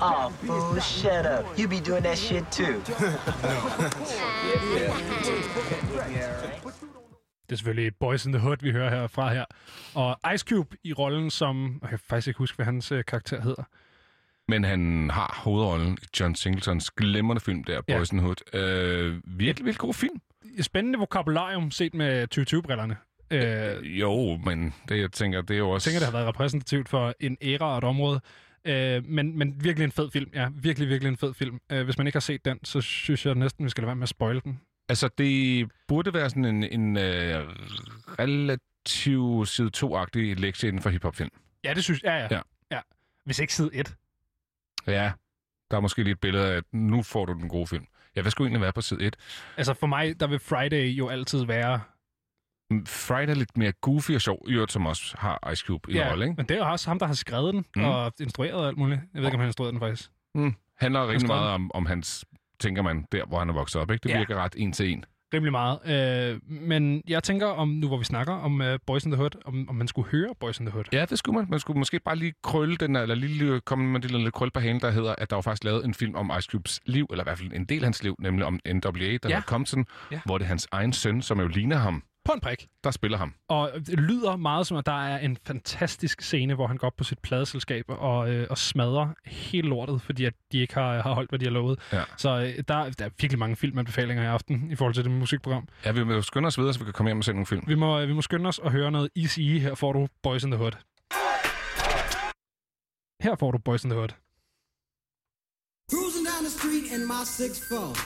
Oh, 0.00 0.32
fool, 0.42 0.80
shut 0.80 1.26
up. 1.26 1.58
You 1.58 1.68
be 1.68 1.80
doing 1.80 2.02
that 2.02 2.18
shit 2.18 2.50
too. 2.50 2.82
Det 7.48 7.52
er 7.52 7.56
selvfølgelig 7.56 7.96
Boys 7.96 8.26
in 8.26 8.32
the 8.32 8.40
Hood, 8.40 8.56
vi 8.62 8.72
hører 8.72 8.90
herfra 8.90 9.32
her. 9.32 9.44
Og 9.94 10.34
Ice 10.34 10.44
Cube 10.48 10.76
i 10.84 10.92
rollen 10.92 11.30
som... 11.30 11.78
Jeg 11.82 11.90
kan 11.90 11.98
faktisk 11.98 12.26
ikke 12.28 12.38
huske, 12.38 12.56
hvad 12.56 12.66
hans 12.66 12.92
øh, 12.92 13.04
karakter 13.04 13.40
hedder. 13.40 13.62
Men 14.48 14.64
han 14.64 15.10
har 15.10 15.40
hovedrollen 15.44 15.98
i 16.02 16.06
John 16.20 16.34
Singletons 16.34 16.90
glimrende 16.90 17.40
film 17.40 17.64
der, 17.64 17.80
Ja. 17.88 17.96
Boys 17.98 18.10
in 18.12 18.18
Hood. 18.18 18.54
Øh, 18.54 19.20
virkelig, 19.24 19.64
virkelig 19.64 19.76
god 19.78 19.94
film. 19.94 20.20
Spændende 20.60 20.98
vokabularium 20.98 21.70
set 21.70 21.94
med 21.94 22.28
2020-brillerne. 22.38 22.96
Øh, 23.30 24.00
Jo, 24.00 24.36
men 24.44 24.74
det, 24.88 25.00
jeg 25.00 25.12
tænker, 25.12 25.42
det 25.42 25.54
er 25.54 25.58
jo 25.58 25.66
Jeg 25.66 25.74
også... 25.74 25.84
tænker, 25.90 25.98
det 26.00 26.06
har 26.06 26.12
været 26.12 26.26
repræsentativt 26.28 26.88
for 26.88 27.14
en 27.20 27.36
æra 27.42 27.72
og 27.72 27.78
et 27.78 27.84
område. 27.84 28.20
Øh, 28.64 29.04
men, 29.06 29.38
men 29.38 29.64
virkelig 29.64 29.84
en 29.84 29.92
fed 29.92 30.10
film. 30.10 30.30
Ja, 30.34 30.48
virkelig, 30.54 30.88
virkelig 30.88 31.08
en 31.10 31.16
fed 31.16 31.34
film. 31.34 31.58
Øh, 31.72 31.84
hvis 31.84 31.98
man 31.98 32.06
ikke 32.06 32.16
har 32.16 32.20
set 32.20 32.44
den, 32.44 32.58
så 32.64 32.80
synes 32.80 33.26
jeg 33.26 33.34
næsten, 33.34 33.64
vi 33.64 33.70
skal 33.70 33.82
lade 33.82 33.86
være 33.86 33.96
med 33.96 34.02
at 34.02 34.08
spoil 34.08 34.40
den. 34.44 34.60
Altså, 34.88 35.08
det 35.18 35.68
burde 35.88 36.14
være 36.14 36.30
sådan 36.30 36.44
en, 36.44 36.64
en 36.64 36.96
øh, 36.96 37.46
relativ 38.18 39.46
side 39.46 39.70
2-agtig 39.76 40.40
lektie 40.40 40.68
inden 40.68 40.82
for 40.82 40.90
hiphop-film. 40.90 41.30
Ja, 41.64 41.74
det 41.74 41.84
synes 41.84 42.02
jeg. 42.02 42.08
Ja, 42.10 42.16
ja. 42.36 42.40
Ja. 42.70 42.76
ja. 42.76 42.80
Hvis 43.24 43.38
ikke 43.38 43.54
side 43.54 43.70
1. 43.72 43.94
Ja, 44.86 45.12
der 45.70 45.76
er 45.76 45.80
måske 45.80 46.02
lige 46.02 46.12
et 46.12 46.20
billede 46.20 46.52
af, 46.52 46.56
at 46.56 46.64
nu 46.72 47.02
får 47.02 47.24
du 47.26 47.32
den 47.32 47.48
gode 47.48 47.66
film. 47.66 47.86
Ja, 48.16 48.22
hvad 48.22 48.30
skulle 48.30 48.46
egentlig 48.48 48.60
være 48.62 48.72
på 48.72 48.80
side 48.80 49.02
1? 49.06 49.16
Altså 49.56 49.74
for 49.74 49.86
mig, 49.86 50.20
der 50.20 50.26
vil 50.26 50.38
Friday 50.38 50.88
jo 50.88 51.08
altid 51.08 51.44
være... 51.44 51.80
Friday 52.86 53.30
er 53.30 53.34
lidt 53.34 53.56
mere 53.56 53.72
goofy 53.72 54.10
og 54.10 54.20
sjov, 54.20 54.44
i 54.48 54.52
øvrigt, 54.52 54.72
som 54.72 54.86
også 54.86 55.16
har 55.18 55.50
Ice 55.52 55.64
Cube 55.66 55.92
i 55.92 55.94
ja, 55.94 56.10
rolle, 56.10 56.24
ikke? 56.24 56.34
men 56.36 56.46
det 56.46 56.54
er 56.54 56.58
jo 56.58 56.70
også 56.70 56.90
ham, 56.90 56.98
der 56.98 57.06
har 57.06 57.14
skrevet 57.14 57.54
den, 57.54 57.64
Mm. 57.76 57.82
mm. 57.82 57.88
og 57.88 58.12
instrueret 58.20 58.54
og 58.54 58.68
alt 58.68 58.78
muligt. 58.78 59.00
Jeg 59.14 59.20
ved 59.22 59.28
ikke, 59.28 59.34
om 59.36 59.40
han 59.40 59.44
har 59.44 59.46
instrueret 59.48 59.72
den 59.72 59.80
faktisk. 59.80 60.10
Mm. 60.34 60.54
Handler 60.78 61.04
skrevet 61.06 61.26
meget 61.26 61.48
om, 61.50 61.70
om 61.74 61.86
hans, 61.86 62.24
tænker 62.60 62.82
man, 62.82 63.06
der 63.12 63.26
hvor 63.26 63.38
han 63.38 63.48
er 63.48 63.52
vokset 63.52 63.80
op, 63.82 63.90
ikke? 63.90 64.02
Det 64.02 64.08
Ja. 64.10 64.18
virker 64.18 64.36
ret 64.36 64.54
en 64.58 64.72
til 64.72 64.90
en. 64.90 65.04
Rimelig 65.34 65.52
meget. 65.52 65.78
Øh, 66.34 66.40
men 66.48 67.02
jeg 67.08 67.22
tænker, 67.22 67.46
om 67.46 67.68
nu 67.68 67.86
hvor 67.86 67.96
vi 67.98 68.04
snakker 68.04 68.32
om 68.32 68.60
uh, 68.60 68.66
Boys 68.86 69.04
in 69.04 69.10
the 69.10 69.16
Hood, 69.16 69.30
om, 69.44 69.68
om 69.68 69.74
man 69.74 69.88
skulle 69.88 70.08
høre 70.10 70.34
Boys 70.40 70.58
in 70.60 70.66
the 70.66 70.72
Hood. 70.72 70.84
Ja, 70.92 71.04
det 71.04 71.18
skulle 71.18 71.36
man. 71.38 71.46
Man 71.50 71.60
skulle 71.60 71.78
måske 71.78 72.00
bare 72.04 72.16
lige 72.16 72.32
krølle 72.42 72.76
den, 72.76 72.96
eller 72.96 73.14
lige 73.14 73.60
komme 73.60 73.86
med 73.92 74.00
det 74.00 74.10
lille 74.10 74.30
krølle 74.30 74.50
på 74.50 74.60
halen, 74.60 74.80
der 74.80 74.90
hedder, 74.90 75.14
at 75.18 75.30
der 75.30 75.36
var 75.36 75.40
faktisk 75.40 75.64
lavet 75.64 75.84
en 75.84 75.94
film 75.94 76.14
om 76.14 76.32
Ice 76.38 76.48
Cubes 76.50 76.80
liv, 76.86 77.06
eller 77.10 77.24
i 77.24 77.26
hvert 77.26 77.38
fald 77.38 77.52
en 77.52 77.64
del 77.64 77.78
af 77.82 77.84
hans 77.86 78.02
liv, 78.02 78.16
nemlig 78.18 78.46
om 78.46 78.60
NWA, 78.74 78.90
der 78.92 79.00
Ja. 79.04 79.08
hedder 79.28 79.40
Compton, 79.40 79.86
Ja. 80.12 80.20
hvor 80.24 80.38
det 80.38 80.44
er 80.44 80.48
hans 80.48 80.68
egen 80.72 80.92
søn, 80.92 81.22
som 81.22 81.40
jo 81.40 81.46
ligner 81.46 81.76
ham, 81.76 82.02
På 82.24 82.32
en 82.32 82.40
prik. 82.40 82.66
der 82.84 82.90
spiller 82.90 83.18
ham. 83.18 83.34
Og 83.48 83.70
det 83.74 84.00
lyder 84.00 84.36
meget 84.36 84.66
som, 84.66 84.76
at 84.76 84.86
der 84.86 85.06
er 85.06 85.18
en 85.18 85.36
fantastisk 85.46 86.20
scene, 86.22 86.54
hvor 86.54 86.66
han 86.66 86.76
går 86.76 86.86
op 86.86 86.96
på 86.96 87.04
sit 87.04 87.18
pladeselskab 87.18 87.84
og, 87.88 88.30
øh, 88.30 88.46
og 88.50 88.58
smadrer 88.58 89.08
hele 89.24 89.68
lortet, 89.68 90.02
fordi 90.02 90.24
at 90.24 90.34
de 90.52 90.58
ikke 90.58 90.74
har, 90.74 91.02
har 91.02 91.14
holdt, 91.14 91.30
hvad 91.30 91.38
de 91.38 91.44
har 91.44 91.52
lovet. 91.52 91.78
Ja. 91.92 92.02
Så 92.16 92.28
øh, 92.28 92.64
der, 92.68 92.90
der 92.90 93.04
er 93.04 93.10
virkelig 93.20 93.38
mange 93.38 93.56
filmanbefalinger 93.56 94.22
i 94.22 94.26
aften 94.26 94.70
i 94.70 94.74
forhold 94.76 94.94
til 94.94 95.04
det 95.04 95.12
musikprogram. 95.12 95.68
Ja, 95.84 95.92
vi 95.92 96.04
må 96.04 96.22
skynde 96.22 96.46
os 96.46 96.58
videre, 96.58 96.72
så 96.72 96.78
vi 96.78 96.84
kan 96.84 96.92
komme 96.92 97.08
hjem 97.08 97.18
og 97.18 97.24
se 97.24 97.32
nogle 97.32 97.46
film. 97.46 97.62
Vi 97.66 97.74
må, 97.74 98.06
vi 98.06 98.12
må 98.12 98.22
skynde 98.22 98.48
os 98.48 98.58
og 98.58 98.72
høre 98.72 98.90
noget 98.90 99.08
Easy 99.16 99.40
E. 99.40 99.58
Her 99.58 99.74
får 99.74 99.92
du 99.92 100.08
Boys 100.22 100.44
in 100.44 100.50
the 100.50 100.58
Hood. 100.58 100.72
Her 103.22 103.36
får 103.38 103.50
du 103.50 103.58
Boys 103.58 103.84
in 103.84 103.90
the 103.90 103.98
Hood. 103.98 104.12
Cruising 105.92 106.24
down 106.30 106.42
the 106.48 106.54
street 106.58 106.86
in 106.94 107.06
my 107.06 107.22
6'4, 107.24 107.96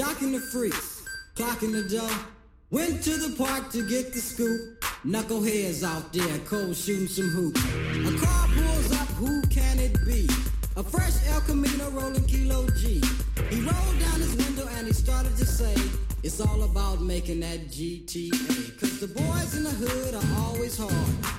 jocking 0.00 0.32
the 0.36 0.42
freaks, 0.52 1.02
clocking 1.36 1.72
the 1.72 1.84
dough. 1.96 2.33
Went 2.74 3.04
to 3.04 3.10
the 3.10 3.36
park 3.36 3.70
to 3.70 3.88
get 3.88 4.12
the 4.12 4.18
scoop. 4.18 4.82
Knuckleheads 5.06 5.84
out 5.84 6.12
there, 6.12 6.38
cold 6.40 6.74
shooting 6.74 7.06
some 7.06 7.28
hoops. 7.28 7.62
A 7.62 8.26
car 8.26 8.48
pulls 8.48 8.90
up, 9.00 9.06
who 9.14 9.42
can 9.42 9.78
it 9.78 9.94
be? 10.04 10.28
A 10.74 10.82
fresh 10.82 11.14
El 11.28 11.40
Camino 11.42 11.88
rolling 11.90 12.24
Kilo 12.24 12.66
G. 12.70 13.00
He 13.48 13.60
rolled 13.60 13.98
down 14.00 14.18
his 14.18 14.34
window 14.34 14.66
and 14.76 14.88
he 14.88 14.92
started 14.92 15.36
to 15.36 15.46
say, 15.46 15.72
It's 16.24 16.40
all 16.40 16.64
about 16.64 17.00
making 17.00 17.38
that 17.46 17.68
GTA. 17.68 18.80
Cause 18.80 18.98
the 18.98 19.06
boys 19.06 19.56
in 19.56 19.62
the 19.62 19.70
hood 19.70 20.16
are 20.16 20.42
always 20.42 20.76
hard. 20.76 20.92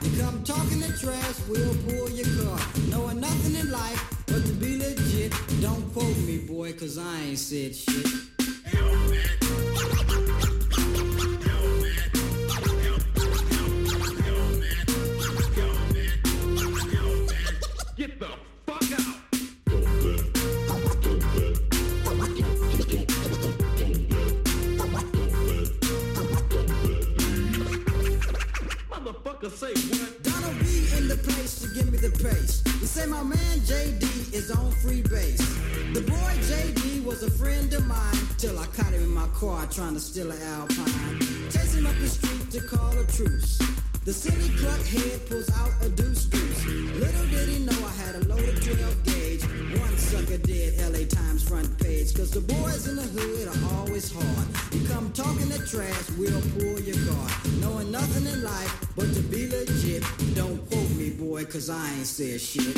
You 0.04 0.18
come 0.24 0.42
talking 0.46 0.80
trash, 1.02 1.40
we'll 1.50 1.76
pull 1.84 2.10
your 2.12 2.32
car. 2.46 2.60
Knowing 2.88 3.20
nothing 3.20 3.56
in 3.56 3.72
life 3.74 4.24
but 4.28 4.46
to 4.46 4.54
be 4.54 4.78
legit. 4.78 5.34
Don't 5.62 5.84
quote 5.92 6.18
me, 6.20 6.38
boy, 6.38 6.72
cause 6.72 6.98
I 6.98 7.24
ain't 7.24 7.40
said 7.40 7.76
shit. 7.76 8.26
Motherfucker 29.46 29.78
say 29.78 30.00
what? 30.00 30.24
Donald 30.24 30.60
B 30.60 30.88
in 30.98 31.08
the 31.08 31.18
place 31.18 31.60
to 31.62 31.68
give 31.76 31.92
me 31.92 32.00
the 32.00 32.10
pace. 32.10 32.64
You 32.82 32.88
say 32.88 33.06
my 33.06 33.22
man 33.22 33.60
JD 33.60 34.34
is 34.34 34.50
on 34.50 34.72
free 34.72 35.04
base. 35.04 35.38
The 35.94 36.02
boy 36.02 36.34
JD 36.50 37.06
was 37.06 37.22
a 37.22 37.30
friend 37.30 37.72
of 37.74 37.86
mine 37.86 38.28
till 38.40 38.58
I 38.58 38.66
caught 38.68 38.92
him 38.92 39.04
in 39.04 39.14
my 39.14 39.28
car 39.36 39.68
trying 39.68 39.94
to 39.94 40.00
steal 40.00 40.32
an 40.32 40.42
Alpine. 40.42 41.20
Chasing 41.52 41.82
him 41.82 41.86
up 41.86 41.96
the 42.00 42.08
street 42.08 42.50
to 42.52 42.62
call 42.68 42.98
a 42.98 43.06
truce. 43.06 43.62
The 44.06 44.14
city 44.14 44.50
head 45.00 45.28
pulls 45.28 45.50
out 45.58 45.72
a 45.82 45.90
deuce 45.90 46.26
deuce. 46.26 46.66
Little 46.68 47.26
did 47.26 47.50
he 47.50 47.66
know 47.66 47.74
I 47.74 47.92
had 48.04 48.14
a 48.14 48.28
loaded 48.28 48.62
12 48.62 49.04
gauge. 49.04 49.42
One 49.80 49.98
sucker 49.98 50.38
did 50.38 50.78
LA 50.78 51.08
Times 51.08 51.42
front 51.42 51.76
page. 51.80 52.14
Cause 52.14 52.30
the 52.30 52.42
boys 52.42 52.88
in 52.88 52.98
the 52.98 53.02
hood 53.02 53.48
are 53.48 53.80
always 53.80 54.14
hard. 54.14 54.48
You 54.74 54.88
come 54.88 55.12
talking 55.12 55.50
that 55.50 55.66
trash, 55.66 56.12
we'll 56.20 56.40
pull 56.54 56.80
your 56.86 57.02
guard. 57.04 57.32
Knowing 57.60 57.90
nothing 57.90 58.28
in 58.32 58.44
life 58.44 58.94
but 58.96 59.12
to 59.12 59.22
be 59.22 59.50
legit. 59.50 60.04
Don't 60.36 60.62
quote 60.70 60.92
me, 60.92 61.10
boy, 61.10 61.44
cause 61.46 61.72
I 61.72 61.90
ain't 61.98 62.06
said 62.06 62.40
shit. 62.40 62.78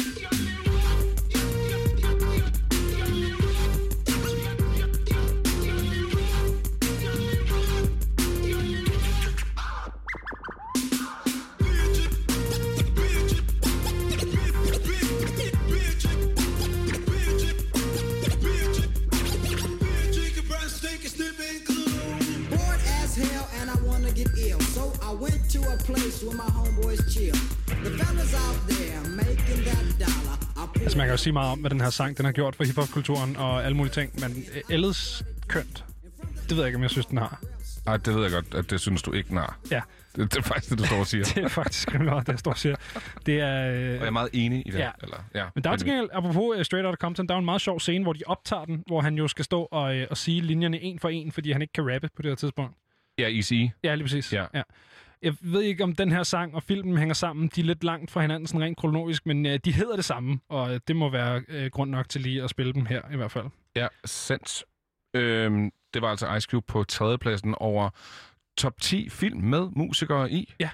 Jo 31.18 31.22
sige 31.22 31.34
meget 31.34 31.52
om, 31.52 31.60
hvad 31.60 31.70
den 31.70 31.82
her 31.82 31.90
sang 31.90 32.18
den 32.18 32.26
har 32.26 32.32
gjort 32.32 32.56
for 32.56 32.64
hiphop-kulturen 32.64 33.36
og 33.36 33.66
alle 33.66 33.78
mulige 33.78 33.94
ting, 33.94 34.12
men 34.20 34.44
øh, 34.56 34.76
Elles 34.76 35.24
kønt, 35.48 35.86
det 36.44 36.52
ved 36.52 36.58
jeg 36.58 36.66
ikke, 36.66 36.76
om 36.76 36.82
jeg 36.82 36.90
synes, 36.90 37.06
den 37.06 37.18
har. 37.18 37.42
Ej, 37.88 37.98
det 37.98 38.16
ved 38.16 38.22
jeg 38.22 38.32
godt, 38.32 38.54
at 38.54 38.70
det 38.70 38.80
synes 38.82 39.02
du 39.02 39.12
ikke, 39.12 39.30
den 39.30 39.38
har. 39.38 39.60
Ja. 39.72 39.82
Det, 40.16 40.34
det 40.34 40.38
er 40.38 40.42
faktisk 40.42 40.70
det, 40.70 40.80
du 40.80 40.86
står 40.86 41.00
og 41.00 41.08
siger. 41.08 41.24
det 41.36 41.44
er 41.44 41.48
faktisk 41.48 41.94
rimelig 41.94 42.12
meget, 42.12 42.28
det 42.28 42.34
jeg 42.34 42.40
står 42.40 42.52
og 42.52 42.58
siger. 42.58 42.76
Det 43.26 43.40
er... 43.40 43.72
Øh... 43.72 43.76
Og 43.76 44.00
jeg 44.00 44.08
er 44.08 44.10
meget 44.10 44.30
enig 44.34 44.64
i 44.68 44.72
det. 44.72 44.80
Ja. 44.80 44.92
Eller, 45.04 45.18
ja. 45.36 45.46
Men 45.56 45.64
der 45.64 45.70
er 45.70 45.76
til 45.76 45.88
gengæld, 45.88 46.10
apropos 46.14 46.58
uh, 46.58 46.64
Straight 46.64 46.86
Outta 46.86 46.98
Compton, 46.98 47.28
der 47.28 47.34
er 47.34 47.40
en 47.40 47.46
meget 47.46 47.62
sjov 47.62 47.80
scene, 47.80 48.04
hvor 48.04 48.14
de 48.14 48.22
optager 48.26 48.66
den, 48.66 48.84
hvor 48.88 49.02
han 49.02 49.16
jo 49.18 49.28
skal 49.28 49.46
stå 49.46 49.68
og, 49.72 49.98
uh, 49.98 50.04
og 50.10 50.18
sige 50.18 50.42
linjerne 50.42 50.82
en 50.82 51.00
for 51.00 51.10
en, 51.10 51.32
fordi 51.32 51.52
han 51.52 51.62
ikke 51.62 51.74
kan 51.74 51.94
rappe 51.94 52.10
på 52.16 52.22
det 52.22 52.32
her 52.32 52.36
tidspunkt. 52.36 52.78
Ja, 53.20 53.36
Easy. 53.36 53.54
Ja, 53.84 53.96
lige 53.96 54.04
præcis. 54.04 54.34
Ja. 54.34 54.46
ja. 54.54 54.62
Jeg 55.22 55.34
ved 55.42 55.62
ikke, 55.62 55.84
om 55.84 55.96
den 55.96 56.12
her 56.12 56.24
sang 56.24 56.56
og 56.56 56.64
filmen 56.64 56.98
hænger 56.98 57.14
sammen. 57.14 57.50
De 57.56 57.62
er 57.62 57.66
lidt 57.66 57.84
langt 57.84 58.12
fra 58.12 58.22
hinanden, 58.22 58.48
sådan 58.48 58.62
rent 58.62 58.78
kronologisk, 58.78 59.26
men 59.26 59.46
uh, 59.46 59.52
de 59.66 59.72
hedder 59.72 59.96
det 59.96 60.06
samme, 60.06 60.40
og 60.50 60.72
uh, 60.72 60.78
det 60.88 60.96
må 60.96 61.10
være 61.10 61.44
uh, 61.50 61.66
grund 61.72 61.92
nok 61.92 62.10
til 62.10 62.22
lige 62.22 62.44
at 62.44 62.50
spille 62.50 62.74
dem 62.74 62.86
her, 62.86 63.02
i 63.14 63.16
hvert 63.16 63.32
fald. 63.32 63.46
Ja, 63.76 63.88
sandt. 64.06 64.64
Øhm, 65.14 65.72
det 65.94 66.02
var 66.02 66.10
altså 66.10 66.36
Ice 66.36 66.48
Cube 66.52 66.66
på 66.68 66.84
tredjepladsen 66.84 67.56
over 67.58 67.90
top 68.58 68.82
10 68.82 69.10
film 69.10 69.42
med 69.42 69.70
musikere 69.76 70.32
i. 70.32 70.54
Ja. 70.60 70.70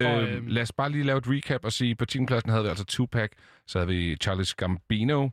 Og, 0.00 0.06
Og, 0.06 0.22
øhm, 0.22 0.32
øhm, 0.36 0.46
lad 0.46 0.62
os 0.62 0.72
bare 0.72 0.90
lige 0.90 1.04
lave 1.04 1.18
et 1.18 1.28
recap 1.28 1.64
og 1.64 1.72
sige, 1.72 1.94
på 1.94 2.04
10. 2.04 2.26
pladsen 2.26 2.50
havde 2.50 2.62
vi 2.62 2.68
altså 2.68 2.84
Tupac, 2.84 3.30
så 3.66 3.78
havde 3.78 3.88
vi 3.88 4.16
Charles 4.16 4.54
Gambino, 4.54 5.28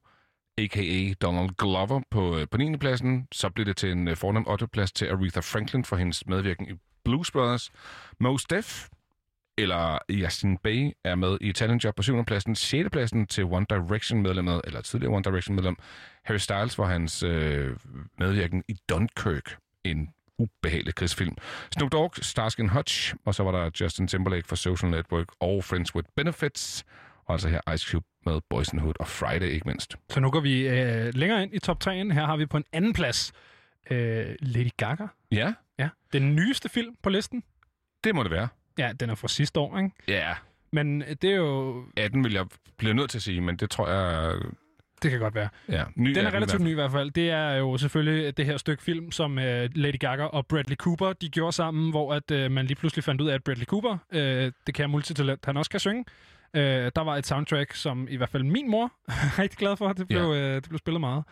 a.k.a. 0.58 1.14
Donald 1.22 1.50
Glover 1.58 2.02
på, 2.12 2.38
øh, 2.38 2.48
på 2.52 2.58
9. 2.58 2.78
pladsen. 2.78 3.28
Så 3.32 3.50
blev 3.50 3.66
det 3.66 3.78
til 3.78 3.92
en 3.92 4.08
øh, 4.08 4.18
fornem 4.18 4.48
8. 4.48 4.68
plads 4.68 4.92
til 4.92 5.06
Aretha 5.06 5.40
Franklin 5.40 5.86
for 5.86 5.96
hendes 5.96 6.28
medvirken 6.28 6.68
i 6.70 6.74
Blues 7.10 7.32
Brothers. 7.32 7.72
Mos 8.20 8.44
Def, 8.46 8.88
eller 9.58 9.98
Yasin 10.10 10.58
Bey, 10.58 10.92
er 11.04 11.16
med 11.16 11.38
i 11.42 11.52
Challenger 11.54 11.92
på 11.92 12.04
7. 12.04 12.26
pladsen. 12.26 12.56
6. 12.56 12.90
pladsen 12.90 13.28
til 13.28 13.44
One 13.44 13.66
Direction 13.70 14.22
medlemmet, 14.22 14.62
eller 14.64 14.82
tidligere 14.82 15.14
One 15.14 15.24
Direction 15.24 15.56
medlem, 15.56 15.76
Harry 16.24 16.38
Styles 16.38 16.76
for 16.76 16.86
hans 16.86 17.24
øh, 17.24 17.76
medvirken 18.20 18.64
i 18.68 18.78
Dunkirk, 18.90 19.58
en 19.84 20.10
ubehagelig 20.38 20.96
krigsfilm. 20.96 21.38
Snoop 21.72 21.92
Dogg, 21.92 22.14
Starsky 22.22 22.70
Hutch, 22.70 23.16
og 23.26 23.36
så 23.36 23.44
var 23.44 23.52
der 23.52 23.70
Justin 23.82 24.08
Timberlake 24.08 24.48
for 24.48 24.56
Social 24.56 24.92
Network 24.92 25.28
og 25.40 25.64
Friends 25.64 25.96
with 25.96 26.10
Benefits, 26.16 26.86
og 27.26 27.34
altså 27.34 27.50
her 27.50 27.74
Ice 27.74 27.92
Cube 27.92 28.06
med 28.26 28.42
Boys 28.50 28.70
Hood 28.70 28.94
og 29.00 29.08
Friday 29.08 29.48
ikke 29.48 29.68
mindst. 29.68 29.96
Så 30.10 30.20
nu 30.20 30.32
går 30.32 30.40
vi 30.40 30.68
øh, 30.68 31.16
længere 31.16 31.44
ind 31.44 31.54
i 31.54 31.60
top 31.60 31.88
3'en. 31.88 32.14
Her 32.14 32.26
har 32.26 32.38
vi 32.38 32.46
på 32.46 32.58
en 32.58 32.66
anden 32.74 32.94
plads 32.94 33.34
øh, 33.92 34.36
Lady 34.42 34.70
Gaga. 34.78 35.08
Ja, 35.32 35.54
Ja, 35.80 35.90
den 36.14 36.36
nyeste 36.36 36.70
film 36.70 36.96
på 37.04 37.10
listen. 37.10 37.44
det 38.04 38.16
må 38.16 38.24
det 38.24 38.32
være. 38.32 38.48
Ja, 38.78 38.92
den 39.00 39.10
er 39.10 39.16
fra 39.16 39.28
sidste 39.28 39.60
år, 39.60 39.78
ikke? 39.78 39.92
Ja, 40.08 40.34
Men 40.72 41.02
øh, 41.02 41.08
det 41.22 41.24
er 41.32 41.36
jo... 41.36 41.84
18 41.98 42.24
vil 42.24 42.34
jeg 42.34 42.46
blive 42.78 42.94
nødt 42.94 43.10
til 43.10 43.18
at 43.18 43.22
sige, 43.22 43.42
men 43.42 43.56
det 43.58 43.70
tror 43.70 43.88
jeg... 43.90 44.36
Det 45.04 45.12
kan 45.12 45.20
godt 45.20 45.36
være. 45.36 45.50
Ja, 45.70 45.84
ny 45.96 46.10
Den 46.10 46.26
er 46.26 46.34
relativt 46.34 46.62
ny 46.62 46.70
i 46.70 46.74
hvert 46.74 46.92
fald. 46.92 47.12
Det 47.12 47.30
er 47.30 47.52
jo 47.54 47.78
selvfølgelig 47.78 48.38
det 48.38 48.46
her 48.46 48.58
stykke 48.58 48.84
film, 48.84 49.12
som 49.12 49.32
uh, 49.38 49.44
Lady 49.76 50.00
Gaga 50.00 50.24
og 50.24 50.48
Bradley 50.48 50.76
Cooper 50.76 51.14
de 51.14 51.30
gjorde 51.30 51.52
sammen, 51.52 51.90
hvor 51.92 52.14
at 52.14 52.32
uh, 52.32 52.52
man 52.52 52.66
lige 52.66 52.76
pludselig 52.76 53.04
fandt 53.04 53.22
ud 53.22 53.28
af, 53.30 53.34
at 53.34 53.44
Bradley 53.44 53.66
Cooper, 53.66 53.98
uh, 54.14 54.18
det 54.68 54.74
kan 54.76 54.90
multitalent, 54.90 55.46
han 55.46 55.58
også 55.58 55.72
kan 55.72 55.80
synge. 55.80 56.06
Uh, 56.54 56.60
der 56.62 57.02
var 57.04 57.16
et 57.16 57.26
soundtrack, 57.28 57.74
som 57.74 58.08
i 58.10 58.16
hvert 58.16 58.30
fald 58.30 58.44
min 58.44 58.70
mor 58.72 58.86
er 59.08 59.40
rigtig 59.40 59.58
glad 59.58 59.78
for. 59.78 59.94
Det 59.94 60.08
blev, 60.08 60.20
Ja. 60.20 60.28
uh, 60.50 60.56
det 60.56 60.70
blev 60.70 60.78
spillet 60.80 61.00
meget. 61.02 61.24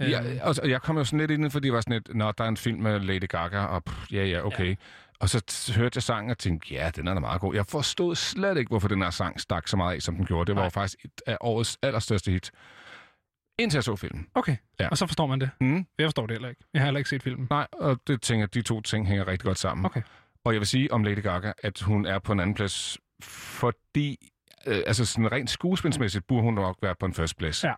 Ja, 0.00 0.20
og, 0.42 0.70
jeg 0.70 0.82
kom 0.82 0.98
jo 0.98 1.04
sådan 1.04 1.18
lidt 1.18 1.30
ind, 1.30 1.50
fordi 1.50 1.66
det 1.66 1.74
var 1.74 1.80
sådan 1.80 1.96
et, 1.96 2.08
når 2.14 2.32
der 2.32 2.44
er 2.44 2.48
en 2.48 2.56
film 2.56 2.80
med 2.82 3.00
Lady 3.00 3.28
Gaga, 3.28 3.58
og 3.60 3.84
pff, 3.84 4.12
ja, 4.12 4.24
ja, 4.24 4.46
okay. 4.46 4.68
Ja. 4.68 4.74
Og 5.20 5.28
så 5.28 5.72
hørte 5.76 5.96
jeg 5.96 6.02
sangen 6.02 6.30
og 6.30 6.38
tænkte, 6.38 6.74
ja, 6.74 6.90
den 6.96 7.08
er 7.08 7.14
da 7.14 7.20
meget 7.20 7.40
god. 7.40 7.54
Jeg 7.54 7.66
forstod 7.66 8.14
slet 8.14 8.56
ikke, 8.58 8.68
hvorfor 8.68 8.88
den 8.88 9.02
her 9.02 9.10
sang 9.10 9.40
stak 9.40 9.68
så 9.68 9.76
meget 9.76 9.94
af, 9.94 10.02
som 10.02 10.16
den 10.16 10.26
gjorde. 10.26 10.46
Det 10.46 10.56
var 10.56 10.62
Nej. 10.62 10.70
faktisk 10.70 11.04
et 11.04 11.10
af 11.26 11.36
årets 11.40 11.78
allerstørste 11.82 12.30
hit. 12.30 12.50
Indtil 13.58 13.76
jeg 13.76 13.84
så 13.84 13.96
filmen. 13.96 14.26
Okay, 14.34 14.56
Ja. 14.80 14.88
og 14.88 14.98
så 14.98 15.06
forstår 15.06 15.26
man 15.26 15.40
det. 15.40 15.50
Mm. 15.60 15.86
Jeg 15.98 16.06
forstår 16.06 16.26
det 16.26 16.34
heller 16.34 16.48
ikke. 16.48 16.60
Jeg 16.74 16.80
har 16.82 16.86
heller 16.86 16.98
ikke 16.98 17.10
set 17.10 17.22
filmen. 17.22 17.46
Nej, 17.50 17.66
og 17.72 18.00
det 18.06 18.22
tænker 18.22 18.46
de 18.46 18.62
to 18.62 18.80
ting 18.80 19.06
hænger 19.08 19.26
rigtig 19.26 19.44
godt 19.46 19.58
sammen. 19.58 19.86
Okay. 19.86 20.02
Og 20.44 20.52
jeg 20.52 20.60
vil 20.60 20.66
sige 20.66 20.92
om 20.92 21.04
Lady 21.04 21.22
Gaga, 21.22 21.52
at 21.62 21.80
hun 21.80 22.06
er 22.06 22.18
på 22.18 22.32
en 22.32 22.40
anden 22.40 22.54
plads, 22.54 22.98
fordi, 23.22 24.30
øh, 24.66 24.82
altså 24.86 25.04
sådan 25.04 25.32
rent 25.32 25.50
skuespilsmæssigt, 25.50 26.26
burde 26.26 26.42
hun 26.42 26.54
nok 26.54 26.78
være 26.82 26.94
på 27.00 27.06
en 27.06 27.14
første 27.14 27.36
plads. 27.36 27.64
Ja. 27.64 27.72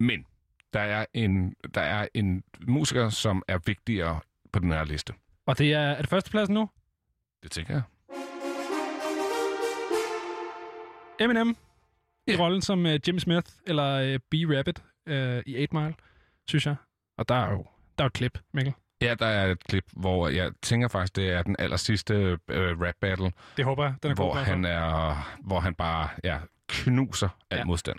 Men 0.00 0.24
der 0.72 0.80
er, 0.80 1.06
en, 1.14 1.54
der 1.74 1.80
er 1.80 2.08
en 2.14 2.42
musiker, 2.66 3.08
som 3.08 3.42
er 3.48 3.58
vigtigere 3.66 4.20
på 4.52 4.58
den 4.58 4.72
her 4.72 4.84
liste. 4.84 5.12
Og 5.46 5.58
det 5.58 5.72
er, 5.72 5.80
er 5.80 6.00
det 6.00 6.10
førstepladsen 6.10 6.54
nu? 6.54 6.70
Det 7.42 7.50
tænker 7.50 7.74
jeg. 7.74 7.82
Eminem 11.20 11.56
i 12.26 12.36
rollen 12.36 12.62
som 12.62 12.84
uh, 12.84 13.08
Jimmy 13.08 13.18
Smith 13.18 13.50
eller 13.66 14.14
uh, 14.14 14.20
B-Rabbit 14.30 14.82
uh, 15.10 15.42
i 15.46 15.62
8 15.62 15.76
Mile, 15.76 15.94
synes 16.48 16.66
jeg. 16.66 16.76
Og 17.18 17.28
der 17.28 17.34
er 17.34 17.50
jo 17.50 17.66
der 17.98 18.04
er 18.04 18.06
et 18.06 18.12
klip, 18.12 18.38
Mikkel. 18.54 18.74
Ja, 19.02 19.14
der 19.18 19.26
er 19.26 19.52
et 19.52 19.64
klip, 19.64 19.84
hvor 19.92 20.28
jeg 20.28 20.52
tænker 20.62 20.88
faktisk, 20.88 21.16
det 21.16 21.30
er 21.30 21.42
den 21.42 21.56
aller 21.58 21.76
sidste 21.76 22.38
øh, 22.48 22.80
rap 22.80 22.94
battle, 23.00 23.32
Det 23.56 23.64
håber 23.64 23.84
jeg. 23.84 23.94
Den 24.02 24.10
er 24.10 24.14
hvor 24.14 24.28
god. 24.28 24.34
fald. 24.36 24.46
han, 24.46 24.64
er, 24.64 25.38
hvor 25.44 25.60
han 25.60 25.74
bare 25.74 26.08
ja, 26.24 26.38
knuser 26.68 27.28
al 27.50 27.58
ja. 27.58 27.64
modstand. 27.64 27.98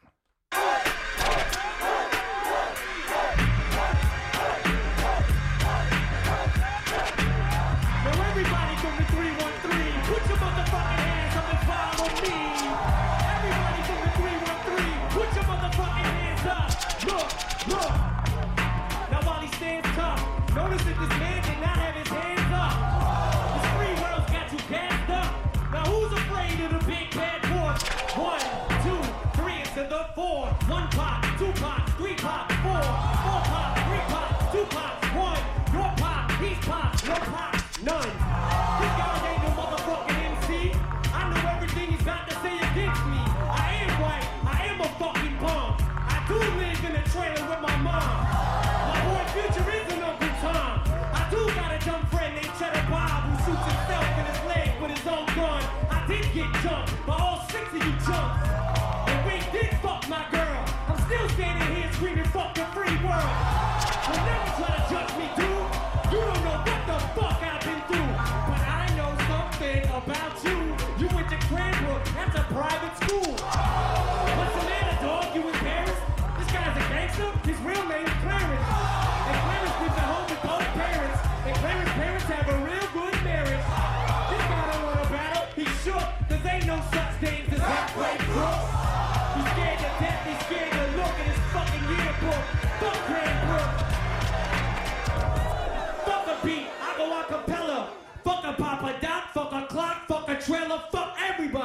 One 30.69 30.87
pop, 30.89 31.18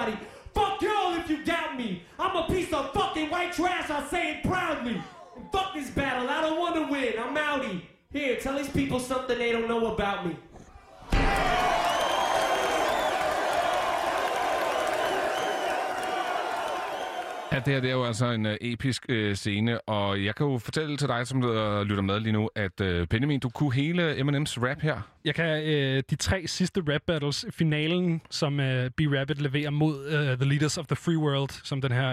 everybody. 0.04 0.26
Fuck 0.54 0.82
y'all 0.82 1.14
if 1.14 1.28
you 1.28 1.44
doubt 1.44 1.76
me. 1.76 2.02
I'm 2.18 2.36
a 2.36 2.46
piece 2.46 2.72
of 2.72 2.92
fucking 2.92 3.30
white 3.30 3.52
trash, 3.52 3.90
I 3.90 4.06
say 4.08 4.36
it 4.36 4.44
proudly. 4.44 5.02
And 5.36 5.52
fuck 5.52 5.74
this 5.74 5.90
battle, 5.90 6.28
I 6.28 6.40
don't 6.42 6.58
wanna 6.58 6.90
win, 6.90 7.14
I'm 7.18 7.34
outie. 7.36 7.82
Here, 8.12 8.36
tell 8.36 8.56
these 8.56 8.68
people 8.68 9.00
something 9.00 9.36
they 9.36 9.50
don't 9.50 9.68
know 9.68 9.92
about 9.92 10.26
me. 10.26 10.36
Ja, 17.54 17.58
det 17.58 17.74
her 17.74 17.80
det 17.80 17.90
er 17.90 17.94
jo 17.94 18.04
altså 18.04 18.30
en 18.30 18.46
uh, 18.46 18.52
episk 18.60 19.06
uh, 19.08 19.32
scene, 19.32 19.80
og 19.80 20.24
jeg 20.24 20.34
kan 20.34 20.46
jo 20.46 20.58
fortælle 20.58 20.96
til 20.96 21.08
dig, 21.08 21.26
som 21.26 21.38
uh, 21.38 21.82
lytter 21.82 22.02
med 22.02 22.20
lige 22.20 22.32
nu, 22.32 22.50
at 22.54 22.80
uh, 22.80 23.06
Benjamin, 23.06 23.40
du 23.40 23.48
kunne 23.48 23.74
hele 23.74 24.18
Eminems 24.18 24.62
rap 24.62 24.80
her. 24.80 25.00
Jeg 25.24 25.34
kan 25.34 25.62
øh, 25.62 26.02
de 26.10 26.16
tre 26.16 26.46
sidste 26.46 26.82
rap 26.88 27.00
battles, 27.06 27.46
finalen, 27.50 28.20
som 28.30 28.60
øh, 28.60 28.90
B-Rabbit 28.90 29.42
leverer 29.42 29.70
mod 29.70 30.06
øh, 30.06 30.36
The 30.36 30.48
Leaders 30.48 30.78
of 30.78 30.86
the 30.86 30.96
Free 30.96 31.18
World, 31.18 31.50
som 31.64 31.80
den 31.80 31.92
her, 31.92 32.10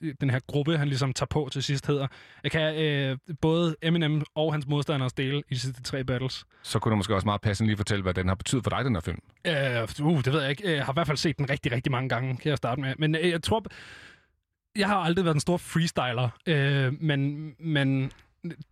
øh, 0.00 0.12
den 0.20 0.30
her 0.30 0.40
gruppe, 0.46 0.78
han 0.78 0.88
ligesom 0.88 1.12
tager 1.12 1.26
på 1.26 1.48
til 1.52 1.62
sidst 1.62 1.86
hedder. 1.86 2.06
Jeg 2.42 2.50
kan 2.50 2.82
øh, 2.82 3.18
både 3.40 3.76
Eminem 3.82 4.22
og 4.34 4.52
hans 4.52 4.66
modstanders 4.66 5.12
dele 5.12 5.42
i 5.50 5.54
de 5.54 5.58
sidste 5.58 5.82
tre 5.82 6.04
battles. 6.04 6.44
Så 6.62 6.78
kunne 6.78 6.90
du 6.90 6.96
måske 6.96 7.14
også 7.14 7.26
meget 7.26 7.40
passende 7.40 7.68
lige 7.68 7.76
fortælle, 7.76 8.02
hvad 8.02 8.14
den 8.14 8.28
har 8.28 8.34
betydet 8.34 8.64
for 8.64 8.70
dig, 8.70 8.84
den 8.84 8.94
her 8.94 9.00
film. 9.00 9.18
Øh, 9.46 10.06
uh, 10.06 10.24
det 10.24 10.32
ved 10.32 10.40
jeg 10.40 10.50
ikke. 10.50 10.72
Jeg 10.72 10.84
har 10.84 10.92
i 10.92 10.96
hvert 10.96 11.06
fald 11.06 11.18
set 11.18 11.38
den 11.38 11.50
rigtig, 11.50 11.72
rigtig 11.72 11.92
mange 11.92 12.08
gange, 12.08 12.36
kan 12.36 12.48
jeg 12.48 12.56
starte 12.56 12.80
med. 12.80 12.94
Men 12.98 13.14
øh, 13.14 13.30
jeg 13.30 13.42
tror... 13.42 13.64
Jeg 14.80 14.88
har 14.88 14.96
aldrig 14.96 15.24
været 15.24 15.34
en 15.34 15.40
stor 15.40 15.56
freestyler, 15.56 16.28
øh, 16.46 17.02
men, 17.02 17.52
men 17.58 18.12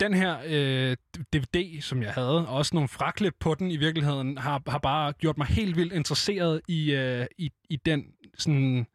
den 0.01 0.15
her 0.15 0.39
øh, 0.47 0.97
DVD, 1.33 1.83
som 1.83 2.03
jeg 2.03 2.13
havde, 2.13 2.49
og 2.49 2.57
også 2.57 2.75
nogle 2.75 2.89
fraklip 2.89 3.35
på 3.41 3.55
den 3.55 3.71
i 3.71 3.77
virkeligheden, 3.77 4.39
har, 4.39 4.63
har 4.67 4.79
bare 4.79 5.13
gjort 5.13 5.39
mig 5.39 5.47
helt 5.47 5.77
vildt 5.77 5.93
interesseret 5.93 6.61
i, 6.69 6.93
øh, 6.93 7.27
i, 7.39 7.51
i 7.71 7.77
den 7.77 8.05
sådan 8.39 8.87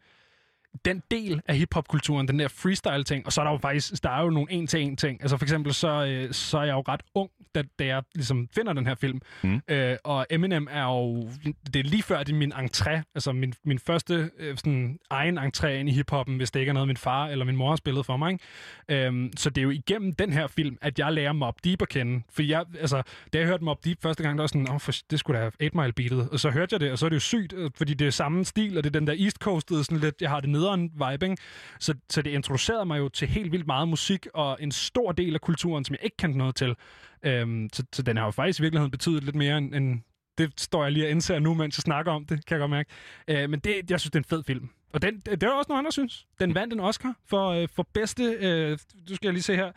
den 0.86 1.04
del 1.12 1.42
af 1.48 1.58
hiphop-kulturen, 1.58 2.28
den 2.28 2.40
der 2.40 2.48
freestyle-ting, 2.48 3.26
og 3.26 3.34
så 3.34 3.42
er 3.42 3.46
der 3.46 3.52
jo 3.52 3.58
faktisk, 3.58 4.04
der 4.04 4.10
er 4.10 4.24
jo 4.24 4.30
nogle 4.30 4.52
en-til-en 4.52 4.98
ting. 4.98 5.22
Altså 5.22 5.38
for 5.38 5.46
eksempel, 5.46 5.74
så, 5.74 6.06
øh, 6.06 6.34
så 6.34 6.58
er 6.58 6.64
jeg 6.64 6.74
jo 6.74 6.84
ret 6.88 7.02
ung, 7.16 7.30
da, 7.56 7.64
da 7.80 7.86
jeg 7.86 8.04
ligesom 8.16 8.48
finder 8.56 8.74
den 8.74 8.88
her 8.88 8.96
film. 8.96 9.22
Mm. 9.44 9.62
Øh, 9.68 9.98
og 10.04 10.28
Eminem 10.30 10.68
er 10.72 10.84
jo, 10.84 11.30
det 11.74 11.76
er 11.76 11.84
lige 11.84 12.04
før, 12.04 12.24
det 12.24 12.34
er 12.34 12.38
min 12.38 12.54
entré, 12.54 13.12
altså 13.16 13.32
min, 13.32 13.54
min 13.64 13.80
første 13.80 14.30
øh, 14.40 14.58
sådan, 14.58 15.00
egen 15.10 15.40
entré 15.40 15.68
ind 15.68 15.90
i 15.90 15.92
hiphoppen, 15.92 16.38
hvis 16.38 16.52
det 16.52 16.60
ikke 16.60 16.70
er 16.70 16.74
noget, 16.74 16.88
min 16.88 16.98
far 16.98 17.28
eller 17.28 17.46
min 17.46 17.56
mor 17.56 17.70
har 17.70 17.76
spillet 17.76 18.06
for 18.06 18.18
mig. 18.18 18.32
Ikke? 18.32 19.06
Øhm, 19.06 19.32
så 19.38 19.50
det 19.50 19.58
er 19.58 19.64
jo 19.64 19.70
igennem 19.70 20.14
den 20.14 20.34
her 20.34 20.48
film, 20.48 20.78
at 20.82 21.00
jeg 21.00 21.14
lærer 21.14 21.34
Mob 21.34 21.56
Deep 21.64 21.82
at 21.82 21.90
kende. 21.90 22.24
For 22.34 22.44
jeg, 22.44 22.66
altså, 22.80 23.02
da 23.34 23.38
jeg 23.38 23.48
hørte 23.48 23.64
Mob 23.64 23.86
Deep 23.86 24.02
første 24.02 24.24
gang, 24.24 24.38
der 24.38 24.42
var 24.42 24.48
sådan, 24.48 24.70
oh, 24.70 24.80
for, 24.80 24.92
det 25.12 25.20
skulle 25.20 25.40
da 25.40 25.44
have 25.44 25.52
8 25.66 25.78
Mile 25.78 25.94
Beatet. 25.94 26.30
Og 26.30 26.40
så 26.40 26.50
hørte 26.50 26.74
jeg 26.74 26.80
det, 26.80 26.92
og 26.92 27.00
så 27.00 27.06
er 27.06 27.10
det 27.10 27.16
jo 27.16 27.20
sygt, 27.20 27.54
øh, 27.54 27.72
fordi 27.76 27.94
det 27.94 28.08
er 28.08 28.12
samme 28.12 28.46
stil, 28.46 28.78
og 28.78 28.84
det 28.84 28.96
er 28.96 29.00
den 29.00 29.08
der 29.08 29.16
East 29.20 29.38
Coastet, 29.38 29.86
sådan 29.86 29.98
lidt, 29.98 30.22
jeg 30.22 30.30
har 30.30 30.40
det 30.40 30.50
nederen 30.64 30.92
vibe, 30.94 31.26
ikke? 31.26 31.38
Så, 31.80 31.94
så 32.10 32.22
det 32.22 32.32
introducerede 32.32 32.86
mig 32.86 33.00
jo 33.00 33.10
til 33.10 33.28
helt 33.28 33.52
vildt 33.52 33.68
meget 33.68 33.88
musik, 33.88 34.28
og 34.34 34.58
en 34.60 34.72
stor 34.72 35.12
del 35.12 35.34
af 35.34 35.42
kulturen, 35.42 35.86
som 35.86 35.94
jeg 35.94 36.04
ikke 36.04 36.18
kendte 36.18 36.38
noget 36.38 36.56
til. 36.56 36.76
Øhm, 37.24 37.70
så, 37.74 37.84
så 37.94 38.02
den 38.02 38.18
har 38.18 38.26
jo 38.26 38.32
faktisk 38.32 38.60
i 38.60 38.62
virkeligheden 38.62 38.92
betydet 38.92 39.24
lidt 39.24 39.36
mere 39.36 39.58
end, 39.58 39.76
end 39.76 40.02
det 40.38 40.62
står 40.62 40.84
jeg 40.84 40.92
lige 40.92 41.06
og 41.06 41.10
indser 41.10 41.40
nu, 41.40 41.54
mens 41.54 41.78
jeg 41.78 41.82
snakker 41.82 42.12
om 42.12 42.26
det, 42.26 42.46
kan 42.46 42.56
jeg 42.56 42.60
godt 42.60 42.72
mærke. 42.72 42.90
Øh, 43.28 43.50
men 43.50 43.60
det, 43.60 43.92
jeg 43.92 44.00
synes, 44.00 44.12
det 44.12 44.16
er 44.16 44.20
en 44.20 44.30
fed 44.30 44.44
film. 44.44 44.70
Og 44.94 45.02
den, 45.02 45.20
det 45.20 45.44
er 45.44 45.52
også 45.52 45.70
noget, 45.70 45.80
andre 45.80 45.92
synes. 45.92 46.26
Den 46.40 46.56
vandt 46.56 46.74
en 46.74 46.80
Oscar 46.80 47.16
for, 47.26 47.50
øh, 47.50 47.68
for 47.76 47.88
bedste... 47.94 48.24
Øh, 48.24 48.78
du 49.10 49.16
skal 49.16 49.28
jeg 49.28 49.34
lige 49.34 49.44
se 49.44 49.56
her. 49.56 49.72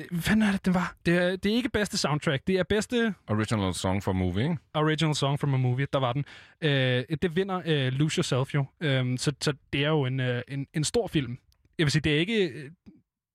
Øh, 0.00 0.06
Hvad 0.10 0.22
fanden 0.22 0.48
er 0.48 0.52
det, 0.52 0.64
den 0.64 0.74
var? 0.74 0.96
Det 1.06 1.16
er, 1.16 1.36
det 1.36 1.52
er 1.52 1.56
ikke 1.56 1.68
bedste 1.68 1.96
soundtrack. 1.98 2.46
Det 2.46 2.58
er 2.58 2.62
bedste... 2.62 3.14
Original 3.28 3.74
song 3.74 4.02
for 4.02 4.10
a 4.10 4.14
movie, 4.14 4.42
ikke? 4.42 4.56
Original 4.74 5.14
song 5.14 5.40
from 5.40 5.54
a 5.54 5.56
movie. 5.56 5.86
Der 5.92 5.98
var 5.98 6.12
den. 6.12 6.24
Øh, 6.60 7.04
det 7.22 7.36
vinder 7.36 7.62
øh, 7.66 7.92
Lose 7.92 8.16
Yourself 8.18 8.54
jo. 8.54 8.64
Øh, 8.80 9.18
så, 9.18 9.32
så 9.40 9.52
det 9.72 9.84
er 9.84 9.88
jo 9.88 10.04
en, 10.04 10.20
øh, 10.20 10.42
en, 10.48 10.66
en 10.74 10.84
stor 10.84 11.06
film. 11.06 11.38
Jeg 11.78 11.84
vil 11.84 11.90
sige, 11.92 12.02
det 12.02 12.14
er 12.14 12.18
ikke 12.18 12.70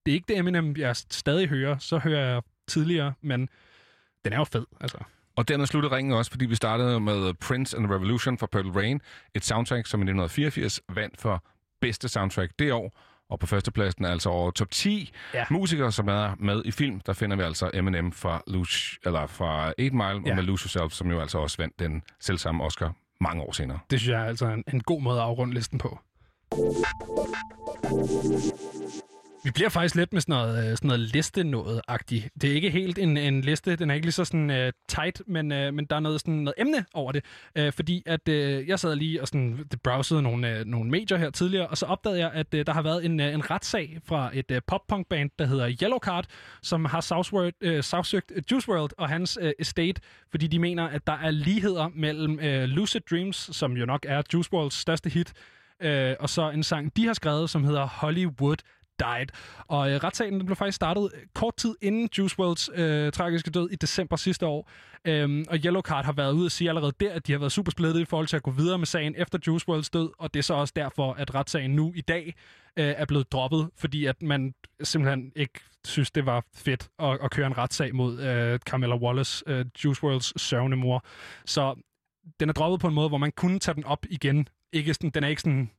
det, 0.05 0.11
er 0.11 0.15
ikke 0.15 0.25
det 0.27 0.37
Eminem, 0.37 0.75
jeg 0.77 0.95
stadig 0.95 1.47
hører. 1.47 1.77
Så 1.77 1.97
hører 1.97 2.33
jeg 2.33 2.41
tidligere, 2.67 3.13
men 3.21 3.49
den 4.25 4.33
er 4.33 4.37
jo 4.37 4.43
fed, 4.43 4.65
altså. 4.81 4.97
Og 5.35 5.47
dermed 5.47 5.65
slutter 5.65 5.91
ringen 5.91 6.13
også, 6.13 6.31
fordi 6.31 6.45
vi 6.45 6.55
startede 6.55 6.99
med 6.99 7.33
Prince 7.33 7.77
and 7.77 7.85
the 7.85 7.93
Revolution 7.95 8.37
fra 8.37 8.47
Purple 8.51 8.75
Rain. 8.75 9.01
Et 9.33 9.45
soundtrack, 9.45 9.87
som 9.87 9.99
i 9.99 10.03
1984 10.03 10.81
vandt 10.89 11.21
for 11.21 11.43
bedste 11.81 12.09
soundtrack 12.09 12.51
det 12.59 12.73
år. 12.73 12.99
Og 13.29 13.39
på 13.39 13.47
førstepladsen 13.47 14.05
er 14.05 14.09
altså 14.09 14.29
over 14.29 14.51
top 14.51 14.71
10 14.71 15.11
ja. 15.33 15.45
musikere, 15.51 15.91
som 15.91 16.07
er 16.07 16.35
med 16.39 16.61
i 16.65 16.71
film. 16.71 16.99
Der 16.99 17.13
finder 17.13 17.37
vi 17.37 17.43
altså 17.43 17.71
Eminem 17.73 18.11
fra, 18.11 18.41
Lush, 18.47 18.97
eller 19.05 19.27
fra 19.27 19.67
8 19.69 19.81
Mile, 19.91 19.95
ja. 20.01 20.11
og 20.13 20.35
med 20.35 20.43
Lose 20.43 20.63
Yourself, 20.63 20.93
som 20.93 21.11
jo 21.11 21.19
altså 21.19 21.37
også 21.37 21.57
vandt 21.57 21.79
den 21.79 22.03
selvsamme 22.19 22.63
Oscar 22.63 22.93
mange 23.21 23.43
år 23.43 23.51
senere. 23.51 23.79
Det 23.89 23.99
synes 23.99 24.11
jeg 24.11 24.21
er 24.21 24.25
altså 24.25 24.45
en, 24.45 24.63
en 24.73 24.81
god 24.81 25.01
måde 25.01 25.17
at 25.17 25.23
afrunde 25.23 25.53
listen 25.53 25.79
på. 25.79 25.99
Vi 29.45 29.51
bliver 29.51 29.69
faktisk 29.69 29.95
lidt 29.95 30.13
med 30.13 30.21
sådan 30.21 30.35
noget, 30.35 30.57
øh, 30.57 30.77
sådan 30.77 30.87
noget 30.87 30.99
liste 30.99 31.43
noget 31.43 31.81
agtigt 31.87 32.29
Det 32.41 32.49
er 32.49 32.53
ikke 32.53 32.69
helt 32.69 32.97
en, 32.97 33.17
en 33.17 33.41
liste, 33.41 33.75
den 33.75 33.89
er 33.89 33.93
ikke 33.93 34.05
lige 34.05 34.13
så 34.13 34.25
sådan 34.25 34.49
uh, 34.49 34.69
tight, 34.87 35.21
men, 35.27 35.51
uh, 35.51 35.73
men 35.73 35.85
der 35.85 35.95
er 35.95 35.99
noget, 35.99 36.21
sådan 36.21 36.33
noget 36.33 36.53
emne 36.57 36.85
over 36.93 37.11
det. 37.11 37.25
Uh, 37.59 37.73
fordi 37.73 38.03
at 38.05 38.29
uh, 38.29 38.67
jeg 38.67 38.79
sad 38.79 38.95
lige 38.95 39.21
og 39.21 39.27
sådan, 39.27 39.65
browsede 39.83 40.21
nogle, 40.21 40.59
uh, 40.59 40.67
nogle 40.67 40.89
medier 40.89 41.17
her 41.17 41.29
tidligere, 41.29 41.67
og 41.67 41.77
så 41.77 41.85
opdagede 41.85 42.19
jeg, 42.19 42.31
at 42.33 42.47
uh, 42.53 42.59
der 42.59 42.73
har 42.73 42.81
været 42.81 43.05
en, 43.05 43.19
uh, 43.19 43.25
en 43.25 43.51
retssag 43.51 43.99
fra 44.05 44.31
et 44.33 44.51
uh, 44.51 44.57
pop-punk-band, 44.67 45.29
der 45.39 45.45
hedder 45.45 45.71
Yellow 45.83 45.99
Card, 45.99 46.25
som 46.61 46.85
har 46.85 47.01
sagsøgt, 47.01 47.63
uh, 47.65 47.79
sagsøgt 47.81 48.31
Juice 48.51 48.69
WRLD 48.69 48.91
og 48.97 49.09
hans 49.09 49.37
uh, 49.41 49.49
estate, 49.59 50.01
fordi 50.31 50.47
de 50.47 50.59
mener, 50.59 50.83
at 50.83 51.07
der 51.07 51.17
er 51.23 51.31
ligheder 51.31 51.89
mellem 51.95 52.33
uh, 52.33 52.63
Lucid 52.63 53.01
Dreams, 53.09 53.49
som 53.51 53.77
jo 53.77 53.85
nok 53.85 54.05
er 54.09 54.21
Juice 54.33 54.53
WRLDs 54.53 54.73
største 54.73 55.09
hit, 55.09 55.33
uh, 55.85 55.89
og 56.19 56.29
så 56.29 56.51
en 56.53 56.63
sang, 56.63 56.97
de 56.97 57.05
har 57.05 57.13
skrevet, 57.13 57.49
som 57.49 57.63
hedder 57.63 57.87
Hollywood 57.87 58.57
died. 58.99 59.27
Og 59.67 59.91
øh, 59.91 59.95
retssagen 60.03 60.33
den 60.33 60.45
blev 60.45 60.55
faktisk 60.55 60.75
startet 60.75 61.11
øh, 61.15 61.21
kort 61.33 61.55
tid 61.57 61.75
inden 61.81 62.09
Juice 62.17 62.35
WRLDs 62.39 62.69
øh, 62.75 63.11
tragiske 63.11 63.51
død 63.51 63.69
i 63.69 63.75
december 63.75 64.15
sidste 64.15 64.45
år. 64.45 64.69
Øhm, 65.05 65.45
og 65.49 65.57
Yellow 65.57 65.81
Card 65.81 66.05
har 66.05 66.13
været 66.13 66.33
ude 66.33 66.45
og 66.45 66.51
sige 66.51 66.69
allerede 66.69 66.93
der, 66.99 67.13
at 67.13 67.27
de 67.27 67.31
har 67.31 67.39
været 67.39 67.51
super 67.51 67.71
splittet 67.71 68.01
i 68.01 68.05
forhold 68.05 68.27
til 68.27 68.35
at 68.35 68.43
gå 68.43 68.51
videre 68.51 68.77
med 68.77 68.85
sagen 68.85 69.15
efter 69.17 69.39
Juice 69.47 69.69
WRLDs 69.69 69.89
død, 69.89 70.09
og 70.19 70.33
det 70.33 70.39
er 70.39 70.43
så 70.43 70.53
også 70.53 70.73
derfor, 70.75 71.13
at 71.13 71.35
retssagen 71.35 71.71
nu 71.71 71.93
i 71.95 72.01
dag 72.01 72.35
øh, 72.77 72.93
er 72.97 73.05
blevet 73.05 73.31
droppet, 73.31 73.69
fordi 73.77 74.05
at 74.05 74.21
man 74.21 74.53
simpelthen 74.83 75.31
ikke 75.35 75.59
synes, 75.85 76.11
det 76.11 76.25
var 76.25 76.45
fedt 76.55 76.89
at, 76.99 77.17
at 77.23 77.31
køre 77.31 77.47
en 77.47 77.57
retssag 77.57 77.95
mod 77.95 78.19
øh, 78.19 78.59
Carmella 78.59 78.95
Wallace, 78.95 79.43
øh, 79.47 79.65
Juice 79.83 80.03
WRLDs 80.03 80.41
sørgende 80.41 80.77
mor. 80.77 81.05
Så 81.45 81.75
den 82.39 82.49
er 82.49 82.53
droppet 82.53 82.79
på 82.79 82.87
en 82.87 82.93
måde, 82.93 83.07
hvor 83.07 83.17
man 83.17 83.31
kunne 83.31 83.59
tage 83.59 83.75
den 83.75 83.83
op 83.83 84.05
igen. 84.09 84.47
Ikke 84.73 84.93
sådan, 84.93 85.09
den 85.09 85.23
er 85.23 85.27
ikke 85.27 85.41
sådan 85.41 85.71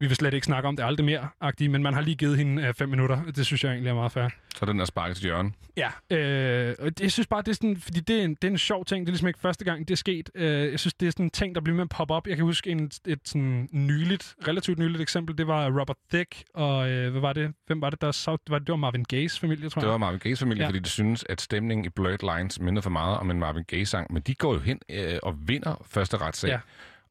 vi 0.00 0.06
vil 0.06 0.16
slet 0.16 0.34
ikke 0.34 0.44
snakke 0.44 0.68
om 0.68 0.76
det 0.76 0.84
aldrig 0.84 1.04
mere, 1.04 1.28
agtigt, 1.40 1.70
men 1.70 1.82
man 1.82 1.94
har 1.94 2.00
lige 2.00 2.16
givet 2.16 2.38
hende 2.38 2.62
øh, 2.62 2.74
fem 2.74 2.88
minutter. 2.88 3.22
Det 3.36 3.46
synes 3.46 3.64
jeg 3.64 3.72
egentlig 3.72 3.90
er 3.90 3.94
meget 3.94 4.12
fair. 4.12 4.28
Så 4.56 4.66
den 4.66 4.80
er 4.80 4.84
sparket 4.84 5.16
til 5.16 5.24
hjørne. 5.24 5.52
Ja, 5.76 6.16
øh, 6.16 6.74
og 6.78 6.92
jeg 7.00 7.12
synes 7.12 7.26
bare, 7.26 7.42
det 7.42 7.48
er 7.48 7.54
sådan, 7.54 7.76
fordi 7.76 8.00
det 8.00 8.20
er, 8.20 8.24
en, 8.24 8.34
det 8.34 8.44
er 8.44 8.50
en 8.52 8.58
sjov 8.58 8.84
ting. 8.84 9.06
Det 9.06 9.08
er 9.08 9.12
ligesom 9.12 9.28
ikke 9.28 9.40
første 9.40 9.64
gang, 9.64 9.88
det 9.88 9.94
er 9.94 9.96
sket. 9.96 10.30
Øh, 10.34 10.70
jeg 10.70 10.80
synes, 10.80 10.94
det 10.94 11.06
er 11.06 11.10
sådan 11.10 11.26
en 11.26 11.30
ting, 11.30 11.54
der 11.54 11.60
bliver 11.60 11.76
med 11.76 11.82
at 11.82 11.88
poppe 11.88 12.14
op. 12.14 12.26
Jeg 12.26 12.36
kan 12.36 12.44
huske 12.44 12.70
en, 12.70 12.90
et 13.06 13.18
sådan 13.24 13.68
nyligt, 13.72 14.34
relativt 14.48 14.78
nyligt 14.78 15.02
eksempel. 15.02 15.38
Det 15.38 15.46
var 15.46 15.80
Robert 15.80 15.96
Thicke, 16.12 16.44
og 16.54 16.90
øh, 16.90 17.10
hvad 17.10 17.20
var 17.20 17.32
det? 17.32 17.52
Hvem 17.66 17.80
var 17.80 17.90
det, 17.90 18.00
der 18.00 18.12
så? 18.12 18.32
Det 18.32 18.50
var, 18.50 18.58
det 18.58 18.68
var 18.68 18.76
Marvin 18.76 19.04
Gaye's 19.12 19.40
familie, 19.40 19.68
tror 19.68 19.80
jeg. 19.80 19.82
Det 19.82 19.92
var 19.92 19.98
Marvin 19.98 20.20
Gaye's 20.26 20.40
familie, 20.40 20.62
ja. 20.62 20.68
fordi 20.68 20.78
de 20.78 20.88
synes, 20.88 21.24
at 21.28 21.40
stemningen 21.40 21.84
i 21.84 21.88
Blurred 21.88 22.36
Lines 22.36 22.60
minder 22.60 22.82
for 22.82 22.90
meget 22.90 23.18
om 23.18 23.30
en 23.30 23.38
Marvin 23.38 23.64
Gaye-sang. 23.64 24.12
Men 24.12 24.22
de 24.22 24.34
går 24.34 24.52
jo 24.52 24.60
hen 24.60 24.80
øh, 24.90 25.18
og 25.22 25.48
vinder 25.48 25.86
første 25.90 26.16
retssag. 26.16 26.48
Ja 26.48 26.58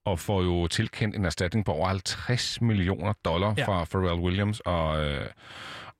og 0.07 0.19
får 0.19 0.43
jo 0.43 0.67
tilkendt 0.67 1.15
en 1.15 1.25
erstatning 1.25 1.65
på 1.65 1.71
over 1.71 1.87
50 1.87 2.61
millioner 2.61 3.13
dollar 3.25 3.53
ja. 3.57 3.65
fra 3.67 3.85
Pharrell 3.85 4.21
Williams 4.21 4.59
og, 4.59 5.05
øh, 5.05 5.25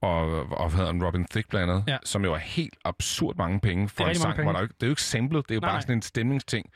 og, 0.01 0.21
og 0.51 0.69
hvad 0.69 0.77
hedder 0.77 0.91
han, 0.93 1.03
Robin 1.03 1.25
Thicke 1.31 1.49
blandt 1.49 1.71
andet, 1.71 1.83
ja. 1.87 1.97
som 2.03 2.23
jo 2.23 2.33
er 2.33 2.37
helt 2.37 2.73
absurd 2.85 3.35
mange 3.37 3.59
penge 3.59 3.89
for 3.89 4.05
en 4.05 4.15
sang. 4.15 4.35
Penge. 4.35 4.51
Hvor 4.51 4.59
der, 4.59 4.67
det 4.67 4.83
er 4.83 4.87
jo 4.87 4.91
ikke 4.91 5.01
samlet, 5.01 5.45
det 5.49 5.51
er 5.51 5.55
jo 5.55 5.61
Nej. 5.61 5.69
bare 5.71 5.81
sådan 5.81 5.95
en 5.95 6.01
stemningsting. 6.01 6.69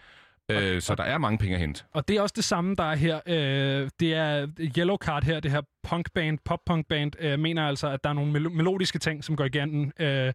Øh, 0.51 0.81
så 0.81 0.95
der 0.95 1.03
er 1.03 1.17
mange 1.17 1.37
penge 1.37 1.53
at 1.55 1.61
hente. 1.61 1.83
Og 1.93 2.07
det 2.07 2.17
er 2.17 2.21
også 2.21 2.33
det 2.35 2.43
samme, 2.43 2.75
der 2.75 2.83
er 2.83 2.95
her. 2.95 3.19
Øh, 3.25 3.89
det 3.99 4.13
er 4.13 4.47
Yellow 4.77 4.97
Card 4.97 5.23
her, 5.23 5.39
det 5.39 5.51
her 5.51 5.61
punkband, 5.83 6.39
pop-punk-band, 6.45 7.11
øh, 7.19 7.39
mener 7.39 7.67
altså, 7.67 7.87
at 7.87 8.03
der 8.03 8.09
er 8.09 8.13
nogle 8.13 8.31
mel- 8.31 8.51
melodiske 8.51 8.99
ting, 8.99 9.23
som 9.23 9.35
går 9.35 9.45
igennem. 9.45 9.91
Øh, 9.99 10.33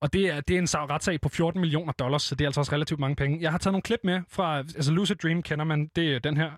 og 0.00 0.12
det 0.12 0.26
er, 0.28 0.40
det 0.40 0.54
er 0.54 0.58
en 0.58 0.66
retssag 0.90 1.20
på 1.20 1.28
14 1.28 1.60
millioner 1.60 1.92
dollars, 1.92 2.22
så 2.22 2.34
det 2.34 2.44
er 2.44 2.48
altså 2.48 2.60
også 2.60 2.72
relativt 2.72 3.00
mange 3.00 3.16
penge. 3.16 3.38
Jeg 3.40 3.50
har 3.50 3.58
taget 3.58 3.72
nogle 3.72 3.82
klip 3.82 4.00
med 4.04 4.20
fra, 4.28 4.58
altså 4.58 4.92
Lucid 4.92 5.16
Dream 5.16 5.42
kender 5.42 5.64
man, 5.64 5.90
det 5.96 6.14
er 6.14 6.18
den 6.18 6.36
her. 6.36 6.50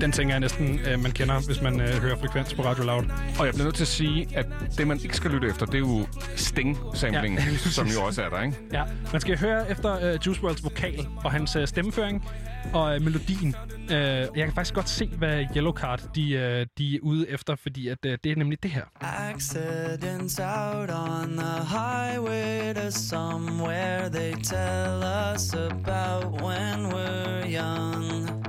Den 0.00 0.12
tænker 0.12 0.34
jeg 0.34 0.40
næsten, 0.40 0.78
øh, 0.78 1.00
man 1.00 1.12
kender, 1.12 1.40
hvis 1.46 1.62
man 1.62 1.80
øh, 1.80 1.88
hører 1.88 2.16
frekvens 2.16 2.54
på 2.54 2.64
Radio 2.64 2.84
Loud. 2.84 3.04
Og 3.38 3.46
jeg 3.46 3.54
bliver 3.54 3.64
nødt 3.64 3.74
til 3.74 3.84
at 3.84 3.88
sige, 3.88 4.28
at 4.34 4.46
det, 4.78 4.86
man 4.86 5.00
ikke 5.02 5.16
skal 5.16 5.30
lytte 5.30 5.48
efter, 5.48 5.66
det 5.66 5.74
er 5.74 5.78
jo 5.78 6.06
Sting-samlingen, 6.36 7.38
ja, 7.38 7.56
som 7.78 7.86
jo 7.86 8.02
også 8.02 8.22
er 8.22 8.28
der, 8.28 8.42
ikke? 8.42 8.56
Ja, 8.72 8.82
man 9.12 9.20
skal 9.20 9.38
høre 9.38 9.70
efter 9.70 10.12
øh, 10.12 10.18
Juice 10.26 10.42
WRLDs 10.42 10.64
vokal 10.64 11.06
og 11.24 11.32
hans 11.32 11.56
øh, 11.56 11.68
stemmeføring 11.68 12.24
og 12.72 12.94
øh, 12.94 13.02
melodien. 13.02 13.54
Øh, 13.90 13.96
jeg 13.96 14.28
kan 14.44 14.52
faktisk 14.54 14.74
godt 14.74 14.88
se, 14.88 15.06
hvad 15.06 15.44
Yellow 15.56 15.72
Card 15.72 16.02
de, 16.14 16.32
øh, 16.32 16.66
de 16.78 16.94
er 16.94 16.98
ude 17.02 17.30
efter, 17.30 17.56
fordi 17.56 17.88
at, 17.88 17.98
øh, 18.06 18.18
det 18.24 18.32
er 18.32 18.36
nemlig 18.36 18.62
det 18.62 18.70
her. 18.70 18.82
Accidents 19.00 20.40
out 20.40 20.90
on 20.90 21.36
the 21.36 21.64
highway 21.64 22.74
to 22.74 22.90
somewhere 22.90 24.08
they 24.08 24.32
tell 24.42 25.02
us 25.34 25.54
about 25.54 26.42
when 26.42 26.86
we're 26.92 27.46
young. 27.46 28.45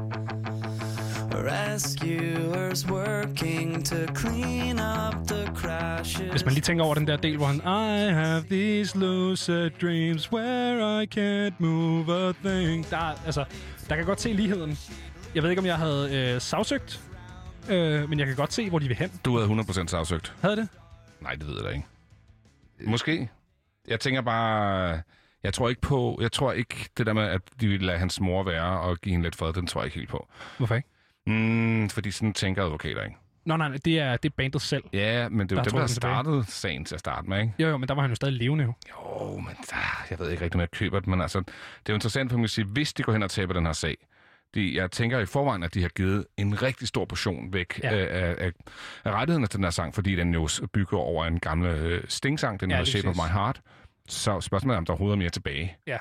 Hvis 6.31 6.45
man 6.45 6.53
lige 6.53 6.61
tænker 6.61 6.83
over 6.83 6.95
den 6.95 7.07
der 7.07 7.17
del, 7.17 7.37
hvor 7.37 7.45
han 7.45 7.55
I 7.55 8.13
have 8.13 8.43
these 8.49 8.99
lucid 8.99 9.69
dreams 9.81 10.31
where 10.31 11.03
I 11.03 11.07
can't 11.19 11.53
move 11.59 12.27
a 12.27 12.31
thing. 12.31 12.89
Der, 12.89 13.25
altså, 13.25 13.45
der 13.89 13.95
kan 13.95 14.05
godt 14.05 14.21
se 14.21 14.33
ligheden. 14.33 14.77
Jeg 15.35 15.43
ved 15.43 15.49
ikke, 15.49 15.59
om 15.59 15.65
jeg 15.65 15.77
havde 15.77 16.33
øh, 16.35 16.41
sagsøgt, 16.41 17.01
øh, 17.69 18.09
men 18.09 18.19
jeg 18.19 18.27
kan 18.27 18.35
godt 18.35 18.53
se, 18.53 18.69
hvor 18.69 18.79
de 18.79 18.87
vil 18.87 18.97
hen. 18.97 19.11
Du 19.25 19.37
havde 19.37 19.49
100% 19.61 19.87
sagsøgt. 19.87 20.33
Havde 20.41 20.55
det? 20.55 20.67
Nej, 21.21 21.31
det 21.31 21.47
ved 21.47 21.55
jeg 21.55 21.63
da 21.63 21.69
ikke. 21.69 21.85
Måske. 22.85 23.29
Jeg 23.87 23.99
tænker 23.99 24.21
bare... 24.21 25.01
Jeg 25.43 25.53
tror 25.53 25.69
ikke 25.69 25.81
på... 25.81 26.17
Jeg 26.21 26.31
tror 26.31 26.51
ikke 26.51 26.89
det 26.97 27.05
der 27.05 27.13
med, 27.13 27.23
at 27.23 27.41
de 27.61 27.67
ville 27.67 27.85
lade 27.85 27.97
hans 27.97 28.19
mor 28.19 28.43
være 28.43 28.79
og 28.79 28.97
give 28.97 29.11
hende 29.11 29.25
lidt 29.25 29.35
fred, 29.35 29.53
den 29.53 29.67
tror 29.67 29.81
jeg 29.81 29.85
ikke 29.85 29.97
helt 29.97 30.09
på. 30.09 30.27
Hvorfor 30.57 30.75
ikke? 30.75 30.87
Mm, 31.27 31.89
fordi 31.89 32.11
sådan 32.11 32.33
tænker 32.33 32.63
advokater 32.63 33.03
ikke. 33.03 33.17
Nå, 33.45 33.57
nej, 33.57 33.67
nej, 33.69 33.77
det 33.85 33.99
er, 33.99 34.17
det 34.17 34.29
er 34.29 34.33
bandet 34.37 34.61
selv. 34.61 34.83
Ja, 34.93 35.29
men 35.29 35.49
det 35.49 35.57
er 35.57 35.63
Der 35.63 35.63
jo 35.63 35.63
dem, 35.63 35.73
der 35.73 35.79
den 35.79 35.87
tilbage. 35.87 36.13
startede 36.13 36.45
sagen 36.47 36.85
til 36.85 36.95
at 36.95 36.99
starte 36.99 37.29
med, 37.29 37.41
ikke? 37.41 37.53
Jo, 37.59 37.67
jo, 37.67 37.77
men 37.77 37.87
der 37.89 37.95
var 37.95 38.01
han 38.01 38.11
jo 38.11 38.15
stadig 38.15 38.33
levende 38.33 38.63
jo. 38.63 38.73
Jo, 38.89 39.37
men 39.37 39.55
ah, 39.73 39.79
jeg 40.09 40.19
ved 40.19 40.31
ikke 40.31 40.43
rigtig, 40.43 40.55
om 40.57 40.61
jeg 40.61 40.71
køber 40.71 40.99
det, 40.99 41.07
men 41.07 41.21
altså, 41.21 41.39
det 41.39 41.47
er 41.85 41.89
jo 41.89 41.93
interessant 41.93 42.31
for 42.31 42.37
mig 42.37 42.43
at 42.43 42.49
sige, 42.49 42.65
hvis 42.65 42.93
de 42.93 43.03
går 43.03 43.13
hen 43.13 43.23
og 43.23 43.31
taber 43.31 43.53
den 43.53 43.65
her 43.65 43.73
sag, 43.73 43.97
de, 44.55 44.75
jeg 44.75 44.91
tænker 44.91 45.19
i 45.19 45.25
forvejen, 45.25 45.63
at 45.63 45.73
de 45.73 45.81
har 45.81 45.89
givet 45.89 46.25
en 46.37 46.61
rigtig 46.61 46.87
stor 46.87 47.05
portion 47.05 47.53
væk 47.53 47.79
Ja. 47.83 47.95
ja. 47.95 48.05
af, 48.05 48.35
af, 48.37 48.51
af 49.05 49.11
rettighederne 49.11 49.47
til 49.47 49.57
den 49.57 49.63
her 49.63 49.71
sang, 49.71 49.95
fordi 49.95 50.15
den 50.15 50.33
jo 50.33 50.47
bygger 50.73 50.97
over 50.97 51.25
en 51.25 51.39
gammel 51.39 51.67
øh, 51.69 52.03
Sting-sang, 52.07 52.59
den 52.59 52.71
Ja, 52.71 52.77
lige 52.77 52.85
Shape 52.85 53.07
of. 53.09 53.15
My 53.15 53.33
Heart. 53.33 53.61
Så 54.09 54.41
spørgsmålet 54.41 54.73
er, 54.75 54.77
om 54.77 54.85
der 54.85 54.93
overhovedet 54.93 55.15
er 55.15 55.19
mere 55.19 55.29
tilbage. 55.29 55.77
Ja. 55.87 55.97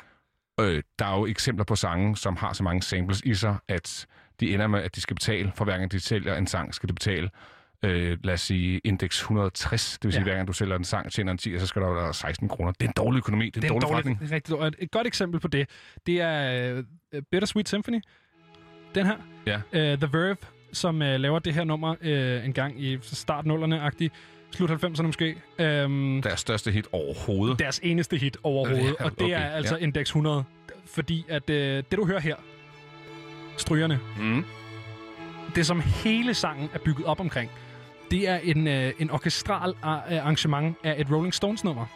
Øh, 0.60 0.82
der 0.98 1.06
er 1.06 1.18
jo 1.18 1.26
eksempler 1.26 1.64
på 1.64 1.76
sange, 1.76 2.16
som 2.16 2.36
har 2.36 2.52
så 2.52 2.62
mange 2.62 2.82
samples 2.82 3.20
i 3.20 3.34
sig, 3.34 3.56
at 3.68 4.06
de 4.40 4.54
ender 4.54 4.66
med, 4.66 4.80
at 4.82 4.96
de 4.96 5.00
skal 5.00 5.14
betale, 5.16 5.52
for 5.54 5.64
hver 5.64 5.78
gang 5.78 5.92
de 5.92 6.00
sælger 6.00 6.34
en 6.36 6.46
sang, 6.46 6.74
skal 6.74 6.88
de 6.88 6.94
betale, 6.94 7.30
øh, 7.82 8.18
lad 8.24 8.34
os 8.34 8.40
sige, 8.40 8.80
indeks 8.84 9.18
160. 9.20 9.92
Det 9.92 10.04
vil 10.04 10.12
sige, 10.12 10.20
Ja. 10.20 10.24
hver 10.24 10.34
gang 10.34 10.48
du 10.48 10.52
sælger 10.52 10.76
en 10.76 10.84
sang, 10.84 11.12
tjener 11.12 11.32
en 11.32 11.38
10, 11.38 11.58
så 11.58 11.66
skal 11.66 11.82
der 11.82 11.92
være 11.92 12.14
16 12.14 12.48
kroner. 12.48 12.72
Det 12.72 12.82
er 12.82 12.88
en 12.88 12.94
dårlig 12.96 13.18
økonomi, 13.18 13.44
det 13.46 13.56
er, 13.56 13.60
Det 13.60 13.70
er 13.70 13.74
en 13.74 13.80
dårlig 13.80 13.92
dårlig, 14.04 14.04
forretning. 14.18 14.32
rigtig 14.32 14.54
dårlig. 14.58 14.74
Et 14.78 14.90
godt 14.90 15.06
eksempel 15.06 15.40
på 15.40 15.48
det, 15.48 15.68
det 16.06 16.20
er 16.20 16.74
uh, 16.78 17.20
Bittersweet 17.30 17.68
Symphony. 17.68 18.00
Den 18.94 19.06
her. 19.06 19.16
Ja. 19.46 19.56
Uh, 19.56 19.98
The 19.98 20.08
Verve, 20.12 20.36
som 20.72 20.94
uh, 20.94 21.00
laver 21.06 21.38
det 21.38 21.54
her 21.54 21.64
nummer 21.64 21.90
uh, 22.02 22.44
en 22.46 22.52
gang 22.52 22.82
i 22.84 22.98
start 23.02 23.46
nullerne-agtigt. 23.46 24.14
Slut 24.50 24.70
90'erne 24.70 25.02
måske. 25.02 25.34
Um, 25.84 26.22
Deres 26.22 26.40
største 26.40 26.70
hit 26.70 26.86
overhovedet. 26.92 27.58
deres 27.58 27.80
eneste 27.82 28.16
hit 28.16 28.36
overhovedet. 28.42 28.94
Ja, 29.00 29.04
og 29.04 29.10
det 29.10 29.22
okay, 29.22 29.34
er 29.34 29.50
altså 29.50 29.76
ja. 29.76 29.82
indeks 29.82 30.10
100. 30.10 30.44
Fordi 30.86 31.24
at 31.28 31.42
uh, 31.50 31.56
det, 31.56 31.92
du 31.92 32.06
hører 32.06 32.20
her, 32.20 32.36
strygerne, 33.56 34.00
Mm. 34.18 34.44
det 35.54 35.66
som 35.66 35.80
hele 35.80 36.34
sangen 36.34 36.68
er 36.74 36.78
bygget 36.78 37.06
op 37.06 37.20
omkring, 37.20 37.50
det 38.10 38.28
er 38.28 38.36
en, 38.36 38.66
øh, 38.66 38.92
en 38.98 39.10
orkestral 39.10 39.70
øh, 39.70 39.76
arrangement 39.84 40.76
af 40.84 40.94
et 40.98 41.06
Rolling 41.10 41.34
Stones 41.34 41.64
nummer. 41.64 41.86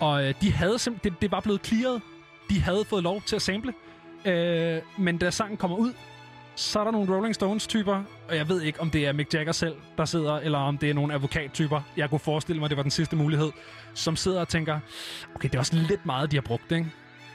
Og 0.00 0.24
øh, 0.28 0.34
de 0.40 0.52
havde 0.52 0.74
simp- 0.74 0.98
det, 1.04 1.22
det 1.22 1.30
var 1.30 1.40
blevet 1.40 1.66
clearet. 1.66 2.02
De 2.50 2.60
havde 2.60 2.84
fået 2.84 3.02
lov 3.02 3.22
til 3.22 3.36
at 3.36 3.42
sample. 3.42 3.72
Øh, 4.24 4.78
men 4.98 5.18
da 5.18 5.30
sangen 5.30 5.56
kommer 5.56 5.76
ud, 5.76 5.92
så 6.56 6.80
er 6.80 6.84
der 6.84 6.90
nogle 6.90 7.14
Rolling 7.16 7.34
Stones-typer, 7.34 8.02
og 8.28 8.36
jeg 8.36 8.48
ved 8.48 8.62
ikke, 8.62 8.80
om 8.80 8.90
det 8.90 9.06
er 9.06 9.12
Mick 9.12 9.34
Jagger 9.34 9.52
selv, 9.52 9.74
der 9.98 10.04
sidder, 10.04 10.34
eller 10.36 10.58
om 10.58 10.78
det 10.78 10.90
er 10.90 10.94
nogle 10.94 11.14
advokattyper. 11.14 11.80
Jeg 11.96 12.10
kunne 12.10 12.18
forestille 12.18 12.60
mig, 12.60 12.68
det 12.70 12.76
var 12.76 12.82
den 12.82 12.90
sidste 12.90 13.16
mulighed, 13.16 13.52
som 13.94 14.16
sidder 14.16 14.40
og 14.40 14.48
tænker, 14.48 14.78
okay, 15.34 15.48
det 15.48 15.54
er 15.54 15.58
også 15.58 15.76
lidt 15.76 16.06
meget, 16.06 16.30
de 16.30 16.36
har 16.36 16.40
brugt, 16.42 16.72
ikke? 16.72 16.86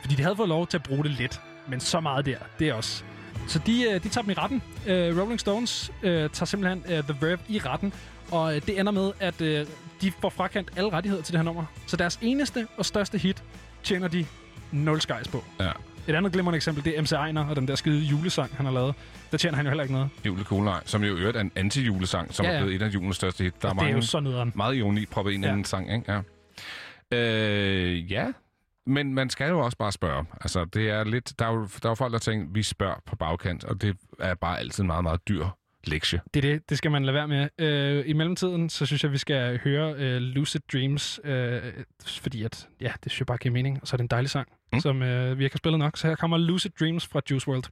Fordi 0.01 0.15
de 0.15 0.23
havde 0.23 0.35
fået 0.35 0.49
lov 0.49 0.67
til 0.67 0.77
at 0.77 0.83
bruge 0.83 1.03
det 1.03 1.11
lidt, 1.11 1.41
men 1.67 1.80
så 1.80 1.99
meget 1.99 2.25
der, 2.25 2.38
det 2.59 2.69
er 2.69 2.73
også. 2.73 3.03
Så 3.48 3.60
de, 3.66 3.84
øh, 3.84 4.03
de 4.03 4.10
tager 4.10 4.22
dem 4.22 4.30
i 4.32 4.34
retten. 4.34 4.61
Øh, 4.88 5.20
Rolling 5.20 5.40
Stones 5.40 5.92
øh, 6.03 6.11
tager 6.30 6.45
simpelthen 6.45 6.84
The 7.03 7.16
Verve 7.22 7.38
i 7.50 7.60
retten, 7.60 7.94
og 8.32 8.53
det 8.53 8.80
ender 8.80 8.92
med, 8.92 9.11
at 9.20 9.40
de 10.02 10.11
får 10.22 10.30
frakendt 10.30 10.70
alle 10.76 10.90
rettigheder 10.92 11.24
til 11.24 11.34
det 11.34 11.40
her 11.40 11.44
nummer. 11.45 11.66
Så 11.88 11.98
deres 11.98 12.20
eneste 12.22 12.68
og 12.78 12.86
største 12.86 13.18
hit 13.18 13.44
tjener 13.84 14.08
de 14.08 14.26
nul 14.72 15.02
skejs 15.02 15.28
på. 15.28 15.44
Ja. 15.60 15.72
Et 16.08 16.16
andet 16.16 16.32
glimrende 16.34 16.56
eksempel, 16.56 16.86
det 16.86 16.98
er 16.98 17.02
MC 17.02 17.11
Ejner 17.11 17.45
og 17.45 17.56
den 17.56 17.68
der 17.68 17.76
skide 17.76 18.00
julesang, 18.00 18.52
han 18.56 18.66
har 18.66 18.74
lavet. 18.74 18.95
Der 19.32 19.38
tjener 19.38 19.56
han 19.56 19.66
jo 19.66 19.70
heller 19.70 19.84
ikke 19.84 19.94
noget. 19.94 20.10
Julekolej, 20.26 20.82
som 20.86 21.03
jo 21.03 21.16
øvrigt 21.16 21.38
er 21.38 21.42
en 21.42 21.52
anti-julesang, 21.56 22.34
som 22.34 22.45
Ja, 22.45 22.52
ja, 22.52 22.58
er 22.58 22.61
blevet 22.61 22.76
et 22.76 22.86
af 22.86 22.88
julens 22.94 23.16
største 23.16 23.44
hit. 23.44 23.61
Der 23.61 23.70
Og 23.70 23.76
det 23.76 23.84
er 23.84 23.95
jo 23.95 24.02
så 24.02 24.20
nederen. 24.20 24.52
meget 24.56 24.76
ironi 24.76 25.06
proppet 25.06 25.32
ind 25.32 25.45
ja. 25.45 25.52
I 25.52 25.56
den 25.56 25.66
sang, 25.66 25.94
ikke? 25.94 26.11
Ja. 26.11 26.20
Øh, 27.18 28.11
ja, 28.11 28.26
men 28.85 29.14
man 29.14 29.30
skal 29.30 29.50
jo 29.50 29.60
også 29.60 29.77
bare 29.77 29.92
spørge. 29.92 30.26
Altså, 30.42 30.66
det 30.66 30.90
er 30.90 31.03
lidt... 31.03 31.40
Der 31.40 31.45
er 31.45 31.53
jo, 31.53 31.61
der 31.61 31.85
er 31.85 31.90
jo 31.90 31.95
folk, 31.95 32.14
der 32.14 32.19
tænker, 32.19 32.48
vi 32.53 32.64
spørger 32.64 32.95
på 33.06 33.16
bagkant, 33.16 33.64
og 33.64 33.82
det 33.82 33.98
er 34.19 34.35
bare 34.35 34.60
altid 34.60 34.84
en 34.84 34.88
meget, 34.88 35.03
meget 35.03 35.27
dyr 35.27 35.45
lektie. 35.84 36.22
Det 36.34 36.45
er 36.45 36.51
det. 36.51 36.69
Det 36.69 36.77
skal 36.77 36.92
man 36.92 37.06
lade 37.06 37.14
være 37.14 37.27
med. 37.27 37.50
Øh, 37.58 38.03
I 38.08 38.14
mellemtiden, 38.14 38.69
så 38.69 38.85
synes 38.85 39.03
jeg, 39.03 39.11
vi 39.11 39.18
skal 39.18 39.60
høre 39.64 39.93
øh, 39.98 40.22
Lucid 40.22 40.60
Dreams, 40.74 41.19
øh, 41.24 41.61
fordi 42.06 42.43
at, 42.43 42.68
ja, 42.82 42.92
det 43.03 43.11
synes 43.11 43.19
jeg 43.19 43.27
bare 43.27 43.38
giver 43.38 43.53
mening. 43.53 43.80
Og 43.82 43.88
så 43.88 43.95
er 43.95 43.98
det 43.98 44.03
en 44.03 44.08
dejlig 44.08 44.30
sang, 44.30 44.48
mm. 44.74 44.80
som 44.80 45.01
øh, 45.01 45.40
vi 45.40 45.43
ikke 45.43 45.53
har 45.53 45.58
spillet 45.58 45.80
nok. 45.80 45.98
Så 45.98 46.08
her 46.08 46.16
kommer 46.16 46.38
Lucid 46.38 46.72
Dreams 46.80 47.08
fra 47.08 47.22
Juice 47.32 47.48
WRLD. 47.48 47.64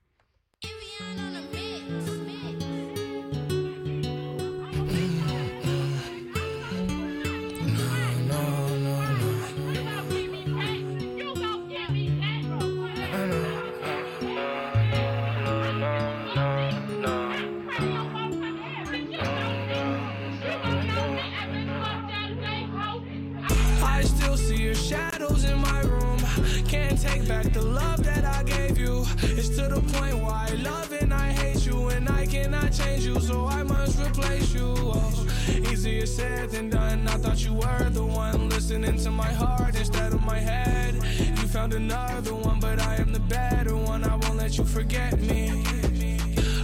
I 32.69 32.71
change 32.71 33.03
you, 33.03 33.19
so 33.19 33.47
I 33.47 33.63
must 33.63 33.99
replace 33.99 34.53
you. 34.53 34.75
Oh, 34.77 35.27
easier 35.71 36.05
said 36.05 36.51
than 36.51 36.69
done. 36.69 37.07
I 37.07 37.17
thought 37.17 37.43
you 37.43 37.55
were 37.55 37.89
the 37.89 38.05
one 38.05 38.47
listening 38.49 38.95
to 38.97 39.09
my 39.09 39.31
heart 39.33 39.75
instead 39.75 40.13
of 40.13 40.21
my 40.21 40.37
head. 40.37 40.93
You 40.93 41.47
found 41.47 41.73
another 41.73 42.35
one, 42.35 42.59
but 42.59 42.79
I 42.79 42.97
am 42.97 43.11
the 43.11 43.21
better 43.21 43.75
one. 43.75 44.03
I 44.03 44.15
won't 44.17 44.35
let 44.35 44.55
you 44.59 44.65
forget 44.65 45.19
me. 45.19 45.63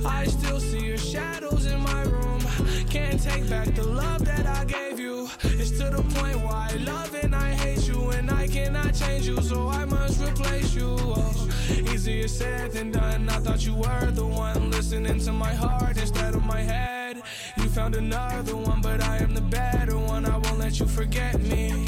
I 0.05 0.25
still 0.25 0.59
see 0.59 0.85
your 0.85 0.99
shadows 0.99 1.65
in 1.65 1.81
my 1.81 2.03
room. 2.03 2.41
Can't 2.87 3.19
take 3.19 3.49
back 3.49 3.73
the 3.73 3.87
love 3.87 4.23
that 4.25 4.45
I 4.45 4.63
gave 4.65 4.99
you. 4.99 5.27
It's 5.41 5.71
to 5.79 5.89
the 5.89 6.03
point 6.19 6.39
why 6.41 6.69
I 6.71 6.75
love 6.83 7.15
and 7.15 7.35
I 7.35 7.51
hate 7.53 7.87
you, 7.87 7.94
cannot 8.65 8.95
change 8.95 9.27
you, 9.27 9.39
so 9.41 9.67
I 9.67 9.85
must 9.85 10.19
replace 10.21 10.73
you. 10.73 10.95
Oh, 10.99 11.47
easier 11.93 12.27
said 12.27 12.71
than 12.71 12.89
done. 12.91 13.29
I 13.29 13.37
thought 13.39 13.63
you 13.63 13.75
were 13.75 14.11
the 14.11 14.25
one 14.25 14.71
listening 14.71 15.19
to 15.19 15.31
my 15.31 15.53
heart 15.53 15.97
instead 15.97 16.33
of 16.33 16.43
my 16.43 16.61
head. 16.61 17.21
You 17.57 17.69
found 17.69 17.93
another 17.95 18.55
one, 18.55 18.81
but 18.81 19.01
I 19.03 19.17
am 19.17 19.35
the 19.35 19.47
better 19.59 19.97
one. 19.97 20.25
I 20.25 20.37
won't 20.37 20.57
let 20.57 20.79
you 20.79 20.87
forget 20.87 21.39
me. 21.39 21.85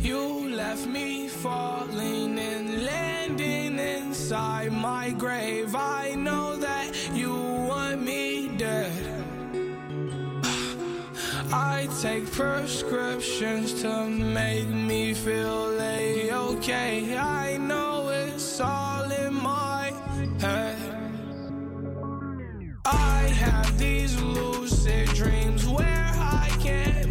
You 0.00 0.54
left 0.54 0.86
me 0.86 1.26
falling 1.28 2.38
and 2.38 2.84
landing 2.84 3.78
inside 3.80 4.72
my 4.72 5.10
grave. 5.10 5.74
I 5.74 6.14
know 6.14 6.56
that 6.56 6.86
you 7.12 7.32
want 7.70 8.02
me 8.02 8.53
I 11.56 11.88
take 12.02 12.32
prescriptions 12.32 13.80
to 13.82 14.06
make 14.08 14.66
me 14.66 15.14
feel 15.14 15.80
a-okay. 15.80 17.16
I 17.16 17.58
know 17.58 18.08
it's 18.08 18.60
all 18.60 19.08
in 19.08 19.34
my 19.34 19.92
head. 20.40 20.76
I 22.84 23.20
have 23.38 23.78
these 23.78 24.20
lucid 24.20 25.10
dreams 25.10 25.64
where 25.68 26.10
I 26.16 26.48
can't 26.58 27.03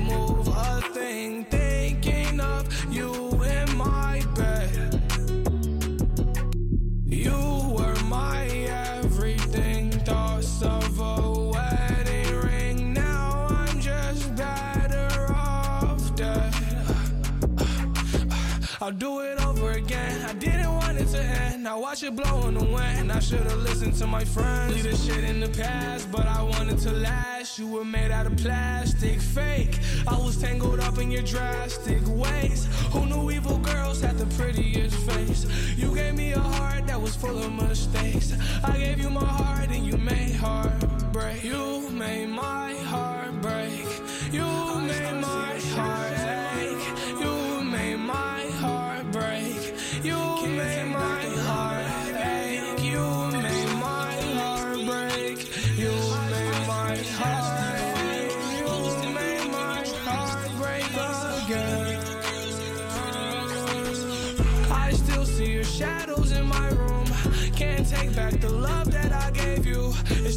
I'll 18.83 18.91
do 18.91 19.21
it 19.21 19.39
over 19.45 19.71
again. 19.71 20.21
I 20.23 20.33
didn't 20.33 20.69
want 20.69 20.99
it 20.99 21.07
to 21.15 21.23
end. 21.23 21.63
Now 21.63 21.79
watch 21.79 22.03
it 22.03 22.17
blow 22.17 22.49
in 22.49 22.55
the 22.55 22.65
wind. 22.65 23.13
I 23.13 23.19
should've 23.19 23.63
listened 23.63 23.93
to 23.99 24.07
my 24.07 24.25
friends. 24.25 24.73
Leave 24.73 24.83
this 24.83 25.05
shit 25.05 25.23
in 25.23 25.39
the 25.39 25.47
past, 25.47 26.11
but 26.11 26.27
I 26.27 26.43
wanted 26.43 26.79
to 26.79 26.91
last. 26.91 27.57
You 27.57 27.69
were 27.69 27.85
made 27.85 28.11
out 28.11 28.25
of 28.25 28.35
plastic, 28.35 29.21
fake. 29.21 29.79
I 30.05 30.17
was 30.17 30.35
tangled 30.35 30.81
up 30.81 30.97
in 30.97 31.09
your 31.11 31.21
drastic 31.21 32.05
ways. 32.07 32.67
Who 32.91 33.05
knew 33.05 33.31
evil 33.31 33.57
girls 33.59 34.01
had 34.01 34.17
the 34.17 34.25
prettiest 34.35 34.97
face? 35.09 35.45
You 35.77 35.95
gave 35.95 36.15
me 36.15 36.33
a 36.33 36.39
heart 36.41 36.85
that 36.87 37.01
was 37.01 37.15
full 37.15 37.37
of 37.41 37.53
mistakes. 37.53 38.33
I 38.65 38.77
gave 38.77 38.99
you 38.99 39.09
my 39.09 39.23
heart 39.23 39.69
and 39.69 39.85
you 39.85 39.97
made 39.97 40.35
heartbreak. 40.35 41.41
You 41.41 41.89
made 41.89 42.27
my 42.27 42.73
heart 42.91 43.31
break. 43.41 43.87
You 44.33 44.43
made 44.81 45.21
my 45.21 45.57
heart 45.71 46.12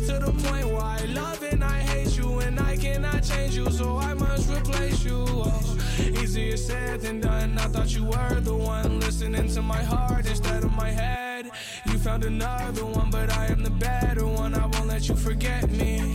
to 0.07 0.20
the 0.20 0.33
point 0.49 0.68
where 0.68 0.83
I 0.83 1.05
love 1.07 1.43
and 1.43 1.65
I 1.65 1.81
hate 1.81 2.17
you, 2.17 2.39
and 2.39 2.60
I 2.60 2.76
cannot 2.76 3.25
change 3.25 3.57
you, 3.57 3.68
so 3.73 3.97
I 3.99 4.15
must 4.15 4.49
replace 4.49 5.05
you. 5.05 5.25
Oh, 5.26 5.76
easier 5.99 6.57
said 6.57 7.01
than 7.01 7.20
done. 7.20 7.59
I 7.59 7.67
thought 7.67 7.93
you 7.93 8.05
were 8.05 8.41
the 8.41 8.55
one 8.55 9.01
listening 9.01 9.49
to 9.49 9.62
my 9.62 9.83
heart 9.83 10.26
instead 10.26 10.62
of 10.62 10.73
my 10.73 10.91
head. 10.91 11.51
You 11.86 11.99
found 11.99 12.25
another 12.25 12.86
one, 12.86 13.10
but 13.10 13.31
I 13.36 13.47
am 13.47 13.65
the 13.65 13.70
better 13.70 14.26
one. 14.26 14.55
I 14.55 14.67
won't 14.67 14.86
let 14.86 15.09
you 15.09 15.17
forget 15.17 15.68
me. 15.70 16.15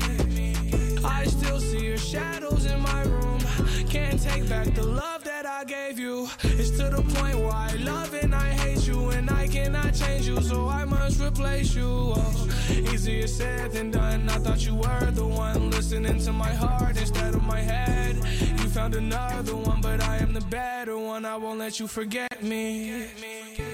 I 1.03 1.25
still 1.25 1.59
see 1.59 1.85
your 1.85 1.97
shadows 1.97 2.65
in 2.65 2.79
my 2.79 3.01
room. 3.03 3.39
Can't 3.89 4.21
take 4.21 4.47
back 4.47 4.73
the 4.73 4.83
love 4.83 5.10
Change 9.93 10.27
you, 10.27 10.41
so 10.41 10.67
I 10.69 10.85
must 10.85 11.19
replace 11.19 11.75
you. 11.75 12.13
Oh, 12.15 12.47
easier 12.69 13.27
said 13.27 13.71
than 13.71 13.91
done. 13.91 14.29
I 14.29 14.37
thought 14.39 14.65
you 14.65 14.75
were 14.75 15.11
the 15.11 15.25
one 15.25 15.69
listening 15.71 16.19
to 16.19 16.31
my 16.31 16.53
heart 16.53 16.97
instead 16.97 17.35
of 17.35 17.43
my 17.43 17.59
head. 17.59 18.15
You 18.15 18.69
found 18.69 18.95
another 18.95 19.55
one, 19.55 19.81
but 19.81 20.01
I 20.01 20.17
am 20.17 20.33
the 20.33 20.41
better 20.41 20.97
one. 20.97 21.25
I 21.25 21.35
won't 21.35 21.59
let 21.59 21.79
you 21.79 21.87
forget 21.87 22.41
me. 22.41 23.05
Ja, 23.57 23.70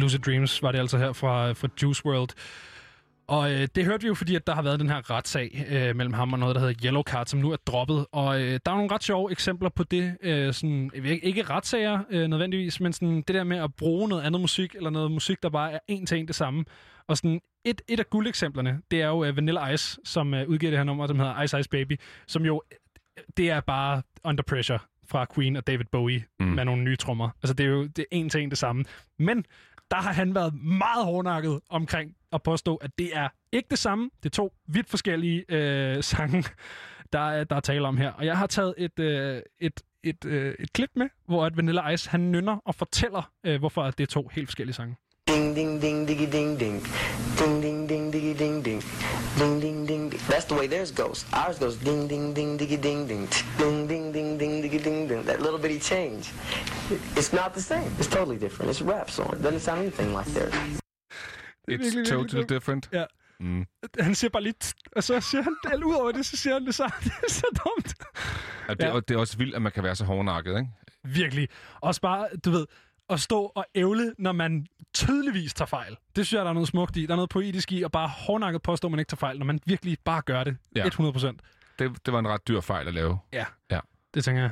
Lucid 0.00 0.18
Dreams 0.18 0.62
var 0.62 0.72
det 0.72 0.78
altså 0.78 0.98
her 0.98 1.12
fra, 1.12 1.52
fra 1.52 1.68
Juice 1.82 2.06
World. 2.06 2.30
Og 3.30 3.52
øh, 3.52 3.68
det 3.74 3.84
hørte 3.84 4.02
vi 4.02 4.08
jo, 4.08 4.14
fordi 4.14 4.34
at 4.34 4.46
der 4.46 4.54
har 4.54 4.62
været 4.62 4.80
den 4.80 4.88
her 4.88 5.10
retssag 5.10 5.66
øh, 5.70 5.96
mellem 5.96 6.12
ham 6.12 6.32
og 6.32 6.38
noget, 6.38 6.54
der 6.54 6.60
hedder 6.60 6.84
Yellow 6.84 7.02
Card, 7.02 7.26
som 7.26 7.40
nu 7.40 7.50
er 7.50 7.56
droppet. 7.66 8.06
Og 8.12 8.40
øh, 8.40 8.60
der 8.66 8.72
er 8.72 8.76
nogle 8.76 8.92
ret 8.92 9.02
sjove 9.02 9.32
eksempler 9.32 9.68
på 9.68 9.84
det. 9.84 10.16
Øh, 10.22 10.54
sådan, 10.54 10.90
ikke, 10.94 11.42
retssager 11.42 11.98
øh, 12.10 12.28
nødvendigvis, 12.28 12.80
men 12.80 12.92
sådan, 12.92 13.16
det 13.16 13.28
der 13.28 13.44
med 13.44 13.56
at 13.56 13.74
bruge 13.74 14.08
noget 14.08 14.22
andet 14.22 14.40
musik, 14.40 14.74
eller 14.74 14.90
noget 14.90 15.10
musik, 15.10 15.42
der 15.42 15.50
bare 15.50 15.72
er 15.72 15.78
en 15.88 16.06
til 16.06 16.18
en 16.18 16.26
det 16.26 16.34
samme. 16.34 16.64
Og 17.08 17.16
sådan, 17.16 17.40
et, 17.64 17.82
et 17.88 18.00
af 18.00 18.10
guldeksemplerne, 18.10 18.80
det 18.90 19.02
er 19.02 19.06
jo 19.06 19.24
øh, 19.24 19.36
Vanilla 19.36 19.68
Ice, 19.68 19.98
som 20.04 20.34
øh, 20.34 20.48
udgiver 20.48 20.70
det 20.70 20.78
her 20.78 20.84
nummer, 20.84 21.06
som 21.06 21.18
hedder 21.18 21.42
Ice 21.42 21.60
Ice 21.60 21.68
Baby, 21.68 22.00
som 22.26 22.44
jo, 22.44 22.62
det 23.36 23.50
er 23.50 23.60
bare 23.60 24.02
Under 24.24 24.42
Pressure 24.42 24.78
fra 25.10 25.26
Queen 25.34 25.56
og 25.56 25.66
David 25.66 25.84
Bowie 25.92 26.24
mm. 26.40 26.46
med 26.46 26.64
nogle 26.64 26.82
nye 26.82 26.96
trommer. 26.96 27.28
Altså, 27.42 27.54
det 27.54 27.66
er 27.66 27.70
jo 27.70 27.82
det 27.82 27.98
er 27.98 28.04
en 28.10 28.28
til 28.28 28.42
en 28.42 28.50
det 28.50 28.58
samme. 28.58 28.84
Men 29.18 29.44
der 29.90 29.96
har 29.96 30.12
han 30.12 30.34
været 30.34 30.54
meget 30.62 31.04
hårdnakket 31.04 31.60
omkring 31.68 32.16
at 32.32 32.42
påstå, 32.42 32.76
at 32.76 32.90
det 32.98 33.16
er 33.16 33.28
ikke 33.52 33.66
det 33.70 33.78
samme. 33.78 34.10
Det 34.22 34.28
er 34.28 34.34
to 34.34 34.52
vidt 34.66 34.90
forskellige 34.90 35.44
øh, 35.48 36.02
sange, 36.12 36.44
der, 37.12 37.44
der 37.44 37.56
er 37.56 37.60
tale 37.60 37.88
om 37.88 37.96
her. 37.96 38.12
Og 38.12 38.26
jeg 38.26 38.38
har 38.38 38.46
taget 38.46 38.74
et, 38.78 38.98
øh, 38.98 39.42
et, 39.58 39.80
et, 40.02 40.24
øh, 40.24 40.54
et 40.58 40.72
klip 40.72 40.90
med, 40.94 41.08
hvor 41.26 41.46
at 41.46 41.56
Vanilla 41.56 41.88
Ice 41.88 42.10
han 42.10 42.32
nynner 42.32 42.56
og 42.56 42.74
fortæller, 42.74 43.32
øh, 43.44 43.58
hvorfor 43.58 43.90
det 43.90 44.00
er 44.00 44.06
to 44.06 44.28
helt 44.32 44.48
forskellige 44.48 44.74
sange. 44.74 44.96
Ding 45.30 45.54
ding 45.54 45.72
ding 45.84 45.98
diggy 46.08 46.28
ding 46.36 46.50
ding. 46.62 46.76
Ding 47.38 47.54
ding 47.64 47.86
ding 47.90 48.04
diggy 48.14 48.34
ding 48.42 48.56
ding. 48.66 48.80
Ding 49.38 49.54
ding 49.64 49.86
ding. 49.88 50.10
ding. 50.10 50.20
That's 50.30 50.46
the 50.50 50.54
way 50.60 50.66
theirs 50.74 50.90
goes. 51.02 51.18
Ours 51.40 51.56
goes 51.62 51.76
ding 51.86 52.08
ding 52.10 52.34
ding 52.38 52.50
diggy 52.60 52.78
ding 52.86 53.00
ding. 53.10 53.24
Ding 53.60 53.78
ding 53.90 54.12
ding 54.16 54.38
ding 54.40 54.52
diggy 54.62 54.80
ding 54.88 55.08
ding. 55.08 55.20
That 55.28 55.38
little 55.46 55.60
bitty 55.64 55.78
change. 55.92 56.24
It's 57.18 57.32
not 57.40 57.50
the 57.58 57.64
same. 57.72 57.90
It's 58.00 58.10
totally 58.16 58.38
different. 58.44 58.66
It's 58.72 58.80
a 58.86 58.88
rap 58.94 59.08
song. 59.10 59.30
It 59.36 59.42
doesn't 59.46 59.60
sound 59.68 59.78
anything 59.84 60.10
like 60.18 60.28
theirs. 60.36 60.54
It's 61.68 62.08
totally 62.10 62.44
different. 62.54 62.88
Ja. 62.92 63.04
Mm. 63.40 63.64
Han 64.00 64.14
siger 64.14 64.30
bare 64.30 64.52
"Tst", 64.60 64.76
og 64.96 65.04
så 65.04 65.20
siger 65.20 65.42
han, 65.42 65.56
alt 65.72 65.84
ud 65.84 65.94
over 65.94 66.12
det, 66.12 66.26
så 66.26 66.36
siger 66.36 66.52
han 66.54 66.66
det 66.66 66.74
så. 66.74 66.84
Det 67.04 67.12
er 67.26 67.30
så 67.30 67.46
dumt. 67.64 67.94
Og 68.68 68.76
det, 68.80 68.84
Ja. 68.84 68.94
ja. 68.94 69.00
det 69.00 69.14
er 69.14 69.18
også 69.18 69.36
vildt, 69.38 69.54
at 69.54 69.62
man 69.62 69.72
kan 69.72 69.82
være 69.84 69.96
så 69.96 70.04
hårdnakket, 70.04 70.50
ikke? 70.58 70.70
Virkelig. 71.04 71.48
Også 71.80 72.00
bare, 72.00 72.28
du 72.44 72.50
ved, 72.50 72.66
at 73.10 73.20
stå 73.20 73.52
og 73.54 73.64
ævle, 73.74 74.14
når 74.18 74.32
man 74.32 74.66
tydeligvis 74.94 75.54
tager 75.54 75.66
fejl. 75.66 75.96
Det 76.16 76.26
synes 76.26 76.38
jeg, 76.38 76.44
der 76.44 76.50
er 76.50 76.54
noget 76.54 76.68
smukt 76.68 76.96
i. 76.96 77.06
Der 77.06 77.12
er 77.12 77.16
noget 77.16 77.30
poetisk 77.30 77.72
i, 77.72 77.82
og 77.82 77.92
bare 77.92 78.08
hårdnakket 78.08 78.62
påstå, 78.62 78.88
at 78.88 78.90
man 78.90 78.98
ikke 78.98 79.10
tager 79.10 79.18
fejl, 79.18 79.38
når 79.38 79.46
man 79.46 79.60
virkelig 79.66 79.98
bare 80.04 80.22
gør 80.22 80.44
det. 80.44 80.56
Ja. 80.76 80.86
100 80.86 81.12
procent. 81.12 81.40
Det, 81.78 82.06
det 82.06 82.12
var 82.12 82.18
en 82.18 82.28
ret 82.28 82.48
dyr 82.48 82.60
fejl 82.60 82.88
at 82.88 82.94
lave. 82.94 83.18
Ja. 83.32 83.44
Ja. 83.70 83.80
Det 84.14 84.24
tænker 84.24 84.42
jeg. 84.42 84.50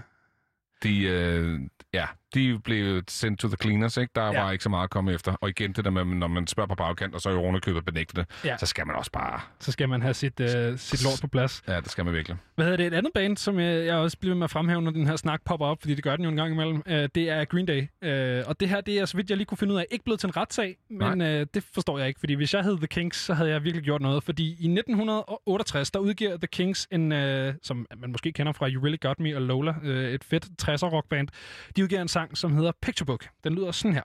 De, 0.82 1.00
øh, 1.02 1.60
ja, 1.92 2.06
de 2.34 2.58
blev 2.64 3.02
sendt 3.08 3.40
to 3.40 3.48
the 3.48 3.56
cleaners, 3.62 3.96
ikke? 3.96 4.10
Der 4.14 4.24
Ja. 4.32 4.42
var 4.42 4.50
ikke 4.52 4.64
så 4.64 4.70
meget 4.70 4.84
at 4.84 4.90
komme 4.90 5.12
efter. 5.12 5.32
Og 5.40 5.48
igen, 5.48 5.72
det 5.72 5.84
der 5.84 5.90
med, 5.90 6.04
når 6.04 6.26
man 6.26 6.46
spørger 6.46 6.68
på 6.68 6.74
bagkant, 6.74 7.14
og 7.14 7.20
så 7.20 7.28
er 7.28 7.32
jo 7.32 7.42
underkøbet 7.42 7.84
benægte 7.84 8.16
det, 8.16 8.26
Ja. 8.44 8.56
så 8.56 8.66
skal 8.66 8.86
man 8.86 8.96
også 8.96 9.10
bare... 9.12 9.40
Så 9.60 9.72
skal 9.72 9.88
man 9.88 10.02
have 10.02 10.14
sit, 10.14 10.40
øh, 10.40 10.78
sit 10.78 11.04
lort 11.04 11.18
på 11.20 11.26
plads. 11.28 11.62
Ja, 11.68 11.80
det 11.80 11.90
skal 11.90 12.04
man 12.04 12.14
virkelig. 12.14 12.36
Hvad 12.54 12.64
hedder 12.66 12.76
det? 12.76 12.86
Et 12.86 12.94
andet 12.94 13.12
band, 13.14 13.36
som 13.36 13.58
jeg, 13.60 13.86
jeg 13.86 13.94
også 13.96 14.18
bliver 14.18 14.34
med 14.34 14.44
at 14.44 14.50
fremhæve, 14.50 14.82
når 14.82 14.90
den 14.90 15.06
her 15.06 15.16
snak 15.16 15.40
popper 15.44 15.66
op, 15.66 15.80
fordi 15.80 15.94
det 15.94 16.04
gør 16.04 16.16
den 16.16 16.24
jo 16.24 16.30
en 16.30 16.36
gang 16.36 16.52
imellem, 16.52 16.82
øh, 16.86 17.08
det 17.14 17.30
er 17.30 17.44
Green 17.44 17.66
Day. 17.66 17.86
Øh, 18.04 18.44
og 18.46 18.60
det 18.60 18.68
her, 18.68 18.80
det 18.80 18.98
er, 18.98 19.04
så 19.04 19.16
vidt 19.16 19.30
jeg 19.30 19.36
lige 19.36 19.46
kunne 19.46 19.58
finde 19.58 19.74
ud 19.74 19.78
af, 19.78 19.84
ikke 19.90 20.04
blevet 20.04 20.20
til 20.20 20.26
en 20.26 20.36
retssag, 20.36 20.76
men 20.90 21.20
øh, 21.20 21.46
det 21.54 21.64
forstår 21.74 21.98
jeg 21.98 22.08
ikke, 22.08 22.20
fordi 22.20 22.34
hvis 22.34 22.54
jeg 22.54 22.62
hed 22.64 22.76
The 22.76 22.86
Kings, 22.86 23.16
så 23.16 23.34
havde 23.34 23.50
jeg 23.50 23.64
virkelig 23.64 23.84
gjort 23.84 24.00
noget, 24.00 24.24
fordi 24.24 24.46
i 24.48 24.68
1968, 24.68 25.90
der 25.90 25.98
udgiver 25.98 26.36
The 26.36 26.46
Kings 26.46 26.88
en, 26.92 27.12
øh, 27.12 27.54
som 27.62 27.86
man 27.96 28.10
måske 28.12 28.32
kender 28.32 28.52
fra 28.52 28.68
You 28.68 28.82
Really 28.82 28.98
Got 29.00 29.20
Me 29.20 29.36
og 29.36 29.42
Lola, 29.42 29.74
øh, 29.82 30.10
et 30.12 30.24
fedt 30.24 30.44
60'er 30.62 30.86
rockband, 30.92 31.28
de 31.76 31.82
udgiver 31.82 32.02
en 32.02 32.08
sang, 32.18 32.38
som 32.38 32.56
hedder 32.56 32.72
Picture 32.82 33.06
Book. 33.06 33.28
Den 33.44 33.54
lyder 33.54 33.70
sådan 33.72 33.94
her. 33.94 34.02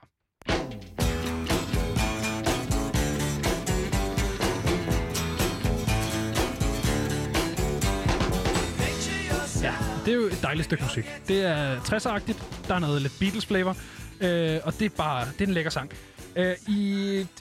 Ja, 9.62 9.74
det 10.04 10.10
er 10.12 10.16
jo 10.16 10.26
et 10.26 10.38
dejligt 10.42 10.64
stykke 10.64 10.84
musik. 10.84 11.04
Det 11.28 11.44
er 11.44 11.76
60'er-agtigt. 11.80 12.68
Der 12.68 12.74
er 12.74 12.78
noget 12.78 13.02
lidt 13.02 13.16
Beatles-flavor. 13.20 13.76
Øh, 14.20 14.60
og 14.64 14.72
det 14.78 14.84
er 14.92 14.96
bare 14.96 15.26
det 15.26 15.40
er 15.40 15.46
en 15.46 15.54
lækker 15.54 15.70
sang. 15.70 15.90
Øh, 16.36 16.54
I 16.68 16.80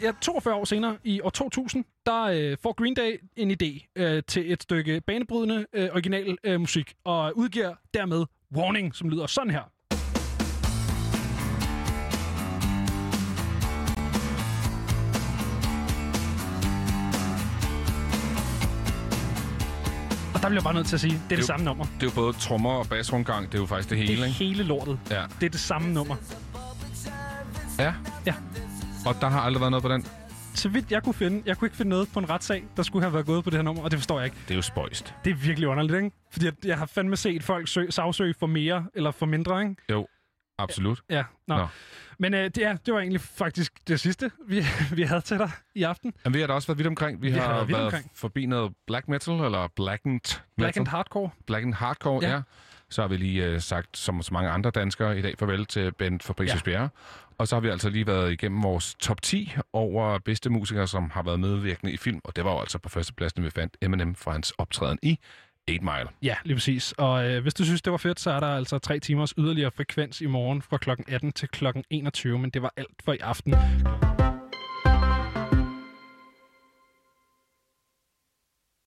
ja, 0.02 0.12
42 0.22 0.56
år 0.56 0.66
senere, 0.66 0.98
i 1.04 1.22
år 1.22 1.30
2000, 1.30 1.86
der 2.06 2.24
øh, 2.24 2.58
får 2.64 2.74
Green 2.74 2.94
Day 2.94 3.20
en 3.36 3.52
idé 3.52 3.92
øh, 3.96 4.24
til 4.28 4.52
et 4.52 4.64
stykke 4.64 5.02
banebrydende 5.02 5.66
øh, 5.74 5.90
original 5.94 6.38
øh, 6.44 6.60
musik, 6.60 6.94
og 7.04 7.34
udgiver 7.36 7.76
dermed 7.94 8.26
Warning, 8.56 8.96
som 8.96 9.10
lyder 9.10 9.28
sådan 9.28 9.52
her. 9.52 9.73
Der 20.44 20.50
bliver 20.50 20.64
bare 20.64 20.74
nødt 20.74 20.88
til 20.88 20.96
at 20.96 21.00
sige, 21.02 21.12
det 21.14 21.18
er 21.20 21.22
det, 21.22 21.30
det 21.30 21.38
jo- 21.42 21.46
samme 21.48 21.66
nummer. 21.66 21.86
Det 21.86 22.04
er 22.04 22.08
jo 22.08 22.12
både 22.16 22.34
trommer 22.34 22.72
og 22.72 22.88
basrumgang. 22.90 23.48
Det 23.52 23.56
er 23.56 23.60
jo 23.62 23.66
faktisk 23.66 23.90
det 23.90 23.98
hele, 23.98 24.12
Det 24.12 24.20
er 24.22 24.26
ikke? 24.26 24.38
hele 24.38 24.64
lortet. 24.64 25.00
Ja. 25.10 25.24
Det 25.40 25.46
er 25.46 25.50
det 25.50 25.60
samme 25.60 25.94
nummer. 25.94 26.16
Ja. 27.80 27.94
Ja. 28.26 28.34
Og 29.06 29.16
der 29.22 29.30
har 29.30 29.42
aldrig 29.42 29.62
været 29.62 29.72
noget 29.72 29.84
på 29.84 29.90
den. 29.90 30.06
Så 30.56 30.70
vidt 30.70 30.92
jeg 30.92 31.04
kunne 31.04 31.14
finde, 31.14 31.44
jeg 31.46 31.58
kunne 31.58 31.66
ikke 31.66 31.78
finde 31.78 31.90
noget 31.90 32.08
på 32.14 32.20
en 32.20 32.30
retssag, 32.30 32.64
der 32.78 32.84
skulle 32.84 33.04
have 33.04 33.14
været 33.14 33.26
gået 33.26 33.44
på 33.44 33.50
det 33.50 33.58
her 33.58 33.64
nummer, 33.64 33.84
og 33.84 33.92
det 33.92 34.00
forstår 34.00 34.20
jeg 34.20 34.26
ikke. 34.26 34.38
Det 34.48 34.52
er 34.52 34.56
jo 34.56 34.62
spøjst. 34.62 35.14
Det 35.26 35.32
er 35.32 35.36
virkelig 35.36 35.68
underligt, 35.70 36.04
ikke? 36.04 36.16
Fordi 36.32 36.46
jeg, 36.46 36.54
jeg 36.66 36.78
har 36.78 36.86
fandme 36.86 37.18
set 37.18 37.44
folk 37.44 37.68
sø, 37.68 37.90
sagsøge 37.90 38.34
for 38.40 38.48
mere 38.48 38.86
eller 38.96 39.12
for 39.12 39.26
mindre, 39.26 39.62
ikke? 39.62 39.76
Jo, 39.92 40.08
absolut. 40.60 41.00
Ja, 41.10 41.24
nå. 41.48 41.58
nå. 41.58 41.68
Men 42.24 42.34
øh, 42.34 42.44
det, 42.44 42.58
ja, 42.58 42.76
det 42.86 42.94
var 42.94 43.00
egentlig 43.00 43.22
faktisk 43.22 43.88
det 43.88 44.00
sidste, 44.00 44.32
vi, 44.48 44.66
vi 44.98 45.02
havde 45.02 45.22
til 45.22 45.38
dig 45.38 45.52
i 45.76 45.84
aften. 45.84 46.14
Men 46.24 46.34
vi 46.34 46.40
har 46.40 46.48
da 46.48 46.54
også 46.54 46.68
været 46.68 46.78
vidt 46.78 46.88
omkring. 46.88 47.22
Vi, 47.22 47.28
Vi 47.28 47.34
har 47.34 47.42
har, 47.42 47.54
været 47.54 47.70
været 47.70 47.86
omkring. 47.86 48.12
forbi 48.16 48.46
noget 48.46 48.74
black 48.88 49.08
metal, 49.08 49.34
eller 49.34 49.68
blackened 49.76 50.20
metal. 50.22 50.42
Black 50.58 50.78
and 50.78 50.88
Hardcore. 50.88 51.30
Black 51.48 51.64
and 51.66 51.74
Hardcore, 51.74 52.20
Ja. 52.26 52.32
ja. 52.34 52.42
Så 52.90 53.02
har 53.02 53.08
vi 53.08 53.18
lige 53.18 53.46
øh, 53.46 53.62
sagt, 53.62 53.98
som 53.98 54.22
så 54.22 54.34
mange 54.34 54.50
andre 54.50 54.72
danskere 54.72 55.20
i 55.20 55.22
dag, 55.22 55.36
farvel 55.40 55.66
til 55.66 55.92
Bent 55.94 56.24
Fabricius 56.24 56.56
ja. 56.56 56.72
Bjerre. 56.72 56.90
Og 57.38 57.48
så 57.48 57.56
har 57.56 57.62
vi 57.62 57.70
altså 57.70 57.90
lige 57.90 58.08
været 58.08 58.32
igennem 58.32 58.64
vores 58.64 58.96
top 59.00 59.22
10 59.22 59.54
over 59.74 60.20
bedste 60.20 60.50
musikere, 60.50 60.88
som 60.88 61.10
har 61.10 61.24
været 61.24 61.40
medvirkende 61.40 61.94
i 61.94 61.98
film. 61.98 62.20
Og 62.24 62.36
det 62.36 62.46
var 62.46 62.52
jo 62.52 62.60
altså 62.60 62.78
på 62.78 62.90
førstepladsen, 62.90 63.44
vi 63.44 63.50
fandt 63.50 63.78
Eminem 63.82 64.16
fra 64.16 64.32
hans 64.32 64.52
optræden 64.52 65.00
i 65.02 65.20
8 65.70 65.82
Mile. 65.82 66.10
Ja, 66.24 66.36
lige 66.44 66.56
præcis. 66.56 66.92
Og 66.98 67.26
øh, 67.26 67.42
hvis 67.42 67.54
du 67.54 67.66
synes, 67.66 67.82
det 67.82 67.92
var 67.92 67.98
fedt, 67.98 68.20
så 68.20 68.32
er 68.32 68.40
der 68.40 68.56
altså 68.56 68.78
tre 68.78 69.00
timers 69.00 69.34
yderligere 69.38 69.72
frekvens 69.72 70.22
i 70.22 70.26
morgen 70.26 70.62
fra 70.62 70.78
kl. 70.78 70.90
18 71.08 71.32
til 71.32 71.50
kl. 71.50 71.66
21. 71.90 72.40
Men 72.40 72.50
det 72.50 72.62
var 72.62 72.74
alt 72.78 73.04
for 73.06 73.14
i 73.14 73.18
aften. 73.18 73.54